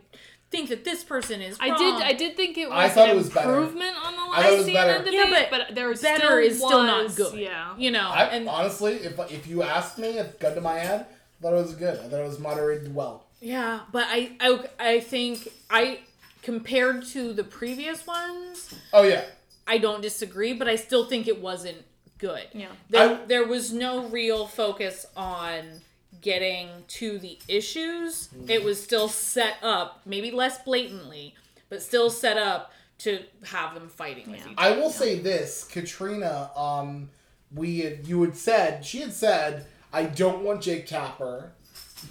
think 0.50 0.68
that 0.70 0.84
this 0.84 1.04
person 1.04 1.40
is 1.42 1.56
I 1.60 1.76
did. 1.76 2.02
I 2.02 2.12
did 2.14 2.36
think 2.36 2.56
it 2.58 2.68
was 2.68 2.78
I 2.78 2.88
thought 2.88 3.08
an 3.10 3.14
it 3.16 3.18
was 3.18 3.30
better. 3.30 3.48
improvement 3.58 3.94
on 4.04 4.12
the 4.14 4.18
I 4.20 4.24
thought 4.26 4.38
it 4.38 4.50
last 4.50 4.58
was 4.58 4.66
CNN 4.66 4.74
better. 4.74 4.98
debate, 5.04 5.14
Yeah, 5.14 5.30
but 5.50 5.50
but 5.68 5.74
there 5.74 5.88
was 5.88 6.00
better 6.02 6.24
still 6.26 6.38
is 6.38 6.56
still 6.56 6.82
not 6.84 7.16
good. 7.16 7.38
Yeah. 7.38 7.74
You 7.76 7.90
know, 7.90 8.08
I 8.08 8.24
and 8.24 8.48
honestly, 8.48 8.94
if 8.94 9.18
if 9.30 9.46
you 9.46 9.62
asked 9.62 9.98
me, 9.98 10.08
if 10.18 10.38
gun 10.38 10.54
to 10.54 10.60
my 10.60 10.78
head, 10.78 11.06
I 11.38 11.42
thought 11.42 11.52
it 11.52 11.62
was 11.62 11.74
good. 11.74 11.98
I 11.98 12.08
thought 12.08 12.20
it 12.20 12.26
was 12.26 12.38
moderated 12.38 12.94
well. 12.94 13.26
Yeah, 13.40 13.80
but 13.92 14.06
I, 14.08 14.32
I 14.40 14.64
I 14.80 15.00
think 15.00 15.48
I 15.70 16.00
compared 16.42 17.04
to 17.06 17.32
the 17.32 17.44
previous 17.44 18.06
ones, 18.06 18.74
Oh 18.92 19.02
yeah, 19.02 19.24
I 19.66 19.78
don't 19.78 20.00
disagree, 20.00 20.54
but 20.54 20.66
I 20.68 20.76
still 20.76 21.04
think 21.04 21.28
it 21.28 21.40
wasn't 21.40 21.84
good. 22.18 22.46
Yeah. 22.52 22.68
There, 22.90 23.10
I- 23.20 23.24
there 23.26 23.46
was 23.46 23.72
no 23.72 24.08
real 24.08 24.46
focus 24.46 25.06
on 25.16 25.82
getting 26.20 26.68
to 26.88 27.18
the 27.18 27.38
issues. 27.48 28.28
It 28.48 28.64
was 28.64 28.82
still 28.82 29.08
set 29.08 29.56
up, 29.62 30.00
maybe 30.06 30.30
less 30.30 30.62
blatantly, 30.62 31.34
but 31.68 31.82
still 31.82 32.10
set 32.10 32.36
up 32.36 32.72
to 32.98 33.22
have 33.44 33.74
them 33.74 33.88
fighting 33.88 34.30
with 34.30 34.40
Yeah. 34.44 34.52
each 34.52 34.58
I 34.58 34.70
will 34.72 34.90
say 34.90 35.18
this, 35.18 35.64
Katrina. 35.64 36.50
Um, 36.56 37.10
we 37.54 37.80
had, 37.80 38.06
you 38.06 38.22
had 38.22 38.36
said 38.36 38.84
she 38.84 39.00
had 39.00 39.12
said 39.12 39.66
I 39.92 40.04
don't 40.04 40.42
want 40.44 40.60
Jake 40.62 40.86
Tapper, 40.86 41.52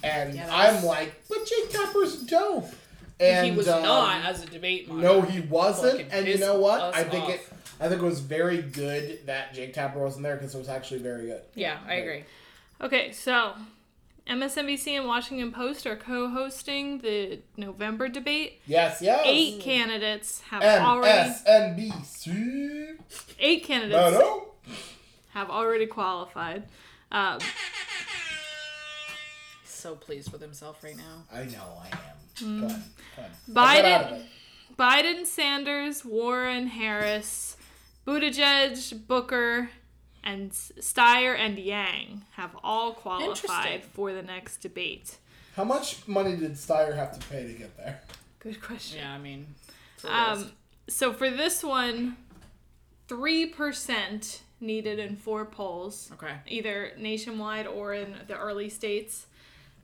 and 0.02 0.34
Yeah, 0.34 0.46
was- 0.46 0.76
I'm 0.82 0.84
like, 0.84 1.14
but 1.28 1.46
Jake 1.46 1.70
Tapper's 1.70 2.22
dope. 2.22 2.68
And 3.20 3.46
he 3.46 3.52
was 3.52 3.68
um, 3.68 3.82
not 3.82 4.24
as 4.24 4.42
a 4.44 4.46
debate 4.46 4.88
No, 4.92 5.20
he 5.22 5.40
wasn't. 5.40 5.92
Fucking 5.98 6.12
And 6.12 6.26
you 6.28 6.38
know 6.38 6.58
what? 6.60 6.80
I 6.94 7.02
think 7.04 7.24
off. 7.24 7.30
it. 7.30 7.48
I 7.80 7.88
think 7.88 8.00
it 8.00 8.04
was 8.04 8.20
very 8.20 8.62
good 8.62 9.26
that 9.26 9.54
Jake 9.54 9.74
Tapper 9.74 9.98
wasn't 9.98 10.22
there 10.22 10.36
because 10.36 10.54
it 10.54 10.58
was 10.58 10.68
actually 10.68 11.00
very 11.00 11.26
good. 11.26 11.42
Yeah, 11.54 11.78
I 11.86 11.94
agree. 11.94 12.24
Okay, 12.80 13.10
so 13.12 13.54
MSNBC 14.28 14.98
and 14.98 15.06
Washington 15.06 15.52
Post 15.52 15.86
are 15.86 15.96
co-hosting 15.96 16.98
the 16.98 17.40
November 17.56 18.08
debate. 18.08 18.60
Yes, 18.66 19.00
yes. 19.00 19.22
Eight 19.24 19.60
candidates 19.60 20.42
have 20.50 20.62
already 20.62 21.30
MSNBC. 21.30 22.98
eight 23.38 23.64
candidates 23.64 23.98
Hello. 24.16 24.48
have 25.30 25.48
already 25.50 25.86
qualified. 25.86 26.64
Um, 27.10 27.38
So 29.64 29.94
pleased 29.94 30.32
with 30.32 30.42
himself 30.42 30.82
right 30.82 30.96
now. 30.96 31.22
I 31.32 31.44
know 31.44 31.78
I 31.82 31.88
am. 31.88 31.98
Mm. 32.44 32.60
Go 32.60 32.66
ahead. 32.66 32.82
Go 33.16 33.22
ahead. 33.22 33.30
I'll 33.56 33.76
get 33.76 33.84
out 33.84 34.12
of 34.12 34.18
Biden. 34.18 34.24
Biden, 35.20 35.26
Sanders, 35.26 36.04
Warren, 36.04 36.66
Harris, 36.66 37.56
Buttigieg, 38.06 39.06
Booker, 39.06 39.70
and 40.28 40.50
Steyer 40.50 41.34
and 41.36 41.58
Yang 41.58 42.22
have 42.32 42.54
all 42.62 42.92
qualified 42.92 43.82
for 43.82 44.12
the 44.12 44.20
next 44.22 44.58
debate. 44.58 45.16
How 45.56 45.64
much 45.64 46.06
money 46.06 46.36
did 46.36 46.52
Steyer 46.52 46.94
have 46.94 47.18
to 47.18 47.26
pay 47.28 47.46
to 47.46 47.52
get 47.54 47.74
there? 47.78 48.02
Good 48.38 48.60
question. 48.60 48.98
Yeah, 48.98 49.14
I 49.14 49.18
mean, 49.18 49.46
Um, 50.04 50.52
so 50.86 51.12
for 51.14 51.30
this 51.30 51.64
one, 51.64 52.16
three 53.08 53.46
percent 53.46 54.42
needed 54.60 54.98
in 54.98 55.16
four 55.16 55.46
polls, 55.46 56.10
okay. 56.12 56.34
either 56.46 56.92
nationwide 56.98 57.66
or 57.66 57.94
in 57.94 58.14
the 58.26 58.36
early 58.36 58.68
states. 58.68 59.26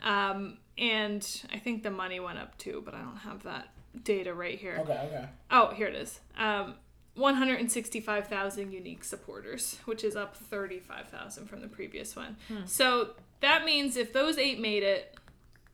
Um, 0.03 0.59
and 0.77 1.27
I 1.53 1.59
think 1.59 1.83
the 1.83 1.91
money 1.91 2.21
went 2.21 2.39
up 2.39 2.59
too, 2.59 2.83
but 2.85 2.95
I 2.95 3.01
don't 3.01 3.17
have 3.17 3.45
that 3.45 3.69
data 4.03 4.35
right 4.35 4.59
here. 4.59 4.79
Okay, 4.81 5.01
okay. 5.07 5.25
Oh, 5.51 5.69
here 5.75 5.87
it 5.87 5.95
is. 5.95 6.21
Um, 6.37 6.75
165,000 7.17 8.73
unique 8.73 9.05
supporters, 9.05 9.79
which 9.85 10.03
is 10.05 10.17
up 10.17 10.37
35,000 10.37 11.47
from 11.47 11.61
the 11.61 11.69
previous 11.69 12.17
one. 12.17 12.37
So 12.67 13.11
that 13.41 13.65
means 13.65 13.97
if 13.97 14.13
those 14.13 14.37
eight 14.39 14.61
made 14.61 14.83
it, 14.83 15.15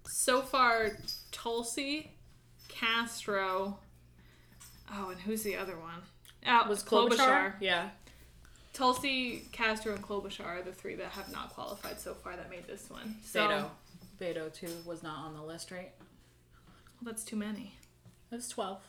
so 0.06 0.42
far, 0.42 0.90
Tulsi, 1.30 2.10
Castro, 2.68 3.78
oh, 4.92 5.10
and 5.10 5.20
who's 5.20 5.42
the 5.42 5.56
other 5.56 5.76
one? 5.78 6.02
Uh, 6.46 6.66
Was 6.68 6.82
Klobuchar. 6.82 7.16
Klobuchar? 7.16 7.54
Yeah. 7.60 7.88
Tulsi, 8.72 9.48
Castro, 9.52 9.94
and 9.94 10.02
Klobuchar 10.02 10.46
are 10.46 10.62
the 10.62 10.72
three 10.72 10.94
that 10.96 11.08
have 11.08 11.30
not 11.32 11.50
qualified 11.50 12.00
so 12.00 12.14
far 12.14 12.36
that 12.36 12.48
made 12.50 12.66
this 12.66 12.88
one. 12.88 13.16
So 13.24 13.40
Beto. 13.40 13.70
Beto 14.20 14.52
too 14.52 14.70
was 14.86 15.02
not 15.02 15.18
on 15.26 15.34
the 15.34 15.42
list, 15.42 15.70
right? 15.70 15.92
well, 17.00 17.12
that's 17.12 17.24
too 17.24 17.36
many. 17.36 17.74
That's 18.30 18.48
twelve. 18.48 18.80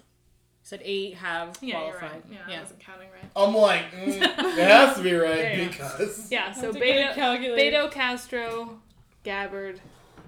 Said 0.64 0.82
eight 0.84 1.16
have 1.16 1.58
Yeah, 1.62 1.76
qualified. 1.80 2.02
you're 2.30 2.40
right. 2.40 2.50
Yeah, 2.50 2.58
I 2.58 2.62
wasn't 2.62 2.80
counting 2.82 3.08
right. 3.12 3.32
I'm 3.36 3.56
like, 3.56 3.92
mm, 3.92 4.08
it 4.22 4.22
has 4.68 4.96
to 4.98 5.04
be 5.04 5.14
right 5.14 5.38
Yeah, 5.38 5.52
yeah. 5.58 5.68
because 5.68 6.32
Yeah, 6.32 6.52
so 6.52 6.72
That's 6.72 6.84
Beto. 6.84 7.16
Beto 7.58 7.92
Castro, 7.92 8.80
Gabbard, 9.24 9.82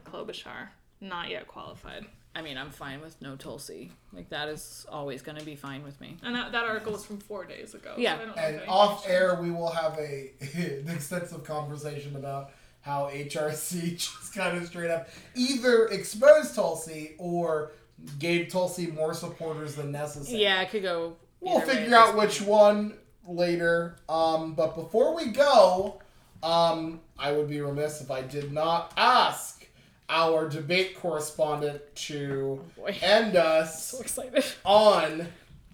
Klobuchar, 0.06 0.70
not 1.02 1.30
yet 1.30 1.48
qualified. 1.48 2.06
I 2.36 2.42
mean, 2.42 2.58
I'm 2.58 2.72
fine 2.72 3.00
with 3.00 3.22
no 3.22 3.36
Tulsi. 3.36 3.92
Like 4.12 4.30
that 4.30 4.50
is 4.50 4.88
always 4.92 5.22
going 5.22 5.38
to 5.38 5.45
be 5.45 5.56
fine 5.56 5.84
with 5.84 6.02
me. 6.02 6.18
And 6.24 6.34
that, 6.36 6.52
that 6.52 6.64
article 6.64 6.94
was 6.94 7.06
from 7.06 7.20
four 7.20 7.45
days 7.45 7.76
ago. 7.76 7.92
so 7.95 8.02
Yeah. 8.02 8.16
I 8.16 8.26
don't 8.26 8.38
And 8.38 8.56
if 8.56 8.68
off 8.68 9.03
changed. 9.03 9.14
air, 9.16 9.36
we 9.40 9.52
will 9.52 9.70
have 9.70 9.98
a 10.00 10.32
an 10.56 10.90
extensive 10.90 11.44
conversation 11.44 12.16
about 12.16 12.50
how 12.82 13.10
HRC 13.14 13.92
just 13.98 14.34
kind 14.34 14.58
of 14.58 14.66
straight 14.66 14.90
up 14.90 15.10
either 15.36 15.86
exposed 15.90 16.56
Tulsi 16.56 17.14
or 17.20 17.72
gave 18.19 18.49
Tulsi 18.49 18.88
more 18.88 19.14
supporters 19.14 19.75
than 19.75 19.91
necessary. 19.91 20.41
Yeah, 20.43 20.61
it 20.61 20.69
could 20.69 20.83
go. 20.83 21.15
We'll 21.40 21.61
figure 21.61 21.95
out 21.95 22.15
which 22.15 22.41
one 22.41 22.93
later. 23.27 23.98
Um, 24.07 24.53
but 24.53 24.75
before 24.75 25.15
we 25.15 25.27
go, 25.32 26.01
um, 26.41 27.01
I 27.17 27.32
would 27.32 27.49
be 27.49 27.59
remiss 27.61 28.01
if 28.01 28.09
I 28.11 28.22
did 28.22 28.51
not 28.53 28.93
ask 28.98 29.67
our 30.09 30.48
debate 30.49 30.98
correspondent 30.99 31.82
to 31.95 32.61
boy. 32.77 32.95
end 33.01 33.35
us 33.35 33.88
So 33.91 33.99
excited. 34.01 34.43
on 34.65 35.27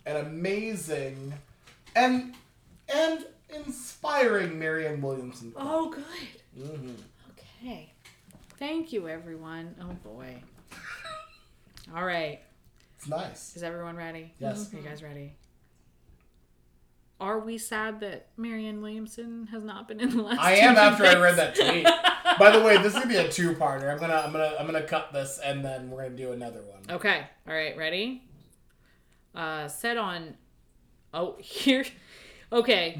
an 0.05 0.15
amazing 0.25 1.33
and 1.95 2.33
and 2.93 3.25
inspiring 3.49 4.57
Marianne 4.59 5.01
Williamson. 5.01 5.53
Oh, 5.55 5.89
good. 5.89 6.63
Mhm. 6.63 6.95
Okay. 7.31 7.91
Thank 8.57 8.91
you, 8.93 9.07
everyone. 9.07 9.75
Oh 9.81 9.93
boy. 10.07 10.41
All 11.95 12.05
right. 12.05 12.39
It's 12.97 13.07
nice. 13.07 13.55
Is 13.55 13.63
everyone 13.63 13.95
ready? 13.95 14.33
Yes. 14.39 14.73
Are 14.73 14.77
you 14.77 14.83
guys 14.83 15.01
ready? 15.01 15.33
Are 17.21 17.39
we 17.39 17.57
sad 17.57 17.99
that 17.99 18.27
Marianne 18.37 18.81
Williamson 18.81 19.47
has 19.51 19.63
not 19.63 19.87
been 19.87 19.99
in 19.99 20.15
the 20.15 20.23
last? 20.23 20.39
I 20.39 20.53
am 20.55 20.77
after 20.77 21.05
I 21.05 21.15
read 21.19 21.35
that 21.35 21.55
tweet. 21.55 21.85
By 22.37 22.51
the 22.51 22.63
way, 22.63 22.77
this 22.77 22.87
is 22.87 22.93
gonna 22.93 23.07
be 23.07 23.17
a 23.17 23.27
two-parter. 23.31 23.91
I'm 23.91 23.99
gonna 23.99 24.15
I'm 24.15 24.31
gonna 24.31 24.55
I'm 24.59 24.65
gonna 24.65 24.83
cut 24.83 25.11
this 25.11 25.39
and 25.43 25.63
then 25.63 25.89
we're 25.89 26.03
gonna 26.03 26.15
do 26.15 26.31
another 26.31 26.61
one. 26.61 26.79
Okay. 26.95 27.25
All 27.47 27.53
right. 27.53 27.75
Ready? 27.77 28.23
Uh, 29.35 29.67
set 29.67 29.97
on. 29.97 30.35
Oh, 31.13 31.35
here. 31.39 31.85
Okay. 32.51 32.99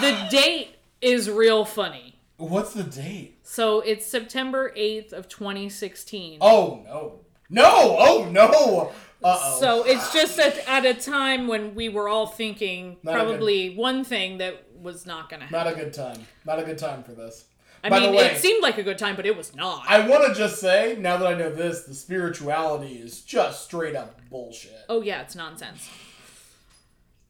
the 0.00 0.26
date 0.30 0.70
is 1.00 1.30
real 1.30 1.64
funny. 1.64 2.18
What's 2.38 2.74
the 2.74 2.82
date? 2.82 3.38
So 3.44 3.80
it's 3.80 4.04
September 4.04 4.72
8th 4.76 5.12
of 5.12 5.28
2016. 5.28 6.38
Oh 6.40 6.82
no. 6.84 7.20
No! 7.52 7.96
Oh 7.98 8.28
no! 8.30 8.92
Uh 9.22 9.38
oh. 9.40 9.60
So 9.60 9.84
it's 9.84 10.12
just 10.12 10.38
at, 10.40 10.66
at 10.66 10.84
a 10.84 10.94
time 10.94 11.46
when 11.46 11.74
we 11.76 11.88
were 11.88 12.08
all 12.08 12.26
thinking 12.26 12.96
Not 13.04 13.14
a 13.14 13.18
good- 13.18 13.26
probably 13.28 13.76
one 13.76 14.02
thing 14.02 14.38
that 14.38 14.64
was 14.80 15.06
not 15.06 15.28
going 15.30 15.40
to 15.40 15.46
happen. 15.46 15.70
Not 15.70 15.72
a 15.72 15.84
good 15.84 15.94
time. 15.94 16.26
Not 16.44 16.58
a 16.58 16.64
good 16.64 16.78
time 16.78 17.04
for 17.04 17.12
this. 17.12 17.44
I 17.84 17.88
By 17.88 18.00
mean, 18.00 18.14
way, 18.14 18.26
it 18.26 18.38
seemed 18.38 18.62
like 18.62 18.78
a 18.78 18.82
good 18.82 18.98
time, 18.98 19.14
but 19.16 19.26
it 19.26 19.36
was 19.36 19.54
not. 19.54 19.84
I 19.88 20.06
want 20.08 20.26
to 20.26 20.34
just 20.34 20.60
say, 20.60 20.96
now 20.98 21.16
that 21.16 21.26
I 21.26 21.34
know 21.34 21.50
this, 21.50 21.82
the 21.82 21.94
spirituality 21.94 22.94
is 22.94 23.20
just 23.22 23.64
straight 23.64 23.96
up 23.96 24.20
bullshit. 24.30 24.84
oh, 24.88 25.02
yeah, 25.02 25.20
it's 25.22 25.34
nonsense. 25.34 25.90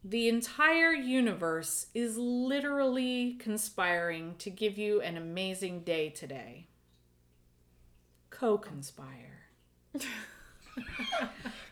The 0.05 0.29
entire 0.29 0.93
universe 0.93 1.87
is 1.95 2.19
literally 2.19 3.37
conspiring 3.39 4.35
to 4.39 4.51
give 4.51 4.77
you 4.77 5.01
an 5.01 5.17
amazing 5.17 5.85
day 5.85 6.11
today. 6.11 6.67
Co 8.29 8.59
conspire. 8.59 9.32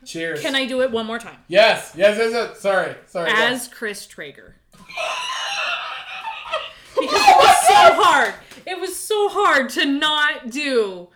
Cheers. 0.05 0.41
Can 0.41 0.55
I 0.55 0.67
do 0.67 0.83
it 0.83 0.91
one 0.91 1.07
more 1.07 1.19
time? 1.19 1.39
Yes, 1.49 1.93
yes, 1.97 2.17
yes, 2.19 2.33
yes. 2.33 2.61
Sorry, 2.61 2.95
sorry. 3.07 3.31
As 3.33 3.69
Chris 3.69 4.07
Traeger. 4.07 4.57
because 6.99 7.23
it 7.29 7.37
was 7.37 7.67
so 7.67 8.03
hard. 8.03 8.35
It 8.67 8.81
was 8.81 8.97
so 8.97 9.29
hard 9.29 9.71
to 9.71 9.87
not 9.87 10.51
do 10.51 11.09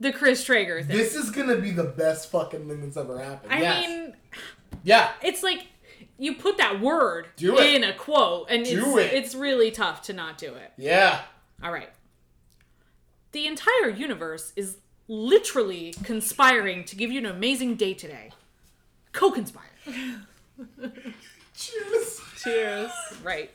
the 0.00 0.12
Chris 0.12 0.44
Traeger 0.44 0.82
thing. 0.82 0.96
This 0.96 1.14
is 1.14 1.30
gonna 1.30 1.56
be 1.56 1.70
the 1.70 1.84
best 1.84 2.30
fucking 2.30 2.68
thing 2.68 2.82
that's 2.82 2.96
ever 2.96 3.18
happened. 3.18 3.52
I 3.52 3.60
yes. 3.60 3.88
mean, 3.88 4.16
yeah. 4.82 5.10
it's 5.22 5.42
like 5.42 5.66
you 6.18 6.34
put 6.34 6.58
that 6.58 6.80
word 6.80 7.28
Do 7.36 7.58
it. 7.58 7.74
in 7.74 7.84
a 7.84 7.94
quote, 7.94 8.46
and 8.50 8.64
Do 8.64 8.98
it's, 8.98 9.12
it. 9.12 9.16
it's 9.16 9.34
really 9.34 9.70
tough 9.70 10.02
to 10.02 10.12
not 10.12 10.38
do 10.38 10.54
it. 10.54 10.72
Yeah. 10.76 11.20
All 11.62 11.72
right. 11.72 11.90
The 13.32 13.46
entire 13.46 13.90
universe 13.90 14.52
is 14.56 14.78
literally 15.08 15.94
conspiring 16.02 16.84
to 16.84 16.96
give 16.96 17.10
you 17.12 17.18
an 17.18 17.26
amazing 17.26 17.76
day 17.76 17.94
today. 17.94 18.30
Co 19.12 19.30
conspire. 19.30 19.64
Cheers. 21.56 22.20
Cheers. 22.42 22.90
Right. 23.22 23.50